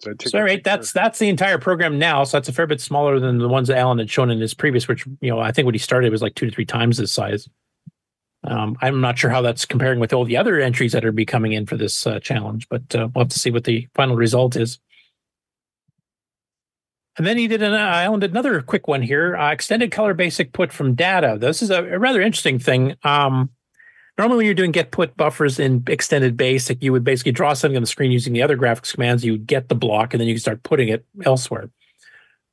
So, 0.00 0.12
so 0.20 0.42
right 0.42 0.62
that's 0.62 0.92
that's 0.92 1.18
the 1.18 1.30
entire 1.30 1.56
program 1.56 1.98
now 1.98 2.22
so 2.24 2.36
that's 2.36 2.50
a 2.50 2.52
fair 2.52 2.66
bit 2.66 2.82
smaller 2.82 3.18
than 3.18 3.38
the 3.38 3.48
ones 3.48 3.68
that 3.68 3.78
alan 3.78 3.96
had 3.96 4.10
shown 4.10 4.30
in 4.30 4.38
his 4.38 4.52
previous 4.52 4.86
which 4.86 5.06
you 5.22 5.30
know 5.30 5.40
i 5.40 5.50
think 5.50 5.64
when 5.64 5.74
he 5.74 5.78
started 5.78 6.12
was 6.12 6.20
like 6.20 6.34
two 6.34 6.44
to 6.44 6.54
three 6.54 6.66
times 6.66 6.98
this 6.98 7.10
size 7.10 7.48
um, 8.44 8.76
i'm 8.82 9.00
not 9.00 9.16
sure 9.16 9.30
how 9.30 9.40
that's 9.40 9.64
comparing 9.64 9.98
with 9.98 10.12
all 10.12 10.26
the 10.26 10.36
other 10.36 10.60
entries 10.60 10.92
that 10.92 11.02
are 11.02 11.12
be 11.12 11.24
coming 11.24 11.54
in 11.54 11.64
for 11.64 11.78
this 11.78 12.06
uh, 12.06 12.20
challenge 12.20 12.68
but 12.68 12.94
uh, 12.94 13.08
we'll 13.14 13.24
have 13.24 13.30
to 13.30 13.38
see 13.38 13.50
what 13.50 13.64
the 13.64 13.88
final 13.94 14.16
result 14.16 14.54
is 14.54 14.78
and 17.16 17.26
then 17.26 17.38
he 17.38 17.48
did 17.48 17.62
an 17.62 17.72
uh, 17.72 17.78
Alan 17.78 18.20
did 18.20 18.30
another 18.30 18.60
quick 18.60 18.88
one 18.88 19.00
here. 19.00 19.36
Uh, 19.36 19.50
extended 19.50 19.90
color 19.90 20.12
basic 20.12 20.52
put 20.52 20.72
from 20.72 20.94
data. 20.94 21.36
This 21.40 21.62
is 21.62 21.70
a, 21.70 21.82
a 21.82 21.98
rather 21.98 22.20
interesting 22.20 22.58
thing. 22.58 22.94
Um, 23.04 23.50
normally, 24.18 24.38
when 24.38 24.46
you're 24.46 24.54
doing 24.54 24.72
get 24.72 24.90
put 24.90 25.16
buffers 25.16 25.58
in 25.58 25.84
extended 25.86 26.36
basic, 26.36 26.82
you 26.82 26.92
would 26.92 27.04
basically 27.04 27.32
draw 27.32 27.52
something 27.52 27.76
on 27.76 27.82
the 27.82 27.86
screen 27.86 28.12
using 28.12 28.32
the 28.32 28.42
other 28.42 28.56
graphics 28.56 28.92
commands. 28.92 29.24
You 29.24 29.32
would 29.32 29.46
get 29.46 29.68
the 29.68 29.74
block, 29.74 30.14
and 30.14 30.20
then 30.20 30.28
you 30.28 30.34
can 30.34 30.40
start 30.40 30.62
putting 30.62 30.88
it 30.88 31.04
elsewhere. 31.24 31.70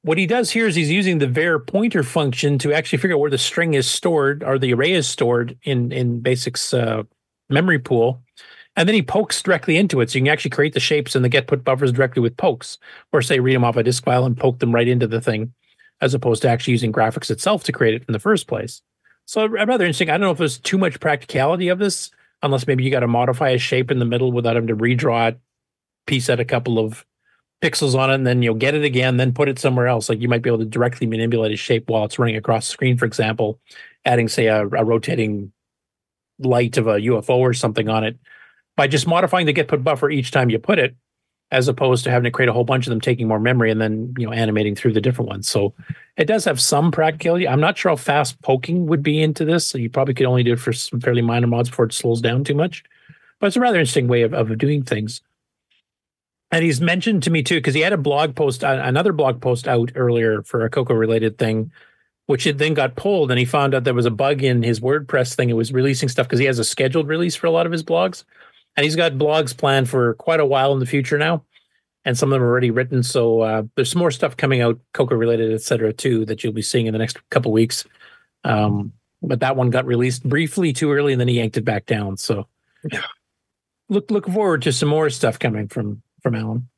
What 0.04 0.18
he 0.18 0.26
does 0.26 0.52
here 0.52 0.68
is 0.68 0.76
he's 0.76 0.92
using 0.92 1.20
the 1.20 1.28
var 1.28 1.60
pointer 1.60 2.04
function 2.04 2.58
to 2.60 2.74
actually 2.74 3.00
figure 3.00 3.16
out 3.16 3.22
where 3.22 3.32
the 3.32 3.38
string 3.38 3.74
is 3.74 3.90
stored 3.90 4.44
or 4.44 4.60
the 4.60 4.74
array 4.74 4.92
is 4.92 5.08
stored 5.08 5.58
in 5.64 5.92
in 5.94 6.20
Basic's 6.20 6.74
uh, 6.74 7.04
memory 7.50 7.80
pool, 7.80 8.22
and 8.76 8.88
then 8.88 8.96
he 8.96 9.02
pokes 9.02 9.42
directly 9.42 9.78
into 9.78 10.02
it. 10.02 10.10
So 10.10 10.18
you 10.18 10.26
can 10.26 10.34
actually 10.34 10.52
create 10.52 10.74
the 10.74 10.82
shapes 10.82 11.16
and 11.16 11.24
the 11.24 11.30
get 11.30 11.48
put 11.48 11.64
buffers 11.64 11.94
directly 11.94 12.22
with 12.22 12.36
pokes, 12.36 12.78
or 13.14 13.22
say 13.22 13.40
read 13.40 13.56
them 13.56 13.64
off 13.64 13.78
a 13.78 13.84
disk 13.84 14.04
file 14.04 14.26
and 14.26 14.38
poke 14.38 14.60
them 14.60 14.76
right 14.76 14.88
into 14.88 15.08
the 15.08 15.22
thing, 15.22 15.54
as 16.02 16.14
opposed 16.14 16.42
to 16.42 16.50
actually 16.50 16.74
using 16.74 16.92
graphics 16.92 17.32
itself 17.32 17.64
to 17.64 17.72
create 17.72 17.96
it 17.96 18.04
in 18.06 18.12
the 18.12 18.20
first 18.20 18.48
place. 18.48 18.82
So 19.26 19.44
uh, 19.44 19.48
rather 19.48 19.86
interesting. 19.86 20.10
I 20.10 20.14
don't 20.14 20.22
know 20.22 20.32
if 20.32 20.38
there's 20.38 20.60
too 20.60 20.78
much 20.78 21.00
practicality 21.00 21.70
of 21.70 21.80
this, 21.80 22.12
unless 22.42 22.68
maybe 22.68 22.84
you 22.84 22.92
got 22.92 23.02
to 23.02 23.08
modify 23.08 23.50
a 23.50 23.58
shape 23.58 23.92
in 23.92 24.00
the 24.00 24.06
middle 24.06 24.32
without 24.32 24.56
having 24.56 24.68
to 24.68 24.76
redraw 24.76 25.30
it, 25.30 25.40
piece 26.08 26.30
out 26.30 26.40
a 26.40 26.46
couple 26.46 26.80
of 26.80 27.06
pixels 27.62 27.96
on 27.96 28.12
it, 28.12 28.16
and 28.16 28.28
then 28.28 28.42
you'll 28.42 28.56
get 28.56 28.76
it 28.76 28.84
again, 28.84 29.18
then 29.18 29.34
put 29.34 29.48
it 29.48 29.58
somewhere 29.58 29.88
else. 29.88 30.10
Like 30.10 30.20
you 30.20 30.28
might 30.28 30.42
be 30.42 30.50
able 30.50 30.60
to 30.60 30.66
directly 30.66 31.08
manipulate 31.08 31.54
a 31.54 31.58
shape 31.58 31.90
while 31.90 32.04
it's 32.04 32.20
running 32.20 32.36
across 32.36 32.68
the 32.68 32.74
screen, 32.74 32.98
for 32.98 33.06
example, 33.06 33.60
adding 34.06 34.28
say 34.28 34.48
a, 34.48 34.64
a 34.64 34.84
rotating 34.84 35.54
light 36.40 36.78
of 36.78 36.88
a 36.88 36.96
UFO 36.96 37.38
or 37.38 37.54
something 37.54 37.88
on 37.88 38.04
it 38.04 38.18
by 38.76 38.88
just 38.88 39.08
modifying 39.08 39.46
the 39.46 39.54
get 39.54 39.68
put 39.68 39.84
buffer 39.84 40.10
each 40.10 40.32
time 40.32 40.50
you 40.50 40.60
put 40.60 40.80
it, 40.80 40.96
as 41.52 41.68
opposed 41.68 42.04
to 42.04 42.12
having 42.12 42.26
to 42.26 42.32
create 42.32 42.50
a 42.50 42.54
whole 42.54 42.66
bunch 42.66 42.86
of 42.86 42.90
them 42.90 43.00
taking 43.00 43.28
more 43.28 43.40
memory 43.40 43.72
and 43.72 43.80
then 43.80 44.14
you 44.18 44.26
know 44.26 44.34
animating 44.34 44.76
through 44.76 44.94
the 44.94 45.02
different 45.02 45.30
ones. 45.30 45.48
So 45.48 45.74
it 46.16 46.26
does 46.26 46.46
have 46.46 46.62
some 46.62 46.92
practicality. 46.92 47.48
I'm 47.48 47.60
not 47.60 47.78
sure 47.78 47.92
how 47.92 47.96
fast 47.96 48.42
poking 48.42 48.86
would 48.88 49.02
be 49.02 49.22
into 49.22 49.46
this. 49.46 49.66
So 49.66 49.78
you 49.78 49.90
probably 49.90 50.14
could 50.14 50.28
only 50.28 50.44
do 50.44 50.54
it 50.54 50.60
for 50.60 50.74
some 50.74 51.00
fairly 51.00 51.22
minor 51.22 51.48
mods 51.48 51.70
before 51.70 51.86
it 51.86 51.94
slows 51.94 52.22
down 52.22 52.44
too 52.44 52.54
much. 52.54 52.84
But 53.40 53.48
it's 53.48 53.56
a 53.56 53.60
rather 53.60 53.80
interesting 53.80 54.08
way 54.08 54.22
of, 54.22 54.34
of 54.34 54.58
doing 54.58 54.84
things. 54.84 55.22
And 56.52 56.64
he's 56.64 56.80
mentioned 56.80 57.24
to 57.24 57.32
me 57.32 57.42
too, 57.42 57.56
because 57.56 57.74
he 57.74 57.82
had 57.82 57.94
a 57.94 57.98
blog 57.98 58.36
post, 58.36 58.62
another 58.62 59.12
blog 59.12 59.42
post 59.42 59.68
out 59.68 59.92
earlier 59.96 60.44
for 60.44 60.64
a 60.64 60.70
Coco 60.70 60.94
related 60.94 61.40
thing, 61.40 61.72
which 62.28 62.46
it 62.46 62.60
then 62.60 62.76
got 62.76 62.96
pulled. 62.96 63.32
And 63.32 63.40
he 63.40 63.46
found 63.46 63.74
out 63.74 63.84
there 63.84 63.96
was 63.96 64.06
a 64.06 64.12
bug 64.12 64.44
in 64.44 64.62
his 64.62 64.80
WordPress 64.80 65.34
thing. 65.34 65.50
It 65.50 65.54
was 65.54 65.74
releasing 65.74 66.10
stuff 66.10 66.28
because 66.28 66.40
he 66.40 66.46
has 66.46 66.60
a 66.60 66.64
scheduled 66.64 67.08
release 67.08 67.36
for 67.36 67.48
a 67.48 67.52
lot 67.52 67.66
of 67.66 67.72
his 67.72 67.84
blogs. 67.84 68.24
And 68.78 68.84
he's 68.84 68.96
got 68.96 69.14
blogs 69.14 69.58
planned 69.58 69.90
for 69.90 70.14
quite 70.16 70.40
a 70.40 70.46
while 70.46 70.74
in 70.74 70.80
the 70.80 70.86
future 70.86 71.18
now. 71.18 71.44
And 72.06 72.18
some 72.18 72.30
of 72.30 72.36
them 72.36 72.44
are 72.44 72.50
already 72.50 72.72
written. 72.72 73.02
So 73.02 73.42
uh, 73.42 73.64
there's 73.76 73.92
some 73.92 74.00
more 74.00 74.12
stuff 74.12 74.36
coming 74.36 74.62
out, 74.62 74.80
Coco 74.94 75.16
related, 75.16 75.54
et 75.54 75.62
cetera, 75.62 75.94
too, 75.94 76.26
that 76.26 76.44
you'll 76.44 76.54
be 76.54 76.62
seeing 76.62 76.86
in 76.86 76.94
the 76.94 77.00
next 77.00 77.18
couple 77.30 77.52
weeks. 77.52 77.86
Um, 78.44 78.92
but 79.22 79.40
that 79.40 79.56
one 79.56 79.70
got 79.70 79.86
released 79.86 80.28
briefly 80.28 80.74
too 80.74 80.92
early 80.92 81.14
and 81.14 81.20
then 81.20 81.30
he 81.30 81.36
yanked 81.36 81.58
it 81.58 81.66
back 81.66 81.86
down. 81.86 82.18
So 82.18 82.48
look 83.90 84.12
look 84.12 84.28
forward 84.28 84.62
to 84.64 84.74
some 84.74 84.90
more 84.90 85.10
stuff 85.10 85.40
coming 85.40 85.68
from 85.68 86.02
from 86.22 86.36
Alan. 86.36 86.70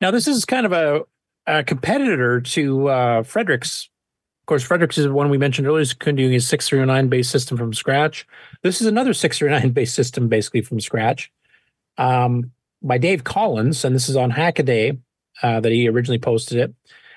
Now 0.00 0.10
this 0.10 0.26
is 0.26 0.44
kind 0.44 0.66
of 0.66 0.72
a, 0.72 1.02
a 1.46 1.64
competitor 1.64 2.40
to 2.40 2.88
uh, 2.88 3.22
Fredericks. 3.24 3.88
Of 4.42 4.46
course, 4.46 4.64
Fredericks 4.64 4.98
is 4.98 5.04
the 5.04 5.12
one 5.12 5.30
we 5.30 5.38
mentioned 5.38 5.68
earlier. 5.68 5.82
Is 5.82 5.94
doing 5.94 6.32
his 6.32 6.48
639 6.48 7.08
based 7.08 7.30
system 7.30 7.56
from 7.56 7.72
scratch. 7.72 8.26
This 8.62 8.80
is 8.80 8.86
another 8.86 9.14
639 9.14 9.72
based 9.74 9.94
system 9.94 10.28
basically 10.28 10.62
from 10.62 10.80
scratch. 10.80 11.30
Um, 11.98 12.52
by 12.82 12.98
Dave 12.98 13.24
Collins, 13.24 13.84
and 13.84 13.94
this 13.94 14.08
is 14.08 14.16
on 14.16 14.30
Hackaday 14.30 14.98
uh, 15.42 15.60
that 15.60 15.72
he 15.72 15.88
originally 15.88 16.18
posted 16.18 16.58
it. 16.58 16.74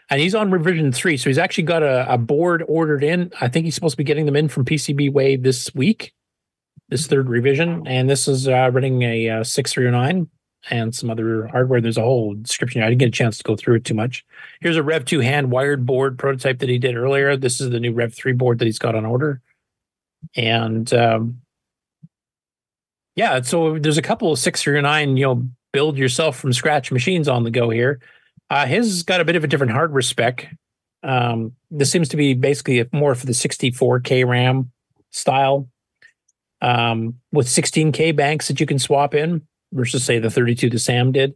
And 0.10 0.22
he's 0.22 0.35
on 0.35 0.52
revision 0.52 0.92
three, 0.92 1.18
so 1.18 1.30
he's 1.30 1.40
actually 1.40 1.64
got 1.64 1.82
a, 1.82 2.14
a 2.14 2.18
board 2.18 2.64
ordered 2.68 3.03
in. 3.03 3.32
I 3.42 3.48
think 3.48 3.66
he's 3.66 3.74
supposed 3.74 3.94
to 3.94 3.98
be 3.98 4.03
getting 4.03 4.27
them 4.27 4.35
in 4.35 4.50
from 4.50 4.64
PCBWay 4.64 5.42
this 5.42 5.74
week, 5.74 6.14
this 6.90 7.08
third 7.08 7.27
revision, 7.27 7.88
and 7.88 8.08
this 8.08 8.27
is 8.27 8.48
uh, 8.48 8.69
running 8.72 9.02
a 9.02 9.30
uh, 9.30 9.44
six 9.44 9.74
three 9.74 9.90
nine 9.90 10.30
and 10.69 10.94
some 10.94 11.10
other 11.10 11.48
hardware. 11.48 11.82
There's 11.82 11.98
a 11.98 12.02
whole 12.02 12.35
description. 12.35 12.84
I 12.84 12.90
didn't 12.90 13.00
get 13.00 13.08
a 13.08 13.11
chance 13.11 13.38
to 13.38 13.44
go 13.44 13.56
through 13.56 13.76
it 13.76 13.85
too 13.85 13.94
much. 13.94 14.24
Here's 14.61 14.77
a 14.77 14.84
Rev 14.84 15.06
two 15.06 15.22
hand 15.22 15.50
wired 15.50 15.88
board 15.88 16.19
prototype 16.19 16.60
that 16.60 16.69
he 16.69 16.77
did 16.77 16.95
earlier. 16.95 17.35
This 17.35 17.60
is 17.60 17.72
the 17.72 17.80
new 17.80 17.92
Rev 17.92 18.14
three 18.14 18.34
board 18.34 18.60
that 18.60 18.66
he's 18.66 18.80
got 18.80 18.94
on 18.94 19.08
order, 19.08 19.42
and 20.35 20.94
um, 20.94 21.42
yeah, 23.16 23.42
so 23.42 23.80
there's 23.80 23.98
a 23.98 24.02
couple 24.02 24.32
of 24.32 24.40
six 24.40 24.68
or 24.68 24.82
nine, 24.82 25.18
you 25.18 25.26
know, 25.26 25.48
build 25.72 25.98
yourself 25.98 26.38
from 26.38 26.53
scratch 26.53 26.92
machines 26.92 27.27
on 27.27 27.44
the 27.44 27.52
go 27.52 27.69
here. 27.69 28.00
Uh, 28.50 28.66
his 28.66 29.03
got 29.03 29.22
a 29.22 29.26
bit 29.26 29.35
of 29.35 29.44
a 29.44 29.48
different 29.48 29.72
hardware 29.72 30.02
spec. 30.02 30.53
Um, 31.03 31.53
this 31.72 31.92
seems 31.92 32.10
to 32.10 32.18
be 32.18 32.34
basically 32.34 32.88
more 32.92 33.16
for 33.16 33.26
the 33.26 33.32
64K 33.32 34.27
RAM 34.27 34.72
style 35.11 35.69
um, 36.61 37.16
with 37.32 37.48
16K 37.48 38.16
banks 38.16 38.48
that 38.48 38.60
you 38.60 38.66
can 38.66 38.80
swap 38.80 39.14
in 39.14 39.42
versus, 39.72 40.03
say, 40.03 40.19
the 40.19 40.30
32 40.30 40.69
that 40.69 40.80
Sam 40.80 41.11
did. 41.11 41.35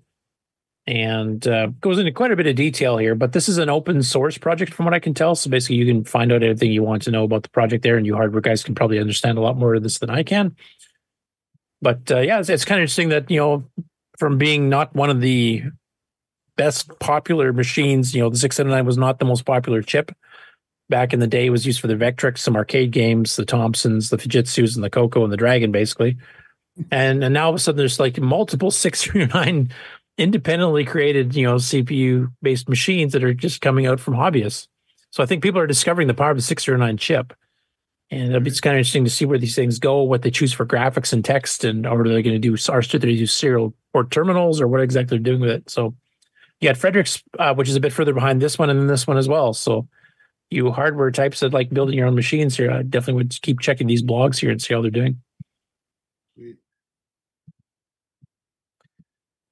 And 0.87 1.47
uh, 1.47 1.67
goes 1.81 1.99
into 1.99 2.11
quite 2.11 2.31
a 2.31 2.35
bit 2.35 2.47
of 2.47 2.55
detail 2.55 2.97
here, 2.97 3.13
but 3.13 3.31
this 3.31 3.47
is 3.47 3.59
an 3.59 3.69
open 3.69 4.01
source 4.01 4.39
project 4.39 4.73
from 4.73 4.85
what 4.85 4.93
I 4.95 4.99
can 4.99 5.13
tell. 5.13 5.35
So 5.35 5.49
basically, 5.49 5.75
you 5.75 5.85
can 5.85 6.03
find 6.03 6.31
out 6.31 6.41
everything 6.41 6.71
you 6.71 6.81
want 6.81 7.03
to 7.03 7.11
know 7.11 7.25
about 7.25 7.43
the 7.43 7.49
project 7.49 7.83
there, 7.83 7.95
and 7.95 8.07
you 8.07 8.15
hardware 8.15 8.41
guys 8.41 8.63
can 8.63 8.73
probably 8.73 8.97
understand 8.97 9.37
a 9.37 9.41
lot 9.41 9.55
more 9.55 9.75
of 9.75 9.83
this 9.83 9.99
than 9.99 10.09
I 10.09 10.23
can. 10.23 10.55
But 11.81 12.11
uh, 12.11 12.19
yeah, 12.19 12.39
it's, 12.39 12.49
it's 12.49 12.65
kind 12.65 12.79
of 12.79 12.83
interesting 12.83 13.09
that, 13.09 13.29
you 13.31 13.39
know, 13.39 13.63
from 14.17 14.37
being 14.37 14.69
not 14.69 14.93
one 14.95 15.09
of 15.09 15.21
the 15.21 15.63
best 16.59 16.91
popular 16.99 17.53
machines. 17.53 18.13
You 18.13 18.21
know, 18.21 18.29
the 18.29 18.37
679 18.37 18.85
was 18.85 18.97
not 18.97 19.19
the 19.19 19.25
most 19.25 19.45
popular 19.45 19.81
chip 19.81 20.11
back 20.89 21.13
in 21.13 21.21
the 21.21 21.27
day. 21.27 21.45
It 21.45 21.51
was 21.51 21.65
used 21.65 21.79
for 21.79 21.87
the 21.87 21.95
Vectrex, 21.95 22.39
some 22.39 22.57
arcade 22.57 22.91
games, 22.91 23.37
the 23.37 23.45
Thomsons, 23.45 24.09
the 24.09 24.17
Fujitsu's, 24.17 24.75
and 24.75 24.83
the 24.83 24.89
Coco 24.89 25.23
and 25.23 25.31
the 25.31 25.37
Dragon, 25.37 25.71
basically. 25.71 26.17
And 26.91 27.23
and 27.23 27.33
now 27.33 27.45
all 27.45 27.49
of 27.51 27.55
a 27.55 27.59
sudden 27.59 27.77
there's 27.77 27.99
like 27.99 28.19
multiple 28.19 28.71
639 28.71 29.71
independently 30.17 30.83
created, 30.83 31.33
you 31.33 31.45
know, 31.45 31.55
CPU 31.55 32.29
based 32.41 32.67
machines 32.67 33.13
that 33.13 33.23
are 33.23 33.33
just 33.33 33.61
coming 33.61 33.87
out 33.87 34.01
from 34.01 34.15
hobbyists. 34.15 34.67
So 35.11 35.23
I 35.23 35.25
think 35.25 35.41
people 35.41 35.61
are 35.61 35.67
discovering 35.67 36.09
the 36.09 36.13
power 36.13 36.31
of 36.31 36.37
the 36.37 36.43
609 36.43 36.97
chip. 36.97 37.33
And 38.11 38.47
it's 38.47 38.59
kind 38.59 38.75
of 38.75 38.79
interesting 38.79 39.03
to 39.03 39.09
see 39.09 39.25
where 39.25 39.37
these 39.37 39.55
things 39.55 39.77
go, 39.77 40.01
what 40.01 40.23
they 40.23 40.31
choose 40.31 40.51
for 40.51 40.65
graphics 40.65 41.13
and 41.13 41.23
text, 41.23 41.63
and 41.63 41.85
are 41.85 42.03
they 42.03 42.23
going 42.23 42.39
to 42.39 42.39
do 42.39 42.57
are 42.69 42.81
they 42.81 42.97
do 42.97 43.27
serial 43.27 43.73
port 43.93 44.09
terminals 44.09 44.59
or 44.59 44.67
what 44.67 44.81
exactly 44.81 45.17
they're 45.17 45.23
doing 45.23 45.41
with 45.41 45.51
it. 45.51 45.69
So 45.69 45.93
you 46.59 46.69
got 46.69 46.77
Frederick's, 46.77 47.23
uh, 47.37 47.53
which 47.53 47.69
is 47.69 47.75
a 47.75 47.79
bit 47.79 47.93
further 47.93 48.13
behind 48.13 48.41
this 48.41 48.57
one 48.57 48.69
and 48.69 48.79
then 48.79 48.87
this 48.87 49.05
one 49.05 49.17
as 49.17 49.27
well. 49.27 49.53
So 49.53 49.87
you 50.49 50.71
hardware 50.71 51.11
types 51.11 51.41
that 51.41 51.53
like 51.53 51.69
building 51.69 51.97
your 51.97 52.07
own 52.07 52.15
machines 52.15 52.57
here, 52.57 52.71
I 52.71 52.81
definitely 52.81 53.23
would 53.23 53.41
keep 53.41 53.59
checking 53.59 53.87
these 53.87 54.01
blogs 54.01 54.39
here 54.39 54.49
and 54.49 54.61
see 54.61 54.73
how 54.73 54.81
they're 54.81 54.89
doing. 54.89 55.21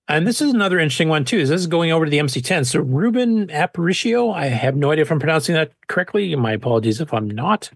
And 0.09 0.25
this 0.25 0.41
is 0.41 0.53
another 0.53 0.79
interesting 0.79 1.09
one 1.09 1.25
too. 1.25 1.37
Is 1.37 1.49
this 1.49 1.61
is 1.61 1.67
going 1.67 1.91
over 1.91 2.05
to 2.05 2.11
the 2.11 2.19
MC10? 2.19 2.65
So 2.65 2.79
Ruben 2.79 3.47
Aparicio, 3.47 4.33
I 4.33 4.45
have 4.45 4.75
no 4.75 4.91
idea 4.91 5.01
if 5.03 5.11
I'm 5.11 5.19
pronouncing 5.19 5.53
that 5.55 5.73
correctly. 5.87 6.33
My 6.35 6.53
apologies 6.53 7.01
if 7.01 7.13
I'm 7.13 7.29
not. 7.29 7.69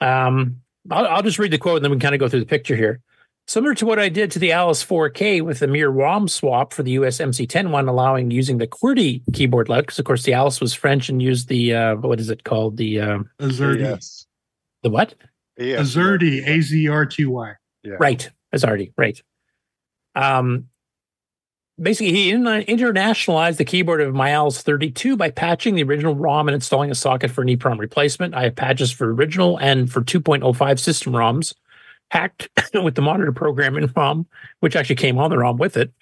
Um, 0.00 0.60
I'll, 0.90 1.06
I'll 1.06 1.22
just 1.22 1.38
read 1.38 1.52
the 1.52 1.58
quote 1.58 1.76
and 1.76 1.84
then 1.84 1.90
we 1.90 1.96
can 1.96 2.02
kind 2.02 2.14
of 2.14 2.20
go 2.20 2.28
through 2.28 2.40
the 2.40 2.46
picture 2.46 2.76
here. 2.76 3.00
Similar 3.48 3.74
to 3.76 3.86
what 3.86 4.00
I 4.00 4.08
did 4.08 4.32
to 4.32 4.40
the 4.40 4.50
Alice 4.50 4.84
4K 4.84 5.40
with 5.40 5.60
the 5.60 5.68
mere 5.68 5.88
ROM 5.88 6.26
swap 6.26 6.72
for 6.72 6.82
the 6.82 6.90
US 6.92 7.18
MC10 7.18 7.70
one, 7.70 7.86
allowing 7.86 8.32
using 8.32 8.58
the 8.58 8.66
QWERTY 8.66 9.22
keyboard 9.32 9.68
layout, 9.68 9.84
because 9.84 10.00
of 10.00 10.04
course 10.04 10.24
the 10.24 10.32
Alice 10.32 10.60
was 10.60 10.74
French 10.74 11.08
and 11.08 11.22
used 11.22 11.48
the 11.48 11.72
uh, 11.72 11.94
what 11.96 12.18
is 12.18 12.28
it 12.28 12.42
called? 12.42 12.76
The 12.76 13.00
uh, 13.00 13.18
Azerty. 13.40 14.26
The 14.82 14.90
what? 14.90 15.14
Azerty, 15.80 16.46
A 16.46 16.60
Z 16.60 16.88
R 16.88 17.06
T 17.06 17.24
Y. 17.24 17.52
Right, 18.00 18.28
Azerty, 18.52 18.92
right. 18.96 19.22
Um, 20.16 20.66
basically, 21.80 22.12
he 22.12 22.32
internationalized 22.32 23.56
the 23.56 23.64
keyboard 23.64 24.00
of 24.00 24.14
my 24.14 24.30
Alice 24.30 24.62
32 24.62 25.16
by 25.16 25.30
patching 25.30 25.74
the 25.74 25.82
original 25.82 26.14
ROM 26.14 26.48
and 26.48 26.54
installing 26.54 26.90
a 26.90 26.94
socket 26.94 27.30
for 27.30 27.42
an 27.42 27.48
EEPROM 27.48 27.78
replacement. 27.78 28.34
I 28.34 28.44
have 28.44 28.56
patches 28.56 28.90
for 28.90 29.12
original 29.12 29.58
and 29.58 29.90
for 29.90 30.02
2.05 30.02 30.78
system 30.78 31.12
ROMs 31.12 31.54
hacked 32.10 32.48
with 32.74 32.94
the 32.94 33.02
monitor 33.02 33.32
program 33.32 33.76
in 33.76 33.92
ROM, 33.94 34.26
which 34.60 34.76
actually 34.76 34.96
came 34.96 35.18
on 35.18 35.30
the 35.30 35.38
ROM 35.38 35.58
with 35.58 35.76
it 35.76 35.92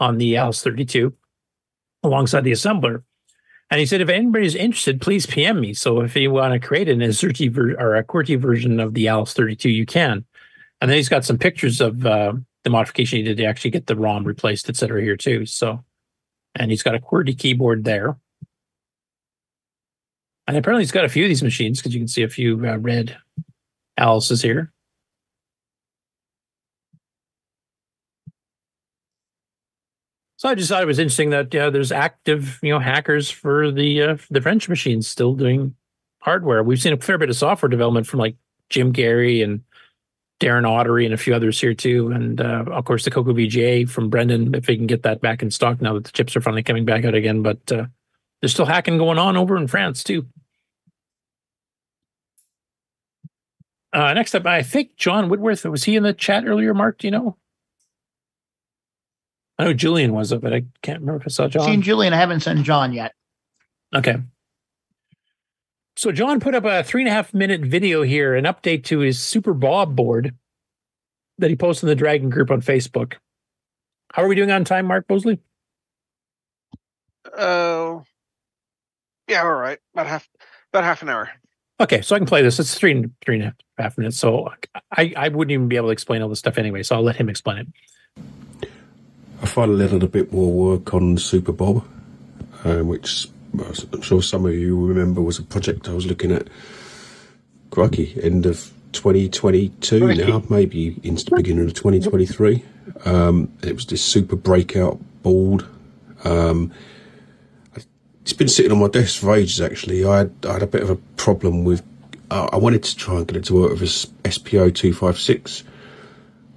on 0.00 0.18
the 0.18 0.36
Alice 0.36 0.62
32 0.62 1.14
alongside 2.02 2.42
the 2.42 2.52
assembler. 2.52 3.02
And 3.70 3.78
he 3.78 3.86
said, 3.86 4.02
if 4.02 4.08
anybody's 4.10 4.54
interested, 4.54 5.00
please 5.00 5.24
PM 5.24 5.60
me. 5.60 5.72
So 5.72 6.02
if 6.02 6.14
you 6.14 6.30
want 6.30 6.52
to 6.52 6.66
create 6.66 6.90
an 6.90 6.98
Azerty 6.98 7.50
ver- 7.50 7.74
or 7.78 7.96
a 7.96 8.04
QWERTY 8.04 8.38
version 8.38 8.80
of 8.80 8.92
the 8.92 9.08
Alice 9.08 9.32
32, 9.32 9.70
you 9.70 9.86
can. 9.86 10.26
And 10.80 10.90
then 10.90 10.96
he's 10.96 11.08
got 11.08 11.24
some 11.24 11.38
pictures 11.38 11.80
of 11.80 12.04
uh, 12.04 12.34
the 12.64 12.70
modification 12.70 13.18
he 13.18 13.22
did 13.22 13.36
to 13.38 13.44
actually 13.44 13.70
get 13.70 13.86
the 13.86 13.96
ROM 13.96 14.24
replaced, 14.24 14.68
et 14.68 14.76
cetera, 14.76 15.02
here 15.02 15.16
too. 15.16 15.46
So, 15.46 15.84
and 16.54 16.70
he's 16.70 16.82
got 16.82 16.94
a 16.94 17.00
QWERTY 17.00 17.38
keyboard 17.38 17.84
there. 17.84 18.16
And 20.46 20.56
apparently 20.56 20.82
he's 20.82 20.92
got 20.92 21.04
a 21.04 21.08
few 21.08 21.24
of 21.24 21.28
these 21.28 21.42
machines 21.42 21.78
because 21.78 21.94
you 21.94 22.00
can 22.00 22.08
see 22.08 22.22
a 22.22 22.28
few 22.28 22.66
uh, 22.66 22.76
red 22.76 23.16
Alice's 23.96 24.42
here. 24.42 24.72
So 30.36 30.48
I 30.48 30.56
just 30.56 30.68
thought 30.68 30.82
it 30.82 30.86
was 30.86 30.98
interesting 30.98 31.30
that 31.30 31.54
uh, 31.54 31.70
there's 31.70 31.92
active, 31.92 32.58
you 32.62 32.70
know, 32.70 32.80
hackers 32.80 33.30
for 33.30 33.70
the 33.70 34.02
uh, 34.02 34.16
the 34.28 34.40
French 34.40 34.68
machines 34.68 35.06
still 35.06 35.34
doing 35.34 35.76
hardware. 36.18 36.64
We've 36.64 36.82
seen 36.82 36.92
a 36.92 36.96
fair 36.96 37.16
bit 37.16 37.30
of 37.30 37.36
software 37.36 37.68
development 37.68 38.08
from 38.08 38.18
like 38.18 38.34
Jim 38.68 38.92
Gerrie 38.92 39.40
and 39.40 39.60
Darren 40.42 40.68
Ottery 40.68 41.04
and 41.04 41.14
a 41.14 41.16
few 41.16 41.34
others 41.34 41.60
here 41.60 41.72
too, 41.72 42.10
and 42.10 42.40
uh, 42.40 42.64
of 42.66 42.84
course 42.84 43.04
the 43.04 43.12
Coco 43.12 43.32
VGA 43.32 43.88
from 43.88 44.10
Brendan. 44.10 44.54
If 44.54 44.66
they 44.66 44.76
can 44.76 44.88
get 44.88 45.04
that 45.04 45.20
back 45.20 45.40
in 45.40 45.52
stock 45.52 45.80
now 45.80 45.94
that 45.94 46.04
the 46.04 46.10
chips 46.10 46.34
are 46.34 46.40
finally 46.40 46.64
coming 46.64 46.84
back 46.84 47.04
out 47.04 47.14
again, 47.14 47.42
but 47.42 47.70
uh, 47.70 47.86
there's 48.40 48.52
still 48.52 48.66
hacking 48.66 48.98
going 48.98 49.18
on 49.18 49.36
over 49.36 49.56
in 49.56 49.68
France 49.68 50.02
too. 50.02 50.26
Uh, 53.92 54.14
next 54.14 54.34
up, 54.34 54.44
I 54.44 54.62
think 54.62 54.96
John 54.96 55.28
Whitworth 55.28 55.64
was 55.64 55.84
he 55.84 55.94
in 55.94 56.02
the 56.02 56.12
chat 56.12 56.44
earlier? 56.44 56.74
Mark, 56.74 56.98
do 56.98 57.06
you 57.06 57.12
know? 57.12 57.36
I 59.58 59.64
know 59.64 59.74
Julian 59.74 60.12
was, 60.12 60.34
but 60.34 60.52
I 60.52 60.64
can't 60.82 61.00
remember 61.00 61.20
if 61.20 61.26
I 61.26 61.30
saw 61.30 61.46
John. 61.46 61.66
Seen 61.66 61.82
Julian, 61.82 62.12
I 62.12 62.16
haven't 62.16 62.40
seen 62.40 62.64
John 62.64 62.92
yet. 62.92 63.12
Okay. 63.94 64.16
So 65.96 66.10
John 66.10 66.40
put 66.40 66.54
up 66.54 66.64
a 66.64 66.82
three 66.82 67.02
and 67.02 67.08
a 67.08 67.12
half 67.12 67.34
minute 67.34 67.60
video 67.60 68.02
here, 68.02 68.34
an 68.34 68.44
update 68.44 68.84
to 68.84 69.00
his 69.00 69.18
Super 69.18 69.52
Bob 69.52 69.94
board 69.94 70.34
that 71.38 71.50
he 71.50 71.56
posted 71.56 71.84
in 71.84 71.88
the 71.88 71.94
Dragon 71.94 72.30
group 72.30 72.50
on 72.50 72.62
Facebook. 72.62 73.14
How 74.12 74.22
are 74.22 74.28
we 74.28 74.34
doing 74.34 74.50
on 74.50 74.64
time, 74.64 74.86
Mark 74.86 75.06
Bosley? 75.06 75.38
Oh, 77.36 78.04
yeah, 79.28 79.42
all 79.42 79.54
right. 79.54 79.78
About 79.94 80.06
half, 80.06 80.28
about 80.72 80.84
half 80.84 81.02
an 81.02 81.08
hour. 81.08 81.30
Okay, 81.80 82.02
so 82.02 82.14
I 82.14 82.18
can 82.18 82.26
play 82.26 82.42
this. 82.42 82.60
It's 82.60 82.74
three 82.74 82.92
and 82.92 83.12
three 83.24 83.36
and 83.36 83.44
a 83.44 83.46
half, 83.46 83.54
half 83.78 83.98
minutes. 83.98 84.18
So 84.18 84.52
I, 84.96 85.12
I 85.16 85.28
wouldn't 85.28 85.52
even 85.52 85.68
be 85.68 85.76
able 85.76 85.88
to 85.88 85.92
explain 85.92 86.22
all 86.22 86.28
this 86.28 86.38
stuff 86.38 86.58
anyway. 86.58 86.82
So 86.82 86.96
I'll 86.96 87.02
let 87.02 87.16
him 87.16 87.28
explain 87.28 87.58
it. 87.58 88.68
I 89.42 89.46
finally 89.46 89.78
did 89.78 89.90
a 89.90 89.94
little 89.94 90.08
bit 90.08 90.32
more 90.32 90.52
work 90.52 90.94
on 90.94 91.16
Super 91.16 91.52
Bob, 91.52 91.84
um, 92.64 92.86
which 92.86 93.28
I'm 93.58 94.02
sure 94.02 94.22
some 94.22 94.46
of 94.46 94.54
you 94.54 94.86
remember 94.86 95.20
was 95.20 95.38
a 95.38 95.42
project 95.42 95.88
I 95.88 95.92
was 95.92 96.06
looking 96.06 96.32
at. 96.32 96.48
Crikey, 97.70 98.18
end 98.22 98.46
of 98.46 98.70
2022 98.92 100.00
Crikey. 100.00 100.24
now, 100.24 100.42
maybe 100.48 101.00
into 101.02 101.24
the 101.24 101.36
beginning 101.36 101.66
of 101.66 101.74
2023. 101.74 102.64
Um, 103.04 103.52
it 103.62 103.74
was 103.74 103.86
this 103.86 104.02
super 104.02 104.36
breakout 104.36 105.00
board. 105.22 105.64
Um, 106.24 106.72
it's 108.22 108.32
been 108.32 108.48
sitting 108.48 108.72
on 108.72 108.78
my 108.78 108.88
desk 108.88 109.20
for 109.20 109.34
ages. 109.34 109.60
Actually, 109.60 110.04
I 110.04 110.18
had, 110.18 110.34
I 110.46 110.52
had 110.54 110.62
a 110.62 110.66
bit 110.66 110.82
of 110.82 110.90
a 110.90 110.96
problem 111.16 111.64
with. 111.64 111.82
Uh, 112.30 112.48
I 112.52 112.56
wanted 112.56 112.82
to 112.84 112.96
try 112.96 113.16
and 113.16 113.26
get 113.26 113.36
it 113.36 113.44
to 113.44 113.54
work 113.54 113.70
with 113.70 113.80
this 113.80 114.06
SPO 114.24 114.74
two 114.74 114.94
five 114.94 115.18
six, 115.18 115.64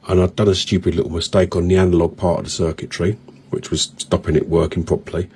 and 0.08 0.22
I'd 0.22 0.36
done 0.36 0.48
a 0.48 0.56
stupid 0.56 0.96
little 0.96 1.12
mistake 1.12 1.56
on 1.56 1.68
the 1.68 1.78
analog 1.78 2.18
part 2.18 2.40
of 2.40 2.46
the 2.46 2.52
circuitry, 2.52 3.14
which 3.50 3.72
was 3.72 3.92
stopping 3.98 4.36
it 4.36 4.48
working 4.48 4.84
properly. 4.84 5.30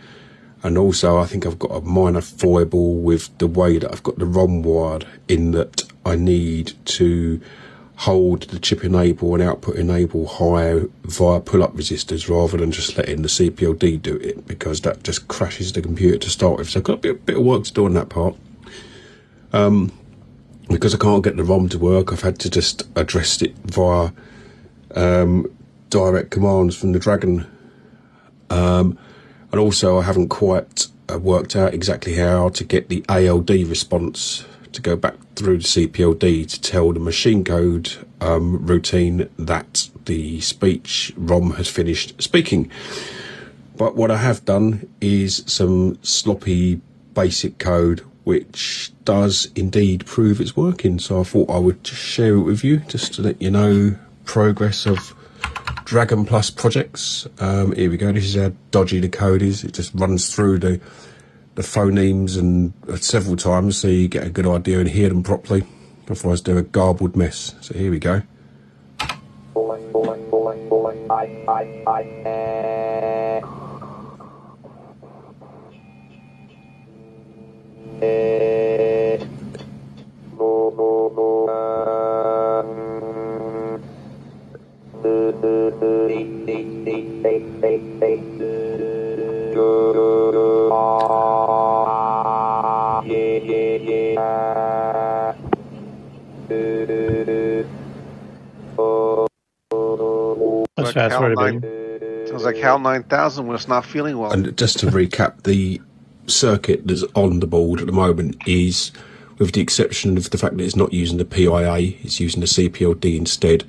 And 0.61 0.77
also, 0.77 1.17
I 1.17 1.25
think 1.25 1.45
I've 1.45 1.59
got 1.59 1.71
a 1.71 1.81
minor 1.81 2.21
foible 2.21 2.95
with 2.95 3.37
the 3.37 3.47
way 3.47 3.77
that 3.77 3.91
I've 3.91 4.03
got 4.03 4.17
the 4.17 4.25
ROM 4.25 4.61
wired, 4.61 5.07
in 5.27 5.51
that 5.51 5.83
I 6.05 6.15
need 6.15 6.73
to 6.85 7.39
hold 7.99 8.43
the 8.43 8.59
chip 8.59 8.83
enable 8.83 9.33
and 9.33 9.43
output 9.43 9.75
enable 9.75 10.25
high 10.25 10.83
via 11.03 11.41
pull 11.41 11.61
up 11.61 11.75
resistors 11.75 12.29
rather 12.29 12.55
than 12.55 12.71
just 12.71 12.97
letting 12.97 13.21
the 13.21 13.27
CPLD 13.27 14.01
do 14.01 14.15
it 14.15 14.47
because 14.47 14.79
that 14.81 15.03
just 15.03 15.27
crashes 15.27 15.73
the 15.73 15.81
computer 15.81 16.17
to 16.17 16.29
start 16.29 16.57
with. 16.57 16.69
So 16.69 16.79
I've 16.79 16.85
got 16.85 16.93
a 16.93 17.01
bit, 17.01 17.25
bit 17.25 17.37
of 17.37 17.43
work 17.43 17.65
to 17.65 17.73
do 17.73 17.85
on 17.85 17.93
that 17.95 18.07
part. 18.07 18.35
Um, 19.51 19.91
because 20.69 20.93
I 20.93 20.97
can't 20.97 21.23
get 21.23 21.35
the 21.35 21.43
ROM 21.43 21.67
to 21.69 21.79
work, 21.79 22.13
I've 22.13 22.21
had 22.21 22.39
to 22.39 22.49
just 22.49 22.83
address 22.95 23.41
it 23.41 23.53
via 23.65 24.11
um, 24.95 25.51
direct 25.89 26.31
commands 26.31 26.75
from 26.77 26.93
the 26.93 26.99
Dragon 26.99 27.47
Um, 28.49 28.97
and 29.51 29.59
also, 29.59 29.99
I 29.99 30.03
haven't 30.03 30.29
quite 30.29 30.87
uh, 31.11 31.17
worked 31.17 31.55
out 31.55 31.73
exactly 31.73 32.15
how 32.15 32.49
to 32.49 32.63
get 32.63 32.89
the 32.89 33.03
ALD 33.09 33.49
response 33.49 34.45
to 34.71 34.81
go 34.81 34.95
back 34.95 35.15
through 35.35 35.57
the 35.59 35.63
CPLD 35.63 36.47
to 36.47 36.61
tell 36.61 36.93
the 36.93 36.99
machine 36.99 37.43
code 37.43 37.93
um, 38.21 38.65
routine 38.65 39.29
that 39.37 39.89
the 40.05 40.41
speech 40.41 41.13
ROM 41.17 41.51
has 41.51 41.67
finished 41.67 42.21
speaking. 42.21 42.69
But 43.75 43.95
what 43.95 44.11
I 44.11 44.17
have 44.17 44.45
done 44.45 44.87
is 45.01 45.43
some 45.47 45.97
sloppy 46.03 46.81
basic 47.13 47.57
code 47.57 48.01
which 48.25 48.91
does 49.05 49.49
indeed 49.55 50.05
prove 50.05 50.39
it's 50.39 50.55
working. 50.55 50.99
So 50.99 51.21
I 51.21 51.23
thought 51.23 51.49
I 51.49 51.57
would 51.57 51.83
just 51.83 52.01
share 52.01 52.35
it 52.35 52.41
with 52.41 52.63
you 52.63 52.77
just 52.77 53.13
to 53.15 53.23
let 53.23 53.41
you 53.41 53.49
know 53.49 53.95
progress 54.25 54.85
of 54.85 55.15
Dragon 55.85 56.25
Plus 56.25 56.49
projects. 56.49 57.27
Um, 57.39 57.73
here 57.73 57.89
we 57.89 57.97
go. 57.97 58.11
This 58.11 58.25
is 58.25 58.35
how 58.35 58.51
dodgy 58.71 58.99
the 58.99 59.09
code 59.09 59.41
is. 59.41 59.63
It 59.63 59.73
just 59.73 59.93
runs 59.95 60.33
through 60.33 60.59
the 60.59 60.79
the 61.55 61.61
phonemes 61.63 62.37
and 62.37 62.71
uh, 62.87 62.95
several 62.95 63.35
times 63.35 63.75
so 63.77 63.89
you 63.89 64.07
get 64.07 64.25
a 64.25 64.29
good 64.29 64.47
idea 64.47 64.79
and 64.79 64.87
hear 64.87 65.09
them 65.09 65.23
properly. 65.23 65.63
Otherwise, 66.09 66.41
they're 66.41 66.57
a 66.57 66.63
garbled 66.63 67.15
mess. 67.15 67.53
So 67.59 67.73
here 67.73 67.91
we 67.91 67.99
go. 67.99 68.21
Sounds 100.99 101.35
like 101.35 101.53
HAL 101.53 101.59
9 101.59 102.27
Sounds 102.27 102.43
like 102.43 102.57
HAL 102.57 102.79
9000 102.79 103.47
when 103.47 103.55
it's 103.55 103.67
not 103.67 103.85
feeling 103.85 104.17
well. 104.17 104.31
And 104.31 104.55
just 104.57 104.79
to 104.79 104.87
recap, 104.87 105.43
the 105.43 105.81
circuit 106.27 106.85
that's 106.85 107.03
on 107.15 107.39
the 107.39 107.47
board 107.47 107.79
at 107.79 107.87
the 107.87 107.91
moment 107.91 108.37
is, 108.47 108.91
with 109.39 109.53
the 109.53 109.61
exception 109.61 110.17
of 110.17 110.29
the 110.29 110.37
fact 110.37 110.57
that 110.57 110.63
it's 110.63 110.75
not 110.75 110.93
using 110.93 111.17
the 111.17 111.25
PIA, 111.25 111.95
it's 112.03 112.19
using 112.19 112.41
the 112.41 112.45
CPLD 112.45 113.17
instead. 113.17 113.63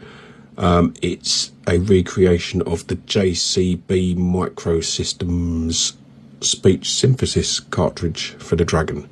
Um, 0.59 0.93
it's 1.01 1.53
a 1.67 1.79
recreation 1.79 2.61
of 2.63 2.87
the 2.89 2.97
JCB 2.97 4.17
Microsystems 4.17 5.97
speech 6.43 6.93
synthesis 6.93 7.61
cartridge 7.61 8.33
for 8.33 8.57
the 8.57 8.65
Dragon. 8.65 9.09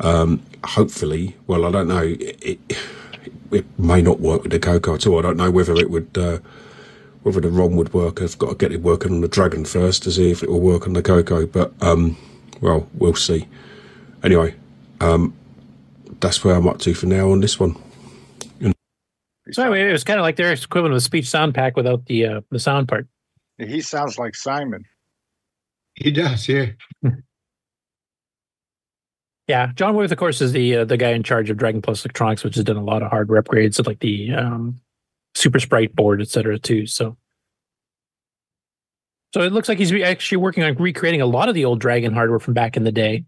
Um, 0.00 0.42
hopefully, 0.62 1.36
well, 1.46 1.64
I 1.64 1.70
don't 1.70 1.88
know. 1.88 2.02
It, 2.02 2.44
it, 2.44 2.78
it 3.50 3.78
may 3.78 4.02
not 4.02 4.20
work 4.20 4.42
with 4.42 4.52
the 4.52 4.58
Coco 4.58 4.94
at 4.94 5.06
all. 5.06 5.20
I 5.20 5.22
don't 5.22 5.38
know 5.38 5.50
whether 5.50 5.74
it 5.74 5.88
would. 5.88 6.18
Uh, 6.18 6.40
whether 7.24 7.40
the 7.40 7.48
ROM 7.48 7.76
would 7.76 7.92
work, 7.92 8.22
I've 8.22 8.38
got 8.38 8.50
to 8.50 8.54
get 8.54 8.72
it 8.72 8.82
working 8.82 9.12
on 9.12 9.20
the 9.20 9.28
Dragon 9.28 9.64
first 9.64 10.02
to 10.04 10.12
see 10.12 10.30
if 10.30 10.42
it 10.42 10.50
will 10.50 10.60
work 10.60 10.86
on 10.86 10.92
the 10.92 11.02
Coco. 11.02 11.46
But 11.46 11.72
um, 11.82 12.16
well, 12.60 12.88
we'll 12.94 13.14
see. 13.14 13.48
Anyway, 14.22 14.54
um, 15.00 15.34
that's 16.20 16.44
where 16.44 16.54
I'm 16.54 16.68
up 16.68 16.78
to 16.80 16.94
for 16.94 17.06
now 17.06 17.32
on 17.32 17.40
this 17.40 17.58
one. 17.58 17.76
So 19.50 19.62
anyway, 19.62 19.88
it 19.88 19.92
was 19.92 20.04
kind 20.04 20.18
of 20.18 20.22
like 20.22 20.36
their 20.36 20.52
equivalent 20.52 20.94
of 20.94 20.98
a 20.98 21.00
speech 21.00 21.28
sound 21.28 21.54
pack 21.54 21.76
without 21.76 22.06
the 22.06 22.26
uh, 22.26 22.40
the 22.50 22.58
sound 22.58 22.88
part. 22.88 23.06
He 23.58 23.80
sounds 23.82 24.18
like 24.18 24.34
Simon. 24.34 24.84
He 25.94 26.10
does, 26.10 26.48
yeah. 26.48 26.66
Yeah, 29.46 29.72
John 29.74 29.94
Whitworth, 29.94 30.12
of 30.12 30.16
course, 30.16 30.40
is 30.40 30.52
the 30.52 30.76
uh, 30.76 30.84
the 30.86 30.96
guy 30.96 31.10
in 31.10 31.22
charge 31.22 31.50
of 31.50 31.58
Dragon 31.58 31.82
Plus 31.82 32.02
Electronics, 32.02 32.42
which 32.42 32.54
has 32.54 32.64
done 32.64 32.78
a 32.78 32.82
lot 32.82 33.02
of 33.02 33.10
hardware 33.10 33.42
upgrades, 33.42 33.84
like 33.86 34.00
the 34.00 34.32
um, 34.32 34.80
Super 35.34 35.58
Sprite 35.60 35.94
board, 35.94 36.20
et 36.20 36.28
cetera, 36.28 36.58
too. 36.58 36.86
So, 36.86 37.16
so 39.32 39.40
it 39.42 39.52
looks 39.52 39.68
like 39.68 39.78
he's 39.78 39.92
actually 39.92 40.38
working 40.38 40.62
on 40.62 40.74
recreating 40.76 41.20
a 41.20 41.26
lot 41.26 41.48
of 41.48 41.54
the 41.54 41.64
old 41.64 41.80
Dragon 41.80 42.12
hardware 42.12 42.38
from 42.38 42.54
back 42.54 42.76
in 42.76 42.84
the 42.84 42.92
day. 42.92 43.24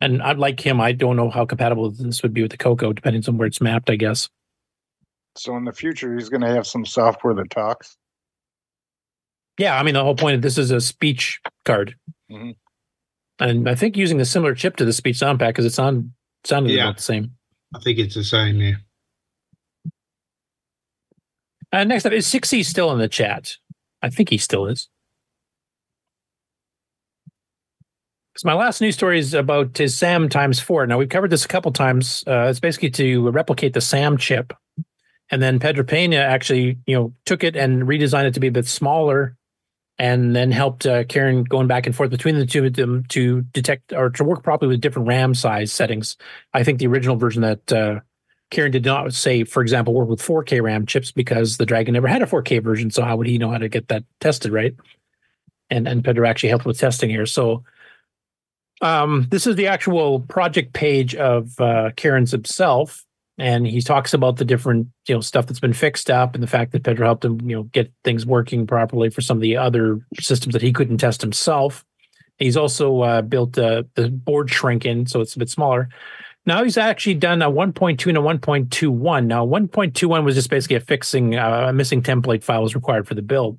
And 0.00 0.22
I'd 0.22 0.38
like 0.38 0.58
him. 0.58 0.80
I 0.80 0.92
don't 0.92 1.16
know 1.16 1.28
how 1.28 1.44
compatible 1.44 1.90
this 1.90 2.22
would 2.22 2.32
be 2.32 2.40
with 2.42 2.50
the 2.50 2.56
Coco, 2.56 2.92
depending 2.94 3.22
on 3.28 3.36
where 3.36 3.46
it's 3.46 3.60
mapped, 3.60 3.90
I 3.90 3.96
guess. 3.96 4.30
So 5.36 5.54
in 5.56 5.64
the 5.64 5.72
future, 5.72 6.14
he's 6.14 6.30
going 6.30 6.40
to 6.40 6.48
have 6.48 6.66
some 6.66 6.86
software 6.86 7.34
that 7.34 7.50
talks. 7.50 7.96
Yeah, 9.58 9.78
I 9.78 9.82
mean 9.82 9.92
the 9.94 10.02
whole 10.02 10.16
point 10.16 10.36
of 10.36 10.42
this 10.42 10.56
is 10.56 10.70
a 10.70 10.80
speech 10.80 11.38
card, 11.66 11.94
Mhm. 12.30 12.56
and 13.40 13.68
I 13.68 13.74
think 13.74 13.94
using 13.94 14.18
a 14.18 14.24
similar 14.24 14.54
chip 14.54 14.76
to 14.76 14.86
the 14.86 14.92
speech 14.92 15.18
sound 15.18 15.38
pack 15.38 15.54
because 15.54 15.66
it 15.66 15.74
sound 15.74 16.12
sounded 16.44 16.72
Yeah. 16.72 16.84
about 16.84 16.96
the 16.96 17.02
same. 17.02 17.36
I 17.74 17.78
think 17.80 17.98
it's 17.98 18.14
the 18.14 18.24
same, 18.24 18.56
yeah. 18.56 18.76
Uh, 21.72 21.84
next 21.84 22.06
up 22.06 22.12
is 22.12 22.26
Sixy 22.26 22.64
still 22.64 22.90
in 22.92 22.98
the 22.98 23.08
chat. 23.08 23.56
I 24.02 24.10
think 24.10 24.30
he 24.30 24.38
still 24.38 24.66
is. 24.66 24.88
Because 28.32 28.44
my 28.44 28.54
last 28.54 28.80
news 28.80 28.94
story 28.94 29.18
is 29.18 29.34
about 29.34 29.76
his 29.76 29.96
SAM 29.96 30.28
times 30.28 30.60
four. 30.60 30.86
Now 30.86 30.98
we've 30.98 31.08
covered 31.08 31.30
this 31.30 31.44
a 31.44 31.48
couple 31.48 31.72
times. 31.72 32.24
Uh, 32.26 32.46
it's 32.48 32.60
basically 32.60 32.90
to 32.90 33.30
replicate 33.30 33.72
the 33.72 33.80
SAM 33.80 34.16
chip, 34.16 34.52
and 35.30 35.42
then 35.42 35.58
Pedro 35.58 35.84
Pena 35.84 36.16
actually, 36.16 36.78
you 36.86 36.94
know, 36.94 37.14
took 37.26 37.44
it 37.44 37.56
and 37.56 37.82
redesigned 37.82 38.26
it 38.26 38.34
to 38.34 38.40
be 38.40 38.46
a 38.46 38.52
bit 38.52 38.66
smaller, 38.66 39.36
and 39.98 40.34
then 40.34 40.52
helped 40.52 40.86
uh, 40.86 41.04
Ciaran 41.04 41.44
going 41.44 41.66
back 41.66 41.86
and 41.86 41.94
forth 41.94 42.10
between 42.10 42.36
the 42.36 42.46
two 42.46 42.64
of 42.64 42.72
them 42.74 43.04
to 43.10 43.42
detect 43.52 43.92
or 43.92 44.10
to 44.10 44.24
work 44.24 44.42
properly 44.42 44.70
with 44.70 44.80
different 44.80 45.08
RAM 45.08 45.34
size 45.34 45.72
settings. 45.72 46.16
I 46.54 46.62
think 46.64 46.78
the 46.78 46.86
original 46.86 47.16
version 47.16 47.42
that 47.42 47.72
uh, 47.72 48.00
Ciaran 48.50 48.72
did 48.72 48.84
not 48.84 49.14
say, 49.14 49.44
for 49.44 49.62
example, 49.62 49.94
work 49.94 50.08
with 50.08 50.20
4K 50.20 50.62
RAM 50.62 50.86
chips 50.86 51.12
because 51.12 51.56
the 51.56 51.66
Dragon 51.66 51.94
never 51.94 52.08
had 52.08 52.22
a 52.22 52.26
4K 52.26 52.62
version. 52.62 52.90
So 52.90 53.02
how 53.02 53.16
would 53.16 53.26
he 53.26 53.38
know 53.38 53.50
how 53.50 53.58
to 53.58 53.68
get 53.68 53.88
that 53.88 54.04
tested, 54.20 54.52
right? 54.52 54.74
And 55.70 55.86
and 55.86 56.04
Pedro 56.04 56.26
actually 56.28 56.48
helped 56.48 56.64
with 56.64 56.78
testing 56.78 57.10
here. 57.10 57.26
So 57.26 57.62
um, 58.80 59.26
this 59.30 59.46
is 59.46 59.56
the 59.56 59.66
actual 59.66 60.20
project 60.20 60.72
page 60.72 61.14
of 61.14 61.58
uh, 61.60 61.90
Ciaran's 61.96 62.32
himself, 62.32 63.04
and 63.38 63.66
he 63.66 63.80
talks 63.82 64.14
about 64.14 64.36
the 64.36 64.44
different 64.44 64.88
you 65.06 65.14
know 65.14 65.20
stuff 65.20 65.46
that's 65.46 65.60
been 65.60 65.72
fixed 65.72 66.10
up 66.10 66.34
and 66.34 66.42
the 66.42 66.48
fact 66.48 66.72
that 66.72 66.82
Pedro 66.82 67.06
helped 67.06 67.24
him 67.24 67.40
you 67.48 67.56
know 67.56 67.62
get 67.64 67.92
things 68.04 68.26
working 68.26 68.66
properly 68.66 69.10
for 69.10 69.20
some 69.20 69.36
of 69.36 69.42
the 69.42 69.56
other 69.56 70.00
systems 70.18 70.54
that 70.54 70.62
he 70.62 70.72
couldn't 70.72 70.98
test 70.98 71.20
himself. 71.20 71.84
He's 72.38 72.56
also 72.56 73.00
uh, 73.02 73.22
built 73.22 73.58
uh, 73.58 73.84
the 73.94 74.08
board 74.08 74.50
shrink 74.50 74.86
in, 74.86 75.06
so 75.06 75.20
it's 75.20 75.36
a 75.36 75.38
bit 75.38 75.50
smaller. 75.50 75.90
Now 76.46 76.64
he's 76.64 76.78
actually 76.78 77.14
done 77.14 77.42
a 77.42 77.50
1.2 77.50 78.06
and 78.06 78.18
a 78.18 78.20
1.21. 78.20 79.26
Now 79.26 79.46
1.21 79.46 80.24
was 80.24 80.34
just 80.34 80.50
basically 80.50 80.76
a 80.76 80.80
fixing 80.80 81.36
uh, 81.36 81.66
a 81.68 81.72
missing 81.72 82.02
template 82.02 82.42
file 82.42 82.62
was 82.62 82.74
required 82.74 83.06
for 83.06 83.14
the 83.14 83.22
build. 83.22 83.58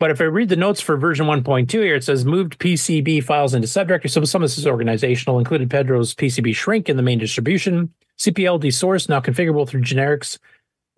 But 0.00 0.10
if 0.10 0.20
I 0.20 0.24
read 0.24 0.48
the 0.48 0.56
notes 0.56 0.80
for 0.80 0.96
version 0.96 1.26
1.2 1.26 1.70
here, 1.70 1.94
it 1.94 2.04
says 2.04 2.24
moved 2.24 2.58
PCB 2.58 3.22
files 3.22 3.54
into 3.54 3.68
subdirectory. 3.68 4.10
So 4.10 4.24
some 4.24 4.42
of 4.42 4.48
this 4.48 4.58
is 4.58 4.66
organizational, 4.66 5.38
included 5.38 5.70
Pedro's 5.70 6.14
PCB 6.14 6.54
shrink 6.54 6.88
in 6.88 6.96
the 6.96 7.02
main 7.02 7.18
distribution, 7.18 7.92
CPLD 8.18 8.72
source 8.72 9.08
now 9.08 9.20
configurable 9.20 9.68
through 9.68 9.82
generics. 9.82 10.38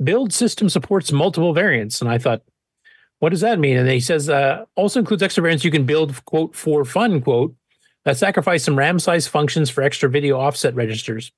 Build 0.02 0.32
system 0.32 0.68
supports 0.68 1.12
multiple 1.12 1.52
variants. 1.52 2.00
And 2.00 2.10
I 2.10 2.18
thought, 2.18 2.42
what 3.18 3.30
does 3.30 3.40
that 3.40 3.58
mean? 3.58 3.76
And 3.76 3.88
he 3.88 4.00
says 4.00 4.28
uh, 4.28 4.64
also 4.76 5.00
includes 5.00 5.22
extra 5.22 5.42
variants 5.42 5.64
you 5.64 5.70
can 5.70 5.84
build, 5.84 6.24
quote, 6.24 6.54
for 6.54 6.84
fun, 6.84 7.20
quote, 7.20 7.54
that 8.06 8.16
sacrifice 8.16 8.62
some 8.62 8.78
RAM 8.78 9.00
size 9.00 9.26
functions 9.26 9.68
for 9.68 9.82
extra 9.82 10.08
video 10.08 10.38
offset 10.38 10.76
registers. 10.76 11.32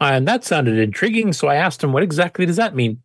Uh, 0.00 0.12
and 0.12 0.28
that 0.28 0.44
sounded 0.44 0.78
intriguing. 0.78 1.32
So 1.32 1.48
I 1.48 1.56
asked 1.56 1.82
him, 1.82 1.92
what 1.92 2.04
exactly 2.04 2.46
does 2.46 2.56
that 2.56 2.76
mean? 2.76 3.02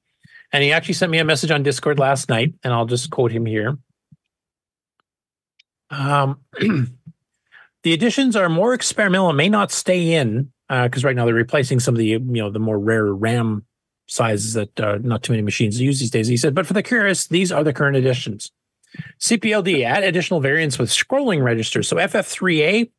And 0.53 0.63
he 0.63 0.71
actually 0.71 0.93
sent 0.93 1.11
me 1.11 1.17
a 1.17 1.25
message 1.25 1.49
on 1.49 1.63
Discord 1.63 1.97
last 1.97 2.29
night, 2.29 2.53
and 2.63 2.71
I'll 2.71 2.85
just 2.85 3.09
quote 3.09 3.31
him 3.31 3.47
here. 3.47 3.79
Um, 5.89 6.41
the 6.59 7.93
additions 7.93 8.35
are 8.35 8.49
more 8.49 8.75
experimental 8.75 9.29
and 9.29 9.37
may 9.37 9.49
not 9.49 9.71
stay 9.71 10.13
in 10.13 10.51
because 10.69 11.03
right 11.03 11.15
now 11.15 11.25
they're 11.25 11.33
replacing 11.33 11.79
some 11.79 11.95
of 11.95 11.99
the 11.99 12.05
you 12.05 12.19
know 12.19 12.51
the 12.51 12.59
more 12.59 12.77
rare 12.77 13.05
RAM 13.05 13.65
sizes 14.05 14.53
that 14.53 14.79
uh, 14.79 14.99
not 15.01 15.23
too 15.23 15.33
many 15.33 15.41
machines 15.41 15.81
use 15.81 15.99
these 15.99 16.11
days. 16.11 16.27
He 16.27 16.37
said, 16.37 16.53
but 16.53 16.67
for 16.67 16.73
the 16.73 16.83
curious, 16.83 17.27
these 17.27 17.51
are 17.51 17.63
the 17.63 17.73
current 17.73 17.97
additions. 17.97 18.51
CPLD 19.19 19.83
add 19.83 20.03
additional 20.03 20.39
variants 20.39 20.77
with 20.77 20.89
scrolling 20.89 21.43
registers. 21.43 21.87
So 21.87 21.97
FF3A 21.97 22.89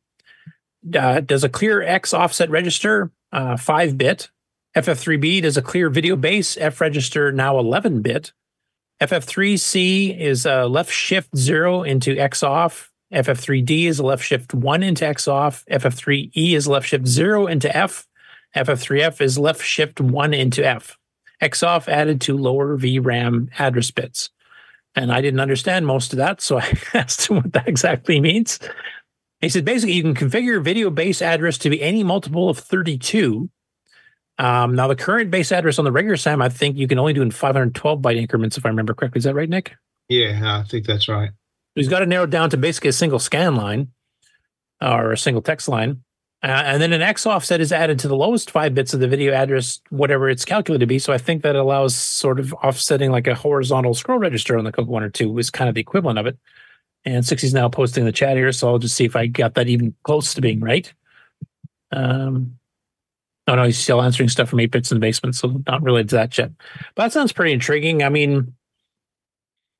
uh, 0.95 1.21
does 1.21 1.43
a 1.43 1.49
clear 1.49 1.81
X 1.81 2.13
offset 2.13 2.49
register, 2.49 3.11
uh, 3.31 3.57
five 3.57 3.97
bit. 3.97 4.29
FF3B 4.75 5.41
does 5.41 5.57
a 5.57 5.61
clear 5.61 5.89
video 5.89 6.15
base 6.15 6.57
F 6.57 6.79
register, 6.79 7.31
now 7.31 7.57
11 7.57 8.01
bit. 8.01 8.33
FF3C 9.01 10.19
is 10.19 10.45
a 10.45 10.65
left 10.65 10.91
shift 10.91 11.35
zero 11.35 11.83
into 11.83 12.17
X 12.17 12.43
off. 12.43 12.91
FF3D 13.13 13.85
is 13.85 13.99
a 13.99 14.03
left 14.03 14.23
shift 14.23 14.53
one 14.53 14.83
into 14.83 15.07
X 15.07 15.27
off. 15.27 15.65
FF3E 15.71 16.53
is 16.53 16.67
left 16.67 16.87
shift 16.87 17.07
zero 17.07 17.47
into 17.47 17.75
F. 17.75 18.07
FF3F 18.55 19.21
is 19.21 19.39
left 19.39 19.63
shift 19.63 20.01
one 20.01 20.33
into 20.33 20.65
F. 20.65 20.97
X 21.41 21.63
off 21.63 21.87
added 21.87 22.19
to 22.21 22.37
lower 22.37 22.77
VRAM 22.77 23.49
address 23.57 23.91
bits. 23.91 24.29
And 24.95 25.11
I 25.11 25.21
didn't 25.21 25.39
understand 25.39 25.87
most 25.87 26.13
of 26.13 26.17
that. 26.17 26.41
So 26.41 26.59
I 26.59 26.77
asked 26.93 27.29
him 27.29 27.37
what 27.37 27.53
that 27.53 27.67
exactly 27.67 28.19
means. 28.19 28.59
He 29.41 29.49
said 29.49 29.65
basically 29.65 29.93
you 29.93 30.03
can 30.03 30.15
configure 30.15 30.45
your 30.45 30.59
video 30.59 30.89
base 30.89 31.21
address 31.21 31.57
to 31.59 31.69
be 31.69 31.81
any 31.81 32.03
multiple 32.03 32.49
of 32.49 32.57
32. 32.57 33.49
Um, 34.37 34.75
now, 34.75 34.87
the 34.87 34.95
current 34.95 35.31
base 35.31 35.51
address 35.51 35.79
on 35.79 35.85
the 35.85 35.91
regular 35.91 36.15
SAM, 36.15 36.41
I 36.41 36.49
think 36.49 36.77
you 36.77 36.87
can 36.87 36.97
only 36.97 37.13
do 37.13 37.21
in 37.21 37.31
512 37.31 37.99
byte 37.99 38.15
increments, 38.15 38.57
if 38.57 38.65
I 38.65 38.69
remember 38.69 38.93
correctly. 38.93 39.19
Is 39.19 39.25
that 39.25 39.35
right, 39.35 39.49
Nick? 39.49 39.75
Yeah, 40.07 40.59
I 40.59 40.63
think 40.63 40.85
that's 40.85 41.09
right. 41.09 41.31
He's 41.75 41.89
got 41.89 42.01
it 42.01 42.07
narrowed 42.07 42.31
down 42.31 42.49
to 42.51 42.57
basically 42.57 42.89
a 42.89 42.93
single 42.93 43.19
scan 43.19 43.55
line 43.55 43.89
or 44.81 45.11
a 45.11 45.17
single 45.17 45.41
text 45.41 45.67
line. 45.67 46.03
Uh, 46.41 46.47
and 46.47 46.81
then 46.81 46.93
an 46.93 47.01
X 47.01 47.25
offset 47.25 47.59
is 47.59 47.73
added 47.73 47.99
to 47.99 48.07
the 48.07 48.15
lowest 48.15 48.49
five 48.49 48.73
bits 48.73 48.93
of 48.93 49.01
the 49.01 49.09
video 49.09 49.33
address, 49.33 49.81
whatever 49.89 50.29
it's 50.29 50.45
calculated 50.45 50.79
to 50.79 50.87
be. 50.87 50.97
So 50.97 51.11
I 51.11 51.17
think 51.17 51.43
that 51.43 51.57
allows 51.57 51.95
sort 51.95 52.39
of 52.39 52.53
offsetting 52.53 53.11
like 53.11 53.27
a 53.27 53.35
horizontal 53.35 53.93
scroll 53.93 54.19
register 54.19 54.57
on 54.57 54.63
the 54.63 54.71
Coco 54.71 54.89
1 54.89 55.03
or 55.03 55.09
2 55.09 55.37
is 55.37 55.49
kind 55.49 55.67
of 55.67 55.75
the 55.75 55.81
equivalent 55.81 56.17
of 56.17 56.25
it. 56.25 56.37
And 57.05 57.23
60's 57.23 57.53
now 57.53 57.69
posting 57.69 58.05
the 58.05 58.11
chat 58.11 58.35
here. 58.35 58.51
So 58.51 58.67
I'll 58.67 58.77
just 58.77 58.95
see 58.95 59.05
if 59.05 59.15
I 59.15 59.27
got 59.27 59.55
that 59.55 59.67
even 59.67 59.95
close 60.03 60.33
to 60.33 60.41
being 60.41 60.59
right. 60.59 60.91
Um, 61.91 62.59
oh, 63.47 63.55
no, 63.55 63.63
he's 63.63 63.77
still 63.77 64.01
answering 64.01 64.29
stuff 64.29 64.49
from 64.49 64.59
8 64.59 64.71
bits 64.71 64.91
in 64.91 64.97
the 64.97 65.01
basement. 65.01 65.35
So 65.35 65.61
not 65.65 65.81
related 65.81 66.09
to 66.09 66.15
that 66.15 66.37
yet. 66.37 66.51
But 66.95 67.03
that 67.03 67.13
sounds 67.13 67.31
pretty 67.31 67.53
intriguing. 67.53 68.03
I 68.03 68.09
mean, 68.09 68.53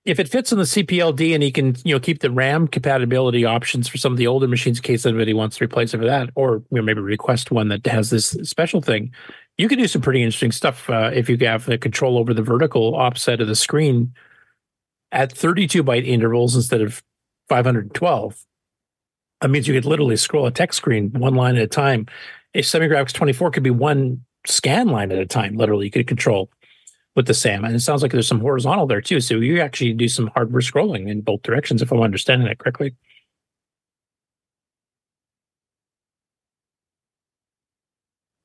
if 0.05 0.19
it 0.19 0.29
fits 0.29 0.51
in 0.51 0.57
the 0.57 0.63
CPLD 0.63 1.33
and 1.33 1.43
he 1.43 1.51
can, 1.51 1.75
you 1.83 1.93
know, 1.93 1.99
keep 1.99 2.19
the 2.19 2.31
RAM 2.31 2.67
compatibility 2.67 3.45
options 3.45 3.87
for 3.87 3.97
some 3.97 4.11
of 4.11 4.17
the 4.17 4.27
older 4.27 4.47
machines 4.47 4.79
in 4.79 4.83
case 4.83 5.05
anybody 5.05 5.33
wants 5.33 5.57
to 5.57 5.65
replace 5.65 5.93
it 5.93 5.97
for 5.97 6.05
that, 6.05 6.29
or 6.35 6.63
you 6.71 6.77
know, 6.77 6.81
maybe 6.81 7.01
request 7.01 7.51
one 7.51 7.67
that 7.67 7.85
has 7.85 8.09
this 8.09 8.29
special 8.43 8.81
thing, 8.81 9.11
you 9.57 9.67
can 9.67 9.77
do 9.77 9.87
some 9.87 10.01
pretty 10.01 10.23
interesting 10.23 10.51
stuff 10.51 10.89
uh, 10.89 11.11
if 11.13 11.29
you 11.29 11.37
have 11.41 11.65
the 11.65 11.77
control 11.77 12.17
over 12.17 12.33
the 12.33 12.41
vertical 12.41 12.95
offset 12.95 13.41
of 13.41 13.47
the 13.47 13.55
screen 13.55 14.13
at 15.11 15.31
32 15.31 15.83
byte 15.83 16.07
intervals 16.07 16.55
instead 16.55 16.81
of 16.81 17.03
512. 17.49 18.45
That 19.41 19.49
means 19.49 19.67
you 19.67 19.73
could 19.73 19.85
literally 19.85 20.17
scroll 20.17 20.45
a 20.45 20.51
text 20.51 20.77
screen 20.77 21.11
one 21.11 21.35
line 21.35 21.55
at 21.55 21.63
a 21.63 21.67
time. 21.67 22.07
A 22.55 22.61
SemiGraphics 22.61 23.13
24 23.13 23.51
could 23.51 23.63
be 23.63 23.69
one 23.69 24.23
scan 24.47 24.87
line 24.87 25.11
at 25.11 25.19
a 25.19 25.25
time, 25.25 25.55
literally, 25.55 25.85
you 25.85 25.91
could 25.91 26.07
control 26.07 26.49
with 27.15 27.27
the 27.27 27.33
SAM. 27.33 27.65
And 27.65 27.75
it 27.75 27.81
sounds 27.81 28.01
like 28.01 28.11
there's 28.11 28.27
some 28.27 28.39
horizontal 28.39 28.87
there 28.87 29.01
too. 29.01 29.19
So 29.19 29.35
you 29.35 29.61
actually 29.61 29.93
do 29.93 30.07
some 30.07 30.27
hardware 30.27 30.61
scrolling 30.61 31.09
in 31.09 31.21
both 31.21 31.41
directions, 31.41 31.81
if 31.81 31.91
I'm 31.91 32.01
understanding 32.01 32.47
that 32.47 32.59
correctly. 32.59 32.95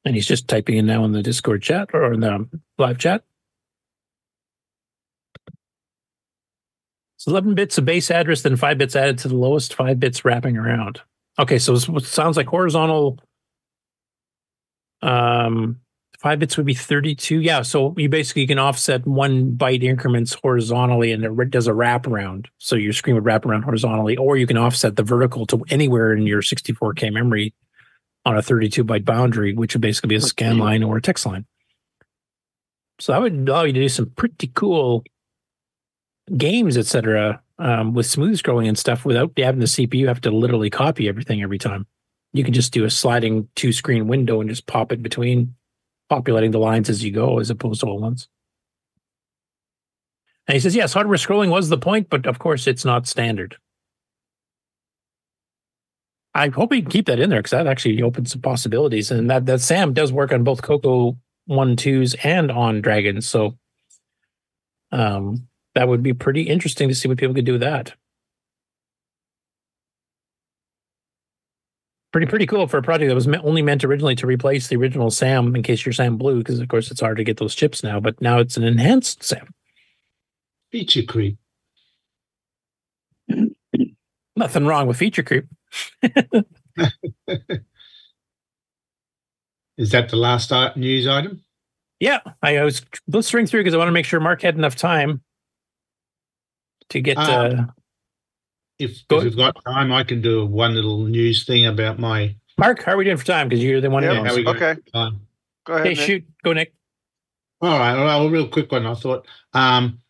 And 0.05 0.15
he's 0.15 0.27
just 0.27 0.49
typing 0.49 0.77
in 0.77 0.87
now 0.87 1.05
in 1.05 1.13
the 1.13 1.23
Discord 1.23 1.63
chat 1.63 1.91
or 1.95 2.13
in 2.13 2.21
the 2.21 2.49
live 2.79 2.99
chat. 2.99 3.25
It's 7.25 7.31
11 7.31 7.55
bits 7.55 7.79
of 7.79 7.87
base 7.87 8.11
address, 8.11 8.43
then 8.43 8.55
five 8.55 8.77
bits 8.77 8.95
added 8.95 9.17
to 9.21 9.29
the 9.29 9.35
lowest 9.35 9.73
five 9.73 9.99
bits 9.99 10.27
wrapping 10.27 10.59
around. 10.59 11.01
Okay, 11.39 11.59
so 11.59 11.73
it 11.73 12.05
sounds 12.05 12.37
like 12.37 12.47
horizontal 12.47 13.19
um, 15.01 15.81
five 16.19 16.39
bits 16.39 16.59
would 16.59 16.67
be 16.67 16.75
32 16.75 17.41
yeah 17.41 17.61
so 17.63 17.95
you 17.97 18.09
basically 18.09 18.47
can 18.47 18.59
offset 18.59 19.07
one 19.07 19.53
byte 19.53 19.83
increments 19.83 20.35
horizontally 20.35 21.13
and 21.13 21.25
it 21.25 21.51
does 21.51 21.67
a 21.67 21.73
wraparound. 21.73 22.47
So 22.59 22.77
your 22.77 22.93
screen 22.93 23.15
would 23.15 23.25
wrap 23.25 23.47
around 23.47 23.63
horizontally 23.63 24.19
or 24.19 24.37
you 24.37 24.47
can 24.47 24.59
offset 24.59 24.97
the 24.97 25.03
vertical 25.03 25.47
to 25.47 25.65
anywhere 25.71 26.13
in 26.13 26.27
your 26.27 26.43
64k 26.43 27.11
memory 27.11 27.55
on 28.27 28.37
a 28.37 28.43
32 28.43 28.85
byte 28.85 29.07
boundary 29.07 29.55
which 29.55 29.75
would 29.75 29.81
basically 29.81 30.09
be 30.09 30.17
a 30.17 30.21
scan 30.21 30.59
line 30.59 30.83
or 30.83 30.99
a 30.99 31.03
text 31.03 31.25
line. 31.25 31.47
So 33.01 33.13
that 33.13 33.23
would 33.23 33.49
allow 33.49 33.63
you 33.63 33.73
to 33.73 33.81
do 33.81 33.89
some 33.89 34.11
pretty 34.11 34.51
cool 34.55 35.05
games 36.37 36.77
etc 36.77 37.41
um, 37.59 37.95
with 37.95 38.07
smooth 38.07 38.39
scrolling 38.41 38.69
and 38.69 38.79
stuff 38.79 39.05
without 39.05 39.31
having 39.37 39.61
the 39.61 39.67
cpu 39.67 40.09
have 40.09 40.21
to 40.21 40.31
literally 40.31 40.71
copy 40.71 41.09
everything 41.09 41.43
every 41.43 41.59
time 41.59 41.87
you 42.35 42.43
can 42.43 42.53
just 42.53 42.73
do 42.73 42.85
a 42.85 42.91
sliding 42.91 43.49
two 43.55 43.73
screen 43.73 44.09
window 44.09 44.41
and 44.41 44.51
just 44.51 44.67
pop 44.67 44.91
it 44.91 45.03
between 45.03 45.55
populating 46.11 46.51
the 46.51 46.59
lines 46.59 46.91
as 46.91 47.03
you 47.03 47.11
go 47.11 47.39
as 47.39 47.49
opposed 47.49 47.81
to 47.81 47.87
all 47.87 48.01
ones. 48.01 48.29
And 50.47 50.55
he 50.55 50.61
says, 50.61 50.77
yes, 50.77 50.93
hardware 50.93 51.17
scrolling 51.17 51.51
was 51.51 51.69
the 51.69 51.79
point, 51.79 52.11
but 52.11 52.27
of 52.27 52.39
course 52.39 52.67
it's 52.67 52.85
not 52.85 53.07
standard. 53.07 53.57
I 56.35 56.49
hope 56.49 56.71
we 56.71 56.83
can 56.83 56.91
keep 56.91 57.07
that 57.07 57.21
in 57.21 57.31
there 57.31 57.39
because 57.39 57.53
that 57.53 57.69
actually 57.69 58.03
opens 58.03 58.33
some 58.33 58.43
possibilities. 58.43 59.13
And 59.13 59.31
that, 59.31 59.47
that 59.47 59.61
Sam 59.61 59.95
does 59.95 60.13
work 60.13 60.33
on 60.33 60.43
both 60.43 60.63
Coco 60.63 61.17
1 61.47 61.77
2s 61.77 62.17
and 62.25 62.51
on 62.51 62.81
Dragons. 62.81 63.29
So 63.29 63.57
um, 64.91 65.47
that 65.75 65.89
would 65.89 66.03
be 66.03 66.13
pretty 66.13 66.43
interesting 66.43 66.89
to 66.89 66.95
see 66.95 67.09
what 67.09 67.19
people 67.19 67.35
could 67.35 67.45
do 67.45 67.53
with 67.53 67.61
that. 67.63 67.95
pretty 72.15 72.27
pretty 72.29 72.47
cool 72.47 72.69
for 72.69 72.79
a 72.79 72.83
project 72.83 73.09
that 73.09 73.15
was 73.17 73.27
only 73.43 73.61
meant 73.61 73.83
originally 73.83 74.15
to 74.15 74.25
replace 74.25 74.69
the 74.69 74.77
original 74.77 75.11
SAM 75.11 75.57
in 75.57 75.65
case 75.65 75.85
your 75.85 75.93
SAM 75.93 76.17
blew, 76.17 76.39
because 76.39 76.61
of 76.61 76.69
course 76.69 76.93
it's 76.93 77.01
hard 77.01 77.17
to 77.17 77.25
get 77.25 77.39
those 77.39 77.57
chips 77.57 77.83
now. 77.83 77.99
But 77.99 78.21
now 78.21 78.39
it's 78.39 78.57
an 78.57 78.63
enhanced 78.63 79.25
SAM. 79.25 79.53
Feature 80.71 81.03
creep. 81.03 81.39
Nothing 84.37 84.65
wrong 84.65 84.87
with 84.87 84.97
feature 84.97 85.25
creep. 85.25 85.47
Is 89.77 89.91
that 89.91 90.09
the 90.09 90.17
last 90.17 90.53
news 90.77 91.09
item? 91.09 91.43
Yeah, 91.99 92.21
I, 92.41 92.59
I 92.59 92.63
was 92.63 92.81
blistering 93.09 93.47
through 93.47 93.63
because 93.63 93.75
I 93.75 93.79
want 93.79 93.89
to 93.89 93.93
make 93.93 94.07
sure 94.07 94.21
Mark 94.21 94.41
had 94.41 94.55
enough 94.55 94.77
time 94.77 95.24
to 96.91 97.01
get. 97.01 97.17
Um, 97.17 97.61
uh, 97.61 97.65
If, 98.79 99.03
if 99.11 99.23
we've 99.25 99.37
got 99.37 99.57
time, 99.65 99.93
I 99.93 100.05
can 100.05 100.21
do 100.21 100.47
one 100.47 100.75
little 100.75 101.05
news 101.05 101.45
thing 101.45 101.67
about 101.67 101.99
my. 101.99 102.35
Mark, 102.59 102.83
how 102.83 102.93
are 102.93 102.97
we 102.97 103.05
doing 103.05 103.17
for 103.17 103.25
time? 103.25 103.49
Because 103.49 103.63
you're 103.63 103.81
the 103.81 103.91
one. 103.91 104.03
Yeah, 104.03 104.17
who 104.17 104.25
knows. 104.25 104.37
we 104.37 104.45
go- 104.45 104.75
Time. 104.93 105.21
Go 105.65 105.83
Hey, 105.83 105.95
shoot, 105.95 106.25
go 106.43 106.53
Nick. 106.53 106.75
All 107.61 107.79
right, 107.79 107.95
well, 107.95 108.27
a 108.27 108.31
real 108.31 108.49
quick 108.49 108.71
one. 108.71 108.87
I 108.87 108.95
thought 108.95 109.27
um, 109.55 110.01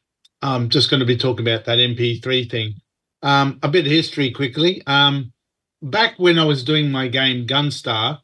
I'm 0.42 0.68
just 0.68 0.90
going 0.90 1.00
to 1.00 1.06
be 1.06 1.16
talking 1.16 1.46
about 1.46 1.64
that 1.66 1.78
MP3 1.78 2.50
thing. 2.50 2.74
Um, 3.22 3.60
a 3.62 3.68
bit 3.68 3.86
of 3.86 3.92
history 3.92 4.32
quickly. 4.32 4.82
Um, 4.86 5.32
back 5.80 6.14
when 6.18 6.38
I 6.38 6.44
was 6.44 6.64
doing 6.64 6.90
my 6.90 7.06
game 7.08 7.46
Gunstar, 7.46 8.18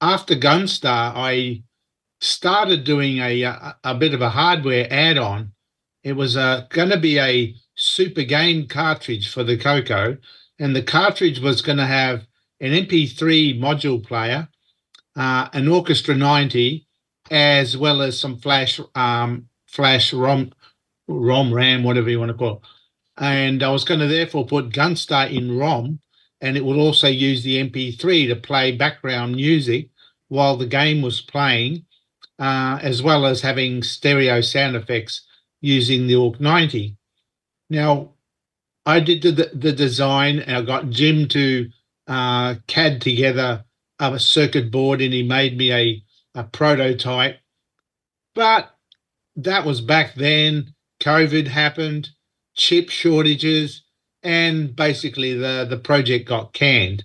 after 0.00 0.36
Gunstar, 0.36 1.12
I 1.16 1.62
started 2.20 2.84
doing 2.84 3.18
a 3.18 3.42
a, 3.42 3.76
a 3.82 3.94
bit 3.96 4.14
of 4.14 4.22
a 4.22 4.30
hardware 4.30 4.86
add-on. 4.90 5.52
It 6.04 6.12
was 6.12 6.36
uh, 6.36 6.66
going 6.68 6.90
to 6.90 6.98
be 6.98 7.18
a 7.18 7.54
super 7.74 8.22
game 8.22 8.68
cartridge 8.68 9.32
for 9.32 9.42
the 9.42 9.56
Coco, 9.56 10.18
and 10.58 10.76
the 10.76 10.82
cartridge 10.82 11.40
was 11.40 11.62
going 11.62 11.78
to 11.78 11.86
have 11.86 12.26
an 12.60 12.72
MP3 12.72 13.58
module 13.58 14.06
player, 14.06 14.48
uh, 15.16 15.48
an 15.54 15.66
Orchestra 15.66 16.14
90, 16.14 16.86
as 17.30 17.76
well 17.76 18.02
as 18.02 18.20
some 18.20 18.38
flash 18.38 18.78
um, 18.94 19.48
flash 19.66 20.12
ROM 20.12 20.52
ROM 21.08 21.52
RAM, 21.52 21.82
whatever 21.82 22.10
you 22.10 22.18
want 22.18 22.30
to 22.30 22.36
call 22.36 22.56
it. 22.56 22.60
And 23.16 23.62
I 23.62 23.70
was 23.70 23.84
going 23.84 24.00
to 24.00 24.06
therefore 24.06 24.46
put 24.46 24.70
Gunstar 24.70 25.32
in 25.32 25.56
ROM, 25.56 26.00
and 26.42 26.56
it 26.56 26.64
would 26.64 26.76
also 26.76 27.08
use 27.08 27.42
the 27.42 27.66
MP3 27.66 28.28
to 28.28 28.36
play 28.36 28.72
background 28.72 29.36
music 29.36 29.88
while 30.28 30.58
the 30.58 30.66
game 30.66 31.00
was 31.00 31.22
playing, 31.22 31.86
uh, 32.38 32.78
as 32.82 33.02
well 33.02 33.24
as 33.24 33.40
having 33.40 33.82
stereo 33.82 34.42
sound 34.42 34.76
effects 34.76 35.26
using 35.64 36.06
the 36.06 36.14
Orc 36.14 36.38
90. 36.40 36.96
Now, 37.70 38.10
I 38.84 39.00
did 39.00 39.22
the, 39.22 39.50
the 39.54 39.72
design 39.72 40.40
and 40.40 40.56
I 40.56 40.62
got 40.62 40.90
Jim 40.90 41.26
to 41.28 41.70
uh, 42.06 42.56
CAD 42.66 43.00
together 43.00 43.64
a 43.98 44.18
circuit 44.18 44.70
board 44.70 45.00
and 45.00 45.14
he 45.14 45.22
made 45.22 45.56
me 45.56 45.72
a, 45.72 46.02
a 46.34 46.44
prototype. 46.44 47.38
But 48.34 48.74
that 49.36 49.64
was 49.64 49.80
back 49.80 50.14
then. 50.14 50.74
COVID 51.00 51.48
happened, 51.48 52.10
chip 52.54 52.90
shortages, 52.90 53.84
and 54.22 54.76
basically 54.76 55.32
the, 55.32 55.66
the 55.68 55.78
project 55.78 56.28
got 56.28 56.52
canned. 56.52 57.04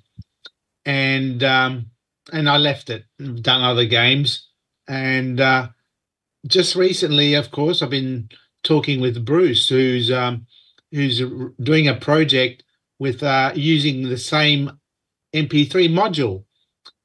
And 0.85 1.43
um, 1.43 1.91
and 2.33 2.49
I 2.49 2.57
left 2.57 2.89
it, 2.89 3.05
done 3.17 3.63
other 3.63 3.85
games. 3.85 4.49
And 4.87 5.39
uh, 5.39 5.69
just 6.47 6.75
recently, 6.75 7.35
of 7.35 7.51
course, 7.51 7.81
I've 7.81 7.89
been 7.89 8.29
talking 8.63 9.01
with 9.01 9.25
Bruce, 9.25 9.69
who's 9.69 10.11
um, 10.11 10.45
who's 10.91 11.21
doing 11.61 11.87
a 11.87 11.95
project 11.95 12.63
with 12.99 13.23
uh, 13.23 13.51
using 13.55 14.09
the 14.09 14.17
same 14.17 14.71
MP3 15.33 15.89
module, 15.89 16.43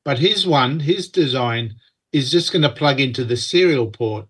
but 0.05 0.19
his 0.19 0.47
one, 0.47 0.81
his 0.81 1.09
design, 1.09 1.75
is 2.13 2.31
just 2.31 2.53
going 2.53 2.63
to 2.63 2.71
plug 2.71 3.01
into 3.01 3.25
the 3.25 3.37
serial 3.37 3.91
port 3.91 4.27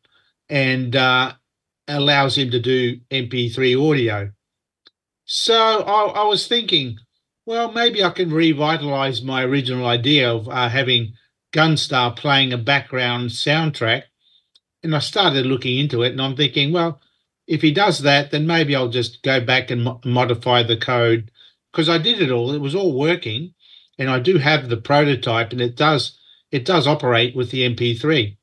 and 0.49 0.97
uh, 0.97 1.33
allows 1.89 2.37
him 2.37 2.51
to 2.51 2.61
do 2.61 2.99
MP3 3.11 3.91
audio. 3.91 4.31
So 5.25 5.55
I, 5.55 6.23
I 6.23 6.25
was 6.25 6.47
thinking, 6.47 6.99
well, 7.47 7.73
maybe 7.73 8.03
I 8.03 8.11
can 8.11 8.33
revitalize 8.33 9.23
my 9.23 9.43
original 9.43 9.87
idea 9.87 10.33
of 10.33 10.49
uh, 10.49 10.69
having 10.69 11.15
Gunstar 11.53 12.17
playing 12.17 12.53
a 12.53 12.59
background 12.59 13.31
soundtrack. 13.31 14.03
And 14.83 14.95
I 14.95 14.99
started 14.99 15.47
looking 15.47 15.79
into 15.79 16.03
it, 16.03 16.13
and 16.13 16.21
I'm 16.21 16.37
thinking, 16.37 16.73
well, 16.73 17.01
if 17.47 17.63
he 17.63 17.73
does 17.73 18.01
that, 18.01 18.31
then 18.31 18.47
maybe 18.47 18.75
I'll 18.75 18.89
just 18.89 19.23
go 19.23 19.41
back 19.41 19.71
and 19.71 19.85
mo- 19.85 20.01
modify 20.05 20.63
the 20.63 20.77
code 20.77 21.31
because 21.73 21.89
I 21.89 21.99
did 21.99 22.21
it 22.21 22.31
all. 22.31 22.53
It 22.53 22.61
was 22.61 22.75
all 22.75 22.99
working, 22.99 23.55
and 23.99 24.09
I 24.11 24.19
do 24.21 24.39
have 24.39 24.69
the 24.69 24.77
prototype, 24.77 25.53
and 25.53 25.61
it 25.61 25.77
does 25.77 26.19
it 26.51 26.65
does 26.65 26.87
operate 26.87 27.35
with 27.35 27.51
the 27.51 27.63
MP3. 27.63 28.37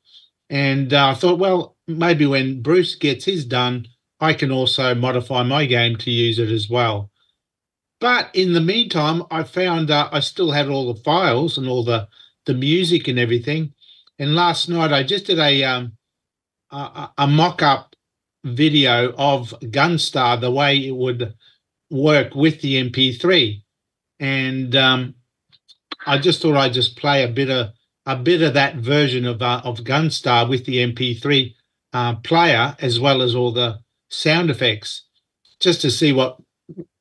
And 0.49 0.93
uh, 0.93 1.09
I 1.09 1.13
thought, 1.13 1.39
well, 1.39 1.77
maybe 1.87 2.25
when 2.25 2.61
Bruce 2.61 2.95
gets 2.95 3.25
his 3.25 3.45
done, 3.45 3.87
I 4.19 4.33
can 4.33 4.51
also 4.51 4.93
modify 4.93 5.43
my 5.43 5.65
game 5.65 5.95
to 5.97 6.11
use 6.11 6.37
it 6.39 6.49
as 6.51 6.69
well. 6.69 7.09
But 8.01 8.31
in 8.33 8.53
the 8.53 8.61
meantime, 8.61 9.23
I 9.31 9.43
found 9.43 9.91
uh, 9.91 10.09
I 10.11 10.19
still 10.19 10.51
had 10.51 10.67
all 10.67 10.93
the 10.93 10.99
files 11.01 11.57
and 11.57 11.67
all 11.67 11.83
the 11.83 12.07
the 12.45 12.53
music 12.53 13.07
and 13.07 13.19
everything. 13.19 13.73
And 14.19 14.35
last 14.35 14.67
night 14.69 14.91
I 14.91 15.03
just 15.03 15.25
did 15.27 15.39
a 15.39 15.63
um, 15.63 15.93
a, 16.71 16.77
a- 16.77 17.13
a 17.19 17.27
mock 17.27 17.61
up 17.61 17.90
video 18.43 19.13
of 19.17 19.53
Gunstar 19.61 20.39
the 20.39 20.51
way 20.51 20.77
it 20.77 20.95
would 20.95 21.33
work 21.89 22.35
with 22.35 22.61
the 22.61 22.89
MP3, 22.89 23.61
and 24.19 24.75
um, 24.75 25.15
I 26.05 26.17
just 26.17 26.41
thought 26.41 26.57
I'd 26.57 26.73
just 26.73 26.97
play 26.97 27.23
a 27.23 27.27
bit 27.27 27.49
of 27.49 27.69
a 28.05 28.15
bit 28.15 28.41
of 28.41 28.53
that 28.55 28.75
version 28.75 29.25
of 29.25 29.41
uh, 29.41 29.61
of 29.63 29.79
Gunstar 29.79 30.49
with 30.49 30.65
the 30.65 30.77
MP3 30.77 31.53
uh, 31.93 32.15
player 32.15 32.75
as 32.79 32.99
well 32.99 33.21
as 33.21 33.35
all 33.35 33.51
the 33.51 33.79
sound 34.09 34.49
effects, 34.49 35.03
just 35.59 35.81
to 35.81 35.91
see 35.91 36.11
what 36.11 36.37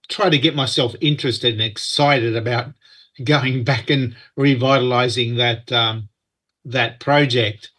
try 0.08 0.28
to 0.28 0.38
get 0.38 0.56
myself 0.56 0.94
interested 1.00 1.52
and 1.52 1.62
excited 1.62 2.36
about 2.36 2.72
going 3.24 3.64
back 3.64 3.90
and 3.90 4.16
revitalizing 4.36 5.36
that 5.36 5.70
um, 5.72 6.08
that 6.64 7.00
project. 7.00 7.70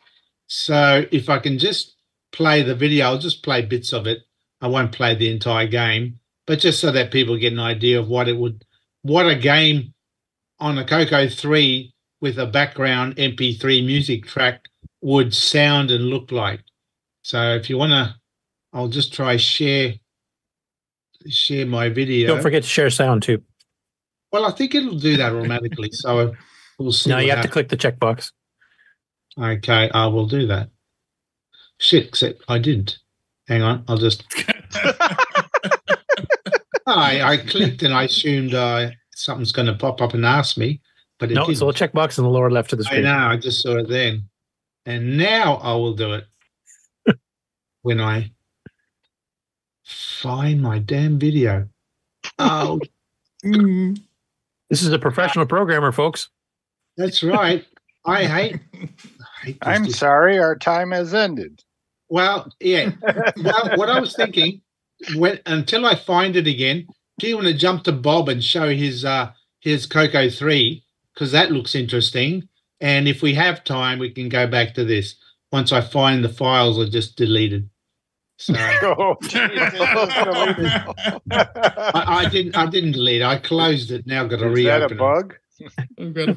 So 0.48 1.06
if 1.11 1.30
I 1.30 1.40
can 1.40 1.57
just 1.59 1.95
play 2.31 2.61
the 2.61 2.75
video, 2.75 3.05
I'll 3.05 3.17
just 3.17 3.43
play 3.43 3.61
bits 3.61 3.93
of 3.93 4.07
it. 4.07 4.19
I 4.61 4.67
won't 4.67 4.91
play 4.91 5.15
the 5.15 5.31
entire 5.31 5.67
game, 5.67 6.19
but 6.45 6.59
just 6.59 6.79
so 6.79 6.91
that 6.91 7.11
people 7.11 7.37
get 7.37 7.53
an 7.53 7.59
idea 7.59 7.99
of 7.99 8.07
what 8.07 8.27
it 8.27 8.37
would, 8.37 8.63
what 9.01 9.27
a 9.27 9.35
game 9.35 9.93
on 10.59 10.77
a 10.77 10.85
Coco 10.85 11.27
3 11.27 11.93
with 12.21 12.37
a 12.37 12.45
background 12.45 13.15
MP3 13.15 13.85
music 13.85 14.27
track 14.27 14.67
would 15.01 15.33
sound 15.33 15.89
and 15.89 16.05
look 16.05 16.31
like. 16.31 16.61
So 17.23 17.55
if 17.55 17.69
you 17.69 17.77
want 17.77 17.91
to, 17.91 18.15
I'll 18.73 18.87
just 18.87 19.13
try 19.13 19.37
share 19.37 19.95
share 21.27 21.65
my 21.65 21.89
video. 21.89 22.27
Don't 22.27 22.41
forget 22.41 22.63
to 22.63 22.69
share 22.69 22.89
sound 22.89 23.23
too. 23.23 23.43
Well, 24.31 24.45
I 24.45 24.51
think 24.51 24.73
it'll 24.75 24.97
do 24.97 25.17
that 25.17 25.33
automatically. 25.33 25.89
so 25.91 26.33
we'll 26.79 26.91
see. 26.91 27.09
Now 27.09 27.19
you 27.19 27.31
have 27.31 27.41
to 27.41 27.47
click 27.47 27.69
the 27.69 27.77
checkbox. 27.77 28.31
Okay, 29.37 29.89
I 29.93 30.07
will 30.07 30.27
do 30.27 30.47
that. 30.47 30.69
Shit, 31.81 32.07
except 32.09 32.43
I 32.47 32.59
didn't. 32.59 32.99
Hang 33.47 33.63
on, 33.63 33.83
I'll 33.87 33.97
just. 33.97 34.23
I 36.87 37.21
I 37.21 37.37
clicked 37.37 37.83
and 37.83 37.93
I 37.93 38.03
assumed 38.03 38.53
uh, 38.53 38.91
something's 39.15 39.51
going 39.51 39.67
to 39.67 39.73
pop 39.73 40.01
up 40.01 40.13
and 40.13 40.25
ask 40.25 40.57
me, 40.57 40.79
but 41.19 41.31
it 41.31 41.35
No, 41.35 41.41
didn't. 41.41 41.51
it's 41.53 41.61
a 41.61 41.65
little 41.65 41.87
checkbox 41.87 42.17
in 42.17 42.23
the 42.23 42.29
lower 42.29 42.51
left 42.51 42.71
of 42.73 42.79
the 42.79 42.85
screen. 42.85 43.05
I 43.05 43.09
screen. 43.09 43.21
know. 43.21 43.27
I 43.33 43.37
just 43.37 43.61
saw 43.61 43.77
it 43.77 43.87
then, 43.89 44.29
and 44.85 45.17
now 45.17 45.55
I 45.55 45.73
will 45.73 45.93
do 45.93 46.13
it 46.13 46.25
when 47.81 47.99
I 47.99 48.31
find 49.83 50.61
my 50.61 50.79
damn 50.79 51.17
video. 51.19 51.67
Oh, 52.39 52.79
This 54.69 54.83
is 54.83 54.93
a 54.93 54.99
professional 54.99 55.45
programmer, 55.45 55.91
folks. 55.91 56.29
that's 56.95 57.23
right. 57.23 57.65
I 58.05 58.23
hate. 58.25 58.59
I 58.73 59.45
hate 59.45 59.57
I'm 59.63 59.89
sorry, 59.89 60.39
our 60.39 60.55
time 60.55 60.91
has 60.91 61.13
ended. 61.13 61.61
Well, 62.11 62.51
yeah. 62.59 62.91
well, 63.43 63.72
what 63.77 63.90
I 63.90 63.99
was 63.99 64.15
thinking, 64.15 64.61
when 65.15 65.40
until 65.45 65.85
I 65.85 65.95
find 65.95 66.35
it 66.35 66.45
again, 66.48 66.88
do 67.19 67.27
you 67.27 67.35
want 67.35 67.48
to 67.48 67.53
jump 67.56 67.85
to 67.85 67.93
Bob 67.93 68.30
and 68.30 68.43
show 68.43 68.69
his 68.69 69.06
uh 69.06 69.31
his 69.61 69.85
Coco 69.88 70.30
three 70.30 70.83
because 71.14 71.31
that 71.31 71.51
looks 71.51 71.73
interesting. 71.75 72.49
And 72.81 73.07
if 73.07 73.22
we 73.22 73.33
have 73.35 73.64
time, 73.64 73.99
we 73.99 74.09
can 74.11 74.30
go 74.30 74.45
back 74.48 74.73
to 74.75 74.83
this 74.83 75.15
once 75.51 75.72
I 75.72 75.81
find 75.81 76.23
the 76.23 76.30
files 76.30 76.80
are 76.80 76.90
just 76.90 77.15
deleted. 77.15 77.69
So 78.38 78.56
Oh, 78.83 79.15
I, 81.31 82.25
I 82.25 82.30
didn't. 82.30 82.57
I 82.57 82.65
didn't 82.67 82.93
delete. 82.93 83.22
it. 83.22 83.25
I 83.25 83.38
closed 83.38 83.91
it. 83.91 84.07
Now 84.07 84.23
I've 84.23 84.30
got 84.30 84.40
to 84.40 84.48
Is 84.49 84.56
reopen. 84.56 84.81
that 84.81 84.91
a 84.91 84.95
bug? 84.95 85.35
It. 85.61 85.90
No, 85.98 86.25
no. 86.25 86.33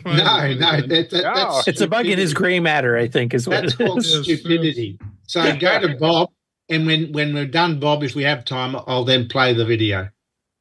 That, 0.56 0.88
that, 0.88 1.10
that's 1.10 1.68
It's 1.68 1.80
a 1.80 1.86
bug 1.86 2.06
in 2.06 2.18
his 2.18 2.34
gray 2.34 2.60
matter, 2.60 2.96
I 2.96 3.08
think, 3.08 3.34
is 3.34 3.48
what 3.48 3.62
That's 3.62 3.74
it 3.74 3.86
called 3.86 3.98
is. 3.98 4.22
stupidity. 4.22 4.98
So 5.26 5.56
go 5.56 5.80
to 5.80 5.96
Bob, 5.96 6.30
and 6.68 6.86
when 6.86 7.12
when 7.12 7.34
we're 7.34 7.46
done, 7.46 7.80
Bob, 7.80 8.02
if 8.02 8.14
we 8.14 8.22
have 8.24 8.44
time, 8.44 8.76
I'll 8.86 9.04
then 9.04 9.28
play 9.28 9.54
the 9.54 9.64
video. 9.64 10.08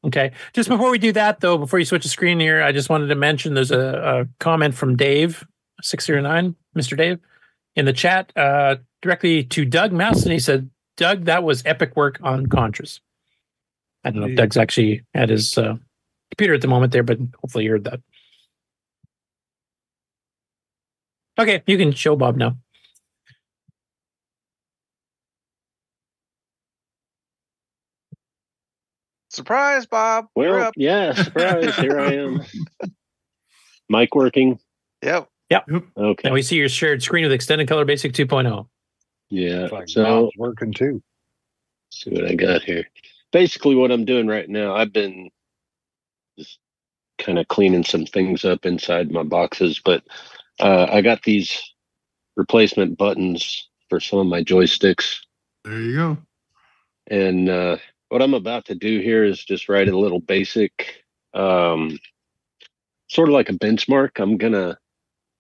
Okay. 0.05 0.31
Just 0.53 0.69
before 0.69 0.89
we 0.91 0.97
do 0.97 1.11
that, 1.13 1.39
though, 1.39 1.57
before 1.57 1.79
you 1.79 1.85
switch 1.85 2.03
the 2.03 2.09
screen 2.09 2.39
here, 2.39 2.61
I 2.61 2.71
just 2.71 2.89
wanted 2.89 3.07
to 3.07 3.15
mention 3.15 3.53
there's 3.53 3.71
a, 3.71 3.79
a 3.79 4.27
comment 4.39 4.75
from 4.75 4.97
Dave, 4.97 5.45
609, 5.81 6.55
Mr. 6.77 6.97
Dave, 6.97 7.19
in 7.75 7.85
the 7.85 7.93
chat 7.93 8.31
uh, 8.35 8.75
directly 9.01 9.43
to 9.45 9.63
Doug 9.65 9.93
Mouse. 9.93 10.23
And 10.23 10.33
he 10.33 10.39
said, 10.39 10.69
Doug, 10.97 11.25
that 11.25 11.43
was 11.43 11.63
epic 11.65 11.95
work 11.95 12.19
on 12.21 12.47
Contras. 12.47 12.99
I 14.03 14.11
don't 14.11 14.21
know 14.21 14.27
if 14.27 14.35
Doug's 14.35 14.57
actually 14.57 15.03
at 15.13 15.29
his 15.29 15.57
uh, 15.57 15.75
computer 16.31 16.53
at 16.53 16.61
the 16.61 16.67
moment 16.67 16.91
there, 16.91 17.03
but 17.03 17.19
hopefully 17.41 17.63
you 17.63 17.71
heard 17.71 17.85
that. 17.85 18.01
Okay, 21.39 21.63
you 21.65 21.77
can 21.77 21.91
show 21.91 22.15
Bob 22.15 22.37
now. 22.37 22.57
Surprise, 29.29 29.85
Bob. 29.85 30.27
You're 30.35 30.51
Well, 30.57 30.67
up. 30.67 30.73
yeah, 30.77 31.13
surprise. 31.13 31.75
Here 31.77 31.99
I 31.99 32.13
am. 32.13 32.43
Mic 33.89 34.13
working. 34.15 34.59
Yep. 35.01 35.27
Yep. 35.49 35.69
Okay. 35.97 36.27
Now 36.29 36.33
we 36.33 36.41
see 36.41 36.55
your 36.57 36.69
shared 36.69 37.01
screen 37.01 37.23
with 37.23 37.31
Extended 37.31 37.67
Color 37.67 37.85
Basic 37.85 38.11
oh. 38.19 38.25
2.0. 38.25 38.67
Yeah. 39.29 39.67
Like 39.71 39.89
So 39.89 40.03
Bob's 40.03 40.37
working 40.37 40.71
too. 40.73 41.01
see 41.89 42.11
what 42.11 42.25
I 42.25 42.35
got 42.35 42.61
here. 42.61 42.85
Basically, 43.31 43.75
what 43.75 43.91
I'm 43.91 44.05
doing 44.05 44.27
right 44.27 44.47
now, 44.47 44.75
I've 44.75 44.93
been 44.93 45.29
just 46.37 46.59
kind 47.17 47.39
of 47.39 47.47
cleaning 47.47 47.83
some 47.83 48.05
things 48.05 48.45
up 48.45 48.65
inside 48.65 49.11
my 49.11 49.23
boxes, 49.23 49.81
but 49.83 50.03
uh, 50.59 50.87
I 50.89 51.01
got 51.01 51.23
these 51.23 51.61
replacement 52.35 52.97
buttons 52.97 53.69
for 53.89 53.99
some 53.99 54.19
of 54.19 54.27
my 54.27 54.43
joysticks. 54.43 55.17
There 55.63 55.79
you 55.79 55.95
go. 55.95 56.17
And 57.07 57.49
uh, 57.49 57.77
what 58.09 58.21
I'm 58.21 58.33
about 58.33 58.65
to 58.65 58.75
do 58.75 58.99
here 58.99 59.23
is 59.23 59.43
just 59.43 59.69
write 59.69 59.89
a 59.89 59.97
little 59.97 60.19
basic, 60.19 61.03
um, 61.33 61.97
sort 63.09 63.29
of 63.29 63.33
like 63.33 63.49
a 63.49 63.53
benchmark. 63.53 64.19
I'm 64.19 64.37
going 64.37 64.53
to 64.53 64.77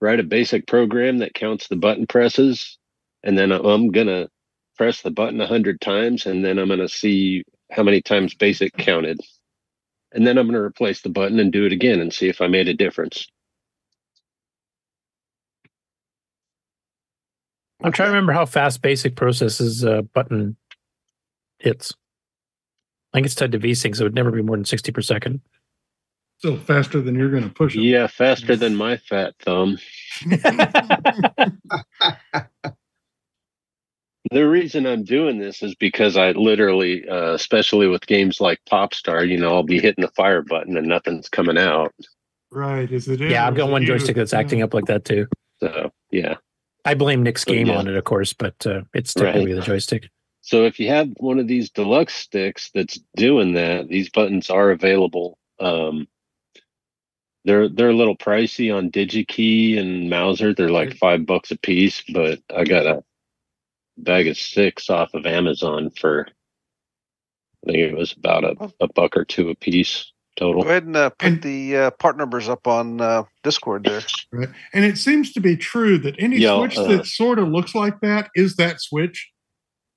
write 0.01 0.19
a 0.19 0.23
basic 0.23 0.67
program 0.67 1.19
that 1.19 1.33
counts 1.33 1.67
the 1.67 1.75
button 1.75 2.07
presses. 2.07 2.77
And 3.23 3.37
then 3.37 3.51
I'm 3.51 3.89
going 3.91 4.07
to 4.07 4.29
press 4.77 5.01
the 5.01 5.11
button 5.11 5.39
a 5.39 5.47
hundred 5.47 5.79
times. 5.81 6.25
And 6.25 6.43
then 6.43 6.59
I'm 6.59 6.67
going 6.67 6.79
to 6.79 6.89
see 6.89 7.43
how 7.71 7.83
many 7.83 8.01
times 8.01 8.33
basic 8.33 8.73
counted. 8.73 9.19
And 10.11 10.27
then 10.27 10.37
I'm 10.37 10.45
going 10.45 10.55
to 10.55 10.59
replace 10.59 11.01
the 11.01 11.09
button 11.09 11.39
and 11.39 11.51
do 11.51 11.65
it 11.65 11.71
again 11.71 11.99
and 11.99 12.13
see 12.13 12.27
if 12.27 12.41
I 12.41 12.47
made 12.47 12.67
a 12.67 12.73
difference. 12.73 13.27
I'm 17.83 17.91
trying 17.91 18.07
to 18.07 18.13
remember 18.13 18.33
how 18.33 18.45
fast 18.45 18.81
Basic 18.81 19.15
processes 19.15 19.85
uh, 19.85 20.03
button 20.13 20.55
hits. 21.59 21.93
I 23.13 23.17
think 23.17 23.25
it's 23.25 23.35
tied 23.35 23.51
to 23.51 23.59
VSync, 23.59 23.95
so 23.95 24.03
it 24.03 24.05
would 24.05 24.15
never 24.15 24.31
be 24.31 24.41
more 24.41 24.55
than 24.55 24.65
60 24.65 24.91
per 24.91 25.01
second. 25.01 25.41
Still 26.39 26.57
faster 26.57 27.01
than 27.01 27.15
you're 27.15 27.29
going 27.29 27.43
to 27.43 27.49
push 27.49 27.75
it. 27.75 27.83
Yeah, 27.83 28.07
faster 28.07 28.55
than 28.55 28.75
my 28.75 28.97
fat 28.97 29.35
thumb. 29.39 29.77
The 34.31 34.47
reason 34.47 34.87
I'm 34.87 35.03
doing 35.03 35.37
this 35.37 35.61
is 35.61 35.75
because 35.75 36.15
I 36.15 36.31
literally, 36.31 37.07
uh, 37.07 37.33
especially 37.33 37.87
with 37.87 38.07
games 38.07 38.39
like 38.39 38.57
Popstar, 38.67 39.27
you 39.27 39.37
know, 39.37 39.53
I'll 39.53 39.63
be 39.63 39.79
hitting 39.79 40.01
the 40.01 40.11
fire 40.15 40.41
button 40.41 40.75
and 40.75 40.87
nothing's 40.87 41.29
coming 41.29 41.57
out. 41.57 41.93
Right. 42.49 42.91
Is 42.91 43.07
it? 43.07 43.19
Yeah, 43.19 43.45
I've 43.45 43.55
got 43.55 43.69
one 43.69 43.81
you? 43.81 43.89
joystick 43.89 44.15
that's 44.15 44.33
acting 44.33 44.63
up 44.63 44.73
like 44.73 44.85
that 44.85 45.05
too. 45.05 45.27
So, 45.59 45.91
yeah. 46.09 46.35
I 46.85 46.93
blame 46.95 47.23
Nick's 47.23 47.45
game 47.45 47.67
yeah. 47.67 47.77
on 47.77 47.87
it, 47.87 47.95
of 47.95 48.03
course, 48.03 48.33
but 48.33 48.65
uh, 48.67 48.81
it's 48.93 49.13
technically 49.13 49.53
the 49.53 49.61
joystick. 49.61 50.09
So 50.41 50.65
if 50.65 50.79
you 50.79 50.89
have 50.89 51.09
one 51.17 51.39
of 51.39 51.47
these 51.47 51.69
deluxe 51.69 52.13
sticks 52.13 52.69
that's 52.73 52.99
doing 53.15 53.53
that, 53.53 53.87
these 53.87 54.09
buttons 54.09 54.49
are 54.49 54.71
available. 54.71 55.37
Um, 55.59 56.07
they're 57.45 57.69
they're 57.69 57.89
a 57.89 57.95
little 57.95 58.17
pricey 58.17 58.75
on 58.75 58.91
DigiKey 58.91 59.77
and 59.77 60.09
Mouser. 60.09 60.53
They're 60.53 60.69
like 60.69 60.97
five 60.97 61.25
bucks 61.25 61.51
a 61.51 61.57
piece, 61.57 62.03
but 62.13 62.39
I 62.55 62.63
got 62.63 62.85
a 62.85 63.03
bag 63.97 64.27
of 64.27 64.37
six 64.37 64.89
off 64.89 65.13
of 65.13 65.25
Amazon 65.25 65.89
for 65.89 66.27
I 67.65 67.71
think 67.71 67.77
it 67.77 67.97
was 67.97 68.13
about 68.13 68.43
a, 68.43 68.73
a 68.81 68.87
buck 68.87 69.15
or 69.15 69.25
two 69.25 69.49
a 69.49 69.55
piece 69.55 70.12
total. 70.35 70.63
Go 70.63 70.69
ahead 70.69 70.83
and 70.85 70.95
uh, 70.95 71.09
put 71.11 71.41
the 71.41 71.77
uh, 71.77 71.91
part 71.91 72.17
numbers 72.17 72.49
up 72.49 72.67
on 72.67 72.99
uh, 73.01 73.23
Discord 73.43 73.83
there. 73.85 74.01
Right. 74.31 74.49
And 74.73 74.83
it 74.85 74.97
seems 74.97 75.31
to 75.33 75.39
be 75.39 75.55
true 75.57 75.97
that 75.99 76.15
any 76.19 76.37
Yeah, 76.37 76.57
switch 76.57 76.77
uh, 76.77 76.87
that 76.87 77.05
sort 77.05 77.39
of 77.39 77.49
looks 77.49 77.75
like 77.75 77.99
that 78.01 78.29
is 78.35 78.55
that 78.57 78.81
switch. 78.81 79.29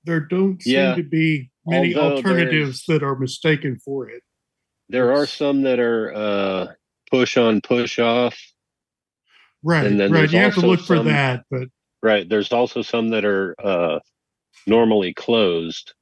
There 0.04 0.20
don't 0.20 0.62
seem 0.62 0.74
Yeah. 0.74 0.94
to 0.94 1.02
be 1.02 1.50
many 1.66 1.94
alternatives 1.96 2.84
that 2.88 3.02
are 3.02 3.16
mistaken 3.16 3.78
for 3.84 4.08
it. 4.08 4.22
There 4.88 5.12
are 5.12 5.26
some 5.26 5.62
that 5.62 5.80
are 5.80 6.14
uh, 6.14 6.66
push 7.10 7.36
on, 7.36 7.60
push 7.60 7.98
off. 7.98 8.38
Right, 9.64 9.84
And 9.86 9.98
then 9.98 10.12
right. 10.12 10.20
there's 10.20 10.32
You 10.32 10.38
have 10.40 10.54
to 10.54 10.56
also 10.60 10.68
look 10.68 10.80
for 10.80 10.96
some- 10.96 11.06
that, 11.06 11.44
but 11.50 11.68
Right. 12.02 12.28
There's 12.28 12.52
also 12.52 12.82
some 12.82 13.08
that 13.08 13.24
are 13.24 13.56
uh, 13.60 13.98
normally 14.66 15.12
closed. 15.12 15.92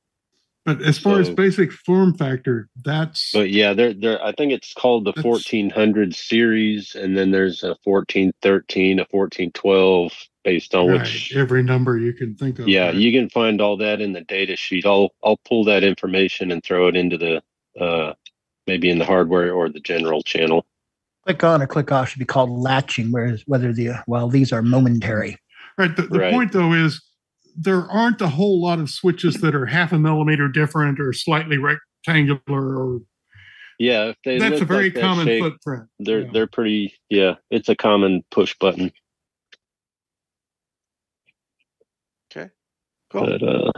But 0.65 0.81
as 0.83 0.99
far 0.99 1.21
as 1.21 1.29
basic 1.29 1.73
form 1.73 2.15
factor, 2.15 2.69
that's 2.85 3.33
But 3.33 3.51
yeah, 3.51 3.75
there, 3.75 3.93
there. 3.93 4.23
I 4.25 4.33
think 4.33 4.53
it's 4.53 4.73
called 4.73 5.05
the 5.05 5.13
1400 5.23 6.15
series, 6.15 6.95
and 6.95 7.17
then 7.17 7.31
there's 7.33 7.63
a 7.63 7.77
1413, 7.85 8.99
a 8.99 9.03
1412, 9.11 10.13
based 10.43 10.75
on 10.75 10.87
right, 10.89 11.01
which. 11.03 11.35
every 11.37 11.63
number 11.63 11.99
you 11.99 12.13
can 12.15 12.35
think 12.35 12.59
of. 12.59 12.69
Yeah, 12.69 12.87
right? 12.87 12.95
you 12.95 13.13
can 13.13 13.29
find 13.29 13.61
all 13.61 13.77
that 13.77 14.01
in 14.01 14.13
the 14.13 14.23
data 14.23 14.57
sheet. 14.57 14.87
I'll 14.87 15.11
I'll 15.23 15.39
pull 15.47 15.65
that 15.65 15.85
information 15.85 16.51
and 16.51 16.63
throw 16.65 16.89
it 16.89 16.97
into 16.97 17.19
the 17.19 17.43
uh, 17.83 18.15
maybe 18.67 18.89
in 18.89 18.99
the 18.99 19.05
hardware 19.05 19.53
or 19.53 19.69
the 19.69 19.81
general 19.81 20.23
channel. 20.23 20.65
Click 21.25 21.45
on 21.45 21.63
or 21.63 21.67
click 21.67 21.91
off 21.93 22.09
should 22.11 22.19
be 22.19 22.25
called 22.25 22.51
latching, 22.51 23.11
whereas 23.11 23.43
whether 23.47 23.73
the 23.73 24.03
well 24.07 24.29
these 24.29 24.53
are 24.53 24.63
momentary. 24.63 25.37
Right. 25.77 25.95
The, 25.95 26.03
the 26.03 26.19
Right. 26.21 26.33
point 26.33 26.53
though 26.53 26.73
is 26.73 27.03
there 27.57 27.83
aren't 27.91 28.21
a 28.21 28.29
whole 28.29 28.61
lot 28.61 28.79
of 28.79 28.91
switches 28.91 29.35
that 29.37 29.55
are 29.55 29.67
half 29.67 29.93
a 29.93 29.99
millimeter 29.99 30.49
different 30.49 31.01
or 31.01 31.13
slightly 31.13 31.59
rectangular 31.59 32.41
or 32.49 33.01
Yeah, 33.79 34.07
if 34.07 34.17
they 34.25 34.39
that's 34.39 34.61
a 34.61 34.65
very 34.65 34.85
like 34.85 34.95
that 34.95 35.01
common 35.01 35.27
shape, 35.27 35.43
footprint. 35.43 35.89
They're 35.99 36.21
Yeah. 36.21 36.31
they're 36.33 36.47
pretty. 36.47 36.95
Yeah, 37.11 37.35
it's 37.51 37.69
a 37.69 37.77
common 37.77 38.25
push 38.31 38.55
button. 38.59 38.93
Okay. 42.31 42.51
Cool. 43.13 43.27
But 43.27 43.43
uh, 43.43 43.73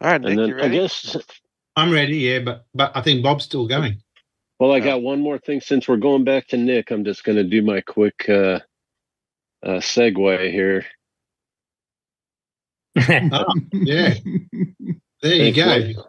All 0.00 0.10
right, 0.10 0.20
Nick, 0.20 0.30
and 0.30 0.38
then 0.38 0.48
you 0.48 0.60
I 0.60 0.68
guess 0.68 1.16
I'm 1.76 1.92
ready, 1.92 2.18
yeah, 2.18 2.40
but 2.40 2.66
but 2.74 2.92
I 2.94 3.02
think 3.02 3.22
Bob's 3.22 3.44
still 3.44 3.66
going. 3.66 3.98
Well, 4.58 4.72
I 4.72 4.80
got 4.80 5.02
one 5.02 5.20
more 5.20 5.38
thing. 5.38 5.60
Since 5.60 5.88
we're 5.88 5.96
going 5.96 6.24
back 6.24 6.46
to 6.48 6.56
Nick, 6.56 6.90
I'm 6.90 7.04
just 7.04 7.24
going 7.24 7.36
to 7.36 7.42
do 7.44 7.62
my 7.62 7.80
quick 7.80 8.28
uh, 8.28 8.60
uh, 9.64 9.80
segue 9.80 10.50
here. 10.52 10.84
Oh, 13.32 13.44
yeah. 13.72 14.14
There 15.22 15.34
you 15.34 15.52
Think 15.52 15.56
go. 15.56 15.66
What, 16.02 16.06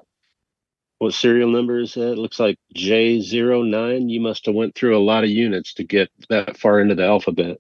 what 1.00 1.14
serial 1.14 1.50
number 1.50 1.80
is 1.80 1.94
that? 1.94 2.14
It 2.14 2.18
looks 2.18 2.40
like 2.40 2.58
J09. 2.76 4.10
You 4.10 4.22
must 4.22 4.46
have 4.46 4.56
went 4.56 4.74
through 4.76 4.98
a 4.98 5.04
lot 5.04 5.24
of 5.24 5.30
units 5.30 5.74
to 5.76 5.84
get 5.84 6.10
that 6.30 6.58
far 6.58 6.80
into 6.80 6.96
the 6.96 7.06
alphabet. 7.06 7.58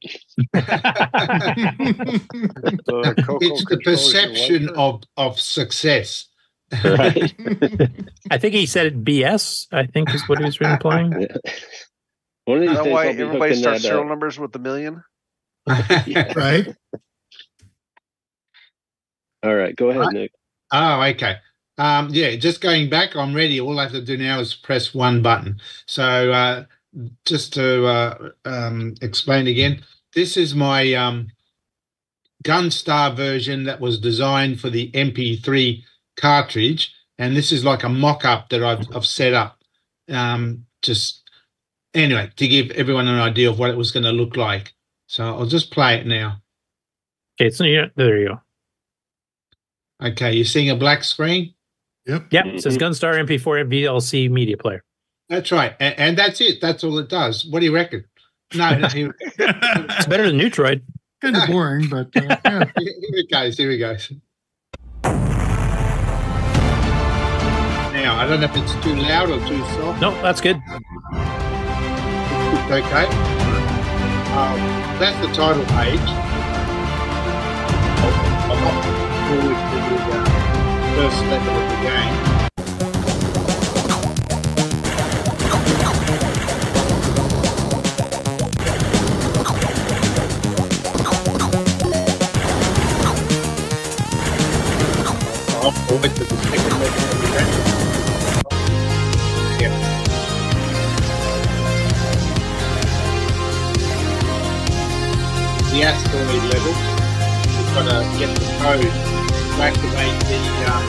The 0.53 0.61
It's 3.41 3.65
the 3.65 3.79
perception 3.83 4.69
of 4.69 5.03
of 5.17 5.39
success. 5.39 6.27
Right. 6.83 7.33
I 8.31 8.37
think 8.37 8.55
he 8.55 8.65
said 8.65 9.03
BS. 9.05 9.67
I 9.71 9.85
think 9.85 10.13
is 10.13 10.27
what 10.27 10.39
he 10.39 10.45
was 10.45 10.57
implying. 10.59 11.11
One 12.45 12.57
of 12.57 12.61
these 12.61 12.71
Is 12.71 12.77
that 12.77 12.83
days 12.85 12.93
why 12.93 13.07
I'll 13.07 13.13
be 13.15 13.21
everybody 13.21 13.55
starts 13.55 13.83
serial 13.83 14.01
up. 14.01 14.07
numbers 14.07 14.39
with 14.39 14.55
a 14.55 14.59
million? 14.59 15.03
right. 15.67 16.75
All 19.43 19.55
right, 19.55 19.75
go 19.75 19.89
ahead, 19.89 20.01
Right. 20.01 20.13
Nick. 20.13 20.31
Oh, 20.71 21.01
okay. 21.01 21.37
Um, 21.77 22.09
yeah, 22.11 22.35
just 22.35 22.61
going 22.61 22.89
back, 22.89 23.15
I'm 23.15 23.35
ready. 23.35 23.59
All 23.59 23.79
I 23.79 23.83
have 23.83 23.91
to 23.93 24.01
do 24.01 24.17
now 24.17 24.39
is 24.39 24.53
press 24.53 24.93
one 24.93 25.21
button. 25.21 25.59
So 25.85 26.31
uh, 26.31 26.65
just 27.25 27.53
to 27.53 27.85
uh, 27.85 28.29
um, 28.45 28.95
explain 29.01 29.47
again, 29.47 29.83
this 30.15 30.37
is 30.37 30.53
my 30.53 30.93
um, 30.93 31.27
Gunstar 32.43 33.15
version 33.15 33.63
that 33.65 33.79
was 33.79 33.99
designed 33.99 34.59
for 34.59 34.69
the 34.69 34.91
MP3 34.91 35.83
cartridge, 36.17 36.93
and 37.17 37.35
this 37.35 37.51
is 37.51 37.65
like 37.65 37.83
a 37.83 37.89
mock-up 37.89 38.49
that 38.49 38.63
I've, 38.63 38.85
I've 38.95 39.05
set 39.05 39.33
up. 39.33 39.59
Um, 40.09 40.65
just 40.81 41.23
anyway, 41.93 42.29
to 42.35 42.47
give 42.47 42.71
everyone 42.71 43.07
an 43.07 43.19
idea 43.19 43.49
of 43.49 43.57
what 43.59 43.71
it 43.71 43.77
was 43.77 43.91
going 43.91 44.03
to 44.03 44.11
look 44.11 44.37
like. 44.37 44.73
So 45.07 45.23
I'll 45.23 45.45
just 45.45 45.71
play 45.71 45.95
it 45.95 46.05
now. 46.05 46.41
Okay, 47.39 47.49
so 47.49 47.63
yeah, 47.63 47.87
there 47.95 48.19
you 48.19 48.27
go. 48.29 48.41
Okay, 50.03 50.33
you're 50.33 50.45
seeing 50.45 50.69
a 50.69 50.75
black 50.75 51.03
screen. 51.03 51.53
Yep. 52.05 52.25
Yeah, 52.31 52.45
it 52.47 52.61
says 52.61 52.77
Gunstar 52.77 53.13
MP4 53.25 53.65
VLC 53.71 54.29
media 54.29 54.57
player. 54.57 54.83
That's 55.29 55.51
right, 55.51 55.73
and, 55.79 55.97
and 55.97 56.17
that's 56.17 56.41
it. 56.41 56.59
That's 56.61 56.83
all 56.83 56.97
it 56.99 57.07
does. 57.07 57.45
What 57.45 57.61
do 57.61 57.65
you 57.65 57.73
reckon? 57.73 58.03
No, 58.53 58.77
no 58.77 58.87
here, 58.89 59.15
It's 59.21 60.05
better 60.05 60.27
than 60.27 60.37
Neutroid. 60.37 60.81
kind 61.21 61.37
of 61.37 61.47
boring, 61.47 61.87
but 61.87 62.15
uh, 62.15 62.21
yeah. 62.45 62.65
here 62.75 62.93
it 62.99 63.31
goes. 63.31 63.57
Here 63.57 63.71
it 63.71 63.77
goes. 63.77 64.11
Now 67.93 68.19
I 68.19 68.27
don't 68.27 68.41
know 68.41 68.47
if 68.47 68.57
it's 68.57 68.73
too 68.83 68.95
loud 68.95 69.29
or 69.29 69.39
too 69.47 69.59
soft. 69.75 70.01
No, 70.01 70.11
that's 70.21 70.41
good. 70.41 70.57
It's 70.67 70.75
okay. 72.71 73.05
Um, 74.35 74.59
that's 74.99 75.17
the 75.25 75.31
title 75.33 75.63
page. 75.65 76.23
Forward 79.23 79.43
to 79.43 79.77
the 79.89 79.97
uh, 80.03 80.25
first 80.95 81.21
level 81.25 81.55
of 81.55 81.65
the 81.69 81.77
game. 81.81 82.13
Forward 95.87 96.15
to 96.15 96.23
the 96.23 96.35
second 96.37 96.75
level. 96.79 97.01
Yeah. 99.59 99.73
the 105.71 105.79
asteroid 105.83 106.43
level. 106.53 106.92
Got 107.73 107.89
to 107.89 108.05
get 108.19 108.29
the 108.37 108.45
code 108.61 108.85
to 108.85 109.57
activate 109.57 110.13
the 110.29 110.37
um, 110.69 110.85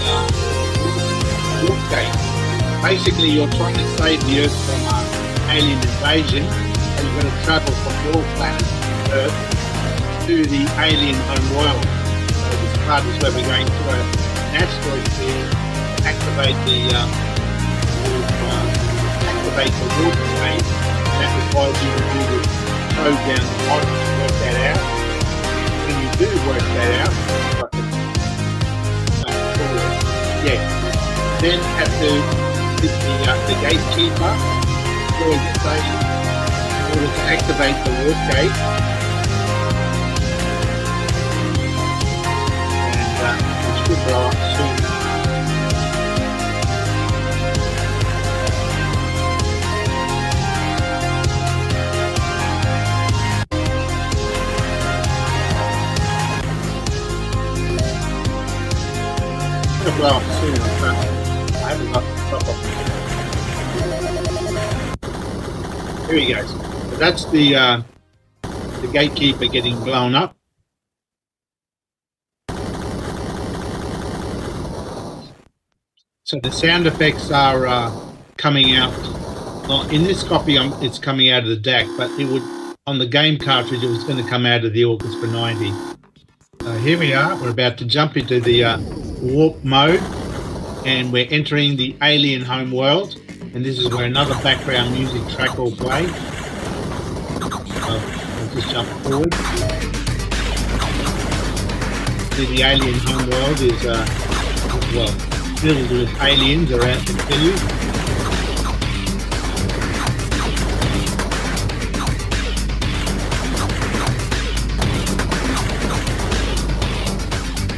uh, 0.00 0.24
warp 1.60 1.76
gate. 1.92 2.16
Basically, 2.80 3.28
you're 3.28 3.52
trying 3.52 3.76
to 3.76 3.84
save 3.98 4.24
the 4.24 4.48
Earth 4.48 4.56
from 4.64 4.80
uh, 4.88 5.52
alien 5.52 5.76
invasion, 5.76 6.44
and 6.48 7.04
you're 7.04 7.20
going 7.20 7.28
to 7.28 7.40
travel 7.44 7.68
from 7.84 7.92
your 8.08 8.24
planet, 8.40 8.64
Earth, 9.12 9.36
to 10.24 10.40
the 10.40 10.64
alien 10.80 11.20
home 11.28 11.52
world. 11.52 11.84
So 12.32 12.48
this 12.64 12.72
part 12.88 13.04
is 13.04 13.20
where 13.20 13.32
we're 13.36 13.44
going 13.44 13.68
to 13.68 13.84
an 13.92 14.08
asteroid 14.56 15.04
field 15.20 15.52
to 15.52 16.08
activate 16.08 16.56
the 16.64 16.96
um, 16.96 17.12
uh, 18.08 18.72
activate 19.20 19.68
the 19.68 19.86
warp 20.00 20.16
gate. 20.40 20.64
And 20.64 21.20
that 21.20 21.28
requires 21.44 21.76
you 21.76 21.92
to 21.92 22.04
do 22.08 22.24
the 22.24 22.48
code 22.96 23.20
down 23.28 23.44
the 23.44 23.56
bottom 23.68 23.84
to 23.84 24.12
work 24.24 24.32
that 24.40 24.80
out. 24.80 24.93
Do 26.16 26.26
work 26.46 26.60
that 26.60 26.90
out, 27.02 27.14
the 27.66 29.34
yeah. 30.46 30.60
Then 31.40 31.58
have 31.74 31.90
to 31.90 32.10
hit 32.80 32.94
the, 33.02 33.14
uh, 33.26 33.34
the 33.48 33.54
gatekeeper 33.66 34.32
for 35.18 35.34
the 35.34 35.50
station 35.58 35.98
in 36.70 36.86
order 36.94 37.10
to 37.10 37.22
activate 37.26 37.78
the 37.84 37.90
warp 38.04 38.20
gate. 38.30 38.56
And 42.86 43.18
uh, 43.20 43.34
it 43.66 43.86
should 43.86 44.00
blow 44.06 44.22
up 44.28 44.38
soon. 44.56 44.93
But 60.04 60.12
I 60.12 61.70
haven't 61.70 61.90
got. 61.94 62.04
Here 66.10 66.18
he 66.18 66.34
goes. 66.34 66.50
So 66.50 66.96
that's 66.96 67.24
the 67.30 67.56
uh, 67.56 67.82
the 68.42 68.90
gatekeeper 68.92 69.46
getting 69.46 69.82
blown 69.82 70.14
up. 70.14 70.36
So 76.24 76.38
the 76.38 76.50
sound 76.52 76.86
effects 76.86 77.30
are 77.30 77.66
uh, 77.66 77.90
coming 78.36 78.76
out. 78.76 78.92
Well, 79.66 79.88
in 79.88 80.02
this 80.02 80.22
copy, 80.22 80.58
um, 80.58 80.74
it's 80.82 80.98
coming 80.98 81.30
out 81.30 81.44
of 81.44 81.48
the 81.48 81.56
DAC, 81.56 81.96
but 81.96 82.10
it 82.20 82.26
would 82.26 82.42
on 82.86 82.98
the 82.98 83.06
game 83.06 83.38
cartridge, 83.38 83.82
it 83.82 83.88
was 83.88 84.04
going 84.04 84.22
to 84.22 84.28
come 84.28 84.44
out 84.44 84.66
of 84.66 84.74
the 84.74 84.84
Orchestra 84.84 85.28
90. 85.28 85.72
So 86.60 86.72
here 86.80 86.98
we 86.98 87.14
are. 87.14 87.34
We're 87.40 87.48
about 87.48 87.78
to 87.78 87.86
jump 87.86 88.18
into 88.18 88.38
the 88.40 88.64
uh, 88.64 88.78
warp 89.24 89.64
mode, 89.64 90.00
and 90.86 91.12
we're 91.12 91.28
entering 91.30 91.76
the 91.76 91.96
alien 92.02 92.42
home 92.42 92.70
world. 92.70 93.20
And 93.54 93.64
this 93.64 93.78
is 93.78 93.88
where 93.92 94.04
another 94.04 94.34
background 94.42 94.92
music 94.92 95.26
track 95.34 95.56
will 95.56 95.74
play. 95.74 96.06
So 96.06 96.20
I'll 97.90 98.54
just 98.54 98.70
jump 98.70 98.88
forward. 99.02 99.34
basically 102.36 102.56
the 102.56 102.62
alien 102.62 102.98
home 103.00 103.30
world 103.30 103.60
is 103.60 103.86
uh, 103.86 104.06
well 104.94 105.08
filled 105.58 105.90
with 105.90 106.22
aliens 106.22 106.72
are 106.72 106.82
out 106.82 107.06
to 107.06 107.12
kill. 107.12 107.44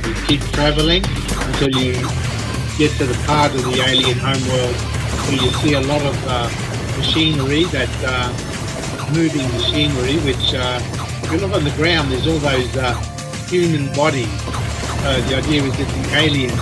You 0.07 0.15
keep 0.27 0.41
traveling 0.53 1.03
until 1.57 1.83
you 1.83 1.95
get 2.77 2.91
to 2.99 3.07
the 3.07 3.19
part 3.25 3.55
of 3.55 3.65
the 3.65 3.81
alien 3.87 4.19
homeworld 4.19 4.77
where 5.25 5.43
you 5.43 5.51
see 5.53 5.73
a 5.73 5.81
lot 5.81 6.03
of 6.03 6.15
uh, 6.27 6.51
machinery 6.99 7.65
that 7.73 7.89
uh, 8.05 8.29
moving 9.15 9.49
machinery, 9.53 10.19
which 10.19 10.53
uh, 10.53 10.79
if 11.25 11.33
you 11.33 11.39
look 11.39 11.53
on 11.53 11.65
the 11.65 11.71
ground, 11.71 12.13
there's 12.13 12.27
all 12.27 12.39
those 12.41 12.77
uh, 12.77 12.93
human 13.49 13.91
bodies. 13.95 14.29
Uh, 15.01 15.25
the 15.31 15.37
idea 15.37 15.63
is 15.63 15.75
that 15.79 15.89
the 15.89 16.15
aliens 16.15 16.53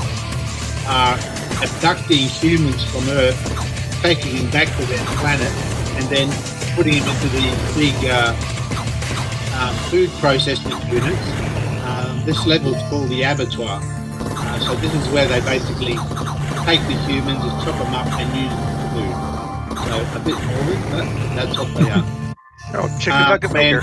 are 0.86 1.18
abducting 1.66 2.28
humans 2.28 2.84
from 2.84 3.08
Earth, 3.08 4.00
taking 4.00 4.36
them 4.36 4.50
back 4.52 4.68
to 4.78 4.86
their 4.86 5.04
planet, 5.18 5.50
and 5.98 6.06
then 6.06 6.30
putting 6.76 7.00
them 7.00 7.08
into 7.08 7.28
the 7.34 7.74
big 7.74 7.94
uh, 8.06 8.32
food 9.90 10.10
processing 10.20 10.70
units. 10.86 11.28
Um, 11.82 12.24
this 12.24 12.46
level 12.46 12.72
is 12.72 12.82
called 12.88 13.08
the 13.08 13.24
abattoir. 13.24 13.82
So 14.60 14.74
this 14.76 14.94
is 14.94 15.08
where 15.12 15.26
they 15.28 15.40
basically 15.40 15.94
take 16.64 16.80
the 16.86 16.96
humans 17.06 17.42
and 17.42 17.54
chop 17.64 17.76
them 17.78 17.94
up 17.94 18.06
and 18.06 18.28
use 18.36 18.50
them 18.50 18.66
for 18.80 18.88
food. 18.94 19.14
So 19.88 19.96
a 20.16 20.20
bit 20.24 20.38
morbid, 20.46 20.80
but 20.90 21.04
that's 21.36 21.58
what 21.58 21.74
they 21.74 21.90
are. 21.90 22.04
Oh, 22.76 22.88
chicken 22.98 23.12
Um, 23.12 23.28
nugget 23.28 23.52
maker. 23.52 23.82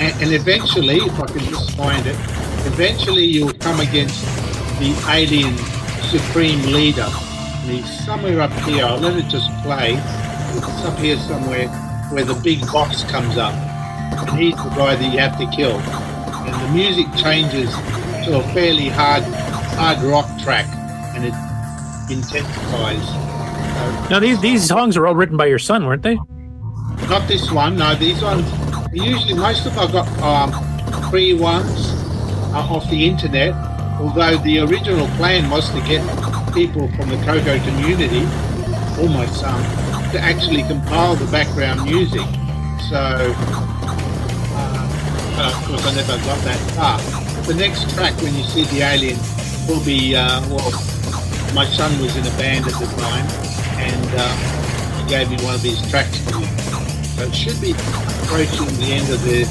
And, 0.00 0.22
and 0.22 0.32
eventually, 0.32 0.96
if 0.96 1.20
I 1.20 1.26
can 1.26 1.40
just 1.40 1.72
find 1.76 2.06
it, 2.06 2.16
eventually 2.64 3.24
you'll 3.24 3.52
come 3.54 3.80
against 3.80 4.24
the 4.78 4.94
alien 5.10 5.56
supreme 6.08 6.62
leader. 6.72 7.06
And 7.06 7.70
he's 7.70 8.04
somewhere 8.06 8.40
up 8.40 8.52
here. 8.64 8.86
I'll 8.86 8.98
let 8.98 9.16
it 9.18 9.28
just 9.28 9.50
play. 9.62 9.94
It's 10.56 10.84
up 10.84 10.98
here 10.98 11.18
somewhere 11.18 11.68
where 12.12 12.24
the 12.24 12.34
big 12.42 12.60
boss 12.72 13.04
comes 13.10 13.36
up. 13.36 13.52
And 13.54 14.38
he's 14.40 14.54
the 14.56 14.70
guy 14.70 14.96
that 14.96 15.12
you 15.12 15.18
have 15.18 15.36
to 15.38 15.46
kill. 15.54 15.76
And 15.78 16.54
the 16.54 16.72
music 16.72 17.06
changes 17.22 17.70
to 18.24 18.38
a 18.38 18.42
fairly 18.54 18.88
hard, 18.88 19.24
hard 19.74 20.02
rock 20.02 20.26
track, 20.42 20.66
and 21.14 21.24
it 21.24 21.34
intensifies. 22.12 23.02
Now 24.10 24.20
these 24.20 24.40
these 24.40 24.66
songs 24.66 24.96
are 24.96 25.06
all 25.06 25.14
written 25.14 25.36
by 25.36 25.46
your 25.46 25.58
son, 25.58 25.86
weren't 25.86 26.02
they? 26.02 26.16
Not 27.08 27.26
this 27.28 27.50
one. 27.50 27.76
No, 27.76 27.94
these 27.94 28.22
ones. 28.22 28.46
Usually, 28.92 29.34
most 29.34 29.66
of 29.66 29.74
them 29.74 29.88
I 29.88 29.92
got 29.92 30.08
um, 30.22 31.10
free 31.10 31.34
ones 31.34 31.90
uh, 32.52 32.68
off 32.70 32.88
the 32.90 33.06
internet. 33.06 33.54
Although 34.00 34.36
the 34.38 34.58
original 34.60 35.06
plan 35.16 35.48
was 35.50 35.70
to 35.70 35.80
get 35.82 36.02
people 36.52 36.88
from 36.92 37.08
the 37.08 37.16
Coco 37.24 37.58
community, 37.60 38.24
or 39.00 39.08
my 39.08 39.26
son, 39.26 39.62
to 40.12 40.18
actually 40.20 40.62
compile 40.64 41.14
the 41.14 41.30
background 41.30 41.84
music. 41.84 42.26
So, 42.90 42.98
uh, 44.56 45.34
but 45.36 45.46
of 45.46 45.54
course, 45.64 45.86
I 45.86 45.94
never 45.94 46.16
got 46.24 46.38
that 46.44 46.58
far. 46.74 46.98
The 47.46 47.54
next 47.54 47.90
track, 47.94 48.14
when 48.22 48.34
you 48.34 48.44
see 48.44 48.64
the 48.64 48.82
alien, 48.82 49.16
will 49.68 49.84
be 49.84 50.16
uh, 50.16 50.40
well. 50.48 50.70
My 51.54 51.66
son 51.66 52.00
was 52.00 52.16
in 52.16 52.26
a 52.26 52.36
band 52.38 52.66
at 52.66 52.72
the 52.78 52.86
time, 52.96 53.26
and 53.78 54.08
uh, 54.14 55.02
he 55.02 55.08
gave 55.08 55.30
me 55.30 55.36
one 55.44 55.54
of 55.54 55.62
his 55.62 55.80
tracks 55.90 56.18
use. 56.30 56.48
So 57.16 57.24
it 57.24 57.34
should 57.34 57.60
be 57.60 57.72
approaching 58.24 58.66
the 58.78 58.92
end 58.92 59.08
of 59.10 59.22
the, 59.22 59.44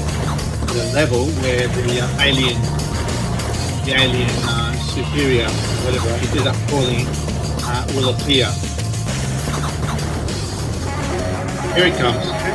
the 0.74 0.92
level 0.94 1.26
where 1.42 1.68
the 1.68 2.00
uh, 2.00 2.20
alien, 2.20 2.60
the 3.84 3.94
alien 3.96 4.30
uh, 4.44 4.74
superior, 4.82 5.48
whatever 5.84 6.08
I 6.08 6.18
ended 6.18 6.46
up 6.46 6.56
calling, 6.68 7.06
uh, 7.64 7.86
will 7.94 8.10
appear. 8.14 8.50
Here 11.74 11.86
it 11.86 11.96
comes. 11.98 12.51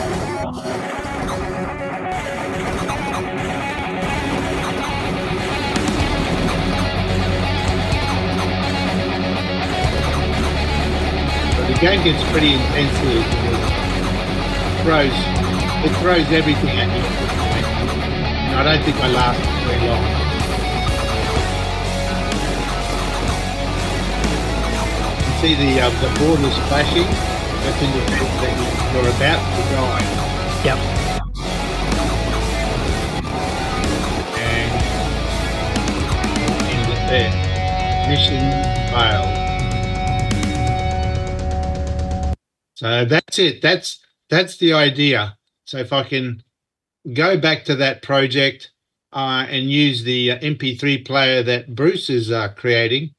Game 11.79 12.03
gets 12.03 12.23
pretty 12.31 12.53
intense 12.53 12.97
here. 12.99 13.23
Throws, 14.83 15.13
it 15.85 15.93
throws 16.01 16.27
everything 16.31 16.69
at 16.77 16.87
you. 16.89 17.03
And 18.49 18.55
I 18.59 18.63
don't 18.63 18.83
think 18.83 18.97
I 18.97 19.09
lasted 19.09 19.45
very 19.67 19.87
long. 19.87 20.27
You 25.27 25.33
see 25.41 25.55
the 25.55 25.81
uh, 25.81 25.89
the 26.01 26.09
borders 26.19 26.57
flashing. 26.67 27.05
That's 27.63 27.81
indicates 27.81 28.35
that 28.41 28.53
you- 28.57 29.01
you're 29.01 29.09
about 29.15 29.41
to 29.55 29.61
die. 29.73 30.05
Yep. 30.65 30.79
And 34.37 34.71
end 36.73 36.89
it 36.93 37.01
there. 37.09 37.31
Mission 38.09 38.43
failed. 38.91 39.36
So 42.77 43.05
that's 43.05 43.39
it. 43.39 43.63
That's 43.63 44.05
that's 44.29 44.57
the 44.57 44.73
idea. 44.73 45.35
So 45.65 45.79
if 45.79 45.91
I 45.91 46.03
can 46.03 46.43
go 47.11 47.35
back 47.35 47.65
to 47.65 47.75
that 47.77 48.03
project 48.03 48.69
uh, 49.11 49.47
and 49.49 49.71
use 49.71 50.03
the 50.03 50.33
uh, 50.33 50.39
MP3 50.39 51.03
player 51.03 51.41
that 51.41 51.73
Bruce 51.73 52.07
is 52.11 52.31
uh, 52.31 52.49
creating, 52.49 53.15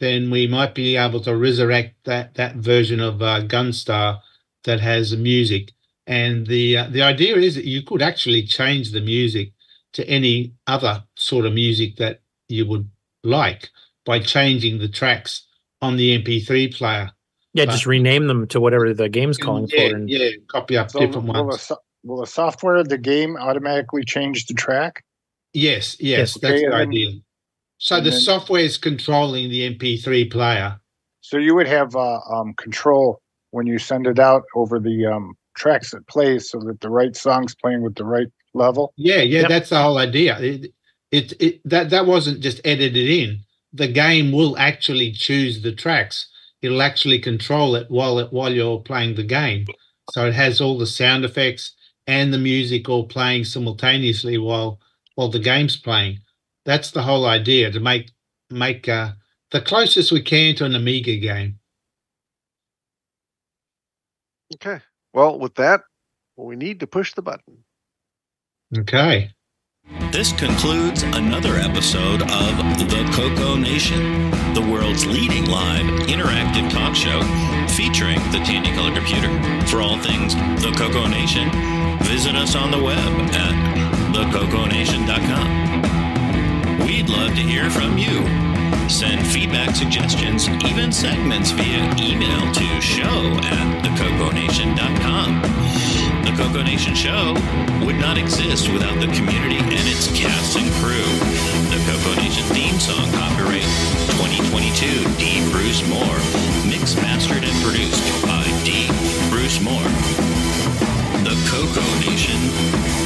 then 0.00 0.30
we 0.30 0.46
might 0.46 0.74
be 0.74 0.96
able 0.96 1.20
to 1.20 1.36
resurrect 1.36 1.96
that 2.04 2.34
that 2.36 2.56
version 2.56 2.98
of 2.98 3.20
uh, 3.20 3.42
Gunstar 3.42 4.20
that 4.64 4.80
has 4.80 5.14
music. 5.14 5.72
And 6.06 6.46
the 6.46 6.78
uh, 6.78 6.88
the 6.88 7.02
idea 7.02 7.36
is 7.36 7.56
that 7.56 7.66
you 7.66 7.82
could 7.82 8.00
actually 8.00 8.44
change 8.44 8.92
the 8.92 9.02
music 9.02 9.52
to 9.92 10.08
any 10.08 10.54
other 10.66 11.04
sort 11.14 11.44
of 11.44 11.52
music 11.52 11.96
that 11.96 12.22
you 12.48 12.64
would 12.64 12.88
like 13.22 13.68
by 14.06 14.18
changing 14.18 14.78
the 14.78 14.88
tracks 14.88 15.46
on 15.82 15.98
the 15.98 16.16
MP3 16.24 16.74
player. 16.74 17.12
Yeah, 17.54 17.64
But- 17.64 17.72
just 17.72 17.86
rename 17.86 18.26
them 18.26 18.46
to 18.48 18.60
whatever 18.60 18.92
the 18.92 19.08
game's 19.08 19.38
calling 19.38 19.68
yeah, 19.72 19.88
for. 19.88 19.96
And 19.96 20.08
yeah, 20.10 20.30
copy 20.48 20.76
up 20.76 20.90
So 20.90 21.00
different 21.00 21.28
will, 21.28 21.46
ones. 21.46 21.62
so- 21.62 21.78
will 22.04 22.20
the 22.20 22.26
software 22.26 22.76
of 22.76 22.88
the 22.88 22.98
game 22.98 23.36
automatically 23.36 24.04
change 24.04 24.46
the 24.46 24.54
track? 24.54 25.04
Yes, 25.54 25.96
yes, 26.00 26.36
Okay, 26.36 26.48
that's 26.48 26.62
the 26.62 26.74
idea. 26.74 27.10
So 27.78 27.96
the 28.00 28.10
then- 28.10 28.20
software 28.20 28.60
is 28.62 28.76
controlling 28.76 29.50
the 29.50 29.62
MP3 29.62 30.24
player. 30.30 30.78
So 31.20 31.36
you 31.36 31.54
would 31.54 31.66
have 31.68 31.94
uh, 31.96 32.20
um, 32.30 32.54
control 32.54 33.20
when 33.50 33.66
you 33.66 33.78
send 33.78 34.06
it 34.06 34.18
out 34.18 34.44
over 34.54 34.78
the 34.78 35.06
um, 35.06 35.34
tracks 35.56 35.92
it 35.92 36.06
plays, 36.06 36.50
so 36.50 36.58
that 36.60 36.80
the 36.80 36.90
right 36.90 37.16
song's 37.16 37.54
playing 37.54 37.82
with 37.82 37.96
the 37.96 38.04
right 38.04 38.28
level. 38.54 38.92
Yeah, 38.96 39.22
yeah, 39.22 39.48
that's 39.48 39.70
the 39.70 39.82
whole 39.82 39.98
idea. 39.98 40.38
It, 40.38 40.72
it, 41.10 41.32
it 41.40 41.60
that 41.64 41.90
that 41.90 42.06
wasn't 42.06 42.40
just 42.40 42.60
edited 42.64 43.08
in. 43.08 43.40
The 43.72 43.88
game 43.88 44.32
will 44.32 44.56
actually 44.58 45.12
choose 45.12 45.62
the 45.62 45.72
tracks. 45.72 46.28
It'll 46.62 46.82
actually 46.82 47.20
control 47.20 47.76
it 47.76 47.90
while 47.90 48.18
it 48.18 48.32
while 48.32 48.52
you're 48.52 48.80
playing 48.80 49.14
the 49.14 49.22
game. 49.22 49.66
So 50.10 50.26
it 50.26 50.34
has 50.34 50.60
all 50.60 50.78
the 50.78 50.86
sound 50.86 51.24
effects 51.24 51.74
and 52.06 52.32
the 52.32 52.38
music 52.38 52.88
all 52.88 53.06
playing 53.06 53.44
simultaneously 53.44 54.38
while 54.38 54.80
while 55.14 55.28
the 55.28 55.38
game's 55.38 55.76
playing. 55.76 56.18
That's 56.64 56.90
the 56.90 57.02
whole 57.02 57.26
idea 57.26 57.70
to 57.70 57.80
make 57.80 58.10
make 58.50 58.88
uh, 58.88 59.12
the 59.50 59.60
closest 59.60 60.12
we 60.12 60.22
can 60.22 60.54
to 60.56 60.64
an 60.64 60.74
Amiga 60.74 61.16
game. 61.16 61.58
Okay. 64.54 64.80
Well, 65.12 65.38
with 65.38 65.54
that, 65.56 65.82
we 66.36 66.56
need 66.56 66.80
to 66.80 66.86
push 66.86 67.14
the 67.14 67.22
button. 67.22 67.64
Okay. 68.76 69.30
This 70.12 70.32
concludes 70.32 71.02
another 71.02 71.56
episode 71.56 72.22
of 72.22 72.78
The 72.90 73.10
Coco 73.14 73.56
Nation, 73.56 74.30
the 74.54 74.60
world's 74.60 75.06
leading 75.06 75.46
live 75.46 75.86
interactive 76.08 76.70
talk 76.70 76.94
show 76.94 77.22
featuring 77.68 78.18
the 78.32 78.40
Tandy 78.44 78.70
Color 78.72 78.92
Computer. 78.94 79.30
For 79.66 79.80
all 79.80 79.96
things 79.98 80.34
The 80.62 80.72
Coco 80.76 81.06
Nation, 81.06 81.50
visit 82.04 82.34
us 82.34 82.54
on 82.54 82.70
the 82.70 82.82
web 82.82 82.98
at 82.98 83.54
thecoconation.com. 84.14 86.86
We'd 86.86 87.08
love 87.08 87.34
to 87.34 87.42
hear 87.42 87.70
from 87.70 87.96
you. 87.98 88.26
Send 88.88 89.26
feedback, 89.26 89.74
suggestions, 89.76 90.48
even 90.64 90.92
segments 90.92 91.50
via 91.50 91.94
email 91.98 92.52
to 92.52 92.80
show 92.80 93.36
at 93.44 93.84
thecoconation.com. 93.84 96.07
The 96.28 96.36
Coco 96.44 96.62
Nation 96.62 96.94
Show 96.94 97.32
would 97.86 97.96
not 97.96 98.18
exist 98.18 98.70
without 98.70 99.00
the 99.00 99.06
community 99.16 99.56
and 99.56 99.88
its 99.88 100.12
cast 100.12 100.58
and 100.58 100.68
crew. 100.76 101.08
The 101.72 101.80
Coco 101.88 102.20
Nation 102.20 102.44
theme 102.52 102.78
song, 102.78 103.10
copyright 103.16 103.64
2022, 104.20 105.08
D. 105.16 105.40
Bruce 105.50 105.80
Moore. 105.88 106.20
Mixed, 106.68 106.96
mastered, 107.00 107.42
and 107.48 107.56
produced 107.64 108.04
by 108.28 108.44
D. 108.60 108.92
Bruce 109.32 109.58
Moore. 109.64 109.88
The 111.24 111.32
Coco 111.48 111.80
Nation 112.04 112.36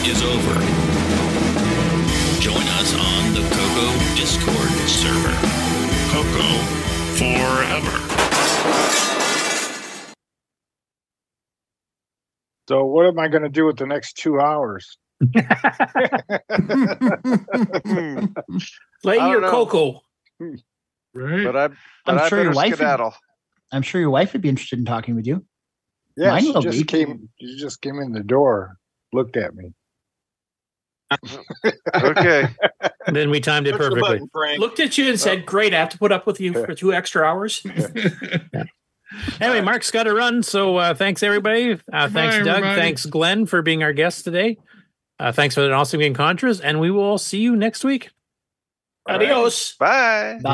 is 0.02 0.18
over. 0.26 0.58
join 2.42 2.66
us 2.82 2.90
on 2.98 3.34
the 3.38 3.46
Coco 3.54 3.86
Discord 4.18 4.74
server. 4.90 5.38
Coco 6.10 6.50
forever. 7.14 8.02
So 12.68 12.84
what 12.84 13.06
am 13.06 13.18
I 13.18 13.28
going 13.28 13.42
to 13.42 13.48
do 13.48 13.66
with 13.66 13.76
the 13.76 13.86
next 13.86 14.14
two 14.14 14.40
hours? 14.40 14.96
Play 19.02 19.18
I 19.18 19.30
your 19.30 19.40
know. 19.40 19.50
Coco. 19.50 20.00
Right. 21.14 21.44
But 21.44 21.56
I, 21.56 21.68
but 21.68 21.76
I'm 22.06 22.18
I 22.18 22.28
sure 22.28 22.42
your 22.42 22.54
better 22.54 22.78
wife. 22.78 22.98
Would. 22.98 23.12
I'm 23.72 23.82
sure 23.82 24.00
your 24.00 24.10
wife 24.10 24.32
would 24.32 24.42
be 24.42 24.48
interested 24.48 24.78
in 24.78 24.84
talking 24.84 25.16
with 25.16 25.26
you. 25.26 25.44
Yeah, 26.16 26.30
Mine 26.30 26.42
she 26.42 26.50
will 26.52 26.62
just 26.62 26.78
be. 26.78 26.84
came. 26.84 27.28
She 27.40 27.56
just 27.58 27.80
came 27.80 27.98
in 27.98 28.12
the 28.12 28.22
door, 28.22 28.76
looked 29.12 29.36
at 29.36 29.54
me. 29.54 29.72
okay. 31.94 32.48
And 33.06 33.16
then 33.16 33.30
we 33.30 33.40
timed 33.40 33.66
it 33.66 33.76
perfectly. 33.76 34.20
Looked 34.58 34.80
at 34.80 34.96
you 34.96 35.08
and 35.08 35.18
said, 35.18 35.46
"Great, 35.46 35.74
I 35.74 35.78
have 35.78 35.90
to 35.90 35.98
put 35.98 36.12
up 36.12 36.26
with 36.26 36.40
you 36.40 36.52
for 36.64 36.74
two 36.74 36.92
extra 36.92 37.24
hours." 37.24 37.64
Anyway, 39.40 39.60
Mark's 39.60 39.90
got 39.90 40.04
to 40.04 40.14
run. 40.14 40.42
So 40.42 40.76
uh, 40.76 40.94
thanks, 40.94 41.22
everybody. 41.22 41.78
Uh, 41.92 42.08
thanks, 42.08 42.36
Doug. 42.36 42.48
everybody. 42.48 42.80
Thanks, 42.80 43.06
Glen, 43.06 43.46
for 43.46 43.62
being 43.62 43.82
our 43.82 43.92
guest 43.92 44.24
today. 44.24 44.58
Uh, 45.18 45.32
thanks 45.32 45.54
for 45.54 45.62
an 45.62 45.72
awesome 45.72 46.00
game, 46.00 46.14
Contras. 46.14 46.60
And 46.62 46.80
we 46.80 46.90
will 46.90 47.18
see 47.18 47.38
you 47.38 47.54
next 47.56 47.84
week. 47.84 48.10
Adios. 49.08 49.74
Bye. 49.76 50.38